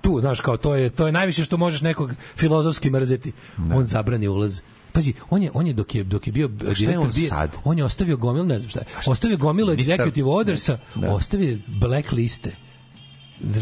tu, 0.00 0.20
znaš, 0.20 0.40
kao 0.40 0.56
to 0.56 0.74
je, 0.74 0.90
to 0.90 1.06
je 1.06 1.12
najviše 1.12 1.44
što 1.44 1.56
možeš 1.56 1.80
nekog 1.80 2.14
filozofski 2.36 2.90
mrzeti. 2.90 3.32
On 3.74 3.84
zabrani 3.84 4.28
ulaz. 4.28 4.60
Pazi, 4.92 5.14
on 5.30 5.42
je, 5.42 5.50
on 5.54 5.66
je 5.66 5.72
dok 5.72 5.94
je, 5.94 6.04
dok 6.04 6.26
je 6.26 6.32
bio 6.32 6.50
šta 6.74 6.84
je 6.84 6.98
on 6.98 7.10
bio- 7.10 7.28
sad? 7.28 7.50
on 7.64 7.78
je 7.78 7.84
ostavio 7.84 8.16
gomilu, 8.16 8.46
ne 8.46 8.58
znam 8.58 8.70
šta 8.70 8.80
je, 8.80 8.84
ostavio 9.06 9.36
gomilu 9.36 9.72
executive 9.72 10.28
ordersa, 10.28 10.78
Da. 10.94 11.10
ostavio 11.10 11.58
black 11.68 12.12
liste 12.12 12.52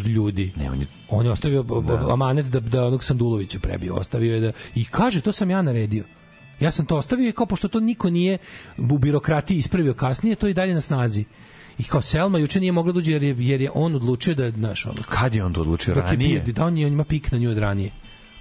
ljudi. 0.06 0.52
Ne, 0.56 0.70
on 0.70 0.80
je 0.80 0.86
On 1.08 1.26
je 1.26 1.32
ostavio 1.32 1.62
da. 1.62 2.12
amanet 2.12 2.46
da, 2.46 2.60
da 2.60 2.86
onog 2.86 3.04
Sandulovića 3.04 3.58
prebio. 3.58 3.94
Ostavio 3.94 4.34
je 4.34 4.40
da... 4.40 4.52
I 4.74 4.84
kaže, 4.84 5.20
to 5.20 5.32
sam 5.32 5.50
ja 5.50 5.62
naredio. 5.62 6.04
Ja 6.60 6.70
sam 6.70 6.86
to 6.86 6.96
ostavio 6.96 7.28
i 7.28 7.32
kao 7.32 7.46
pošto 7.46 7.68
to 7.68 7.80
niko 7.80 8.10
nije 8.10 8.38
u 8.78 8.98
birokratiji 8.98 9.58
ispravio 9.58 9.94
kasnije, 9.94 10.36
to 10.36 10.46
je 10.46 10.50
i 10.50 10.54
dalje 10.54 10.74
na 10.74 10.80
snazi. 10.80 11.24
I 11.78 11.82
kao 11.82 12.02
Selma 12.02 12.38
juče 12.38 12.60
nije 12.60 12.72
mogla 12.72 12.92
dođe 12.92 13.12
jer 13.12 13.22
je, 13.22 13.36
jer 13.38 13.60
je 13.60 13.70
on 13.74 13.94
odlučio 13.94 14.34
da, 14.34 14.50
znaš, 14.50 14.86
ono, 14.86 15.02
Kad 15.08 15.34
je 15.34 15.44
on 15.44 15.52
to 15.52 15.60
odlučio 15.60 15.94
je 15.94 16.02
ranije? 16.02 16.40
bio, 16.40 16.54
da 16.54 16.64
on, 16.64 16.78
je, 16.78 16.86
on 16.86 16.92
ima 16.92 17.04
pik 17.04 17.32
na 17.32 17.38
nju 17.38 17.50
od 17.50 17.58
ranije. 17.58 17.90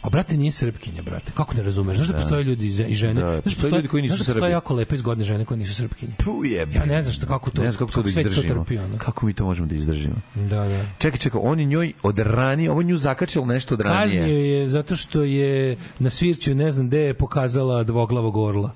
A 0.01 0.09
brate 0.09 0.37
nije 0.37 0.51
srpkinja, 0.51 1.01
brate. 1.01 1.31
Kako 1.35 1.53
ne 1.55 1.63
razumeš? 1.63 1.97
Znaš 1.97 2.07
da, 2.07 2.17
postoje 2.17 2.43
ljudi 2.43 2.67
i 2.67 2.95
žene? 2.95 3.21
Da, 3.21 3.31
znaš 3.31 3.43
postoje 3.43 3.71
ljudi 3.71 3.87
koji 3.87 4.01
nisu 4.03 4.15
znaš 4.15 4.27
da 4.27 4.33
postoje 4.33 4.51
jako 4.51 4.73
lepe 4.73 4.95
i 4.95 4.97
zgodne 4.97 5.23
žene 5.23 5.45
koje 5.45 5.57
nisu 5.57 5.75
srpkinje. 5.75 6.11
Tu 6.17 6.45
je. 6.45 6.67
Ja 6.75 6.85
ne 6.85 7.01
znam 7.01 7.13
što 7.13 7.25
kako 7.27 7.51
to. 7.51 7.61
Ne 7.61 7.71
znam 7.71 7.87
kako 7.87 7.91
to 7.91 8.01
da 8.01 8.09
izdržimo. 8.09 8.63
trpi, 8.63 8.77
ono. 8.77 8.97
Kako 8.97 9.25
mi 9.25 9.33
to 9.33 9.45
možemo 9.45 9.67
da 9.67 9.75
izdržimo? 9.75 10.15
Da, 10.35 10.67
da. 10.67 10.85
Čekaj, 10.99 11.19
čekaj, 11.19 11.41
on 11.43 11.59
je 11.59 11.65
njoj 11.65 11.93
od 12.03 12.19
ranije, 12.19 12.71
ovo 12.71 12.81
nju 12.83 12.97
zakačilo 12.97 13.45
nešto 13.45 13.73
od 13.73 13.81
ranije. 13.81 14.19
Kaznio 14.19 14.37
je 14.37 14.69
zato 14.69 14.95
što 14.95 15.23
je 15.23 15.77
na 15.99 16.09
svirću 16.09 16.55
ne 16.55 16.71
znam 16.71 16.87
gde 16.87 16.99
je 16.99 17.13
pokazala 17.13 17.83
dvoglavog 17.83 18.37
orla. 18.37 18.71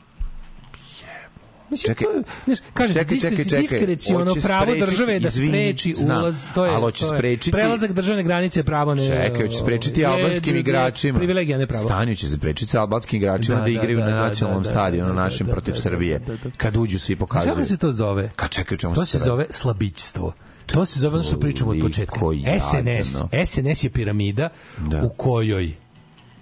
Mislim, 1.73 1.95
Čekaj, 1.95 2.07
to 2.07 2.23
znaš, 2.45 2.57
kaže, 2.73 2.93
čekaj, 2.93 3.17
čekaj, 3.19 3.43
čekaj. 3.45 3.61
diskreciono 3.61 4.35
pravo 4.37 4.65
sprečiti- 4.65 4.79
države 4.81 5.19
da 5.19 5.27
izvini, 5.27 5.51
spreči 5.51 5.93
znam, 5.95 6.17
ulaz, 6.19 6.45
to 6.55 6.65
je, 6.65 6.71
ali 6.71 6.81
hoće 6.81 7.01
to 7.01 7.09
sprečiti- 7.09 7.51
prelazak 7.51 7.91
državne 7.91 8.23
granice 8.23 8.59
je 8.59 8.63
pravo 8.63 8.95
ne... 8.95 9.01
Čekaj, 9.03 9.41
hoće 9.41 9.57
sprečiti 9.57 9.99
je- 10.01 10.05
albanskim 10.05 10.53
je- 10.53 10.59
igračima. 10.59 11.17
Privilegija, 11.17 11.57
ne 11.57 11.67
pravo. 11.67 11.83
Stanju 11.83 12.15
će 12.15 12.29
sprečiti 12.29 12.71
sa 12.71 12.81
albanskim 12.81 13.17
igračima 13.17 13.55
Da, 13.55 13.61
da, 13.61 13.65
da, 13.65 13.71
igraju 13.71 13.97
da, 13.97 14.05
na 14.05 14.11
da, 14.11 14.15
nacionalnom 14.19 14.63
da, 14.63 14.69
da, 14.69 14.73
stadionu 14.73 15.07
da, 15.07 15.15
da, 15.15 15.21
našem 15.21 15.47
da, 15.47 15.53
protiv 15.53 15.73
Srbije. 15.75 16.19
da, 16.19 16.25
da, 16.27 16.37
da. 16.39 16.49
Kad 16.57 16.75
uđu 16.75 16.99
se 16.99 17.03
i 17.03 17.15
Znaš 17.15 17.19
pokazuju. 17.19 17.53
Kako 17.53 17.65
se 17.65 17.77
to 17.77 17.91
zove? 17.93 18.29
Kad 18.35 18.49
čekaj, 18.51 18.77
čemu 18.77 18.95
To 18.95 19.05
se 19.05 19.11
se 19.11 19.17
radi? 19.17 19.27
zove 19.27 19.45
slabićstvo. 19.51 20.33
To 20.65 20.85
se 20.85 20.99
zove 20.99 21.13
ono 21.13 21.23
što 21.23 21.39
pričamo 21.39 21.71
od 21.71 21.79
početka. 21.81 22.19
SNS. 22.59 23.21
SNS 23.45 23.83
je 23.83 23.89
piramida 23.89 24.49
Da. 24.79 25.01
u 25.01 25.09
kojoj 25.09 25.71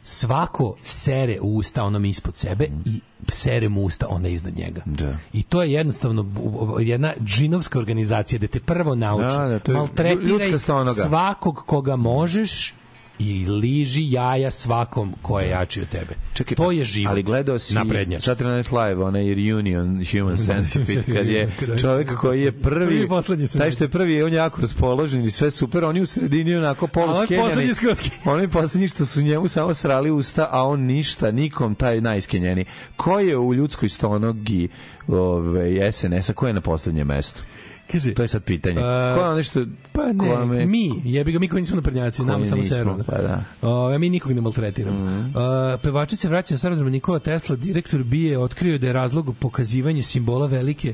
svako 0.04 0.76
sere 0.84 1.38
u 1.42 1.58
usta 1.58 1.84
onom 1.84 2.06
ispod 2.06 2.36
sebe 2.36 2.68
i 2.86 3.00
sere 3.32 3.70
mu 3.70 3.84
usta 3.84 4.08
ona 4.10 4.28
iznad 4.28 4.58
njega. 4.58 4.82
Da. 4.86 5.18
I 5.34 5.44
to 5.44 5.64
je 5.64 5.72
jednostavno 5.72 6.26
jedna 6.80 7.14
džinovska 7.24 7.80
organizacija 7.80 8.40
da 8.40 8.48
te 8.48 8.60
prvo 8.60 8.96
nauči. 8.96 9.38
Da, 9.38 9.60
da, 9.66 9.74
maltretiraj 9.74 10.58
svakog 10.94 11.64
koga 11.66 11.96
možeš 11.96 12.74
i 13.22 13.46
liži 13.46 14.12
jaja 14.12 14.52
svakom 14.52 15.16
ko 15.22 15.40
je 15.40 15.50
jači 15.50 15.82
od 15.82 15.90
tebe. 15.90 16.16
Čekaj, 16.34 16.56
to 16.56 16.72
je 16.72 16.86
život. 16.86 17.12
Ali 17.12 17.24
gledao 17.24 17.60
si 17.60 17.74
naprednjač. 17.74 18.28
Saturday 18.28 18.58
Night 18.58 18.72
Live, 18.72 19.04
onaj 19.04 19.36
Reunion 19.36 20.06
Human 20.12 20.38
Centipede, 20.38 21.14
kad 21.14 21.28
je 21.28 21.52
čovjek 21.82 22.16
koji 22.16 22.42
je 22.42 22.52
Prvi 22.52 23.08
prvi, 23.08 23.48
taj 23.48 23.72
što 23.72 23.84
je 23.84 23.90
prvi, 23.90 24.24
on 24.24 24.34
je 24.34 24.38
jako 24.38 24.62
raspoložen 24.62 25.22
i 25.22 25.32
sve 25.32 25.52
super, 25.52 25.84
oni 25.84 26.02
u 26.02 26.06
sredini 26.06 26.56
onako 26.56 26.90
ovaj 26.96 27.08
poluskenjani. 27.08 27.72
Oni 28.26 28.48
poslednji 28.48 28.88
što 28.88 29.06
su 29.06 29.22
njemu 29.22 29.48
samo 29.48 29.74
srali 29.74 30.12
usta, 30.12 30.48
a 30.52 30.68
on 30.68 30.82
ništa, 30.82 31.32
nikom 31.32 31.76
taj 31.76 32.02
najskenjeni. 32.02 32.66
Ko 32.96 33.20
je 33.20 33.38
u 33.38 33.54
ljudskoj 33.54 33.90
stonogi 33.90 34.68
ove, 35.08 35.92
SNS-a, 35.92 36.34
ko 36.34 36.48
je 36.48 36.54
na 36.54 36.62
poslednjem 36.62 37.08
mestu? 37.08 37.44
Kaže, 37.92 38.14
To 38.14 38.22
je 38.22 38.28
sad 38.28 38.44
pitanje. 38.44 38.80
a, 38.80 39.16
ko 39.16 39.22
je 39.22 39.30
ono 39.30 39.44
što... 39.44 39.66
Pa 39.92 40.04
ne, 40.04 40.18
ko 40.20 40.26
vam 40.28 40.54
je- 40.54 40.66
mi, 40.66 41.02
jebi 41.06 41.32
ga, 41.32 41.40
mi 41.40 41.48
koji 41.48 41.62
nismo 41.62 41.76
naprednjaci, 41.76 42.22
nama 42.22 42.36
Koji 42.36 42.46
samo 42.46 42.64
seru. 42.66 42.98
pa 43.06 43.18
da. 43.18 43.44
O, 43.62 43.98
mi 44.00 44.10
nikog 44.10 44.32
ne 44.32 44.42
maltretiramo. 44.42 45.06
Mhm. 45.06 45.20
Uh, 45.20 45.34
pevačica 45.84 46.28
vraća 46.28 46.54
na 46.54 46.58
starodroma 46.58 46.90
Nikola 46.92 47.20
Tesla, 47.20 47.56
direktor 47.56 48.04
BIE, 48.04 48.38
otkrio 48.40 48.78
da 48.78 48.88
je 48.88 48.94
razlog 48.94 49.36
pokazivanje 49.40 50.04
simbola 50.04 50.48
velike 50.48 50.94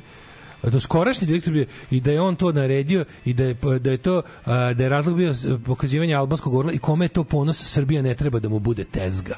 do 0.64 0.80
skorašnji 0.80 1.27
direktor 1.27 1.53
bio 1.53 1.66
i 1.92 2.01
da 2.01 2.11
je 2.11 2.22
on 2.22 2.35
to 2.35 2.51
naredio 2.51 3.06
i 3.26 3.34
da 3.34 3.43
je 3.43 3.53
da 3.80 3.92
je 3.92 3.98
to 3.98 4.22
da 4.45 4.84
je 4.84 4.90
razlog 4.90 5.16
bio 5.16 5.34
pokazivanje 5.59 6.14
albanskog 6.16 6.53
orla 6.53 6.72
i 6.72 6.77
kome 6.77 7.06
je 7.06 7.09
to 7.09 7.24
ponos 7.24 7.64
Srbija 7.66 8.01
ne 8.01 8.16
treba 8.16 8.40
da 8.40 8.50
mu 8.50 8.59
bude 8.59 8.84
tezga. 8.84 9.35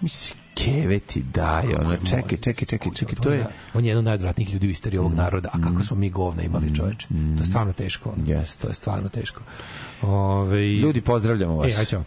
Mislim, 0.00 0.38
keve 0.64 0.98
ti 0.98 1.22
daje, 1.34 1.76
ono, 1.76 1.96
čekaj, 1.96 2.38
čekaj, 2.38 2.66
čekaj, 2.66 2.92
čekaj, 2.94 3.14
to 3.22 3.30
je... 3.32 3.46
on 3.74 3.84
je 3.84 3.88
jedan 3.88 3.98
od 3.98 4.04
najodvratnijih 4.04 4.52
ljudi 4.52 4.66
u 4.66 4.70
istoriji 4.70 4.98
ovog 4.98 5.14
naroda, 5.14 5.48
a 5.52 5.62
kako 5.62 5.82
smo 5.82 5.96
mi 5.96 6.10
govna 6.10 6.42
imali 6.42 6.76
čoveče. 6.76 7.06
To 7.08 7.42
je 7.42 7.46
stvarno 7.46 7.72
teško. 7.72 8.14
Jeste. 8.26 8.62
To 8.62 8.68
je 8.68 8.74
stvarno 8.74 9.08
teško. 9.08 9.42
Ove, 10.02 10.68
Ljudi, 10.68 11.00
pozdravljamo 11.00 11.56
vas. 11.56 11.78
E, 11.78 11.80
aj 11.80 11.84
ćao. 11.84 12.04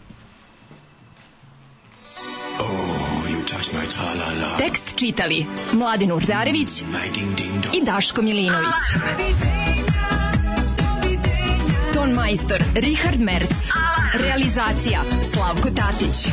Tekst 4.58 4.96
čitali 4.96 5.46
Mladin 5.72 6.12
Urdarević 6.12 6.82
i 7.74 7.84
Daško 7.84 8.22
Milinović. 8.22 8.72
Ton 11.94 12.10
majstor 12.10 12.64
Richard 12.74 13.20
Merc. 13.20 13.68
Realizacija 14.14 15.02
Slavko 15.32 15.70
Tatić. 15.70 16.32